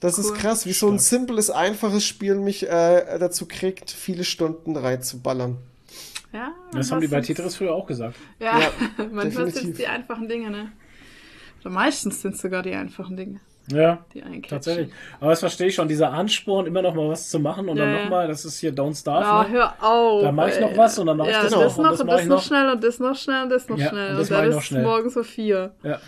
Das 0.00 0.18
ist 0.18 0.30
Cool. 0.30 0.36
krass, 0.38 0.66
wie 0.66 0.72
so 0.72 0.88
ein 0.90 0.98
simples, 0.98 1.50
einfaches 1.50 2.04
Spiel 2.04 2.34
mich 2.36 2.68
äh, 2.68 3.18
dazu 3.18 3.46
kriegt, 3.46 3.90
viele 3.90 4.24
Stunden 4.24 4.76
reinzuballern. 4.76 5.58
Ja, 6.32 6.52
Das 6.72 6.90
haben 6.90 7.00
die 7.00 7.08
bei 7.08 7.20
Tetris 7.20 7.56
früher 7.56 7.74
auch 7.74 7.86
gesagt. 7.86 8.16
Ja, 8.38 8.58
Ja, 8.60 8.70
manchmal 9.12 9.50
sind 9.50 9.72
es 9.72 9.76
die 9.76 9.86
einfachen 9.86 10.28
Dinge, 10.28 10.50
ne? 10.50 10.72
Oder 11.60 11.70
meistens 11.70 12.22
sind 12.22 12.34
es 12.34 12.40
sogar 12.40 12.62
die 12.62 12.74
einfachen 12.74 13.16
Dinge, 13.16 13.40
Ja, 13.70 14.04
tatsächlich. 14.48 14.90
Aber 15.20 15.30
das 15.30 15.40
verstehe 15.40 15.68
ich 15.68 15.74
schon, 15.74 15.86
dieser 15.88 16.10
Ansporn, 16.12 16.66
immer 16.66 16.82
noch 16.82 16.94
mal 16.94 17.08
was 17.10 17.28
zu 17.28 17.38
machen 17.38 17.68
und 17.68 17.76
Ja, 17.76 17.84
dann 17.84 17.94
ja. 17.94 18.02
noch 18.04 18.10
mal, 18.10 18.26
das 18.26 18.44
ist 18.44 18.58
hier 18.58 18.72
Don't 18.74 18.98
Starve. 18.98 19.24
Ah, 19.26 19.42
ne? 19.44 19.50
hör 19.50 19.74
auf. 19.84 20.22
Da 20.22 20.32
mach 20.32 20.48
ich 20.48 20.58
noch 20.58 20.76
was 20.76 20.98
und 20.98 21.06
dann 21.06 21.16
mach 21.18 21.26
ich 21.26 21.32
ja, 21.32 21.42
das 21.42 21.52
das 21.52 21.76
noch 21.76 21.76
und 21.78 21.84
noch 21.84 21.90
das 21.92 22.00
und 22.00 22.06
das 22.08 22.20
ich 22.22 22.26
noch 22.28 22.36
noch. 22.36 22.42
schnell 22.42 22.70
und 22.72 22.82
das 22.84 22.98
noch 22.98 23.14
schnell 23.16 23.42
und 23.44 23.48
das 23.50 23.68
noch 23.68 23.78
Ja, 23.78 23.88
schnell. 23.90 24.06
und 24.08 24.12
Und, 24.14 24.20
das 24.20 24.30
mach 24.30 24.36
dann 24.38 24.50
ich 24.50 24.56
ist 24.56 24.64
schnell. 24.64 24.82
morgens 24.82 25.16
um 25.16 25.24
vier. 25.24 25.74
Ja. 25.84 26.00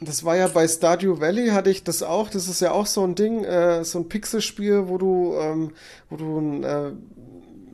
Das 0.00 0.24
war 0.24 0.36
ja 0.36 0.48
bei 0.48 0.68
Stardew 0.68 1.18
Valley 1.20 1.48
hatte 1.48 1.70
ich 1.70 1.82
das 1.82 2.02
auch. 2.02 2.28
Das 2.28 2.46
ist 2.48 2.60
ja 2.60 2.72
auch 2.72 2.86
so 2.86 3.02
ein 3.04 3.14
Ding, 3.14 3.44
äh, 3.44 3.82
so 3.84 3.98
ein 4.00 4.08
Pixelspiel, 4.08 4.86
wo 4.88 4.98
du, 4.98 5.34
ähm, 5.40 5.70
wo 6.10 6.16
du 6.16 6.38
ein, 6.38 6.62
äh, 6.64 6.92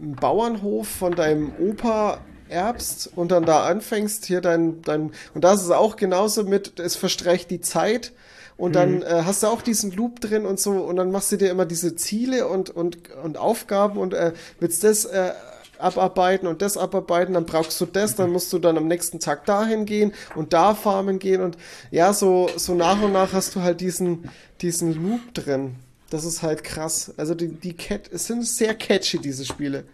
einen 0.00 0.16
Bauernhof 0.16 0.88
von 0.88 1.14
deinem 1.14 1.52
Opa 1.58 2.18
erbst 2.48 3.10
und 3.14 3.30
dann 3.30 3.44
da 3.44 3.64
anfängst, 3.64 4.26
hier 4.26 4.40
dein, 4.40 4.82
dein, 4.82 5.12
und 5.34 5.44
da 5.44 5.52
ist 5.52 5.62
es 5.62 5.70
auch 5.70 5.96
genauso 5.96 6.44
mit, 6.44 6.80
es 6.80 6.96
verstreicht 6.96 7.50
die 7.50 7.60
Zeit 7.60 8.12
und 8.56 8.74
dann 8.74 9.02
äh, 9.02 9.22
hast 9.24 9.42
du 9.42 9.46
auch 9.46 9.62
diesen 9.62 9.92
Loop 9.92 10.20
drin 10.20 10.44
und 10.44 10.58
so 10.60 10.72
und 10.72 10.96
dann 10.96 11.10
machst 11.10 11.32
du 11.32 11.36
dir 11.36 11.50
immer 11.50 11.64
diese 11.64 11.96
Ziele 11.96 12.48
und, 12.48 12.70
und, 12.70 12.98
und 13.22 13.38
Aufgaben 13.38 13.98
und 13.98 14.14
äh, 14.14 14.32
willst 14.58 14.84
das 14.84 15.04
äh, 15.04 15.32
abarbeiten 15.78 16.46
und 16.46 16.60
das 16.60 16.76
abarbeiten, 16.76 17.34
dann 17.34 17.46
brauchst 17.46 17.80
du 17.80 17.86
das, 17.86 18.16
dann 18.16 18.30
musst 18.30 18.52
du 18.52 18.58
dann 18.58 18.76
am 18.76 18.86
nächsten 18.86 19.18
Tag 19.18 19.46
dahin 19.46 19.86
gehen 19.86 20.12
und 20.34 20.52
da 20.52 20.74
farmen 20.74 21.18
gehen 21.18 21.40
und 21.40 21.56
ja, 21.90 22.12
so, 22.12 22.50
so 22.56 22.74
nach 22.74 23.00
und 23.00 23.12
nach 23.12 23.32
hast 23.32 23.54
du 23.56 23.62
halt 23.62 23.80
diesen, 23.80 24.28
diesen 24.60 24.92
Loop 24.92 25.32
drin. 25.32 25.76
Das 26.10 26.24
ist 26.24 26.42
halt 26.42 26.64
krass. 26.64 27.14
Also 27.16 27.34
die, 27.34 27.48
die 27.48 27.72
Cat, 27.74 28.10
es 28.12 28.26
sind 28.26 28.44
sehr 28.44 28.74
catchy, 28.74 29.18
diese 29.18 29.44
Spiele. 29.44 29.84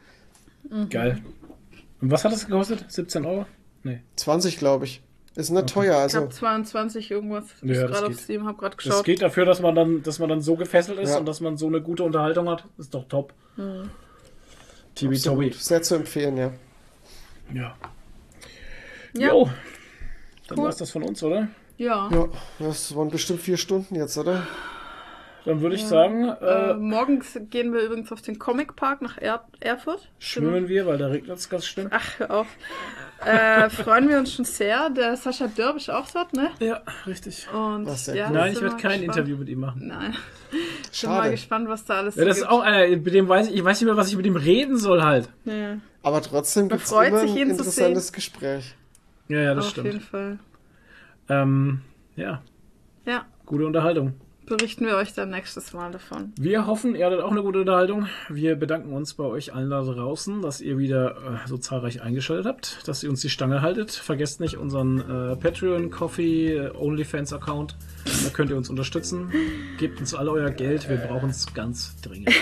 Geil. 0.90 1.22
Und 2.00 2.10
was 2.10 2.24
hat 2.24 2.32
das 2.32 2.46
gekostet? 2.46 2.84
17 2.90 3.24
Euro? 3.24 3.46
Nee. 3.82 4.00
20, 4.16 4.58
glaube 4.58 4.84
ich. 4.86 5.02
Ist 5.34 5.50
nicht 5.50 5.68
teuer, 5.68 5.92
Ich 5.94 6.00
also. 6.00 6.20
habe 6.22 6.28
22 6.30 7.10
irgendwas. 7.10 7.44
Ich 7.60 7.68
Ja, 7.70 7.82
das 7.82 7.90
gerade 7.92 8.06
auf 8.06 8.12
geht. 8.12 8.20
Steam, 8.20 8.46
habe 8.46 8.58
gerade 8.58 8.74
Das 8.76 8.84
geschaut. 8.84 9.04
geht 9.04 9.20
dafür, 9.22 9.44
dass 9.44 9.60
man 9.60 9.74
dann, 9.74 10.02
dass 10.02 10.18
man 10.18 10.30
dann 10.30 10.40
so 10.40 10.56
gefesselt 10.56 10.98
ist 10.98 11.10
Ja. 11.10 11.18
und 11.18 11.26
dass 11.26 11.40
man 11.40 11.58
so 11.58 11.66
eine 11.66 11.82
gute 11.82 12.02
Unterhaltung 12.02 12.48
hat. 12.48 12.64
Ist 12.78 12.94
doch 12.94 13.06
top. 13.06 13.34
Tibi-Tobi. 14.94 15.52
Sehr 15.52 15.82
zu 15.82 15.94
empfehlen, 15.96 16.36
ja. 16.38 16.52
Ja. 17.52 17.76
Ja. 19.12 19.28
Jo. 19.28 19.50
Dann 20.48 20.58
Cool. 20.58 20.64
war's 20.64 20.76
das 20.78 20.90
von 20.90 21.02
uns, 21.02 21.22
oder? 21.22 21.48
Ja. 21.76 22.08
Ja, 22.10 22.28
das 22.58 22.94
waren 22.96 23.10
bestimmt 23.10 23.40
vier 23.40 23.56
Stunden 23.58 23.94
jetzt, 23.94 24.16
oder? 24.16 24.46
Dann 25.46 25.60
würde 25.62 25.76
ich 25.76 25.84
sagen, 25.86 26.28
Äh, 26.28 26.70
äh, 26.72 26.74
morgen 26.74 27.22
gehen 27.50 27.72
wir 27.72 27.80
übrigens 27.80 28.10
auf 28.12 28.20
den 28.20 28.38
Comic 28.38 28.76
Park 28.76 29.00
nach 29.00 29.16
er 29.16 29.44
Erfurt. 29.60 30.10
schwimmen 30.18 30.68
wir, 30.68 30.86
weil 30.86 30.98
da 30.98 31.06
regnet 31.06 31.38
es 31.38 31.48
ganz 31.48 31.64
schlimm. 31.66 31.88
Ach, 31.90 32.18
hör 32.18 32.30
auf. 32.32 32.46
äh, 33.24 33.70
freuen 33.70 34.08
wir 34.08 34.18
uns 34.18 34.34
schon 34.34 34.44
sehr. 34.44 34.90
Der 34.90 35.16
Sascha 35.16 35.46
Dörb 35.46 35.76
ist 35.76 35.88
auch 35.88 36.10
dort, 36.10 36.32
ne? 36.34 36.50
Ja, 36.58 36.82
richtig. 37.06 37.46
Und 37.54 37.86
ja, 38.08 38.26
cool. 38.28 38.34
Nein, 38.34 38.52
ich 38.52 38.60
werde 38.60 38.76
kein 38.76 39.00
gespannt. 39.00 39.02
Interview 39.04 39.36
mit 39.38 39.48
ihm 39.48 39.60
machen. 39.60 39.86
Nein. 39.86 40.14
Bin 41.00 41.10
mal 41.10 41.30
gespannt, 41.30 41.68
was 41.68 41.84
da 41.84 41.94
alles 41.98 42.16
Ja, 42.16 42.24
das 42.24 42.38
ist 42.38 42.42
gibt. 42.42 42.52
auch 42.52 42.60
einer, 42.60 42.88
mit 42.96 43.14
dem 43.14 43.28
weiß 43.28 43.48
ich, 43.48 43.54
ich 43.54 43.64
weiß 43.64 43.80
nicht 43.80 43.86
mehr, 43.86 43.96
was 43.96 44.08
ich 44.08 44.16
mit 44.16 44.26
ihm 44.26 44.36
reden 44.36 44.76
soll 44.76 45.02
halt. 45.02 45.28
Ja, 45.44 45.76
Aber 46.02 46.20
trotzdem 46.22 46.68
gibt 46.68 46.82
es 46.82 46.88
freut 46.90 47.08
immer 47.08 47.20
sich, 47.20 47.30
ein 47.30 47.36
ihn 47.36 47.44
zu 47.46 47.50
interessantes 47.58 48.12
Gespräch. 48.12 48.74
Ja, 49.28 49.38
ja, 49.40 49.54
das 49.54 49.68
auf 49.68 49.76
jeden 49.76 50.00
stimmt. 50.00 50.04
Fall. 50.04 50.38
Ähm, 51.28 51.80
ja, 52.16 52.42
Ja, 53.04 53.24
gute 53.44 53.66
Unterhaltung. 53.66 54.14
Berichten 54.46 54.86
wir 54.86 54.96
euch 54.96 55.12
dann 55.12 55.30
nächstes 55.30 55.72
Mal 55.72 55.90
davon. 55.90 56.32
Wir 56.38 56.66
hoffen, 56.66 56.94
ihr 56.94 57.06
hattet 57.06 57.20
auch 57.20 57.30
eine 57.30 57.42
gute 57.42 57.60
Unterhaltung. 57.60 58.08
Wir 58.28 58.56
bedanken 58.56 58.92
uns 58.92 59.14
bei 59.14 59.24
euch 59.24 59.54
allen 59.54 59.70
da 59.70 59.82
draußen, 59.82 60.42
dass 60.42 60.60
ihr 60.60 60.78
wieder 60.78 61.16
äh, 61.44 61.48
so 61.48 61.58
zahlreich 61.58 62.02
eingeschaltet 62.02 62.46
habt, 62.46 62.88
dass 62.88 63.02
ihr 63.02 63.10
uns 63.10 63.20
die 63.20 63.30
Stange 63.30 63.62
haltet. 63.62 63.92
Vergesst 63.92 64.40
nicht 64.40 64.56
unseren 64.56 65.00
äh, 65.00 65.36
Patreon, 65.36 65.90
Coffee, 65.90 66.54
äh, 66.54 66.70
OnlyFans-Account. 66.70 67.76
Da 68.24 68.30
könnt 68.30 68.50
ihr 68.50 68.56
uns 68.56 68.70
unterstützen. 68.70 69.32
Gebt 69.78 70.00
uns 70.00 70.14
all 70.14 70.28
euer 70.28 70.50
Geld, 70.50 70.88
wir 70.88 70.96
brauchen 70.96 71.30
es 71.30 71.52
ganz 71.52 72.00
dringend. 72.00 72.30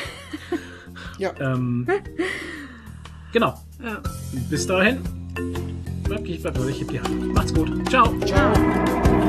Ja. 1.18 1.33
Ähm, 1.39 1.86
genau. 3.33 3.60
Ja. 3.83 4.02
Bis 4.50 4.66
dahin. 4.66 5.00
Bleibt, 6.05 6.24
bleibt 6.42 6.58
euch, 6.58 6.81
hebt 6.81 6.91
die 6.91 7.00
Hand. 7.00 7.34
Macht's 7.34 7.55
gut. 7.55 7.89
Ciao. 7.89 8.12
Ciao. 8.20 9.24